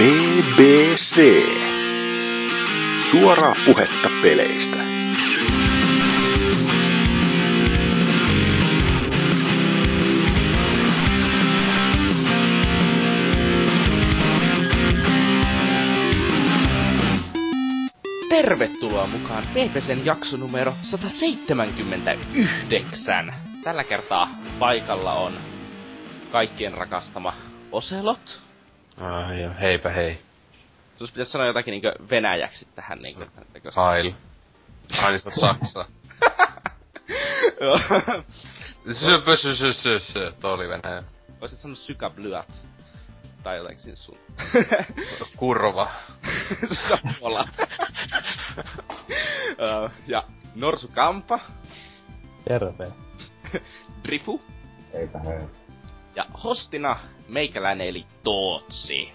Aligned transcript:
BBC. 0.00 1.20
Suoraa 3.10 3.54
puhetta 3.66 4.08
peleistä. 4.22 4.76
Tervetuloa 18.28 19.06
mukaan 19.06 19.44
PPCn 19.46 20.04
jakso 20.04 20.36
numero 20.36 20.74
179. 20.82 23.34
Tällä 23.64 23.84
kertaa 23.84 24.28
paikalla 24.58 25.12
on 25.12 25.38
kaikkien 26.32 26.74
rakastama 26.74 27.32
Oselot. 27.72 28.49
Ai 29.00 29.42
joo, 29.42 29.52
heipä 29.60 29.90
hei. 29.90 30.22
Sus 30.96 31.12
pitäisi 31.12 31.32
sanoa 31.32 31.46
jotakin 31.46 31.72
niinkö 31.72 31.94
venäjäksi 32.10 32.68
tähän 32.74 32.98
niinkö. 32.98 33.26
Heil. 33.76 34.12
Ai 35.02 35.10
niin, 35.10 35.20
se 35.20 35.28
on 35.28 35.34
Saksa. 35.34 35.84
Joo. 37.60 37.80
Söpö, 38.92 39.36
sö, 39.36 39.54
sö, 39.54 39.72
sö, 39.72 39.98
sö. 39.98 40.32
Tuo 40.40 40.52
oli 40.52 40.68
Venäjä. 40.68 41.02
Voisit 41.40 41.58
sanoa 41.58 41.76
sykablyat. 41.76 42.66
Tai 43.42 43.56
jotenkin 43.56 43.82
siinä 43.82 43.96
sun. 43.96 44.18
Kurva. 45.36 45.90
Samalla. 46.88 47.48
Ö, 49.60 49.90
ja 50.06 50.22
Norsu 50.54 50.88
Kampa, 50.88 51.40
Terve. 52.44 52.92
Drifu 54.04 54.40
Eipä 54.92 55.18
hei. 55.18 55.59
Ja 56.20 56.26
hostina 56.44 56.96
meikäläinen 57.28 57.88
eli 57.88 58.04
Tootsi. 58.22 59.12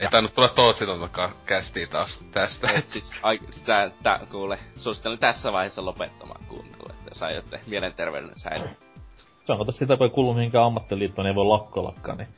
Ei 0.00 0.08
tainnut 0.10 0.34
tulla 0.34 0.48
Tootsitontakaan 0.48 1.32
kästiä 1.46 1.86
taas 1.86 2.20
tästä. 2.32 2.70
Et 2.70 2.88
siis, 2.88 3.12
ai, 3.22 3.38
sitä, 3.50 3.90
tä, 4.02 4.20
kuule, 4.30 4.58
suosittelen 4.76 5.18
tässä 5.18 5.52
vaiheessa 5.52 5.84
lopettamaan 5.84 6.44
kuuntelua, 6.48 6.90
että 6.90 7.10
jos 7.10 7.22
aiotte 7.22 7.60
mielenterveyden 7.66 8.30
säilyä. 8.34 8.70
Se 9.16 9.52
on 9.52 9.58
kato 9.58 9.72
sitä, 9.72 9.96
kun 9.96 10.06
ei 10.06 10.10
kuulu 10.10 10.34
mihinkään 10.34 10.64
ammattiliittoon, 10.64 11.24
niin 11.24 11.30
ei 11.30 11.36
voi 11.36 11.44
lakkoillakaan, 11.44 12.18
niin 12.18 12.28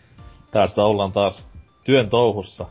tästä 0.50 0.82
ollaan 0.82 1.12
taas 1.12 1.44
työn 1.84 2.10
touhussa. 2.10 2.66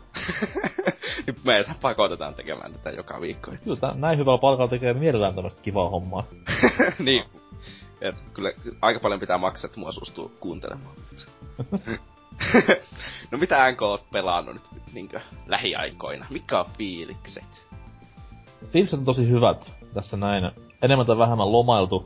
Nyt 1.27 1.43
meitä 1.43 1.75
pakotetaan 1.81 2.33
tekemään 2.33 2.73
tätä 2.73 2.89
joka 2.89 3.21
viikko. 3.21 3.51
Kyllä 3.63 3.93
näin 3.95 4.19
hyvällä 4.19 4.37
palkalla 4.37 4.69
tekee 4.69 4.93
mielellään 4.93 5.35
tämmöistä 5.35 5.61
kivaa 5.61 5.89
hommaa. 5.89 6.23
niin. 6.99 7.25
Et 8.03 8.23
kyllä 8.33 8.51
aika 8.81 8.99
paljon 8.99 9.19
pitää 9.19 9.37
maksaa, 9.37 9.67
että 9.67 9.79
mua 9.79 9.91
suostuu 9.91 10.31
kuuntelemaan. 10.39 10.95
no 13.31 13.37
mitä 13.37 13.71
NK 13.71 13.81
oot 13.81 14.05
pelannut 14.11 14.55
nyt 14.55 14.93
niinkö 14.93 15.21
lähiaikoina? 15.47 16.25
Mikä 16.29 16.59
on 16.59 16.65
fiilikset? 16.77 17.67
Fiilikset 18.71 18.99
on 18.99 19.05
tosi 19.05 19.29
hyvät 19.29 19.73
tässä 19.93 20.17
näin. 20.17 20.51
Enemmän 20.81 21.07
tai 21.07 21.17
vähemmän 21.17 21.51
lomailtu 21.51 22.05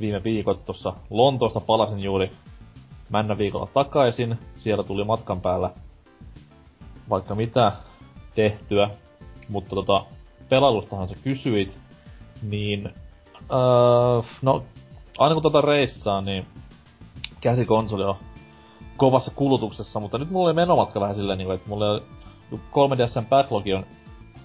viime 0.00 0.24
viikot 0.24 0.64
tuossa 0.64 0.92
Lontoosta 1.10 1.60
palasin 1.60 2.00
juuri 2.00 2.32
männä 3.10 3.38
viikolla 3.38 3.66
takaisin. 3.66 4.38
Siellä 4.56 4.84
tuli 4.84 5.04
matkan 5.04 5.40
päällä 5.40 5.70
vaikka 7.10 7.34
mitä 7.34 7.72
tehtyä. 8.34 8.90
Mutta 9.48 9.74
tota, 9.74 10.04
pelailustahan 10.48 11.08
sä 11.08 11.14
kysyit, 11.24 11.78
niin 12.42 12.94
öö, 13.52 14.22
no 14.42 14.64
aina 15.18 15.34
kun 15.34 15.42
tota 15.42 15.60
reissaa, 15.60 16.20
niin 16.20 16.46
käsikonsoli 17.40 18.04
on 18.04 18.14
kovassa 18.96 19.32
kulutuksessa, 19.36 20.00
mutta 20.00 20.18
nyt 20.18 20.30
mulla 20.30 20.46
oli 20.48 20.54
menomatka 20.54 21.00
vähän 21.00 21.14
silleen, 21.14 21.38
niin 21.38 21.52
että 21.52 21.68
mulla 21.68 21.90
oli 21.90 22.02
3DSn 22.52 23.26
backlogi 23.28 23.74
on 23.74 23.86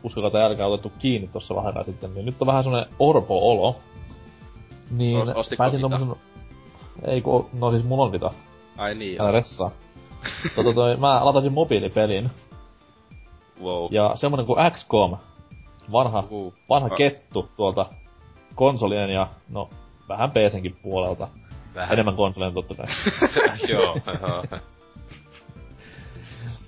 uskokaa 0.04 0.30
tai 0.30 0.42
älkää 0.44 0.68
otettu 0.68 0.92
kiinni 1.00 1.28
tuossa 1.28 1.56
vähän 1.56 1.68
aikaa 1.68 1.84
sitten, 1.84 2.14
niin 2.14 2.26
nyt 2.26 2.36
on 2.42 2.48
vähän 2.48 2.64
semmonen 2.64 2.90
orpo-olo. 3.00 3.76
Niin 4.92 5.18
O- 5.18 5.40
ostitko 5.40 5.64
päätin 5.64 5.82
tommosen... 5.82 6.16
Ei 7.06 7.22
ku, 7.22 7.50
no 7.60 7.72
siis 7.72 7.84
mulla 7.84 8.04
on 8.04 8.12
Vita. 8.12 8.32
Ai 8.78 8.96
niin, 8.96 9.22
Älä 9.22 9.32
ressaa. 9.32 9.72
tota 10.56 10.74
toi, 10.74 10.98
mä 10.98 11.26
latasin 11.26 11.54
mobiilipelin. 11.54 12.32
wow. 13.64 13.88
Ja 13.92 14.12
semmonen 14.16 14.46
kuin 14.46 14.72
XCOM. 14.72 15.18
Vanha, 15.92 16.24
Uhu. 16.32 16.54
vanha 16.70 16.90
kettu 16.90 17.50
tuolta 17.58 17.86
konsolien 18.56 19.10
ja 19.10 19.28
no 19.50 19.70
vähän 20.10 20.32
PCnkin 20.32 20.78
puolelta. 20.82 21.28
Vähän. 21.76 21.94
Enemmän 21.94 22.16
konsolien 22.16 22.54
totta 22.54 22.76
kai. 22.76 22.86
joo, 23.72 23.98
joo. 24.22 24.44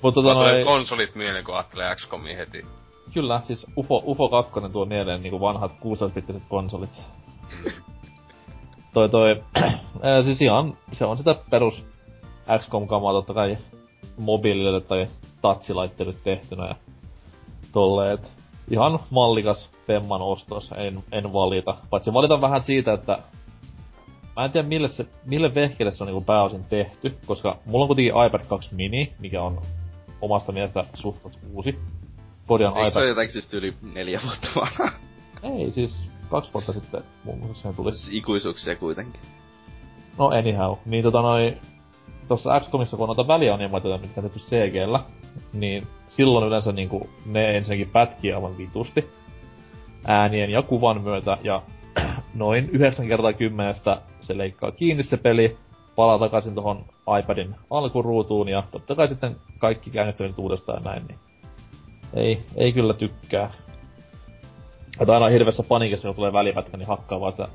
Mutta 0.01 0.21
tota 0.21 0.33
tulee 0.33 0.53
noi, 0.53 0.63
konsolit 0.63 1.15
mieleen, 1.15 1.45
kun 1.45 1.55
ajattelee 1.55 1.95
XCOMia 1.95 2.37
heti. 2.37 2.65
kyllä, 3.13 3.41
siis 3.43 3.67
UFO, 3.77 4.03
UFO 4.05 4.29
2 4.29 4.51
tuo 4.71 4.85
mieleen 4.85 5.23
niinku 5.23 5.39
vanhat 5.39 5.71
16-bittiset 5.71 6.41
konsolit. 6.49 6.89
toi 8.93 9.09
toi, 9.09 9.43
ää, 10.01 10.23
siis 10.23 10.41
ihan, 10.41 10.77
se 10.91 11.05
on 11.05 11.17
sitä 11.17 11.35
perus 11.49 11.85
XCOM-kamaa 12.59 13.13
totta 13.13 13.33
kai 13.33 13.57
mobiilille 14.17 14.81
tai 14.81 15.07
tatsilaitteelle 15.41 16.13
tehtynä 16.23 16.67
ja 16.67 16.75
tolleen, 17.71 18.13
et 18.13 18.38
ihan 18.69 18.99
mallikas 19.11 19.69
Femman 19.87 20.21
ostos, 20.21 20.71
en, 20.77 21.03
en 21.11 21.33
valita. 21.33 21.77
Paitsi 21.89 22.13
valita 22.13 22.41
vähän 22.41 22.63
siitä, 22.63 22.93
että 22.93 23.19
mä 24.35 24.45
en 24.45 24.51
tiedä 24.51 24.67
mille, 24.67 24.89
se, 24.89 25.05
mille 25.25 25.55
vehkelle 25.55 25.91
se 25.91 26.03
on 26.03 26.07
niinku 26.07 26.21
pääosin 26.21 26.65
tehty, 26.69 27.17
koska 27.25 27.57
mulla 27.65 27.83
on 27.83 27.87
kuitenkin 27.87 28.13
iPad 28.27 28.45
2 28.49 28.75
mini, 28.75 29.13
mikä 29.19 29.41
on 29.41 29.61
omasta 30.21 30.51
mielestä 30.51 30.85
suht 30.93 31.19
uusi. 31.53 31.79
Korjaan 32.47 32.77
Eikö 32.77 32.89
se 32.91 32.99
ole 32.99 33.05
iPad... 33.05 33.09
jotenkin 33.09 33.33
siis 33.33 33.53
yli 33.53 33.73
neljä 33.93 34.21
vuotta 34.23 34.47
vanha? 34.55 34.91
Ei, 35.43 35.71
siis 35.71 35.95
kaksi 36.29 36.53
vuotta 36.53 36.73
sitten 36.73 37.03
muun 37.23 37.37
muassa 37.37 37.55
siihen 37.55 37.75
tuli. 37.75 37.91
Siis 37.91 38.09
ikuisuuksia 38.13 38.75
kuitenkin. 38.75 39.21
No 40.17 40.27
anyhow, 40.27 40.77
niin 40.85 41.03
tota 41.03 41.21
noi... 41.21 41.57
Tossa 42.29 42.59
XCOMissa 42.59 42.97
kun 42.97 43.03
on 43.09 43.15
noita 43.15 43.27
välianimaatioita, 43.27 44.01
mitkä 44.01 44.21
on 44.21 44.29
tehty 44.29 44.39
CGllä, 44.49 44.99
niin 45.53 45.87
silloin 46.07 46.47
yleensä 46.47 46.71
niinku 46.71 47.09
ne 47.25 47.57
ensinnäkin 47.57 47.89
pätkii 47.89 48.33
aivan 48.33 48.57
vitusti 48.57 49.09
äänien 50.07 50.49
ja 50.49 50.61
kuvan 50.61 51.01
myötä, 51.01 51.37
ja 51.43 51.61
noin 52.35 52.69
9 52.71 53.07
kertaa 53.07 53.33
kymmenestä 53.33 54.01
se 54.21 54.37
leikkaa 54.37 54.71
kiinni 54.71 55.03
se 55.03 55.17
peli, 55.17 55.57
palaa 55.95 56.19
takaisin 56.19 56.53
tuohon 56.53 56.85
iPadin 57.19 57.55
alkuruutuun, 57.69 58.49
ja 58.49 58.63
totta 58.71 58.95
kai 58.95 59.07
sitten 59.07 59.35
kaikki 59.57 59.89
käynnistäminen 59.89 60.39
uudestaan 60.39 60.83
näin, 60.83 61.03
niin 61.07 61.19
ei, 62.13 62.43
ei 62.55 62.73
kyllä 62.73 62.93
tykkää. 62.93 63.51
Että 65.01 65.13
aina 65.13 65.27
hirveässä 65.27 65.63
panikissa, 65.63 66.07
kun 66.07 66.15
tulee 66.15 66.33
välipätkä, 66.33 66.77
niin 66.77 66.87
hakkaa 66.87 67.19
vaan 67.19 67.33
sitä 67.33 67.47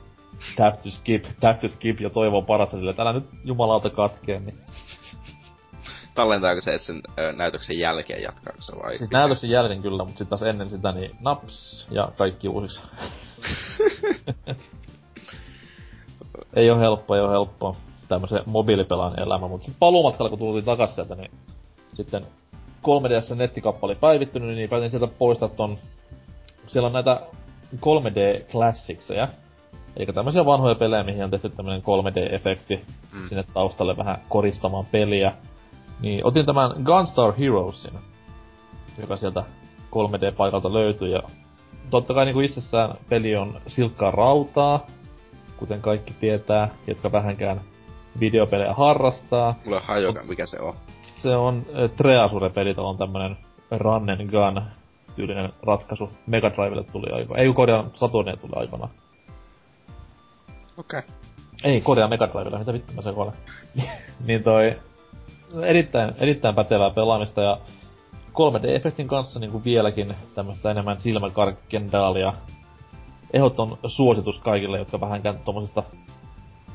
tap 0.57 0.83
to 0.83 0.91
skip, 0.91 1.25
tap 1.41 1.61
to 1.61 1.69
skip 1.69 2.01
ja 2.01 2.11
toivoo 2.11 2.43
parasta 2.43 2.77
sille, 2.77 2.91
että 2.91 3.03
älä 3.03 3.13
nyt 3.13 3.25
jumalauta 3.45 3.91
katkee, 3.91 4.41
niin 4.41 4.59
Tallentaako 6.15 6.61
se 6.61 6.79
sen 6.79 7.03
ö, 7.19 7.33
näytöksen 7.33 7.79
jälkeen 7.79 8.23
jatkaako 8.23 8.63
se 8.63 8.77
vai? 8.83 8.99
Siis 8.99 9.11
näytöksen 9.11 9.51
jälkeen 9.51 9.83
kyllä, 9.83 10.05
mutta 10.05 10.19
sitten 10.19 10.39
taas 10.39 10.43
ennen 10.43 10.71
sitä 10.71 10.93
niin 10.93 11.11
naps 11.21 11.87
ja 11.91 12.09
kaikki 12.17 12.49
uusiksi. 12.49 12.81
ei 16.57 16.71
oo 16.71 16.79
helppoa, 16.79 17.17
ei 17.17 17.23
oo 17.23 17.31
helppoa. 17.31 17.77
Tämmösen 18.09 18.43
mobiilipelaajan 18.47 19.21
elämä, 19.21 19.49
mutta 19.49 19.65
sitten 19.65 19.79
paluumatkalla 19.79 20.31
kun 20.31 20.39
tultiin 20.39 20.65
takas 20.65 20.95
sieltä, 20.95 21.15
niin 21.15 21.31
sitten 21.93 22.27
3DS 22.83 23.35
nettikappale 23.35 23.91
oli 23.91 24.01
päivittynyt, 24.01 24.57
niin 24.57 24.71
päätin 24.71 24.91
sieltä 24.91 25.15
poistaa 25.19 25.49
ton... 25.49 25.79
Siellä 26.67 26.87
on 26.87 26.93
näitä 26.93 27.21
3D 27.77 28.51
Classicseja. 28.51 29.29
Eli 29.97 30.07
tämmöisiä 30.07 30.45
vanhoja 30.45 30.75
pelejä, 30.75 31.03
mihin 31.03 31.25
on 31.25 31.31
tehty 31.31 31.51
tämmönen 31.51 31.83
3D-efekti 31.83 32.81
Mm. 33.13 33.29
sinne 33.29 33.45
taustalle 33.55 33.97
vähän 33.97 34.19
koristamaan 34.29 34.87
peliä. 34.87 35.33
Niin 36.01 36.27
otin 36.27 36.47
tämän 36.47 36.71
Gunstar 36.85 37.33
Heroesin, 37.39 37.93
joka 39.01 39.17
sieltä 39.17 39.45
3D-paikalta 39.91 40.73
löytyi. 40.73 41.13
Ja 41.13 41.23
totta 41.91 42.15
kai 42.15 42.25
niin 42.25 42.35
kuin 42.35 42.47
itsessään 42.47 42.95
peli 43.09 43.37
on 43.37 43.61
silkkaa 43.67 44.11
rautaa, 44.11 44.87
kuten 45.57 45.81
kaikki 45.81 46.15
tietää, 46.21 46.69
jotka 46.87 47.13
vähänkään 47.13 47.61
videopelejä 48.21 48.75
harrastaa. 48.75 49.55
Mulla 49.65 49.77
on 49.77 49.83
hajoka, 49.87 50.23
mikä 50.23 50.47
se 50.47 50.61
on. 50.61 50.75
Se 51.17 51.37
on 51.37 51.63
äh, 51.83 51.91
Treasure-peli, 51.91 52.75
on 52.77 52.99
tämmönen 52.99 53.37
run 53.71 54.11
and 54.11 54.31
gun 54.31 54.63
tyylinen 55.15 55.53
ratkaisu. 55.63 56.11
Mega 56.27 56.51
Drivelle 56.51 56.85
tuli 56.93 57.07
aikoina. 57.13 57.43
Ei 57.43 57.53
kun 57.53 57.91
Saturnille 57.95 58.41
tuli 58.41 58.53
aikoinaan. 58.57 58.91
Okei. 60.77 60.99
Okay. 60.99 61.11
Ei, 61.65 61.81
Korea 61.81 62.09
Mega 62.09 62.29
Drivella, 62.29 62.59
mitä 62.59 62.73
vittu 62.73 62.93
mä 62.93 63.03
sekoilen. 63.03 63.35
niin 64.27 64.43
toi, 64.43 64.77
erittäin, 65.63 66.15
erittäin 66.19 66.55
pätevää 66.55 66.91
pelaamista 66.91 67.43
ja 67.43 67.59
3D-efektin 68.35 69.07
kanssa 69.07 69.41
niin 69.41 69.51
kuin 69.51 69.65
vieläkin 69.65 70.15
tämmöistä 70.35 70.71
enemmän 70.71 71.01
silmäkarkkendaalia. 71.01 72.33
Ehdoton 73.33 73.79
suositus 73.87 74.39
kaikille, 74.39 74.79
jotka 74.79 75.01
vähänkään 75.01 75.39
tommosesta 75.45 75.83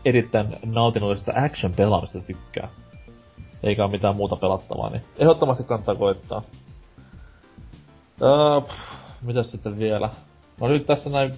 erittäin 0.05 0.55
nautinnollisesta 0.65 1.33
action-pelaamista 1.35 2.19
tykkää. 2.19 2.69
eikä 3.63 3.83
ole 3.83 3.91
mitään 3.91 4.15
muuta 4.15 4.35
pelattavaa, 4.35 4.89
niin 4.89 5.01
ehdottomasti 5.17 5.63
kannattaa 5.63 5.95
koittaa. 5.95 6.41
Öö, 8.21 8.61
pff, 8.61 8.75
mitäs 9.21 9.51
sitten 9.51 9.79
vielä? 9.79 10.09
No 10.61 10.67
nyt 10.67 10.85
tässä 10.85 11.09
näin, 11.09 11.33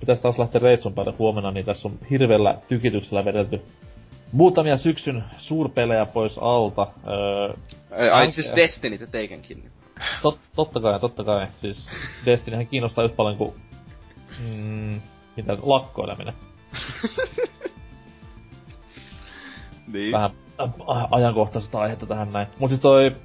pitäisi 0.00 0.22
taas 0.22 0.38
lähteä 0.38 0.60
reissun 0.60 0.94
päälle 0.94 1.14
huomenna, 1.18 1.50
niin 1.50 1.66
tässä 1.66 1.88
on 1.88 1.98
hirveällä 2.10 2.58
tykityksellä 2.68 3.24
vedelty 3.24 3.62
muutamia 4.32 4.76
syksyn 4.76 5.24
suurpelejä 5.38 6.06
pois 6.06 6.38
alta. 6.38 6.86
Öö, 7.06 7.54
Ai 8.12 8.32
siis 8.32 8.52
Destiny 8.56 8.98
teikänkin. 9.06 9.70
Tot, 10.22 10.38
totta 10.56 10.80
kai, 10.80 11.00
totta 11.00 11.24
kai. 11.24 11.46
Siis 11.60 11.86
Destinyhän 12.26 12.66
kiinnostaa 12.66 13.04
yhtä 13.04 13.16
paljon 13.16 13.36
kuin... 13.36 13.54
Mm, 14.48 15.00
mitä, 15.36 15.56
lakkoileminen. 15.62 16.34
niin. 19.92 20.12
Vähän 20.12 20.30
äh, 20.60 20.68
ajankohtaisesta 21.10 21.80
aihetta 21.80 22.06
tähän 22.06 22.32
näin. 22.32 22.46
Mut 22.58 22.70
siis 22.70 22.80
toi... 22.80 23.16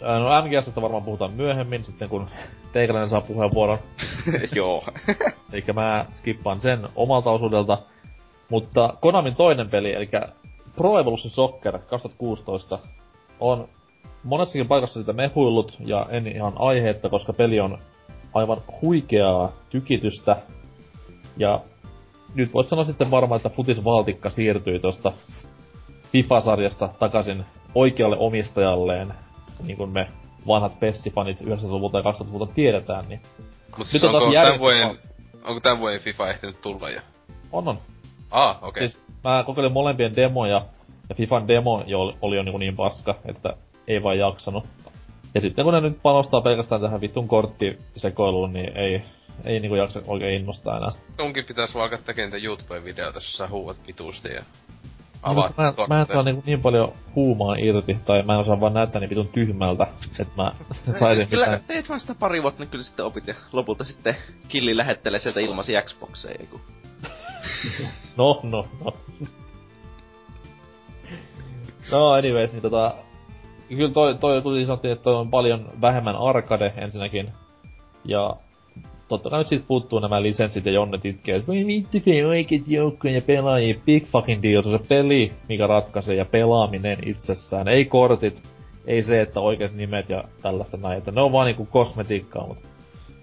No 0.00 0.42
MGSstä 0.42 0.82
varmaan 0.82 1.02
puhutaan 1.02 1.32
myöhemmin, 1.32 1.84
sitten 1.84 2.08
kun 2.08 2.26
teikäläinen 2.72 3.10
saa 3.10 3.20
puheenvuoron. 3.20 3.78
Joo. 4.54 4.84
Eli 5.52 5.64
mä 5.74 6.06
skippaan 6.14 6.60
sen 6.60 6.86
omalta 6.96 7.30
osuudelta. 7.30 7.78
Mutta 8.48 8.94
Konamin 9.00 9.34
toinen 9.34 9.70
peli, 9.70 9.94
eli 9.94 10.08
Pro 10.76 10.98
Evolution 10.98 11.30
Soccer 11.30 11.78
2016, 11.78 12.78
on 13.40 13.68
monessakin 14.24 14.68
paikassa 14.68 15.00
sitä 15.00 15.12
mehuillut, 15.12 15.76
ja 15.80 16.06
en 16.10 16.26
ihan 16.26 16.52
aiheetta, 16.56 17.08
koska 17.08 17.32
peli 17.32 17.60
on 17.60 17.78
aivan 18.34 18.58
huikeaa 18.82 19.52
tykitystä. 19.70 20.36
Ja 21.36 21.60
nyt 22.34 22.54
voisi 22.54 22.70
sanoa 22.70 22.84
sitten 22.84 23.10
varmaan, 23.10 23.36
että 23.36 23.48
futisvaltikka 23.48 24.30
siirtyi 24.30 24.78
tuosta 24.78 25.12
FIFA-sarjasta 26.12 26.88
takaisin 26.98 27.44
oikealle 27.74 28.16
omistajalleen, 28.18 29.14
niin 29.62 29.76
kuin 29.76 29.90
me 29.90 30.08
vanhat 30.46 30.80
Pessifanit 30.80 31.40
90-luvulta 31.40 31.98
ja 31.98 32.12
2000-luvulta 32.12 32.52
tiedetään, 32.54 33.04
niin 33.08 33.20
Mut 33.76 33.88
siis 33.88 34.04
on 34.04 34.14
onko 34.14 34.32
tän 34.32 34.58
vuoden, 34.58 34.98
onko 35.44 35.60
tän 35.60 35.78
vuoden 35.78 36.00
FIFA 36.00 36.28
ehtinyt 36.28 36.60
tulla 36.60 36.90
jo? 36.90 37.00
on 37.52 37.68
on. 37.68 37.78
Ah, 38.30 38.58
okei. 38.62 38.88
Siis 38.88 39.02
mä 39.24 39.44
kokeilin 39.46 39.72
molempien 39.72 40.16
demoja, 40.16 40.66
ja 41.08 41.14
Fifan 41.14 41.48
demo 41.48 41.84
jo 41.86 42.00
oli, 42.00 42.16
oli 42.22 42.36
jo 42.36 42.42
niin, 42.42 42.58
niin 42.58 42.76
paska, 42.76 43.14
että 43.24 43.56
ei 43.88 44.02
vaan 44.02 44.18
jaksanut. 44.18 44.64
Ja 45.34 45.40
sitten 45.40 45.64
kun 45.64 45.74
ne 45.74 45.80
nyt 45.80 45.98
panostaa 46.02 46.40
pelkästään 46.40 46.80
tähän 46.80 47.00
vittun 47.00 47.28
korttisekoiluun, 47.28 48.52
niin 48.52 48.76
ei, 48.76 49.02
ei 49.44 49.60
niinku 49.60 49.74
jaksa 49.74 50.02
oikein 50.06 50.40
innostaa 50.40 50.76
enää. 50.76 50.90
Sunkin 50.90 51.44
pitäis 51.44 51.74
vaan 51.74 51.82
alkaa 51.82 51.98
tekemään 52.06 52.32
niitä 52.32 52.46
YouTube-videoita, 52.46 53.16
jossa 53.16 53.36
sä 53.36 53.48
huuat 53.48 53.76
vitusti 53.86 54.28
ja 54.28 54.42
avaat 55.22 55.56
mä, 55.56 55.74
mä 55.88 56.00
en 56.00 56.06
saa 56.06 56.22
niin, 56.22 56.42
niin 56.46 56.62
paljon 56.62 56.92
huumaa 57.14 57.54
irti, 57.58 57.96
tai 58.04 58.22
mä 58.22 58.34
en 58.34 58.40
osaa 58.40 58.60
vaan 58.60 58.74
näyttää 58.74 59.00
niin 59.00 59.10
vitun 59.10 59.28
tyhmältä, 59.28 59.86
että 60.18 60.42
mä 60.42 60.52
saisin 60.98 61.16
siis 61.16 61.28
kyllä 61.28 61.46
mitään. 61.46 61.64
teet 61.66 61.88
vaan 61.88 62.00
sitä 62.00 62.14
pari 62.14 62.42
vuotta, 62.42 62.62
niin 62.62 62.70
kyllä 62.70 62.84
sitten 62.84 63.04
opit 63.04 63.26
ja 63.26 63.34
lopulta 63.52 63.84
sitten 63.84 64.16
killi 64.48 64.76
lähettelee 64.76 65.20
sieltä 65.20 65.40
ilmaisia 65.40 65.82
Xboxeja, 65.82 66.46
kun... 66.50 66.60
No, 68.16 68.40
no, 68.42 68.64
no. 68.84 68.92
No, 71.90 72.12
anyways, 72.12 72.52
niin 72.52 72.62
tota... 72.62 72.94
Kyllä 73.68 73.92
toi, 73.92 74.14
toi 74.14 74.42
kun 74.42 74.64
sanottiin, 74.66 74.92
että 74.92 75.02
toi 75.02 75.14
on 75.14 75.30
paljon 75.30 75.70
vähemmän 75.80 76.16
arcade 76.16 76.72
ensinnäkin. 76.76 77.32
Ja 78.04 78.36
totta 79.10 79.30
kai 79.30 79.38
nyt 79.38 79.48
siitä 79.48 79.64
puuttuu 79.68 79.98
nämä 79.98 80.22
lisenssit 80.22 80.66
ja 80.66 80.72
Jonne 80.72 80.98
itkee, 81.04 81.36
että 81.36 81.46
voi 81.46 81.66
vittu, 81.66 82.00
kun 82.00 82.12
ei 82.12 82.24
oikeet 82.24 82.68
joukkoja 82.68 83.20
pelaajia. 83.20 83.74
Big 83.86 84.06
fucking 84.06 84.42
deal, 84.42 84.62
se 84.62 84.68
on 84.68 84.78
se 84.78 84.88
peli, 84.88 85.32
mikä 85.48 85.66
ratkaisee 85.66 86.16
ja 86.16 86.24
pelaaminen 86.24 86.98
itsessään. 87.06 87.68
Ei 87.68 87.84
kortit, 87.84 88.42
ei 88.86 89.02
se, 89.02 89.20
että 89.20 89.40
oikeat 89.40 89.72
nimet 89.72 90.08
ja 90.08 90.24
tällaista 90.42 90.76
näin. 90.76 90.98
Että 90.98 91.10
ne 91.10 91.20
on 91.20 91.32
vaan 91.32 91.46
niinku 91.46 91.64
kosmetiikkaa, 91.64 92.46
mutta 92.46 92.68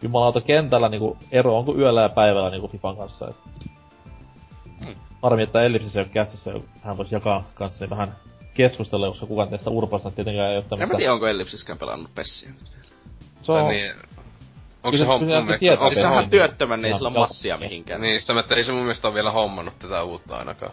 jumalauta 0.01 0.42
kentällä 0.42 0.89
niinku 0.89 1.18
ero 1.31 1.57
on 1.57 1.66
kuin 1.66 1.80
yöllä 1.80 2.01
ja 2.01 2.10
päivällä 2.10 2.50
niinku 2.50 2.68
Fifan 2.68 2.98
kanssa. 2.98 3.28
Et 3.28 3.36
harmi, 5.22 5.44
että 5.44 5.63
Ellipsis 5.63 5.95
ei 5.95 6.01
ole 6.01 6.10
käsissä, 6.13 6.54
hän 6.81 6.98
voisi 6.98 7.16
jakaa 7.16 7.44
kanssani 7.54 7.89
vähän 7.89 8.16
keskustella, 8.54 9.07
koska 9.07 9.25
kukaan 9.25 9.50
teistä 9.50 9.69
urpasta 9.69 10.12
tietenkään 10.12 10.50
ei 10.50 10.57
ole 10.57 10.63
En 10.63 10.69
tämmöstä... 10.69 10.94
mä 10.94 10.98
tiedä, 10.98 11.13
onko 11.13 11.28
Ellipsiskään 11.28 11.80
pelannut 11.80 12.16
Pessiä. 12.16 12.50
Se 13.42 13.45
Tai 13.45 13.62
on, 13.62 13.69
niin, 13.69 13.94
onko 14.83 14.97
se 14.97 15.03
se- 15.03 15.09
hom- 15.09 15.19
kyllä 15.19 15.19
mun 15.19 15.29
se 15.41 15.45
mielestä... 15.45 15.57
tietää 15.59 15.79
on- 15.85 15.89
Siis 15.89 16.01
sehän 16.01 16.29
työttömän, 16.29 16.81
niin 16.81 16.91
ei 16.94 16.97
sillä 16.97 17.09
massia 17.09 17.57
mihinkään. 17.57 18.01
Niin, 18.01 18.21
sitä 18.21 18.33
mä, 18.33 18.39
että 18.39 18.56
ei 18.56 18.63
se 18.63 18.71
mun 18.71 18.81
mielestä 18.81 19.07
ole 19.07 19.15
vielä 19.15 19.31
hommannut 19.31 19.79
tätä 19.79 20.03
uutta 20.03 20.38
ainakaan. 20.38 20.71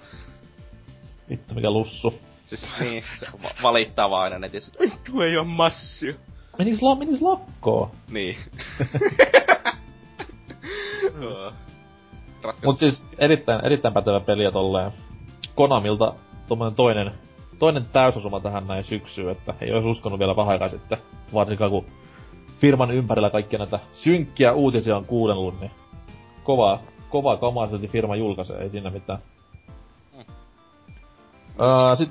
vittu 1.30 1.54
mikä 1.54 1.70
lussu. 1.70 2.14
Siis 2.46 2.66
niin, 2.80 3.04
se 3.18 3.26
va- 3.42 3.50
valittaa 3.62 4.10
vaan 4.10 4.22
aina 4.24 4.38
netissä, 4.38 4.72
että 4.74 4.84
vittu 4.96 5.20
ei 5.20 5.36
oo 5.36 5.44
massia. 5.44 6.14
Menis, 6.58 6.82
la, 6.82 6.94
menis 6.94 7.22
lakkoon. 7.22 7.90
Niin. 8.10 8.36
Mut 12.64 12.78
siis 12.78 13.04
erittäin, 13.18 13.64
erittäin 13.66 13.94
pätevä 13.94 14.20
peli 14.20 14.44
ja 14.44 14.52
tolleen. 14.52 14.90
Konamilta 15.54 16.14
tommonen 16.48 16.74
toinen, 16.74 17.10
toinen 17.58 17.84
täysosuma 17.92 18.40
tähän 18.40 18.66
näin 18.66 18.84
syksyyn, 18.84 19.30
että 19.30 19.54
ei 19.60 19.72
olisi 19.72 19.88
uskonut 19.88 20.18
vielä 20.18 20.36
vähän 20.36 20.52
aikaa 20.52 20.68
sitten. 20.68 20.98
Varsinkaan 21.34 21.70
kun 21.70 21.86
firman 22.64 22.90
ympärillä 22.90 23.31
kaikkia 23.31 23.58
näitä 23.58 23.78
synkkiä 23.94 24.52
uutisia 24.52 24.96
on 24.96 25.05
kuunnellut, 25.05 25.61
niin 25.61 25.70
kovaa, 26.44 26.82
kovaa 27.11 27.37
kamaa 27.37 27.66
silti 27.66 27.88
firma 27.88 28.16
julkaisee, 28.16 28.62
ei 28.62 28.70
siinä 28.70 28.90
mitään. 28.90 29.19
Mm. 30.12 30.25
Öö, 31.61 31.96
sit, 31.96 32.11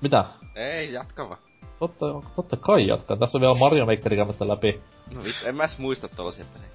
mitä? 0.00 0.24
Ei, 0.54 0.92
jatka 0.92 1.28
vaan. 1.28 1.38
Totta, 1.78 2.06
totta 2.36 2.56
kai 2.56 2.86
jatkaa. 2.86 3.16
Tässä 3.16 3.38
on 3.38 3.42
vielä 3.42 3.54
Mario 3.54 3.86
Maker 3.86 4.16
käymättä 4.16 4.48
läpi. 4.48 4.80
No 5.14 5.24
vittu, 5.24 5.46
en 5.46 5.56
mä 5.56 5.62
edes 5.62 5.78
muista 5.78 6.08
tollasia 6.08 6.44
pelejä. 6.52 6.70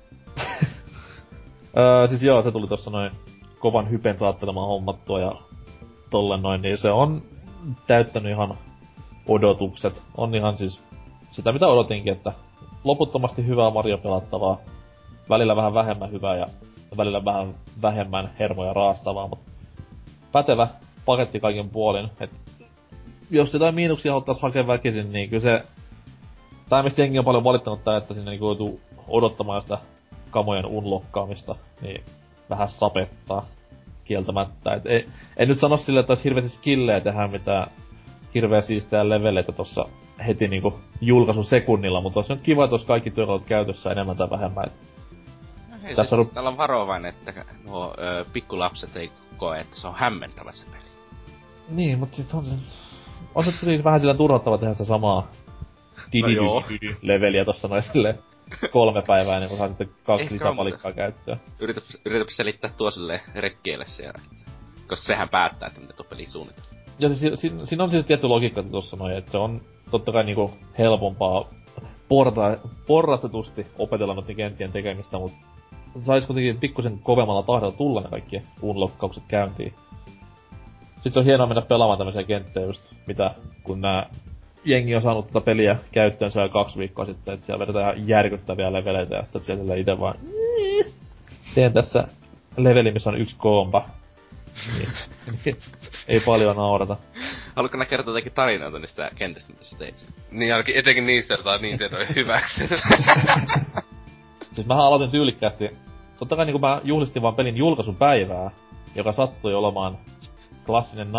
Öö, 1.78 2.08
siis 2.10 2.24
joo, 2.24 2.42
se 2.42 2.52
tuli 2.52 2.68
tossa 2.68 2.92
noin 2.92 3.12
kovan 3.60 3.90
hypen 3.90 4.20
saattelemaan 4.20 4.68
hommattua 4.68 5.20
ja 5.20 5.32
tollen 6.10 6.42
noin, 6.42 6.62
niin 6.62 6.78
se 6.78 6.92
on 6.92 7.22
täyttänyt 7.88 8.32
ihan 8.32 8.58
odotukset. 9.28 10.02
On 10.18 10.36
ihan 10.36 10.58
siis 10.58 10.84
sitä 11.32 11.52
mitä 11.52 11.68
odotinkin, 11.68 12.14
että 12.14 12.34
loputtomasti 12.84 13.48
hyvää 13.48 13.70
Mario 13.70 13.98
pelattavaa, 13.98 14.58
välillä 15.30 15.56
vähän 15.56 15.74
vähemmän 15.74 16.12
hyvää 16.12 16.36
ja 16.36 16.46
välillä 16.98 17.26
vähän 17.26 17.56
vähemmän 17.82 18.30
hermoja 18.40 18.74
raastavaa, 18.74 19.28
mutta 19.28 19.52
pätevä 20.32 20.68
paketti 21.06 21.40
kaiken 21.40 21.70
puolin. 21.70 22.10
Et 22.20 22.32
jos 23.32 23.54
jotain 23.54 23.76
miinuksia 23.76 24.12
haluttais 24.12 24.42
hakea 24.42 24.68
väkisin, 24.68 25.14
niin 25.14 25.30
kyllä 25.30 25.42
se... 25.42 25.64
Tai 26.70 26.84
mistä 26.84 27.02
jengi 27.02 27.20
on 27.20 27.26
paljon 27.26 27.44
valittanut 27.44 27.84
tää, 27.84 27.98
että 27.98 28.14
sinne 28.14 28.32
niinku 28.32 28.46
joutuu 28.46 28.80
odottamaan 29.08 29.62
sitä 29.62 29.78
kamojen 30.30 30.66
unlokkaamista, 30.66 31.56
niin 31.82 32.04
vähän 32.50 32.68
sapettaa 32.68 33.46
kieltämättä. 34.04 34.74
Et 34.74 34.86
ei, 34.86 35.08
en 35.38 35.48
nyt 35.48 35.60
sano 35.60 35.78
sille, 35.78 36.00
että 36.00 36.12
olisi 36.12 36.24
hirveästi 36.24 36.50
skillejä 36.50 37.00
tehdä 37.00 37.28
mitään 37.28 37.72
hirveä 38.36 38.62
siistää 38.62 39.10
leveleitä 39.10 39.52
tossa 39.52 39.86
heti 40.28 40.48
niinku 40.48 40.80
julkaisun 41.02 41.46
sekunnilla, 41.46 42.02
mutta 42.02 42.20
olisi 42.20 42.34
nyt 42.34 42.42
kiva, 42.42 42.64
että 42.64 42.74
olisi 42.74 42.88
kaikki 42.88 43.12
työkalut 43.12 43.46
käytössä 43.46 43.92
enemmän 43.92 44.18
tai 44.18 44.30
vähemmän. 44.30 44.66
No 45.72 45.78
hei, 45.84 45.96
Tässä 45.96 46.16
on- 46.16 46.30
täällä 46.30 46.50
on 46.50 46.58
varovainen, 46.58 47.14
että 47.14 47.46
nuo 47.66 47.94
ö, 47.98 48.26
pikkulapset 48.34 48.96
ei 48.98 49.12
koe, 49.38 49.60
että 49.60 49.76
se 49.76 49.88
on 49.88 49.96
hämmentävä 49.96 50.52
se 50.52 50.66
peli. 50.66 50.84
Niin, 51.70 52.00
mutta 52.00 52.16
siis 52.16 52.34
on 52.34 52.46
se... 52.46 52.54
On 53.36 53.44
se 53.44 53.84
vähän 53.84 54.00
sillä 54.00 54.14
turhauttava 54.14 54.58
tehdä 54.58 54.74
sitä 54.74 54.86
samaa 54.86 55.28
No 56.22 56.64
leveliä 57.02 57.46
tossa 57.46 57.68
noin 57.68 57.84
silleen 57.84 58.20
kolme 58.72 59.02
päivää 59.08 59.36
ennen 59.36 59.50
kuin 59.50 59.58
saa 59.58 59.68
sitten 59.68 59.90
kaksi 60.04 60.24
Ehkä 60.24 60.34
lisäpalikkaa 60.36 60.94
käyttöön. 60.94 61.42
Yrität, 61.60 61.84
yrität 62.06 62.28
selittää 62.32 62.70
tuo 62.78 62.92
sille 62.92 63.22
rekkeelle 63.36 63.86
siellä. 63.86 64.20
Koska 64.88 65.06
sehän 65.06 65.30
päättää, 65.30 65.68
että 65.68 65.80
miten 65.82 65.96
tuo 65.96 66.06
peli 66.10 66.26
suunnitellaan. 66.26 66.76
Ja 67.00 67.10
siis, 67.10 67.20
si- 67.20 67.36
si- 67.50 67.66
siinä 67.68 67.84
on 67.84 67.92
siis 67.92 68.06
tietty 68.06 68.28
logiikka 68.28 68.64
tuossa 68.64 68.98
noin, 68.98 69.18
että 69.18 69.32
se 69.32 69.38
on 69.38 69.62
totta 69.94 70.12
kai 70.12 70.24
niinku 70.24 70.52
helpompaa 70.78 71.46
porra, 72.08 72.58
porrastetusti 72.88 73.68
opetella 73.80 74.14
noiden 74.14 74.36
kenttien 74.36 74.72
tekemistä, 74.72 75.18
mutta 75.18 75.38
sais 76.02 76.26
kuitenkin 76.26 76.58
pikkusen 76.58 77.00
kovemmalla 77.04 77.44
tahdella 77.44 77.72
tulla 77.78 78.02
ne 78.02 78.08
kaikki 78.10 78.42
unlockkaukset 78.62 79.24
käyntiin. 79.28 79.74
Sitten 81.02 81.20
on 81.22 81.26
hienoa 81.26 81.48
mennä 81.48 81.62
pelaamaan 81.62 81.98
tämmöisiä 81.98 82.24
kenttejä 82.24 82.66
just, 82.66 82.82
mitä 83.08 83.36
kun 83.64 83.82
nää 83.82 84.10
jengi 84.66 84.96
on 84.96 85.02
saanut 85.02 85.26
tätä 85.26 85.42
peliä 85.42 85.76
käyttöönsä 85.92 86.42
jo 86.42 86.50
kaksi 86.50 86.80
viikkoa 86.80 87.06
sitten, 87.06 87.34
että 87.34 87.46
siellä 87.46 87.60
vedetään 87.60 87.96
ihan 87.96 88.08
järkyttäviä 88.08 88.74
leveleitä 88.74 89.16
ja 89.16 89.24
sitten 89.24 89.44
siellä 89.44 89.76
itse 89.76 90.00
vaan 90.00 90.16
"Niin, 90.58 90.86
teen 91.56 91.74
tässä 91.74 92.08
leveli, 92.58 92.92
missä 92.92 93.10
on 93.10 93.22
yksi 93.22 93.36
koompa. 93.40 93.86
Niin, 95.46 95.58
ei 96.08 96.20
paljon 96.20 96.56
naurata. 96.56 96.98
Haluatko 97.56 97.78
nää 97.78 97.86
kertoa 97.86 98.14
jotakin 98.14 98.32
tarinoita 98.32 98.80
niistä 98.80 99.12
kentistä, 99.16 99.54
mitä 99.54 99.64
sä 99.66 99.78
teit? 99.78 100.06
Niin 100.32 100.54
ainakin 100.54 100.76
etenkin 100.76 101.06
niistä, 101.06 101.34
joita 101.34 101.58
Nintendo 101.58 101.98
ei 101.98 102.08
hyväksy. 102.16 102.68
Siis 104.54 104.68
mä 104.68 104.76
aloitin 104.76 105.12
tyylikkäästi. 105.12 105.70
Totta 106.20 106.36
kai 106.36 106.46
niin 106.46 106.62
mä 106.62 106.82
juhlistin 106.84 107.22
vaan 107.22 107.36
pelin 107.36 107.58
julkaisupäivää, 107.58 108.52
joka 108.96 109.12
sattui 109.12 109.54
olemaan 109.54 109.98
klassinen 110.66 111.08
9-11. 111.08 111.12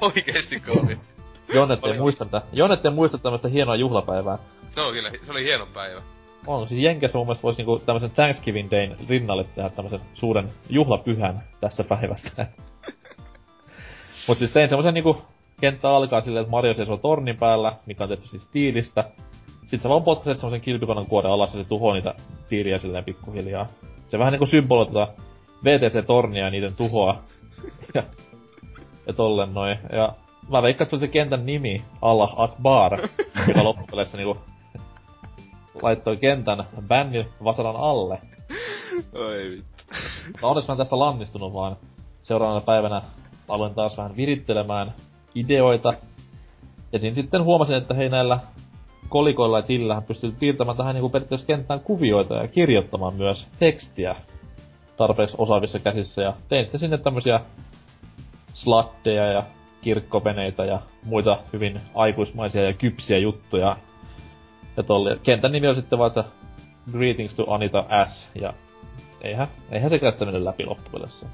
Oikeesti 0.00 0.60
kovin. 0.60 1.00
Jonnet 1.54 1.84
ei 1.84 1.98
muista, 1.98 2.24
mitä, 2.24 2.42
Jonnet 2.52 2.84
ei 2.84 2.90
muista 2.90 3.18
tämmöstä 3.18 3.48
hienoa 3.48 3.76
juhlapäivää. 3.76 4.38
Se 4.68 4.80
oli 4.80 4.92
kyllä, 4.92 5.10
se 5.10 5.30
oli 5.30 5.44
hieno 5.44 5.66
päivä. 5.66 6.02
On, 6.46 6.68
siis 6.68 6.80
Jenkessä 6.80 7.18
mun 7.18 7.26
mielestä 7.26 7.42
voisi 7.42 7.58
niinku 7.58 7.78
tämmösen 7.78 8.10
Thanksgiving 8.10 8.70
Dayn 8.70 8.96
rinnalle 9.08 9.44
tehdä 9.44 9.70
tämmösen 9.70 10.00
suuren 10.14 10.48
juhlapyhän 10.70 11.42
tästä 11.60 11.84
päivästä. 11.84 12.46
Mut 14.28 14.38
siis 14.38 14.52
tein 14.52 14.68
semmosen 14.68 14.94
niinku, 14.94 15.22
kenttä 15.60 15.88
alkaa 15.88 16.20
silleen, 16.20 16.42
että 16.42 16.50
Mario 16.50 16.74
seisoo 16.74 16.96
tornin 16.96 17.36
päällä, 17.36 17.76
mikä 17.86 18.04
on 18.04 18.10
tehty 18.10 18.26
siis 18.26 18.48
tiilistä. 18.48 19.04
Sitten 19.60 19.80
sä 19.80 19.88
vaan 19.88 20.02
potkaset 20.02 20.38
semmosen 20.38 20.60
kilpikonan 20.60 21.06
kuoren 21.06 21.32
alas 21.32 21.54
ja 21.54 21.62
se 21.62 21.68
tuhoaa 21.68 21.94
niitä 21.94 22.14
tiiliä 22.48 22.78
silleen 22.78 23.04
pikkuhiljaa. 23.04 23.66
Se 24.08 24.18
vähän 24.18 24.32
niinku 24.32 24.46
symboloi 24.46 24.86
tota 24.86 25.08
VTC-tornia 25.64 26.44
ja 26.44 26.50
niiden 26.50 26.76
tuhoa. 26.76 27.22
ja, 27.94 28.02
ja 29.06 29.12
tollen 29.12 29.54
noin. 29.54 29.78
Ja 29.92 30.12
mä 30.50 30.62
veikkaan, 30.62 30.84
että 30.84 30.90
se 30.90 30.96
oli 30.96 31.00
se 31.00 31.08
kentän 31.08 31.46
nimi, 31.46 31.82
Allah 32.02 32.34
Akbar, 32.36 32.98
joka 33.48 33.64
loppupeleissä 33.64 34.16
niinku 34.16 34.36
laittoi 35.84 36.16
kentän 36.16 36.64
bännin 36.88 37.26
vasaran 37.44 37.76
alle. 37.76 38.18
Oi 39.14 39.50
vittu. 39.50 39.84
Mutta 40.26 40.46
onneksi 40.46 40.68
mä 40.68 40.72
en 40.72 40.78
tästä 40.78 40.98
lannistunut, 40.98 41.52
vaan 41.52 41.76
seuraavana 42.22 42.60
päivänä 42.60 43.02
aloin 43.48 43.74
taas 43.74 43.96
vähän 43.96 44.16
virittelemään 44.16 44.94
ideoita. 45.34 45.94
Ja 46.92 46.98
siinä 46.98 47.14
sitten 47.14 47.44
huomasin, 47.44 47.76
että 47.76 47.94
hei 47.94 48.08
näillä 48.08 48.38
kolikoilla 49.08 49.58
ja 49.58 49.62
tillähän 49.62 50.02
pystyy 50.02 50.32
piirtämään 50.40 50.76
tähän 50.76 50.94
niinku 50.94 51.08
periaatteessa 51.08 51.46
kenttään 51.46 51.80
kuvioita 51.80 52.34
ja 52.34 52.48
kirjoittamaan 52.48 53.14
myös 53.14 53.46
tekstiä 53.58 54.16
tarpeeksi 54.96 55.36
osaavissa 55.38 55.78
käsissä. 55.78 56.22
Ja 56.22 56.34
tein 56.48 56.64
sitten 56.64 56.80
sinne 56.80 56.98
tämmösiä 56.98 57.40
slatteja 58.54 59.26
ja 59.26 59.42
kirkkoveneitä 59.80 60.64
ja 60.64 60.80
muita 61.04 61.38
hyvin 61.52 61.80
aikuismaisia 61.94 62.62
ja 62.64 62.72
kypsiä 62.72 63.18
juttuja. 63.18 63.76
Ja 64.76 64.82
tolle. 64.82 65.18
Kentän 65.22 65.52
nimi 65.52 65.68
on 65.68 65.76
sitten 65.76 65.98
vaan, 65.98 66.08
että 66.08 66.24
Greetings 66.92 67.34
to 67.34 67.52
Anita 67.52 67.84
S. 68.06 68.28
Ja 68.40 68.52
eihän, 69.20 69.48
eihän 69.70 69.90
sekään 69.90 70.12
sitä 70.12 70.24
mennyt 70.24 70.42
läpi 70.42 70.66
loppupeleissä. 70.66 71.26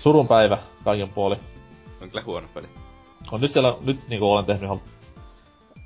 Surun 0.00 0.28
päivä 0.28 0.58
kaiken 0.84 1.08
puoli. 1.08 1.36
On 2.02 2.10
kyllä 2.10 2.24
huono 2.26 2.46
peli. 2.54 2.68
On 3.32 3.40
nyt 3.40 3.50
siellä, 3.50 3.76
nyt 3.80 4.08
niinku 4.08 4.32
olen 4.32 4.44
tehnyt 4.44 4.62
ihan 4.62 4.80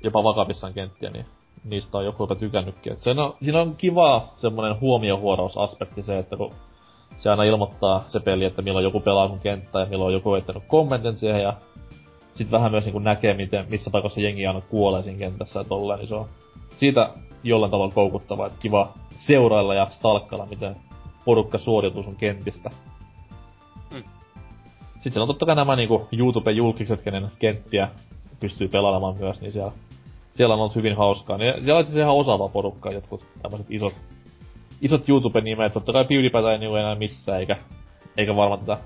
jopa 0.03 0.23
vakavissaan 0.23 0.73
kenttiä, 0.73 1.09
niin 1.09 1.25
niistä 1.63 1.97
on 1.97 2.05
joku 2.05 2.23
jopa 2.23 2.35
tykännytkin. 2.35 2.93
Et 2.93 3.03
se 3.03 3.09
on, 3.09 3.35
siinä 3.41 3.61
on 3.61 3.75
kiva 3.75 4.33
semmonen 4.37 4.79
huomiohuorausaspekti 4.79 6.03
se, 6.03 6.19
että 6.19 6.37
kun 6.37 6.53
se 7.17 7.29
aina 7.29 7.43
ilmoittaa 7.43 8.03
se 8.07 8.19
peli, 8.19 8.45
että 8.45 8.61
milloin 8.61 8.83
joku 8.83 8.99
pelaa 8.99 9.27
sun 9.27 9.39
kenttää 9.39 9.81
ja 9.81 9.87
milloin 9.89 10.13
joku 10.13 10.31
on 10.31 10.41
kommentin 10.67 11.17
siihen 11.17 11.41
ja 11.41 11.53
sit 12.37 12.51
vähän 12.51 12.71
myös 12.71 12.83
niinku 12.83 12.99
näkee, 12.99 13.33
miten, 13.33 13.65
missä 13.69 13.89
paikassa 13.89 14.19
jengi 14.19 14.47
aina 14.47 14.61
kuolee 14.61 15.03
siinä 15.03 15.19
kentässä 15.19 15.59
ja 15.59 15.63
tolleen, 15.63 15.99
niin 15.99 16.07
se 16.07 16.15
on 16.15 16.27
siitä 16.77 17.09
jollain 17.43 17.71
tavalla 17.71 17.93
koukuttavaa, 17.93 18.47
että 18.47 18.59
kiva 18.59 18.93
seurailla 19.17 19.75
ja 19.75 19.87
stalkkailla, 19.91 20.45
miten 20.45 20.75
porukka 21.25 21.57
suoriutuu 21.57 22.03
sun 22.03 22.15
kentistä. 22.15 22.69
Mm. 23.93 24.03
Sitten 24.93 25.11
siellä 25.13 25.23
on 25.23 25.27
totta 25.27 25.45
kai 25.45 25.55
nämä 25.55 25.75
niinku 25.75 26.07
YouTube-julkiset, 26.11 27.01
kenen 27.01 27.31
kenttiä 27.39 27.89
pystyy 28.39 28.67
pelaamaan 28.67 29.17
myös, 29.17 29.41
niin 29.41 29.51
siellä, 29.51 29.71
siellä 30.33 30.53
on 30.53 30.59
ollut 30.59 30.75
hyvin 30.75 30.97
hauskaa. 30.97 31.37
Niin 31.37 31.53
siellä 31.63 31.79
on 31.79 31.85
itse 31.85 31.99
ihan 31.99 32.15
osaava 32.15 32.49
porukka, 32.49 32.91
jotkut 32.91 33.25
tämmöiset 33.41 33.67
isot, 33.69 33.93
isot 34.81 35.09
YouTube-nimet. 35.09 35.73
Totta 35.73 35.93
kai 35.93 36.05
PewDiePie 36.05 36.51
ei 36.51 36.57
niinku 36.57 36.75
enää 36.75 36.95
missään, 36.95 37.39
eikä, 37.39 37.57
eikä 38.17 38.35
varmaan 38.35 38.59
tätä, 38.59 38.77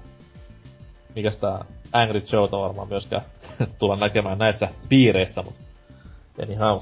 mikäs 1.16 1.38
tää 1.38 1.66
Angry 1.94 2.24
Joeta 2.32 2.60
varmaan 2.60 2.88
myöskään 2.88 3.26
tulla 3.80 3.96
näkemään 3.96 4.38
näissä 4.38 4.68
piireissä, 4.90 5.42
mut 5.42 5.56
anyhow. 6.44 6.80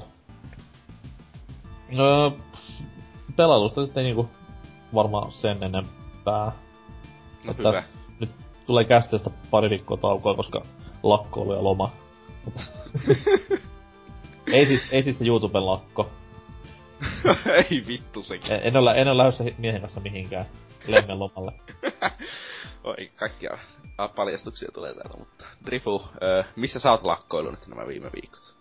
No, 1.90 2.36
pelailusta 3.36 3.84
sitten 3.84 4.04
niinku 4.04 4.28
varmaan 4.94 5.32
sen 5.32 5.62
enempää. 5.62 6.52
No 7.44 7.50
Että 7.50 7.68
hyvä. 7.68 7.82
Nyt 8.20 8.30
tulee 8.66 8.84
kästeestä 8.84 9.30
pari 9.50 9.70
viikkoa 9.70 9.96
taukoa, 9.96 10.34
koska 10.34 10.62
lakkoilu 11.02 11.52
ja 11.52 11.64
loma. 11.64 11.90
ei 14.52 14.66
siis, 14.66 14.88
ei 14.90 15.02
siis 15.02 15.18
se 15.18 15.26
YouTuben 15.26 15.66
lakko. 15.66 16.10
Ei 17.70 17.84
vittu 17.86 18.22
sekin. 18.22 18.52
En, 18.52 18.60
en 18.62 18.76
ole, 18.76 18.92
en 19.00 19.08
ole 19.08 19.16
lähdössä 19.16 19.44
miehen 19.58 19.80
kanssa 19.80 20.00
mihinkään 20.00 20.46
lemmen 20.86 21.18
lomalle. 21.18 21.52
Oi, 22.84 23.10
kaikkia 23.16 23.58
paljastuksia 24.16 24.68
tulee 24.74 24.94
täältä, 24.94 25.18
mutta... 25.18 25.46
Drifu, 25.66 26.02
missä 26.56 26.80
sä 26.80 26.90
oot 26.90 27.02
lakkoillut 27.02 27.52
nyt 27.52 27.68
nämä 27.68 27.86
viime 27.86 28.10
viikot? 28.12 28.54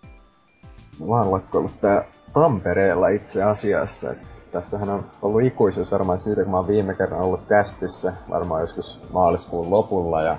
Mä 1.00 1.16
oon 1.16 1.32
lakkoillut 1.32 1.82
tää 1.82 2.06
Tampereella 2.34 3.08
itse 3.08 3.44
asiassa. 3.44 4.16
Tässähän 4.52 4.90
on 4.90 5.12
ollut 5.22 5.44
ikuisuus 5.44 5.92
varmaan 5.92 6.20
siitä, 6.20 6.44
kun 6.44 6.52
mä 6.52 6.58
oon 6.58 6.68
viime 6.68 6.96
kerran 6.96 7.22
ollut 7.22 7.48
kästissä, 7.48 8.14
varmaan 8.30 8.62
joskus 8.62 9.02
maaliskuun 9.14 9.72
lopulla, 9.72 10.22
ja 10.22 10.38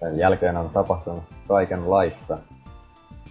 sen 0.00 0.18
jälkeen 0.18 0.56
on 0.56 0.70
tapahtunut 0.70 1.24
kaikenlaista. 1.48 2.38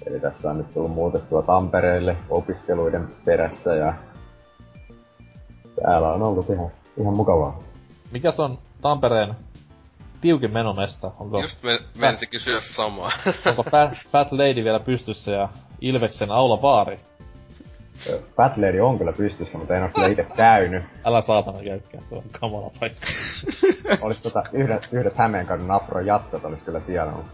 Eli 0.05 0.19
tässä 0.19 0.49
on 0.49 0.57
nyt 0.57 0.73
tullut 0.73 0.91
muutettua 0.91 1.41
Tampereelle 1.41 2.17
opiskeluiden 2.29 3.07
perässä, 3.25 3.75
ja 3.75 3.93
täällä 5.81 6.13
on 6.13 6.23
ollut 6.23 6.49
ihan, 6.49 6.71
ihan 7.01 7.13
mukavaa. 7.13 7.59
Mikäs 8.11 8.39
on 8.39 8.57
Tampereen 8.81 9.35
tiukin 10.21 10.53
menomesta? 10.53 11.11
Onko, 11.19 11.41
Just 11.41 11.63
men, 11.63 11.79
menisi 11.97 12.27
kysyä 12.27 12.61
samaa. 12.75 13.11
onko 13.49 13.63
Fat, 13.63 13.89
Fat 14.11 14.31
Lady 14.31 14.63
vielä 14.63 14.79
pystyssä 14.79 15.31
ja 15.31 15.49
Ilveksen 15.81 16.31
aulabaari? 16.31 16.99
Ö, 18.07 18.21
Fat 18.37 18.57
Lady 18.57 18.79
on 18.79 18.97
kyllä 18.97 19.13
pystyssä, 19.13 19.57
mutta 19.57 19.75
en 19.75 19.83
oo 19.83 19.89
kyllä 19.89 20.07
itse 20.07 20.23
käynyt. 20.35 20.83
Älä 21.05 21.21
saatana 21.21 21.57
käykään, 21.63 22.03
tuo 22.09 22.17
on 22.17 22.23
kamala 22.39 22.71
paikka. 22.79 23.05
Olis 24.05 24.21
tota 24.21 24.43
yhdet, 24.53 24.89
yhdet 24.91 25.17
Hämeenkadun 25.17 25.71
Afro 25.71 25.99
jattot 25.99 26.45
olis 26.45 26.63
kyllä 26.63 26.79
siellä, 26.79 27.11
mutta 27.11 27.31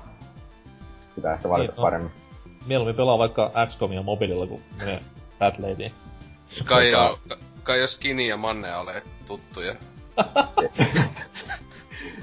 pitää 1.15 1.33
ehkä 1.33 1.49
valita 1.49 1.71
Niin, 1.71 1.77
no. 1.77 1.81
paremmin. 1.81 2.11
Mieluummin 2.67 2.95
pelaa 2.95 3.17
vaikka 3.17 3.51
XCOMia 3.67 4.03
mobiililla, 4.03 4.47
kun 4.47 4.61
menee 4.77 4.99
Fat 5.39 5.59
Ladyin. 5.59 5.91
Kai 6.65 6.91
kai 7.67 7.79
jo 7.79 7.87
Skinny 7.87 8.27
ja 8.27 8.37
Manne 8.37 8.77
ole 8.77 9.03
tuttuja. 9.27 9.75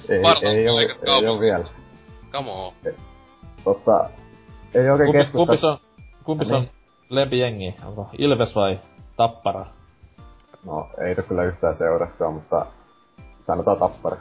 ei, 0.08 0.22
Varmaan 0.22 0.56
ei, 0.56 0.66
paikat 0.66 0.96
ei 0.98 1.04
kaupungissa. 1.06 1.40
vielä. 1.40 1.64
Come 2.32 2.50
on. 2.50 2.72
Totta, 3.64 4.10
ei 4.74 4.90
oikein 4.90 5.06
Kumpis, 5.06 5.26
keskusta... 5.26 5.46
kumpis 5.46 5.64
on, 5.64 5.78
kumpis 6.24 6.50
on 6.52 6.60
Niin. 6.62 6.70
lempijengi? 7.08 7.74
Onko 7.86 8.08
Ilves 8.18 8.54
vai 8.56 8.80
Tappara? 9.16 9.66
No, 10.66 10.88
ei 11.00 11.14
ole 11.18 11.22
kyllä 11.22 11.44
yhtään 11.44 11.74
seurattua, 11.74 12.30
mutta 12.30 12.66
sanotaan 13.40 13.78
tappara. 13.78 14.16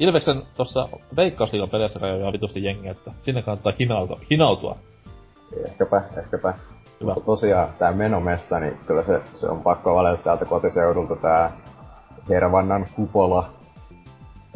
Ilveksen 0.00 0.42
tossa 0.56 0.88
Veikkausliigan 1.16 1.70
peleissä 1.70 1.98
kai 2.00 2.22
on 2.22 2.32
vitusti 2.32 2.64
jengi, 2.64 2.88
että 2.88 3.10
sinne 3.20 3.42
kannattaa 3.42 3.72
hinautua. 3.78 4.18
hinautua. 4.30 4.76
Ehkäpä, 5.66 6.02
ehkäpä. 6.16 6.54
Hyvä. 7.02 7.14
Mutta 7.14 7.26
tosiaan 7.26 7.68
tää 7.78 7.92
menomesta, 7.92 8.60
niin 8.60 8.78
kyllä 8.86 9.02
se, 9.02 9.20
se 9.32 9.46
on 9.46 9.62
pakko 9.62 9.94
valita 9.94 10.22
täältä 10.22 10.44
kotiseudulta 10.44 11.16
tää 11.16 11.52
Hervannan 12.28 12.86
kupola. 12.96 13.50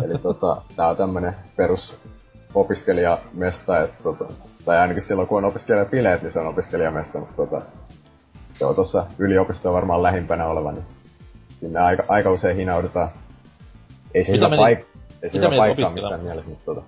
Eli 0.04 0.18
tota, 0.22 0.62
tää 0.76 0.88
on 0.88 0.96
tämmönen 0.96 1.36
perus 1.56 1.96
opiskelijamesta, 2.54 3.80
että 3.80 4.02
tota, 4.02 4.24
tai 4.64 4.78
ainakin 4.78 5.02
silloin 5.02 5.28
kun 5.28 5.38
on 5.38 5.44
opiskelijapileet, 5.44 6.22
niin 6.22 6.32
se 6.32 6.40
on 6.40 6.46
opiskelijamesta, 6.46 7.18
mutta 7.18 7.36
tota, 7.36 7.62
se 8.54 8.64
on 8.64 8.74
tossa 8.74 9.06
yliopistoa 9.18 9.72
varmaan 9.72 10.02
lähimpänä 10.02 10.46
oleva, 10.46 10.72
niin 10.72 10.84
sinne 11.56 11.80
aika, 11.80 12.04
aika 12.08 12.30
usein 12.30 12.56
hinaudutaan. 12.56 13.08
Ei 14.14 14.24
se 14.24 14.32
Mitä 14.32 14.48
hyvä, 14.48 14.56
paik- 14.56 14.86
ei 15.22 15.30
se 15.30 15.38
mitä 15.38 15.50
hyvä 15.50 15.62
opiskelemaan? 15.62 15.94
missään 15.94 16.20
mielessä, 16.20 16.50
mutta 16.50 16.64
tota, 16.64 16.82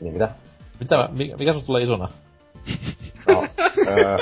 niin 0.00 0.12
mitä? 0.12 0.28
Mitä, 0.80 1.08
mikä, 1.12 1.36
mikä 1.36 1.52
susta 1.52 1.66
tulee 1.66 1.82
isona? 1.82 2.08
No, 3.26 3.44
öö, 3.88 4.18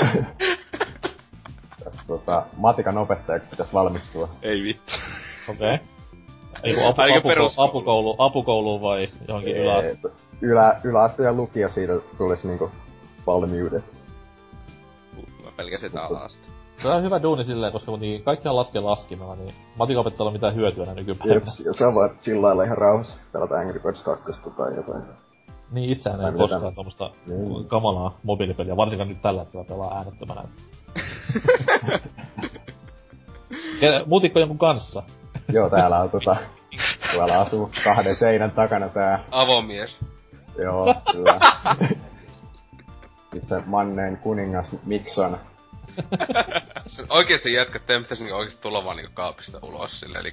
tässä 1.85 2.03
tota, 2.07 2.43
matikan 2.57 2.99
opettajaksi 2.99 3.49
pitäisi 3.49 3.73
valmistua. 3.73 4.29
Ei 4.43 4.63
vittu. 4.63 4.93
Okei. 5.49 5.75
Okay. 5.75 5.87
Eiku 6.63 6.81
apu, 6.81 7.03
apu, 7.03 7.29
peruskoulu. 7.29 7.69
apukoulu, 7.69 8.17
apukouluun 8.19 8.81
vai 8.81 9.09
johonkin 9.29 9.57
ylä 9.57 9.81
Ei, 9.81 9.97
Ylä, 10.41 10.81
yläaste 10.85 11.23
ja 11.23 11.33
lukio 11.33 11.69
siitä 11.69 11.93
tulisi 12.19 12.49
niinku 12.49 12.71
valmiudet. 13.27 13.85
Mä 15.45 15.51
pelkäsin 15.57 15.93
tää 15.93 16.07
alasta. 16.07 16.49
Se 16.83 16.89
on 16.89 17.03
hyvä 17.03 17.23
duuni 17.23 17.45
silleen, 17.45 17.73
koska 17.73 17.91
kuitenkin 17.91 18.23
kaikkihan 18.23 18.57
laskee 18.57 18.81
laskimella, 18.81 19.37
niin 19.37 19.55
matikopettajalla 19.77 20.29
on 20.29 20.33
mitään 20.33 20.55
hyötyä 20.55 20.95
nykypäivänä. 20.95 21.35
Jeps, 21.35 21.61
ja 21.61 21.73
sä 21.73 21.85
voit 21.95 22.21
chillailla 22.21 22.65
ihan 22.65 22.79
rauhassa, 22.79 23.19
pelata 23.33 23.55
Angry 23.55 23.81
Birds 23.81 24.03
2 24.03 24.33
tai 24.57 24.77
jotain. 24.77 25.03
Niin 25.75 25.90
itseään 25.90 26.21
ei 26.26 26.33
koskaan 26.33 26.75
tuommoista 26.75 27.11
Niin. 27.26 27.69
kamalaa 27.69 28.19
mobiilipeliä, 28.23 28.76
varsinkaan 28.76 29.09
nyt 29.09 29.23
tällä 29.23 29.40
hetkellä 29.40 29.64
pelaa 29.64 29.97
äänettömänä. 29.97 30.43
Muutikko 34.07 34.38
jonkun 34.38 34.59
kanssa? 34.59 35.02
Joo, 35.52 35.71
täällä 35.71 36.00
on 36.00 36.11
tota, 36.11 36.37
tuolla 37.12 37.40
asuu 37.40 37.71
kahden 37.85 38.16
seinän 38.16 38.50
takana 38.50 38.88
tää. 38.88 39.25
Avomies. 39.31 40.00
Joo, 40.62 40.95
kyllä. 41.12 41.40
itse 43.35 43.62
Manneen 43.66 44.16
kuningas 44.16 44.76
Mikson. 44.85 45.38
Oikeesti 47.09 47.53
jätkät, 47.53 47.87
teidän 47.87 48.03
pitäis 48.03 48.21
niinku 48.21 48.37
oikeesti 48.37 48.63
tulla 48.63 48.85
vaan 48.85 48.97
niinku 48.97 49.13
kaapista 49.15 49.59
ulos 49.63 50.01
sille, 50.01 50.19
eli 50.19 50.33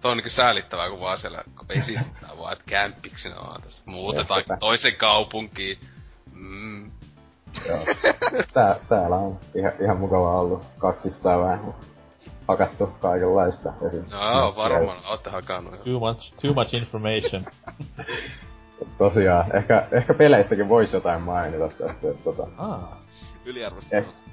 toi 0.00 0.10
on 0.10 0.16
niinku 0.16 0.30
säälittävää, 0.30 0.90
kun 0.90 1.00
vaan 1.00 1.18
siellä 1.18 1.42
esittää 1.70 2.30
vaan, 2.38 2.52
että 2.52 2.64
kämppiksenä 2.68 3.36
vaan 3.36 3.62
tässä. 3.62 3.82
Muutetaan 3.84 4.40
Ehkäpä. 4.40 4.56
toisen 4.60 4.96
kaupunkiin. 4.96 5.78
Mm. 6.32 6.90
Joo. 7.68 7.78
Tää, 8.52 8.76
täällä 8.88 9.16
on 9.16 9.38
ihan, 9.54 9.72
ihan 9.80 9.96
mukava 9.98 10.40
ollut 10.40 10.62
kaksistaan 10.78 11.40
vähän 11.42 11.74
hakattu 12.48 12.86
kaikenlaista. 12.86 13.72
Esim. 13.86 14.04
Joo, 14.10 14.54
varmaan, 14.56 15.06
ootte 15.06 15.30
hakannut 15.30 15.72
jo. 15.72 15.84
Too 15.84 15.98
much, 16.14 16.32
too 16.42 16.54
much 16.54 16.74
information. 16.74 17.44
Tosiaan, 18.98 19.56
ehkä, 19.56 19.86
ehkä 19.92 20.14
peleistäkin 20.14 20.68
voisi 20.68 20.96
jotain 20.96 21.22
mainita 21.22 21.58
tästä, 21.68 21.84
että 22.10 22.22
tota, 22.24 22.46
Ah. 22.58 22.78
Yliarvostettu. 23.44 24.12
No 24.12 24.27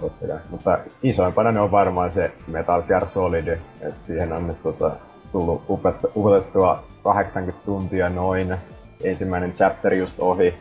totta 0.00 0.26
kai. 0.26 0.38
Mutta 0.50 0.78
isoimpana 1.02 1.52
ne 1.52 1.60
on 1.60 1.70
varmaan 1.70 2.10
se 2.10 2.32
Metal 2.46 2.82
Gear 2.82 3.06
Solid, 3.06 3.48
että 3.80 4.06
siihen 4.06 4.32
on 4.32 4.46
nyt 4.46 4.62
tota, 4.62 4.90
tullut 5.32 5.62
upet- 5.68 6.10
upotettua 6.16 6.82
80 7.02 7.66
tuntia 7.66 8.08
noin. 8.08 8.56
Ensimmäinen 9.04 9.52
chapter 9.52 9.94
just 9.94 10.20
ohi. 10.20 10.54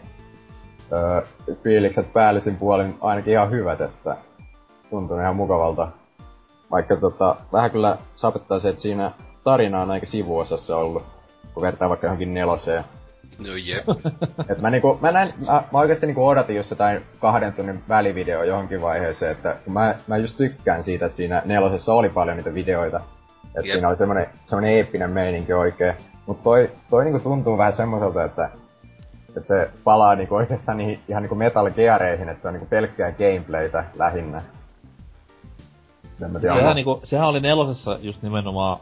Öö, 0.92 1.22
fiilikset 1.64 2.14
päällisin 2.14 2.56
puolin 2.56 2.98
ainakin 3.02 3.34
ihan 3.34 3.52
hyvät, 3.52 3.82
että 3.82 4.18
tuntuu 4.90 5.20
ihan 5.20 5.36
mukavalta. 5.36 5.88
Vaikka 6.72 6.96
tota, 6.96 7.36
vähän 7.54 7.72
kyllä 7.72 7.98
sapettaa 8.16 8.60
se, 8.60 8.70
että 8.70 8.82
siinä 8.82 9.12
tarina 9.44 9.82
on 9.82 9.92
aika 9.92 10.06
sivuosassa 10.06 10.78
ollut, 10.78 11.04
kun 11.54 11.64
vertaa 11.64 11.90
vaikka 11.90 12.08
johonkin 12.08 12.34
neloseen. 12.34 12.84
No 13.40 13.56
jep. 13.56 13.84
Et 14.50 14.62
mä, 14.62 14.70
niinku, 14.70 14.98
mä, 15.02 15.12
näin, 15.12 15.34
mä, 15.46 15.64
mä 15.74 15.80
oikeesti 15.80 16.06
niinku 16.06 16.28
odotin 16.28 16.56
just 16.56 16.70
jotain 16.70 17.02
kahden 17.20 17.54
tunnin 17.54 17.84
välivideo 17.90 18.44
johonkin 18.44 18.82
vaiheeseen, 18.82 19.32
että 19.32 19.58
kun 19.66 19.74
mä, 19.74 19.96
mä 20.08 20.18
just 20.18 20.38
tykkään 20.38 20.84
siitä, 20.84 21.06
että 21.06 21.16
siinä 21.16 21.42
nelosessa 21.46 21.94
oli 21.94 22.10
paljon 22.10 22.38
niitä 22.38 22.54
videoita. 22.54 23.02
Että 23.46 23.72
siinä 23.72 23.88
oli 23.88 23.98
semmonen, 23.98 24.30
semmonen 24.46 24.72
eeppinen 24.72 25.10
meininki 25.10 25.54
oikein. 25.54 25.96
Mut 26.26 26.44
toi, 26.44 26.72
toi 26.90 27.04
niinku 27.04 27.20
tuntuu 27.20 27.58
vähän 27.58 27.74
semmoiselta, 27.74 28.24
että, 28.24 28.50
että 29.38 29.48
se 29.48 29.70
palaa 29.84 30.16
niinku 30.16 30.36
oikeastaan 30.36 30.78
niihin 30.78 31.00
ihan 31.08 31.24
niinku 31.24 31.36
Metal 31.36 31.72
Geareihin, 31.72 32.30
että 32.30 32.42
se 32.42 32.48
on 32.48 32.54
niinku 32.54 32.68
pelkkää 32.70 33.12
gameplaytä 33.12 33.86
lähinnä. 34.00 34.42
Sehän, 36.42 36.76
niinku, 36.76 37.02
sehän 37.04 37.28
oli 37.28 37.40
nelosessa 37.40 37.98
just 38.02 38.22
nimenomaan... 38.22 38.80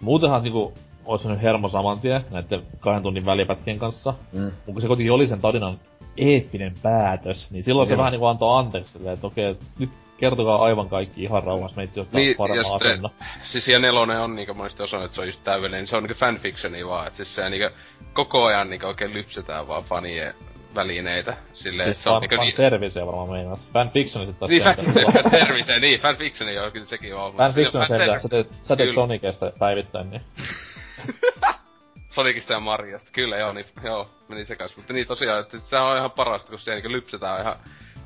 Muutenhan 0.00 0.42
niinku 0.42 0.74
olisi 1.04 1.28
nyt 1.28 1.42
hermo 1.42 1.68
saman 1.68 2.00
tien 2.00 2.24
näiden 2.30 2.62
kahden 2.80 3.02
tunnin 3.02 3.26
välipätkien 3.26 3.78
kanssa. 3.78 4.14
Mm. 4.32 4.50
Mutta 4.66 4.80
se 4.80 4.86
kuitenkin 4.86 5.12
oli 5.12 5.26
sen 5.26 5.40
tarinan 5.40 5.78
eeppinen 6.16 6.72
päätös, 6.82 7.50
niin 7.50 7.64
silloin 7.64 7.88
se 7.88 7.94
Joo. 7.94 7.98
vähän 7.98 8.12
niinku 8.12 8.26
antoi 8.26 8.58
anteeksi 8.58 8.92
silleen, 8.92 9.14
että 9.14 9.26
okei, 9.26 9.56
nyt 9.78 9.90
kertokaa 10.18 10.62
aivan 10.64 10.88
kaikki 10.88 11.22
ihan 11.22 11.42
rauhassa, 11.42 11.76
meitä 11.76 12.00
ottaa 12.00 12.18
Niin, 12.20 12.36
niin, 12.38 12.64
sitten- 12.64 12.90
asennon. 12.90 13.10
Siis 13.44 13.68
ja 13.68 13.78
nelonen 13.78 14.20
on 14.20 14.36
niinku 14.36 14.54
monesti 14.54 14.82
osannut, 14.82 15.04
että 15.04 15.14
se 15.14 15.20
on 15.20 15.26
just 15.26 15.44
täydellinen. 15.44 15.86
Se 15.86 15.96
on 15.96 16.02
niinku 16.02 16.18
fanfictioni 16.18 16.86
vaan, 16.86 17.06
että 17.06 17.16
siis 17.16 17.34
se 17.34 17.50
niinku 17.50 17.76
koko 18.12 18.44
ajan 18.44 18.70
niinku 18.70 18.86
oikein 18.86 19.12
lypsetään 19.14 19.68
vaan 19.68 19.84
fanien 19.84 20.34
välineitä. 20.74 21.36
Silleen, 21.52 21.88
että 21.88 21.94
Siis 21.98 22.04
se 22.04 22.10
on 22.10 22.20
niinku 22.20 22.36
niin... 22.42 22.56
service 22.56 23.06
varmaan 23.06 23.30
meinaa. 23.30 23.58
Fanfictionit 23.72 24.38
taas 24.38 24.48
Niin, 24.50 24.62
kääntänyt 24.62 24.94
fan 24.94 25.04
vaan. 25.14 25.30
service, 25.30 25.78
niin, 25.78 26.00
fanfictioni 26.00 26.54
joo, 26.54 26.70
kyllä 26.70 26.86
sekin 26.86 27.14
on. 27.14 27.32
Fanfiction 27.34 27.82
on 27.82 27.88
se, 27.88 27.98
mitä 27.98 28.18
sä 28.20 28.28
teet, 28.28 28.48
sä 28.62 28.76
teet. 28.76 28.94
Sonicista 28.94 29.52
päivittäin, 29.58 30.10
niin... 30.10 30.22
Sonicista 32.08 32.52
ja 32.52 32.60
Mariasta, 32.60 33.10
kyllä 33.12 33.36
joo, 33.36 33.52
niin, 33.52 33.66
joo, 33.82 34.10
meni 34.28 34.44
sekas. 34.44 34.76
Mutta 34.76 34.92
niin 34.92 35.06
tosiaan, 35.06 35.40
että 35.40 35.58
se 35.58 35.78
on 35.78 35.96
ihan 35.98 36.10
parasta, 36.10 36.50
kun 36.50 36.58
siellä 36.58 36.76
niinku 36.76 36.92
lypsetään 36.92 37.40
ihan 37.40 37.54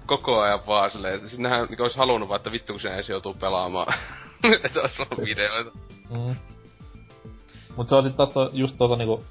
koko 0.06 0.40
ajan 0.40 0.66
vaan 0.66 0.90
silleen, 0.90 1.14
että 1.14 1.28
sinnehän 1.28 1.66
niinku 1.68 1.82
olisi 1.82 1.98
halunnut 1.98 2.28
vaan, 2.28 2.36
että 2.36 2.52
vittu 2.52 2.72
kun 2.72 2.80
sinne 2.80 2.94
edes 2.94 3.08
joutuu 3.08 3.34
pelaamaan. 3.34 3.94
että 4.64 4.80
olisi 4.80 5.02
ollut 5.02 5.24
videoita. 5.24 5.70
Mm. 6.10 6.36
Mut 7.76 7.88
se 7.88 7.94
on 7.94 8.04
sit 8.04 8.16
taas 8.16 8.30
to, 8.30 8.50
just 8.52 8.78
tuossa 8.78 8.96
niinku 8.96 9.24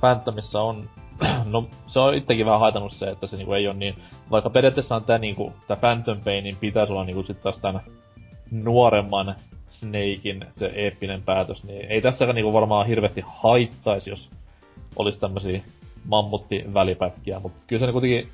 Phantomissa 0.00 0.60
on, 0.60 0.90
no 1.44 1.68
se 1.86 1.98
on 1.98 2.14
itsekin 2.14 2.46
vähän 2.46 2.60
haitannut 2.60 2.92
se, 2.92 3.10
että 3.10 3.26
se 3.26 3.36
niinku 3.36 3.52
ei 3.52 3.66
oo 3.66 3.72
niin, 3.72 4.02
vaikka 4.30 4.50
periaatteessa 4.50 4.96
on 4.96 5.04
tää 5.04 5.18
niinku, 5.18 5.52
tää 5.68 5.76
Phantom 5.76 6.20
Painin 6.24 6.56
pitäis 6.56 6.90
olla 6.90 7.04
niinku 7.04 7.22
sit 7.22 7.42
taas 7.42 7.58
tän 7.58 7.80
nuoremman 8.50 9.34
Snakein 9.70 10.44
se 10.52 10.66
eeppinen 10.74 11.22
päätös, 11.22 11.64
niin 11.64 11.86
ei 11.90 12.02
tässäkään 12.02 12.34
niinku 12.34 12.52
varmaan 12.52 12.86
hirveästi 12.86 13.22
haittaisi, 13.26 14.10
jos 14.10 14.30
olisi 14.96 15.20
tämmösiä 15.20 15.60
mammuttivälipätkiä, 16.04 17.40
mutta 17.40 17.58
kyllä 17.66 17.86
se 17.86 17.92
kuitenkin 17.92 18.28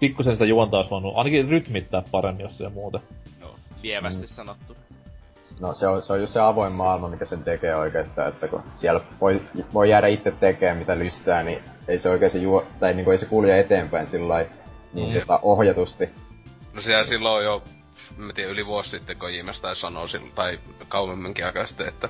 pikkusen 0.00 0.32
sitä 0.34 0.44
juonta 0.44 0.76
olisi 0.76 0.90
voinut 0.90 1.16
ainakin 1.16 1.48
rytmittää 1.48 2.02
paremmin, 2.10 2.42
jos 2.42 2.58
se 2.58 2.68
muuten. 2.68 3.00
No, 3.40 3.54
lievästi 3.82 4.26
sanottu. 4.26 4.76
No 5.60 5.74
se 5.74 5.86
on, 5.86 6.02
se 6.02 6.12
on 6.12 6.20
just 6.20 6.32
se 6.32 6.40
avoin 6.40 6.72
maailma, 6.72 7.08
mikä 7.08 7.24
sen 7.24 7.42
tekee 7.44 7.76
oikeastaan, 7.76 8.28
että 8.28 8.48
kun 8.48 8.62
siellä 8.76 9.00
voi, 9.20 9.40
voi 9.74 9.90
jäädä 9.90 10.06
itse 10.06 10.30
tekemään 10.30 10.78
mitä 10.78 10.98
lystää, 10.98 11.42
niin 11.42 11.58
ei 11.88 11.98
se 11.98 12.10
oikein 12.10 12.30
se 12.30 12.38
juo, 12.38 12.64
tai 12.80 12.94
niinku 12.94 13.10
ei 13.10 13.18
se 13.18 13.26
kulje 13.26 13.60
eteenpäin 13.60 14.06
sillä 14.06 14.28
lailla 14.28 14.50
niin 14.92 15.14
Mm. 15.14 15.20
tota, 15.20 15.38
ohjatusti. 15.42 16.10
No 16.74 16.80
siellä 16.80 17.04
silloin 17.04 17.44
jo, 17.44 17.62
mä 18.16 18.32
tiedä, 18.32 18.50
yli 18.50 18.66
vuosi 18.66 18.90
sitten 18.90 19.16
Kojimas 19.16 19.60
tai 19.60 19.76
sanoi 19.76 20.08
silloin, 20.08 20.32
tai 20.32 20.60
kauemminkin 20.88 21.46
aikaa 21.46 21.66
sitten, 21.66 21.88
että 21.88 22.08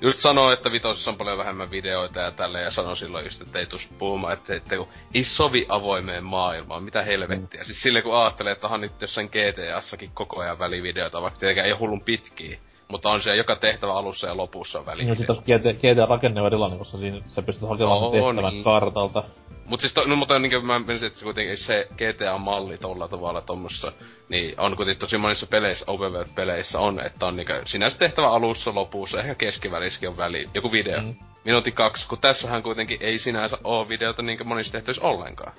just 0.00 0.18
sanoi, 0.18 0.52
että 0.52 0.72
vitosessa 0.72 1.10
on 1.10 1.16
paljon 1.16 1.38
vähemmän 1.38 1.70
videoita 1.70 2.20
ja 2.20 2.30
tälle 2.30 2.60
ja 2.60 2.70
sanoi 2.70 2.96
silloin 2.96 3.24
just, 3.24 3.42
että 3.42 3.58
ei 3.58 3.66
tus 3.66 3.88
puhumaan, 3.98 4.32
että, 4.32 4.54
että 4.54 4.76
kun 4.76 4.88
ei 5.14 5.24
sovi 5.24 5.66
avoimeen 5.68 6.24
maailmaan, 6.24 6.82
mitä 6.82 7.02
helvettiä. 7.02 7.60
Mm. 7.60 7.64
Siis 7.64 7.82
silleen 7.82 8.02
kun 8.02 8.22
ajattelee, 8.22 8.52
että 8.52 8.66
onhan 8.66 8.80
nyt 8.80 9.00
jossain 9.00 9.30
GTAssakin 9.30 10.10
koko 10.14 10.40
ajan 10.40 10.58
välivideoita, 10.58 11.22
vaikka 11.22 11.40
tietenkään 11.40 11.66
ei 11.66 11.72
ole 11.72 11.78
hullun 11.78 12.04
pitkiä. 12.04 12.58
Mutta 12.92 13.10
on 13.10 13.20
siellä 13.22 13.36
joka 13.36 13.56
tehtävä 13.56 13.92
alussa 13.94 14.26
ja 14.26 14.36
lopussa 14.36 14.78
on 14.78 14.84
Niin, 14.84 14.90
välivideot. 14.92 15.18
sit 15.18 15.26
taas 15.26 15.40
GT, 15.40 15.78
GTA 15.78 16.06
rakenne 16.06 16.40
on 16.40 16.46
erilainen, 16.46 16.78
koska 16.78 16.98
siinä 16.98 17.20
sä 17.26 17.42
pystyt 17.42 17.68
hakemaan 17.68 17.98
Oo, 17.98 18.10
tehtävän 18.10 18.52
niin. 18.52 18.64
kartalta. 18.64 19.24
Mut 19.66 19.80
siis, 19.80 19.94
to, 19.94 20.04
no, 20.04 20.16
mutta 20.16 20.38
niinku 20.38 20.66
mä 20.66 20.78
menisin, 20.78 21.06
että 21.06 21.18
se 21.18 21.24
kuitenkin 21.24 21.56
se 21.56 21.88
GTA-malli 21.94 22.78
tolla 22.78 23.08
tavalla 23.08 23.40
tommossa, 23.40 23.92
niin 24.28 24.60
on 24.60 24.76
kuitenkin 24.76 25.00
tosi 25.00 25.18
monissa 25.18 25.46
peleissä, 25.46 25.84
open 25.88 26.12
world-peleissä 26.12 26.78
on, 26.78 27.06
että 27.06 27.26
on 27.26 27.36
niinku 27.36 27.52
sinänsä 27.64 27.98
tehtävä 27.98 28.30
alussa, 28.30 28.74
lopussa, 28.74 29.20
ehkä 29.20 29.34
keskivälissäkin 29.34 30.08
on 30.08 30.16
väli, 30.16 30.48
joku 30.54 30.72
video. 30.72 31.00
Mm. 31.02 31.14
Minuutin 31.44 31.72
kaksi, 31.72 32.08
kun 32.08 32.18
tässähän 32.18 32.62
kuitenkin 32.62 32.98
ei 33.00 33.18
sinänsä 33.18 33.58
oo 33.64 33.88
videota 33.88 34.22
niinku 34.22 34.44
monissa 34.44 34.72
tehtävissä 34.72 35.06
ollenkaan. 35.06 35.52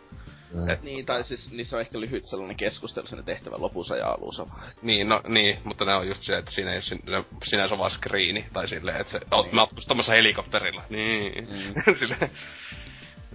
Mm. 0.54 0.70
Et- 0.70 0.84
Niin, 0.84 1.06
tai 1.06 1.24
siis 1.24 1.52
niissä 1.52 1.78
on 1.78 1.82
ehkä 1.82 2.00
lyhyt 2.00 2.26
sellainen 2.26 2.58
keskustelu 2.58 3.08
sen 3.08 3.24
tehtävän 3.24 3.62
lopussa 3.62 3.98
ja 3.98 4.08
alussa 4.10 4.46
vaan. 4.50 4.70
et- 4.70 4.84
Niin, 4.84 5.10
no 5.10 5.22
niin, 5.28 5.58
mutta 5.63 5.86
ne 5.86 5.96
on 5.96 6.08
just 6.08 6.22
se, 6.22 6.38
että 6.38 6.52
siinä 6.52 6.74
ei 6.74 6.78
oo 6.78 6.82
sin- 6.82 7.04
sinänsä 7.46 7.78
vaan 7.78 7.92
screeni, 7.92 8.46
tai 8.54 8.68
silleen, 8.68 9.02
että 9.02 9.12
se 9.12 9.20
Niin. 9.44 9.56
matkustamassa 9.56 10.12
helikopterilla. 10.12 10.82
Niin, 10.89 11.48
Mm. 11.50 11.94
silleen. 12.00 12.30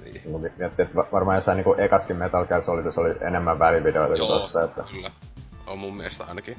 Niin. 0.04 0.22
Niin 0.24 0.40
miettii, 0.58 0.82
että 0.84 0.96
va- 0.96 1.08
varmaan 1.12 1.36
jossain 1.36 1.56
niinku 1.56 1.74
ekaskin 1.78 2.16
Metal 2.16 2.46
Gear 2.46 2.62
Solidissa 2.62 3.00
oli 3.00 3.14
enemmän 3.20 3.58
välivideoita 3.58 4.08
kuin 4.14 4.18
Joo, 4.18 4.38
tossa, 4.40 4.62
että 4.64 4.84
kyllä. 4.90 5.10
On 5.66 5.78
mun 5.78 5.96
mielestä 5.96 6.24
ainakin. 6.24 6.56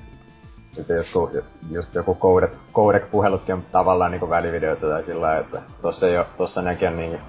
sitten 0.72 0.98
joku, 0.98 1.32
just 1.72 1.95
joku 1.95 2.15
codec, 2.15 2.52
codec-puhelutkin 2.74 3.54
on 3.56 3.65
tavallaan 3.72 4.12
niinku 4.12 4.30
välivideoita 4.30 4.88
tai 4.88 5.04
sillä 5.06 5.22
lailla, 5.22 5.41
että 5.45 5.62
tossa 5.82 6.08
ei 6.08 6.17
oo, 6.17 6.26
tossa 6.38 6.62
nekin 6.62 6.88
on 6.88 6.98
niin, 6.98 7.19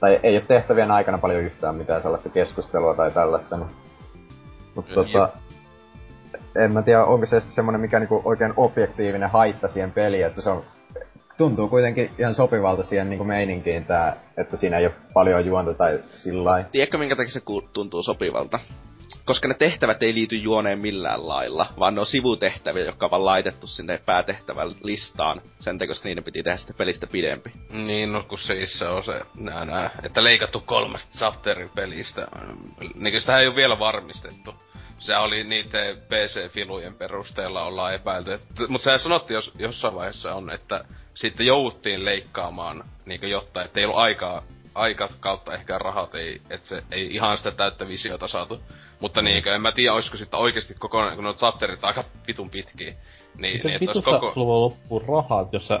tai 0.00 0.20
ei 0.22 0.36
oo 0.36 0.42
tehtävien 0.48 0.90
aikana 0.90 1.18
paljon 1.18 1.42
yhtään 1.42 1.74
mitään 1.74 2.02
sellaista 2.02 2.28
keskustelua 2.28 2.94
tai 2.94 3.10
tällaista, 3.10 3.56
niin. 3.56 3.70
Mutta 4.74 4.94
tota, 4.94 5.28
en 6.56 6.72
mä 6.72 6.82
tiedä, 6.82 7.04
onko 7.04 7.26
se 7.26 7.40
semmonen 7.40 7.80
mikä 7.80 7.98
niinku 7.98 8.22
oikein 8.24 8.52
objektiivinen 8.56 9.30
haitta 9.30 9.68
siihen 9.68 9.92
peliin, 9.92 10.26
että 10.26 10.40
se 10.40 10.50
on 10.50 10.64
tuntuu 11.38 11.68
kuitenkin 11.68 12.10
ihan 12.18 12.34
sopivalta 12.34 12.82
siihen 12.82 13.10
niinku 13.10 13.24
meininkiin 13.24 13.84
tää, 13.84 14.16
että 14.36 14.56
siinä 14.56 14.78
ei 14.78 14.86
ole 14.86 14.94
paljon 15.12 15.46
juonta 15.46 15.74
tai 15.74 16.00
sillä 16.16 16.44
lailla. 16.44 16.68
Tiedätkö 16.72 16.98
minkä 16.98 17.16
takia 17.16 17.32
se 17.32 17.40
tuntuu 17.72 18.02
sopivalta? 18.02 18.58
Koska 19.24 19.48
ne 19.48 19.54
tehtävät 19.54 20.02
ei 20.02 20.14
liity 20.14 20.36
juoneen 20.36 20.78
millään 20.80 21.28
lailla, 21.28 21.66
vaan 21.78 21.94
ne 21.94 22.00
on 22.00 22.06
sivutehtäviä, 22.06 22.84
jotka 22.84 23.06
on 23.06 23.10
vaan 23.10 23.24
laitettu 23.24 23.66
sinne 23.66 24.00
päätehtävän 24.06 24.70
listaan. 24.82 25.42
Sen 25.58 25.78
takia, 25.78 25.88
koska 25.88 26.08
niiden 26.08 26.24
piti 26.24 26.42
tehdä 26.42 26.56
sitä 26.56 26.74
pelistä 26.74 27.06
pidempi. 27.06 27.50
Niin, 27.70 28.12
no 28.12 28.22
kun 28.22 28.38
se 28.38 28.86
on 28.88 29.04
se, 29.04 29.20
nää, 29.34 29.64
nää, 29.64 29.90
että 30.02 30.24
leikattu 30.24 30.60
kolmesta 30.60 31.18
chapterin 31.18 31.70
pelistä. 31.74 32.28
Niin 32.94 33.20
sitä 33.20 33.38
ei 33.38 33.46
ole 33.46 33.56
vielä 33.56 33.78
varmistettu. 33.78 34.54
Se 34.98 35.16
oli 35.16 35.44
niiden 35.44 35.96
PC-filujen 35.96 36.94
perusteella 36.94 37.62
ollaan 37.62 37.94
epäilty. 37.94 38.40
Mutta 38.68 38.84
sehän 38.84 39.00
sanottiin 39.00 39.34
jos, 39.34 39.52
jossain 39.58 39.94
vaiheessa 39.94 40.34
on, 40.34 40.50
että 40.50 40.84
sitten 41.14 41.46
jouduttiin 41.46 42.04
leikkaamaan 42.04 42.84
niin 43.06 43.30
jotta, 43.30 43.64
että 43.64 43.80
ei 43.80 43.86
ollut 43.86 43.98
aikaa, 43.98 44.42
aika 44.74 45.08
kautta 45.20 45.54
ehkä 45.54 45.78
rahat, 45.78 46.14
ei, 46.14 46.40
että 46.50 46.66
se 46.66 46.82
ei 46.90 47.14
ihan 47.14 47.38
sitä 47.38 47.50
täyttä 47.50 47.88
visiota 47.88 48.28
saatu. 48.28 48.60
Mutta 49.00 49.22
mm. 49.22 49.24
niin, 49.24 49.48
en 49.48 49.62
mä 49.62 49.72
tiedä, 49.72 49.94
olisiko 49.94 50.16
sitten 50.16 50.40
oikeasti 50.40 50.74
kokonaan, 50.78 51.14
kun 51.14 51.24
nuo 51.24 51.34
chapterit 51.34 51.84
on 51.84 51.88
aika 51.88 52.04
vitun 52.26 52.50
pitkiä. 52.50 52.94
Niin, 53.38 53.56
Miten 53.56 53.80
niin 53.80 54.04
koko... 54.04 54.32
sulla 54.34 54.46
voi 54.46 54.60
loppua 54.60 55.02
rahat, 55.08 55.52
jos 55.52 55.68
sä 55.68 55.80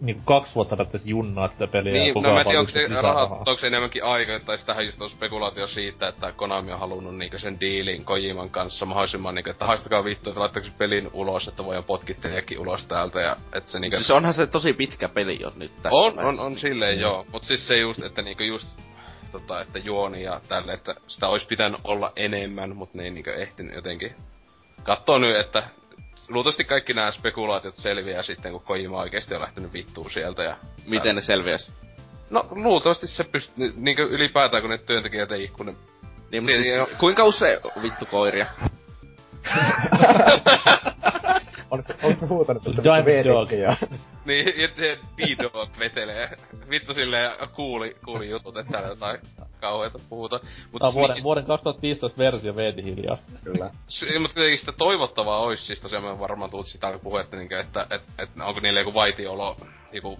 niinku 0.00 0.22
kaksi 0.24 0.54
vuotta 0.54 0.76
periaatteessa 0.76 1.10
junnaat 1.10 1.52
sitä 1.52 1.66
peliä 1.66 1.92
ja 1.92 2.02
Niin, 2.02 2.14
koko 2.14 2.28
no 2.28 2.34
mä 2.34 2.40
ajan 2.40 2.56
en 2.56 2.66
tiedä, 2.66 2.88
vaan 2.94 2.96
onko 2.96 3.02
se 3.02 3.02
rahat, 3.02 3.30
rahaa. 3.30 3.38
onko 3.38 3.58
se 3.58 3.66
enemmänkin 3.66 4.04
aika, 4.04 4.40
tai 4.46 4.58
sitähän 4.58 4.86
just 4.86 5.02
on 5.02 5.10
spekulaatio 5.10 5.66
siitä, 5.66 6.08
että 6.08 6.32
Konami 6.32 6.72
on 6.72 6.78
halunnut 6.78 7.16
niinku 7.16 7.38
sen 7.38 7.60
diilin 7.60 8.04
Kojiman 8.04 8.50
kanssa 8.50 8.86
mahdollisimman 8.86 9.34
niinku, 9.34 9.50
että 9.50 9.66
haistakaa 9.66 10.04
vittu, 10.04 10.30
että 10.30 10.40
laittaako 10.40 10.68
se 10.68 10.74
pelin 10.78 11.10
ulos, 11.12 11.48
että 11.48 11.64
voidaan 11.64 11.84
potkittelijakin 11.84 12.58
ulos 12.58 12.86
täältä, 12.86 13.20
ja 13.20 13.36
että 13.52 13.70
se 13.70 13.80
niinku... 13.80 13.96
Siis 13.96 14.10
onhan 14.10 14.34
se 14.34 14.46
tosi 14.46 14.72
pitkä 14.72 15.08
peli 15.08 15.38
jo 15.40 15.52
nyt 15.56 15.72
tässä 15.82 15.96
on, 15.96 16.06
on, 16.06 16.16
vaiheessa. 16.16 16.42
on 16.42 16.58
silleen 16.58 17.00
joo, 17.00 17.26
mut 17.32 17.44
siis 17.44 17.68
se 17.68 17.76
just, 17.76 18.02
että 18.02 18.22
niinku 18.22 18.42
just 18.42 18.68
tota, 19.34 19.60
että 19.60 19.78
juoni 19.78 20.22
ja 20.22 20.40
tälle, 20.48 20.72
että 20.72 20.94
sitä 21.06 21.28
olisi 21.28 21.46
pitänyt 21.46 21.80
olla 21.84 22.12
enemmän, 22.16 22.76
mutta 22.76 22.98
ne 22.98 23.04
ei 23.04 23.10
niinku 23.10 23.30
ehtinyt 23.30 23.74
jotenkin 23.74 24.14
kattoo 24.82 25.18
nyt, 25.18 25.36
että 25.36 25.62
luultavasti 26.28 26.64
kaikki 26.64 26.94
nämä 26.94 27.10
spekulaatiot 27.10 27.76
selviää 27.76 28.22
sitten, 28.22 28.52
kun 28.52 28.60
Kojima 28.60 29.00
oikeesti 29.00 29.34
on 29.34 29.40
lähtenyt 29.40 29.72
vittuun 29.72 30.10
sieltä 30.10 30.42
ja... 30.42 30.56
Miten 30.86 31.14
ne 31.14 31.20
selviäis? 31.20 31.72
No, 32.30 32.48
luultavasti 32.50 33.06
se 33.06 33.24
pystyy, 33.24 33.72
niinku 33.76 34.02
ylipäätään 34.02 34.62
kun 34.62 34.70
ne 34.70 34.78
työntekijät 34.78 35.32
ei, 35.32 35.48
kun 35.48 35.66
ne... 35.66 35.74
Niin, 36.32 36.42
mutta 36.42 36.56
siis, 36.56 36.76
Niin, 36.76 36.96
kuinka 36.98 37.24
usein 37.24 37.58
vittu 37.82 38.06
koiria? 38.06 38.46
Olis, 41.70 41.86
olis 42.02 42.20
se 42.20 42.26
huutanut, 42.26 42.66
että 42.66 42.84
Diamond 42.84 43.04
veetikki 43.04 43.34
Dog. 43.34 43.52
ja... 43.52 43.76
Niin, 44.26 44.46
ja 44.60 44.68
se 44.76 44.98
D-Dog 45.18 45.78
vetelee. 45.78 46.30
Vittu 46.70 46.94
silleen 46.94 47.30
kuuli, 47.54 47.96
kuuli 48.04 48.30
jutut, 48.30 48.56
että 48.56 48.72
täällä 48.72 48.88
jotain 48.88 49.18
kauheita 49.60 49.98
puhuta. 50.08 50.40
Mut 50.72 50.80
Tää 50.80 50.86
on 50.88 50.92
siis 50.92 50.94
vuoden, 50.94 51.14
niin- 51.14 51.24
vuoden 51.24 51.44
2015 51.44 52.18
versio 52.18 52.56
veeti 52.56 52.84
hiljaa. 52.84 53.18
Kyllä. 53.44 53.70
Se, 53.86 54.18
mutta 54.18 54.34
kuitenkin 54.34 54.58
sitä 54.58 54.72
toivottavaa 54.72 55.38
olisi, 55.38 55.64
siis 55.64 55.80
tosiaan 55.80 56.04
me 56.04 56.18
varmaan 56.18 56.50
tuut 56.50 56.66
sitä 56.66 56.98
puhua, 57.02 57.20
että, 57.20 57.36
niinkö, 57.36 57.60
että, 57.60 57.82
että, 57.90 58.12
että, 58.22 58.44
onko 58.44 58.60
niille 58.60 58.80
joku 58.80 58.94
vaitiolo, 58.94 59.56
joku 59.92 60.18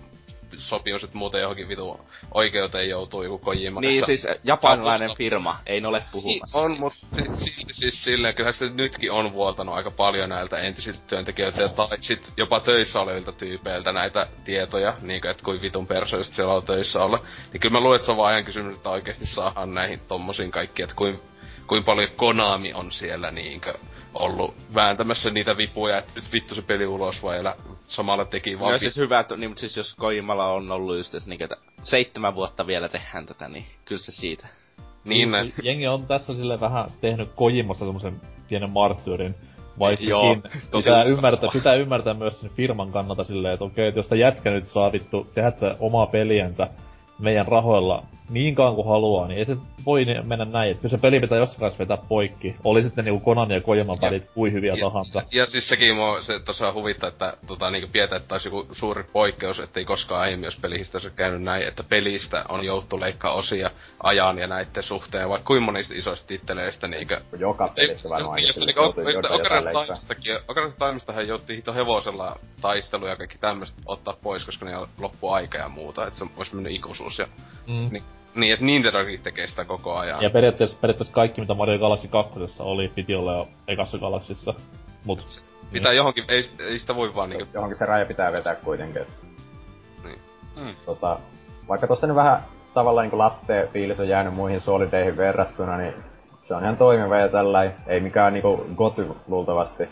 sopimus, 0.58 1.12
muuten 1.12 1.40
johonkin 1.40 1.68
vitu 1.68 2.00
oikeuteen 2.34 2.88
joutuu 2.88 3.22
joku 3.22 3.38
Kojima. 3.38 3.80
Niin 3.80 4.06
siis 4.06 4.26
japanilainen 4.44 5.08
Mutta- 5.08 5.18
firma, 5.18 5.56
ei 5.66 5.80
ne 5.80 5.88
ole 5.88 5.98
Niin, 5.98 6.08
puhumassa. 6.12 6.58
on, 6.58 6.66
siitä. 6.70 6.80
mutta 6.80 6.98
siis, 7.16 7.38
siis, 7.44 7.66
siis 7.72 8.04
silleen, 8.04 8.34
kyllähän 8.34 8.54
se 8.54 8.68
nytkin 8.68 9.12
on 9.12 9.32
vuoltanut 9.32 9.74
aika 9.74 9.90
paljon 9.90 10.28
näiltä 10.28 10.58
entisiltä 10.58 10.98
työntekijöiltä 11.06 11.68
tai 11.68 11.88
sit 12.00 12.32
jopa 12.36 12.60
töissä 12.60 13.00
olevilta 13.00 13.32
tyypeiltä 13.32 13.92
näitä 13.92 14.26
tietoja, 14.44 14.94
niin 15.02 15.26
että 15.26 15.44
kuin 15.44 15.62
vitun 15.62 15.86
persoista 15.86 16.34
siellä 16.34 16.54
on 16.54 16.62
töissä 16.62 17.02
olla. 17.04 17.18
Niin 17.52 17.60
kyllä 17.60 17.72
mä 17.72 17.80
luulen, 17.80 17.96
että 17.96 18.06
se 18.06 18.10
on 18.10 18.16
vaan 18.16 18.32
ajan 18.32 18.44
kysymys, 18.44 18.76
että 18.76 18.90
oikeasti 18.90 19.26
saadaan 19.26 19.74
näihin 19.74 20.00
tommosiin 20.08 20.50
kaikkiin, 20.50 20.84
että 20.84 20.96
kuin, 20.96 21.20
kuin 21.66 21.84
paljon 21.84 22.10
Konami 22.16 22.72
on 22.72 22.92
siellä 22.92 23.30
niinkö 23.30 23.74
ollut 24.14 24.54
vääntämässä 24.74 25.30
niitä 25.30 25.56
vipuja, 25.56 25.98
että 25.98 26.12
nyt 26.14 26.32
vittu 26.32 26.54
se 26.54 26.62
peli 26.62 26.86
ulos 26.86 27.22
vai 27.22 27.38
elä 27.38 27.54
samalla 27.86 28.24
teki 28.24 28.58
vaan 28.60 28.72
No 28.72 28.78
siis 28.78 28.96
hyvä, 28.96 29.20
että 29.20 29.36
niin, 29.36 29.50
mutta 29.50 29.60
siis 29.60 29.76
jos 29.76 29.94
Kojimalla 29.94 30.52
on 30.52 30.70
ollut 30.70 30.96
just 30.96 31.12
tässä 31.12 31.28
niinku, 31.28 31.44
että 31.44 31.56
seitsemän 31.82 32.34
vuotta 32.34 32.66
vielä 32.66 32.88
tehdään 32.88 33.26
tätä, 33.26 33.48
niin 33.48 33.64
kyllä 33.84 34.02
se 34.02 34.12
siitä. 34.12 34.46
niin 35.04 35.30
näin. 35.30 35.52
Jengi 35.62 35.86
on 35.86 36.06
tässä 36.06 36.34
sille 36.34 36.60
vähän 36.60 36.86
tehnyt 37.00 37.30
Kojimasta 37.34 37.84
semmosen 37.84 38.20
pienen 38.48 38.70
marttyyrin. 38.70 39.34
Vaikkakin 39.78 40.08
Joo, 40.08 40.34
tosi 40.34 40.44
pitää 40.60 40.78
uskottava. 40.78 41.02
ymmärtää, 41.04 41.50
pitää 41.52 41.74
ymmärtää 41.74 42.14
myös 42.14 42.40
sen 42.40 42.50
firman 42.50 42.92
kannalta 42.92 43.24
silleen, 43.24 43.54
että 43.54 43.64
okei, 43.64 43.88
että 43.88 43.98
jos 43.98 44.08
tää 44.08 44.18
jätkä 44.18 44.50
nyt 44.50 44.64
saa 44.64 44.92
vittu 44.92 45.26
tehdä 45.34 45.52
omaa 45.80 46.06
peliänsä 46.06 46.68
meidän 47.18 47.48
rahoilla 47.48 48.02
niin 48.30 48.54
kauan 48.54 48.74
kuin 48.74 48.88
haluaa, 48.88 49.28
niin 49.28 49.38
ei 49.38 49.44
se 49.44 49.56
voi 49.86 50.06
mennä 50.22 50.44
näin. 50.44 50.70
Että 50.70 50.80
kyllä 50.80 50.96
se 50.96 51.00
peli 51.00 51.20
pitää 51.20 51.38
jossain 51.38 51.60
kanssa 51.60 51.78
vetää 51.78 51.98
poikki. 52.08 52.56
Oli 52.64 52.82
sitten 52.82 53.04
niinku 53.04 53.24
Konami 53.24 53.54
ja 53.54 53.60
Kojiman 53.60 53.98
Ja- 54.02 54.08
pelit 54.08 54.30
kuin 54.34 54.52
hyviä 54.52 54.76
tahansa. 54.80 55.18
Ja, 55.18 55.40
ja 55.40 55.46
siis 55.46 55.68
sekin 55.68 55.96
mua 55.96 56.22
se 56.22 56.38
tosiaan 56.44 56.74
huvittaa, 56.74 57.08
että 57.08 57.36
tota, 57.46 57.70
niinku 57.70 57.88
pidetään, 57.92 58.22
että 58.22 58.34
olisi 58.34 58.48
joku 58.48 58.66
suuri 58.72 59.04
poikkeus, 59.12 59.60
että 59.60 59.80
ei 59.80 59.86
koskaan 59.86 60.20
aiemmin 60.20 60.44
jos 60.44 60.56
pelihistoriassa 60.56 61.16
käynyt 61.16 61.42
näin, 61.42 61.68
että 61.68 61.84
pelistä 61.88 62.44
on 62.48 62.64
jouttu 62.64 63.00
leikkaa 63.00 63.32
osia 63.32 63.70
ajan 64.02 64.38
ja 64.38 64.46
näiden 64.46 64.82
suhteen, 64.82 65.28
vaikka 65.28 65.46
kuinka 65.46 65.64
monista 65.64 65.94
isoista 65.94 66.26
titteleistä 66.26 66.88
niinkö... 66.88 67.20
Joka 67.38 67.68
pelissä 67.68 68.08
varmaan 68.08 68.36
Niin, 68.36 68.54
joutuu 68.76 69.04
niinku, 69.04 69.10
jotain 69.10 69.40
Ocarina 69.40 69.80
Ocarina 70.48 70.74
Timestahan 70.78 71.28
jouttiin 71.28 71.56
hito 71.56 71.74
hevosella 71.74 72.36
taisteluja 72.60 73.12
ja 73.12 73.16
kaikki 73.16 73.38
tämmöistä 73.38 73.82
ottaa 73.86 74.16
pois, 74.22 74.44
koska 74.44 74.66
ne 74.66 74.72
loppu 75.00 75.28
aika 75.28 75.58
ja 75.58 75.68
muuta, 75.68 76.06
että 76.06 76.18
se 76.18 76.26
olisi 76.36 76.54
mennyt 76.54 76.74
ikuisuus 76.74 77.18
ja... 77.18 77.26
Mm. 77.66 77.88
Niin, 77.92 78.02
niin 78.34 78.52
että 78.52 78.64
Nintendokin 78.64 79.20
tekee 79.22 79.46
sitä 79.46 79.64
koko 79.64 79.96
ajan. 79.96 80.22
Ja 80.22 80.30
periaatteessa, 80.30 80.76
periaatteessa 80.80 81.14
kaikki, 81.14 81.40
mitä 81.40 81.54
Mario 81.54 81.78
Galaxy 81.78 82.08
2 82.08 82.32
oli, 82.58 82.88
piti 82.88 83.14
olla 83.14 83.32
jo 83.32 83.48
ekassa 83.68 83.98
Galaxissa. 83.98 84.54
Mut 85.04 85.42
Pitää 85.72 85.92
johonkin, 85.92 86.24
ei, 86.28 86.50
ei 86.58 86.78
sitä 86.78 86.96
voi 86.96 87.14
vaan 87.14 87.30
niinku... 87.30 87.48
Johonkin 87.54 87.78
se 87.78 87.86
raja 87.86 88.06
pitää 88.06 88.32
vetää 88.32 88.54
kuitenkin. 88.54 89.02
Niin. 90.04 90.18
Mm. 90.60 90.74
Tota, 90.86 91.18
vaikka 91.68 91.86
tossa 91.86 92.06
nyt 92.06 92.16
vähän 92.16 92.42
tavallaan 92.74 93.08
niin 93.08 93.18
latte 93.18 93.68
fiilis 93.72 94.00
on 94.00 94.08
jäänyt 94.08 94.34
muihin 94.34 94.60
solideihin 94.60 95.16
verrattuna, 95.16 95.78
niin 95.78 95.94
se 96.48 96.54
on 96.54 96.62
ihan 96.62 96.76
toimiva 96.76 97.16
ja 97.16 97.28
tällä 97.28 97.72
ei 97.86 98.00
mikään 98.00 98.32
niinku 98.32 98.66
goty 98.76 99.08
luultavasti. 99.28 99.88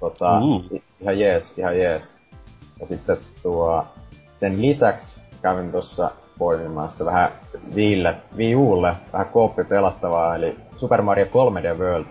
Tota, 0.00 0.40
i- 0.74 0.82
ihan 1.00 1.18
jees, 1.18 1.52
ihan 1.56 1.78
jees. 1.78 2.16
Ja 2.80 2.86
sitten 2.86 3.16
tuo, 3.42 3.86
sen 4.32 4.62
lisäksi 4.62 5.20
kävin 5.42 5.72
tuossa 5.72 6.10
poimimassa 6.38 7.04
vähän 7.04 7.32
Viille, 7.74 8.16
Wii 8.36 8.54
Ulle, 8.54 8.94
vähän 9.12 9.26
kooppi 9.26 9.64
pelattavaa, 9.64 10.36
eli 10.36 10.56
Super 10.76 11.02
Mario 11.02 11.24
3D 11.24 11.78
World 11.78 12.06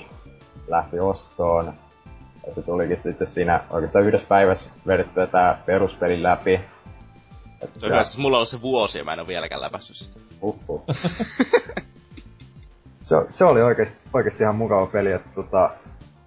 lähti 0.67 0.99
ostoon. 0.99 1.73
Ja 2.47 2.53
se 2.53 2.61
tulikin 2.61 3.01
sitten 3.01 3.27
siinä 3.27 3.63
oikeastaan 3.69 4.05
yhdessä 4.05 4.27
päivässä 4.27 4.69
vedettyä 4.87 5.27
tää 5.27 5.61
peruspeli 5.65 6.23
läpi. 6.23 6.61
Et 7.61 7.73
Se 7.73 7.85
on 7.85 7.91
hyvä, 7.91 8.03
siis 8.03 8.17
mulla 8.17 8.39
on 8.39 8.45
se 8.45 8.61
vuosi 8.61 8.97
ja 8.97 9.03
mä 9.03 9.13
en 9.13 9.19
oo 9.19 9.27
vieläkään 9.27 9.61
läpässyt 9.61 9.95
sitä. 9.95 10.19
Uhuh. 10.41 10.83
se, 13.01 13.15
se 13.29 13.45
oli 13.45 13.61
oikeesti, 13.61 13.97
oikeesti 14.13 14.43
ihan 14.43 14.55
mukava 14.55 14.85
peli, 14.85 15.11
että 15.11 15.29
tota, 15.35 15.69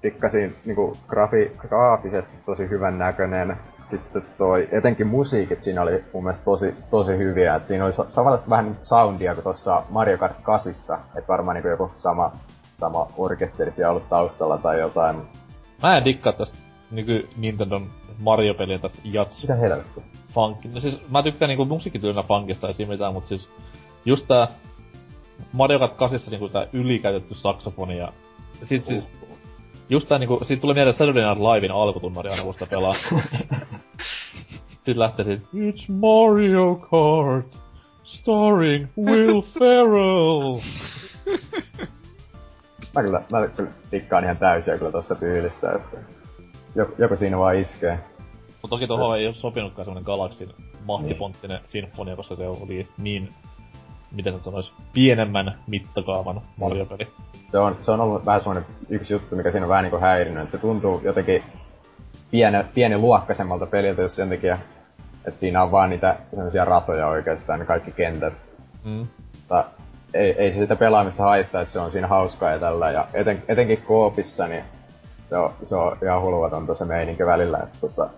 tikkasin 0.02 0.56
niinku 0.64 0.96
grafi, 1.08 1.52
graafisesti 1.58 2.36
tosi 2.46 2.68
hyvän 2.68 2.98
näköinen. 2.98 3.56
Sitten 3.90 4.22
toi, 4.38 4.68
etenkin 4.72 5.07
musiikit 5.07 5.62
siinä 5.62 5.83
oli 5.83 6.05
mun 6.14 6.24
mielestä 6.24 6.44
tosi, 6.44 6.74
tosi 6.90 7.12
hyviä. 7.16 7.55
Et 7.55 7.66
siinä 7.66 7.85
oli 7.85 7.92
sa- 7.92 8.07
samanlaista 8.11 8.50
vähän 8.50 8.64
niinku 8.64 8.85
soundia 8.85 9.35
kuin 9.35 9.42
tuossa 9.44 9.83
Mario 9.90 10.18
Kart 10.18 10.37
8. 10.42 10.98
Et 11.16 11.29
varmaan 11.29 11.55
niinku 11.55 11.68
joku 11.68 11.90
sama, 11.94 12.33
sama 12.74 13.07
orkesteri 13.16 13.72
siellä 13.72 13.90
ollut 13.90 14.09
taustalla 14.09 14.59
tai 14.59 14.81
jotain. 14.81 15.16
Mä 15.83 15.96
en 15.96 16.05
dikkaa 16.05 16.33
tästä 16.33 16.59
nyky 16.90 17.29
Nintendon 17.37 17.87
Mario-pelien 18.18 18.81
tästä 18.81 18.98
jats 19.05 19.42
Mitä 19.42 19.55
helvettiä? 19.55 20.03
funk. 20.35 20.59
No 20.72 20.81
siis 20.81 21.00
mä 21.11 21.22
tykkään 21.22 21.48
niinku 21.48 21.64
musiikkityylänä 21.64 22.22
funkista 22.22 22.68
ei 22.68 22.74
siinä 22.74 22.92
mitään, 22.92 23.12
mut 23.12 23.26
siis 23.26 23.48
just 24.05 24.26
tää 24.29 24.48
Mario 25.53 25.79
Kart 25.79 25.94
8 25.96 26.31
niinku 26.31 26.48
tää 26.48 26.66
ylikäytetty 26.72 27.35
saksofoni 27.35 27.98
ja 27.98 28.12
sit 28.64 28.85
siis 28.85 29.09
just 29.90 30.09
tää 30.09 30.18
niinku, 30.18 30.40
siitä 30.44 30.61
tulee 30.61 30.74
mieleen 30.74 30.94
Saturday 30.96 31.24
Night 31.24 31.40
Livein 31.40 31.72
alkutunnari 31.72 32.31
aina 32.31 32.42
kun 32.42 32.53
sitä 32.53 32.66
pelaa. 32.66 32.94
Sitten 34.66 34.98
lähtee 35.05 35.24
sit, 35.24 35.42
It's 35.42 35.92
Mario 35.92 36.74
Kart, 36.74 37.59
starring 38.05 38.87
Will 38.98 39.40
Ferrell. 39.40 40.61
Mä 42.94 43.03
kyllä, 43.03 43.22
mä 43.31 43.48
kyllä 43.48 43.70
tikkaan 43.90 44.24
ihan 44.24 44.37
täysiä 44.37 44.79
kyllä 44.79 44.92
tosta 44.92 45.14
tyylistä, 45.14 45.72
että 45.72 45.98
joku, 46.74 46.94
joku 46.98 47.16
siinä 47.16 47.38
vaan 47.38 47.57
iskee. 47.57 47.98
Mut 48.62 48.70
toki 48.70 48.87
tohon 48.87 49.18
ei 49.18 49.26
oo 49.26 49.33
sopinutkaan 49.33 49.85
semmonen 49.85 50.05
Galaxin 50.05 50.53
mahtiponttinen 50.85 51.61
sinfonia, 51.66 52.16
koska 52.16 52.37
se 52.37 52.46
oli 52.46 52.88
niin, 52.98 53.29
miten 54.12 54.33
nyt 54.35 54.44
sanois, 54.44 54.73
pienemmän 54.92 55.55
mittakaavan 55.66 56.40
Mario-peli. 56.57 57.09
se 57.51 57.59
on, 57.59 57.77
se 57.83 57.90
on 57.90 58.01
ollut 58.01 58.27
vähän 58.27 58.40
semmoinen 58.40 58.66
yksi 58.88 59.12
juttu, 59.12 59.37
mikä 59.37 59.51
siinä 59.51 59.64
on 59.64 59.70
vähän 59.70 59.85
niinku 59.85 59.99
häirinyt. 59.99 60.42
Että 60.42 60.53
se 60.53 60.59
tuntuu 60.59 61.01
jotenkin 61.05 61.42
pieni, 62.31 62.59
pieni 62.75 62.99
luokkaisemmalta 62.99 63.66
peliltä, 63.66 64.03
jos 64.03 64.16
sen 64.16 64.29
takia, 64.29 64.59
että 65.25 65.40
siinä 65.40 65.62
on 65.62 65.70
vaan 65.70 65.90
niitä 65.90 66.16
sellaisia 66.31 66.64
ratoja 66.64 67.07
oikeastaan, 67.07 67.59
ne 67.59 67.66
kaikki 67.66 67.92
kentät. 67.92 68.35
Mm. 68.85 69.07
Mutta 69.37 69.64
ei, 70.14 70.33
ei 70.33 70.53
se 70.53 70.59
sitä 70.59 70.77
pelaamista 70.77 71.23
haittaa, 71.23 71.61
että 71.61 71.73
se 71.73 71.79
on 71.79 71.90
siinä 71.90 72.07
hauskaa 72.07 72.51
ja 72.51 72.59
tällä. 72.59 72.90
Ja 72.90 73.09
eten, 73.14 73.42
etenkin 73.49 73.83
koopissa, 73.83 74.46
niin 74.46 74.64
se 75.29 75.37
on, 75.37 75.53
se 75.64 75.75
on 75.75 75.96
ihan 76.03 76.23
hulvatonta 76.23 76.75
se 76.75 76.85
meininki 76.85 77.27
välillä. 77.27 77.59
Että 77.59 77.79
tota, 77.81 78.11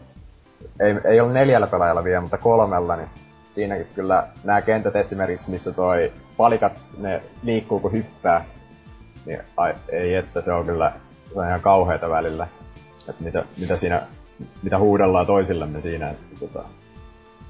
ei, 0.81 0.95
ei 1.05 1.21
ole 1.21 1.33
neljällä 1.33 1.67
pelaajalla 1.67 2.05
vielä, 2.05 2.21
mutta 2.21 2.39
kolmella, 2.39 2.97
niin 2.97 3.09
siinäkin 3.55 3.87
kyllä 3.95 4.27
nämä 4.45 4.63
kentät 4.63 4.97
esimerkiksi, 4.97 5.51
missä 5.51 5.73
toi 5.73 6.13
palikat, 6.37 6.73
ne 6.99 7.23
liikkuu 7.43 7.81
kun 7.81 7.93
hyppää, 7.93 8.45
niin 9.27 9.41
ai, 9.57 9.75
ei 9.89 10.15
että 10.15 10.41
se 10.41 10.53
on 10.53 10.67
kyllä 10.67 10.93
se 11.33 11.39
on 11.41 11.47
ihan 11.49 11.61
kauheita 11.61 12.11
välillä. 12.11 12.49
Että 13.09 13.25
mitä, 13.25 13.45
mitä 13.59 13.77
siinä, 13.77 14.03
mitä 14.63 14.79
huudellaan 14.79 15.27
toisillemme 15.27 15.81
siinä, 15.81 16.11
että 16.11 16.27
tota, 16.41 16.65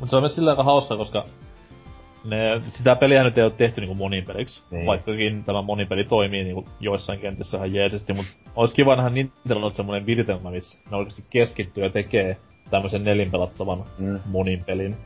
Mut 0.00 0.10
se 0.10 0.16
on 0.16 0.22
myös 0.22 0.34
sillä 0.34 0.50
aika 0.50 0.62
hauska, 0.62 0.96
koska 0.96 1.24
ne, 2.24 2.62
sitä 2.70 2.96
peliä 2.96 3.24
nyt 3.24 3.38
ei 3.38 3.44
ole 3.44 3.52
tehty 3.56 3.80
niinku 3.80 3.94
monipeliksi, 3.94 4.62
Niin. 4.70 4.86
vaikkakin 4.86 5.44
tämä 5.44 5.62
monipeli 5.62 6.04
toimii 6.04 6.44
niinku 6.44 6.64
joissain 6.80 7.18
kentissä 7.18 7.56
ihan 7.56 7.74
jeesesti, 7.74 8.12
mut 8.12 8.26
olisi 8.56 8.74
kiva 8.74 8.96
nähdä 8.96 9.10
Nintendo 9.10 9.70
semmonen 9.70 10.06
viritelmä, 10.06 10.50
missä 10.50 10.78
ne 10.90 10.96
oikeasti 10.96 11.24
keskittyy 11.30 11.84
ja 11.84 11.90
tekee 11.90 12.36
tämmösen 12.70 13.04
nelinpelattavan 13.04 13.84
Mm. 13.98 14.20
monin 14.26 14.64
pelin. 14.64 14.96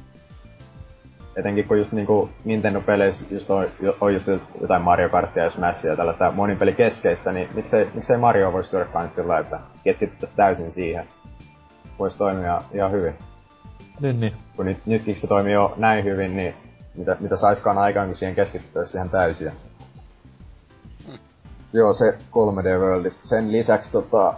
Etenkin 1.36 1.68
kun 1.68 1.78
just 1.78 1.92
niinku 1.92 2.30
Nintendo-peleissä 2.44 3.24
just 3.30 3.50
on, 3.50 3.66
on 4.00 4.14
just 4.14 4.28
jotain 4.60 4.82
Mario 4.82 5.08
Kartia 5.08 5.44
ja 5.44 5.50
Smashia 5.50 5.90
ja 5.90 5.96
tällaista 5.96 6.30
moninpelikeskeistä, 6.30 7.32
niin 7.32 7.48
miksei, 7.54 7.90
miksei 7.94 8.16
Mario 8.16 8.52
voisi 8.52 8.70
tuoda 8.70 8.84
kans 8.84 9.14
sillä 9.14 9.38
että 9.38 9.60
keskityttäisiin 9.84 10.36
täysin 10.36 10.72
siihen. 10.72 11.08
Voisi 11.98 12.18
toimia 12.18 12.62
ihan 12.72 12.92
hyvin. 12.92 13.14
Niin, 14.00 14.20
niin. 14.20 14.32
Kun 14.56 14.66
nyt, 14.66 14.78
nytkin 14.86 15.20
se 15.20 15.26
toimii 15.26 15.52
jo 15.52 15.74
näin 15.76 16.04
hyvin, 16.04 16.36
niin 16.36 16.54
mitä, 16.94 17.16
mitä 17.20 17.36
saiskaan 17.36 17.78
aikaan, 17.78 18.06
kun 18.06 18.16
siihen 18.16 18.34
keskityttäisiin 18.34 18.96
ihan 18.96 19.10
täysin. 19.10 19.52
Joo, 21.72 21.92
se 21.92 22.10
3D 22.10 22.78
Worldista. 22.78 23.28
Sen 23.28 23.52
lisäksi 23.52 23.92
tota, 23.92 24.34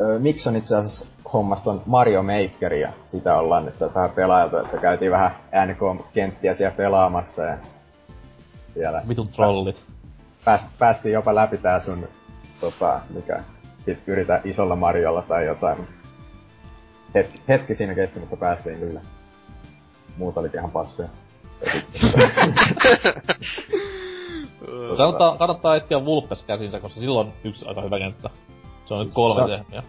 ö, 0.00 0.18
miksi 0.18 0.48
on 0.48 0.56
itse 0.56 0.76
asiassa 0.76 1.06
hommasta 1.32 1.64
ton 1.64 1.82
Mario 1.86 2.22
Makeria. 2.22 2.92
Sitä 3.08 3.36
ollaan 3.38 3.64
nyt 3.64 3.74
vähän 3.94 4.10
pelailtu, 4.10 4.56
että 4.56 4.76
käytiin 4.78 5.10
vähän 5.10 5.30
NK-kenttiä 5.66 6.54
siellä 6.54 6.76
pelaamassa 6.76 7.42
ja 7.42 7.58
siellä 8.74 9.02
Vitun 9.08 9.28
trollit. 9.28 9.76
pääst, 10.44 10.66
päästiin 10.78 11.12
jopa 11.12 11.34
läpi 11.34 11.58
tää 11.58 11.80
sun, 11.80 12.08
tota, 12.60 13.00
mikä, 13.14 13.40
sit 13.84 13.98
yritä 14.06 14.40
isolla 14.44 14.76
Mariolla 14.76 15.22
tai 15.22 15.46
jotain. 15.46 15.88
Hetki, 17.14 17.40
hetki 17.48 17.74
siinä 17.74 17.94
kesti, 17.94 18.20
mutta 18.20 18.36
päästiin 18.36 18.78
kyllä. 18.78 19.00
Muut 20.16 20.36
oli 20.38 20.50
ihan 20.54 20.70
paskoja. 20.70 21.08
Kannattaa, 24.96 25.36
kannattaa 25.36 25.76
etsiä 25.76 26.04
Vulpes 26.04 26.44
käsinsä, 26.44 26.80
koska 26.80 27.00
silloin 27.00 27.26
on 27.26 27.32
yksi 27.44 27.66
aika 27.68 27.80
hyvä 27.80 27.98
kenttä. 27.98 28.30
Se 28.86 28.94
on 28.94 29.04
nyt 29.04 29.14
kolme 29.14 29.42
Se- 29.56 29.58
tehmiä. 29.58 29.82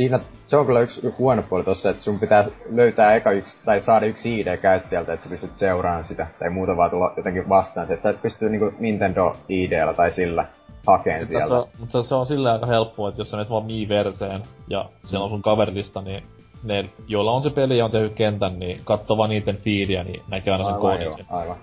Siinä, 0.00 0.18
se 0.46 0.56
on 0.56 0.66
kyllä 0.66 0.80
yksi 0.80 1.14
huono 1.18 1.42
puoli 1.42 1.64
tossa, 1.64 1.90
että 1.90 2.02
sun 2.02 2.18
pitää 2.18 2.44
löytää 2.70 3.14
eka 3.14 3.30
yksi, 3.30 3.60
tai 3.64 3.82
saada 3.82 4.06
yksi 4.06 4.40
ID 4.40 4.56
käyttäjältä, 4.56 5.12
että 5.12 5.22
sä 5.22 5.28
pystyt 5.30 5.56
seuraamaan 5.56 6.04
sitä, 6.04 6.26
tai 6.38 6.50
muuta 6.50 6.76
vaan 6.76 6.90
tulla 6.90 7.12
jotenkin 7.16 7.48
vastaan. 7.48 7.92
Että 7.92 8.02
sä 8.02 8.10
et 8.10 8.22
pysty 8.22 8.48
niinku 8.48 8.72
Nintendo 8.78 9.36
IDllä 9.48 9.94
tai 9.94 10.10
sillä 10.10 10.46
hakeen 10.86 11.20
Tässä 11.20 11.38
sieltä. 11.38 11.54
on, 11.58 11.66
mutta 11.80 12.02
se 12.02 12.14
on 12.14 12.26
silleen 12.26 12.52
aika 12.54 12.66
helppoa, 12.66 13.08
että 13.08 13.20
jos 13.20 13.30
sä 13.30 13.36
menet 13.36 13.50
vaan 13.50 13.64
Miiverseen 13.64 14.42
ja 14.68 14.84
siellä 15.06 15.24
on 15.24 15.30
sun 15.30 15.42
kaverilista, 15.42 16.00
niin 16.00 16.22
ne, 16.64 16.84
joilla 17.08 17.32
on 17.32 17.42
se 17.42 17.50
peli 17.50 17.78
ja 17.78 17.84
on 17.84 17.90
tehnyt 17.90 18.12
kentän, 18.14 18.58
niin 18.58 18.80
katsoo 18.84 19.16
vaan 19.16 19.30
niiden 19.30 19.56
feedia, 19.56 20.04
niin 20.04 20.22
näkee 20.28 20.52
aina 20.52 20.64
sen 20.64 20.74
Aivan, 20.74 20.80
koodin. 20.80 21.04
joo, 21.06 21.16
aivan. 21.30 21.56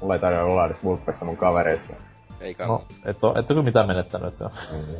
Mulla 0.00 0.14
ei 0.14 0.20
tarvitse 0.20 0.42
olla 0.42 0.66
edes 0.66 0.82
mun 0.82 1.36
kavereissa. 1.36 1.94
Ei 2.40 2.52
No, 2.52 2.56
kannata. 2.58 2.84
et 3.04 3.24
oo, 3.24 3.30
et 3.30 3.36
oo 3.38 3.44
kyllä 3.48 3.62
mitään 3.62 3.86
menettänyt, 3.86 4.28
että 4.28 4.38
se 4.38 4.44
on. 4.44 4.50
Mm. 4.72 4.94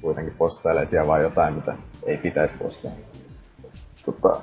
Kuitenkin 0.00 0.34
postailee 0.38 0.86
siellä 0.86 1.06
vaan 1.06 1.22
jotain, 1.22 1.54
mitä 1.54 1.74
ei 2.06 2.16
pitäisi 2.16 2.54
postaa. 2.58 2.90
Tota, 4.04 4.40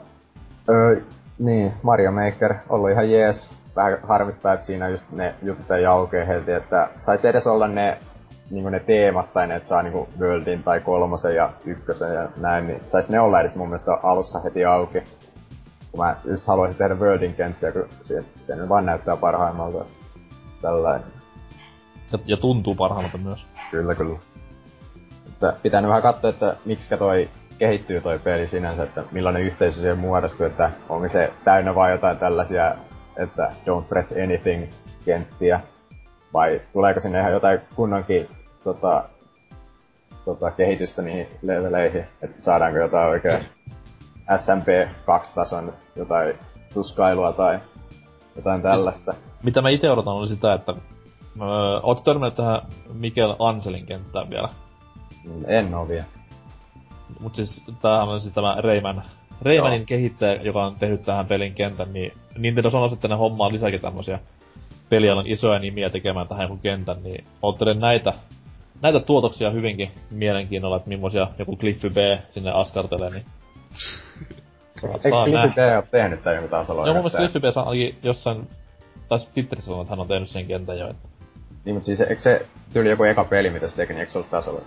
öö, 0.70 1.02
niin, 1.40 1.74
Mario 1.84 2.12
Maker, 2.12 2.54
ollut 2.70 2.92
ihan 2.92 3.12
jees. 3.12 3.50
Vähän 3.76 4.00
harmittaa, 4.04 4.54
että 4.54 4.66
siinä 4.66 4.90
just 4.90 5.12
ne 5.12 5.36
jutut 5.42 5.72
ei 5.72 5.86
aukee 5.86 6.28
heti, 6.28 6.52
että 6.52 6.90
sais 7.00 7.26
edes 7.26 7.48
olla 7.48 7.68
ne, 7.68 7.98
niinku 8.52 8.70
ne 8.70 8.80
teemat 8.80 9.34
tai 9.34 9.48
ne, 9.48 9.56
että 9.56 9.70
saa 9.70 9.84
niinku 9.84 10.08
Worldin 10.20 10.64
tai 10.64 10.80
kolmosen 10.80 11.36
ja 11.36 11.50
ykkösen 11.66 12.14
ja 12.14 12.30
näin, 12.38 12.68
niin 12.68 12.82
sais 12.88 13.10
ne 13.10 13.20
olla 13.20 13.42
edes 13.42 13.56
mun 13.56 13.68
mielestä 13.68 13.94
alussa 14.04 14.40
heti 14.40 14.66
auki. 14.66 15.04
Kun 15.92 16.06
mä 16.06 16.16
just 16.26 16.48
haluaisin 16.48 16.78
tehdä 16.78 16.96
Worldin 16.96 17.34
kenttiä, 17.34 17.72
kun 17.72 17.88
se, 18.02 18.24
se 18.42 18.56
nyt 18.56 18.70
vaan 18.70 18.86
näyttää 18.86 19.18
parhaimmalta. 19.18 19.86
Tällainen. 20.62 21.08
Ja, 22.12 22.20
ja 22.26 22.38
tuntuu 22.38 22.76
parhaammalta 22.76 23.18
myös. 23.18 23.46
Kyllä, 23.72 23.96
kyllä. 23.96 24.20
Että 25.38 25.54
pitää 25.64 25.84
vähän 25.84 26.02
katsoa, 26.02 26.30
että 26.30 26.56
miksi 26.66 26.98
toi 26.98 27.30
kehittyy 27.58 28.02
toi 28.02 28.20
peli 28.20 28.48
sinänsä, 28.48 28.84
että 28.84 29.04
millainen 29.12 29.44
yhteisö 29.44 29.80
siihen 29.80 29.98
muodostuu, 29.98 30.46
että 30.46 30.72
onko 30.90 31.10
se 31.10 31.34
täynnä 31.44 31.76
vai 31.76 31.92
jotain 31.92 32.18
tällaisia, 32.18 32.76
että 33.16 33.52
don't 33.66 33.84
press 33.90 34.12
anything 34.12 34.70
kenttiä, 35.06 35.60
vai 36.34 36.62
tuleeko 36.74 37.00
sinne 37.00 37.20
ihan 37.20 37.32
jotain 37.32 37.60
kunnonkin 37.76 38.30
tota, 38.64 39.04
tota, 40.26 40.52
kehitystä 40.52 41.02
niihin 41.02 41.28
leveleihin, 41.42 42.06
että 42.22 42.42
saadaanko 42.42 42.80
jotain 42.80 43.10
oikein 43.10 43.46
SMP 44.38 44.68
2-tason 44.88 45.74
jotain 45.96 46.40
tuskailua 46.74 47.34
tai 47.34 47.60
jotain 48.36 48.62
tällaista. 48.62 49.14
Mitä 49.44 49.62
mä 49.62 49.70
itse 49.70 49.92
odotan 49.92 50.14
oli 50.14 50.28
sitä, 50.28 50.54
että 50.54 50.72
öö, 51.42 51.48
oot 51.84 52.04
törmännyt 52.04 52.36
tähän 52.36 52.62
Mikel 52.94 53.36
Anselin 53.40 53.86
kenttään 53.86 54.30
vielä. 54.30 54.50
Mm, 55.28 55.44
En 55.48 55.76
oo 55.76 55.88
vielä. 55.88 56.06
Mut 57.20 57.36
siis 57.36 57.64
tämähän 57.82 58.08
on 58.10 58.22
siis 58.22 58.34
tämä 58.34 58.56
Rayman, 58.60 59.04
Raymanin 59.42 59.80
Joo. 59.80 59.86
kehittäjä, 59.86 60.42
joka 60.42 60.66
on 60.66 60.76
tehnyt 60.76 61.06
tähän 61.06 61.26
pelin 61.26 61.54
kentän, 61.54 61.94
niin 61.94 62.14
Nintendo 62.38 62.70
sanoi, 62.70 62.94
että 62.94 63.08
ne 63.08 63.16
hommaa 63.16 63.52
lisääkin 63.52 63.82
tämmösiä 63.82 64.20
pelialan 64.90 65.28
isoja 65.28 65.60
nimiä 65.60 65.90
tekemään 65.90 66.28
tähän 66.28 66.44
joku 66.44 66.58
kentän, 66.58 67.04
niin 67.04 67.24
oottelen 67.42 67.80
näitä, 67.80 68.14
näitä 68.82 69.00
tuotoksia 69.00 69.52
hyvinkin 69.52 69.92
mielenkiinnolla, 70.12 70.76
että 70.76 70.90
millaisia 70.90 71.28
joku 71.40 71.58
Cliffy 71.58 71.90
B 71.90 71.98
sinne 72.32 72.52
askartelee, 72.52 73.10
niin 73.10 73.26
Eikö 74.84 75.10
saa 75.10 75.26
Cliffy. 75.26 75.56
B 75.56 75.76
ole 75.76 75.88
tehnyt 75.92 76.24
tää 76.24 76.34
jonkun 76.34 76.50
tasolla? 76.50 76.82
Joo, 76.82 76.94
mun 76.94 77.04
mielestä 77.04 77.18
Cliffy 77.18 77.40
B 77.40 77.44
saa 77.54 77.64
ainakin 77.70 77.96
jossain, 78.04 78.48
tai 79.10 79.20
Twitterissä 79.34 79.68
sanoi, 79.68 79.82
että 79.82 79.92
hän 79.92 80.00
on 80.00 80.08
tehnyt 80.08 80.30
sen 80.30 80.46
kentän 80.46 80.80
jo, 80.80 80.90
että 80.90 81.08
Niin, 81.66 81.76
mutta 81.76 81.86
siis 81.86 82.02
eikö 82.02 82.22
se 82.22 82.46
tyyli 82.74 82.90
joku 82.90 83.04
eka 83.04 83.24
peli, 83.24 83.50
mitä 83.50 83.68
se 83.68 83.76
teki, 83.76 83.94
niin 83.94 84.00
eikö 84.00 84.12
se 84.12 84.18
ollut 84.18 84.32
tasolla? 84.32 84.62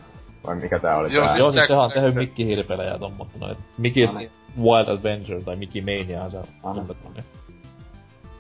Vai 0.47 0.57
mikä 0.57 0.79
tää 0.79 0.97
oli 0.97 1.13
Joo, 1.13 1.27
tää? 1.27 1.37
Joo, 1.37 1.53
siis 1.53 1.63
Jack- 1.65 1.67
sehän 1.67 1.83
on 1.83 1.91
Jack- 1.91 1.95
tehnyt 1.95 2.15
Mikki 2.15 2.47
Hiiripelejä 2.47 2.91
ja 2.93 2.99
tommottu 2.99 3.39
noin. 3.39 3.57
Mickey's 3.57 4.13
No 4.13 4.19
niin. 4.19 4.31
Wild 4.63 4.89
Adventure 4.89 5.41
tai 5.41 5.57
Mickey 5.57 5.83
Maniahan 5.83 6.31
se 6.31 6.37
on 6.63 6.75
tunnettu. 6.75 7.09
Niin. 7.09 7.25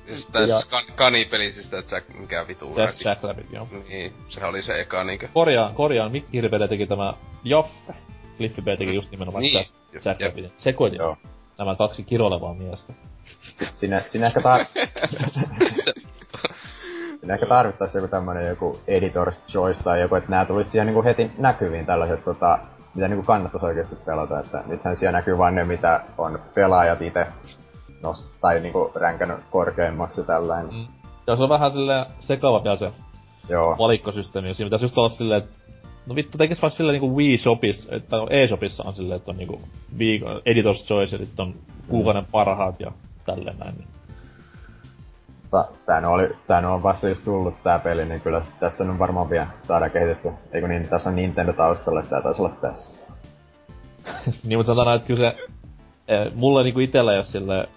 Ja 0.06 0.16
sit 0.20 0.32
tässä 0.32 0.48
Ja- 0.54 0.62
kan- 0.70 0.84
kanipeli, 0.96 1.52
siis 1.52 1.68
tää 1.68 1.82
Jack, 1.92 2.08
mikä 2.18 2.44
vitu 2.48 2.74
Se 2.74 2.80
Rabbit. 2.80 3.04
Jack 3.04 3.22
Rabbit, 3.24 3.46
joo. 3.52 3.68
Niin, 3.88 4.12
sehän 4.28 4.50
oli 4.50 4.62
se 4.62 4.80
eka 4.80 5.04
niinkö. 5.04 5.28
Korjaan, 5.34 5.74
korjaan, 5.74 6.12
Mikki 6.12 6.32
Hiiripelejä 6.32 6.68
teki 6.68 6.86
tämä 6.86 7.14
Jaffe. 7.44 7.94
Cliffy 8.36 8.62
B 8.62 8.64
teki 8.78 8.94
just 8.94 9.10
nimenomaan 9.10 9.42
Niin, 9.42 9.54
Jack, 9.54 9.70
Jack 10.04 10.20
jep. 10.20 10.28
Rabbitin. 10.30 10.52
Sekoitin 10.58 10.98
Joo. 10.98 11.16
nämä 11.58 11.74
kaksi 11.76 12.02
kirolevaa 12.04 12.54
miestä. 12.54 12.92
Sinne, 13.72 14.04
sinne 14.08 14.26
ehkä 14.26 14.40
tar... 14.40 14.64
sinne 17.30 17.34
ehkä 17.34 17.46
tarvittaisi 17.46 17.98
joku 17.98 18.08
tämmönen 18.08 18.48
joku 18.48 18.80
editor's 18.88 19.52
choice 19.52 19.82
tai 19.82 20.00
joku, 20.00 20.14
että 20.14 20.30
nää 20.30 20.44
tulisi 20.44 20.70
siihen 20.70 20.86
niinku 20.86 21.04
heti 21.04 21.30
näkyviin 21.38 21.86
tällaiset 21.86 22.24
tota, 22.24 22.58
mitä 22.94 23.08
niinku 23.08 23.24
kannattaisi 23.24 23.66
oikeesti 23.66 23.96
pelata, 23.96 24.40
että 24.40 24.62
nythän 24.66 24.96
siellä 24.96 25.18
näkyy 25.18 25.38
vain 25.38 25.54
ne, 25.54 25.64
mitä 25.64 26.00
on 26.18 26.38
pelaajat 26.54 27.02
itse 27.02 27.26
nost, 28.02 28.32
tai 28.40 28.60
niinku 28.60 28.92
ränkännyt 28.94 29.38
korkeimmaksi 29.50 30.22
tällainen. 30.24 30.74
Mm. 30.74 30.86
Ja 31.26 31.36
se 31.36 31.42
on 31.42 31.48
vähän 31.48 31.72
silleen 31.72 32.06
sekava 32.20 32.64
vielä 32.64 32.76
se 32.76 32.92
Joo. 33.48 33.76
valikkosysteemi. 33.78 34.54
Siinä 34.54 34.66
pitäisi 34.66 34.84
just 34.84 34.98
olla 34.98 35.08
silleen, 35.08 35.42
että 35.42 35.60
No 36.06 36.14
vittu, 36.14 36.38
tekis 36.38 36.62
vaikka 36.62 36.76
silleen 36.76 37.00
niinku 37.00 37.16
Wii 37.16 37.38
Shopissa, 37.38 37.96
että 37.96 38.16
no 38.16 38.26
E-Shopissa 38.30 38.82
on 38.86 38.94
silleen, 38.94 39.16
että 39.16 39.30
on 39.30 39.36
niinku 39.36 39.60
viikon 39.98 40.36
Editor's 40.36 40.86
Choice, 40.86 41.16
eli 41.16 41.28
on 41.38 41.54
kuukauden 41.88 42.24
parhaat 42.32 42.80
ja 42.80 42.92
tälleen 43.26 43.58
näin. 43.58 43.74
Mutta 45.52 45.64
tää 45.86 46.00
no 46.00 46.12
oli, 46.12 46.30
tää 46.46 46.60
no 46.60 46.74
on 46.74 46.82
vasta 46.82 47.08
just 47.08 47.24
tullut 47.24 47.54
tää 47.62 47.78
peli, 47.78 48.04
niin 48.04 48.20
kyllä 48.20 48.42
tässä 48.60 48.84
on 48.84 48.98
varmaan 48.98 49.30
vielä 49.30 49.46
saada 49.68 49.90
kehitetty. 49.90 50.30
Eikö 50.52 50.68
niin, 50.68 50.88
tässä 50.88 51.10
on 51.10 51.16
Nintendo 51.16 51.52
taustalla, 51.52 52.00
että 52.00 52.10
tää 52.10 52.22
taisi 52.22 52.42
olla 52.42 52.54
tässä. 52.60 53.06
niin, 54.46 54.58
mutta 54.58 54.70
sanotaan, 54.72 54.96
että 54.96 55.06
kyllä 55.06 55.32
se, 55.32 55.46
eh, 56.08 56.32
mulle 56.34 56.62
niinku 56.62 56.80
itellä 56.80 57.12
ei 57.12 57.18
ole 57.18 57.24
sille 57.26 57.68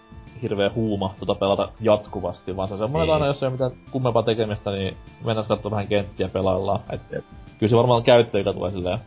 hirveä 0.41 0.71
huuma 0.75 1.15
tota 1.19 1.35
pelata 1.35 1.69
jatkuvasti, 1.81 2.55
vaan 2.55 2.67
se 2.67 2.73
on 2.73 2.79
semmoinen, 2.79 3.03
että 3.05 3.13
Niin. 3.15 3.23
aina 3.23 3.27
jos 3.27 3.43
ei 3.43 3.47
ole 3.47 3.51
mitään 3.51 3.71
kummempaa 3.91 4.23
tekemistä, 4.23 4.71
niin 4.71 4.97
mennään 5.25 5.47
katsomaan 5.47 5.71
vähän 5.71 5.87
kenttiä 5.87 6.27
pelaillaan. 6.33 6.79
Et, 6.89 7.01
Jep. 7.11 7.23
kyllä 7.59 7.69
se 7.69 7.75
varmaan 7.77 8.03
käyttäjillä 8.03 8.53
tulee 8.53 8.71
silleen 8.71 8.99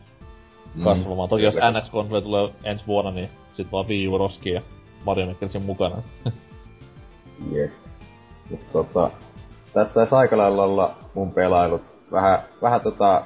Mm. 0.75 0.83
kasvamaan. 0.83 1.29
Toki 1.29 1.43
jos. 1.43 1.55
NX-konsoli 1.55 2.21
tulee 2.21 2.49
ensi 2.63 2.87
vuonna, 2.87 3.11
niin 3.11 3.29
sit 3.53 3.71
vaan 3.71 3.87
Wii 3.87 4.07
U 4.07 4.17
roskiin 4.17 4.55
ja 4.55 4.61
Mario 5.05 5.25
Maker 5.25 5.49
sen 5.49 5.65
mukana. 5.65 5.95
Jep. 7.51 7.71
Mut 8.49 8.71
tota, 8.71 9.09
tästä 9.73 9.93
taisi 9.93 10.15
aika 10.15 10.37
lailla 10.37 10.63
olla 10.63 10.95
mun 11.13 11.31
pelailut. 11.31 11.81
Vähän, 12.11 12.39
vähän 12.61 12.81
tota, 12.81 13.23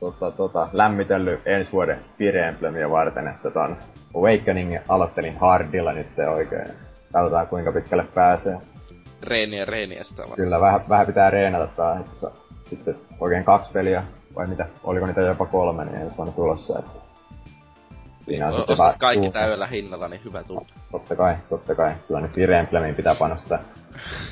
tota, 0.00 0.30
tota, 0.30 0.68
lämmitellyt 0.72 1.40
ensi 1.46 1.72
vuoden 1.72 2.04
Fire 2.18 2.48
Emblemia 2.48 2.90
varten, 2.90 3.28
että 3.28 3.50
ton 3.50 3.76
Awakening 4.14 4.76
aloittelin 4.88 5.38
hardilla 5.38 5.92
nyt 5.92 6.06
oikein. 6.34 6.68
Katsotaan 7.12 7.46
kuinka 7.46 7.72
pitkälle 7.72 8.04
pääsee. 8.14 8.58
Reeniä 9.22 9.64
reeniä 9.64 10.04
sitä 10.04 10.22
vaan. 10.22 10.36
Kyllä, 10.36 10.60
vähän, 10.60 10.80
vähän 10.88 11.06
pitää 11.06 11.30
reenata 11.30 11.66
tää, 11.66 12.00
että 12.00 12.30
sitten 12.64 12.94
oikein 13.20 13.44
kaksi 13.44 13.70
peliä, 13.72 14.02
vai 14.36 14.46
mitä, 14.46 14.66
oliko 14.84 15.06
niitä 15.06 15.20
jopa 15.20 15.46
kolme, 15.46 15.84
niin 15.84 15.96
ensi 15.96 16.16
vuonna 16.16 16.34
tulossa, 16.34 16.78
että 16.78 17.01
siinä 18.26 18.46
on 18.48 18.54
O- 18.54 18.56
sitten 18.56 18.78
vähän 18.78 18.98
kaikki 18.98 19.26
uutta. 19.26 19.38
täydellä 19.38 19.66
hinnalla, 19.66 20.08
niin 20.08 20.20
hyvä 20.24 20.42
tuntuu. 20.44 20.76
Totta 20.92 21.16
kai, 21.16 21.36
totta 21.48 21.74
kai. 21.74 21.94
Kyllä 22.08 22.20
nyt 22.20 22.32
Fire 22.32 22.58
Emblemiin 22.58 22.94
pitää 22.94 23.14
panostaa. 23.14 23.58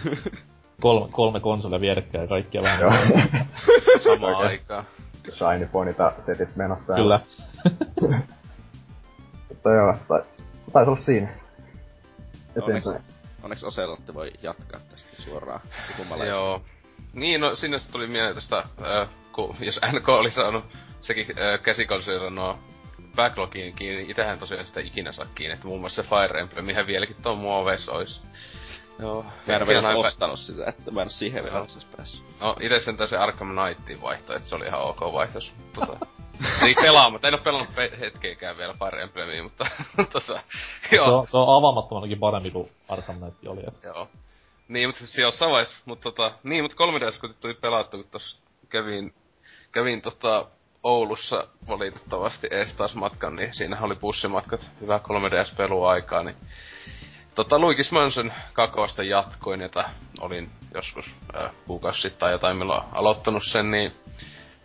kolme, 0.80 1.08
kolme 1.12 1.40
konsolia 1.40 1.80
vierekkäin 1.80 2.22
ja 2.22 2.28
kaikkia 2.28 2.62
vähän. 2.62 2.80
Joo. 2.80 2.92
Samaan 4.04 4.34
Okei. 4.34 4.48
aikaan. 4.48 4.84
Shiny 5.30 5.66
Ponita 5.72 6.12
setit 6.18 6.56
menossa. 6.56 6.94
Kyllä. 6.94 7.20
Mutta 9.48 9.70
joo, 9.70 9.96
tai 10.08 10.22
taisi 10.72 10.90
olla 10.90 11.00
siinä. 11.00 11.28
Eteenpäin. 12.56 13.02
onneksi 13.42 13.66
Oselotti 13.66 14.14
voi 14.14 14.30
jatkaa 14.42 14.80
tästä 14.90 15.22
suoraan. 15.22 15.60
Joo. 16.28 16.62
Niin, 17.12 17.40
no 17.40 17.56
sinne 17.56 17.78
tuli 17.92 18.06
mieleen 18.06 18.34
tästä, 18.34 18.56
äh, 18.58 19.08
kun, 19.32 19.56
jos 19.60 19.80
NK 19.92 20.08
oli 20.08 20.30
saanut 20.30 20.64
sekin 21.00 21.26
äh, 21.30 21.60
käsikonsolilla 21.62 22.30
nuo 22.30 22.58
backlogiin 23.16 23.74
kiinni, 23.74 24.10
itähän 24.10 24.38
tosiaan 24.38 24.66
sitä 24.66 24.80
ikinä 24.80 25.12
saa 25.12 25.26
kiinni, 25.34 25.54
että 25.54 25.66
muun 25.66 25.80
muassa 25.80 26.02
se 26.02 26.08
Fire 26.08 26.40
Emblem 26.40 26.68
ihan 26.68 26.86
vieläkin 26.86 27.16
tuon 27.22 27.38
muoveissa 27.38 27.92
olisi. 27.92 28.20
Joo. 28.98 29.22
Mä 29.22 29.54
en 29.54 29.60
Ja 29.60 29.66
vielä 29.66 29.82
näin 29.82 29.96
pä- 29.96 30.06
ostanut 30.06 30.38
sitä, 30.38 30.64
että 30.68 30.90
mä 30.90 31.00
en 31.02 31.06
oo 31.06 31.10
siihen 31.10 31.44
vielä 31.44 31.56
Joo. 31.56 31.64
itse 31.64 31.78
asiassa 31.78 31.96
päässyt. 31.96 32.40
No, 32.40 32.56
ite 32.60 32.80
sentään 32.80 33.08
se 33.08 33.16
Arkham 33.16 33.48
Knightin 33.56 34.02
vaihto, 34.02 34.36
että 34.36 34.48
se 34.48 34.54
oli 34.54 34.66
ihan 34.66 34.80
ok 34.80 35.00
vaihtos. 35.00 35.52
Tota, 35.74 36.06
ei 36.62 36.74
pelaamatta, 36.82 37.28
en 37.28 37.34
oo 37.34 37.40
pelannut 37.40 37.74
pe- 37.74 37.92
hetkeäkään 38.00 38.56
vielä 38.58 38.74
Fire 38.84 39.02
Emblemia, 39.02 39.42
mutta 39.42 39.66
tota, 40.12 40.42
Se 40.90 40.96
joo. 40.96 41.18
on, 41.18 41.28
se 41.28 41.36
on 41.36 41.56
avaamattomanakin 41.56 42.18
parempi 42.18 42.50
kuin 42.50 42.70
Arkham 42.88 43.16
Knight 43.16 43.46
oli. 43.46 43.60
Et. 43.68 43.82
Joo. 43.84 44.08
Niin, 44.68 44.88
mutta 44.88 44.98
siis 44.98 45.18
jossain 45.18 45.52
vaiheessa, 45.52 45.82
mutta 45.84 46.02
tota, 46.02 46.32
niin, 46.42 46.64
mutta 46.64 46.76
3DS 46.84 47.20
kun 47.20 47.34
tuli 47.40 47.54
pelattu, 47.54 47.96
kun 47.96 48.06
tossa 48.10 48.38
kävin, 48.68 49.14
kävin 49.72 50.02
tota 50.02 50.46
Oulussa 50.82 51.46
valitettavasti 51.68 52.48
ees 52.50 52.72
taas 52.72 52.94
matkan, 52.94 53.36
niin 53.36 53.54
siinä 53.54 53.80
oli 53.80 53.94
bussimatkat, 53.94 54.70
hyvä 54.80 54.98
3DS-peluaikaa, 54.98 56.22
niin 56.22 56.36
tota 57.34 57.56
Luigi's 57.58 57.92
Mansion 57.92 58.32
kakosta 58.52 59.02
jatkoin, 59.02 59.60
jota 59.60 59.84
olin 60.20 60.50
joskus 60.74 61.14
äh, 61.36 61.50
kuukausi 61.66 62.00
sitten 62.00 62.20
tai 62.20 62.32
jotain 62.32 62.56
milloin 62.56 62.82
aloittanut 62.92 63.42
sen, 63.44 63.70
niin 63.70 63.92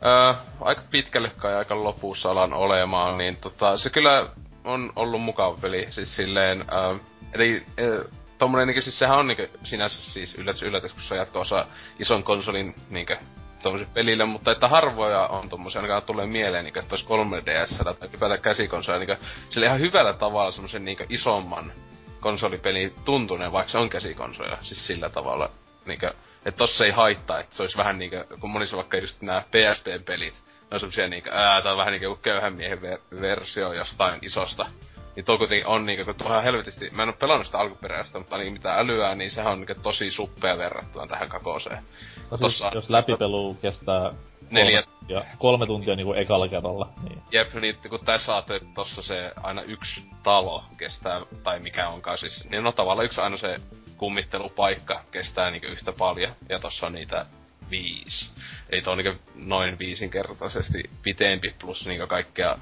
äh, 0.06 0.38
aika 0.62 0.82
pitkälle 0.92 1.30
kai 1.38 1.56
aika 1.56 1.84
lopussa 1.84 2.32
alan 2.32 2.54
olemaan, 2.54 3.18
niin 3.18 3.38
tota, 3.38 3.78
se 3.78 3.90
kyllä 3.90 4.30
on 4.64 4.94
ollut 4.96 5.22
mukava 5.22 5.58
peli, 5.62 5.88
siis 5.90 6.16
silleen, 6.16 6.62
äh, 6.62 7.00
eli 7.34 7.66
äh, 7.80 8.12
tommonen 8.38 8.68
niinkö, 8.68 8.82
siis 8.82 9.00
sehän 9.00 9.18
on 9.18 9.28
niinkö 9.28 9.48
sinänsä 9.64 10.12
siis 10.12 10.36
yllätys 10.36 10.64
yllätys, 10.64 10.94
kun 10.94 11.02
se 11.02 11.14
on 11.14 11.18
jatko-osa 11.18 11.66
ison 12.00 12.24
konsolin 12.24 12.76
niinkö 12.90 13.18
tommoselle 13.66 13.94
pelille, 13.94 14.26
mutta 14.26 14.52
että 14.52 14.68
harvoja 14.68 15.28
on 15.28 15.50
tommosia, 15.50 15.82
ainakaan 15.82 16.04
tulee 16.04 16.26
mieleen 16.26 16.64
niinkö, 16.64 16.80
että 16.80 16.96
olisi 16.96 17.06
3DS 17.06 17.84
tai 17.84 18.10
ylipäätään 18.10 18.42
käsikonsolia, 18.42 19.00
niinkö, 19.00 19.18
sillä 19.50 19.68
ihan 19.68 19.80
hyvällä 19.80 20.14
tavalla 20.14 20.52
semmosen 20.52 20.86
niinkö 20.86 21.06
isomman 21.10 21.74
konsolipeli 22.20 22.94
tuntuneen, 23.06 23.52
vaikka 23.52 23.72
se 23.72 23.78
on 23.78 23.90
käsikonsolia, 23.90 24.58
siis 24.62 24.88
sillä 24.88 25.10
tavalla, 25.10 25.50
niinkö, 25.86 26.14
että 26.46 26.58
tossa 26.58 26.86
ei 26.86 26.92
haittaa, 26.92 27.40
että 27.40 27.56
se 27.56 27.64
olisi 27.64 27.78
vähän 27.78 28.00
niinkö, 28.00 28.26
kun 28.40 28.50
monissa 28.50 28.78
vaikka 28.78 28.98
just 28.98 29.22
nämä 29.22 29.42
PSP-pelit, 29.42 30.34
ne 30.62 30.68
on 30.72 30.80
semmosia 30.80 31.08
niinkö, 31.08 31.32
ää, 31.34 31.62
tää 31.62 31.72
on 31.72 31.78
vähän 31.78 31.92
niinkö 31.92 32.16
köyhän 32.22 32.54
miehen 32.54 32.80
ver- 32.80 33.22
versio 33.22 33.74
jostain 33.74 34.20
isosta. 34.22 34.66
Niin 35.16 35.26
tuo 35.26 35.38
kuitenkin 35.38 35.68
on 35.68 35.86
niinkö, 35.86 36.06
kun 36.06 36.16
tuo 36.16 36.28
on 36.28 36.44
helvetisti, 36.44 36.90
mä 36.90 37.04
en 37.04 37.10
oo 37.10 37.16
pelannut 37.20 37.46
sitä 37.46 37.60
alkuperäistä, 37.60 38.20
mutta 38.20 38.38
niin 38.38 38.54
mitä 38.54 38.76
älyää, 38.76 39.16
niin 39.16 39.32
sehän 39.32 39.52
on 39.52 39.60
niinkö 39.60 39.76
tosi 39.76 40.12
suppea 40.12 40.58
verrattuna 40.58 41.08
tähän 41.08 41.30
kakoseen. 41.30 41.84
No 42.32 42.38
siis, 42.38 42.64
jos 42.74 42.90
läpipelu 42.90 43.58
kestää 43.62 44.12
Neljä. 44.50 44.84
ja 45.08 45.22
kolme 45.38 45.66
tuntia 45.66 45.96
niinku 45.96 46.14
ekalla 46.14 46.48
kerralla, 46.48 46.90
niin 47.04 47.22
Jep, 47.32 47.54
niin 47.54 47.76
kun 47.90 48.00
tässä 48.06 48.26
saatte, 48.26 48.56
että 48.56 48.70
tossa 48.76 49.02
se 49.02 49.32
aina 49.44 49.62
yksi 49.62 50.04
talo 50.24 50.64
kestää, 50.78 51.22
tai 51.44 51.60
mikä 51.60 51.90
onkaan 51.90 52.18
siis, 52.18 52.50
niin 52.50 52.64
no 52.64 52.72
tavallaan 52.72 53.06
yksi 53.06 53.22
aina 53.22 53.38
se 53.38 53.56
kummittelupaikka 53.98 55.02
kestää 55.12 55.52
niinku 55.52 55.68
yhtä 55.68 55.94
paljon, 55.98 56.32
ja 56.50 56.60
tossa 56.60 56.88
on 56.88 56.94
niitä 56.94 57.26
viisi. 57.70 58.32
Eli 58.70 58.82
tuo 58.82 58.94
on 58.94 58.98
niinku 58.98 59.22
noin 59.36 59.80
viisinkertaisesti 59.80 60.90
pitempi 61.04 61.56
plus 61.60 61.88
niinku 61.88 62.08
kaikkea, 62.08 62.58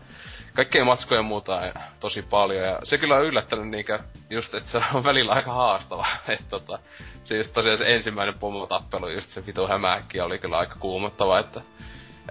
kaikkea 0.53 0.85
matskoja 0.85 1.19
ja 1.19 1.23
muuta 1.23 1.65
ja 1.65 1.73
tosi 1.99 2.21
paljon. 2.21 2.65
Ja 2.65 2.79
se 2.83 2.97
kyllä 2.97 3.15
on 3.15 3.25
yllättänyt 3.25 3.67
niinku 3.67 3.93
just, 4.29 4.53
että 4.53 4.71
se 4.71 4.81
on 4.93 5.03
välillä 5.03 5.33
aika 5.33 5.53
haastava. 5.53 6.07
että 6.27 6.49
tota, 6.49 6.79
se 7.23 7.37
just 7.37 7.53
tosiaan 7.53 7.77
se 7.77 7.95
ensimmäinen 7.95 8.39
pomotappelu, 8.39 9.09
just 9.09 9.29
se 9.29 9.45
vitu 9.45 9.67
hämähäkki 9.67 10.21
oli 10.21 10.39
kyllä 10.39 10.57
aika 10.57 10.75
kuumottava, 10.79 11.39
että 11.39 11.61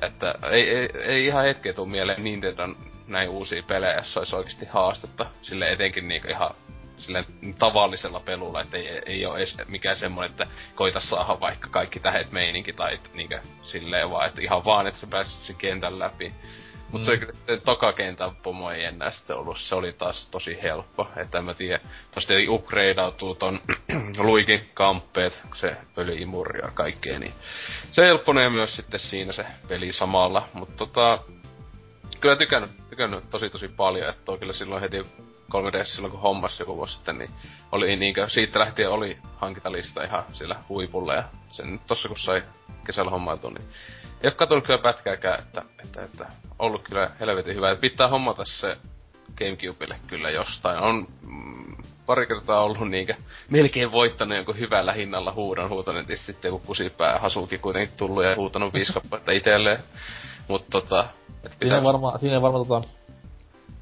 että 0.02 0.34
ei, 0.50 0.70
ei, 0.70 0.88
ei 0.94 1.26
ihan 1.26 1.44
hetkeä 1.44 1.72
tuu 1.72 1.86
mieleen 1.86 2.24
Nintendon 2.24 2.76
näin 3.06 3.28
uusia 3.28 3.62
pelejä, 3.62 3.96
jos 3.96 4.16
olisi 4.16 4.36
oikeasti 4.36 4.66
haastetta. 4.66 5.26
Sille 5.42 5.72
etenkin 5.72 6.08
niinku 6.08 6.28
ihan 6.28 6.54
sille 7.02 7.24
tavallisella 7.58 8.20
pelulla, 8.20 8.60
että 8.60 8.76
ei, 8.76 9.02
ei 9.06 9.26
ole 9.26 9.36
edes 9.38 9.56
mikään 9.68 9.96
semmonen, 9.96 10.30
että 10.30 10.46
koita 10.74 11.00
saada 11.00 11.40
vaikka 11.40 11.68
kaikki 11.70 12.00
tähet 12.00 12.32
meininki 12.32 12.72
tai 12.72 13.00
niinkö 13.14 13.40
silleen 13.62 14.10
vaan, 14.10 14.26
että 14.26 14.40
ihan 14.40 14.64
vaan, 14.64 14.86
että 14.86 15.00
sä 15.00 15.06
pääsit 15.06 15.32
sen 15.32 15.56
kentän 15.56 15.98
läpi. 15.98 16.32
Mutta 16.92 17.10
Mm. 17.10 17.12
se 17.12 17.18
kyllä 17.18 17.32
sitten 17.32 17.60
toka 17.60 17.92
kentän 17.92 18.36
pomo 18.36 18.70
ei 18.70 18.84
enää 18.84 19.10
sitten 19.10 19.36
ollut, 19.36 19.60
se 19.60 19.74
oli 19.74 19.92
taas 19.92 20.28
tosi 20.30 20.58
helppo, 20.62 21.08
että 21.16 21.38
en 21.38 21.44
mä 21.44 21.54
tiedä, 21.54 21.80
tosta 22.14 22.28
tietenkin 22.28 22.50
upgradeautuu 22.54 23.34
ton 23.34 23.60
Luikin 24.18 24.70
kamppeet, 24.74 25.42
se 25.54 25.76
pölyimuri 25.94 26.60
ja 26.60 26.70
kaikkea, 26.74 27.18
niin 27.18 27.34
se 27.92 28.02
helpponee 28.02 28.50
myös 28.50 28.76
sitten 28.76 29.00
siinä 29.00 29.32
se 29.32 29.46
peli 29.68 29.92
samalla, 29.92 30.48
mutta 30.52 30.76
tota, 30.76 31.18
kyllä 32.20 32.36
tykännyt, 32.36 32.70
tykännyt 32.88 33.30
tosi 33.30 33.50
tosi 33.50 33.68
paljon, 33.68 34.08
että 34.08 34.22
toi 34.24 34.38
kyllä 34.38 34.52
silloin 34.52 34.80
heti 34.80 35.02
3DS 35.52 35.84
silloin 35.84 36.10
kun 36.10 36.20
hommas 36.20 36.60
joku 36.60 36.76
vuosi 36.76 36.94
sitten, 36.94 37.18
niin 37.18 37.30
oli 37.72 37.96
niinkö, 37.96 38.28
siitä 38.28 38.58
lähtien 38.58 38.90
oli 38.90 39.18
hankintalista 39.36 40.04
ihan 40.04 40.24
sillä 40.32 40.56
huipulla 40.68 41.14
ja 41.14 41.24
sen 41.50 41.72
nyt 41.72 41.86
tossa 41.86 42.08
kun 42.08 42.18
sai 42.18 42.42
kesällä 42.86 43.10
hommailtua, 43.10 43.50
niin 43.50 43.68
ei 44.22 44.30
oo 44.30 44.36
katunut 44.36 44.64
kyllä 44.66 44.82
pätkääkään, 44.82 45.38
että, 45.38 45.62
että, 45.84 46.02
että 46.02 46.26
ollut 46.58 46.82
kyllä 46.82 47.10
helvetin 47.20 47.56
hyvä. 47.56 47.70
Että 47.70 47.80
pitää 47.80 48.08
hommata 48.08 48.44
se 48.44 48.76
Gamecubelle 49.38 49.96
kyllä 50.06 50.30
jostain. 50.30 50.78
On 50.78 51.06
mm, 51.26 51.76
pari 52.06 52.26
kertaa 52.26 52.64
ollut 52.64 52.90
niinkö 52.90 53.14
melkein 53.50 53.92
voittanut 53.92 54.36
jonkun 54.36 54.58
hyvällä 54.58 54.92
hinnalla 54.92 55.32
huudon 55.32 55.68
huutanut, 55.68 56.08
ja 56.08 56.16
sitten 56.16 56.48
joku 56.48 56.66
kusipää 56.66 57.18
hasuki 57.18 57.58
kuitenkin 57.58 57.96
tullut 57.96 58.24
ja 58.24 58.36
huutanut 58.36 58.74
viisi 58.74 58.92
kappaletta 58.92 59.32
itselleen. 59.32 59.78
Mut 60.48 60.64
tota, 60.70 61.08
et 61.44 61.52
siinä 61.60 61.76
ei 61.76 61.84
varmaan, 61.84 62.20
siinä 62.20 62.42
varmaan 62.42 62.66
tota, 62.66 62.88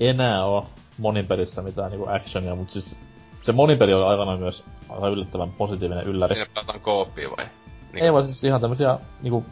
enää 0.00 0.44
oo 0.44 0.70
monin 1.00 1.26
pelissä 1.26 1.62
mitään 1.62 1.90
niinku 1.90 2.08
actionia, 2.08 2.54
mutta 2.54 2.72
siis 2.72 2.96
se 3.42 3.52
monin 3.52 3.78
peli 3.78 3.94
oli 3.94 4.04
aikanaan 4.04 4.38
myös 4.38 4.64
aivan 4.88 5.12
yllättävän 5.12 5.52
positiivinen 5.52 6.06
ylläri. 6.06 6.34
Siinä 6.34 6.50
pelataan 6.54 6.80
kooppia 6.80 7.30
vai? 7.36 7.46
Niin, 7.92 8.04
Ei 8.04 8.12
vaan 8.12 8.26
siis 8.26 8.44
ihan 8.44 8.60
tämmösiä 8.60 8.98
niinku 9.22 9.44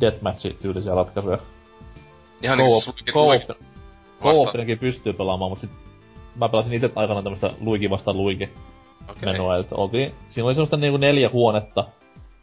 deathmatch-tyylisiä 0.00 0.94
ratkaisuja. 0.94 1.38
ihan 2.42 2.58
niinku 2.58 2.82
co-opinenkin 4.22 4.78
pystyy 4.78 5.12
pelaamaan, 5.12 5.50
mutta 5.50 5.66
sit 5.66 5.76
mä 6.36 6.48
pelasin 6.48 6.72
itse 6.72 6.90
aikana 6.96 7.22
tämmöstä 7.22 7.50
Luigi 7.60 7.90
vastaan 7.90 8.16
Luigi 8.16 8.50
okei. 9.08 9.32
menua, 9.32 9.56
että 9.56 9.74
oltiin, 9.74 10.12
siinä 10.30 10.46
oli 10.46 10.54
semmoista 10.54 10.76
niinku 10.76 10.96
neljä 10.96 11.30
huonetta, 11.32 11.84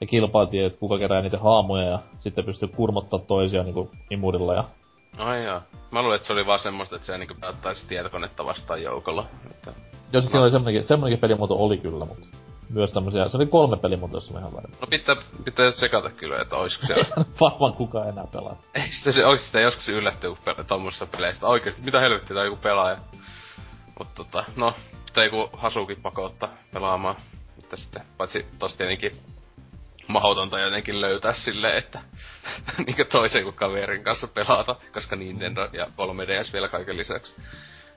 ja 0.01 0.07
kilpailtiin, 0.07 0.65
että 0.65 0.79
kuka 0.79 0.97
kerää 0.97 1.21
niitä 1.21 1.39
haamuja, 1.39 1.83
ja 1.83 1.99
sitten 2.19 2.45
pystyy 2.45 2.67
kurmottaa 2.67 3.19
toisia 3.19 3.63
niinku 3.63 3.89
imurilla, 4.09 4.53
ja 4.53 4.63
Ai 5.17 5.45
jaa. 5.45 5.61
Mä 5.91 6.01
luulen, 6.01 6.15
että 6.15 6.27
se 6.27 6.33
oli 6.33 6.45
vaan 6.45 6.59
semmoista, 6.59 6.95
että 6.95 7.05
se 7.05 7.17
niinku 7.17 7.35
päättäisi 7.39 7.87
tietokonetta 7.87 8.45
vastaan 8.45 8.83
joukolla. 8.83 9.25
Että... 9.51 9.71
Joo, 10.13 10.21
siis 10.21 10.31
siinä 10.31 10.43
oli 10.43 10.51
semmonenkin, 10.51 10.87
semmonenkin 10.87 11.19
pelimuoto 11.21 11.55
oli 11.55 11.77
kyllä, 11.77 12.05
mutta 12.05 12.27
myös 12.69 12.91
tämmösiä, 12.91 13.29
se 13.29 13.37
oli 13.37 13.45
kolme 13.45 13.77
pelimuotoa, 13.77 14.17
jos 14.17 14.31
mä 14.31 14.39
ihan 14.39 14.53
väärin. 14.53 14.71
No 14.81 14.87
pitää, 14.87 15.15
pitää 15.45 15.71
tsekata 15.71 16.09
kyllä, 16.09 16.41
että 16.41 16.55
oisko 16.55 16.87
se... 16.87 16.95
Varmaan 17.41 17.73
kukaan 17.73 18.09
enää 18.09 18.27
pelaa. 18.31 18.57
Ei 18.73 18.87
sitä 18.87 19.11
se 19.11 19.25
ois 19.25 19.45
sitä 19.45 19.59
joskus 19.59 19.89
yllättyy 19.89 20.35
pe- 20.45 20.63
tommosista 20.63 21.05
peleistä. 21.05 21.47
Oikeesti, 21.47 21.81
mitä 21.81 21.99
helvettiä 21.99 22.39
on 22.39 22.45
joku 22.45 22.57
pelaaja. 22.57 22.97
Mut 23.99 24.07
tota, 24.15 24.43
no, 24.55 24.73
pitää 25.05 25.23
joku 25.25 25.49
hasukin 25.53 26.01
pakottaa 26.01 26.49
pelaamaan. 26.73 27.15
Mutta 27.55 27.77
sitten, 27.77 28.01
paitsi 28.17 28.45
tossa 28.59 28.77
tietenkin 28.77 29.11
mahdotonta 30.07 30.59
jotenkin 30.59 31.01
löytää 31.01 31.33
silleen, 31.33 31.77
että 31.77 31.99
niinkö 32.85 33.05
toisen 33.05 33.43
kuin 33.43 33.55
kaverin 33.55 34.03
kanssa 34.03 34.27
pelata, 34.27 34.75
koska 34.93 35.15
Nintendo 35.15 35.69
ja 35.73 35.85
3DS 35.85 36.53
vielä 36.53 36.67
kaiken 36.67 36.97
lisäksi. 36.97 37.35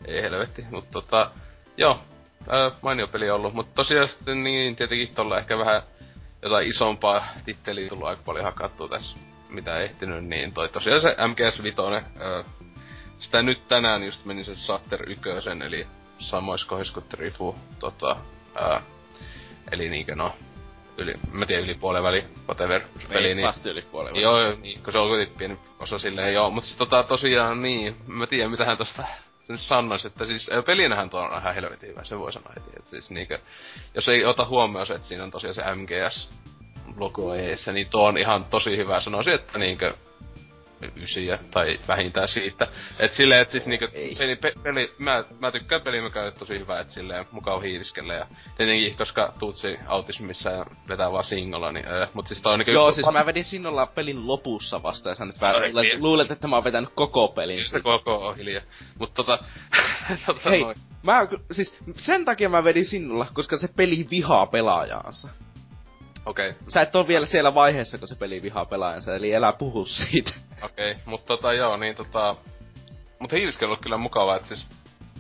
Ei 0.05 0.23
helvetti, 0.23 0.65
mutta 0.71 0.91
tota, 0.93 1.31
joo, 1.77 2.01
ää, 2.49 2.71
mainio 2.83 3.07
peli 3.07 3.31
ollut, 3.31 3.55
mutta 3.55 3.75
tosiaan 3.75 4.09
sitten 4.09 4.45
niin 4.45 4.77
tietenkin 4.77 5.15
tolla 5.15 5.39
ehkä 5.39 5.59
vähän 5.59 5.83
jotain 6.43 6.69
isompaa 6.69 7.27
titteliä 7.45 7.89
tullut 7.89 8.09
aika 8.09 8.23
paljon 8.25 8.45
hakattua 8.45 8.89
tässä, 8.89 9.19
mitä 9.49 9.79
ehtinyt, 9.79 10.25
niin 10.25 10.53
toi 10.53 10.69
tosiaan 10.69 11.01
se 11.01 11.17
MGS 11.29 11.63
Vitoinen, 11.63 12.05
sitä 13.21 13.43
nyt 13.43 13.69
tänään 13.69 14.05
just 14.05 14.25
meni 14.25 14.45
se 14.45 14.55
Satter 14.55 15.11
1, 15.11 15.25
eli 15.67 15.87
samois 16.19 16.65
kohdissa 16.65 16.95
kuin 16.95 17.09
Trifu, 17.09 17.59
tota, 17.79 18.17
ää, 18.55 18.81
eli 19.73 19.89
niinkö 19.89 20.15
no, 20.15 20.35
yli, 20.99 21.15
mä 21.33 21.47
tiedän 21.47 21.65
yli 21.65 21.75
puolen 21.75 22.03
väli, 22.03 22.25
whatever, 22.47 22.81
peli, 23.09 23.23
niin, 23.23 23.37
Reippaasti 23.37 23.71
yli 23.71 23.83
puolen 23.83 24.17
Joo, 24.17 24.41
joo, 24.41 24.57
niin, 24.63 24.83
kun 24.83 24.93
se 24.93 24.99
on 24.99 25.09
kuitenkin 25.09 25.39
pieni 25.39 25.59
osa 25.79 25.99
silleen, 25.99 26.35
joo. 26.35 26.51
Mutta 26.51 26.67
siis 26.67 26.79
tota 26.79 27.03
tosiaan 27.03 27.63
niin, 27.63 27.97
mä 28.07 28.27
tiedän 28.27 28.51
mitähän 28.51 28.77
tosta 28.77 29.05
se 29.45 29.53
nyt 29.53 29.61
sanois, 29.61 30.05
että 30.07 30.25
siis 30.25 30.51
pelinähän 30.67 31.11
tuo 31.11 31.21
on 31.21 31.41
ihan 31.41 31.55
helvetin 31.55 31.89
hyvä, 31.89 32.05
se 32.05 32.19
voi 32.19 32.33
sanoa 32.33 32.53
heti. 32.57 32.71
Että 32.77 32.91
siis 32.91 33.11
niinkö, 33.11 33.39
jos 33.95 34.09
ei 34.09 34.25
ota 34.25 34.45
huomioon 34.45 34.87
se, 34.87 34.95
että 34.95 35.09
siinä 35.09 35.25
on 35.25 35.31
tosiaan 35.31 35.55
se 35.55 35.63
MGS 35.75 36.29
logo 36.97 37.35
eessä, 37.35 37.73
niin 37.73 37.89
tuo 37.89 38.09
on 38.09 38.19
ihan 38.19 38.45
tosi 38.45 38.77
hyvä. 38.77 39.01
Sanoisin, 39.01 39.35
että 39.35 39.59
niinkö, 39.59 39.95
ysiä 40.97 41.39
tai 41.51 41.81
vähintään 41.89 42.29
siitä. 42.29 42.67
Et 42.99 43.13
silleen, 43.13 43.43
et 43.43 43.51
siis 43.51 43.67
niinku 43.67 43.87
peli, 44.19 44.37
pe, 44.37 44.53
peli, 44.63 44.95
mä, 44.99 45.25
mä 45.39 45.51
tykkään 45.51 45.83
pelimekaniikka 45.83 46.39
tosi 46.39 46.59
hyvä, 46.59 46.81
että 46.81 46.93
silleen 46.93 47.27
mukaan 47.33 47.63
hiiliskellä 47.63 48.15
ja 48.15 48.27
tietenkin 48.57 48.97
koska 48.97 49.33
Tutsi 49.39 49.79
autismissa 49.87 50.51
ja 50.51 50.67
vetää 50.89 51.13
vaan 51.13 51.25
singolla, 51.25 51.73
niin 51.73 51.89
öö, 51.89 52.07
mut 52.15 52.27
siis 52.27 52.43
toi 52.43 52.53
on 52.53 52.59
niinku... 52.59 52.73
Joo, 52.73 52.93
siis 52.93 53.07
mä 53.13 53.27
vedin 53.27 53.45
sinnolla 53.45 53.87
pelin 53.87 54.27
lopussa 54.27 54.83
vasta 54.83 55.09
ja 55.09 55.15
sä 55.15 55.25
nyt 55.25 55.41
vähän 55.41 55.63
luulet, 55.63 56.01
luulet, 56.01 56.31
että 56.31 56.49
mä 56.49 56.57
oon 56.57 56.65
vetänyt 56.65 56.91
koko 56.95 57.29
pelin. 57.29 57.65
Se 57.65 57.81
koko 57.81 58.27
on 58.27 58.37
hiljaa. 58.37 58.63
Mut 58.99 59.15
tota... 59.15 59.39
tota 60.27 60.51
Hei, 60.51 60.61
noin. 60.61 60.77
mä 61.03 61.27
siis 61.51 61.77
sen 61.97 62.25
takia 62.25 62.49
mä 62.49 62.65
vedin 62.65 62.85
sinulla, 62.85 63.27
koska 63.35 63.57
se 63.57 63.69
peli 63.77 64.07
vihaa 64.11 64.47
pelaajaansa. 64.47 65.29
Okei. 66.27 66.51
Okay. 66.51 66.63
Sä 66.69 66.83
et 66.83 66.97
ole 66.97 67.09
vielä 67.09 67.27
siellä 67.27 67.55
vaiheessa, 67.55 67.99
kun 67.99 68.09
se 68.09 68.15
peli 68.15 68.43
vihaa 68.43 68.65
pelaajansa, 68.65 69.15
eli 69.15 69.33
elää 69.33 69.53
puhu 69.53 69.87
siitä. 69.87 70.33
Okei, 70.63 70.91
okay. 70.91 71.03
mutta 71.07 71.27
tota 71.27 71.53
joo, 71.53 71.77
niin 71.77 71.95
tota... 71.95 72.37
Mut 73.19 73.33
hiiliskely 73.33 73.73
on 73.73 73.79
kyllä 73.83 73.97
mukavaa, 73.97 74.37
että 74.37 74.49
siis 74.49 74.67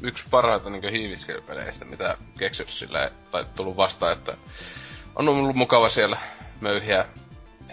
yksi 0.02 0.24
parhaita 0.30 0.70
niin 0.70 0.92
hiiliskelypeleistä, 0.92 1.84
mitä 1.84 2.16
keksitty 2.38 2.72
silleen, 2.72 3.10
tai 3.30 3.46
tullut 3.56 3.76
vastaan, 3.76 4.12
että 4.12 4.36
on 5.16 5.28
ollut 5.28 5.56
mukava 5.56 5.88
siellä 5.88 6.18
möyhiä 6.60 7.06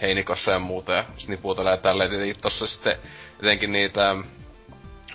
heinikossa 0.02 0.52
ja 0.52 0.58
muuta, 0.58 0.92
ja 0.92 1.04
snipuutella 1.16 1.70
ja 1.70 1.76
tälleen. 1.76 2.10
Tietenkin 2.10 2.42
tossa 2.42 2.66
sitten 2.66 2.96
etenkin 3.40 3.72
niitä 3.72 4.16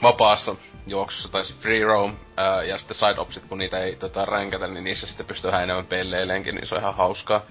vapaassa 0.02 0.56
juoksussa 0.88 1.32
tai 1.32 1.44
free 1.44 1.84
roam 1.84 2.16
ää, 2.38 2.64
ja 2.64 2.78
sitten 2.78 2.98
side 2.98 3.20
opsit, 3.20 3.46
kun 3.46 3.58
niitä 3.58 3.80
ei 3.80 3.96
tota, 3.96 4.26
ränkätä, 4.26 4.68
niin 4.68 4.84
niissä 4.84 5.08
sitten 5.08 5.26
pystyy 5.26 5.52
vähän 5.52 5.64
enemmän 5.64 5.86
pelleileenkin, 5.86 6.56
niin 6.56 6.68
se 6.68 6.76
on 6.76 6.82
ihan 6.82 6.96
hauskaa. 6.96 7.42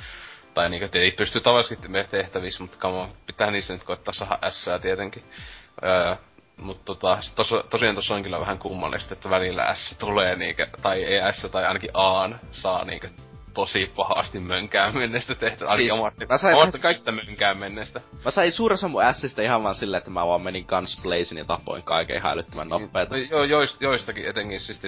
Tai 0.57 0.70
niinku, 0.70 0.98
ei 0.98 1.12
pysty 1.12 1.40
tavallisesti 1.40 1.88
tehtävissä, 2.11 2.62
mutta 2.62 2.78
kamo, 2.78 3.09
pitää 3.26 3.50
niissä 3.50 3.72
nyt 3.72 3.84
koittaa 3.84 4.14
saada 4.14 4.38
ässää 4.42 4.78
tietenkin. 4.78 5.24
Öö, 5.84 6.16
mutta 6.57 6.84
tota, 6.84 7.18
tos, 7.34 7.54
tosiaan 7.70 7.94
tuossa 7.94 8.14
on 8.14 8.22
kyllä 8.22 8.40
vähän 8.40 8.59
kummallista, 8.59 9.14
että 9.14 9.30
välillä 9.30 9.74
S 9.74 9.96
tulee 9.98 10.36
niinkö, 10.36 10.66
tai 10.82 11.04
ei 11.04 11.32
S 11.32 11.46
tai 11.52 11.66
ainakin 11.66 11.90
A 11.94 12.28
saa 12.52 12.84
niinkö 12.84 13.09
tosi 13.57 13.92
pahasti 13.96 14.40
mönkään 14.40 14.94
mennestä 14.94 15.34
tehty. 15.34 15.64
Siis, 15.76 15.92
omasti, 15.92 16.26
mä 16.26 16.38
sain 16.38 16.57
omasta 16.57 16.78
kaikista 16.78 17.12
mönkään 17.12 17.59
mennestä. 17.59 18.00
Mä 18.24 18.30
sain 18.30 18.52
suuren 18.52 18.78
mun 18.88 19.02
Sistä 19.12 19.42
ihan 19.42 19.62
vaan 19.62 19.74
silleen, 19.74 19.98
että 19.98 20.11
mä 20.11 20.26
vaan 20.26 20.42
menin 20.42 20.66
Guns 20.68 21.02
Blazin 21.02 21.38
ja 21.38 21.44
tapoin 21.44 21.82
kaiken 21.82 22.16
ihan 22.16 22.32
älyttömän 22.32 22.68
nopeeta. 22.68 23.16
No, 23.16 23.22
joo, 23.30 23.44
joist, 23.44 23.80
joistakin 23.80 24.28
etenkin 24.28 24.61
siis 24.61 24.80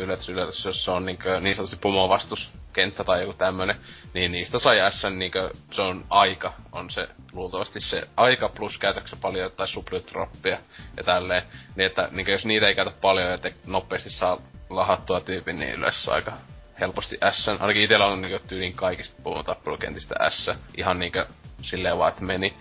yllätys 0.00 0.28
yllätys, 0.28 0.64
jos 0.64 0.84
se 0.84 0.90
on 0.90 1.06
niinkö, 1.06 1.40
niin 1.40 1.56
sanotusti 1.56 1.88
vastus 2.08 2.50
kenttä 2.72 3.04
tai 3.04 3.20
joku 3.20 3.32
tämmönen, 3.32 3.76
niin 4.14 4.32
niistä 4.32 4.58
sai 4.58 4.92
S 4.92 5.04
niinkö, 5.10 5.50
se 5.70 5.82
on 5.82 6.04
aika, 6.10 6.52
on 6.72 6.90
se 6.90 7.08
luultavasti 7.32 7.80
se 7.80 8.08
aika 8.16 8.48
plus 8.48 8.78
käytäksä 8.78 9.16
paljon 9.16 9.42
jotain 9.42 9.68
sublytroppia 9.68 10.58
ja 10.96 11.04
tälleen. 11.04 11.42
Niin 11.76 11.86
että 11.86 12.08
niinkö, 12.12 12.32
jos 12.32 12.46
niitä 12.46 12.68
ei 12.68 12.74
käytä 12.74 12.92
paljon 13.00 13.30
ja 13.30 13.38
te 13.38 13.54
nopeasti 13.66 14.10
saa 14.10 14.38
lahattua 14.70 15.20
tyypin, 15.20 15.58
niin 15.58 15.74
yleensä 15.74 16.12
aika 16.12 16.32
helposti 16.80 17.18
S. 17.32 17.48
Ainakin 17.48 17.82
itellä 17.82 18.06
on 18.06 18.22
niinku 18.22 18.46
tyylin 18.48 18.74
kaikista 18.74 19.22
puhun 19.22 19.44
tappelukentistä 19.44 20.14
S. 20.30 20.50
Ihan 20.76 20.98
niinku 20.98 21.18
silleen 21.62 21.98
vaan, 21.98 22.08
että 22.12 22.24
meni. 22.24 22.54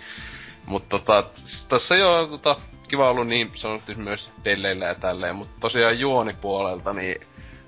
Mutta 0.65 0.89
tota, 0.89 1.23
tässä 1.69 1.95
jo 1.95 2.27
tota, 2.27 2.55
kiva 2.87 3.09
ollut 3.09 3.27
niin 3.27 3.51
sanottu 3.53 3.91
myös 3.95 4.31
delleillä 4.43 4.85
ja 4.85 4.95
tälleen, 4.95 5.35
mutta 5.35 5.53
tosiaan 5.59 5.99
juonipuolelta, 5.99 6.93
niin 6.93 7.21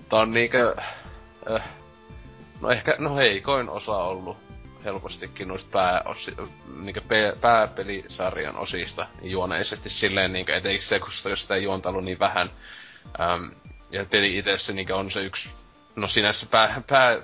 tää 0.09 0.19
on 0.19 0.31
niinkö... 0.31 0.75
Äh, 1.51 1.69
no 2.61 2.69
ehkä, 2.69 2.95
no 2.99 3.15
heikoin 3.15 3.69
osa 3.69 3.95
ollut 3.95 4.37
helpostikin 4.85 5.47
noista 5.47 5.69
pääosi, 5.71 6.35
niinku 6.81 7.01
pe, 7.07 7.33
pääpelisarjan 7.41 8.55
osista 8.55 9.07
niin 9.21 9.31
juoneisesti 9.31 9.89
silleen 9.89 10.33
niinku, 10.33 10.51
etenkin 10.51 10.81
se, 10.81 10.99
kun 10.99 11.11
sitä 11.35 11.57
juonta 11.57 11.89
ollut 11.89 12.03
niin 12.03 12.19
vähän. 12.19 12.49
Äm, 13.19 13.51
ja 13.91 14.05
tietenkin 14.05 14.39
itse 14.39 14.57
se 14.57 14.73
niinku 14.73 14.93
on 14.93 15.11
se 15.11 15.19
yksi 15.19 15.49
No 15.95 16.07
siinä 16.07 16.33
se 16.33 16.45
pää, 16.45 16.81
pää 16.89 17.19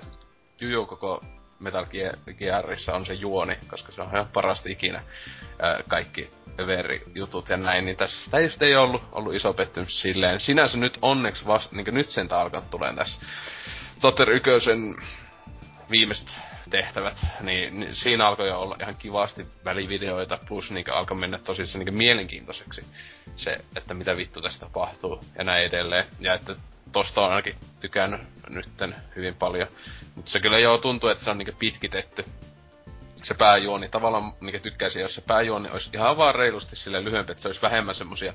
juju 0.60 0.86
koko 0.86 1.24
Metal 1.58 1.86
Gearissa 2.38 2.94
on 2.94 3.06
se 3.06 3.14
juoni, 3.14 3.58
koska 3.68 3.92
se 3.92 4.02
on 4.02 4.08
ihan 4.08 4.28
parasta 4.32 4.68
ikinä 4.68 5.02
ää, 5.58 5.80
kaikki 5.88 6.30
jutut 7.14 7.48
ja 7.48 7.56
näin, 7.56 7.84
niin 7.84 7.96
tässä 7.96 8.24
sitä 8.24 8.40
just 8.40 8.62
ei 8.62 8.76
ollut, 8.76 9.02
ollut 9.12 9.34
iso 9.34 9.52
pettymys 9.52 10.00
silleen. 10.00 10.40
Sinänsä 10.40 10.78
nyt 10.78 10.98
onneksi 11.02 11.46
vasta, 11.46 11.76
niin 11.76 11.94
nyt 11.94 12.10
sen 12.10 12.32
alkanut 12.32 12.70
tulee 12.70 12.94
tässä 12.94 13.18
Totter 14.00 14.30
Ykösen 14.30 14.96
viimeiset 15.90 16.28
tehtävät, 16.70 17.26
niin, 17.40 17.80
niin, 17.80 17.96
siinä 17.96 18.26
alkoi 18.26 18.48
jo 18.48 18.60
olla 18.60 18.76
ihan 18.80 18.96
kivasti 18.98 19.46
välivideoita, 19.64 20.38
plus 20.48 20.70
niin 20.70 20.92
alkoi 20.92 21.16
mennä 21.16 21.38
tosissaan 21.38 21.84
niin 21.84 21.94
mielenkiintoiseksi 21.94 22.84
se, 23.36 23.56
että 23.76 23.94
mitä 23.94 24.16
vittu 24.16 24.42
tästä 24.42 24.66
tapahtuu 24.66 25.20
ja 25.38 25.44
näin 25.44 25.64
edelleen. 25.64 26.06
Ja 26.20 26.34
että 26.34 26.56
tosta 26.92 27.20
on 27.20 27.30
ainakin 27.30 27.54
tykännyt 27.80 28.20
nytten 28.48 28.94
hyvin 29.16 29.34
paljon. 29.34 29.68
Mutta 30.14 30.30
se 30.30 30.40
kyllä 30.40 30.58
joo 30.58 30.78
tuntuu, 30.78 31.08
että 31.08 31.24
se 31.24 31.30
on 31.30 31.38
niinku 31.38 31.54
pitkitetty 31.58 32.24
se 33.22 33.34
pääjuoni. 33.34 33.88
Tavallaan 33.88 34.32
niinku 34.40 34.62
tykkäisin, 34.62 35.02
jos 35.02 35.14
se 35.14 35.20
pääjuoni 35.20 35.70
olisi 35.70 35.90
ihan 35.94 36.16
vaan 36.16 36.34
reilusti 36.34 36.76
sille 36.76 37.04
lyhyempi, 37.04 37.32
että 37.32 37.42
se 37.42 37.48
olisi 37.48 37.62
vähemmän 37.62 37.94
semmosia 37.94 38.32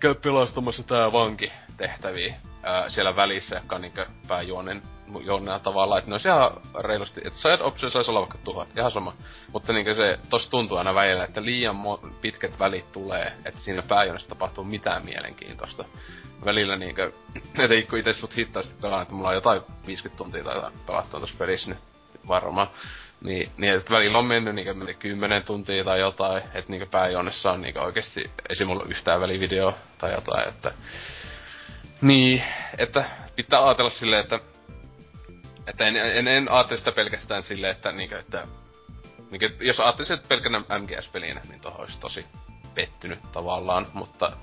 käy 0.00 0.14
pelastamassa 0.14 0.82
tää 0.82 1.12
vanki 1.12 1.52
tehtäviä 1.76 2.34
ää, 2.62 2.88
siellä 2.88 3.16
välissä, 3.16 3.56
jotka 3.56 3.74
on 3.74 3.82
niinku 3.82 4.00
pääjuonen 4.28 4.82
juonena 5.20 5.58
tavallaan, 5.58 5.98
että 5.98 6.10
ne 6.10 6.14
olisi 6.14 6.28
ihan 6.28 6.50
reilusti, 6.80 7.20
että 7.24 7.38
side 7.38 7.62
option 7.62 7.90
saisi 7.90 8.10
olla 8.10 8.20
vaikka 8.20 8.38
tuhat, 8.44 8.68
ihan 8.78 8.90
sama. 8.90 9.12
Mutta 9.52 9.72
niinku 9.72 9.94
se 9.94 10.18
tossa 10.30 10.50
tuntuu 10.50 10.76
aina 10.76 10.94
välillä, 10.94 11.24
että 11.24 11.42
liian 11.44 11.76
mo- 11.76 12.12
pitkät 12.20 12.58
välit 12.58 12.92
tulee, 12.92 13.32
että 13.44 13.60
siinä 13.60 13.82
pääjuonessa 13.88 14.28
tapahtuu 14.28 14.64
mitään 14.64 15.04
mielenkiintoista 15.04 15.84
välillä 16.44 16.76
niinkö, 16.76 17.12
etenkin 17.64 17.86
kun 17.88 17.98
itse 17.98 18.12
sut 18.12 18.36
hittaasti 18.36 18.74
pelaan, 18.82 19.02
että 19.02 19.14
mulla 19.14 19.28
on 19.28 19.34
jotain 19.34 19.62
50 19.86 20.18
tuntia 20.18 20.44
tai 20.44 20.70
pelattua 20.86 21.20
tossa 21.20 21.36
pelissä 21.38 21.70
nyt 21.70 21.78
varmaan. 22.28 22.66
Niin, 23.20 23.50
niin 23.58 23.76
että 23.76 23.94
välillä 23.94 24.18
on 24.18 24.24
mennyt 24.24 24.54
niinkö 24.54 24.94
10 24.98 25.42
tuntia 25.42 25.84
tai 25.84 26.00
jotain, 26.00 26.42
että 26.54 26.70
niinkö 26.70 26.86
pääjuonessa 26.86 27.52
on 27.52 27.62
niinkö 27.62 27.82
oikeesti, 27.82 28.30
ei 28.48 28.66
mulla 28.66 28.84
yhtään 28.88 29.20
välivideo 29.20 29.74
tai 29.98 30.12
jotain, 30.12 30.48
että... 30.48 30.72
Niin, 32.00 32.42
että 32.78 33.04
pitää 33.36 33.66
ajatella 33.66 33.90
silleen, 33.90 34.22
että 34.22 34.40
että 35.66 35.86
en, 35.86 35.96
en, 35.96 36.28
en 36.28 36.50
ajattele 36.50 36.78
sitä 36.78 36.92
pelkästään 36.92 37.42
silleen, 37.42 37.72
että, 37.72 37.92
niinkö, 37.92 38.18
että 38.18 38.46
niinkö, 39.30 39.50
jos 39.60 39.80
ajattelisin, 39.80 40.14
että 40.14 40.28
pelkänä 40.28 40.58
MGS-pelinä, 40.58 41.40
niin 41.48 41.60
tohon 41.60 41.80
olisi 41.80 42.00
tosi 42.00 42.26
pettynyt 42.74 43.32
tavallaan, 43.32 43.86
mutta 43.92 44.36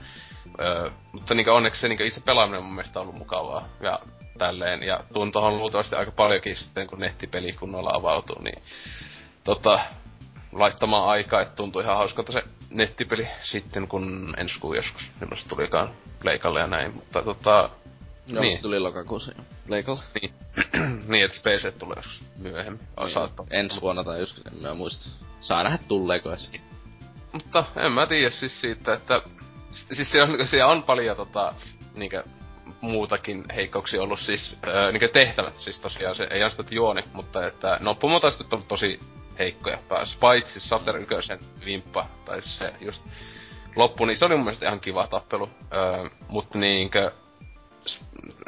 Öö, 0.62 0.90
mutta 1.12 1.34
niin 1.34 1.50
onneksi 1.50 1.82
se 1.82 1.88
niin 1.88 2.02
itse 2.02 2.22
pelaaminen 2.22 2.58
on 2.58 2.66
mun 2.66 2.76
mielestä 2.76 3.00
ollut 3.00 3.16
mukavaa. 3.16 3.68
Ja 3.82 4.00
tälleen. 4.38 4.84
Ja 4.84 5.00
tuun 5.14 5.32
tohon 5.32 5.58
luultavasti 5.58 5.96
aika 5.96 6.12
paljonkin 6.12 6.56
sitten, 6.56 6.88
kun 6.88 7.00
nettipeli 7.00 7.54
kunnolla 7.54 7.90
avautuu, 7.94 8.42
niin 8.42 8.64
tota, 9.44 9.80
laittamaan 10.52 11.10
aikaa, 11.10 11.42
että 11.42 11.56
tuntuu 11.56 11.82
ihan 11.82 11.98
hauskalta 11.98 12.32
se 12.32 12.44
nettipeli 12.70 13.28
sitten, 13.42 13.88
kun 13.88 14.34
ensi 14.38 14.60
kuun 14.60 14.76
joskus, 14.76 15.12
se 15.36 15.48
tulikaan 15.48 15.90
Pleikalle 16.22 16.60
ja 16.60 16.68
näin, 16.68 16.94
mutta 16.94 17.22
tota... 17.22 17.70
Joo, 18.30 18.44
niin. 18.44 18.58
se 18.58 18.62
tuli 18.62 18.80
lokakuussa 18.80 19.32
jo. 19.38 19.44
Pleikalle. 19.68 20.02
Niin, 20.22 20.34
niin 21.10 21.26
että 21.26 21.40
PC 21.40 21.78
tulee 21.78 21.96
joskus 21.96 22.22
myöhemmin. 22.38 22.88
Niin, 23.00 23.12
saattaa. 23.12 23.46
Ensi 23.50 23.82
vuonna 23.82 24.04
tai 24.04 24.20
just, 24.20 24.48
en 24.48 24.62
mä 24.62 24.74
muista. 24.74 25.26
Saa 25.40 25.64
nähdä 25.64 25.80
tulleeko 25.88 26.30
edes. 26.30 26.52
Mutta 27.32 27.66
en 27.76 27.92
mä 27.92 28.08
tiedä 28.08 28.30
siis 28.30 28.62
siitä, 28.62 28.94
että 28.94 29.22
siis 29.72 30.12
se 30.12 30.22
on, 30.22 30.48
se 30.48 30.64
on 30.64 30.84
paljon 30.84 31.18
tota, 31.18 31.54
niinkö, 31.96 32.24
muutakin 32.82 33.46
heikkouksia 33.56 34.02
ollut 34.02 34.20
siis, 34.20 34.58
öö, 34.68 34.92
niinkö 34.92 35.08
tehtävät 35.08 35.58
siis 35.58 35.80
tosiaan, 35.80 36.16
se 36.16 36.24
ei 36.24 36.34
ainoastaan 36.34 36.68
juoni, 36.72 37.04
mutta 37.14 37.46
että 37.46 37.78
no 37.82 37.96
pumotaistot 37.96 38.54
on 38.54 38.64
tosi 38.64 39.00
heikkoja 39.40 39.78
päässä, 39.90 40.18
paitsi 40.20 40.60
Sater 40.60 40.98
Ykösen 40.98 41.40
vimppa, 41.66 42.06
tai 42.26 42.42
se 42.44 42.74
just 42.82 43.02
loppu, 43.76 44.06
niin 44.06 44.18
se 44.18 44.26
oli 44.26 44.36
mun 44.36 44.46
mielestä 44.46 44.66
ihan 44.66 44.80
kiva 44.80 45.08
tappelu, 45.08 45.50
öö, 45.74 46.10
mutta 46.28 46.58
niinkö, 46.58 47.12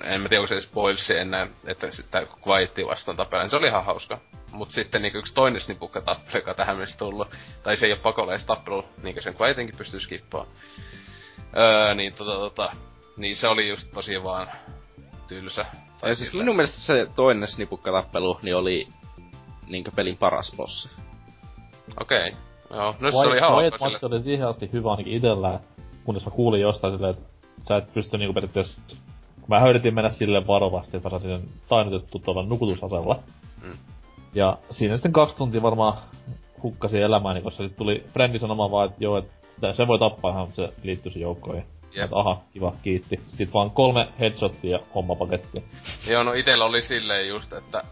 en 0.03 0.21
mä 0.21 0.29
tiedä, 0.29 0.41
onko 0.41 0.47
se 0.47 0.61
spoilsi 0.61 1.17
enää, 1.17 1.47
että 1.65 1.91
sitä 1.91 2.27
Quiettia 2.47 2.87
vastaan 2.87 3.17
tapella, 3.17 3.43
niin 3.43 3.49
se 3.49 3.55
oli 3.55 3.67
ihan 3.67 3.85
hauska. 3.85 4.19
Mut 4.51 4.71
sitten 4.71 5.01
niinku 5.01 5.17
yksi 5.17 5.33
toinen 5.33 5.61
snipukka 5.61 6.01
tappelu, 6.01 6.37
joka 6.37 6.53
tähän 6.53 6.75
mennessä 6.75 6.97
tullut, 6.97 7.27
tai 7.63 7.77
se 7.77 7.85
ei 7.85 7.91
ole 7.91 7.99
pakollinen 7.99 8.47
tappelu, 8.47 8.85
niinku 9.03 9.21
sen 9.21 9.35
Quietinkin 9.41 9.77
pystyy 9.77 9.99
skippaamaan. 9.99 10.55
Öö, 11.57 11.93
niin 11.93 12.13
tota, 12.13 12.31
tota, 12.31 12.71
niin 13.17 13.35
se 13.35 13.47
oli 13.47 13.69
just 13.69 13.87
tosi 13.93 14.23
vaan 14.23 14.47
tylsä. 15.27 15.65
Tai 16.01 16.09
ja 16.09 16.15
siis 16.15 16.33
minun 16.33 16.55
mielestä 16.55 16.77
se 16.77 17.07
toinen 17.15 17.47
snipukkatappelu 17.47 18.39
niin 18.41 18.55
oli 18.55 18.87
niinkö 19.67 19.91
pelin 19.95 20.17
paras 20.17 20.53
bossi. 20.57 20.89
Okei. 22.01 22.27
Okay. 22.27 22.41
Joo, 22.77 22.95
no 22.99 23.11
se 23.11 23.17
oli 23.17 23.37
ihan 23.37 23.51
White 23.51 23.77
Max 23.79 24.03
oli 24.03 24.21
siihen 24.21 24.47
asti 24.47 24.69
hyvä 24.73 24.91
ainakin 24.91 25.13
itellä, 25.13 25.59
kunnes 26.03 26.25
mä 26.25 26.31
kuulin 26.31 26.61
jostain 26.61 26.93
silleen, 26.93 27.13
että 27.13 27.29
sä 27.67 27.77
et 27.77 27.93
pysty 27.93 28.17
niinku 28.17 28.33
periaatteessa... 28.33 28.81
Mä 29.47 29.69
yritin 29.69 29.95
mennä 29.95 30.09
silleen 30.09 30.47
varovasti, 30.47 30.97
että 30.97 31.09
mä 31.09 31.19
saisin 31.19 31.49
tainnutettu 31.69 32.19
tuolla 32.19 32.43
nukutusasella. 32.43 33.19
Mm. 33.63 33.77
Ja 34.35 34.57
siinä 34.71 34.95
sitten 34.95 35.13
kaksi 35.13 35.37
tuntia 35.37 35.61
varmaan 35.61 35.93
hukkasin 36.63 37.01
elämääni, 37.01 37.41
koska 37.41 37.63
sit 37.63 37.75
tuli 37.75 38.03
frendi 38.13 38.39
sanomaan 38.39 38.71
vaan, 38.71 38.89
että 38.89 39.03
joo, 39.03 39.17
että 39.17 39.33
sitä, 39.47 39.73
se 39.73 39.87
voi 39.87 39.99
tappaa 39.99 40.31
ihan, 40.31 40.43
mutta 40.43 40.55
se 40.55 40.73
liittyisi 40.83 41.21
joukkoihin. 41.21 41.65
Jep. 41.91 42.03
Että 42.03 42.15
aha, 42.19 42.41
kiva, 42.53 42.73
kiitti. 42.83 43.21
Sitten 43.25 43.53
vaan 43.53 43.71
kolme 43.71 44.07
headshottia 44.19 44.71
ja 44.71 44.79
homma 44.95 45.15
paketti. 45.15 45.63
Joo, 46.07 46.23
no 46.23 46.33
itellä 46.33 46.65
oli 46.65 46.81
silleen 46.81 47.27
just, 47.27 47.53
että 47.53 47.83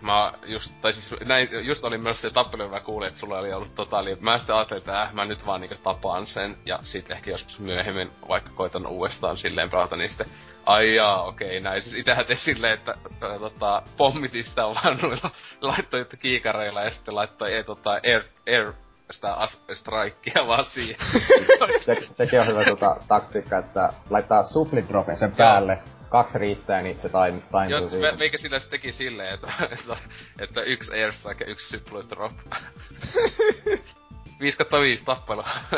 mä 0.00 0.32
just, 0.46 0.72
tai 0.80 0.92
siis 0.92 1.20
näin, 1.24 1.48
just 1.62 1.84
oli 1.84 1.98
myös 1.98 2.22
se 2.22 2.30
tappelu, 2.30 2.68
mä 2.68 2.80
kuulin, 2.80 3.08
että 3.08 3.20
sulla 3.20 3.38
oli 3.38 3.52
ollut 3.52 3.74
totaali. 3.74 4.16
Mä 4.20 4.38
sitten 4.38 4.56
ajattelin, 4.56 4.78
että 4.78 5.02
äh, 5.02 5.12
mä 5.12 5.24
nyt 5.24 5.46
vaan 5.46 5.60
niinku 5.60 5.76
tapaan 5.82 6.26
sen, 6.26 6.56
ja 6.66 6.78
sitten 6.82 7.16
ehkä 7.16 7.30
joskus 7.30 7.58
myöhemmin, 7.58 8.10
vaikka 8.28 8.50
koitan 8.54 8.86
uudestaan 8.86 9.36
silleen 9.36 9.70
pelata, 9.70 9.96
niin 9.96 10.08
sitten 10.08 10.26
Ai 10.66 10.94
jaa, 10.94 11.22
okei, 11.22 11.60
näin. 11.60 11.82
Siis 11.82 11.96
itähän 11.96 12.26
te 12.26 12.34
silleen, 12.34 12.72
että 12.72 12.94
ää, 13.20 13.38
tota, 13.38 13.82
pommitista 13.96 14.74
vaan 14.74 14.98
noilla 15.02 15.30
laittoi 15.60 16.06
kiikareilla 16.18 16.82
ja 16.82 16.90
sitten 16.90 17.14
laittoi 17.14 17.52
ei, 17.52 17.64
tota, 17.64 17.90
air, 17.90 18.22
air 18.46 18.72
sitä 19.10 19.34
as, 19.34 19.60
strikea 19.74 20.46
vaan 20.46 20.64
siihen. 20.64 20.96
Se, 21.84 21.96
sekin 22.10 22.40
on 22.40 22.46
hyvä 22.46 22.64
tota, 22.64 22.96
taktiikka, 23.08 23.58
että 23.58 23.92
laittaa 24.10 24.44
supply 24.44 24.84
dropin 24.88 25.16
sen 25.16 25.32
päälle, 25.32 25.78
kaksi 26.08 26.38
riittää, 26.38 26.82
niin 26.82 27.00
se 27.00 27.08
taim, 27.08 27.42
taimtuu 27.42 27.80
Jos 27.80 27.92
me, 27.92 28.12
meikä 28.18 28.38
sillä 28.38 28.58
sitten 28.58 28.80
teki 28.80 28.92
silleen, 28.92 29.34
että, 29.34 29.52
että, 29.78 29.96
että 30.40 30.62
yksi 30.62 30.92
airstrike 30.92 31.44
ja 31.44 31.50
yksi 31.50 31.78
supply 31.78 32.02
drop. 32.10 32.32
5 34.40 34.58
5 34.80 35.04
tappelua. 35.04 35.48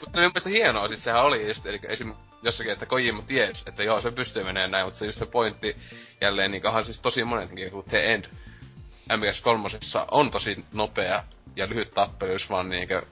Mutta 0.00 0.18
minun 0.18 0.32
mielestä 0.32 0.50
hienoa, 0.50 0.88
siis 0.88 1.04
sehän 1.04 1.22
oli 1.22 1.48
just, 1.48 1.66
eli 1.66 1.80
esim. 1.88 2.14
jossakin, 2.42 2.72
että 2.72 2.86
Kojima 2.86 3.22
ties, 3.22 3.62
että 3.66 3.82
joo, 3.82 4.00
se 4.00 4.10
pystyy 4.10 4.44
menemään 4.44 4.70
näin, 4.70 4.86
mutta 4.86 4.98
se 4.98 5.06
just 5.06 5.18
se 5.18 5.26
pointti 5.26 5.76
jälleen, 6.20 6.50
niin 6.50 6.62
kahan 6.62 6.84
siis 6.84 7.00
tosi 7.00 7.24
monetkin, 7.24 7.70
kun 7.70 7.84
The 7.84 8.12
End 8.12 8.24
MGS3 9.10 10.04
on 10.10 10.30
tosi 10.30 10.64
nopea 10.72 11.24
ja 11.56 11.68
lyhyt 11.68 11.90
tappelu, 11.90 12.32
jos 12.32 12.50
vaan 12.50 12.68
niinkö 12.68 13.02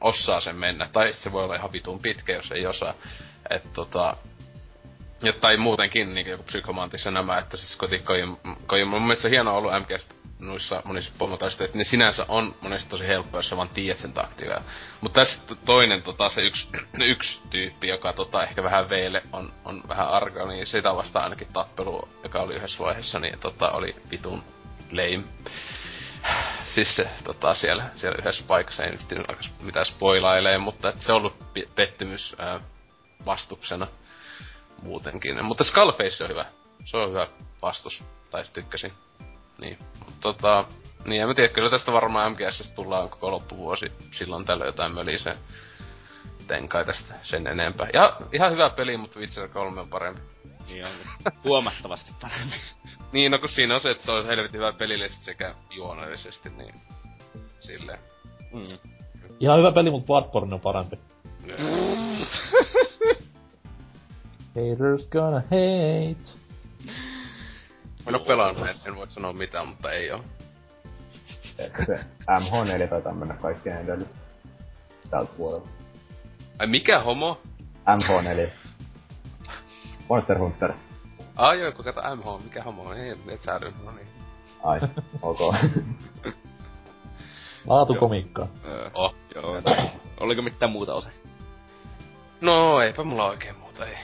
osaa 0.00 0.40
sen 0.40 0.56
mennä. 0.56 0.88
Tai 0.92 1.12
se 1.12 1.32
voi 1.32 1.44
olla 1.44 1.56
ihan 1.56 1.72
vitun 1.72 2.02
pitkä, 2.02 2.32
jos 2.32 2.52
ei 2.52 2.66
osaa. 2.66 2.94
Et 3.50 3.72
tota, 3.72 4.16
ja, 5.22 5.32
tai 5.32 5.56
muutenkin 5.56 6.14
niin 6.14 6.26
joku 6.26 6.42
psykomantis 6.42 7.04
ja 7.04 7.10
nämä, 7.10 7.38
että 7.38 7.56
siis 7.56 7.76
kotikkojen, 7.76 8.36
kojen, 8.66 8.88
mun 8.88 9.02
mielestä 9.02 9.28
hienoa 9.28 9.54
ollut 9.54 9.72
MGS 9.72 10.06
noissa 10.38 10.82
monissa 10.84 11.12
pomotaisteissa, 11.18 11.64
että 11.64 11.78
ne 11.78 11.84
sinänsä 11.84 12.26
on 12.28 12.54
monesti 12.60 12.90
tosi 12.90 13.06
helppoa, 13.06 13.38
jos 13.38 13.48
sä 13.48 13.56
vaan 13.56 13.68
tiedät 13.68 14.00
sen 14.00 14.12
taktiikan. 14.12 14.62
Mutta 15.00 15.20
tässä 15.20 15.42
toinen 15.64 16.02
tota, 16.02 16.28
se 16.28 16.40
yksi, 16.40 16.68
yksi 17.12 17.40
tyyppi, 17.50 17.88
joka 17.88 18.12
tota, 18.12 18.42
ehkä 18.42 18.62
vähän 18.62 18.88
veille 18.88 19.22
on, 19.32 19.52
on 19.64 19.82
vähän 19.88 20.08
arka, 20.08 20.46
niin 20.46 20.66
sitä 20.66 20.96
vastaan 20.96 21.24
ainakin 21.24 21.52
tappelu, 21.52 22.08
joka 22.22 22.38
oli 22.38 22.54
yhdessä 22.54 22.78
vaiheessa, 22.78 23.18
niin 23.18 23.38
tota, 23.38 23.70
oli 23.70 23.96
vitun 24.10 24.44
lame. 24.92 25.24
Siis 26.74 26.96
se 26.96 27.10
tota, 27.24 27.54
siellä, 27.54 27.84
siellä 27.96 28.16
yhdessä 28.18 28.44
paikassa 28.48 28.84
ei 28.84 28.90
nyt 28.90 29.00
mitään 29.62 29.86
spoilailee, 29.86 30.58
mutta 30.58 30.88
et 30.88 31.02
se 31.02 31.12
on 31.12 31.18
ollut 31.18 31.54
pettymys 31.74 32.36
ää, 32.38 32.60
vastuksena 33.26 33.86
muutenkin. 34.82 35.44
Mutta 35.44 35.64
Skullface 35.64 36.24
on 36.24 36.30
hyvä. 36.30 36.44
Se 36.84 36.96
on 36.96 37.10
hyvä 37.10 37.28
vastus. 37.62 38.02
Tai 38.30 38.44
tykkäsin. 38.52 38.92
Niin. 39.60 39.78
Mutta 39.98 40.20
tota... 40.20 40.64
Niin, 41.04 41.22
en 41.22 41.28
mä 41.28 41.34
tiedä, 41.34 41.52
kyllä 41.54 41.70
tästä 41.70 41.92
varmaan 41.92 42.32
MGS 42.32 42.72
tullaan 42.74 43.10
koko 43.10 43.30
loppuvuosi 43.30 43.92
silloin 44.10 44.44
tällöin 44.44 44.68
jotain 44.68 44.94
mölisee. 44.94 45.36
Tenkai 46.46 46.84
tästä 46.84 47.14
sen 47.22 47.46
enempää. 47.46 47.88
Ja 47.92 48.16
ihan 48.32 48.52
hyvä 48.52 48.70
peli, 48.70 48.96
mutta 48.96 49.18
Witcher 49.18 49.48
3 49.48 49.80
on 49.80 49.88
parempi. 49.88 50.20
Niin 50.68 50.84
on. 50.84 50.90
Huomattavasti 51.44 52.12
parempi. 52.20 52.56
Niin, 53.12 53.32
no 53.32 53.38
kun 53.38 53.48
siinä 53.48 53.74
on 53.74 53.80
se, 53.80 53.90
että 53.90 54.04
se 54.04 54.12
on 54.12 54.26
helvetin 54.26 54.60
hyvä 54.60 54.72
pelillisesti 54.72 55.24
sekä 55.24 55.54
juonellisesti, 55.70 56.50
niin... 56.50 56.74
Silleen. 57.60 57.98
Mm. 58.52 58.78
Ihan 59.40 59.58
hyvä 59.58 59.72
peli, 59.72 59.90
mutta 59.90 60.06
Bloodborne 60.06 60.54
on 60.54 60.60
parempi. 60.60 60.98
Haters 64.54 65.06
gonna 65.06 65.40
hate. 65.40 66.38
Mä 68.08 68.16
en 68.16 68.20
oo 68.20 68.26
pelannut, 68.26 68.68
en, 68.68 68.76
en 68.86 68.96
voi 68.96 69.08
sanoa 69.10 69.32
mitään, 69.32 69.68
mutta 69.68 69.90
ei 69.92 70.10
oo. 70.12 70.24
Että 71.58 71.84
se 71.84 72.00
MH4 72.26 72.88
taitaa 72.88 73.12
mennä 73.14 73.34
kaikkien 73.34 73.78
edellä. 73.78 74.06
Tältä 75.10 75.32
vuodelta. 75.38 75.68
Ai 76.58 76.66
mikä 76.66 77.00
homo? 77.00 77.40
MH4. 77.86 78.50
Monster 80.08 80.38
Hunter. 80.38 80.72
Ai 81.36 81.60
joo, 81.60 81.72
kun 81.72 81.84
kato 81.84 82.16
MH, 82.16 82.44
mikä 82.44 82.62
homo? 82.62 82.92
Ei, 82.94 83.10
et 83.28 83.42
sä 83.42 83.54
äly. 83.54 83.72
no 83.84 83.90
niin. 83.92 84.08
Ai, 84.64 84.80
ok. 85.22 85.38
Laatukomiikkaa. 87.66 88.46
Öö, 88.64 88.90
Oh. 88.94 89.14
joo. 89.34 89.62
Oliko 90.20 90.42
mitään 90.42 90.70
muuta 90.72 90.94
osa? 90.94 91.08
No, 92.40 92.80
eipä 92.80 93.04
mulla 93.04 93.24
oikein 93.24 93.56
muuta, 93.58 93.86
ei. 93.86 93.96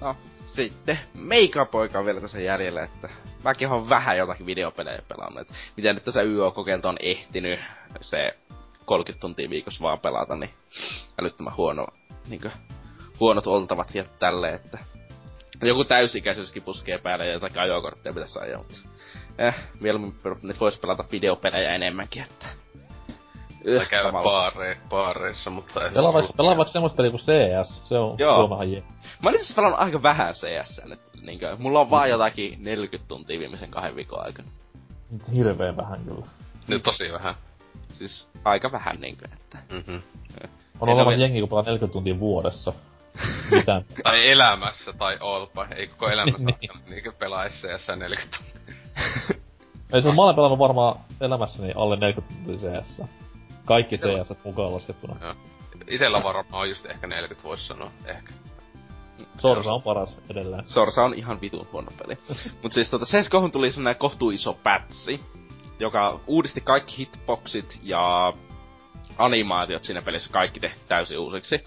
No, 0.00 0.16
sitten 0.54 0.98
Meika-poika 1.14 1.98
on 1.98 2.04
vielä 2.04 2.20
tässä 2.20 2.40
jäljellä, 2.40 2.82
että 2.82 3.08
mäkin 3.44 3.68
oon 3.68 3.88
vähän 3.88 4.18
jotakin 4.18 4.46
videopelejä 4.46 5.02
pelannut. 5.08 5.40
Et 5.40 5.54
miten 5.76 5.94
nyt 5.94 6.04
tässä 6.04 6.22
YO-kokeilta 6.22 6.88
on 6.88 6.96
ehtinyt 7.00 7.60
se 8.00 8.38
30 8.84 9.20
tuntia 9.20 9.50
viikossa 9.50 9.82
vaan 9.82 10.00
pelata, 10.00 10.36
niin 10.36 10.50
älyttömän 11.20 11.56
huono, 11.56 11.86
niinkö, 12.28 12.50
huonot 13.20 13.46
oltavat 13.46 13.94
ja 13.94 14.04
tälleen, 14.18 14.54
että 14.54 14.78
joku 15.62 15.84
täysikäisyyskin 15.84 16.62
puskee 16.62 16.98
päälle 16.98 17.26
ja 17.26 17.32
jotakin 17.32 17.60
ajokortteja 17.60 18.14
pitäisi 18.14 18.38
ajaa, 18.38 18.58
mutta 18.58 18.78
eh, 19.38 19.54
mieluummin 19.80 20.14
per- 20.22 20.36
nyt 20.42 20.60
vois 20.60 20.78
pelata 20.78 21.04
videopelejä 21.12 21.74
enemmänkin, 21.74 22.22
että 22.22 22.46
Tai 23.64 23.86
käydä 23.90 24.02
kamala. 24.04 24.24
baare, 24.24 24.76
baareissa, 24.88 25.50
mutta... 25.50 25.86
et- 25.86 25.94
Pelaa 25.94 26.12
vaikka, 26.12 26.32
pelaa 26.36 26.56
vaikka 26.56 26.72
semmoista 26.72 26.96
peliä 26.96 27.10
kuin 27.10 27.20
CS. 27.20 27.88
Se 27.88 27.98
on 27.98 28.14
Joo. 28.18 28.34
Suomahan 28.36 28.72
je. 28.72 28.82
Mä 29.22 29.28
olin 29.30 29.44
siis 29.44 29.54
pelannut 29.56 29.80
aika 29.80 30.02
vähän 30.02 30.34
CS 30.34 30.80
nyt, 30.84 31.00
niinkö, 31.22 31.56
mulla 31.58 31.80
on 31.80 31.90
vaan 31.90 32.10
jotakin 32.10 32.64
40 32.64 33.08
tuntia 33.08 33.38
viimeisen 33.40 33.70
kahden 33.70 33.96
viikon 33.96 34.24
aikana. 34.24 34.48
Nyt 35.10 35.32
Hirveen 35.34 35.76
vähän 35.76 36.04
kyllä. 36.04 36.26
Nyt 36.68 36.82
tosi 36.82 37.12
vähän. 37.12 37.34
Siis 37.98 38.26
aika 38.44 38.72
vähän 38.72 38.96
niinkö, 39.00 39.28
että... 39.32 39.58
Mm-hmm. 39.72 40.02
On 40.80 40.88
Ei 40.88 40.94
olemassa 40.94 41.08
ole- 41.08 41.16
jengi, 41.16 41.40
kun 41.40 41.48
pelaa 41.48 41.62
40 41.62 41.92
tuntia 41.92 42.18
vuodessa. 42.20 42.72
Mitään. 43.50 43.84
Tai 44.04 44.30
elämässä, 44.30 44.92
tai 44.92 45.16
olpa. 45.20 45.66
Ei 45.76 45.86
koko 45.86 46.08
elämässä 46.08 46.38
Niin. 46.46 46.56
niin. 46.60 46.70
niinkö 46.90 47.12
pelaa 47.12 47.48
CS 47.48 47.86
40 47.96 48.36
tuntia. 48.38 48.74
Ei 49.92 50.02
se, 50.02 50.12
mä 50.12 50.22
olen 50.22 50.34
pelannut 50.34 50.58
varmaan 50.58 50.96
elämässäni 51.20 51.72
alle 51.76 51.96
40 51.96 52.34
tuntia 52.44 52.80
CS. 52.82 53.02
Kaikki 53.68 53.96
CS 53.96 54.44
mukaan 54.44 54.74
laskettuna. 54.74 55.34
Itellä 55.86 56.22
varmaan 56.22 56.46
on 56.62 56.68
just 56.68 56.86
ehkä 56.86 57.06
40 57.06 57.48
voisi 57.48 57.66
sanoa. 57.66 57.90
Ehkä. 58.04 58.32
Sorsa 59.38 59.72
on 59.72 59.82
paras 59.82 60.16
edelleen. 60.30 60.66
Sorsa 60.66 61.04
on 61.04 61.14
ihan 61.14 61.40
vitun 61.40 61.68
huono 61.72 61.88
peli. 61.98 62.18
Mut 62.62 62.72
siis 62.72 62.90
tota, 62.90 63.04
CSGOhun 63.04 63.52
tuli 63.52 63.72
semmonen 63.72 63.96
kohtuu 63.96 64.30
iso 64.30 64.54
pätsi, 64.62 65.20
joka 65.78 66.20
uudisti 66.26 66.60
kaikki 66.60 66.98
hitboxit 66.98 67.80
ja 67.82 68.32
animaatiot 69.18 69.84
siinä 69.84 70.02
pelissä 70.02 70.30
kaikki 70.32 70.60
tehty 70.60 70.80
täysin 70.88 71.18
uusiksi. 71.18 71.64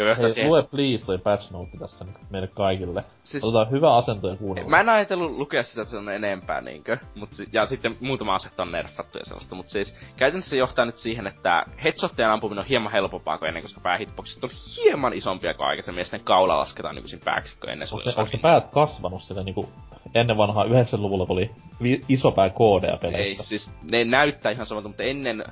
Joka 0.00 0.14
Hei, 0.22 0.32
siihen... 0.32 0.50
lue 0.50 0.62
please 0.62 1.06
toi 1.06 1.18
patch 1.18 1.50
note 1.52 1.70
tässä 1.78 2.04
nyt 2.04 2.14
meille 2.30 2.48
kaikille. 2.48 3.04
Siis- 3.24 3.44
Otetaan 3.44 3.70
hyvä 3.70 3.96
asento 3.96 4.28
ja 4.28 4.36
kuunnella. 4.36 4.70
Mä 4.70 4.80
en 4.80 4.88
ajatellut 4.88 5.30
lukea 5.30 5.62
sitä, 5.62 5.80
että 5.82 5.90
se 5.90 5.96
on 5.98 6.08
enempää 6.08 6.60
niinkö, 6.60 6.96
mut, 7.18 7.28
ja 7.52 7.66
sitten 7.66 7.96
muutama 8.00 8.34
aset 8.34 8.60
on 8.60 8.72
nerfattu 8.72 9.18
ja 9.18 9.24
sellaista, 9.24 9.54
mut 9.54 9.68
siis 9.68 9.96
käytännössä 10.16 10.50
se 10.50 10.56
johtaa 10.56 10.84
nyt 10.84 10.96
siihen, 10.96 11.26
että 11.26 11.66
headshottejen 11.84 12.30
ampuminen 12.30 12.62
on 12.62 12.68
hieman 12.68 12.92
helpompaa 12.92 13.38
kuin 13.38 13.48
ennen, 13.48 13.62
koska 13.62 13.80
päähitboxit 13.80 14.44
on 14.44 14.50
hieman 14.76 15.12
isompia 15.12 15.54
kuin 15.54 15.66
aikaisemmin, 15.66 16.00
ja 16.00 16.04
sitten 16.04 16.20
kaula 16.24 16.58
lasketaan 16.58 16.94
nykyisin 16.94 17.20
pääksi, 17.24 17.58
kun 17.60 17.70
ennen 17.70 17.88
Onko 17.92 18.10
se, 18.10 18.20
onko 18.20 18.32
päät 18.42 18.70
kasvanut 18.70 19.22
sillä 19.22 19.42
niinku 19.42 19.68
ennen 20.14 20.36
vanhaa 20.36 20.64
90-luvulla, 20.64 21.26
kun 21.26 21.36
oli 21.36 21.50
vi- 21.82 22.00
iso 22.08 22.30
pää 22.32 22.50
koodeja 22.50 22.92
Ei, 22.92 22.98
peleissä? 22.98 23.42
siis 23.44 23.70
ne 23.90 24.04
näyttää 24.04 24.52
ihan 24.52 24.66
samalta, 24.66 24.88
mutta 24.88 25.02
ennen 25.02 25.44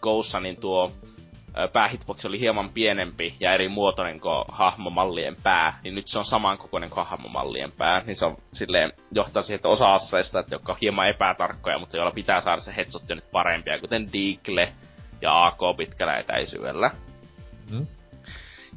Goussa 0.00 0.40
niin 0.40 0.60
tuo 0.60 0.90
päähitbox 1.72 2.24
oli 2.24 2.40
hieman 2.40 2.70
pienempi 2.70 3.36
ja 3.40 3.52
eri 3.52 3.68
muotoinen 3.68 4.20
kuin 4.20 4.44
hahmomallien 4.48 5.36
pää, 5.42 5.78
niin 5.84 5.94
nyt 5.94 6.08
se 6.08 6.18
on 6.18 6.24
samankokoinen 6.24 6.90
kuin 6.90 7.06
hahmomallien 7.06 7.72
pää, 7.72 8.02
niin 8.06 8.16
se 8.16 8.24
on 8.24 8.36
silleen, 8.52 8.92
johtaa 9.12 9.42
siihen, 9.42 9.56
että 9.56 9.68
osa 9.68 9.94
asseista, 9.94 10.40
että 10.40 10.54
jotka 10.54 10.72
on 10.72 10.78
hieman 10.80 11.08
epätarkkoja, 11.08 11.78
mutta 11.78 11.96
joilla 11.96 12.12
pitää 12.12 12.40
saada 12.40 12.60
se 12.60 12.76
headshot 12.76 13.08
nyt 13.08 13.30
parempia, 13.32 13.80
kuten 13.80 14.08
Deagle 14.12 14.72
ja 15.22 15.46
AK 15.46 15.76
pitkällä 15.76 16.16
etäisyydellä. 16.16 16.90
Mm. 17.70 17.86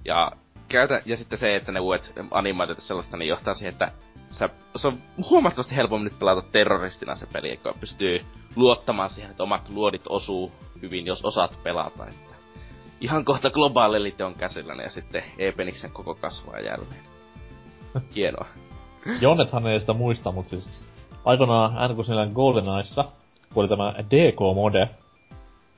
Ja, 0.06 0.32
käytä, 0.68 1.02
ja 1.06 1.18
sitten 1.18 1.40
se, 1.40 1.56
että 1.56 1.72
ne 1.72 1.80
uudet 1.80 2.14
animaatiot 2.32 2.80
sellaista, 2.80 3.18
niin 3.18 3.30
johtaa 3.30 3.54
siihen, 3.54 3.74
että 3.74 3.92
sä, 4.30 4.50
se 4.76 4.88
on 4.88 4.98
huomattavasti 5.30 5.76
helpommin 5.76 6.04
nyt 6.04 6.20
pelata 6.20 6.48
terroristina 6.52 7.16
se 7.16 7.26
peli, 7.34 7.52
joka 7.52 7.74
pystyy 7.80 8.26
luottamaan 8.56 9.10
siihen, 9.10 9.32
että 9.32 9.44
omat 9.44 9.70
luodit 9.70 10.04
osuu 10.10 10.52
hyvin, 10.82 11.06
jos 11.06 11.26
osaat 11.26 11.60
pelata. 11.64 12.08
Että 12.08 12.29
ihan 13.02 13.26
kohta 13.26 13.50
globaali 13.50 13.98
elite 13.98 14.24
on 14.24 14.36
käsillä 14.36 14.84
ja 14.84 14.90
sitten 14.90 15.24
Epeniksen 15.38 15.92
koko 15.92 16.16
kasvaa 16.16 16.60
jälleen. 16.60 17.02
Hienoa. 18.16 18.46
Jonnethan 19.22 19.68
ei 19.68 19.80
sitä 19.80 19.94
muista, 19.94 20.32
mutta 20.32 20.50
siis 20.50 20.86
aikanaan 21.26 21.72
N64 21.72 22.34
GoldenEyessa, 22.34 23.06
kun 23.54 23.62
oli 23.62 23.70
tämä 23.70 23.94
DK-mode, 24.10 24.90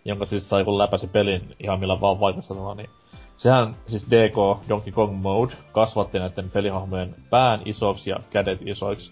jonka 0.05 0.25
siis 0.25 0.49
sai 0.49 0.63
kun 0.63 0.77
läpäsi 0.77 1.07
pelin 1.07 1.55
ihan 1.59 1.79
millä 1.79 2.01
vaan 2.01 2.19
vaikutusarvolla, 2.19 2.75
niin 2.75 2.89
sehän 3.37 3.75
siis 3.87 4.07
DK 4.09 4.67
Donkey 4.69 4.93
Kong 4.93 5.21
Mode 5.21 5.53
kasvatti 5.71 6.19
näiden 6.19 6.49
pelihahmojen 6.49 7.15
pään 7.29 7.61
isoksi 7.65 8.09
ja 8.09 8.19
kädet 8.29 8.59
isoiksi. 8.65 9.11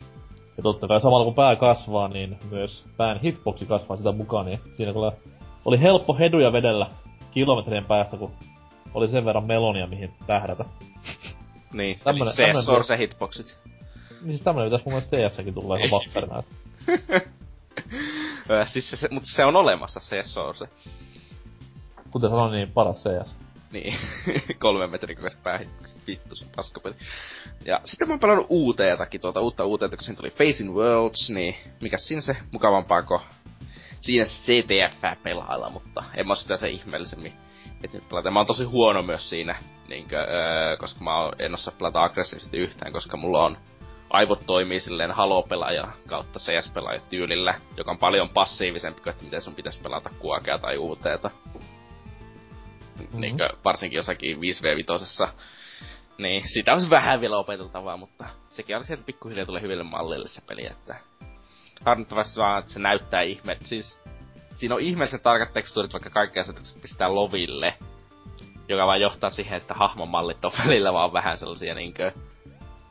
Ja 0.57 0.63
totta 0.63 0.87
kai 0.87 1.01
samalla 1.01 1.25
kun 1.25 1.35
pää 1.35 1.55
kasvaa, 1.55 2.07
niin 2.07 2.37
myös 2.51 2.83
pään 2.97 3.19
hitboxi 3.19 3.65
kasvaa 3.65 3.97
sitä 3.97 4.11
mukaan, 4.11 4.45
niin 4.45 4.59
siinä 4.77 4.93
oli 5.65 5.81
helppo 5.81 6.17
heduja 6.17 6.53
vedellä 6.53 6.87
kilometrien 7.31 7.85
päästä, 7.85 8.17
kun 8.17 8.31
oli 8.93 9.09
sen 9.09 9.25
verran 9.25 9.43
melonia, 9.43 9.87
mihin 9.87 10.13
tähdätä. 10.27 10.65
niin, 11.73 11.99
tämmönen, 12.03 12.27
eli 12.27 12.35
tämmönen 12.35 12.63
Source 12.63 12.97
hitboxit. 12.97 13.59
Niin 14.09 14.29
siis 14.29 14.41
tämmönen 14.41 14.71
pitäis 14.71 14.85
mun 14.85 14.93
mielestä 14.93 15.17
TS-säkin 15.17 15.53
tulla 15.53 15.77
ihan 15.77 15.91
vapperina. 15.91 16.43
siis 18.71 18.89
se, 18.89 18.95
se, 18.95 19.07
mutta 19.11 19.29
se 19.35 19.45
on 19.45 19.55
olemassa, 19.55 19.99
se 19.99 20.23
Source. 20.23 20.67
Kuten 22.11 22.29
sanoin, 22.29 22.51
niin 22.51 22.71
paras 22.71 23.03
CS. 23.03 23.35
Niin, 23.73 23.93
kolme 24.59 24.87
metrin 24.87 25.15
kokoiset 25.15 25.43
päähitykset, 25.43 26.07
vittu 26.07 26.35
se 26.35 26.45
paskapeli. 26.55 26.95
Ja 27.65 27.81
sitten 27.85 28.07
mä 28.07 28.13
oon 28.13 28.19
pelannut 28.19 28.47
uuteetakin, 28.49 29.21
tuota 29.21 29.41
uutta 29.41 29.65
uuteeta, 29.65 29.97
kun 29.97 30.03
siinä 30.03 30.17
tuli 30.17 30.29
Facing 30.29 30.75
Worlds, 30.75 31.29
niin 31.29 31.55
mikä 31.81 31.97
siinä 31.97 32.21
se 32.21 32.37
mukavampaa 32.51 33.01
kuin 33.01 33.21
siinä 33.99 34.25
CTF 34.25 35.23
pelailla, 35.23 35.69
mutta 35.69 36.03
en 36.15 36.27
mä 36.27 36.35
sitä 36.35 36.57
se 36.57 36.69
ihmeellisemmin. 36.69 37.33
Et 37.83 38.09
pelata. 38.09 38.31
Mä 38.31 38.39
oon 38.39 38.47
tosi 38.47 38.63
huono 38.63 39.01
myös 39.01 39.29
siinä, 39.29 39.55
niinkö, 39.87 40.17
öö, 40.19 40.77
koska 40.77 41.03
mä 41.03 41.11
en 41.39 41.53
osaa 41.53 41.73
pelata 41.77 42.03
aggressiivisesti 42.03 42.57
yhtään, 42.57 42.93
koska 42.93 43.17
mulla 43.17 43.45
on 43.45 43.57
aivot 44.09 44.45
toimii 44.45 44.79
silleen 44.79 45.11
Halo-pelaaja 45.11 45.87
kautta 46.07 46.39
CS-pelaaja 46.39 47.01
tyylillä, 47.09 47.61
joka 47.77 47.91
on 47.91 47.97
paljon 47.97 48.29
passiivisempi 48.29 49.01
kuin, 49.01 49.11
että 49.11 49.23
miten 49.23 49.41
sun 49.41 49.55
pitäisi 49.55 49.81
pelata 49.81 50.09
kuokea 50.19 50.57
tai 50.57 50.77
uuteeta 50.77 51.31
mm-hmm. 52.99 53.21
niin 53.21 53.37
kuin, 53.37 53.49
varsinkin 53.65 53.97
jossakin 53.97 54.37
5v5. 54.37 55.29
Niin, 56.17 56.49
sitä 56.49 56.73
olisi 56.73 56.89
vähän 56.89 57.21
vielä 57.21 57.37
opeteltavaa, 57.37 57.97
mutta 57.97 58.25
sekin 58.49 58.77
on 58.77 58.85
sieltä 58.85 59.03
pikkuhiljaa 59.03 59.45
tulee 59.45 59.61
hyville 59.61 59.83
mallille 59.83 60.27
se 60.27 60.41
peli, 60.47 60.65
että 60.65 60.95
harmittavasti 61.85 62.39
vaan, 62.39 62.59
että 62.59 62.71
se 62.71 62.79
näyttää 62.79 63.21
ihme. 63.21 63.57
Siis 63.63 64.01
siinä 64.55 64.75
on 64.75 64.81
ihmeellisen 64.81 65.19
tarkat 65.19 65.53
tekstuurit, 65.53 65.93
vaikka 65.93 66.09
kaikki 66.09 66.39
asetukset 66.39 66.81
pistää 66.81 67.15
loville. 67.15 67.77
Joka 68.67 68.87
vaan 68.87 69.01
johtaa 69.01 69.29
siihen, 69.29 69.57
että 69.57 69.73
hahmon 69.73 70.09
mallit 70.09 70.45
on 70.45 70.51
välillä 70.65 70.93
vaan 70.93 71.13
vähän 71.13 71.37
sellaisia 71.37 71.75
niinkö 71.75 72.11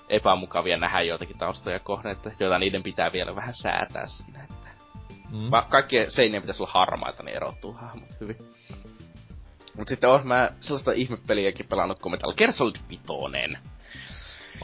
epämukavia 0.08 0.76
nähdä 0.76 1.02
joitakin 1.02 1.38
taustoja 1.38 1.80
kohden, 1.80 2.12
että 2.12 2.30
joita 2.40 2.58
niiden 2.58 2.82
pitää 2.82 3.12
vielä 3.12 3.36
vähän 3.36 3.54
säätää 3.54 4.06
sinne. 4.06 4.38
Että 4.38 4.68
mm. 5.30 5.50
kaikkien 5.68 6.10
seinien 6.10 6.42
pitäisi 6.42 6.62
olla 6.62 6.72
harmaita, 6.72 7.22
niin 7.22 7.36
erottuu 7.36 7.72
hahmot 7.72 8.20
hyvin. 8.20 8.36
Mut 9.76 9.88
sitten 9.88 10.10
oon 10.10 10.26
mä 10.26 10.50
sellaista 10.60 10.92
ihmepeliäkin 10.92 11.66
pelannut 11.66 11.98
kuin 11.98 12.12
Metal 12.12 12.32
Gear 12.32 12.52
Solid 12.52 12.76
5. 12.88 13.02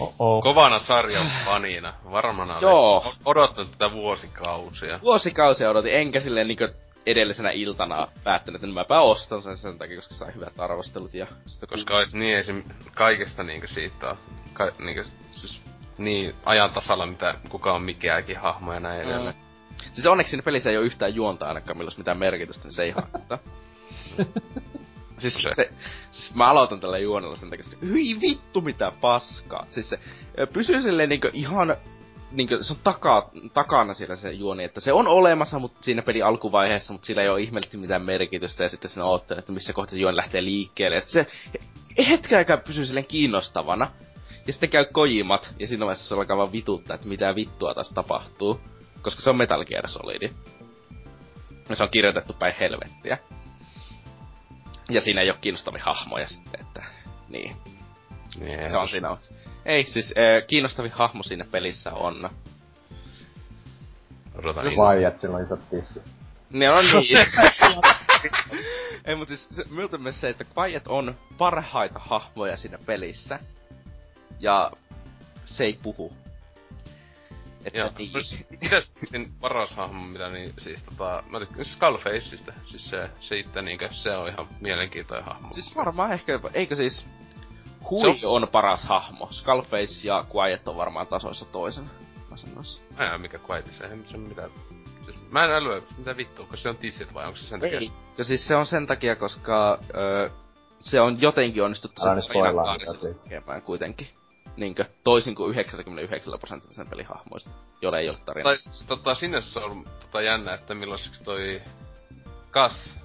Oh-oh. 0.00 0.42
Kovana 0.42 0.78
sarjan 0.78 1.30
fanina. 1.44 1.94
Varmana 2.10 2.58
Joo. 2.60 3.12
odottanut 3.24 3.70
tätä 3.70 3.92
vuosikausia. 3.92 5.00
Vuosikausia 5.02 5.70
odotin, 5.70 5.94
enkä 5.94 6.20
silleen 6.20 6.48
niinku 6.48 6.68
edellisenä 7.06 7.50
iltana 7.50 8.08
päättänyt, 8.24 8.64
että 8.64 8.74
mäpä 8.74 9.00
ostan 9.00 9.42
sen 9.42 9.56
sen 9.56 9.78
takia, 9.78 9.96
koska 9.96 10.14
sai 10.14 10.34
hyvät 10.34 10.60
arvostelut 10.60 11.14
ja 11.14 11.26
sitä 11.46 11.66
Koska 11.66 11.96
olet 11.96 12.12
niin 12.12 12.38
esim. 12.38 12.62
kaikesta 12.94 13.42
niinku 13.42 13.66
siitä 13.66 14.10
on, 14.10 14.16
ka, 14.52 14.70
niinku, 14.78 15.10
siis 15.32 15.62
niin 15.98 16.34
ajan 16.44 16.70
tasalla, 16.70 17.06
mitä 17.06 17.34
kuka 17.48 17.72
on 17.72 17.82
mikäänkin 17.82 18.38
hahmo 18.38 18.72
ja 18.72 18.80
näin 18.80 19.02
edelleen. 19.02 19.34
Mm. 19.34 19.92
Siis 19.92 20.06
onneksi 20.06 20.30
siinä 20.30 20.42
pelissä 20.42 20.70
ei 20.70 20.76
ole 20.76 20.86
yhtään 20.86 21.14
juonta 21.14 21.48
ainakaan, 21.48 21.76
milloin 21.78 21.98
mitään 21.98 22.18
merkitystä, 22.18 22.64
niin 22.64 22.72
se 22.72 22.82
ei 22.82 22.90
haittaa. 22.90 23.38
Siis 25.18 25.34
se, 25.34 25.50
se 25.52 25.70
siis 26.10 26.34
mä 26.34 26.50
aloitan 26.50 26.80
tällä 26.80 26.98
juonella 26.98 27.36
sen 27.36 27.50
takia, 27.50 27.64
että 27.72 27.86
hyi 27.86 28.20
vittu 28.20 28.60
mitä 28.60 28.92
paskaa. 29.00 29.66
Siis 29.68 29.90
se 29.90 29.98
pysyy 30.52 30.82
silleen 30.82 31.08
niinku 31.08 31.28
ihan 31.32 31.76
niinku, 32.32 32.58
se 32.60 32.72
on 32.72 32.78
taka, 32.84 33.30
takana 33.54 33.94
siellä 33.94 34.16
se 34.16 34.32
juoni, 34.32 34.64
että 34.64 34.80
se 34.80 34.92
on 34.92 35.08
olemassa 35.08 35.58
mut 35.58 35.72
siinä 35.80 36.02
peli 36.02 36.22
alkuvaiheessa, 36.22 36.92
mutta 36.92 37.06
sillä 37.06 37.22
ei 37.22 37.28
ole 37.28 37.40
ihmeellisesti 37.40 37.76
mitään 37.76 38.02
merkitystä 38.02 38.62
ja 38.62 38.68
sitten 38.68 38.90
sinä 38.90 39.04
oottelet, 39.04 39.38
että 39.38 39.52
missä 39.52 39.72
kohtaa 39.72 39.98
juoni 39.98 40.16
lähtee 40.16 40.44
liikkeelle. 40.44 40.96
Ja 40.96 41.00
sitten 41.00 41.26
se 42.28 42.36
aikaa 42.36 42.56
pysyy 42.56 42.86
silleen 42.86 43.06
kiinnostavana. 43.06 43.90
Ja 44.46 44.52
sitten 44.52 44.70
käy 44.70 44.84
kojimat, 44.92 45.54
ja 45.58 45.66
siinä 45.66 45.86
vaiheessa 45.86 46.08
se 46.08 46.14
alkaa 46.14 46.36
vaan 46.36 46.52
vituttaa, 46.52 46.94
että 46.94 47.08
mitä 47.08 47.34
vittua 47.34 47.74
tässä 47.74 47.94
tapahtuu. 47.94 48.60
Koska 49.02 49.22
se 49.22 49.30
on 49.30 49.36
Metal 49.36 49.64
Gear 49.64 49.88
Solid. 49.88 50.32
Ja 51.68 51.76
se 51.76 51.82
on 51.82 51.90
kirjoitettu 51.90 52.32
päin 52.32 52.54
helvettiä. 52.60 53.18
Ja 54.90 55.00
siinä 55.00 55.20
ei 55.20 55.30
ole 55.30 55.38
kiinnostavia 55.40 55.84
hahmoja 55.84 56.28
sitten, 56.28 56.60
että 56.60 56.84
niin. 57.28 57.56
niin 58.40 58.70
se 58.70 58.78
on 58.78 58.88
siinä 58.88 59.10
on. 59.10 59.18
Ei, 59.64 59.84
siis 59.84 60.14
äh, 60.18 60.46
kiinnostavin 60.46 60.92
hahmo 60.92 61.22
siinä 61.22 61.44
pelissä 61.50 61.90
on... 61.90 62.30
Odotan 64.38 64.64
Vai, 64.76 65.04
että 65.04 65.20
sillä 65.20 65.36
on 65.36 65.42
isot 65.42 65.70
tissi. 65.70 66.02
Ne 66.50 66.70
on 66.70 66.84
niin. 66.92 67.18
ei, 69.04 69.14
mutta 69.14 69.36
siis 69.36 69.48
se, 69.50 69.64
miltä 69.70 69.98
myös 69.98 70.20
se, 70.20 70.28
että 70.28 70.44
Quiet 70.58 70.88
on 70.88 71.14
parhaita 71.38 71.98
hahmoja 71.98 72.56
siinä 72.56 72.78
pelissä. 72.86 73.38
Ja 74.40 74.70
se 75.44 75.64
ei 75.64 75.78
puhu. 75.82 76.12
Että 77.64 77.78
Joo, 77.78 77.90
niin. 77.98 78.10
Mitäs 78.50 78.92
paras 79.40 79.70
hahmo, 79.76 80.02
mitä 80.02 80.28
niin, 80.28 80.52
siis 80.58 80.82
tota, 80.82 81.22
mä 81.30 81.38
tykkään 81.38 81.64
Skullfaceista, 81.64 82.52
siis 82.66 82.90
se, 82.90 83.10
se 83.20 83.38
itse 83.38 83.62
niinkö, 83.62 83.88
se 83.92 84.16
on 84.16 84.28
ihan 84.28 84.48
mielenkiintoinen 84.60 85.26
hahmo. 85.26 85.48
Siis 85.52 85.76
varmaan 85.76 86.12
ehkä, 86.12 86.40
eikö 86.54 86.76
siis, 86.76 87.06
Hui 87.90 88.20
on... 88.24 88.42
on 88.42 88.48
paras 88.48 88.84
hahmo, 88.84 89.28
Skullface 89.30 90.08
ja 90.08 90.24
Quiet 90.34 90.68
on 90.68 90.76
varmaan 90.76 91.06
tasoissa 91.06 91.44
toisen 91.44 91.90
asennossa. 92.32 92.82
Mä 92.98 93.14
en 93.14 93.20
mikä 93.20 93.38
Quietissa, 93.50 93.84
eihän 93.84 94.04
se 94.10 94.16
mitään 94.16 94.50
siis, 95.04 95.16
Mä 95.30 95.44
en 95.44 95.50
älyä, 95.50 95.82
mitä 95.98 96.16
vittua, 96.16 96.46
koska 96.46 96.62
se 96.62 96.68
on 96.68 96.76
tissit 96.76 97.14
vai 97.14 97.26
onko 97.26 97.36
se 97.36 97.44
sen 97.44 97.60
takia? 97.60 97.78
Ei, 97.78 97.92
ja 98.18 98.24
siis 98.24 98.48
se 98.48 98.56
on 98.56 98.66
sen 98.66 98.86
takia, 98.86 99.16
koska 99.16 99.78
öö, 99.94 100.30
se 100.78 101.00
on 101.00 101.20
jotenkin 101.20 101.62
onnistuttu 101.62 102.02
sen 102.02 102.38
tekemään 103.24 103.62
kuitenkin 103.62 104.08
niinkö, 104.56 104.84
toisin 105.04 105.34
kuin 105.34 105.50
99 105.50 106.38
prosenttia 106.38 106.72
sen 106.72 106.88
pelihahmoista, 106.88 107.50
joilla 107.82 107.98
ei 107.98 108.08
ole 108.08 108.18
tarinaa. 108.26 108.52
Tai 108.52 108.86
tota, 108.86 109.14
sinne 109.14 109.40
se 109.40 109.58
on 109.58 109.84
tota, 110.00 110.22
jännä, 110.22 110.54
että 110.54 110.74
millaiseksi 110.74 111.24
toi 111.24 111.62
Kas, 112.50 112.98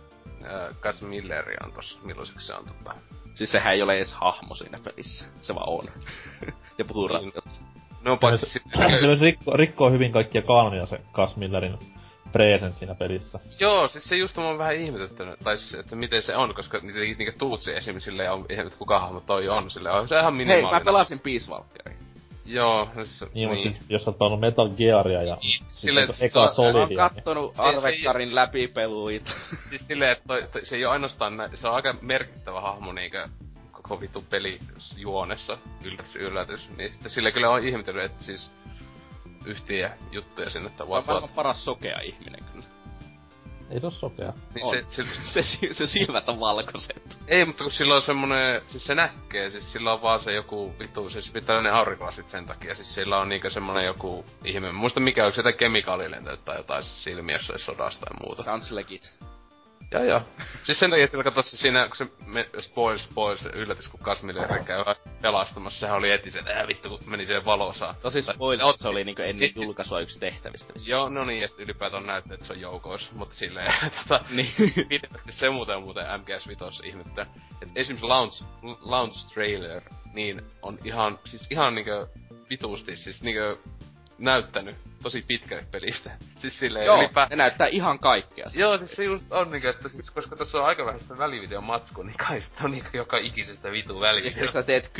äh, 0.43 0.75
Kas 0.79 1.01
Milleri 1.01 1.55
on 1.65 1.71
tossa, 1.71 1.99
millaiseksi 2.03 2.47
se 2.47 2.53
on 2.53 2.65
tota... 2.65 2.95
Siis 3.33 3.51
sehän 3.51 3.73
ei 3.73 3.81
ole 3.81 3.95
edes 3.95 4.13
hahmo 4.13 4.55
siinä 4.55 4.77
pelissä, 4.83 5.25
se 5.41 5.55
vaan 5.55 5.69
on. 5.69 5.85
ja 6.77 6.85
puhuu 6.85 7.07
niin. 7.07 7.33
No 8.01 8.17
paitsi 8.17 8.45
se, 8.45 8.59
se, 8.77 8.99
se 8.99 9.07
myös 9.07 9.21
rikko, 9.21 9.51
rikkoo 9.53 9.91
hyvin 9.91 10.11
kaikkia 10.11 10.41
kanonia 10.41 10.85
se 10.85 11.01
Kas 11.11 11.35
Millerin 11.35 11.77
presence 12.31 12.79
siinä 12.79 12.95
pelissä. 12.95 13.39
Joo, 13.59 13.87
siis 13.87 14.03
se 14.03 14.15
just 14.15 14.37
on 14.37 14.57
vähän 14.57 14.75
ihmetyttänyt, 14.75 15.39
tai 15.43 15.57
siis, 15.57 15.73
että 15.73 15.95
miten 15.95 16.23
se 16.23 16.35
on, 16.35 16.55
koska 16.55 16.79
niitä, 16.79 16.99
niitä 16.99 17.37
tuutsi 17.37 17.71
esimerkiksi 17.75 18.05
silleen 18.11 18.31
on, 18.31 18.45
että 18.49 18.77
kuka 18.77 18.99
hahmo 18.99 19.19
toi 19.19 19.49
on, 19.49 19.71
sille 19.71 19.91
on 19.91 20.07
se 20.07 20.19
ihan 20.19 20.33
minimaalinen. 20.33 20.71
Hei, 20.71 20.79
mä 20.79 20.85
pelasin 20.85 21.19
Peace 21.19 21.51
Walkerin. 21.51 21.97
Joo, 22.45 22.89
no 22.95 23.05
siis, 23.05 23.33
niin, 23.33 23.49
niin. 23.49 23.71
Siis, 23.71 23.89
jos 23.89 24.07
oot 24.07 24.17
pelannut 24.17 24.39
Metal 24.39 24.69
Gearia 24.69 25.23
ja 25.23 25.37
niin, 25.41 25.63
siis 25.63 25.81
sille, 25.81 26.03
että 26.03 26.15
eka 26.19 26.47
so, 26.47 26.53
Solidia. 26.53 26.97
Mä 26.97 27.03
oon 27.03 27.11
kattonut 27.13 27.53
niin. 27.57 27.65
Arvekkarin 27.65 28.35
läpipeluit. 28.35 29.25
siis 29.69 29.87
silleen, 29.87 30.11
että 30.11 30.23
toi, 30.27 30.43
toi, 30.51 30.65
se 30.65 30.75
ei 30.75 30.85
oo 30.85 30.91
ainoastaan 30.91 31.37
nä- 31.37 31.49
se 31.53 31.67
on 31.67 31.73
aika 31.73 31.95
merkittävä 32.01 32.61
hahmo 32.61 32.91
niinkö 32.93 33.27
koko 33.71 34.01
vittu 34.01 34.23
pelijuonessa, 34.29 35.57
yllätys 35.83 36.15
yllätys. 36.15 36.69
Niin 36.77 36.93
sitten 36.93 37.11
sille 37.11 37.31
kyllä 37.31 37.49
on 37.49 37.67
ihmetellyt, 37.67 38.03
että 38.03 38.23
siis 38.23 38.51
yhtiä 39.45 39.97
juttuja 40.11 40.49
sinne 40.49 40.69
tavallaan. 40.69 41.03
Se 41.03 41.11
on 41.11 41.13
maailman 41.13 41.35
paras 41.35 41.65
sokea 41.65 41.99
ihminen 41.99 42.43
kyllä. 42.51 42.65
Ei 43.69 43.79
se 43.79 43.87
oo 43.87 43.91
sokea. 43.91 44.33
Niin 44.55 44.65
on. 44.65 44.73
se, 44.73 45.03
se, 45.25 45.41
se, 45.41 45.73
se, 45.73 45.87
silmät 45.87 46.29
on 46.29 46.39
valkoiset. 46.39 47.19
Ei, 47.27 47.45
mutta 47.45 47.63
kun 47.63 47.71
sillä 47.71 47.95
on 47.95 48.01
semmonen, 48.01 48.61
siis 48.67 48.85
se 48.85 48.95
näkee, 48.95 49.51
siis 49.51 49.71
sillä 49.71 49.93
on 49.93 50.01
vaan 50.01 50.19
se 50.19 50.33
joku 50.33 50.75
vitu, 50.79 51.09
siis 51.09 51.29
pitää 51.31 51.61
ne 51.61 51.69
aurinkolasit 51.69 52.29
sen 52.29 52.45
takia, 52.45 52.75
siis 52.75 52.95
sillä 52.95 53.19
on 53.19 53.29
niinkö 53.29 53.49
semmonen 53.49 53.85
joku 53.85 54.25
ihme, 54.45 54.71
muista 54.71 54.99
mikä, 54.99 55.25
onko 55.25 55.35
se 55.35 55.39
jotain 55.39 55.57
kemikaalilentelyt 55.57 56.45
tai 56.45 56.57
jotain 56.57 56.83
silmiä 56.83 57.35
jossain 57.35 57.59
sodasta 57.59 58.05
tai 58.05 58.17
muuta. 58.25 58.43
Sounds 58.43 58.71
legit. 58.71 59.13
Joo 59.91 60.03
joo. 60.03 60.21
Siis 60.63 60.79
sen 60.79 60.89
takia 60.89 61.07
sillä 61.07 61.23
katsossa 61.23 61.57
siinä, 61.57 61.87
kun 61.87 61.95
se 61.95 62.07
me, 62.25 62.49
spoils, 62.59 63.03
spoils, 63.03 63.45
yllätys, 63.45 63.87
kun 63.87 63.99
Kasmille 63.99 64.47
käy 64.65 64.83
pelastamassa, 65.21 65.79
sehän 65.79 65.97
oli 65.97 66.11
eti 66.11 66.31
se, 66.31 66.39
että 66.39 66.67
vittu, 66.67 66.89
kun 66.89 66.99
meni 67.05 67.25
siihen 67.25 67.45
valosaan. 67.45 67.95
Tosi 68.01 68.21
spoils, 68.21 68.61
tai, 68.61 68.77
se 68.77 68.87
oli 68.87 69.03
niinku 69.03 69.21
ennen 69.21 69.51
julkaisua 69.55 69.99
yksi 69.99 70.19
tehtävistä. 70.19 70.73
Missä. 70.73 70.91
Joo, 70.91 71.09
no 71.09 71.25
niin, 71.25 71.41
ja 71.41 71.47
sitten 71.47 71.63
ylipäätään 71.63 72.05
näyttää, 72.05 72.33
että 72.33 72.45
se 72.45 72.53
on 72.53 72.59
joukois, 72.59 73.11
mutta 73.11 73.35
silleen, 73.35 73.73
tota, 74.07 74.25
niin. 74.29 74.51
se 75.29 75.49
muuten 75.49 75.81
muuten 75.81 76.05
MGS 76.21 76.47
Vitos 76.47 76.81
ihmettä. 76.85 77.25
Et 77.61 77.69
esimerkiksi 77.75 78.07
launch, 78.07 78.43
launch 78.79 79.33
trailer, 79.33 79.81
niin 80.13 80.41
on 80.61 80.77
ihan, 80.83 81.19
siis 81.25 81.47
ihan 81.51 81.75
niinkö 81.75 82.07
vituusti, 82.49 82.97
siis 82.97 83.23
niinkö 83.23 83.57
näyttänyt 84.17 84.75
tosi 85.03 85.21
pitkälle 85.27 85.63
pelistä. 85.71 86.11
Siis 86.39 86.59
silleen 86.59 86.85
Joo, 86.85 86.99
ylipä... 86.99 87.27
ne 87.29 87.35
näyttää 87.35 87.67
ihan 87.67 87.99
kaikkea. 87.99 88.45
Joo, 88.55 88.77
siis 88.77 88.91
se 88.95 89.03
just 89.03 89.31
on 89.31 89.51
niinku, 89.51 89.67
että 89.67 89.89
siis, 89.89 90.11
koska 90.11 90.35
tässä 90.35 90.57
on 90.57 90.65
aika 90.65 90.85
vähän 90.85 90.99
sitä 90.99 91.17
välivideon 91.17 91.63
matskua, 91.63 92.03
niin 92.03 92.17
kai 92.27 92.41
sitä 92.41 92.63
on 92.63 92.71
niinku 92.71 92.89
joka 92.93 93.17
ikisestä 93.17 93.71
vitu 93.71 93.93
Ja 93.93 93.99
välivideosta. 94.01 94.39
sitten 94.39 94.53
sä 94.53 94.63
teet 94.63 94.91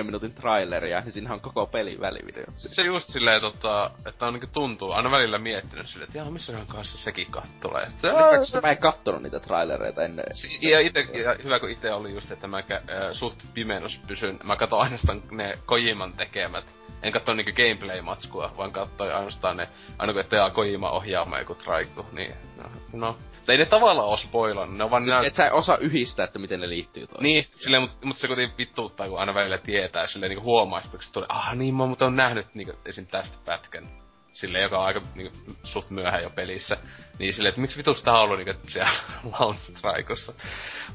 10-5 0.00 0.04
minuutin 0.04 0.34
traileria, 0.34 1.00
niin 1.00 1.12
siinä 1.12 1.32
on 1.34 1.40
koko 1.40 1.66
pelin 1.66 2.00
välivideo. 2.00 2.44
Se 2.54 2.82
just 2.82 3.08
silleen, 3.08 3.40
tota, 3.40 3.90
että 4.06 4.26
on 4.26 4.32
niinku 4.32 4.48
tuntuu, 4.52 4.92
aina 4.92 5.10
välillä 5.10 5.38
miettinyt 5.38 5.86
silleen, 5.88 6.08
että 6.08 6.18
jaa, 6.18 6.30
missä 6.30 6.58
on 6.58 6.66
kanssa 6.66 6.98
sekin 6.98 7.26
tulee. 7.60 7.90
Sit 7.90 8.00
Se, 8.00 8.08
Koska 8.38 8.60
mä 8.60 8.70
en 8.70 8.78
kattonut 8.78 9.22
niitä 9.22 9.40
trailereita 9.40 10.04
ennen. 10.04 10.24
ja, 10.60 10.80
ite, 10.80 11.00
ja 11.00 11.36
hyvä 11.44 11.60
kun 11.60 11.70
itse 11.70 11.92
oli 11.92 12.12
just, 12.14 12.30
että 12.30 12.46
mä 12.46 12.62
kä, 12.62 12.74
äh, 12.76 12.82
suht 13.12 13.38
pimennossa 13.54 14.00
pysyn. 14.06 14.38
Mä 14.44 14.56
katson 14.56 14.80
ainoastaan 14.80 15.22
ne 15.30 15.52
Kojiman 15.66 16.12
tekemät. 16.12 16.64
En 17.02 17.12
katso 17.12 17.34
niinku 17.34 17.52
gameplay-matskua, 17.52 18.52
vaan 18.56 18.72
katsoin 18.72 19.14
ainoastaan 19.14 19.56
ne, 19.56 19.68
aina 19.98 20.12
kun 20.12 20.20
ettei 20.20 20.50
Kojima 20.50 20.90
ohjaama 20.90 21.38
joku 21.38 21.54
traiku, 21.54 22.06
niin 22.12 22.34
no, 22.56 22.70
no. 22.92 23.16
Ei 23.48 23.58
ne 23.58 23.66
tavallaan 23.66 24.08
oo 24.08 24.16
spoilannut, 24.16 24.76
ne 24.76 24.84
on 24.84 24.90
vaan 24.90 25.02
Siis 25.02 25.14
nää... 25.14 25.26
et 25.26 25.34
sä 25.34 25.52
osaa 25.52 25.76
yhdistää, 25.76 26.24
että 26.24 26.38
miten 26.38 26.60
ne 26.60 26.68
liittyy 26.68 27.06
toisiinsa. 27.06 27.22
Niin, 27.22 27.44
silleen, 27.44 27.82
mut, 27.82 28.04
mut 28.04 28.18
se 28.18 28.26
kuitenkin 28.26 28.58
vittuuttaa, 28.58 29.08
kun 29.08 29.20
aina 29.20 29.34
välillä 29.34 29.58
tietää, 29.58 30.06
silleen 30.06 30.30
niinku 30.30 30.44
huomaa, 30.44 30.82
sit, 30.82 30.90
kun 30.90 31.02
se 31.02 31.12
tulee, 31.12 31.26
ah 31.28 31.54
niin, 31.54 31.74
mä 31.74 31.86
muuten 31.86 32.06
on 32.06 32.16
nähnyt 32.16 32.54
niinku 32.54 32.72
esim. 32.86 33.06
tästä 33.06 33.38
pätkän. 33.44 33.88
Silleen, 34.32 34.62
joka 34.62 34.78
on 34.78 34.84
aika 34.84 35.00
niinku, 35.14 35.38
suht 35.64 35.90
myöhään 35.90 36.22
jo 36.22 36.30
pelissä. 36.30 36.76
Niin 37.18 37.34
silleen, 37.34 37.48
että 37.48 37.60
miksi 37.60 37.78
vitusta 37.78 38.04
tää 38.04 38.14
on 38.14 38.20
ollut 38.20 38.38
niinku 38.38 38.68
siellä 38.68 38.92
Launch 39.38 39.60
Strikeossa. 39.60 40.32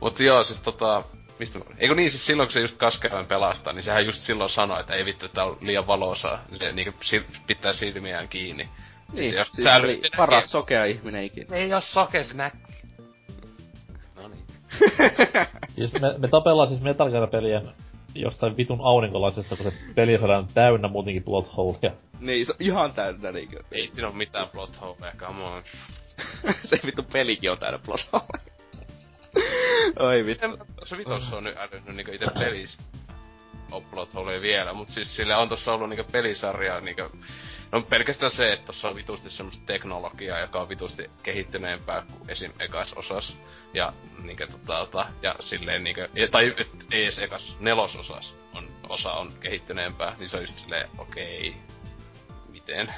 Mut 0.02 0.20
joo, 0.20 0.44
siis 0.44 0.60
tota, 0.60 1.04
mistä? 1.40 1.60
Eikö 1.78 1.96
niin, 1.96 2.12
siis 2.12 2.26
silloin 2.26 2.48
kun 2.48 2.54
se 2.54 2.60
just 2.60 2.78
Kaskeroin 2.78 3.26
pelastaa, 3.26 3.74
niin 3.74 3.84
sehän 3.84 4.06
just 4.06 4.20
silloin 4.20 4.50
sanoi, 4.50 4.80
että 4.80 4.96
ei 4.96 5.06
vittu, 5.06 5.26
että 5.26 5.36
tää 5.36 5.46
on 5.46 5.58
liian 5.62 5.88
valosaa. 5.88 6.44
Se 6.58 6.72
niinku 6.72 7.00
sil- 7.10 7.38
pitää 7.48 7.74
silmiään 7.74 8.28
kiinni. 8.28 8.70
Niin, 9.14 9.36
jos 9.36 9.48
siis 9.48 9.64
sä 9.64 9.78
se 9.78 9.84
oli 9.86 10.02
paras 10.18 10.52
sokea 10.52 10.86
ihminen 10.86 11.24
ikinä. 11.24 11.56
Ei 11.56 11.74
oo 11.74 11.82
soke, 11.82 12.24
se. 12.24 12.34
No 14.16 14.28
niin. 14.28 14.46
Siis 15.76 15.94
me, 16.02 16.18
me 16.18 16.28
tapellaan 16.28 16.68
siis 16.68 16.82
Metal 16.82 17.10
Gear-pelien 17.10 17.70
jostain 18.16 18.58
vitun 18.58 18.80
aurinkolaisesta, 18.84 19.56
kun 19.56 19.72
se 19.72 19.78
peli 19.96 20.18
saadaan 20.18 20.48
täynnä 20.54 20.88
muutenkin 20.88 21.24
plot 21.24 21.58
holeja. 21.58 21.92
niin, 22.20 22.46
se 22.46 22.52
on 22.52 22.58
ihan 22.60 22.94
täynnä 22.94 23.32
niinkö. 23.32 23.64
Ei 23.72 23.88
siinä 23.88 24.08
oo 24.08 24.14
mitään 24.14 24.50
plot 24.50 24.82
holeja, 24.82 25.14
come 25.18 25.44
on. 25.44 25.64
se 26.70 26.80
vittu 26.86 27.04
pelikin 27.14 27.52
on 27.52 27.58
täynnä 27.58 27.80
plot 27.86 28.10
holeja. 28.14 28.57
Oi 30.00 30.26
vittu. 30.26 30.46
En 30.46 30.58
tuossa 30.76 30.98
vitossa 30.98 31.38
on 31.38 31.44
nyt 31.44 31.58
älynyt 31.58 31.96
niinku 31.96 32.12
ite 32.12 32.28
pelis 32.40 32.78
upload 33.74 34.10
oli 34.14 34.42
vielä, 34.42 34.74
mut 34.74 34.90
siis 34.90 35.16
sille 35.16 35.36
on 35.36 35.50
tossa 35.50 35.74
ollut 35.74 35.90
niinku 35.90 36.12
pelisarja 36.12 36.80
niinku 36.82 37.12
No 37.72 37.82
pelkästään 37.82 38.32
se, 38.32 38.54
että 38.54 38.66
tossa 38.66 38.90
on 38.90 38.96
vitusti 38.96 39.30
semmoista 39.30 39.66
teknologiaa, 39.66 40.40
joka 40.40 40.62
on 40.62 40.70
vitusti 40.70 41.12
kehittyneempää 41.24 42.02
kuin 42.02 42.30
esim. 42.30 42.52
ekas 42.60 42.94
osas. 42.94 43.38
Ja 43.74 43.94
niinku 44.24 44.44
tota, 44.52 44.80
tota 44.80 45.06
ja 45.22 45.36
silleen 45.40 45.84
niinku, 45.84 46.02
ja- 46.14 46.28
tai 46.28 46.54
et, 46.58 46.68
ei 46.92 47.04
edes 47.04 47.20
ekas, 47.20 47.58
nelososas 47.60 48.36
on, 48.54 48.68
osa 48.90 49.12
on 49.12 49.32
kehittyneempää, 49.40 50.16
niin 50.20 50.30
se 50.30 50.38
on 50.38 50.44
just 50.44 50.58
silleen, 50.58 50.90
okei, 50.98 51.56
miten? 52.50 52.94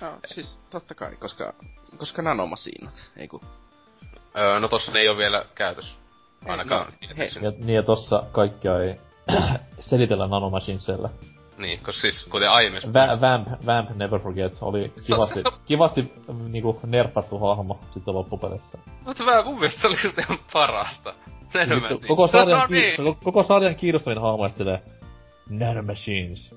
No, 0.00 0.18
siis 0.26 0.60
totta 0.70 0.94
kai, 0.94 1.16
koska, 1.16 1.54
koska 1.98 2.22
nanomasiinat, 2.22 3.12
ei 3.16 3.28
kun. 3.28 3.40
Öö, 4.38 4.60
no 4.60 4.68
tossa 4.68 4.92
ne 4.92 5.00
ei 5.00 5.08
oo 5.08 5.16
vielä 5.16 5.44
käytössä. 5.54 5.96
Ainakaan. 6.48 6.86
no, 6.86 6.92
tietääkseni. 7.00 7.46
Ja, 7.46 7.52
niin 7.58 7.74
ja 7.76 7.82
tossa 7.82 8.22
kaikkia 8.32 8.78
ei 8.78 8.94
selitellä 9.80 10.26
nanomachinesella. 10.26 11.10
Niin, 11.58 11.78
koska 11.78 12.00
siis 12.00 12.24
kuten 12.24 12.50
aiemmissa 12.50 12.92
Va- 12.92 13.20
Vamp, 13.20 13.48
Vamp 13.66 13.90
Never 13.90 14.20
Forget 14.20 14.52
oli 14.60 14.92
kivasti, 15.06 15.42
kivasti 15.64 16.12
niinku 16.48 16.80
nerfattu 16.86 17.38
hahmo 17.38 17.80
sitten 17.94 18.14
loppupeleissä. 18.14 18.78
Mutta 19.04 19.24
mä 19.24 19.42
mun 19.42 19.54
mielestä 19.58 19.80
se 19.80 19.86
oli 19.86 19.96
just 20.04 20.18
ihan 20.18 20.38
parasta. 20.52 21.14
Vittu, 21.54 22.06
koko 22.08 22.26
sarjan, 22.26 22.60
no, 22.60 22.66
ki- 22.68 22.74
niin. 22.74 22.96
koko, 22.96 23.14
koko 23.24 23.42
sarjan 23.42 23.74
kiinnostavin 23.74 24.20
hahmo 24.20 24.44
ja 24.44 24.48
sitten 24.48 24.78
Nanomachines. 25.50 26.54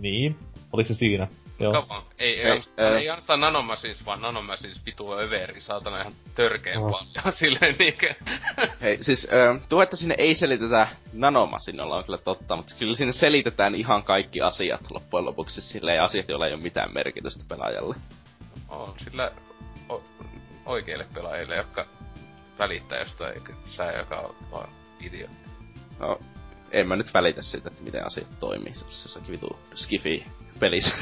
Niin? 0.00 0.38
Oliko 0.72 0.88
se 0.88 0.94
siinä? 0.94 1.28
Joo. 1.60 1.72
Come 1.72 1.94
on. 1.94 2.02
Ei, 2.18 2.40
ei, 2.42 2.50
Ei, 2.52 2.86
ei 2.86 3.08
ainoastaan 3.10 3.40
nanomachines, 3.40 4.06
vaan 4.06 4.20
nanomachines 4.20 4.80
vitu 4.86 5.12
överi, 5.12 5.60
saatana 5.60 6.00
ihan 6.00 6.14
törkeen 6.34 6.78
Oh. 6.78 6.90
paljon. 6.90 7.32
Silleen 7.38 7.76
niinkö. 7.78 8.14
Hei, 8.80 8.98
siis 9.02 9.28
ö, 9.32 9.58
tuo, 9.68 9.82
että 9.82 9.96
sinne 9.96 10.14
ei 10.18 10.34
selitetä 10.34 10.88
nanomasinalla 11.12 11.96
on 11.96 12.04
kyllä 12.04 12.18
totta, 12.18 12.56
mutta 12.56 12.74
kyllä 12.78 12.94
sinne 12.94 13.12
selitetään 13.12 13.74
ihan 13.74 14.04
kaikki 14.04 14.40
asiat 14.40 14.90
loppujen 14.90 15.24
lopuksi 15.24 15.60
silleen 15.62 16.02
asiat, 16.02 16.28
joilla 16.28 16.46
ei 16.46 16.54
ole 16.54 16.62
mitään 16.62 16.94
merkitystä 16.94 17.44
pelaajalle. 17.48 17.94
on 18.68 18.94
sillä 19.04 19.30
o, 19.90 20.02
oikeille 20.66 21.06
pelaajille, 21.14 21.56
jotka 21.56 21.86
välittää 22.58 22.98
jostain, 22.98 23.34
eikä 23.34 23.52
sä, 23.68 23.84
joka 23.84 24.16
on 24.16 24.34
vaan 24.50 24.68
idiootti. 25.00 25.48
No, 25.98 26.20
en 26.70 26.88
mä 26.88 26.96
nyt 26.96 27.14
välitä 27.14 27.42
siitä, 27.42 27.68
että 27.68 27.82
miten 27.82 28.06
asiat 28.06 28.38
toimii 28.40 28.74
sellaisessa 28.74 29.20
vitu 29.30 29.58
skifi 29.74 30.26
pelissä. 30.60 30.94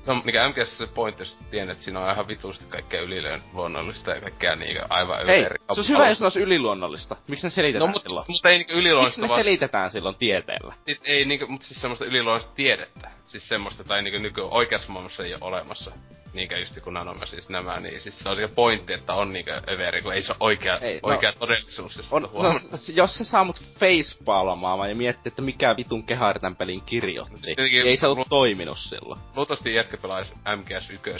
Se 0.00 0.10
on 0.10 0.22
mikä 0.24 0.48
MGS 0.48 0.78
se 0.78 0.86
pointti, 0.86 1.22
jos 1.22 1.38
tiedän, 1.50 1.70
että 1.70 1.84
siinä 1.84 2.00
on 2.00 2.12
ihan 2.12 2.28
vitusti 2.28 2.64
kaikkea 2.68 3.00
ylilöön 3.02 3.40
luonnollista 3.52 4.10
ja 4.10 4.20
kaikkea 4.20 4.54
niinkö 4.54 4.80
aivan 4.90 5.26
Hei, 5.26 5.40
överi. 5.40 5.58
se 5.58 5.64
olisi 5.80 5.92
hyvä, 5.92 6.08
jos 6.08 6.20
ne 6.20 6.24
olisi 6.26 6.42
yliluonnollista. 6.42 7.16
Miksi 7.28 7.46
ne 7.46 7.50
selitetään 7.50 7.80
No, 7.88 7.92
mutta 7.92 8.02
silloin? 8.08 8.26
mut 8.28 8.46
ei 8.46 8.58
niinku 8.58 8.72
Miksi 8.72 8.80
yliluonnollista 8.80 9.22
ne 9.22 9.28
vaan... 9.28 9.40
selitetään 9.44 9.90
silloin 9.90 10.16
tieteellä? 10.18 10.74
Siis 10.84 11.02
ei 11.06 11.24
niinku, 11.24 11.46
mutta 11.46 11.66
siis 11.66 11.80
semmoista 11.80 12.04
yliluonnollista 12.04 12.54
tiedettä. 12.54 13.10
Siis 13.34 13.48
semmoista, 13.48 13.84
tai 13.84 14.02
niinku 14.02 14.18
nyky 14.18 14.40
oikeassa 14.50 14.92
maailmassa 14.92 15.24
ei 15.24 15.34
ole 15.34 15.42
olemassa. 15.42 15.92
Niinkä 16.34 16.58
just 16.58 16.80
kun 16.80 16.94
nanoma 16.94 17.26
siis 17.26 17.48
nämä, 17.48 17.80
niin 17.80 18.00
siis 18.00 18.18
se 18.18 18.28
on 18.28 18.36
se 18.36 18.48
pointti, 18.48 18.92
että 18.92 19.14
on 19.14 19.32
niinkö 19.32 19.62
överi, 19.68 20.02
kun 20.02 20.12
ei 20.12 20.22
se 20.22 20.32
ole 20.32 20.36
oikea, 20.40 20.78
Ei, 20.78 21.00
no- 21.02 21.08
oikea 21.08 21.32
todellisuus. 21.32 21.96
jos 21.96 22.12
On, 22.12 22.28
on- 22.32 22.60
jos 22.94 23.16
se 23.18 23.24
saa 23.24 23.44
mut 23.44 23.62
facepalmaamaan 23.80 24.88
ja 24.88 24.96
miettii, 24.96 25.30
että 25.30 25.42
mikä 25.42 25.74
vitun 25.76 26.06
kehari 26.06 26.40
tän 26.40 26.56
pelin 26.56 26.82
kirjoitti, 26.82 27.36
Siis 27.36 27.56
niin 27.58 27.86
ei 27.86 27.96
se 27.96 28.06
ollut 28.06 28.28
toiminut 28.28 28.78
silloin. 28.78 29.20
Luultavasti 29.36 29.74
jätkä 29.74 29.96
pelaisi 29.96 30.32
MGS 30.56 30.90
1 30.90 31.10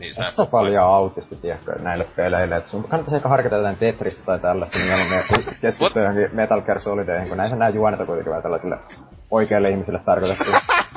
Niin 0.00 0.22
Et 0.22 0.34
sä 0.34 0.46
paljon 0.46 0.84
autisti, 0.84 1.36
tiedätkö, 1.36 1.72
näille 1.82 2.04
peleille, 2.16 2.56
et 2.56 2.66
sun 2.66 2.82
kannattaisi 2.82 3.16
ehkä 3.16 3.28
harkita 3.28 3.56
jotain 3.56 3.76
Tetristä 3.76 4.22
tai 4.24 4.38
tällaista, 4.38 4.78
niin 4.78 4.88
mieluummin 4.88 5.22
keskittyä 5.60 6.02
johonkin 6.02 6.28
Metal 6.36 6.60
Gear 6.60 6.80
Solideihin, 6.80 7.28
kun 7.28 7.36
näissä 7.36 7.56
nää 7.56 7.68
juonet 7.68 8.00
on 8.00 8.06
kuitenkin 8.06 8.30
vähän 8.30 8.42
tällaisille 8.42 8.78
oikeille 9.30 9.68
ihmisille 9.68 10.00
tarkoitettu. 10.04 10.44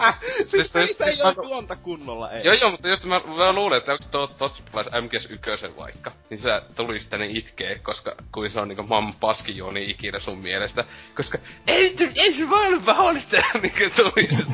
siis 0.52 0.72
se- 0.72 0.80
niistä 0.80 1.06
ei 1.06 1.16
siis 1.16 1.26
oo 1.26 1.44
mä- 1.44 1.50
juonta 1.50 1.76
kunnolla, 1.76 2.32
ei. 2.32 2.44
Joo 2.46 2.54
joo, 2.54 2.72
mutta 2.72 2.88
jos 2.88 3.06
mä, 3.06 3.20
mä 3.38 3.54
luulen, 3.54 3.78
että 3.78 3.92
onko 3.92 4.06
tuo 4.12 4.28
Tots 4.28 4.64
pelaisi 4.72 4.90
MGS 5.02 5.30
1 5.32 5.78
vaikka, 5.78 6.12
niin 6.30 6.40
sä 6.40 6.62
tulisi 6.76 7.10
tänne 7.10 7.26
itkee, 7.30 7.80
koska 7.80 8.16
kuin 8.32 8.52
se 8.52 8.60
on 8.60 8.68
niinku 8.68 8.84
maailman 8.84 9.14
paskijuoni 9.20 9.90
ikinä 9.90 10.20
sun 10.20 10.38
mielestä. 10.38 10.84
Koska 11.16 11.38
ei, 11.68 11.98
se- 11.98 12.12
ei 12.24 12.34
se 12.34 12.50
vaan 12.50 12.68
ole 12.74 12.82
mahdollista, 12.86 13.38
niinku 13.62 13.80
tulisi. 13.96 14.46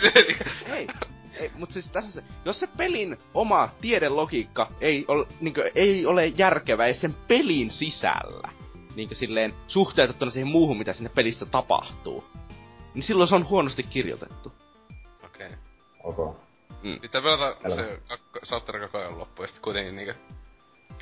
Se, 0.00 0.12
niinku- 0.14 1.17
Ei, 1.38 1.44
ei, 1.44 1.50
mut 1.54 1.70
siis 1.70 1.90
tässä 1.90 2.10
se, 2.10 2.22
jos 2.44 2.60
se 2.60 2.66
pelin 2.66 3.18
oma 3.34 3.68
tiedelogiikka 3.80 4.72
ei 4.80 5.04
ole, 5.08 5.26
niinkö, 5.40 5.70
ei 5.74 6.06
ole 6.06 6.26
järkevä 6.26 6.84
edes 6.86 7.00
sen 7.00 7.14
pelin 7.28 7.70
sisällä, 7.70 8.48
niinkö 8.96 9.14
silleen 9.14 9.54
suhteutettuna 9.66 10.30
siihen 10.30 10.48
muuhun, 10.48 10.78
mitä 10.78 10.92
sinne 10.92 11.10
pelissä 11.14 11.46
tapahtuu, 11.46 12.24
niin 12.94 13.02
silloin 13.02 13.28
se 13.28 13.34
on 13.34 13.48
huonosti 13.48 13.82
kirjoitettu. 13.82 14.52
Okei. 15.24 15.50
Ok. 16.04 16.36
Pitää 17.00 17.22
pelata 17.22 17.56
Älä. 17.64 17.74
se 17.76 18.00
kakko- 18.08 18.40
Sautteri 18.42 18.80
koko 18.80 18.98
ajan 18.98 19.18
loppuun, 19.18 19.44
ja 19.44 19.48
sitten 19.48 19.62
kuitenkin 19.62 19.96
niinku... 19.96 20.14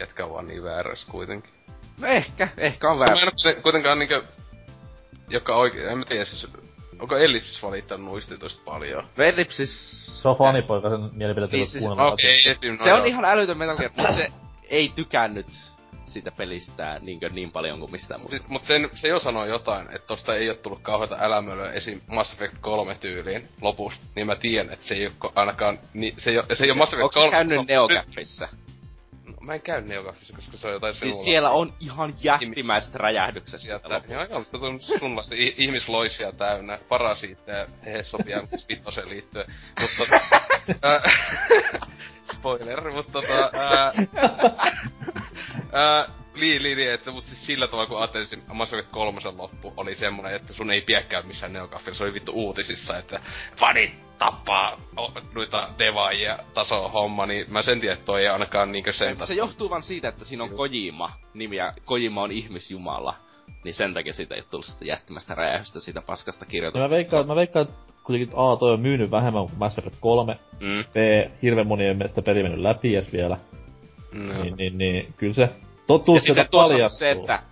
Jätkä 0.01 0.25
on 0.25 0.33
vaan 0.33 0.49
niin 0.49 0.63
väärässä 0.63 1.07
kuitenkin. 1.11 1.53
No 2.01 2.07
ehkä, 2.07 2.49
ehkä 2.57 2.91
on 2.91 2.99
Mä 2.99 3.05
en 3.05 3.11
väärä. 3.11 3.27
oo 3.27 3.31
kuten- 3.31 3.63
kuitenkaan 3.63 3.99
niinku... 3.99 4.23
Joka 5.29 5.57
oikein, 5.57 5.89
en 5.89 5.99
mä 5.99 6.05
tiedä 6.05 6.25
siis... 6.25 6.47
Onko 7.01 7.17
Ellipsis 7.17 7.63
valittanut 7.63 8.07
nuistituista 8.07 8.63
paljon? 8.65 9.05
Verlipsis... 9.19 10.23
Se 10.23 10.29
on 10.29 10.37
fanipoika, 10.37 10.91
sen 10.91 11.01
mielipiteet 11.13 11.53
Niin 11.53 11.61
ei 11.61 11.67
siis- 11.67 11.85
kuunnella. 11.85 12.13
Okei, 12.13 12.41
okay, 12.41 12.53
esim. 12.53 12.71
No 12.79 12.85
Se 12.85 12.93
on 12.93 12.99
joo. 12.99 13.07
ihan 13.07 13.25
älytön 13.25 13.59
Metal 13.59 13.77
Gear, 13.77 13.91
mutta 13.97 14.13
se 14.13 14.29
ei 14.71 14.93
tykännyt 14.95 15.47
siitä 16.05 16.31
pelistä 16.31 16.99
niinkö 17.01 17.29
niin 17.29 17.53
paljon 17.53 17.79
kuin 17.81 17.93
mistään 17.93 18.21
muusta. 18.21 18.39
Siis, 18.39 18.49
mut 18.49 18.65
sen, 18.65 18.91
se 18.95 19.09
jo 19.09 19.19
sanoo 19.19 19.45
jotain, 19.47 19.87
että 19.87 20.07
tosta 20.07 20.35
ei 20.35 20.49
oo 20.49 20.55
tullut 20.55 20.81
kauheita 20.83 21.17
älämölyä 21.21 21.73
esim. 21.73 22.01
Mass 22.13 22.33
Effect 22.33 22.55
3 22.61 22.95
tyyliin 22.95 23.49
lopusta, 23.61 24.05
niin 24.17 24.27
mä 24.27 24.37
tiedän, 24.37 24.73
että 24.73 24.87
se 24.87 24.95
ei 24.95 25.07
oo 25.07 25.13
ko- 25.29 25.33
ainakaan, 25.35 25.79
ni, 25.95 26.15
se 26.19 26.31
ei 26.31 26.39
oo, 26.39 26.45
se 26.55 26.65
ei 26.65 26.71
oo 26.71 26.77
Mass 26.77 26.93
Effect 26.93 27.03
Onko 27.05 27.15
3. 27.15 27.27
se 27.27 27.31
käynyt 27.31 27.57
no, 27.57 27.65
Neogaffissa? 27.69 28.49
nyt- 28.53 28.66
Mä 29.41 29.55
en 29.55 29.61
käy 29.63 29.83
Neogaffissa, 29.83 30.35
koska 30.35 30.57
se 30.57 30.67
on 30.67 30.73
jotain 30.73 30.95
Siis 30.95 31.25
siellä 31.25 31.51
on 31.51 31.71
ihan 31.81 32.15
jättimäiset 32.23 32.95
räjähdykset 32.95 33.61
sieltä 33.61 33.89
Sieltä, 33.89 34.13
joo, 34.13 34.39
mutta 34.39 34.59
on 34.59 34.81
sunlaisia 34.81 35.39
i- 35.39 35.55
ihmisloisia 35.57 36.33
täynnä, 36.33 36.79
parasiitteja, 36.89 37.67
he 37.87 38.03
sopii 38.03 38.35
vitoseen 38.69 39.09
liittyen. 39.09 39.47
Mutta 39.81 40.17
tota, 40.69 41.01
spoiler, 42.37 42.91
mutta 42.91 43.13
tota, 43.13 43.51
ää, 43.53 43.93
ää, 45.73 46.07
Niin, 46.41 46.63
niin, 46.63 46.79
niin, 46.79 46.93
että, 46.93 47.11
mutta 47.11 47.29
siis 47.29 47.47
sillä 47.47 47.67
tavalla 47.67 47.89
kun 47.89 47.99
ajattelin, 47.99 48.43
Mass 48.53 48.73
Effect 48.73 48.91
3 48.93 49.21
loppu 49.37 49.73
oli 49.77 49.95
semmonen, 49.95 50.35
että 50.35 50.53
sun 50.53 50.71
ei 50.71 50.81
piäkkää 50.81 51.23
missään 51.23 51.53
neokaffilla, 51.53 51.99
se 51.99 52.05
oli 52.05 52.15
vittu 52.15 52.33
uutisissa, 52.33 52.99
että 52.99 53.21
fanit 53.57 54.07
tappaa 54.19 54.81
o, 54.97 55.13
noita 55.35 55.69
devaajia 55.79 56.39
taso 56.55 56.89
homma, 56.89 57.27
niin 57.27 57.53
mä 57.53 57.63
sen 57.63 57.81
tiedän, 57.81 57.95
että 57.99 58.07
toi 58.07 58.21
ei 58.21 58.29
ainakaan 58.29 58.73
niinkö 58.73 58.93
sen 58.93 59.17
Se 59.25 59.35
johtuu 59.35 59.71
vaan 59.71 59.83
siitä, 59.83 60.09
että 60.09 60.25
siinä 60.25 60.45
on 60.45 60.51
Kojima 60.51 61.11
nimi 61.35 61.57
ja 61.57 61.73
Kojima 61.85 62.23
on 62.23 62.33
ihmisjumala. 62.33 63.15
Niin 63.65 63.75
sen 63.75 63.95
takia 63.95 64.13
siitä 64.13 64.35
ei 64.35 64.43
tullut 64.51 64.67
sitä 64.67 64.85
jättimästä 64.85 65.35
räjähystä 65.35 65.81
siitä 65.81 66.03
paskasta 66.03 66.47
kirjoitusta. 66.47 66.89
mä 66.89 66.91
veikkaan, 66.91 67.27
mä 67.27 67.37
veikkaan, 67.37 67.69
että 67.69 67.93
kuitenkin 68.05 68.37
A, 68.37 68.57
toi 68.57 68.73
on 68.73 68.81
myynyt 68.81 69.11
vähemmän 69.11 69.47
kuin 69.47 69.59
Mass 69.59 69.79
Effect 69.79 69.97
3. 70.01 70.37
Mm. 70.61 70.85
B, 70.93 70.97
hirveän 71.43 71.67
monien 71.67 71.97
mielestä 71.97 72.23
peli 72.23 72.43
mennyt 72.43 72.61
läpi 72.61 72.95
edes 72.95 73.13
vielä. 73.13 73.39
No. 74.13 74.43
Niin, 74.43 74.57
niin, 74.57 74.79
niin, 74.79 75.15
kyllä 75.17 75.35
se 75.35 75.51
totuus 75.87 76.17
Ja 76.17 76.21
sitten 76.35 76.47
paljastuu. 76.51 76.99
se, 76.99 77.11
että 77.11 77.43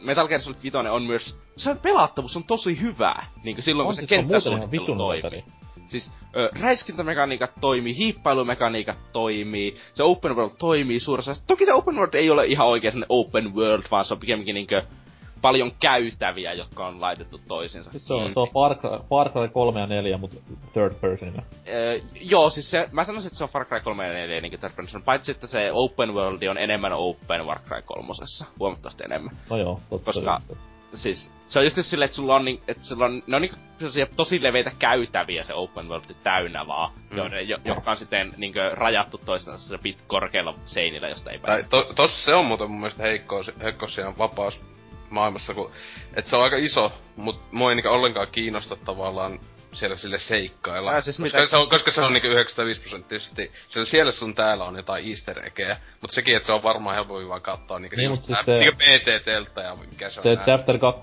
Metal 0.00 0.28
Gear 0.28 0.40
Solid 0.40 0.58
5 0.62 0.76
on 0.76 1.02
myös, 1.02 1.36
sen 1.56 1.78
pelattavuus 1.78 2.36
on 2.36 2.44
tosi 2.44 2.80
hyvää. 2.80 3.26
Niin 3.44 3.56
kuin 3.56 3.64
silloin, 3.64 3.84
on 3.84 3.88
kun 3.88 3.94
se 3.94 3.98
siis 4.00 4.08
kenttäsuunnittelu 4.08 4.96
toimii. 4.96 5.22
peli. 5.22 5.44
Siis 5.88 6.10
ö, 6.36 6.50
räiskintämekaniikat 6.60 7.50
toimii, 7.60 7.96
hiippailumekaniikat 7.96 8.98
toimii, 9.12 9.76
se 9.94 10.02
open 10.02 10.36
world 10.36 10.52
toimii 10.58 11.00
suuressa. 11.00 11.34
Toki 11.46 11.64
se 11.66 11.72
open 11.72 11.94
world 11.96 12.14
ei 12.14 12.30
ole 12.30 12.46
ihan 12.46 12.66
oikein 12.66 12.92
sellainen 12.92 13.06
open 13.18 13.54
world, 13.54 13.82
vaan 13.90 14.04
se 14.04 14.14
on 14.14 14.20
pikemminkin 14.20 14.54
niinkö 14.54 14.82
paljon 15.42 15.72
käytäviä, 15.80 16.52
jotka 16.52 16.86
on 16.86 17.00
laitettu 17.00 17.40
toisiinsa. 17.48 17.90
Siis 17.90 18.06
se 18.06 18.14
on, 18.14 18.32
se 18.32 18.40
on 18.40 18.48
Far 18.54 18.74
Cry, 18.74 18.90
Far 19.10 19.30
Cry 19.32 19.48
3 19.48 19.80
ja 19.80 19.86
4, 19.86 20.18
mutta 20.18 20.36
third 20.72 20.94
personina. 20.94 21.42
Öö, 21.68 22.00
joo, 22.14 22.50
siis 22.50 22.70
se, 22.70 22.88
mä 22.92 23.04
sanoisin, 23.04 23.26
että 23.28 23.38
se 23.38 23.44
on 23.44 23.50
Far 23.50 23.64
Cry 23.64 23.80
3 23.80 24.06
ja 24.06 24.12
4 24.12 24.40
niin 24.40 24.60
third 24.60 24.74
person, 24.76 25.02
paitsi 25.02 25.32
että 25.32 25.46
se 25.46 25.72
open 25.72 26.14
world 26.14 26.42
on 26.42 26.58
enemmän 26.58 26.92
open 26.92 27.46
Far 27.46 27.58
Cry 27.58 27.82
3, 27.82 28.08
huomattavasti 28.58 29.04
enemmän. 29.04 29.36
No 29.50 29.56
joo, 29.56 29.80
totta. 29.90 30.04
Koska- 30.12 30.40
Siis, 30.94 31.30
se 31.48 31.58
on 31.58 31.64
just 31.64 31.78
silleen, 31.80 32.06
että 32.06 32.16
sulla 32.16 32.36
on, 32.36 32.44
niin, 32.44 32.60
että 32.68 32.84
sulla 32.84 33.04
on, 33.04 33.22
ne 33.26 33.36
on 33.36 33.42
niin 33.42 33.52
sellaisia 33.78 34.06
tosi 34.16 34.42
leveitä 34.42 34.70
käytäviä 34.78 35.44
se 35.44 35.54
open 35.54 35.88
world 35.88 36.14
täynnä 36.22 36.66
vaan, 36.66 36.90
mm. 37.10 37.16
joiden, 37.18 37.48
jo, 37.48 37.56
jotka 37.64 37.90
on 37.90 37.96
sitten 37.96 38.32
niin 38.36 38.54
rajattu 38.72 39.18
toistensa 39.18 39.78
bit 39.78 40.02
korkealla 40.06 40.54
seinillä, 40.64 41.08
josta 41.08 41.30
ei 41.30 41.38
Tai 41.38 41.46
pääse. 41.48 41.68
to, 41.68 41.92
tossa 41.96 42.24
se 42.24 42.34
on 42.34 42.46
muuten 42.46 42.70
mun 42.70 42.80
mielestä 42.80 43.02
heikko, 43.02 43.42
heikko 43.62 43.88
siellä 43.88 44.18
vapaus 44.18 44.60
maailmassa, 45.10 45.54
kun, 45.54 45.70
et 46.16 46.26
se 46.26 46.36
on 46.36 46.42
aika 46.42 46.56
iso, 46.56 46.92
mut 47.16 47.40
mua 47.52 47.70
ei 47.70 47.76
niinku 47.76 47.88
ollenkaan 47.90 48.28
kiinnosta 48.32 48.76
tavallaan 48.76 49.38
siellä 49.72 49.96
sille 49.96 50.18
seikkailla. 50.18 50.90
Ää, 50.92 51.00
siis 51.00 51.16
koska, 51.16 51.38
mitä- 51.38 51.50
se 51.50 51.56
on, 51.56 51.68
koska 51.68 51.90
se 51.90 52.00
on 52.00 52.12
niinku 52.12 52.28
95 52.28 52.80
prosenttisesti, 52.80 53.52
siellä, 53.68 53.86
siellä 53.90 54.12
sun 54.12 54.34
täällä 54.34 54.64
on 54.64 54.76
jotain 54.76 55.08
easter 55.08 55.46
eggejä, 55.46 55.76
mutta 56.00 56.14
sekin, 56.14 56.36
että 56.36 56.46
se 56.46 56.52
on 56.52 56.62
varmaan 56.62 56.94
helpompi 56.96 57.28
vaan 57.28 57.42
katsoa 57.42 57.78
niinku, 57.78 57.96
Niin, 57.96 58.10
just 58.10 58.22
siis 58.22 58.30
nää- 58.36 58.42
se- 58.42 58.58
niinku 58.58 58.76
PTTltä 58.76 59.60
ja 59.60 59.76
mikä 59.76 60.10
se 60.10 60.20
on 60.20 60.22
Se. 60.38 60.44
Chapter 60.44 60.78
2 60.78 61.00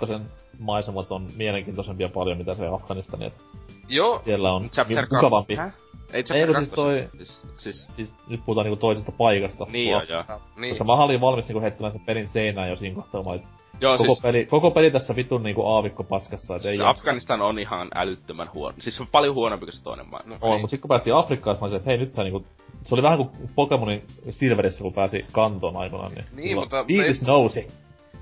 maisemat 0.60 1.12
on 1.12 1.28
mielenkiintoisempia 1.38 2.10
paljon, 2.10 2.38
mitä 2.38 2.56
se 2.56 2.68
Afganistani, 2.68 3.26
että 3.26 3.44
Joo, 3.88 4.22
siellä 4.24 4.52
on 4.54 4.70
Chapter 4.70 5.06
mu- 5.06 5.16
mukavampi. 5.16 5.56
Häh? 5.56 5.68
Ei 5.68 5.74
Ei, 6.14 6.24
Chapter 6.24 6.46
kun 6.48 6.54
2. 6.56 6.66
siis 6.66 6.76
toi- 6.76 7.08
Siis, 7.18 7.42
siis, 7.58 7.88
Siis 7.96 8.10
nyt 8.28 8.42
puhutaan 8.46 8.66
niinku 8.66 8.80
toisesta 8.80 9.12
paikasta. 9.12 9.66
niin 9.70 9.92
joo, 9.92 10.02
joo. 10.10 10.24
niin. 10.56 10.70
Koska 10.72 10.84
mä 10.84 10.94
olin 10.94 11.22
valmis 11.22 11.48
niinku 11.48 11.62
heittämään 11.62 11.92
sen 11.92 12.06
pelin 12.06 12.28
seinään 12.28 12.70
jo 12.70 12.76
siinä 12.76 12.96
kohtaa, 12.96 13.24
mä 13.24 13.30
olin, 13.30 13.44
Joo, 13.82 13.98
koko, 13.98 14.08
siis, 14.14 14.22
peli, 14.22 14.46
koko 14.46 14.72
peli 14.72 14.92
tässä 14.92 15.16
vitun 15.16 15.44
niinku 15.44 15.66
aavikko 15.68 16.04
paskassa, 16.04 16.56
et 16.56 16.62
ei 16.66 16.68
siis 16.68 16.80
jaksa. 16.80 16.90
Afganistan 16.90 17.42
on 17.42 17.60
ihan 17.60 17.88
älyttömän 17.96 18.50
huono. 18.54 18.76
Siis 18.80 18.96
se 18.96 19.04
on 19.04 19.08
paljon 19.12 19.36
huonompi 19.36 19.66
kuin 19.66 19.74
se 19.74 19.84
toinen 19.84 20.10
maailma. 20.10 20.30
No, 20.30 20.38
On, 20.42 20.52
niin. 20.52 20.62
mut 20.62 20.70
sit 20.70 20.82
kun 20.82 20.90
päästiin 20.90 21.16
Afrikkaan, 21.16 21.58
mä 21.58 21.62
olisin, 21.62 21.78
että 21.78 21.90
hei 21.90 21.98
nythän 21.98 22.24
niinku... 22.24 22.46
Se 22.84 22.96
oli 22.96 23.04
vähän 23.04 23.18
kuin 23.18 23.30
Pokemonin 23.56 24.04
Silverissä, 24.32 24.82
kun 24.82 24.94
pääsi 24.94 25.26
kantoon 25.32 25.78
aikanaan, 25.78 26.12
niin, 26.14 26.26
Niin, 26.36 26.48
silloin 26.50 26.66
mutta- 26.66 26.84
fiilis 26.84 27.22
nousi. 27.22 27.68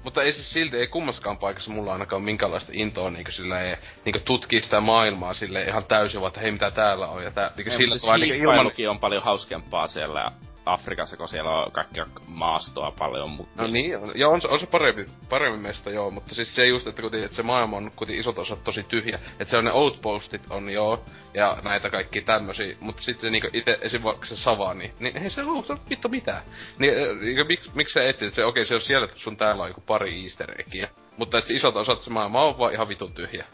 Mutta 0.04 0.24
ei 0.24 0.34
siis 0.34 0.52
silti, 0.54 0.78
ei 0.78 0.88
kummassakaan 0.88 1.38
paikassa 1.38 1.72
mulla 1.72 1.94
ainakaan 1.94 2.22
minkäänlaista 2.22 2.72
intoa 2.76 3.10
niinku 3.10 3.32
silleen, 3.32 3.78
niinku 4.06 4.20
tutkii 4.26 4.62
sitä 4.62 4.80
maailmaa 4.82 5.34
sille 5.34 5.64
ihan 5.64 5.86
täysin, 5.86 6.22
vaan 6.22 6.28
että 6.28 6.40
hei 6.40 6.52
mitä 6.52 6.72
täällä 6.72 7.08
on 7.08 7.24
ja 7.24 7.32
tää, 7.32 7.52
niinku 7.58 7.72
Ei, 7.72 7.78
sillä 7.78 7.90
siis 7.90 8.02
tavalla 8.02 8.26
niinku 8.26 8.52
ilman... 8.52 8.72
on 8.90 9.00
paljon 9.00 9.24
hauskempaa 9.24 9.88
siellä 9.88 10.26
Afrikassa, 10.66 11.18
kun 11.18 11.28
siellä 11.28 11.52
on 11.52 11.72
kaikkea 11.72 12.06
maastoa 12.28 12.92
paljon, 12.92 13.30
mutta... 13.30 13.62
No 13.62 13.68
niin, 13.68 13.98
on, 13.98 14.12
joo, 14.16 14.34
on, 14.34 14.42
se- 14.42 14.48
on 14.48 14.60
se 14.60 14.66
parempi, 14.66 15.06
paremmin 15.30 15.62
meistä 15.62 15.90
joo, 15.90 16.12
mutta 16.12 16.36
siis 16.36 16.56
se 16.56 16.66
just, 16.66 16.88
että 16.88 17.02
kun 17.02 17.16
että 17.16 17.36
se 17.36 17.44
maailma 17.44 17.78
on 17.78 17.92
kuitenkin 17.96 18.20
isot 18.20 18.40
osat 18.40 18.64
tosi 18.64 18.84
tyhjä, 18.84 19.20
että 19.40 19.46
se 19.46 19.58
on 19.58 19.66
ne 19.66 19.72
outpostit 19.72 20.42
on 20.50 20.70
joo, 20.70 21.04
ja 21.34 21.58
näitä 21.64 21.90
kaikki 21.90 22.22
tämmösiä, 22.22 22.76
mutta 22.80 23.02
sitten 23.02 23.32
niinku 23.32 23.50
ite 23.54 23.78
esim. 23.82 24.04
vaikka 24.04 24.26
se 24.26 24.36
savani, 24.36 24.94
niin 25.00 25.18
ei 25.18 25.30
se 25.30 25.44
oo, 25.44 25.66
on 25.70 25.78
vittu 25.90 26.10
mitään. 26.10 26.44
Niin, 26.80 26.94
äh, 26.94 27.18
niinku, 27.22 27.44
mik, 27.44 27.62
miksi 27.74 27.94
sä 27.94 28.04
etit, 28.04 28.22
että 28.22 28.36
se 28.36 28.46
okei, 28.46 28.66
se 28.66 28.76
on 28.76 28.82
siellä, 28.82 29.06
että 29.06 29.20
sun 29.20 29.38
täällä 29.38 29.64
on 29.64 29.70
joku 29.70 29.82
pari 29.82 30.24
easter 30.24 30.62
eggiä, 30.62 30.90
mutta 31.18 31.38
että 31.38 31.48
se 31.48 31.54
isot 31.54 31.76
osat 31.76 32.02
se 32.02 32.10
maailma 32.10 32.42
on 32.42 32.58
vaan 32.58 32.74
ihan 32.74 32.88
vitun 32.88 33.14
tyhjä. 33.14 33.46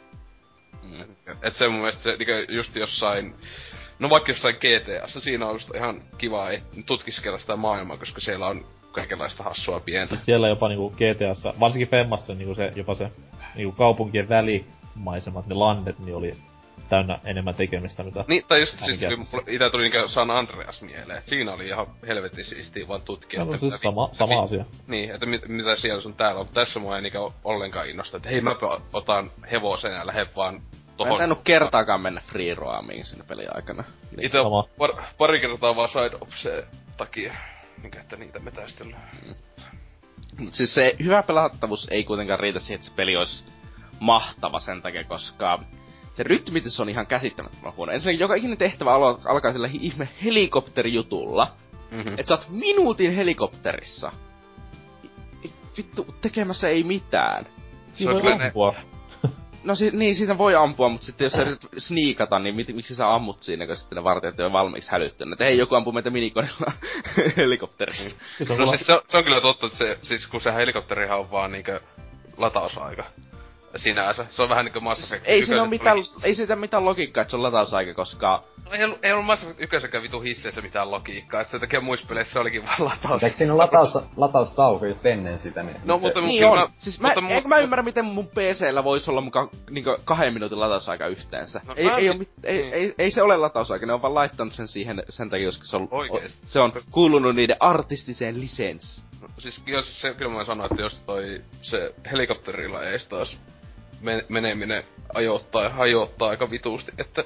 Mm. 0.84 1.16
Et 1.42 1.56
se 1.56 1.68
mun 1.68 1.80
mielestä 1.80 2.04
se 2.04 2.12
niinku 2.12 2.54
just 2.54 2.76
jossain, 2.76 3.36
no 4.02 4.10
vaikka 4.10 4.32
jossain 4.32 4.56
GTAssa, 4.56 5.20
siinä 5.20 5.48
on 5.48 5.54
just 5.54 5.70
ihan 5.76 6.02
kiva 6.18 6.48
tutkiskella 6.86 7.40
sitä 7.40 7.56
maailmaa, 7.56 7.98
koska 7.98 8.22
siellä 8.22 8.48
on 8.48 8.66
kaikenlaista 8.92 9.44
hassua 9.44 9.80
pientä. 9.80 10.16
Siis 10.16 10.26
siellä 10.26 10.48
jopa 10.48 10.68
niinku 10.68 10.90
GTAssa, 10.90 11.54
varsinkin 11.60 11.88
Femmassa 11.88 12.34
niinku 12.34 12.56
se, 12.56 12.72
jopa 12.76 12.94
se 12.94 13.12
niinku 13.56 13.72
kaupunkien 13.72 14.30
välimaisemat, 14.30 15.48
ne 15.48 15.56
landet, 15.56 16.00
niin 16.00 16.16
oli 16.16 16.32
täynnä 16.90 17.20
enemmän 17.26 17.56
tekemistä, 17.56 18.04
mitä... 18.04 18.26
Niin, 18.28 18.44
tai 18.48 18.60
just 18.60 18.80
siis 18.80 19.00
itä 19.48 19.70
tuli 19.70 19.90
niinku 19.90 20.08
San 20.08 20.32
Andreas 20.32 20.82
mieleen, 20.82 21.22
siinä 21.26 21.54
oli 21.54 21.68
ihan 21.68 21.88
helvetin 22.08 22.46
siistiä 22.46 22.88
vaan 22.88 23.02
tutkia. 23.02 23.46
No, 23.46 23.52
no 23.52 23.58
siis 23.58 23.80
sama, 23.82 24.10
vi- 24.10 24.16
sama 24.16 24.36
vi- 24.36 24.46
asia. 24.46 24.66
Niin, 24.88 25.12
että 25.12 25.26
mit, 25.26 25.48
mitä 25.48 25.76
siellä 25.76 26.02
sun 26.02 26.14
täällä 26.14 26.42
on. 26.42 26.48
Tässä 26.54 26.80
mua 26.80 26.96
ei 26.96 27.02
niinku 27.02 27.34
ollenkaan 27.44 27.90
innosta, 27.90 28.18
että 28.18 28.30
hei 28.30 28.42
mäpä 28.42 28.80
otan 28.94 29.30
hevosen 29.52 29.94
ja 29.94 30.08
lähden 30.08 30.28
vaan 30.36 30.62
Mä 31.02 31.08
en 31.08 31.10
tohon. 31.10 31.20
tainnut 31.20 31.42
kertaakaan 31.44 32.02
mennä 32.02 32.22
free 32.22 32.56
roamiin 32.56 33.06
sinne 33.06 33.26
pelin 33.28 33.56
aikana. 33.56 33.84
Niin. 34.18 34.32
Sama. 34.32 34.64
par, 34.78 34.90
pari 35.18 35.40
kertaa 35.40 35.76
vaan 35.76 35.90
side 35.90 36.18
opseen 36.22 36.64
takia, 36.98 37.34
minkä 37.82 38.00
että 38.00 38.16
niitä 38.16 38.40
metästellään. 38.40 39.10
Mut 40.38 40.54
siis 40.54 40.74
se 40.74 40.96
hyvä 41.04 41.24
pelattavuus 41.24 41.88
ei 41.92 42.04
kuitenkaan 42.04 42.40
riitä 42.40 42.60
siihen, 42.60 42.76
että 42.76 42.88
se 42.88 42.94
peli 42.96 43.18
olisi 43.18 43.44
mahtava 44.00 44.60
sen 44.60 44.82
takia, 44.82 45.04
koska 45.04 45.60
se 46.14 46.24
rytmitys 46.24 46.80
on 46.80 46.90
ihan 46.90 47.08
käsittämättömän 47.08 47.74
huono. 47.76 47.92
Ensinnäkin 47.92 48.20
joka 48.20 48.36
ikinen 48.36 48.58
tehtävä 48.58 48.92
alo- 48.92 49.22
alkaa 49.26 49.52
sillä 49.54 49.70
ihme 49.74 50.10
helikopterijutulla, 50.24 51.48
Mm-hmm. 51.92 52.14
että 52.18 52.26
sä 52.28 52.34
oot 52.34 52.46
minuutin 52.50 53.16
helikopterissa. 53.16 54.12
Vittu, 55.78 56.16
tekemässä 56.22 56.70
ei 56.70 56.84
mitään. 56.84 57.46
Siinä 57.96 58.14
on 58.16 58.22
kyllä 58.22 58.38
ne-. 58.38 58.52
No 59.64 59.76
si- 59.76 59.92
niin, 59.92 60.16
siitä 60.16 60.38
voi 60.38 60.56
ampua, 60.56 60.90
mutta 60.90 61.06
sitten 61.06 61.26
jos 61.26 61.34
sä 61.34 61.42
yrität 61.42 61.70
sniikata, 61.78 62.40
niin 62.40 62.56
mit- 62.56 62.76
miksi 62.76 62.96
sä 62.96 63.14
ammut 63.14 63.44
siinä, 63.44 63.68
kun 63.68 63.76
sitten 63.78 63.96
ne 63.96 64.04
vartijat 64.04 64.40
on 64.40 64.54
valmiiksi 64.54 64.92
hälyttänyt. 64.92 65.34
Että 65.34 65.46
hei, 65.46 65.58
joku 65.58 65.76
ampuu 65.76 65.94
meitä 65.94 66.10
minikonilla 66.10 66.72
helikopterista. 67.38 68.16
Sit 68.38 68.50
on 68.50 68.58
No 68.58 68.68
siis 68.70 68.86
se, 68.86 68.94
on- 68.94 69.02
se 69.06 69.18
on 69.18 69.24
kyllä 69.24 69.42
totta, 69.42 69.66
että 69.66 69.78
se, 69.78 69.98
siis 70.02 70.28
kun 70.28 70.42
se 70.42 70.54
helikopterihan 70.54 71.20
on 71.20 71.32
vaan 71.32 71.52
niinkö 71.52 71.80
latausaika. 72.38 73.04
Sinänsä. 73.76 74.26
Se 74.30 74.42
on 74.44 74.50
vähän 74.50 74.66
niinku 74.66 74.80
Mass 74.82 75.04
Effect 75.04 75.28
Ei 75.28 75.46
siinä 75.46 75.66
mitään, 75.66 75.98
ei 76.24 76.36
siitä 76.36 76.56
mitään 76.56 76.86
logiikkaa, 76.86 77.22
että 77.22 77.30
se 77.32 77.38
on 77.38 77.44
latausaika, 77.44 77.94
koska 77.94 78.44
No 78.66 78.72
ei, 78.78 78.84
ollut- 78.84 79.00
ei 79.06 79.12
ollut 79.12 79.26
Mass 79.26 79.44
Effect 79.44 79.62
ykkössäkään 79.62 80.04
vitu 80.04 80.20
hisseissä 80.22 80.62
mitään 80.62 80.92
logiikkaa, 80.92 81.42
että 81.42 81.52
sen 81.52 81.60
takia 81.60 81.82
muissa 81.82 82.06
peleissä 82.08 82.34
se 82.34 82.40
olikin 82.40 82.66
vaan 82.66 82.86
lataus. 82.86 83.24
Eikö 83.24 83.38
siinä 83.38 83.58
lataus, 83.58 83.90
lataustauko 84.18 84.86
just 84.86 85.06
ennen 85.06 85.40
sitä? 85.40 85.64
Niin 85.64 85.76
No, 85.86 85.96
se, 85.98 86.02
mutta- 86.02 86.22
Niin 86.22 86.40
kyllä 86.40 86.52
on. 86.52 86.58
mä- 86.60 86.76
siis 86.80 87.02
mä, 87.02 87.08
mutta 87.08 87.22
mutta 87.22 87.40
mu- 87.46 87.48
mä 87.48 87.58
ymmärrä, 87.58 87.84
miten 87.84 88.06
mun 88.06 88.28
PCllä 88.28 88.84
voisi 88.84 89.12
olla 89.12 89.22
mukaan 89.22 89.50
niinku 89.70 89.98
kahden 90.06 90.34
minuutin 90.34 90.60
latausaika 90.60 91.08
yhteensä. 91.08 91.62
No 91.68 91.74
ei, 91.78 91.90
ei, 91.90 92.18
mit, 92.18 92.30
ei, 92.44 92.62
niin. 92.62 92.74
ei, 92.74 92.96
ei, 92.98 93.12
se 93.12 93.22
ole 93.22 93.38
latausaika, 93.38 93.86
ne 93.86 93.94
on 93.94 94.02
vaan 94.02 94.16
laittanut 94.16 94.54
sen 94.54 94.68
siihen 94.68 95.04
sen 95.10 95.30
takia, 95.30 95.48
koska 95.48 95.66
se 95.66 95.78
on, 95.78 95.88
Oikeesti? 95.92 96.40
se 96.46 96.60
on 96.60 96.72
kuulunut 96.92 97.36
niiden 97.36 97.58
artistiseen 97.60 98.42
lisenssiin. 98.42 99.08
Siis 99.38 99.64
jos 99.68 100.02
se, 100.02 100.14
kyllä 100.14 100.32
mä 100.32 100.44
sanon, 100.44 100.66
että 100.72 100.82
jos 100.82 100.96
toi 101.06 101.42
se 101.62 101.96
helikopterilla 102.12 102.84
ees 102.84 103.06
taas 103.06 103.38
meneminen 104.30 104.84
ajoittaa 105.14 105.64
ja 105.64 105.70
hajottaa 105.70 106.30
aika 106.30 106.52
vitusti, 106.52 106.92
että 106.98 107.24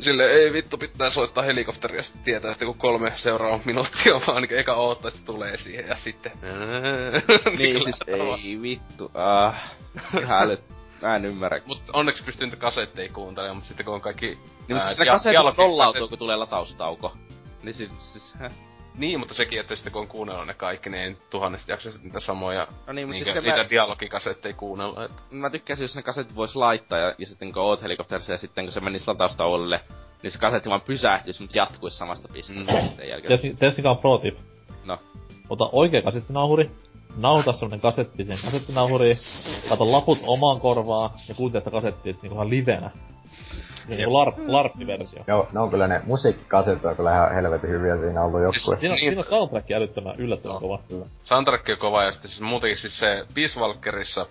sille 0.00 0.24
ei 0.24 0.52
vittu 0.52 0.78
pitää 0.78 1.10
soittaa 1.10 1.44
helikopteria 1.44 2.02
sitten 2.02 2.22
tietää, 2.22 2.52
että 2.52 2.64
kun 2.64 2.78
kolme 2.78 3.12
seuraavaa 3.16 3.60
minuuttia 3.64 4.16
on 4.16 4.22
vaan 4.26 4.42
niin 4.42 4.58
eka 4.58 4.74
oottaa, 4.74 5.08
että 5.08 5.20
se 5.20 5.26
tulee 5.26 5.56
siihen 5.56 5.88
ja 5.88 5.96
sitten... 5.96 6.32
Niin 7.58 7.82
siis 7.82 8.04
ei 8.06 8.58
vittu, 8.62 9.10
ah, 9.14 9.54
ihan 10.20 10.42
älyt, 10.42 10.60
mä 11.02 11.16
en 11.16 11.24
ymmärrä. 11.24 11.60
Mut 11.66 11.82
onneksi 11.92 12.24
pystyy 12.24 12.46
niitä 12.46 12.56
kasetteja 12.56 13.12
kuuntelemaan, 13.12 13.56
mutta 13.56 13.68
sitten 13.68 13.86
kun 13.86 13.94
on 13.94 14.00
kaikki... 14.00 14.26
Niin, 14.26 14.38
mutta 14.68 14.86
siis 14.86 14.98
ne 14.98 15.06
kasetit 15.06 16.08
kun 16.08 16.18
tulee 16.18 16.36
lataustauko. 16.36 17.16
Niin 17.62 17.74
siis, 17.74 18.12
siis 18.12 18.34
häh? 18.34 18.67
Niin, 18.98 19.18
mutta 19.18 19.34
sekin, 19.34 19.60
että 19.60 19.76
sitten 19.76 19.92
kun 19.92 20.02
on 20.02 20.08
kuunnellut 20.08 20.46
ne 20.46 20.54
kaikki, 20.54 20.90
niin 20.90 21.02
ei 21.02 21.16
tuhannesti 21.30 21.72
sitten 21.78 22.02
niitä 22.02 22.20
samoja 22.20 22.68
No 22.86 22.92
niin, 22.92 23.08
mutta 23.08 23.12
niinkö, 23.12 23.14
siis 23.14 23.34
se 23.34 23.40
niitä 23.40 23.62
mä, 23.62 23.70
dialogikasetteja 23.70 24.54
kuunnella. 24.54 25.04
Että... 25.04 25.22
mä 25.30 25.50
tykkäsin, 25.50 25.84
jos 25.84 25.96
ne 25.96 26.02
kasetit 26.02 26.36
vois 26.36 26.56
laittaa 26.56 26.98
ja, 26.98 27.14
ja 27.18 27.26
sitten 27.26 27.52
kun 27.52 27.62
oot 27.62 27.82
helikopterissa 27.82 28.32
ja 28.32 28.38
sitten 28.38 28.64
kun 28.64 28.72
se 28.72 28.80
menisi 28.80 29.08
lataustauolle, 29.08 29.80
niin 30.22 30.30
se 30.30 30.38
kasetti 30.38 30.70
vaan 30.70 30.80
pysähtyisi, 30.80 31.42
mutta 31.42 31.58
jatkuisi 31.58 31.96
samasta 31.96 32.28
pisteestä 32.32 32.72
Mm. 32.72 32.90
sen 32.96 33.08
jälkeen. 33.08 33.56
Ties, 33.58 33.78
on 33.84 33.98
pro 33.98 34.18
tip. 34.18 34.38
No. 34.84 34.98
Ota 35.50 35.68
oikea 35.72 36.02
kasettinauhuri, 36.02 36.70
nauhoita 37.16 37.52
semmonen 37.52 37.80
kasetti 37.80 38.24
sen 38.24 38.38
kasettinauhuriin, 38.44 39.16
laita 39.70 39.92
laput 39.92 40.18
omaan 40.26 40.60
korvaan 40.60 41.10
ja 41.28 41.34
kuuntele 41.34 41.60
sitä 41.60 41.70
kasettia 41.70 42.12
sit 42.12 42.22
niinku 42.22 42.36
ihan 42.36 42.50
livenä. 42.50 42.90
Se 43.88 43.92
on 43.92 43.96
niinku 43.98 44.12
larp, 44.14 44.34
larppiversio. 44.46 45.24
Joo, 45.26 45.48
ne 45.52 45.60
on 45.60 45.70
kyllä 45.70 45.86
ne 45.88 46.00
musiikkikasetit 46.06 46.84
on 46.84 46.96
kyllä 46.96 47.12
ihan 47.12 47.34
helvetin 47.34 47.70
hyviä 47.70 47.96
siinä 47.96 48.22
ollut 48.22 48.40
joku. 48.40 48.52
Siis- 48.52 48.64
Siinä, 48.80 48.92
on, 48.92 48.96
Niin. 48.96 48.98
siinä 48.98 49.18
on 49.20 49.24
soundtrack 49.24 49.70
älyttömän 49.70 50.14
yllättävän 50.18 50.58
kova. 50.60 50.78
Kyllä. 50.88 51.06
Soundtrack 51.22 51.68
on 51.68 51.78
kova 51.78 52.02
ja 52.04 52.10
sitten 52.12 52.28
siis 52.30 52.40
muutenkin 52.40 52.76
siis 52.78 52.98
se 52.98 53.24
Peace 53.34 53.60
Walkerissa 53.60 54.26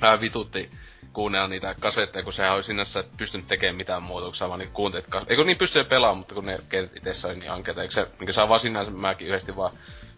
ää, 0.00 0.20
vitutti 0.20 0.70
kuunnella 1.12 1.48
niitä 1.48 1.74
kasetteja, 1.80 2.22
kun 2.22 2.32
sehän 2.32 2.54
oli 2.54 2.62
sinänsä 2.62 3.00
et 3.00 3.08
pystynyt 3.16 3.48
tekemään 3.48 3.76
mitään 3.76 4.02
muutoksia, 4.02 4.48
vaan 4.48 4.58
niin 4.60 4.72
kuuntelit 4.72 5.06
kas... 5.10 5.24
Eikö 5.28 5.44
niin 5.44 5.58
pystyy 5.58 5.84
pelaamaan, 5.84 6.18
mutta 6.18 6.34
kun 6.34 6.46
ne 6.46 6.56
keitet 6.68 6.96
itessä 6.96 7.28
oli 7.28 7.36
niin 7.38 7.50
ankeita, 7.50 7.82
eikö 7.82 7.94
se, 7.94 8.06
niin 8.20 8.32
saa 8.34 8.48
vaan 8.48 8.60
sinänsä 8.60 8.90
mäkin 8.90 9.28
yhdesti 9.28 9.56
vaan 9.56 9.72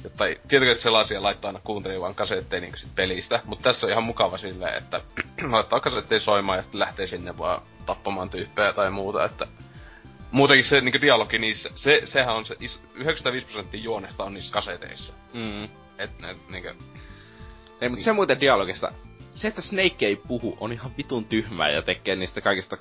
Jotta 0.05 0.27
ei, 0.27 0.41
tietenkin 0.49 0.79
sellaisia 0.79 1.23
laittaa 1.23 1.49
aina 1.49 1.61
kuuntelijan 1.65 2.01
vaan 2.03 2.15
kasetteja 2.15 2.61
niin 2.61 2.73
sit 2.77 2.95
pelistä, 2.95 3.41
mutta 3.45 3.63
tässä 3.63 3.87
on 3.87 3.91
ihan 3.93 4.05
mukava 4.05 4.39
silleen, 4.39 4.75
että 4.75 5.01
laittaa 5.51 5.81
kasetteja 5.81 6.21
soimaan 6.21 6.59
ja 6.59 6.63
sitten 6.63 6.79
lähtee 6.81 7.07
sinne 7.07 7.39
vaan 7.39 7.63
tappamaan 7.89 8.31
tyyppejä 8.31 8.73
tai 8.73 8.91
muuta, 8.91 9.25
että 9.25 9.47
muutenkin 10.31 10.65
se 10.65 10.81
niin 10.81 11.01
dialogi 11.01 11.39
niissä, 11.39 11.71
se, 11.77 12.03
sehän 12.05 12.37
on 12.37 12.47
se, 12.47 12.57
is- 12.61 12.81
95 12.95 13.47
prosenttia 13.47 13.81
juonesta 13.81 14.25
on 14.25 14.35
niissä 14.35 14.53
kaseteissa. 14.53 15.13
Mm. 15.33 15.65
Et 15.99 16.19
ne 16.21 16.37
niinkö, 16.49 16.75
Ei, 17.81 17.89
mutta 17.89 18.05
se 18.05 18.13
muuten 18.13 18.41
dialogista. 18.41 18.93
Se, 19.33 19.49
että 19.49 19.63
Snake 19.63 20.07
ei 20.07 20.17
puhu, 20.17 20.57
on 20.61 20.73
ihan 20.73 20.91
vitun 20.97 21.25
tyhmää 21.25 21.69
ja 21.71 21.83
tekee 21.83 22.17
niistä 22.17 22.41
kaikista 22.41 22.77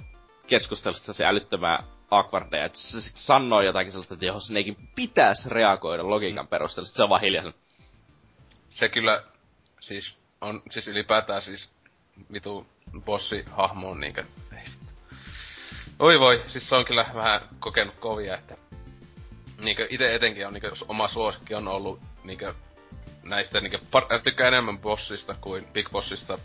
keskustelusta 0.48 1.14
se 1.14 1.26
älyttömää 1.26 1.84
awkwardia, 2.12 2.66
että 2.66 2.78
se 2.78 3.12
sanoo 3.14 3.62
jotakin 3.62 3.92
sellaista, 3.92 4.14
että 4.14 4.26
johon 4.26 4.42
Snakein 4.42 4.90
pitäisi 4.96 5.50
reagoida 5.50 6.10
logiikan 6.10 6.48
perusteella, 6.48 6.88
sit 6.88 6.96
se 6.96 7.04
on 7.04 7.10
vaan 7.10 7.22
hiljaa. 7.22 7.54
se 8.70 8.90
kyllä, 8.90 9.24
siis 9.82 10.16
on, 10.42 10.62
siis 10.70 10.88
ylipäätään 10.88 11.42
siis 11.42 11.70
vitu 12.34 12.68
bossihahmo 13.00 13.90
on 13.90 14.00
niinkö. 14.00 14.24
Oi 16.00 16.20
voi, 16.20 16.42
siis 16.48 16.70
se 16.70 16.76
on 16.76 16.86
kyllä 16.86 17.06
vähän 17.14 17.42
kokenut 17.60 17.96
kovia, 18.00 18.36
että 18.36 18.56
niinkö 19.62 19.88
ite 19.90 20.16
etenkin 20.16 20.48
on 20.48 20.54
niinkö 20.54 20.72
oma 20.88 21.08
suosikki 21.08 21.56
on 21.56 21.68
ollut 21.68 22.00
niinkö 22.24 22.54
näistä 23.24 23.62
niinkö, 23.62 23.78
par- 23.78 24.16
äh, 24.16 24.24
tykkää 24.24 24.48
enemmän 24.48 24.80
bossista 24.80 25.36
kuin 25.42 25.68
Big 25.74 25.90
Bossista 25.92 26.38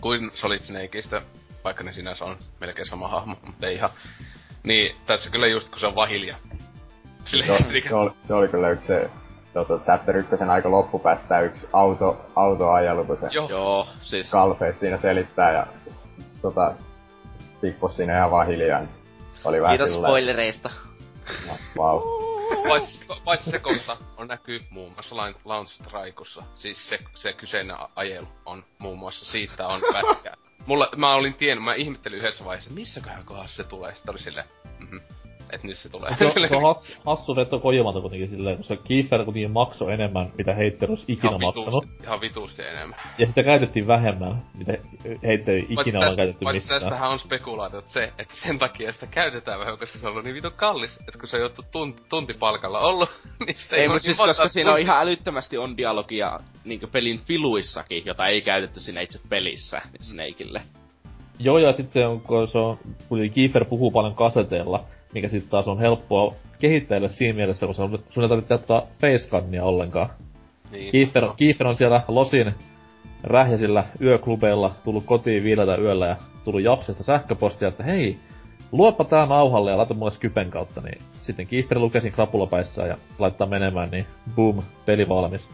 kuin 0.00 0.30
Solid 0.34 0.60
Snakeista, 0.60 1.22
vaikka 1.64 1.84
ne 1.84 1.92
sinänsä 1.92 2.24
on 2.24 2.38
melkein 2.60 2.88
sama 2.88 3.08
hahmo, 3.08 3.36
mutta 3.46 3.66
ei 3.66 3.74
ihan. 3.74 3.90
Niin 4.64 4.96
tässä 5.06 5.30
kyllä 5.30 5.46
just 5.46 5.68
kun 5.68 5.80
se 5.80 5.86
on 5.86 5.94
vahilja. 5.94 6.36
Se, 7.24 7.36
niinkö- 7.36 7.88
se, 7.88 7.94
oli, 7.94 8.10
se 8.26 8.34
oli 8.34 8.48
kyllä 8.48 8.70
yksi 8.70 8.86
se 8.86 9.10
tota, 9.52 9.78
chapter 9.78 10.16
ykkösen 10.16 10.50
aika 10.50 10.70
loppupäästä 10.70 11.40
yksi 11.40 11.68
auto, 11.72 12.26
autoajelu, 12.36 13.04
kun 13.04 13.18
se 13.20 13.26
Joo. 13.30 13.48
Joo, 13.48 13.88
siis... 14.00 14.30
Skullface 14.30 14.78
siinä 14.78 14.98
selittää 14.98 15.52
ja 15.52 15.66
tota, 16.42 16.74
Boss 17.80 17.96
siinä 17.96 18.16
ihan 18.18 18.30
vaan 18.30 18.46
hiljaa. 18.46 18.78
niin 18.80 18.90
Oli 19.44 19.60
vähän 19.60 19.72
Kiitos 19.72 19.92
silleen, 19.92 20.10
spoilereista. 20.10 20.70
no, 21.46 21.52
wow. 21.78 22.00
Paitsi, 22.68 23.04
paitsi 23.24 23.50
se 23.50 23.58
kohta 23.58 23.96
on 24.16 24.28
näkyy 24.28 24.60
muun 24.70 24.92
muassa 24.92 25.16
Launch 25.44 25.72
Strikeissa. 25.72 26.42
Siis 26.54 26.88
se, 26.88 26.98
se 27.14 27.32
kyseinen 27.32 27.76
ajelu 27.96 28.28
on 28.46 28.64
muun 28.78 28.98
muassa 28.98 29.32
siitä 29.32 29.66
on 29.66 29.80
pätkää. 29.92 30.36
Mulla, 30.66 30.88
mä 30.96 31.14
olin 31.14 31.34
tiennyt, 31.34 31.64
mä 31.64 31.74
ihmettelin 31.74 32.18
yhdessä 32.18 32.44
vaiheessa, 32.44 32.70
missäköhän 32.70 33.24
kohdassa 33.24 33.56
se 33.56 33.64
tulee. 33.64 33.94
Sitten 33.94 34.12
oli 34.12 34.18
silleen, 34.18 34.46
mhm, 34.78 34.96
että 35.52 35.66
nyt 35.66 35.78
se 35.78 35.88
tulee. 35.88 36.16
Se 36.18 36.24
on, 36.24 36.48
se 36.48 36.56
on 36.56 36.62
has, 36.74 36.98
hassu 37.06 37.36
veto 37.36 37.58
Kojimalta 37.58 38.00
kuitenkin 38.00 38.28
silleen, 38.28 38.56
koska 38.56 38.76
Kiefer 38.76 39.24
kuitenkin 39.24 39.50
maksoi 39.50 39.92
enemmän, 39.92 40.32
mitä 40.38 40.54
Heitter 40.54 40.90
olisi 40.90 41.04
ikinä 41.08 41.28
ihan, 41.28 41.42
maksanut. 41.42 41.84
vituusti, 41.84 42.04
ihan 42.04 42.20
vituusti 42.20 42.62
enemmän. 42.62 43.00
Ja 43.18 43.26
sitä 43.26 43.42
käytettiin 43.42 43.86
vähemmän, 43.86 44.42
mitä 44.58 44.72
Heitter 45.22 45.54
ei 45.54 45.66
ikinä 45.68 45.98
ole 45.98 46.06
tästä, 46.06 46.16
käytetty 46.16 46.44
paitsi 46.44 46.60
missään. 46.60 46.80
tästähän 46.80 47.10
on 47.10 47.18
spekulaatiot 47.18 47.88
se, 47.88 48.12
että 48.18 48.34
sen 48.36 48.58
takia 48.58 48.92
sitä 48.92 49.06
käytetään 49.06 49.60
vähän, 49.60 49.78
koska 49.78 49.98
se 49.98 50.06
on 50.06 50.12
ollut 50.12 50.24
niin 50.24 50.34
vitun 50.34 50.52
kallis, 50.52 50.98
että 51.08 51.18
kun 51.18 51.28
se 51.28 51.36
on 51.36 51.40
joutu 51.40 51.62
tunti, 51.72 52.02
tuntipalkalla 52.08 52.78
ollut, 52.78 53.10
niin 53.46 53.56
sitä 53.56 53.76
Ei, 53.76 53.88
voi 53.88 53.94
mutta 53.94 54.04
siis 54.04 54.18
niin 54.18 54.28
koska 54.28 54.48
siinä 54.48 54.72
on 54.72 54.80
ihan 54.80 55.00
älyttömästi 55.00 55.58
on 55.58 55.76
dialogia 55.76 56.38
niinku 56.64 56.86
pelin 56.86 57.20
filuissakin, 57.24 58.02
jota 58.06 58.26
ei 58.26 58.42
käytetty 58.42 58.80
siinä 58.80 59.00
itse 59.00 59.20
pelissä 59.28 59.82
niin 59.92 60.04
Snakeille. 60.04 60.62
Joo, 61.38 61.58
ja 61.58 61.72
sit 61.72 61.90
se 61.90 62.06
on, 62.06 62.20
kun 62.20 62.48
se 62.48 62.58
on, 62.58 62.78
kuitenkin 63.08 63.34
Kiefer 63.34 63.64
puhuu 63.64 63.90
paljon 63.90 64.14
kaseteilla, 64.14 64.84
mikä 65.14 65.28
sitten 65.28 65.50
taas 65.50 65.68
on 65.68 65.78
helppoa 65.78 66.34
kehittäjille 66.58 67.08
siinä 67.08 67.36
mielessä, 67.36 67.66
kun 67.66 67.74
sun 68.10 68.22
ei 68.22 68.28
tarvitse 68.28 68.54
ottaa 68.54 68.82
facecannia 69.00 69.64
ollenkaan. 69.64 70.08
Niin, 70.70 70.92
Kiefer, 70.92 71.24
no. 71.24 71.34
Kiefer 71.36 71.66
on 71.66 71.76
siellä 71.76 72.02
Losin 72.08 72.54
rähjäisillä 73.24 73.84
yöklubeilla 74.00 74.72
tullut 74.84 75.04
kotiin 75.04 75.44
viideltä 75.44 75.76
yöllä 75.76 76.06
ja 76.06 76.16
tullut 76.44 76.62
Japsesta 76.62 77.02
sähköpostia, 77.02 77.68
että 77.68 77.82
hei, 77.82 78.16
luoppa 78.72 79.04
tää 79.04 79.26
nauhalle 79.26 79.70
ja 79.70 79.76
laita 79.76 79.94
mulle 79.94 80.10
Skypen 80.10 80.50
kautta, 80.50 80.80
niin 80.80 80.98
sitten 81.20 81.46
Kiefer 81.46 81.78
lukee 81.78 82.00
siinä 82.00 82.14
krapulapäissään 82.14 82.88
ja 82.88 82.96
laittaa 83.18 83.46
menemään, 83.46 83.90
niin 83.90 84.06
boom, 84.36 84.62
peli 84.86 85.08
valmis. 85.08 85.48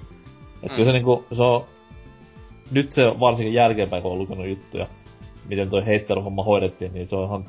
Et 0.63 0.71
Mm. 0.71 0.77
kyllä 0.77 0.89
se 0.89 0.93
niinku, 0.93 1.27
se 1.33 1.43
on, 1.43 1.65
nyt 2.71 2.93
se 2.93 3.07
on 3.07 3.21
varsinkin 3.21 3.55
jälkeenpäin, 3.55 4.03
kun 4.03 4.13
on 4.13 4.19
lukenut 4.19 4.47
juttuja, 4.47 4.87
miten 5.49 5.71
toi 5.71 5.87
heittelyhomma 5.87 6.45
hoidettiin, 6.45 6.95
niin 6.95 7.09
se 7.09 7.17
on 7.17 7.25
ihan 7.27 7.45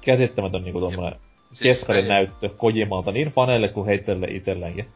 käsittämätön 0.00 0.62
niinku 0.62 0.80
tommonen 0.80 1.20
Siis 1.52 1.86
näyttö 2.08 2.48
Kojimalta 2.48 3.12
niin 3.12 3.32
faneille 3.32 3.68
kuin 3.68 3.86
heittelylle 3.86 4.26
itselleenkin. 4.30 4.88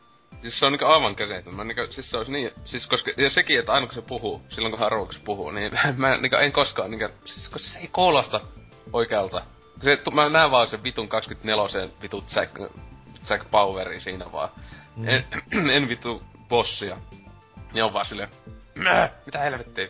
Siis 0.43 0.59
se 0.59 0.67
on 0.67 0.73
niinku 0.73 0.87
aivan 0.87 1.15
käsittämätön. 1.15 1.55
Mä 1.55 1.65
niinku, 1.65 1.93
siis 1.93 2.11
se 2.11 2.17
olisi 2.17 2.33
niin, 2.33 2.51
siis 2.65 2.87
koska, 2.87 3.11
ja 3.17 3.31
sekin, 3.31 3.59
että 3.59 3.73
aina 3.73 3.87
kun 3.87 3.95
se 3.95 4.03
puhuu, 4.03 4.43
silloin 4.49 4.75
kun 4.79 5.13
se 5.15 5.21
puhuu, 5.25 5.51
niin 5.51 5.73
mä 5.97 6.17
niinku 6.17 6.37
en 6.37 6.53
koskaan 6.53 6.91
niinku, 6.91 7.09
siis 7.25 7.49
koska 7.49 7.69
se 7.69 7.79
ei 7.79 7.89
kuulosta 7.93 8.41
oikealta. 8.93 9.43
Se, 9.83 9.99
mä 10.13 10.29
näen 10.29 10.51
vaan 10.51 10.67
sen 10.67 10.85
vitun 10.85 11.09
24 11.09 11.89
vitun 12.03 12.25
Jack, 12.37 12.61
Jack 13.31 13.51
Poweri 13.51 14.01
siinä 14.01 14.33
vaan. 14.33 14.49
Mm. 14.97 15.09
En, 15.09 15.25
en 15.77 15.89
vitu 15.89 16.23
bossia. 16.49 16.97
Ja 17.75 17.87
on 17.87 17.93
vaan 17.93 18.07
silleen, 18.07 18.29
"Mä, 18.75 19.11
mitä 19.27 19.39
helvettiä. 19.39 19.89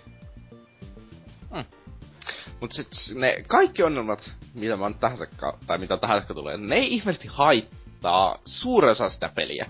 Mut 2.63 2.73
sit 2.73 2.89
s- 2.93 3.15
ne 3.15 3.43
kaikki 3.49 3.83
ongelmat, 3.83 4.35
mitä 4.55 4.77
mä 4.77 4.91
tahansa, 5.01 5.27
tai 5.67 5.79
mitä 5.79 5.97
tahansa 5.97 6.35
tulee, 6.35 6.57
ne 6.57 6.77
ei 6.77 6.95
ihmeellisesti 6.95 7.29
haittaa 7.29 8.39
suuren 8.45 8.91
osa 8.91 9.09
sitä 9.09 9.31
peliä. 9.35 9.67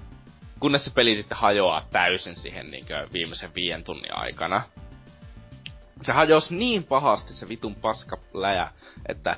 Kunnes 0.60 0.84
se 0.84 0.90
peli 0.94 1.16
sitten 1.16 1.38
hajoaa 1.38 1.86
täysin 1.90 2.36
siihen 2.36 2.70
niinkö 2.70 3.08
viimeisen 3.12 3.50
viiden 3.54 3.84
tunnin 3.84 4.16
aikana. 4.16 4.62
Se 6.02 6.12
hajosi 6.12 6.54
niin 6.54 6.84
pahasti 6.84 7.32
se 7.32 7.48
vitun 7.48 7.74
paska 7.74 8.18
läjä, 8.34 8.68
että 9.08 9.36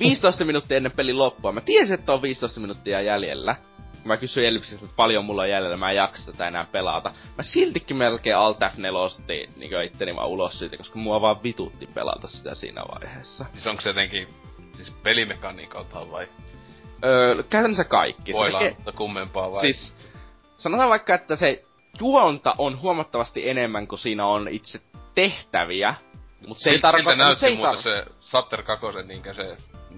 15 0.00 0.44
minuuttia 0.44 0.76
ennen 0.76 0.92
pelin 0.92 1.18
loppua, 1.18 1.52
mä 1.52 1.60
tiesin, 1.60 1.94
että 1.94 2.12
on 2.12 2.22
15 2.22 2.60
minuuttia 2.60 3.00
jäljellä. 3.00 3.56
Kun 4.04 4.08
Mä 4.08 4.16
kysyin 4.16 4.48
Elipsiltä, 4.48 4.84
että 4.84 4.96
paljon 4.96 5.24
mulla 5.24 5.42
on 5.42 5.50
jäljellä, 5.50 5.76
mä 5.76 5.90
en 5.90 5.96
jaksa 5.96 6.32
tätä 6.32 6.48
enää 6.48 6.66
pelata. 6.72 7.12
Mä 7.36 7.42
siltikin 7.42 7.96
melkein 7.96 8.36
Alt 8.36 8.58
F4 8.60 9.50
niin 9.56 9.82
itteni 9.84 10.16
vaan 10.16 10.28
ulos 10.28 10.58
siitä, 10.58 10.76
koska 10.76 10.98
mua 10.98 11.20
vaan 11.20 11.42
vitutti 11.42 11.86
pelata 11.86 12.28
sitä 12.28 12.54
siinä 12.54 12.82
vaiheessa. 12.94 13.46
Siis 13.52 13.66
onko 13.66 13.82
se 13.82 13.88
jotenkin, 13.88 14.28
siis 14.72 14.90
pelimekaniikalta 14.90 16.10
vai 16.10 16.28
Öö, 17.04 17.42
käytännössä 17.50 17.84
kaikki. 17.84 18.32
Tekee- 18.32 18.74
mutta 18.76 18.92
kummempaa 18.92 19.50
vai? 19.50 19.60
Siis, 19.60 19.96
sanotaan 20.56 20.90
vaikka, 20.90 21.14
että 21.14 21.36
se 21.36 21.64
juonta 22.00 22.54
on 22.58 22.80
huomattavasti 22.80 23.48
enemmän 23.48 23.86
kuin 23.86 23.98
siinä 23.98 24.26
on 24.26 24.48
itse 24.48 24.80
tehtäviä. 25.14 25.94
Mutta 26.48 26.62
se 26.62 26.70
ei 26.70 26.74
Siltä 26.74 26.88
tarkoita, 26.92 27.10
mut 27.10 27.18
näytti 27.18 27.40
se 27.40 27.46
ei 27.46 27.56
se 27.82 28.06
Chapter 28.20 28.62
2, 28.62 28.86
niinkö 29.06 29.34
se 29.34 29.56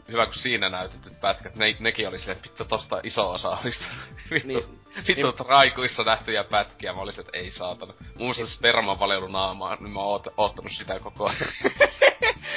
hyvä 0.08 0.26
kun 0.26 0.34
siinä 0.34 0.68
näytetyt 0.68 1.20
pätkät, 1.20 1.56
ne, 1.56 1.76
nekin 1.80 2.08
oli 2.08 2.18
silleen, 2.18 2.42
vittu 2.42 2.64
tosta 2.64 3.00
iso 3.02 3.30
osa 3.32 3.48
olisi 3.48 3.84
vittu, 4.30 4.48
Niin. 4.48 4.64
vittu 5.08 5.22
Niin. 5.22 5.34
traikuissa 5.46 6.02
nähtyjä 6.02 6.44
pätkiä, 6.44 6.92
mä 6.92 7.00
olisin, 7.00 7.20
että 7.20 7.38
ei 7.38 7.50
saatana. 7.50 7.92
Muun 8.00 8.34
muassa 8.36 8.46
sperma 8.46 8.98
valelu 8.98 9.26
naamaan, 9.28 9.78
niin 9.80 9.92
mä 9.92 10.00
oon 10.00 10.08
oot, 10.12 10.26
oottanut 10.36 10.72
sitä 10.72 11.00
koko 11.00 11.24
ajan. 11.26 11.38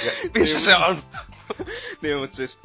Ja 0.06 0.12
Missä 0.40 0.60
se 0.60 0.76
on? 0.76 1.04
niin, 2.02 2.18
mut 2.18 2.34
siis... 2.34 2.58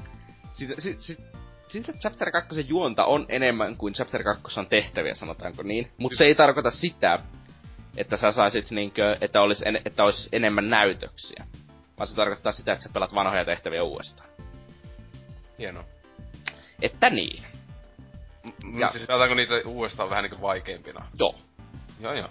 Siitä, 0.53 0.75
sit, 0.79 1.01
sit, 1.01 1.21
siitä 1.69 1.93
Chapter 1.93 2.31
2 2.31 2.65
juonta 2.69 3.05
on 3.05 3.27
enemmän 3.29 3.77
kuin 3.77 3.95
Chapter 3.95 4.23
2 4.25 4.61
on 4.61 4.67
tehtäviä, 4.67 5.15
sanotaanko 5.15 5.63
niin. 5.63 5.91
Mutta 5.99 6.17
se 6.17 6.25
ei 6.25 6.35
tarkoita 6.35 6.71
sitä, 6.71 7.19
että 7.97 8.17
sä 8.17 8.33
saisit 8.33 8.71
niinkö, 8.71 9.17
että 9.21 9.41
olisi, 9.43 9.69
en, 9.69 9.81
että 9.85 10.05
olisi 10.05 10.29
enemmän 10.33 10.71
näytöksiä. 10.71 11.47
Vaan 11.99 12.07
se 12.07 12.15
tarkoittaa 12.15 12.53
sitä, 12.53 12.73
että 12.73 12.83
sä 12.83 12.91
pelat 12.93 13.15
vanhoja 13.15 13.45
tehtäviä 13.45 13.83
uudestaan. 13.83 14.29
Hienoa. 15.59 15.85
Että 16.83 17.11
niin. 17.11 17.43
M- 18.65 18.79
Ja- 18.81 18.91
Siis 18.93 19.07
pelataanko 19.07 19.35
niitä 19.35 19.55
uudestaan 19.67 20.11
vähän 20.11 20.23
niinku 20.25 20.41
vaikeimpina? 20.43 21.07
Joo. 21.19 21.35
Joo 22.01 22.13
joo. 22.13 22.29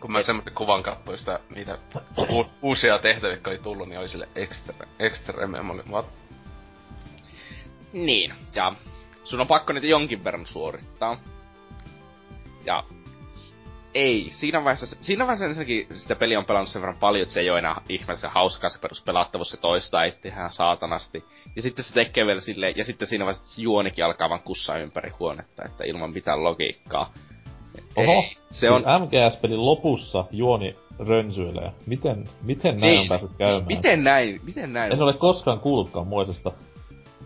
Kun 0.00 0.12
mä 0.12 0.22
semmoisen 0.22 0.54
kuvan 0.54 0.82
katsoin 0.82 1.18
sitä, 1.18 1.40
niitä 1.54 1.78
u- 2.18 2.50
uusia 2.62 2.98
tehtäviä, 2.98 3.32
jotka 3.34 3.50
oli 3.50 3.58
tullut, 3.58 3.88
niin 3.88 3.98
oli 3.98 4.08
sille 4.08 4.28
extra, 4.36 4.86
extreme. 4.98 5.62
Mä 5.62 5.72
olin, 5.72 5.90
what? 5.90 6.06
Niin, 7.92 8.34
ja 8.54 8.72
sun 9.24 9.40
on 9.40 9.46
pakko 9.46 9.72
niitä 9.72 9.86
jonkin 9.86 10.24
verran 10.24 10.46
suorittaa. 10.46 11.20
Ja 12.64 12.84
ei. 13.96 14.26
Siinä 14.30 14.64
vaiheessa, 14.64 14.96
siinä 15.00 15.24
vaiheessa 15.26 15.44
ensinnäkin 15.44 15.86
sitä 15.92 16.16
peliä 16.16 16.38
on 16.38 16.44
pelannut 16.44 16.68
sen 16.68 16.82
verran 16.82 16.98
paljon, 17.00 17.22
että 17.22 17.34
se 17.34 17.40
ei 17.40 17.50
ole 17.50 17.58
enää 17.58 17.80
ihmeellisen 17.88 18.30
hauskaa 18.30 18.70
se 18.70 18.78
peruspelattavuus, 18.78 19.50
se 19.50 19.56
toistaa 19.56 20.04
itseään 20.04 20.50
saatanasti. 20.50 21.24
Ja 21.56 21.62
sitten 21.62 21.84
se 21.84 21.94
tekee 21.94 22.26
vielä 22.26 22.40
silleen, 22.40 22.74
ja 22.76 22.84
sitten 22.84 23.08
siinä 23.08 23.24
vaiheessa 23.24 23.54
se 23.54 23.62
juonikin 23.62 24.04
alkaa 24.04 24.28
vaan 24.30 24.42
kussaa 24.42 24.78
ympäri 24.78 25.10
huonetta, 25.20 25.64
että 25.64 25.84
ilman 25.84 26.12
mitään 26.12 26.44
logiikkaa. 26.44 27.12
Oho, 27.96 28.12
Ei, 28.12 28.36
se 28.50 28.70
on... 28.70 28.82
MGS-pelin 28.82 29.66
lopussa 29.66 30.24
juoni 30.30 30.74
rönsyilee. 30.98 31.72
Miten, 31.86 32.24
miten 32.42 32.80
näin 32.80 32.90
Niin. 32.90 33.00
on 33.00 33.08
päässyt 33.08 33.30
käymään? 33.38 33.66
Miten 33.66 34.04
näin? 34.04 34.40
Miten 34.44 34.72
näin? 34.72 34.92
En 34.92 35.02
ole 35.02 35.12
koskaan 35.12 35.60
kuullutkaan 35.60 36.06
moisesta. 36.06 36.52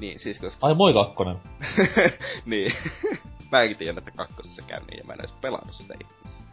Niin, 0.00 0.18
siis 0.20 0.38
koska... 0.38 0.66
Ai 0.66 0.74
moi 0.74 0.92
kakkonen. 0.92 1.36
niin. 2.46 2.72
mä 3.52 3.62
enkin 3.62 3.76
tiedän, 3.76 3.98
että 3.98 4.10
kakkosessa 4.10 4.62
käy 4.66 4.80
niin, 4.80 4.98
ja 4.98 5.04
mä 5.04 5.12
en 5.12 5.20
edes 5.20 5.32
pelannut 5.40 5.74
sitä 5.74 5.94
ihmistä. 5.94 6.49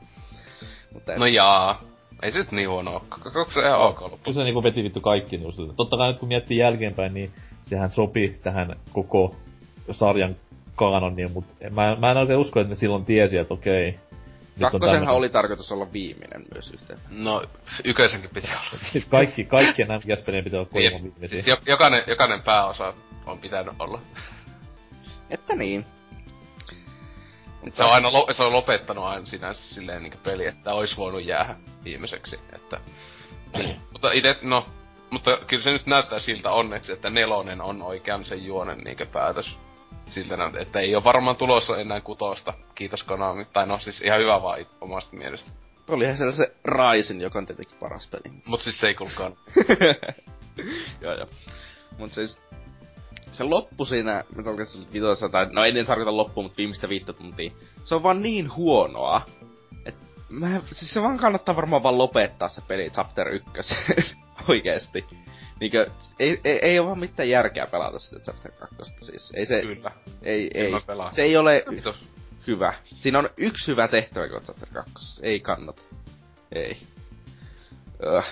Mutta 0.98 1.16
No 1.16 1.26
jaa. 1.26 1.82
Ei 2.24 2.32
se 2.32 2.40
nyt 2.40 2.52
niin 2.52 2.70
huono 2.70 2.92
oo. 2.92 3.06
Onko 3.26 3.52
se 3.52 3.60
ihan 3.60 3.80
ok 3.80 4.02
loppu? 4.02 4.18
Kyllä 4.18 4.36
se 4.36 4.44
niinku 4.44 4.64
veti 4.64 4.84
vittu 4.84 5.02
kaikki 5.02 5.38
niinku 5.38 5.52
siltä. 5.52 5.74
Totta 5.74 5.98
kai 5.98 6.08
nyt 6.12 6.20
kun 6.20 6.28
miettii 6.28 6.58
jälkeenpäin, 6.58 7.14
niin 7.14 7.32
sehän 7.62 7.92
sopi 7.92 8.40
tähän 8.44 8.76
koko 8.92 9.36
sarjan 9.92 10.36
kanoniin, 10.76 11.32
mutta 11.32 11.54
mä, 11.70 11.96
mä 11.96 12.12
en 12.12 12.18
oikein 12.18 12.40
usko, 12.40 12.60
että 12.60 12.70
ne 12.70 12.76
silloin 12.76 13.06
tiesi, 13.06 13.38
että 13.38 13.54
okei. 13.54 14.00
Kakkosenhan 14.62 15.16
oli 15.16 15.30
tarkoitus 15.30 15.72
olla 15.72 15.94
viimeinen 15.94 16.46
myös 16.54 16.72
yhteen. 16.72 17.00
No, 17.12 17.44
yköisenkin 17.86 18.30
piti 18.34 18.48
olla. 18.48 18.84
Siis 18.92 19.06
kaikki, 19.06 19.46
kaikkien 19.46 19.88
MGS-pelien 19.88 20.44
pitää 20.44 20.60
olla 20.60 20.70
kolman 20.72 21.04
viimeisiä. 21.04 21.28
Siis 21.28 21.48
jo, 21.48 21.58
jokainen, 21.66 22.04
jokainen 22.08 22.42
pääosa 22.42 22.94
on 23.26 23.40
pitänyt 23.40 23.74
olla. 23.80 24.02
Että 25.30 25.56
niin. 25.56 25.86
Se 27.74 27.84
on 27.84 27.94
aina 27.94 28.14
lo, 28.14 28.28
se 28.32 28.44
on 28.44 28.54
lopettanut 28.54 29.06
aina 29.06 29.26
sinänsä 29.26 29.76
silleen 29.76 30.04
niinku 30.04 30.18
peli, 30.24 30.48
että 30.48 30.74
ois 30.74 30.98
voinut 30.98 31.26
jäädä 31.26 31.56
viimeiseksi. 31.84 32.40
Että, 32.56 32.80
niin. 33.58 33.76
Mutta 33.92 34.12
ite, 34.12 34.36
no, 34.42 34.66
mutta 35.10 35.38
kyllä 35.48 35.64
se 35.64 35.72
nyt 35.72 35.86
näyttää 35.86 36.20
siltä 36.20 36.52
onneksi, 36.52 36.92
että 36.92 37.10
nelonen 37.10 37.62
on 37.62 37.82
oikean 37.82 38.26
sen 38.26 38.46
juonen 38.46 38.78
niinkö 38.78 39.06
päätös. 39.06 39.58
Siltä 40.06 40.38
näyttää, 40.38 40.62
että 40.62 40.80
ei 40.80 40.96
ole 40.96 41.04
varmaan 41.04 41.36
tulossa 41.36 41.78
enää 41.78 42.02
kutosta. 42.02 42.54
Kiitos 42.76 43.04
Konami. 43.04 43.46
Tai 43.46 43.68
no 43.68 43.80
siis 43.80 44.02
ihan 44.02 44.20
hyvä 44.20 44.42
vaan 44.42 44.60
it- 44.60 44.78
omasta 44.82 45.16
mielestä. 45.16 45.52
Olihan 45.90 46.18
siellä 46.18 46.36
se 46.36 46.56
Raisin, 46.64 47.22
joka 47.22 47.40
on 47.40 47.46
tietenkin 47.46 47.78
paras 47.80 48.08
peli. 48.08 48.34
Mut 48.46 48.62
siis 48.62 48.80
se 48.80 48.88
ei 48.88 48.96
kuulkaan. 48.96 49.38
joo, 51.02 51.14
joo. 51.14 51.28
Mut 51.98 52.14
siis... 52.14 52.42
Se 53.32 53.44
loppu 53.44 53.86
siinä 53.86 54.24
Metal 54.36 54.56
Gear 54.56 54.68
Solid 54.68 54.88
5, 54.94 55.30
tai 55.32 55.48
no 55.52 55.64
ei 55.64 55.72
nyt 55.72 55.88
tarkoita 55.88 56.18
loppu, 56.18 56.44
mutta 56.44 56.58
viimeistä 56.58 56.90
viittä 56.90 57.14
tuntia. 57.14 57.52
Se 57.84 57.96
on 57.96 58.04
vaan 58.04 58.22
niin 58.22 58.56
huonoa, 58.56 59.22
että 59.86 60.06
mä, 60.30 60.62
siis 60.66 60.94
se 60.94 61.02
vaan 61.02 61.18
kannattaa 61.18 61.56
varmaan 61.56 61.84
vaan 61.84 61.98
lopettaa 61.98 62.50
se 62.50 62.62
peli 62.68 62.90
Chapter 62.90 63.28
1 63.28 63.46
oikeesti. 64.50 65.06
Niinkö, 65.60 65.90
ei, 66.20 66.42
ei, 66.44 66.60
ei 66.62 66.80
ole 66.80 66.88
vaan 66.88 67.00
mitään 67.00 67.30
järkeä 67.30 67.68
pelata 67.72 68.00
sitä 68.00 68.20
Chapter 68.20 68.52
2, 68.52 68.94
siis 69.02 69.32
ei 69.36 69.46
se, 69.46 69.62
Kyllä. 69.62 69.92
ei, 70.24 70.50
ei, 70.54 70.72
se 71.12 71.24
ei 71.24 71.38
ole 71.38 71.64
Kiitos. 71.70 71.96
hyvä. 72.48 72.74
Siinä 72.84 73.20
on 73.20 73.30
yksi 73.38 73.68
hyvä 73.68 73.88
tehtävä 73.88 74.28
kuin 74.30 74.44
Chapter 74.44 74.70
2, 74.74 75.26
ei 75.26 75.40
kannata. 75.40 75.82
Ei. 76.52 76.78
Öh, 78.06 78.26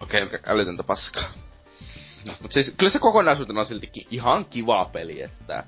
Okei, 0.00 0.22
okay. 0.22 0.38
älytöntä 0.46 0.82
paskaa. 0.82 1.32
Mut 2.42 2.52
siis 2.52 2.74
kyllä 2.78 2.90
se 2.90 2.98
kokonaisuutena 2.98 3.60
on 3.60 3.66
siltikin 3.66 4.06
ihan 4.10 4.44
kiva 4.44 4.84
peli, 4.92 5.22
että... 5.22 5.64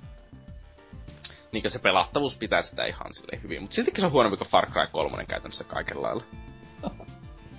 Niinkö 1.52 1.70
se 1.70 1.78
pelattavuus 1.78 2.36
pitää 2.36 2.62
sitä 2.62 2.84
ihan 2.84 3.14
silleen 3.14 3.42
hyvin, 3.42 3.62
mut 3.62 3.72
siltikin 3.72 4.00
se 4.00 4.06
on 4.06 4.12
huonompi 4.12 4.36
kuin 4.36 4.48
Far 4.48 4.70
Cry 4.70 4.86
3 4.92 5.24
käytännössä 5.26 5.64
kaikella 5.64 6.02
lailla. 6.02 6.24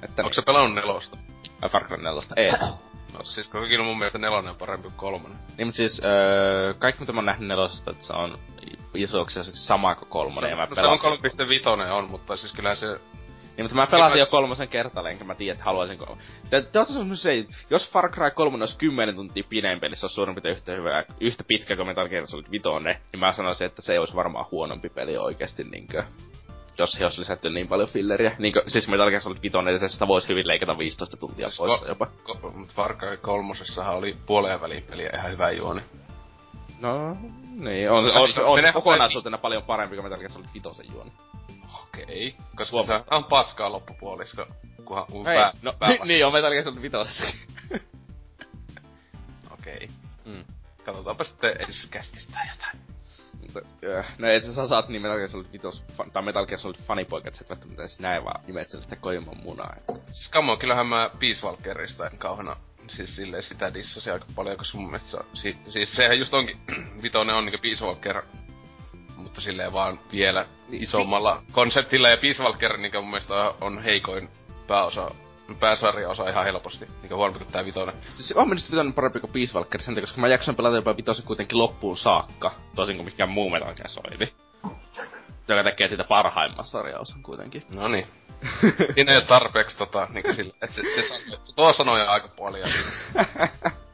Että 0.03 0.23
Onko 0.23 0.33
se 0.33 0.41
pelannut 0.41 0.75
nelosta? 0.75 1.17
Ai 1.61 1.69
Far 1.69 1.87
Cry 1.87 1.97
4? 1.97 2.21
Ei. 2.35 2.51
No 3.13 3.23
siis 3.23 3.47
kyllä 3.47 3.83
mun 3.83 3.97
mielestä 3.97 4.17
nelonen 4.17 4.51
on 4.51 4.55
parempi 4.57 4.83
kuin 4.83 4.97
kolmonen. 4.97 5.37
Niin 5.57 5.67
mut 5.67 5.75
siis, 5.75 6.01
öö, 6.03 6.73
kaikki 6.73 7.01
mitä 7.01 7.13
mä 7.13 7.17
oon 7.17 7.25
nähnyt 7.25 7.47
nelosesta, 7.47 7.91
että 7.91 8.05
se 8.05 8.13
on 8.13 8.39
isoksi 8.93 9.39
osaksi 9.39 9.65
sama 9.65 9.95
kuin 9.95 10.09
kolmonen, 10.09 10.49
ja 10.49 10.55
mä 10.55 10.65
no, 10.65 10.75
se 10.75 10.81
on 10.81 10.99
pelasin... 11.19 11.87
3.5 11.87 11.91
on, 11.91 12.09
mutta 12.09 12.37
siis 12.37 12.53
kyllähän 12.53 12.77
se... 12.77 12.87
Niin, 13.59 13.65
mutta 13.65 13.75
mä 13.75 13.87
pelasin 13.87 14.11
Kyllä 14.13 14.21
jo 14.21 14.25
mä- 14.25 14.31
kolmosen 14.31 14.67
kertaalleen, 14.67 15.13
enkä 15.13 15.23
mä 15.25 15.35
tiedä, 15.35 15.51
että 15.51 15.63
haluaisinko... 15.65 16.17
Te, 16.49 16.61
te 16.61 16.79
se, 17.13 17.45
jos 17.69 17.89
Far 17.91 18.11
Cry 18.11 18.31
3 18.31 18.57
olisi 18.57 18.77
10 18.77 19.15
tuntia 19.15 19.43
pidempi, 19.49 19.85
eli 19.87 19.95
se 19.95 20.05
olisi 20.05 20.15
suurin 20.15 20.35
piirtein 20.35 20.55
yhtä, 20.55 20.71
hyvä, 20.71 21.03
yhtä 21.19 21.43
pitkä 21.47 21.75
kuin 21.75 21.87
Metal 21.87 22.09
Gear 22.09 22.27
Solid 22.27 22.45
5, 22.51 22.69
niin 22.83 23.19
mä 23.19 23.33
sanoisin, 23.33 23.67
että 23.67 23.81
se 23.81 23.99
olisi 23.99 24.15
varmaan 24.15 24.45
huonompi 24.51 24.89
peli 24.89 25.17
oikeesti 25.17 25.63
niinkö... 25.63 26.03
Jos 26.77 26.91
se 26.91 27.03
olisi 27.03 27.19
lisätty 27.19 27.49
niin 27.49 27.67
paljon 27.67 27.89
filleriä. 27.89 28.31
Niinkö, 28.39 28.63
siis 28.67 28.87
Metal 28.87 29.09
Gear 29.09 29.21
Solid 29.21 29.37
5, 29.43 29.57
niin 29.61 29.89
sitä 29.89 30.07
voisi 30.07 30.27
hyvin 30.29 30.47
leikata 30.47 30.77
15 30.77 31.17
tuntia 31.17 31.47
Siis 31.49 31.57
pois 31.57 31.81
ko- 31.83 31.87
jopa. 31.87 32.07
Ko- 32.29 32.57
mut 32.57 32.73
Far 32.73 32.95
Cry 32.97 33.17
kolmosessahan 33.17 33.95
oli 33.95 34.17
puoleen 34.25 34.61
väliin 34.61 34.83
peliä 34.89 35.09
ihan 35.17 35.31
hyvä 35.31 35.51
juoni. 35.51 35.81
No, 36.79 37.17
niin, 37.59 37.91
on, 37.91 38.05
on, 38.05 38.17
on, 38.17 38.33
se- 38.33 38.41
on 38.43 38.61
se 38.61 38.71
kokonaisuutena 38.71 39.37
paljon 39.37 39.63
parempi 39.63 39.95
kuin 39.95 40.05
Metal 40.05 40.19
Gear 40.19 40.31
Solid 40.31 40.47
5 40.53 40.93
juoni. 40.93 41.11
Okei. 42.03 42.35
Koska 42.55 42.71
Huomaa. 42.77 42.99
se 42.99 43.05
on 43.11 43.23
paskaa 43.23 43.71
loppupuolisko. 43.71 44.45
Kunhan 44.85 45.05
kun 45.11 45.27
Ei, 45.27 45.37
pää, 45.37 45.53
no, 45.61 45.73
pää 45.79 45.89
niin 46.05 46.25
on 46.25 46.33
Metal 46.33 46.51
Gear 46.51 46.63
Solid 46.63 46.81
5. 46.81 47.25
Okei. 49.51 49.87
mm. 50.25 50.43
Katsotaanpa 50.85 51.23
sitten 51.23 51.61
ensi 51.61 51.87
kästistä 51.89 52.39
jotain. 52.53 52.79
Öö, 53.83 54.03
no 54.17 54.27
ei 54.27 54.41
se 54.41 54.53
sä 54.53 54.67
saat 54.67 54.89
niin 54.89 55.01
Metal 55.01 55.17
Gear 55.17 55.29
Solid 55.29 55.47
5, 55.63 55.83
fa- 55.97 56.11
tai 56.11 56.23
Metal 56.23 56.45
Gear 56.45 56.59
Solid 56.59 56.75
fanipoika, 56.75 57.27
että 57.27 57.37
sä 57.37 57.43
et 57.45 57.49
välttämättä 57.49 57.81
edes 57.81 57.99
näe 57.99 58.23
vaan 58.23 58.41
nimet 58.47 58.69
sitä 58.69 58.95
koiman 58.95 59.37
munaa. 59.43 59.73
Että. 59.77 59.93
Siis 60.11 60.29
kamo, 60.29 60.57
kyllähän 60.57 60.87
mä 60.87 61.09
Peace 61.19 61.45
Walkerista 61.45 62.07
en 62.07 62.17
kauhana 62.17 62.55
siis 62.89 63.15
silleen 63.15 63.43
sitä 63.43 63.73
dissasi 63.73 64.11
aika 64.11 64.25
paljon, 64.35 64.57
koska 64.57 64.77
mun 64.77 64.87
mielestä 64.89 65.09
se 65.09 65.17
on, 65.17 65.25
si, 65.33 65.57
siis 65.69 65.93
sehän 65.95 66.19
just 66.19 66.33
onkin, 66.33 66.57
vitonen 67.03 67.35
on 67.35 67.45
niinku 67.45 67.61
Peace 67.61 67.85
Walker, 67.85 68.21
mutta 69.21 69.41
silleen 69.41 69.73
vaan 69.73 69.99
vielä 70.11 70.45
isommalla 70.71 71.41
konseptilla, 71.51 72.09
ja 72.09 72.17
Peace 72.17 72.43
Walker 72.43 72.77
niinku 72.77 73.01
mun 73.01 73.09
mielestä 73.09 73.33
on, 73.61 73.83
heikoin 73.83 74.29
pääosa, 74.67 75.07
pääsarjaosa 75.59 76.29
ihan 76.29 76.43
helposti, 76.43 76.85
niinku 77.01 77.15
huonompi 77.15 77.39
kuin 77.39 77.53
tää 77.53 77.65
vitonen. 77.65 77.95
Siis 78.15 78.31
on 78.31 78.47
mielestäni 78.47 78.71
vitonen 78.71 78.93
parempi 78.93 79.19
kuin 79.19 79.33
Peace 79.33 79.57
Walker 79.57 79.81
sen 79.81 79.95
takia, 79.95 80.07
koska 80.07 80.21
mä 80.21 80.27
jaksoin 80.27 80.57
pelata 80.57 80.75
jopa 80.75 80.97
vitosen 80.97 81.25
kuitenkin 81.25 81.57
loppuun 81.57 81.97
saakka, 81.97 82.51
toisin 82.75 82.95
kuin 82.95 83.05
mikään 83.05 83.29
muu 83.29 83.49
Metal 83.49 83.73
Gear 83.73 83.89
Solid. 83.89 84.27
Joka 85.47 85.63
tekee 85.63 85.87
siitä 85.87 86.03
parhaimman 86.03 86.65
sarjaosan 86.65 87.23
kuitenkin. 87.23 87.63
No 87.73 87.87
niin. 87.87 88.07
Siinä 88.93 89.11
ei 89.11 89.17
oo 89.17 89.23
tarpeeksi 89.23 89.77
tota, 89.77 90.07
niinku 90.13 90.33
sille, 90.33 90.53
et 90.61 90.73
se, 90.73 90.81
se, 90.95 91.07
sanoo, 91.07 91.37
se 91.41 91.55
tuo 91.55 91.73
sanoja 91.73 92.11
aika 92.11 92.27
paljon. 92.27 92.69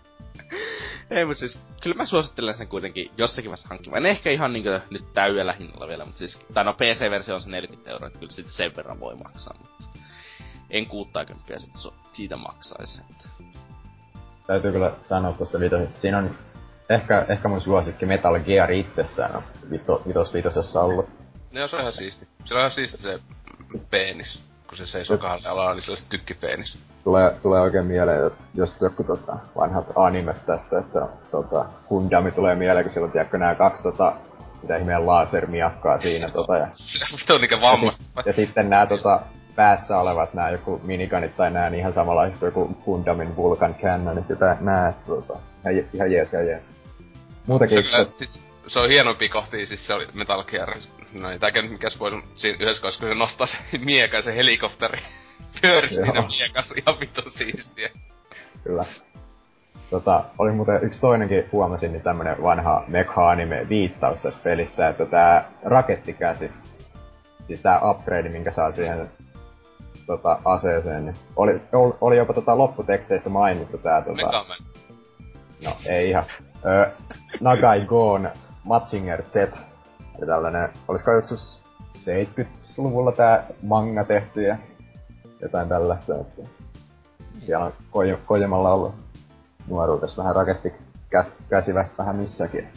Ei, 1.10 1.26
mutta 1.26 1.40
siis, 1.40 1.60
kyllä 1.82 1.96
mä 1.96 2.06
suosittelen 2.06 2.54
sen 2.54 2.68
kuitenkin 2.68 3.12
jossakin 3.18 3.50
vaiheessa 3.50 3.70
hankkimaan. 3.70 4.06
En 4.06 4.12
ehkä 4.12 4.32
ihan 4.32 4.54
niinkö 4.54 4.82
nyt 4.90 5.14
täydellä 5.14 5.54
hinnalla 5.54 5.88
vielä, 5.88 6.06
mutta 6.06 6.20
siis, 6.20 6.40
tai 6.54 6.64
no 6.64 6.74
PC-versio 6.74 7.36
on 7.36 7.42
se 7.42 7.50
40 7.50 7.92
euroa, 7.92 8.08
että 8.08 8.20
kyllä 8.20 8.32
sitten 8.32 8.54
sen 8.54 8.76
verran 8.76 9.00
voi 9.00 9.16
maksaa, 9.16 9.56
mutta 9.60 10.00
en 10.70 10.88
60 10.88 11.60
sitten 11.60 11.82
so, 11.82 11.94
siitä 12.12 12.38
maksaisi. 12.38 13.02
Että. 13.10 13.30
Täytyy 14.48 14.72
kyllä 14.72 14.92
sanoa 15.02 15.34
tosta 15.34 15.60
vitosesta. 15.60 16.02
Siinä 16.02 16.18
on 16.18 16.38
ehkä, 16.90 17.26
ehkä 17.30 17.48
mun 17.48 17.62
suosikki 17.62 18.06
Metal 18.06 18.40
Gear 18.40 18.72
itsessään 18.72 19.36
on 19.36 19.44
vito, 19.70 20.02
vitos 20.08 20.34
vitosessa 20.34 20.82
ollut. 20.82 21.10
Ne 21.52 21.68
se 21.68 21.76
on 21.76 21.82
ihan 21.82 21.94
siisti. 21.94 22.28
Sillä 22.44 22.60
on 22.60 22.62
ihan 22.62 22.72
siisti 22.72 22.98
se 22.98 23.20
peenis. 23.90 24.44
Kun 24.68 24.78
se 24.78 24.86
seisoo 24.86 25.18
kahdella 25.18 25.50
alalla, 25.50 25.74
niin 25.74 25.84
se 25.84 25.92
on 25.92 25.98
se 25.98 26.04
tykkipeenis. 26.10 26.78
Tulee, 27.04 27.36
tulee 27.42 27.62
oikein 27.62 27.86
mieleen, 27.86 28.28
että 28.28 28.44
jos 28.56 28.76
joku 28.82 29.04
tota, 29.04 29.38
vanhat 29.56 29.86
animet 29.96 30.46
tästä, 30.46 30.80
että 30.80 31.08
tota, 31.32 31.66
Gundami 31.90 32.32
tulee 32.32 32.56
mieleen, 32.56 32.86
kun 32.86 32.94
siellä 32.94 33.06
on 33.06 33.12
tiedätkö 33.12 33.38
nää 33.38 33.56
kaksi 33.56 33.84
tota, 33.84 34.14
mitä 34.62 34.78
ihmeen 34.78 35.06
lasermiakkaa 35.08 36.00
siinä 36.00 36.30
tota, 36.30 36.58
ja, 36.58 36.68
Se 37.26 37.34
on 37.34 37.42
niinkö 37.42 37.62
vamma. 37.62 37.94
ja 38.26 38.34
sitten 38.34 38.70
nää 38.70 38.88
tota, 38.88 39.22
päässä 39.56 39.98
olevat 40.00 40.34
nää 40.34 40.50
joku 40.50 40.82
miniganit 40.84 41.38
tai 41.38 41.52
nää 41.52 41.70
niin 41.70 41.80
ihan 41.80 41.94
samanlaiset 41.94 42.42
joku 42.42 42.78
Gundamin 42.86 43.36
Vulcan 43.36 43.76
Cannonit 43.76 44.30
ja 44.30 44.36
tää, 44.36 44.58
nää, 44.62 44.94
tota, 45.08 45.34
ihan, 45.64 45.76
je- 45.78 45.86
ihan 45.94 46.12
jees, 46.12 46.34
ihan 46.34 46.48
jees. 46.48 46.64
Se 46.66 46.72
Muutakin 47.48 47.78
on, 47.78 47.84
kyllä, 47.84 48.06
siis, 48.18 48.44
se 48.68 48.80
on 48.80 48.90
hienompia 48.90 49.30
kohtia, 49.30 49.68
siis 49.68 49.88
se 49.88 49.94
oli 49.94 50.08
Metal 50.14 50.44
Gear. 50.44 50.78
No 51.16 51.30
ei 51.32 51.40
nyt 51.62 51.72
mikään 51.72 51.92
spoilu, 51.92 52.16
mut 52.16 52.26
siinä 52.36 52.58
yhdessä 52.62 52.82
kohdassa, 52.82 53.00
kun 53.00 53.10
se 53.10 53.20
nostaa 53.20 53.48
se 53.48 53.58
miekan, 53.78 54.24
se 54.24 54.36
helikopteri 54.36 55.00
pyöri 55.62 55.90
siinä 55.90 56.28
miekassa, 56.28 56.76
ihan 56.78 57.00
vittu 57.00 57.30
siistiä. 57.30 57.90
Kyllä. 58.64 58.86
Tota, 59.90 60.24
oli 60.38 60.52
muuten 60.52 60.84
yksi 60.84 61.02
toinenkin, 61.02 61.44
huomasin, 61.52 61.92
niin 61.92 62.02
tämmönen 62.04 62.44
vanha 62.44 62.84
mecha-anime 62.88 63.70
viittaus 63.70 64.22
tässä 64.22 64.40
pelissä, 64.44 64.88
että 64.90 65.06
tää 65.06 65.52
rakettikäsi, 65.64 66.52
siis 67.48 67.60
tää 67.60 67.80
upgrade, 67.84 68.30
minkä 68.30 68.52
saa 68.52 68.72
siihen 68.72 69.10
tota, 70.06 70.40
aseeseen, 70.46 71.06
niin 71.06 71.16
oli, 71.36 71.62
ol- 71.74 71.98
oli 72.02 72.18
jopa 72.18 72.34
tota 72.34 72.58
lopputeksteissä 72.58 73.30
mainittu 73.30 73.78
tää 73.78 74.02
tota, 74.02 74.26
Megaman. 74.26 74.58
no 75.66 75.72
ei 75.86 76.10
ihan, 76.10 76.26
ö, 76.66 76.92
Nagai 77.42 77.86
Gon 77.86 78.30
Mazinger 78.64 79.24
Z, 79.24 79.36
eli 80.18 80.26
tällainen, 80.26 80.70
olisiko 80.88 81.12
joskus 81.12 81.62
70-luvulla 81.98 83.12
tää 83.12 83.48
manga 83.62 84.04
tehty 84.04 84.42
ja 84.42 84.58
jotain 85.42 85.70
tällaista, 85.70 86.14
että 86.16 86.42
siellä 87.46 87.66
on 87.66 87.74
Koj- 87.92 88.20
Kojimalla 88.26 88.74
ollut 88.74 88.96
nuoruudessa 89.68 90.22
vähän 90.22 90.36
raketti 90.36 90.70
kä- 91.16 91.32
käsivästä 91.50 91.98
vähän 91.98 92.16
missäkin. 92.16 92.68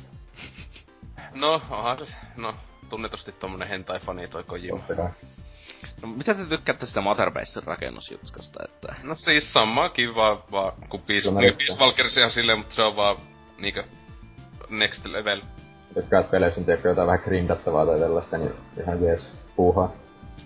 No, 1.34 1.62
onhan 1.70 1.98
se, 1.98 2.14
no, 2.36 2.54
tunnetusti 2.90 3.32
tommonen 3.32 3.68
hentai-fani 3.68 4.28
toi 4.28 4.44
Kojima. 4.44 4.80
No, 6.02 6.08
mitä 6.08 6.34
te 6.34 6.44
tykkäätte 6.44 6.86
sitä 6.86 7.00
Mother 7.00 7.30
Basen 7.30 7.62
rakennusjutskasta, 7.62 8.64
että... 8.64 8.94
No 9.02 9.14
siis 9.14 9.52
sama 9.52 9.88
kiva 9.88 10.42
vaan, 10.52 10.72
kun 10.88 11.00
Peace. 11.00 11.30
Peace 11.30 11.80
Walkersia 11.80 12.28
silleen, 12.28 12.58
mutta 12.58 12.74
se 12.74 12.82
on 12.82 12.96
vaan 12.96 13.16
niinkö 13.58 13.84
next 14.70 15.06
level. 15.06 15.40
Tykkäät 15.94 16.30
peleissä, 16.30 16.64
tiedätkö, 16.64 16.88
jotain 16.88 17.06
vähän 17.06 17.20
grindattavaa 17.24 17.86
tai 17.86 17.98
tällaista, 18.00 18.38
niin 18.38 18.52
ihan 18.82 19.02
jees 19.02 19.32
puuhaa. 19.56 19.92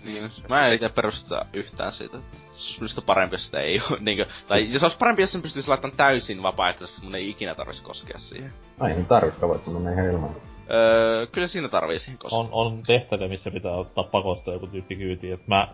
Niin, 0.05 0.31
mä 0.49 0.67
en 0.67 0.73
itse 0.73 0.89
perusta 0.89 1.45
yhtään 1.53 1.93
siitä, 1.93 2.17
että 2.17 2.37
se 2.55 2.77
olisi 2.81 3.01
parempi, 3.05 3.35
jos 3.35 3.45
sitä 3.45 3.59
ei 3.59 3.79
oo, 3.79 3.97
niinkö, 4.05 4.25
tai 4.47 4.73
jos 4.73 4.83
olisi 4.83 4.97
parempi, 4.97 5.21
jos 5.21 5.31
sen 5.31 5.41
pystyisi 5.41 5.69
laittamaan 5.69 5.97
täysin 5.97 6.43
vapaaehtoisesti, 6.43 7.03
mun 7.03 7.15
ei 7.15 7.29
ikinä 7.29 7.55
tarvitsisi 7.55 7.85
koskea 7.85 8.19
siihen. 8.19 8.53
Ai 8.79 8.93
niin 8.93 9.05
tarvitkaa, 9.05 9.49
voit 9.49 9.63
se 9.63 9.71
mennä 9.71 9.91
ihan 9.91 10.05
ilman. 10.05 10.29
Öö, 10.71 11.27
kyllä 11.27 11.47
siinä 11.47 11.69
tarvii 11.69 11.99
siihen 11.99 12.17
koskea. 12.17 12.39
On, 12.39 12.49
on 12.51 12.83
tehtäviä, 12.87 13.27
missä 13.27 13.51
pitää 13.51 13.71
ottaa 13.71 14.03
pakosta 14.03 14.53
joku 14.53 14.67
tyyppi 14.67 14.95
kyytiin. 14.95 15.33
Et 15.33 15.47
mä 15.47 15.67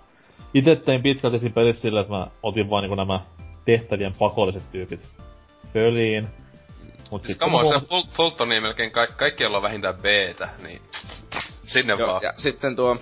ite 0.53 0.75
tein 0.75 1.03
pitkälti 1.03 1.39
siinä 1.39 1.53
pelissä 1.53 1.81
sillä, 1.81 2.01
että 2.01 2.13
mä 2.13 2.27
otin 2.43 2.69
vaan 2.69 2.83
niinku 2.83 2.95
nämä 2.95 3.19
tehtävien 3.65 4.13
pakolliset 4.19 4.71
tyypit 4.71 5.09
föliin. 5.73 6.27
Mut 7.11 7.25
Siis 7.25 7.39
mä 7.39 7.45
se 7.45 7.51
huomasin- 7.51 7.89
Ful- 7.89 8.11
Fultoniin 8.11 8.63
melkein 8.63 8.91
ka- 8.91 9.07
kaikkialla 9.07 9.57
on 9.57 9.63
vähintään 9.63 9.95
B-tä, 9.95 10.49
niin 10.63 10.81
sinne 11.63 11.93
Joo, 11.93 12.07
vaan. 12.07 12.21
ja 12.23 12.33
sitten 12.37 12.75
tuo, 12.75 12.97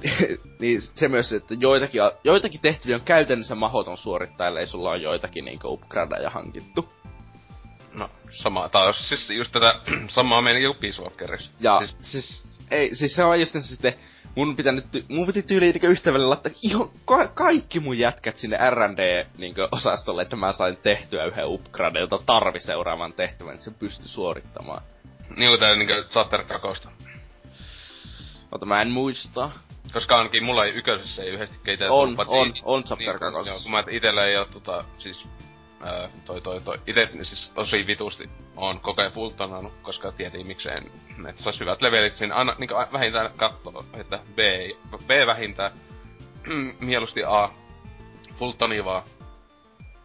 niin 0.60 0.80
se 0.82 1.08
myös, 1.08 1.32
että 1.32 1.54
joitakin, 1.60 2.00
joitakin 2.24 2.60
tehtäviä 2.60 2.94
on 2.96 3.02
käytännössä 3.04 3.54
mahdoton 3.54 3.96
suorittaa, 3.96 4.46
ellei 4.46 4.66
sulla 4.66 4.90
on 4.90 5.02
joitakin 5.02 5.44
niinku 5.44 5.72
upgradeja 5.72 6.30
hankittu. 6.30 6.88
Sama, 8.30 8.68
taas 8.68 9.08
siis 9.08 9.30
just 9.30 9.52
tätä 9.52 9.74
samaa 10.08 10.42
meni 10.42 10.60
Walkerissa. 11.00 11.50
Ja 11.60 11.78
Siis, 11.78 11.96
siis, 12.02 12.60
ei, 12.70 12.94
siis 12.94 13.16
se 13.16 13.24
on 13.24 13.40
just 13.40 13.52
se 13.52 13.60
sitten, 13.62 13.94
mun 14.34 14.56
pitää 14.56 14.72
nyt, 14.72 14.86
mun 15.08 15.26
piti 15.26 15.42
tyyliin 15.42 15.72
niinku 15.72 15.86
ystävälle 15.86 16.26
laittaa 16.26 16.52
ihan 16.62 16.88
ka- 17.04 17.28
kaikki 17.28 17.80
mun 17.80 17.98
jätkät 17.98 18.36
sinne 18.36 18.56
R&D 18.70 19.26
niinku 19.38 19.60
osastolle, 19.72 20.22
että 20.22 20.36
mä 20.36 20.52
sain 20.52 20.76
tehtyä 20.76 21.24
yhden 21.24 21.48
upgrade, 21.48 22.00
jota 22.00 22.18
tarvi 22.26 22.60
seuraavan 22.60 23.12
tehtävän, 23.12 23.54
että 23.54 23.64
se 23.64 23.70
pystyi 23.70 24.08
suorittamaan. 24.08 24.82
niin 25.36 25.50
kuin 25.50 25.60
tää 25.60 25.76
niinku 25.76 25.94
Chapter 26.08 26.44
2. 26.44 26.88
Mutta 28.50 28.66
mä 28.66 28.82
en 28.82 28.90
muista. 28.90 29.50
Koska 29.92 30.18
ainakin 30.18 30.44
mulla 30.44 30.64
ei 30.64 30.72
yköisessä 30.74 31.22
ei 31.22 31.28
yhdesti 31.28 31.58
keitä 31.64 31.92
On, 31.92 32.16
on, 32.26 32.52
on 32.62 32.84
Chapter 32.84 33.20
niin, 33.20 33.32
2. 33.32 33.50
Joo, 33.50 33.58
kun 33.62 33.70
mä 33.72 33.84
itellä 33.90 34.26
ei 34.26 34.36
oo 34.36 34.44
tota, 34.44 34.84
siis 34.98 35.26
ää, 35.80 36.08
toi 36.24 36.40
toi 36.40 36.60
toi, 36.60 36.78
ite 36.86 37.08
siis 37.22 37.50
tosi 37.54 37.86
vitusti 37.86 38.30
on 38.56 38.80
koko 38.80 39.02
ajan 39.02 39.12
fultonannut, 39.12 39.72
koska 39.82 40.12
tietin 40.12 40.46
mikseen, 40.46 40.86
että 41.28 41.42
sais 41.42 41.60
hyvät 41.60 41.82
levelit. 41.82 42.14
Siinä, 42.14 42.34
aina 42.34 42.56
a- 42.76 42.92
vähintään 42.92 43.30
kattoo, 43.36 43.84
että 43.94 44.18
B, 44.34 44.38
B 45.06 45.10
vähintään, 45.26 45.72
mieluusti 46.80 47.24
A, 47.24 47.48
fultoni 48.38 48.84
vaan, 48.84 49.02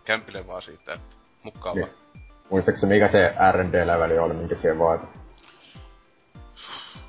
kämpille 0.06 0.48
vaan 0.48 0.62
siitä, 0.62 0.94
että 0.94 1.16
mukaan 1.44 1.76
Niin. 1.76 1.90
Muistaakseni 2.50 2.94
mikä 2.94 3.10
se 3.10 3.34
R&D-leveli 3.52 4.20
oli, 4.20 4.34
minkä 4.34 4.56
siihen 4.56 4.80
vaati? 4.80 5.25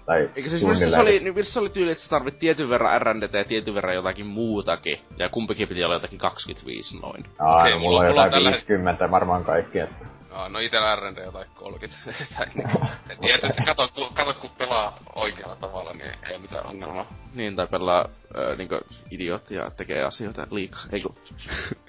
Tai 0.06 0.30
Eikö 0.36 0.48
siis 0.50 0.62
se 0.90 1.00
oli, 1.00 1.18
niin 1.18 1.44
se 1.44 1.58
oli 1.60 1.68
tyyli, 1.70 1.90
että 1.92 2.04
sä 2.04 2.10
tarvit 2.10 2.38
tietyn 2.38 2.68
verran 2.68 3.00
R&D 3.02 3.28
ja 3.38 3.44
tietyn 3.44 3.74
verran 3.74 3.94
jotakin 3.94 4.26
muutakin. 4.26 4.98
Ja 5.18 5.28
kumpikin 5.28 5.68
piti 5.68 5.84
olla 5.84 5.94
jotakin 5.94 6.18
25 6.18 6.98
noin. 7.00 7.24
Aa, 7.38 7.60
Okei, 7.60 7.72
no, 7.72 7.78
mulla- 7.78 7.88
mulla 7.88 8.00
on 8.00 8.06
jotain 8.06 8.30
tällä- 8.30 8.50
50 8.50 9.10
varmaan 9.10 9.44
kaikki, 9.44 9.78
että 9.78 10.06
Aa, 10.32 10.48
no 10.48 10.58
itellä 10.58 10.96
R&D 10.96 11.24
jotain 11.24 11.46
30. 11.54 11.96
Tai 12.38 12.46
niinku, 12.54 12.78
et 13.10 13.20
tiedät, 13.20 13.44
että 13.44 13.62
kato, 13.64 13.88
ku- 13.94 14.10
kato 14.14 14.34
kun 14.34 14.50
pelaa 14.58 14.98
oikealla 15.14 15.56
tavalla, 15.56 15.92
niin 15.92 16.10
ei 16.28 16.32
oo 16.34 16.38
mitään 16.38 16.66
ongelmaa. 16.66 17.06
Niin, 17.34 17.56
tai 17.56 17.66
pelaa 17.66 18.08
äh, 18.38 18.56
niinku 18.58 18.78
idiootti 19.10 19.54
ja 19.54 19.70
tekee 19.70 20.02
asioita 20.04 20.46
liikaa. 20.50 20.80
Eiku. 20.92 21.14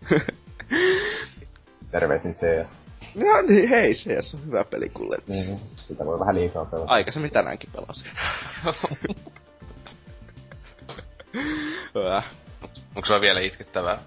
terveisin 1.92 2.34
CS. 2.34 2.80
No 3.16 3.42
niin, 3.48 3.70
hei, 3.70 3.94
CS 3.94 4.34
on 4.34 4.46
hyvä 4.46 4.64
peli 4.64 4.90
kuule. 4.90 5.18
Niin. 5.28 5.60
Sitä 5.76 6.06
voi 6.06 6.20
vähän 6.20 6.36
liikaa 6.36 6.66
pelata. 6.66 6.92
Aikaisemmin 6.92 7.32
tänäänkin 7.32 7.70
pelasin. 7.74 8.12
Hyvä. 11.96 12.24
Onko 12.96 13.06
sulla 13.06 13.22
vielä 13.22 13.40
itkettävää 13.40 14.00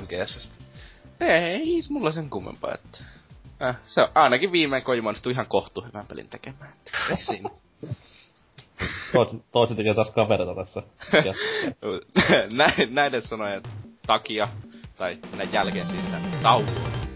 MGSstä? 0.00 0.54
Ei, 1.20 1.80
mulla 1.90 2.12
sen 2.12 2.30
kummempaa, 2.30 2.74
että... 2.74 2.98
Äh, 3.62 3.76
se 3.86 4.00
on 4.00 4.08
ainakin 4.14 4.52
viimein 4.52 4.84
Kojima 4.84 5.08
onnistui 5.08 5.32
ihan 5.32 5.46
kohtu 5.46 5.80
hyvän 5.80 6.06
pelin 6.08 6.28
tekemään. 6.28 6.72
että 6.86 7.16
siinä. 7.16 7.50
Toiset 9.52 9.76
tekee 9.76 9.94
taas 9.94 10.10
kavereita 10.10 10.54
tässä. 10.54 10.82
Näiden 12.90 13.22
sanojen 13.22 13.62
takia, 14.06 14.48
tai 14.96 15.18
näin 15.36 15.52
jälkeen 15.52 15.88
siitä 15.88 16.16
taukoa. 16.42 17.09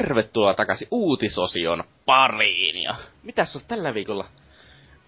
Tervetuloa 0.00 0.54
takaisin 0.54 0.88
uutisosion 0.90 1.84
pariin 2.06 2.82
ja 2.82 2.94
mitäs 3.22 3.56
on 3.56 3.62
tällä 3.68 3.94
viikolla 3.94 4.24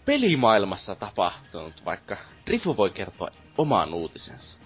pelimaailmassa 0.05 0.95
tapahtunut, 0.95 1.85
vaikka 1.85 2.17
Drifu 2.47 2.77
voi 2.77 2.91
kertoa 2.91 3.29
oman 3.59 3.95
uutisensa. 3.95 4.59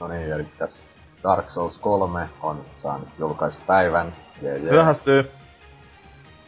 No 0.00 0.08
niin, 0.08 0.32
eli 0.32 0.44
tässä 0.58 0.82
Dark 1.22 1.50
Souls 1.50 1.78
3 1.78 2.28
on 2.42 2.64
saanut 2.82 3.08
julkaisupäivän. 3.18 4.12
Jee, 4.42 4.58
jee. 4.58 4.70
myöhästyy. 4.72 5.30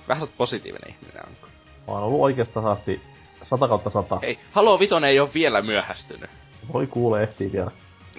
Vähän 0.09 0.21
sä 0.21 0.25
oot 0.27 0.37
positiivinen 0.37 0.91
ihminen, 0.91 1.27
onko? 1.29 1.47
Mä 1.87 1.93
oon 1.93 2.03
ollut 2.03 2.21
oikeastaan 2.21 2.67
asti 2.67 3.01
100 3.45 3.69
kautta 3.69 3.91
100. 3.91 4.19
Hei, 4.23 4.39
Halo 4.53 4.79
Vitonen 4.81 5.11
ei 5.11 5.21
ole 5.21 5.31
vielä 5.35 5.63
myöhästynyt. 5.63 6.31
Voi 6.73 6.87
kuule 6.87 7.23
ehtii 7.23 7.53
vielä. 7.53 7.71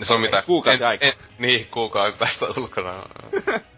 Se 0.03 0.13
on 0.13 0.21
mitä? 0.21 0.41
Kuukausi 0.41 0.83
en- 0.83 0.89
aikaa. 0.89 1.07
en- 1.07 1.13
Niin, 1.39 1.67
kuukausi 1.71 2.17
päästä 2.19 2.45
ulkona. 2.57 2.93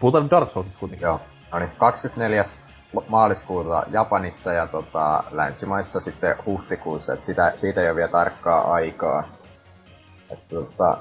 Puhutaan 0.00 0.30
Dark 0.30 0.50
Soulsista 0.50 0.78
kuitenkin. 0.80 1.06
Joo. 1.06 1.20
No 1.52 1.58
niin, 1.58 1.70
24. 1.78 2.44
lo- 2.92 3.04
maaliskuuta 3.08 3.82
Japanissa 3.90 4.52
ja 4.52 4.66
tota, 4.66 5.24
länsimaissa 5.30 6.00
sitten 6.00 6.36
huhtikuussa, 6.46 7.12
et 7.12 7.24
sitä, 7.24 7.52
siitä 7.56 7.80
ei 7.80 7.88
ole 7.88 7.96
vielä 7.96 8.10
tarkkaa 8.10 8.72
aikaa. 8.72 9.24
Et 10.30 10.48
tota, 10.48 10.96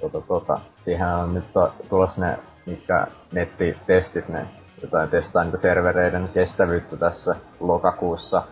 tota, 0.00 0.20
tota, 0.20 0.58
siihen 0.76 1.06
on 1.08 1.34
nyt 1.34 1.52
to, 1.52 1.72
tulossa 1.88 2.20
ne, 2.20 2.38
mitkä 2.66 3.06
nettitestit, 3.32 4.28
ne 4.28 4.46
jotain 4.82 5.08
testaa 5.08 5.44
niitä 5.44 5.58
servereiden 5.58 6.28
kestävyyttä 6.34 6.96
tässä 6.96 7.34
lokakuussa. 7.60 8.42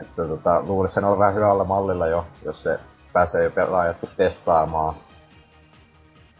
Että 0.00 0.24
tota, 0.28 0.62
luulisin 0.66 1.04
olla 1.04 1.18
vähän 1.18 1.34
hyvällä 1.34 1.64
mallilla 1.64 2.06
jo, 2.06 2.26
jos 2.44 2.62
se 2.62 2.80
pääsee 3.12 3.44
jo 3.44 3.50
pelaajat 3.50 3.96
testaamaan. 4.16 4.94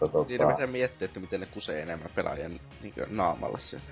Tota, 0.09 0.29
Siinä 0.29 0.47
pitää 0.53 0.67
miettiä, 0.67 1.05
että 1.05 1.21
miten 1.21 1.41
ne 1.41 1.47
kusee 1.47 1.83
enemmän 1.83 2.11
pelaajan 2.15 2.61
niin 2.83 2.95
naamalle 3.09 3.61
siellä. 3.61 3.87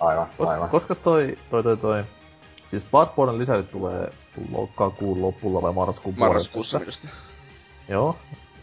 aivan, 0.00 0.26
Kos, 0.38 0.48
aivan. 0.48 0.68
koska 0.68 0.94
toi, 0.94 1.38
toi, 1.50 1.62
toi, 1.62 1.76
toi, 1.76 2.04
siis 2.70 2.82
Bloodborne 2.90 3.38
lisäys 3.38 3.66
tulee 3.66 4.10
lokakuun 4.52 5.22
lopulla 5.22 5.62
vai 5.62 5.72
marraskuun 5.72 6.14
Marraskuussa 6.18 6.78
puolessa. 6.78 7.00
minusta. 7.04 7.22
Joo. 7.88 8.16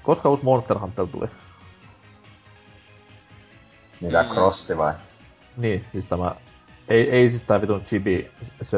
Koska 0.04 0.30
uusi 0.30 0.44
Monster 0.44 0.80
Hunter 0.80 1.08
tuli? 1.08 1.28
Mitä, 4.02 4.24
Mm. 4.24 4.30
crossi 4.30 4.78
vai? 4.78 4.94
Niin, 5.58 5.86
siis 5.92 6.06
tämä... 6.06 6.36
Ei, 6.88 7.10
ei 7.12 7.30
siis 7.30 7.42
tää 7.42 7.62
vitun 7.62 7.86
chibi 7.86 8.32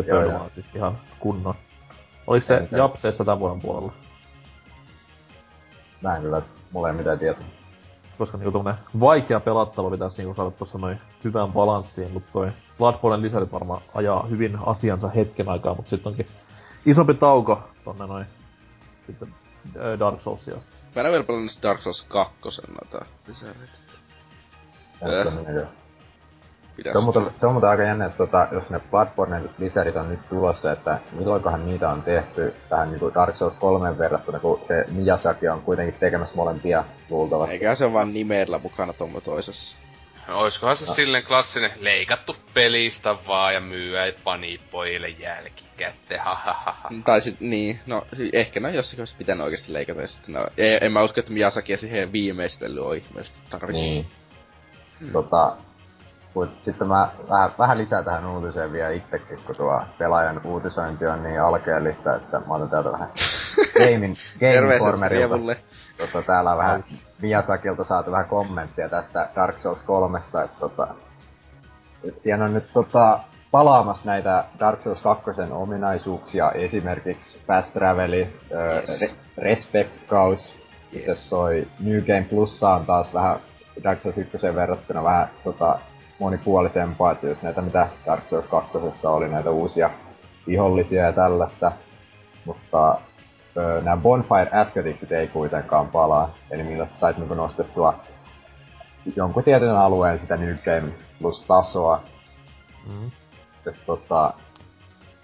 joo. 0.08 0.34
vaan 0.40 0.52
siis 0.54 0.66
ihan 0.76 0.98
kunnon. 1.20 1.56
Oliko 2.28 2.46
se. 2.48 2.68
Japseessa 2.72 3.26
tämän 3.26 3.40
vuoden 3.40 3.62
puolella? 3.62 3.94
Mä 6.02 6.16
en 6.16 6.22
kyllä, 6.22 6.42
mulla 6.72 6.88
ei 6.88 6.94
mitään 6.94 7.20
tietoa. 7.20 7.46
Koska 8.18 8.38
niinku 8.38 8.52
tommonen 8.52 8.80
vaikea 9.00 9.40
pelattava 9.40 9.90
pitäisi 9.92 10.18
niinku 10.18 10.36
saada 10.36 10.52
tossa 10.52 10.78
noin 10.78 11.02
hyvään 11.24 11.52
balanssiin, 11.52 12.14
mutta 12.14 12.30
toi 12.34 12.52
Bloodborne 12.78 13.22
lisärit 13.22 13.52
varmaan 13.52 13.82
ajaa 13.96 14.26
hyvin 14.26 14.58
asiansa 14.66 15.10
hetken 15.10 15.50
aikaa, 15.50 15.76
mutta 15.76 15.90
sitten 15.90 16.10
onkin 16.10 16.28
isompi 16.86 17.14
tauko 17.14 17.62
tonne 17.84 18.08
noin 18.08 18.26
sitten 19.08 19.34
Dark 20.00 20.22
Soulsia 20.22 20.58
asti. 20.58 20.72
Mä 20.96 21.02
en 21.02 21.12
vielä 21.12 21.24
pelannut 21.24 21.60
Dark 21.64 21.82
Souls 21.82 22.06
2 22.08 22.34
noita 22.68 23.06
lisäreitä. 23.28 23.78
Onko 25.02 25.30
Äh. 25.62 25.68
Se 26.78 26.84
niin? 26.84 26.94
Pitäis. 26.94 26.94
Se 26.94 26.98
on, 26.98 27.04
muuten, 27.04 27.40
se 27.40 27.46
on 27.46 27.52
muuten 27.54 27.70
aika 27.70 27.84
jännä, 27.84 28.06
että 28.06 28.18
tota, 28.18 28.48
jos 28.52 28.70
ne 28.70 28.80
Bloodborne 28.92 29.42
lisärit 29.58 29.96
on 29.96 30.10
nyt 30.10 30.20
tulossa, 30.30 30.72
että 30.72 31.00
milloinkohan 31.12 31.66
niitä 31.66 31.90
on 31.90 32.02
tehty 32.02 32.54
tähän 32.70 32.92
niin 32.92 33.14
Dark 33.14 33.36
Souls 33.36 33.56
3 33.56 33.98
verrattuna, 33.98 34.40
kun 34.40 34.62
se 34.68 34.86
Miyazaki 34.92 35.48
on 35.48 35.62
kuitenkin 35.62 35.96
tekemässä 36.00 36.36
molempia 36.36 36.84
luultavasti. 37.10 37.54
Eikä 37.54 37.76
se 37.76 37.86
on 37.86 37.94
vaan 37.94 38.14
nimellä 38.14 38.60
mukana 38.64 38.94
tuommo 38.94 39.22
toisessa. 39.22 39.78
Oiskohan 40.34 40.78
se 40.78 40.86
No. 40.86 40.94
silleen 40.94 41.24
klassinen 41.24 41.72
leikattu 41.80 42.36
pelistä 42.54 43.16
vaan 43.28 43.54
ja 43.54 43.60
myyä 43.62 44.14
panipojille 44.24 45.10
jälkikäteen, 45.10 46.22
hahaha. 46.22 46.90
Tai 47.06 47.22
sit 47.22 47.40
niin, 47.40 47.80
no 47.86 48.08
ehkä 48.34 48.60
ne 48.60 48.68
on 48.68 48.74
jossakin 48.74 49.02
olisi 49.02 49.16
pitänyt 49.18 49.44
oikeesti 49.44 49.74
leikata 49.74 50.02
ja 50.02 50.08
sitten 50.08 50.36
no, 50.36 50.48
en, 50.58 50.78
en 50.82 50.92
mä 50.92 51.04
usko, 51.04 51.20
että 51.20 51.32
Miyazaki 51.34 51.78
siihen 51.78 52.12
viimeistely 52.12 52.88
on 52.88 52.98
ihmeellisesti 52.98 53.40
tarvittu. 53.50 53.82
Niin. 53.82 54.06
Tota, 55.14 55.56
mut 56.38 56.50
sitten 56.64 56.88
mä 56.88 57.10
vähän, 57.30 57.52
vähän 57.60 57.78
lisää 57.78 58.04
tähän 58.04 58.26
uutiseen 58.26 58.72
vielä 58.72 58.90
itsekin, 58.90 59.40
kun 59.46 59.56
tuo 59.56 59.82
pelaajan 59.98 60.42
uutisointi 60.44 61.08
on 61.08 61.24
niin 61.24 61.42
alkeellista, 61.42 62.16
että 62.16 62.40
mä 62.40 62.54
otan 62.54 62.70
täältä 62.70 62.92
vähän 62.92 63.10
Gaming, 63.80 64.16
Game 64.40 64.52
Terveiset 64.54 64.82
Informerilta. 64.82 65.36
Rievulle. 65.36 65.58
Tota, 65.98 66.26
täällä 66.28 66.52
on 66.52 66.58
vähän 66.58 66.84
Miyazakilta 67.22 67.84
saatu 67.84 68.12
vähän 68.12 68.26
kommenttia 68.28 68.90
tästä 68.90 69.30
Dark 69.36 69.60
Souls 69.60 69.84
3, 69.84 70.18
että 70.18 70.48
tota, 70.60 70.88
siinä 72.18 72.46
on 72.46 72.54
nyt 72.54 72.74
tota, 72.74 73.20
palaamassa 73.52 74.02
näitä 74.06 74.44
Dark 74.60 74.82
Souls 74.82 75.02
2 75.02 75.32
ominaisuuksia, 75.52 76.52
esimerkiksi 76.52 77.42
Fast 77.48 77.74
Traveli, 77.74 78.34
Yes. 78.52 79.02
re- 79.02 79.16
Yes. 80.96 81.30
toi 81.30 81.68
New 81.80 82.02
Game 82.02 82.26
Plussa 82.30 82.70
on 82.70 82.86
taas 82.86 83.14
vähän 83.14 83.40
Dark 83.84 84.00
Souls 84.04 84.18
1 84.18 84.38
verrattuna 84.56 85.04
vähän 85.04 85.30
tota, 85.44 85.80
monipuolisempaa, 86.20 87.12
että 87.12 87.28
jos 87.28 87.42
näitä 87.42 87.62
mitä 87.62 87.88
Dark 88.06 88.28
Souls 88.30 88.46
2 88.46 88.78
oli 89.08 89.28
näitä 89.28 89.50
uusia 89.50 89.90
vihollisia 90.48 91.04
ja 91.04 91.14
tällaista, 91.14 91.72
mutta 92.46 92.98
öö, 93.58 93.82
nämä 93.82 93.98
Bonfire 93.98 94.50
Aestheticsit 94.52 95.12
ei 95.12 95.28
kuitenkaan 95.28 95.88
palaa, 95.88 96.30
eli 96.52 96.64
millä 96.64 96.86
sä 96.86 96.98
sait 96.98 97.18
niinku 97.18 97.34
nostettua 97.34 97.94
jonkun 99.16 99.44
tietyn 99.44 99.78
alueen 99.78 100.20
sitä 100.20 100.38
New 100.38 100.56
Game 100.56 100.92
Plus 101.22 101.44
tasoa. 101.48 102.02
Mm. 102.88 103.12
Sitten 103.54 103.76
tota, 103.86 104.34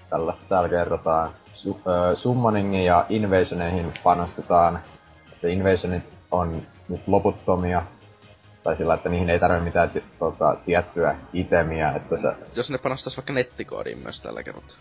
tällaista 0.09 0.43
täällä 0.49 0.69
kerrotaan. 0.69 1.33
Su- 1.55 1.89
öö, 1.89 2.15
summoningin 2.15 2.85
ja 2.85 3.05
invasioneihin 3.09 3.93
panostetaan. 4.03 4.79
Se 5.41 5.49
invasionit 5.49 6.03
on 6.31 6.61
nyt 6.89 7.07
loputtomia. 7.07 7.81
Tai 8.63 8.75
sillä, 8.75 8.93
että 8.93 9.09
niihin 9.09 9.29
ei 9.29 9.39
tarvitse 9.39 9.65
mitään 9.65 9.91
tota, 10.19 10.55
tiettyä 10.65 11.15
itemiä, 11.33 11.91
että 11.95 12.17
se... 12.17 12.27
Jos 12.55 12.69
ne 12.69 12.77
panostais 12.77 13.17
vaikka 13.17 13.33
nettikoodiin 13.33 13.97
myös 13.99 14.21
tällä 14.21 14.43
kertaa. 14.43 14.77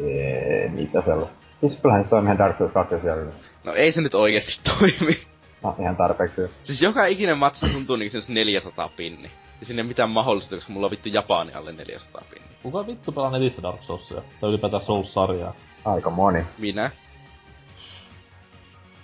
Ee, 0.00 0.68
mitä 0.68 1.02
siellä... 1.02 1.26
Siis 1.60 1.80
kyllähän 1.82 2.04
se 2.04 2.10
toimii 2.10 2.26
ihan 2.26 2.38
Dark 2.38 2.58
Souls 2.58 2.72
2 2.72 3.00
siellä. 3.00 3.32
No 3.64 3.72
ei 3.72 3.92
se 3.92 4.00
nyt 4.00 4.14
oikeesti 4.14 4.60
toimi. 4.78 5.16
No, 5.62 5.76
ihan 5.80 5.96
tarpeeksi. 5.96 6.40
Siis 6.62 6.82
joka 6.82 7.06
ikinen 7.06 7.38
matsi 7.38 7.72
tuntuu 7.72 7.96
niinku 7.96 8.20
se 8.20 8.32
400 8.32 8.90
pinni. 8.96 9.30
Ja 9.60 9.66
sinne 9.66 9.82
ei 9.82 9.88
mitään 9.88 10.10
mahdollista, 10.10 10.54
koska 10.54 10.72
mulla 10.72 10.86
on 10.86 10.90
vittu 10.90 11.08
Japani 11.08 11.54
alle 11.54 11.72
400 11.72 12.22
pinni. 12.30 12.48
Kuka 12.62 12.86
vittu 12.86 13.12
pelaa 13.12 13.30
netissä 13.30 13.62
Dark 13.62 13.82
Soulsia? 13.82 14.22
Tai 14.40 14.50
ylipäätään 14.50 14.82
Souls-sarjaa? 14.82 15.54
Aika 15.84 16.10
moni. 16.10 16.46
Minä? 16.58 16.90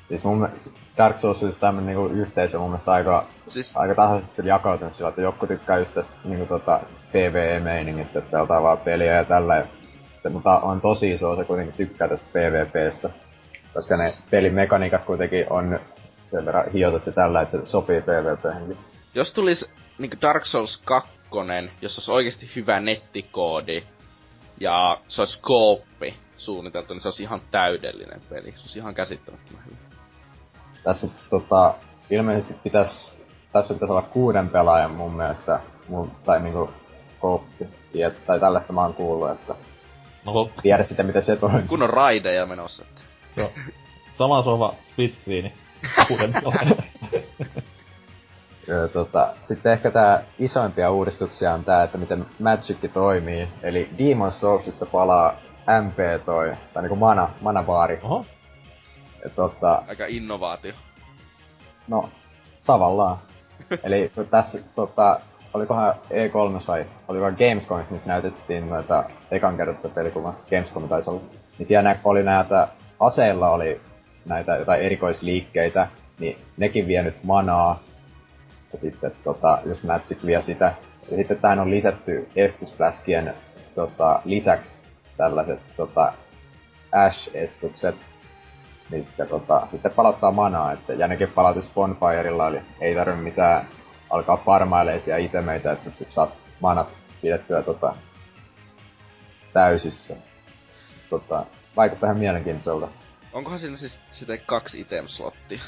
Siis 0.09 0.25
mun 0.25 0.49
Dark 0.97 1.19
Souls 1.19 1.43
on 1.43 1.53
tämmönen 1.61 1.87
niinku 1.87 2.07
yhteisö 2.07 2.59
mun 2.59 2.71
mielestä 2.71 2.93
aika, 2.93 3.27
Siis 3.49 3.77
aika 3.77 3.95
tasaisesti 3.95 4.43
jakautunut 4.45 4.95
sillä, 4.95 5.09
että 5.09 5.21
joku 5.21 5.47
tykkää 5.47 5.79
just 5.79 5.95
tästä 5.95 6.13
niinku 6.25 6.47
tota 6.47 6.81
PvE-meiningistä, 7.13 8.19
että 8.19 8.31
pelataan 8.31 8.63
vaan 8.63 8.79
peliä 8.79 9.17
ja 9.17 9.25
tällä. 9.25 9.57
Ja, 9.57 10.31
mutta 10.31 10.59
on 10.59 10.81
tosi 10.81 11.11
iso 11.11 11.31
osa 11.31 11.45
kuitenkin 11.45 11.77
tykkää 11.77 12.09
tästä 12.09 12.27
PvPstä. 12.33 13.11
Koska 13.75 13.97
ne 13.97 14.13
pelimekaniikat 14.31 15.05
kuitenkin 15.05 15.47
on 15.51 15.81
sen 16.31 16.47
verran 16.47 16.71
hiotut 16.73 17.07
ja 17.07 17.13
tällä, 17.13 17.43
että 17.43 17.59
se 17.59 17.67
sopii 17.67 18.01
PvPhenkin. 18.03 18.79
jos 19.15 19.33
tulis 19.33 19.71
niinku 19.99 20.17
Dark 20.23 20.47
Souls 20.47 20.83
2, 20.85 21.11
jossa 21.83 22.01
olisi 22.01 22.13
oikeesti 22.13 22.51
hyvä 22.57 22.81
nettikoodi, 22.81 23.83
ja 24.61 25.01
se 25.09 25.23
olisi 25.23 25.41
kooppi 25.43 26.15
suunniteltu, 26.37 26.95
niin 26.95 27.01
se 27.01 27.09
olisi 27.09 27.23
ihan 27.23 27.41
täydellinen 27.51 28.21
peli. 28.29 28.53
Se 28.57 28.63
olisi 28.63 28.79
ihan 28.79 28.95
käsittämättömän 28.95 29.65
hyvä. 29.65 29.92
Tässä 30.85 31.09
tota, 31.31 31.75
ilmeisesti 32.11 32.55
pitäis, 32.55 33.13
tässä 33.53 33.75
pitäisi 33.75 33.93
olla 33.93 34.03
kuuden 34.03 34.49
pelaajan 34.49 34.91
mun 34.91 35.13
mielestä, 35.13 35.61
mun, 35.89 36.11
tai 36.25 36.41
niinku 36.41 36.71
kooppi. 37.19 37.69
Tai 38.27 38.41
tällaista 38.41 38.73
mä 38.73 38.81
oon 38.81 38.95
kuullut, 38.95 39.31
että 39.31 39.55
No 40.25 40.51
tiedä 40.63 40.85
sitten 40.85 41.07
miten 41.07 41.23
se 41.23 41.37
toimii. 41.37 41.63
Kun 41.63 41.83
on 41.83 41.91
raideja 41.91 42.47
menossa. 42.47 42.85
Että. 42.85 43.03
Joo. 43.37 43.51
Sama 44.19 44.43
sohva 44.43 44.75
split 44.83 45.15
screeni. 45.15 45.53
Kuuden 46.09 46.35
Öö, 48.69 48.89
tota, 48.89 49.35
sitten 49.43 49.73
ehkä 49.73 49.91
tää 49.91 50.23
isoimpia 50.39 50.91
uudistuksia 50.91 51.55
on 51.55 51.65
tää, 51.65 51.83
että 51.83 51.99
miten 51.99 52.27
Magic 52.39 52.93
toimii. 52.93 53.49
Eli 53.63 53.91
Demon 53.99 54.33
Soulsista 54.33 54.87
palaa 54.87 55.35
MP 55.83 56.25
toi, 56.25 56.53
tai 56.75 56.83
niinku 56.83 56.97
mana, 56.97 57.29
manabaari. 57.41 58.01
Oho. 58.03 58.25
Tota, 59.37 59.83
Aika 59.89 60.07
innovaatio. 60.07 60.73
no, 61.89 62.09
tavallaan. 62.67 63.19
Eli 63.85 64.13
tässä 64.31 64.59
tota, 64.75 65.21
olikohan 65.55 65.95
E3 65.95 66.69
vai 66.69 66.87
olikohan 67.09 67.37
Gamescom, 67.39 67.85
missä 67.91 68.09
näytettiin 68.09 68.71
noita 68.71 69.05
ekan 69.31 69.57
tätä 69.57 69.89
pelikuva, 69.89 70.35
Gamescom 70.51 70.89
taisi 70.89 71.11
olla. 71.11 71.21
Niin 71.59 71.67
siellä 71.67 71.97
oli 72.05 72.23
näitä, 72.23 72.69
aseilla 73.01 73.51
oli 73.51 73.81
näitä 74.27 74.57
jotain 74.57 74.83
erikoisliikkeitä, 74.83 75.89
niin 76.19 76.39
nekin 76.57 76.87
vie 76.87 77.03
nyt 77.03 77.25
manaa. 77.25 77.83
Ja 78.73 78.81
sitten 78.81 79.13
tota, 79.25 79.59
just 79.67 79.85
Magic 79.85 80.27
vie 80.27 80.43
sitä. 80.43 80.75
Ja 81.11 81.17
sitten 81.17 81.39
tähän 81.39 81.59
on 81.59 81.71
lisätty 81.71 82.29
estysfläskien 82.37 83.35
tota, 83.75 84.23
lisäksi 84.25 84.79
tällaiset 85.17 85.61
tota, 85.77 86.13
Ash-estukset, 86.93 87.95
mitkä 88.91 89.27
tota, 89.27 89.67
sitten 89.71 89.93
palauttaa 89.97 90.33
manaa, 90.33 90.73
että, 90.73 90.93
ja 90.93 91.09
nekin 91.09 91.29
palautus 91.29 91.71
Bonfirella, 91.75 92.49
eli 92.49 92.61
ei 92.81 92.95
tarvi 92.95 93.23
mitään 93.23 93.67
alkaa 94.11 94.37
farmaileisia 94.37 95.17
itemeitä, 95.17 95.73
että 95.73 95.91
saat 96.09 96.31
manat 96.61 96.89
pidettyä 97.23 97.63
tota, 97.63 97.95
täysissä. 99.53 100.17
Tota, 101.11 101.47
vaikuttaa 101.77 102.07
ihan 102.07 102.19
mielenkiintoiselta. 102.19 102.89
Onkohan 103.33 103.59
siinä 103.59 103.77
siis 103.77 104.01
sitten 104.11 104.41
kaksi 104.47 104.81
item-slottia? 104.81 105.63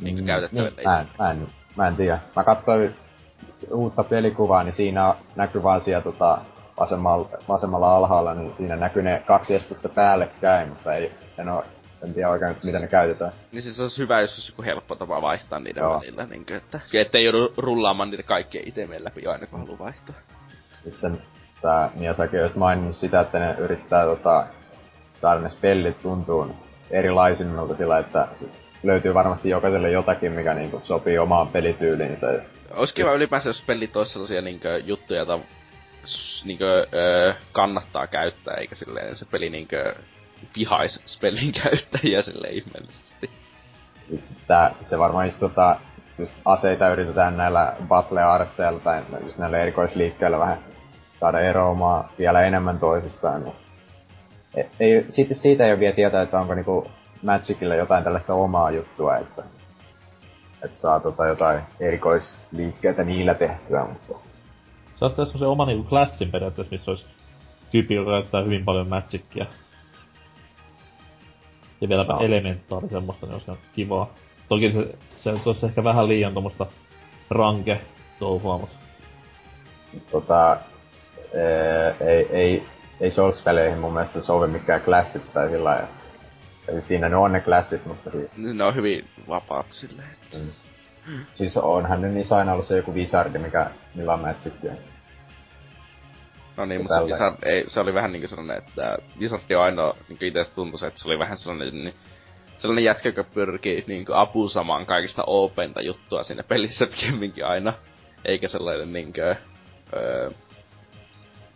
Niinku 0.00 0.20
Mm, 0.20 0.26
käytettäville 0.26 0.70
niin, 0.76 0.88
mä, 0.88 1.00
en, 1.00 1.08
mä, 1.18 1.30
en, 1.30 1.46
mä 1.76 1.88
en 1.88 1.96
tiedä. 1.96 2.18
Mä 2.36 2.44
katsoin 2.44 2.94
uutta 3.70 4.04
pelikuvaa, 4.04 4.62
niin 4.64 4.72
siinä 4.72 5.14
näkyy 5.36 5.62
vaan 5.62 5.80
siellä 5.80 6.02
tota, 6.02 6.38
vasemmalla, 6.80 7.28
vasemmalla 7.48 7.96
alhaalla, 7.96 8.34
niin 8.34 8.56
siinä 8.56 8.76
näkyy 8.76 9.02
ne 9.02 9.22
kaksi 9.26 9.54
estosta 9.54 9.88
päällekkäin, 9.88 10.68
mutta 10.68 10.94
ei, 10.94 11.12
en, 11.38 11.48
oo, 11.48 11.64
en 12.02 12.14
tiedä 12.14 12.30
oikein, 12.30 12.56
miten 12.64 12.80
ne 12.80 12.88
käytetään. 12.88 13.32
Niin 13.52 13.62
siis 13.62 13.80
olisi 13.80 13.98
hyvä, 13.98 14.20
jos 14.20 14.34
olisi 14.34 14.52
joku 14.52 14.62
helppo 14.62 14.94
tapa 14.94 15.22
vaihtaa 15.22 15.60
niiden 15.60 15.82
Joo. 15.82 16.00
välillä, 16.00 16.26
niin 16.26 16.46
kuin, 16.46 16.56
että 16.56 16.80
ettei 16.94 17.24
joudu 17.24 17.52
rullaamaan 17.56 18.10
niitä 18.10 18.22
kaikkia 18.22 18.62
itemien 18.64 19.04
läpi 19.04 19.26
aina 19.26 19.46
kun 19.46 19.60
haluaa 19.60 19.78
vaihtaa. 19.78 20.14
Sitten 20.84 21.22
tää 21.62 21.90
Miyazaki 21.94 22.40
olisi 22.40 22.58
maininnut 22.58 22.96
sitä, 22.96 23.20
että 23.20 23.38
ne 23.38 23.54
yrittää 23.58 24.04
tota, 24.04 24.46
saada 25.20 25.40
ne 25.40 25.48
spellit 25.48 25.98
tuntuun 26.02 26.54
erilaisimmilta 26.90 27.76
sillä, 27.76 27.98
että 27.98 28.28
löytyy 28.82 29.14
varmasti 29.14 29.48
jokaiselle 29.48 29.90
jotakin, 29.90 30.32
mikä 30.32 30.54
niinku 30.54 30.80
sopii 30.84 31.18
omaan 31.18 31.48
pelityyliinsä. 31.48 32.40
Olisi 32.76 32.94
kiva 32.94 33.12
ylipäänsä, 33.12 33.48
jos 33.48 33.64
pelit 33.66 33.96
olisi 33.96 34.12
sellaisia 34.12 34.42
niinkö 34.42 34.78
juttuja, 34.84 35.18
joita 35.20 35.38
niinkö 36.44 36.86
kannattaa 37.52 38.06
käyttää, 38.06 38.54
eikä 38.54 38.74
silleen 38.74 39.16
se 39.16 39.26
peli 39.30 39.50
niinkö 39.50 39.94
vihais 40.56 41.02
spellin 41.06 41.52
käyttäjiä 41.62 42.22
sille 42.22 42.48
ihmeellisesti. 42.48 43.30
Tää, 44.46 44.74
se 44.84 44.98
varmaan 44.98 45.26
just 45.26 45.40
tota, 45.40 45.80
just 46.18 46.32
aseita 46.44 46.88
yritetään 46.88 47.36
näillä 47.36 47.76
battle 47.88 48.22
artseilla 48.22 48.80
tai 48.80 49.02
just 49.24 49.38
näillä 49.38 49.58
erikoisliikkeillä 49.58 50.38
vähän 50.38 50.58
saada 51.20 51.40
eroamaan 51.40 52.04
vielä 52.18 52.42
enemmän 52.42 52.78
toisistaan. 52.78 53.44
Niin 53.44 53.54
ei, 54.54 54.68
ei, 54.80 55.06
siitä, 55.08 55.34
siitä 55.34 55.64
ei 55.66 55.72
ole 55.72 55.80
vielä 55.80 55.94
tietää, 55.94 56.22
että 56.22 56.40
onko 56.40 56.54
niinku 56.54 56.90
Magicilla 57.22 57.74
jotain 57.74 58.04
tällaista 58.04 58.34
omaa 58.34 58.70
juttua, 58.70 59.16
että, 59.16 59.42
että 60.64 60.78
saa 60.78 61.00
tota 61.00 61.26
jotain 61.26 61.60
erikoisliikkeitä 61.80 63.04
niillä 63.04 63.34
tehtyä, 63.34 63.84
mutta... 63.84 64.33
Se 64.96 65.04
olisi 65.04 65.16
tässä 65.16 65.38
se 65.38 65.46
oma 65.46 65.66
niinku 65.66 65.88
klassin 65.88 66.30
periaatteessa, 66.30 66.72
missä 66.72 66.90
olisi 66.90 67.04
tyyppi, 67.70 67.94
joka 67.94 68.10
käyttää 68.10 68.42
hyvin 68.42 68.64
paljon 68.64 68.88
Magicia. 68.88 69.46
Ja 71.80 71.88
vieläpä 71.88 72.12
no. 72.12 72.20
elementaari 72.20 72.88
semmoista, 72.88 73.26
niin 73.26 73.34
olisi 73.34 73.62
kivaa. 73.74 74.14
Toki 74.48 74.72
se, 74.72 74.94
se, 75.20 75.38
se 75.42 75.48
olisi 75.48 75.66
ehkä 75.66 75.84
vähän 75.84 76.08
liian 76.08 76.32
tuommoista 76.32 76.66
ranke 77.30 77.80
touhua, 78.18 78.58
mutta... 78.58 78.76
Tota, 80.10 80.56
ei, 82.00 82.28
ei, 82.30 82.66
ei 83.00 83.10
Souls-peleihin 83.10 83.78
mun 83.78 83.92
mielestä 83.92 84.20
sovi 84.20 84.46
mikään 84.46 84.80
klassit 84.80 85.32
tai 85.32 85.48
sillä 85.48 85.64
lailla. 85.64 85.88
Eli 86.68 86.80
siinä 86.80 87.08
ne 87.08 87.16
on 87.16 87.32
ne 87.32 87.40
klassit, 87.40 87.86
mutta 87.86 88.10
siis... 88.10 88.38
Ne 88.38 88.64
on 88.64 88.74
hyvin 88.74 89.08
vapaat 89.28 89.66
silleen, 89.70 90.08
että... 90.22 90.38
Mm. 90.38 90.63
Siis 91.34 91.56
onhan 91.56 92.00
ne 92.00 92.08
niissä 92.08 92.36
aina 92.36 92.52
ollut 92.52 92.66
se 92.66 92.76
joku 92.76 92.94
Wizardi, 92.94 93.38
mikä, 93.38 93.70
millä 93.94 94.14
on 94.14 94.20
Magicia. 94.20 94.72
No 96.56 96.64
niin, 96.64 96.80
mutta 96.80 96.98
se, 96.98 97.04
Wizard, 97.04 97.36
ei, 97.42 97.64
se 97.66 97.80
oli 97.80 97.94
vähän 97.94 98.12
niinku 98.12 98.28
sellainen, 98.28 98.58
että 98.58 98.98
Wizard 99.20 99.50
on 99.56 99.62
ainoa, 99.62 99.96
niinku 100.08 100.24
itse 100.24 100.44
tuntui 100.54 100.88
että 100.88 101.00
se 101.00 101.08
oli 101.08 101.18
vähän 101.18 101.38
sellainen, 101.38 101.84
niin, 101.84 101.94
sellainen 102.56 102.84
jätkä, 102.84 103.08
joka 103.08 103.24
pyrkii 103.24 103.84
niinku 103.86 104.12
apusamaan 104.14 104.86
kaikista 104.86 105.24
openta 105.26 105.80
juttua 105.82 106.22
siinä 106.22 106.42
pelissä 106.42 106.86
pikemminkin 106.86 107.46
aina. 107.46 107.72
Eikä 108.24 108.48
sellainen 108.48 108.92
niinkö, 108.92 109.36
öö, 109.96 110.30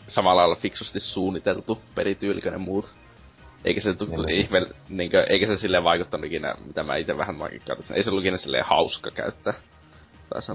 samalla 0.06 0.40
lailla 0.40 0.56
fiksusti 0.56 1.00
suunniteltu 1.00 1.82
perityyliköinen 1.94 2.60
muut. 2.60 2.94
Eikä 3.64 3.80
se 3.80 3.94
tuttu 3.94 4.22
niin. 4.22 4.36
ihme, 4.36 4.62
niinkö, 4.88 5.26
eikä 5.30 5.46
se 5.46 5.56
silleen 5.56 5.84
vaikuttanut 5.84 6.26
ikinä, 6.26 6.54
mitä 6.66 6.82
mä 6.82 6.96
itse 6.96 7.18
vähän 7.18 7.36
katsoin. 7.68 7.96
Ei 7.96 8.02
se 8.02 8.10
ollut 8.10 8.24
ikinä 8.24 8.36
silleen 8.36 8.64
hauska 8.64 9.10
käyttää. 9.10 9.54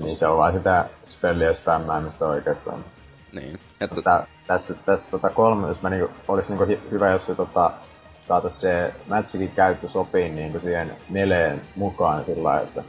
Niin 0.03 0.15
se 0.15 0.27
on 0.27 0.37
vaan 0.37 0.53
sitä 0.53 0.89
spelliä 1.05 1.53
spämmäämistä 1.53 2.25
oikeastaan. 2.25 2.85
Niin. 3.31 3.59
Että... 3.81 3.95
Tota, 3.95 4.27
tässä, 4.47 4.73
tässä 4.73 5.07
tota 5.11 5.29
kolme, 5.29 5.67
jos 5.67 5.81
mä 5.81 5.89
niinku, 5.89 6.11
olis 6.27 6.49
niinku 6.49 6.65
hi- 6.65 6.79
hyvä, 6.91 7.09
jos 7.09 7.25
se 7.25 7.35
tota, 7.35 7.71
saatais 8.27 8.61
se 8.61 8.93
Magicin 9.07 9.51
käyttö 9.51 9.87
sopii 9.87 10.29
niinku 10.29 10.59
siihen 10.59 10.91
meleen 11.09 11.61
mukaan 11.75 12.25
sillä 12.25 12.61
että 12.61 12.83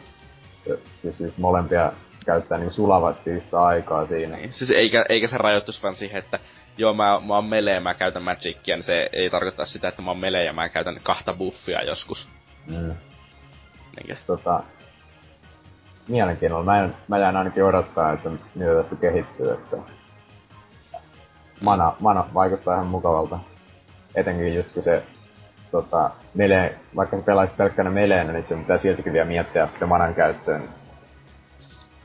siis 1.11 1.36
molempia 1.36 1.93
käyttää 2.27 2.59
niin 2.59 2.70
sulavasti 2.70 3.31
yhtä 3.31 3.62
aikaa 3.62 4.07
siinä. 4.07 4.36
Niin. 4.36 4.53
Siis 4.53 4.70
eikä, 4.70 5.07
eikä 5.09 5.27
se 5.27 5.39
rajoitus 5.39 5.82
vaan 5.82 5.95
siihen, 5.95 6.19
että 6.19 6.39
joo 6.78 6.94
mä, 6.94 7.20
mä 7.26 7.34
oon 7.34 7.44
melee 7.44 7.80
mä 7.80 7.94
käytän 7.94 8.22
magicia, 8.22 8.76
niin 8.76 8.82
se 8.82 9.09
ei 9.12 9.30
tarkoita 9.30 9.66
sitä, 9.66 9.88
että 9.88 10.02
mä 10.02 10.10
oon 10.10 10.20
melee 10.20 10.44
ja 10.44 10.52
mä 10.52 10.68
käytän 10.68 10.96
kahta 11.02 11.34
buffia 11.34 11.82
joskus. 11.82 12.28
Mm. 12.66 12.94
Niinkö? 13.96 14.16
Tota, 14.26 14.62
mielenkiinnolla. 16.09 16.64
Mä, 16.64 16.84
en, 16.84 16.94
mä 17.09 17.18
jään 17.18 17.36
ainakin 17.36 17.64
odottaa, 17.64 18.12
että 18.12 18.30
mitä 18.55 18.74
tästä 18.74 18.96
kehittyy, 18.96 19.52
että 19.52 19.76
mana, 21.60 21.92
mana 22.01 22.26
vaikuttaa 22.34 22.74
ihan 22.74 22.86
mukavalta. 22.86 23.38
Etenkin 24.14 24.55
just 24.55 24.72
kun 24.72 24.82
se 24.82 25.02
tota, 25.70 26.10
melee, 26.34 26.78
vaikka 26.96 27.16
sä 27.16 27.22
pelaisit 27.22 27.56
pelkkänä 27.56 27.90
meleenä, 27.90 28.32
niin 28.32 28.42
se 28.42 28.56
pitää 28.56 28.78
siltikin 28.78 29.12
vielä 29.12 29.26
miettiä 29.26 29.66
sitä 29.66 29.86
manan 29.86 30.14
käyttöön. 30.14 30.68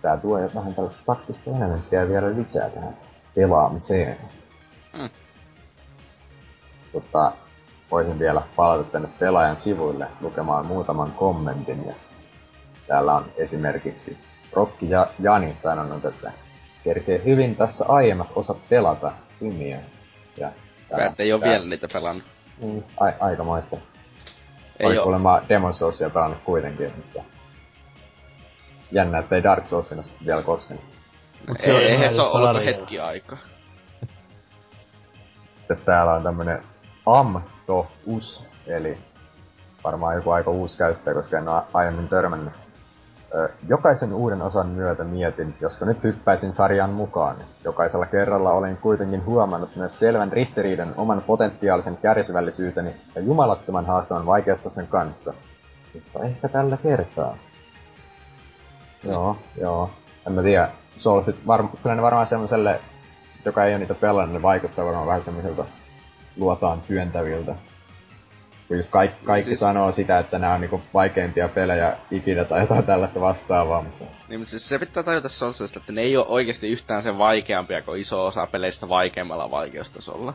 Tää 0.02 0.18
tuo 0.18 0.40
jo 0.40 0.50
vähän 0.56 0.76
tällaista 0.76 1.02
taktista 1.06 1.50
elementtiä 1.50 2.10
vielä 2.10 2.36
lisää 2.36 2.70
tähän 2.70 2.98
pelaamiseen. 3.36 4.18
Mm. 4.94 5.10
Tota, 6.94 7.32
voisin 7.92 8.20
vielä 8.20 8.42
palata 8.56 8.84
tänne 8.84 9.10
pelaajan 9.20 9.58
sivuille 9.58 10.08
lukemaan 10.22 10.66
muutaman 10.66 11.12
kommentin. 11.12 11.88
Ja 11.88 11.94
täällä 12.88 13.16
on 13.16 13.26
esimerkiksi 13.38 14.18
Rokki 14.54 14.90
ja 14.90 15.08
Jani 15.20 15.56
sanonut, 15.64 16.06
että 16.06 16.32
kerkee 16.84 17.22
hyvin 17.26 17.56
tässä 17.56 17.86
aiemmat 17.88 18.28
osat 18.36 18.58
pelata 18.70 19.12
hymiä. 19.42 19.80
Ja 20.38 20.52
tää, 20.90 21.14
ei 21.20 21.34
oo 21.34 21.42
vielä 21.42 21.66
niitä 21.66 21.88
pelannut. 21.94 22.24
Mm, 22.64 22.84
a- 23.00 23.26
aikamoista. 23.26 23.78
Ei 24.80 24.88
Olis 24.88 25.00
kuulemma 25.00 25.42
Demon 25.50 25.74
Soulsia 25.74 26.10
pelannut 26.10 26.40
kuitenkin, 26.44 26.92
mutta... 26.96 27.24
Jännä, 28.92 29.20
ettei 29.20 29.44
Dark 29.44 29.66
Soulsina 29.66 30.02
vielä 30.26 30.42
koskenut. 30.42 30.84
Ei, 31.60 31.72
ei 31.72 32.12
se 32.14 32.22
ole 32.22 32.50
ollut 32.50 32.66
hetki 32.66 33.00
aikaa. 33.00 33.38
Sitten 35.70 35.86
täällä 35.86 36.14
on 36.14 36.24
tämmönen 36.24 36.64
Amto-us, 37.06 38.46
eli 38.68 38.98
varmaan 39.84 40.16
joku 40.16 40.30
aika 40.32 40.52
uusi 40.52 40.78
käyttäjä, 40.78 41.16
koska 41.16 41.38
en 41.38 41.50
ole 41.50 41.62
aiemmin 41.74 42.08
törmännyt. 42.08 42.54
Jokaisen 43.68 44.14
uuden 44.14 44.42
osan 44.42 44.68
myötä 44.68 45.04
mietin, 45.04 45.56
josko 45.62 45.86
nyt 45.86 46.04
hyppäisin 46.04 46.54
sarjan 46.54 46.90
mukaan. 46.90 47.36
Jokaisella 47.64 48.06
kerralla 48.06 48.52
olen 48.52 48.78
kuitenkin 48.78 49.26
huomannut 49.26 49.76
myös 49.76 50.00
selvän 50.00 50.32
ristiriidan 50.32 50.94
oman 50.98 51.22
potentiaalisen 51.28 51.98
kärsivällisyyteni 51.98 52.96
ja 53.16 53.22
jumalattoman 53.22 53.86
haastavan 53.86 54.26
vaikeasta 54.26 54.70
kanssa. 54.90 55.34
Mutta 55.94 56.20
ehkä 56.24 56.50
tällä 56.50 56.78
kertaa. 56.78 57.38
Joo, 59.04 59.38
joo. 59.62 59.90
En 60.28 60.34
mä 60.34 60.42
tiedä. 60.42 60.70
Soulsit, 60.98 61.48
var, 61.48 61.64
kyllä 61.84 61.96
ne 61.96 62.02
varmaan 62.02 62.28
semmoselle 62.28 62.80
joka 63.46 63.66
ei 63.66 63.72
ole 63.72 63.80
niitä 63.80 63.96
pelannut, 63.96 64.34
ne 64.34 64.42
vaikuttaa 64.42 64.86
varmaan 64.86 65.08
vähän 65.08 65.24
semmoiselta 65.24 65.66
luotaan 66.38 66.82
työntäviltä. 66.82 67.56
Kun 68.68 68.78
just 68.78 68.90
kaikki, 68.90 69.26
kaikki 69.26 69.46
siis... 69.46 69.60
sanoo 69.60 69.92
sitä, 69.92 70.20
että 70.20 70.40
nämä 70.40 70.54
on 70.54 70.62
niinku 70.62 70.82
vaikeimpia 70.94 71.48
pelejä 71.48 71.94
ikinä 72.12 72.46
tai 72.46 72.60
jotain 72.62 72.84
tällaista 72.84 73.22
vastaavaa, 73.22 73.82
mutta... 73.82 74.06
Niin, 74.28 74.40
mutta 74.40 74.50
siis 74.50 74.70
se 74.70 74.80
pitää 74.80 75.04
tajuta 75.04 75.30
Soulsista, 75.30 75.80
että 75.80 75.94
ne 75.94 76.02
ei 76.02 76.18
ole 76.18 76.26
oikeasti 76.28 76.70
yhtään 76.70 77.04
sen 77.04 77.18
vaikeampia 77.18 77.82
kuin 77.82 78.02
iso 78.02 78.26
osa 78.26 78.48
peleistä 78.48 78.90
vaikeimmalla 78.90 79.52
vaikeustasolla. 79.52 80.34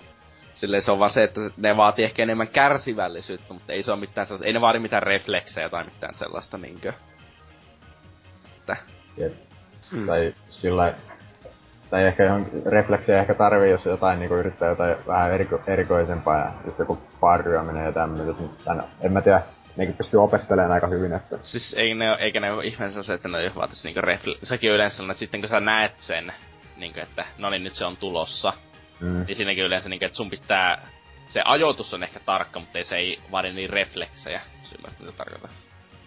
Silleen 0.55 0.83
se 0.83 0.91
on 0.91 0.99
vaan 0.99 1.11
se, 1.11 1.25
että 1.25 1.41
ne 1.57 1.77
vaatii 1.77 2.05
ehkä 2.05 2.23
enemmän 2.23 2.49
kärsivällisyyttä, 2.49 3.55
mutta 3.55 3.73
ei 3.73 3.83
se 3.83 3.93
ole 3.93 4.01
mitään 4.01 4.27
sellaista, 4.27 4.47
ei 4.47 4.53
ne 4.53 4.61
vaadi 4.61 4.79
mitään 4.79 5.03
refleksejä 5.03 5.69
tai 5.69 5.85
mitään 5.85 6.15
sellaista 6.15 6.59
niinkö. 6.59 6.93
Että... 8.61 8.77
Jep. 9.17 9.33
Hmm. 9.91 10.07
Tai 10.07 10.35
sillä 10.49 10.95
tai 11.95 12.05
ehkä 12.05 12.25
ihan 12.25 12.47
refleksejä 12.66 13.21
ehkä 13.21 13.35
tarvii, 13.35 13.71
jos 13.71 13.87
jotain 13.87 14.19
niinku 14.19 14.35
yrittää 14.35 14.69
jotain 14.69 14.97
vähän 15.07 15.35
eriko, 15.35 15.61
erikoisempaa 15.66 16.39
ja 16.39 16.53
just 16.65 16.79
joku 16.79 16.99
parryaminen 17.21 17.85
ja 17.85 17.93
tämmöiset, 17.93 18.41
mutta 18.41 18.77
en 19.01 19.12
mä 19.12 19.21
tiedä, 19.21 19.43
nekin 19.77 19.97
pystyy 19.97 20.23
opettelemaan 20.23 20.73
aika 20.73 20.87
hyvin, 20.87 21.12
että... 21.12 21.39
Siis 21.43 21.75
ei 21.79 21.95
ne, 21.95 22.16
eikä 22.19 22.41
ne 22.41 22.53
ole 22.53 22.65
ihmeensä 22.65 23.03
se, 23.03 23.15
että 23.15 23.29
ne 23.29 23.53
vaatis 23.57 23.85
niinku 23.85 24.01
refle... 24.01 24.37
Sekin 24.43 24.71
on 24.71 24.75
yleensä 24.75 24.97
sellainen, 24.97 25.12
että 25.12 25.19
sitten 25.19 25.41
kun 25.41 25.49
sä 25.49 25.61
näet 25.61 25.93
sen, 25.99 26.33
niinku 26.77 27.01
että 27.01 27.25
no 27.39 27.51
niin 27.51 27.65
nyt 27.65 27.75
se 27.75 27.85
on 27.85 27.97
tulossa, 27.97 28.53
mm. 29.01 29.25
niin 29.27 29.37
siinäkin 29.37 29.65
yleensä 29.65 29.89
niinku, 29.89 30.05
että 30.05 30.16
sun 30.16 30.31
pitää... 30.31 30.79
Se 31.27 31.43
ajoitus 31.45 31.95
on 31.95 32.03
ehkä 32.03 32.21
tarkka, 32.25 32.61
mutta 32.61 32.79
ei 32.79 32.85
se 32.85 32.97
ei 32.97 33.19
vaadi 33.33 33.53
niin 33.53 33.71
refleksejä, 33.71 34.41
sillä 34.62 34.89
mitä 35.01 35.12
tarkoittaa. 35.12 35.64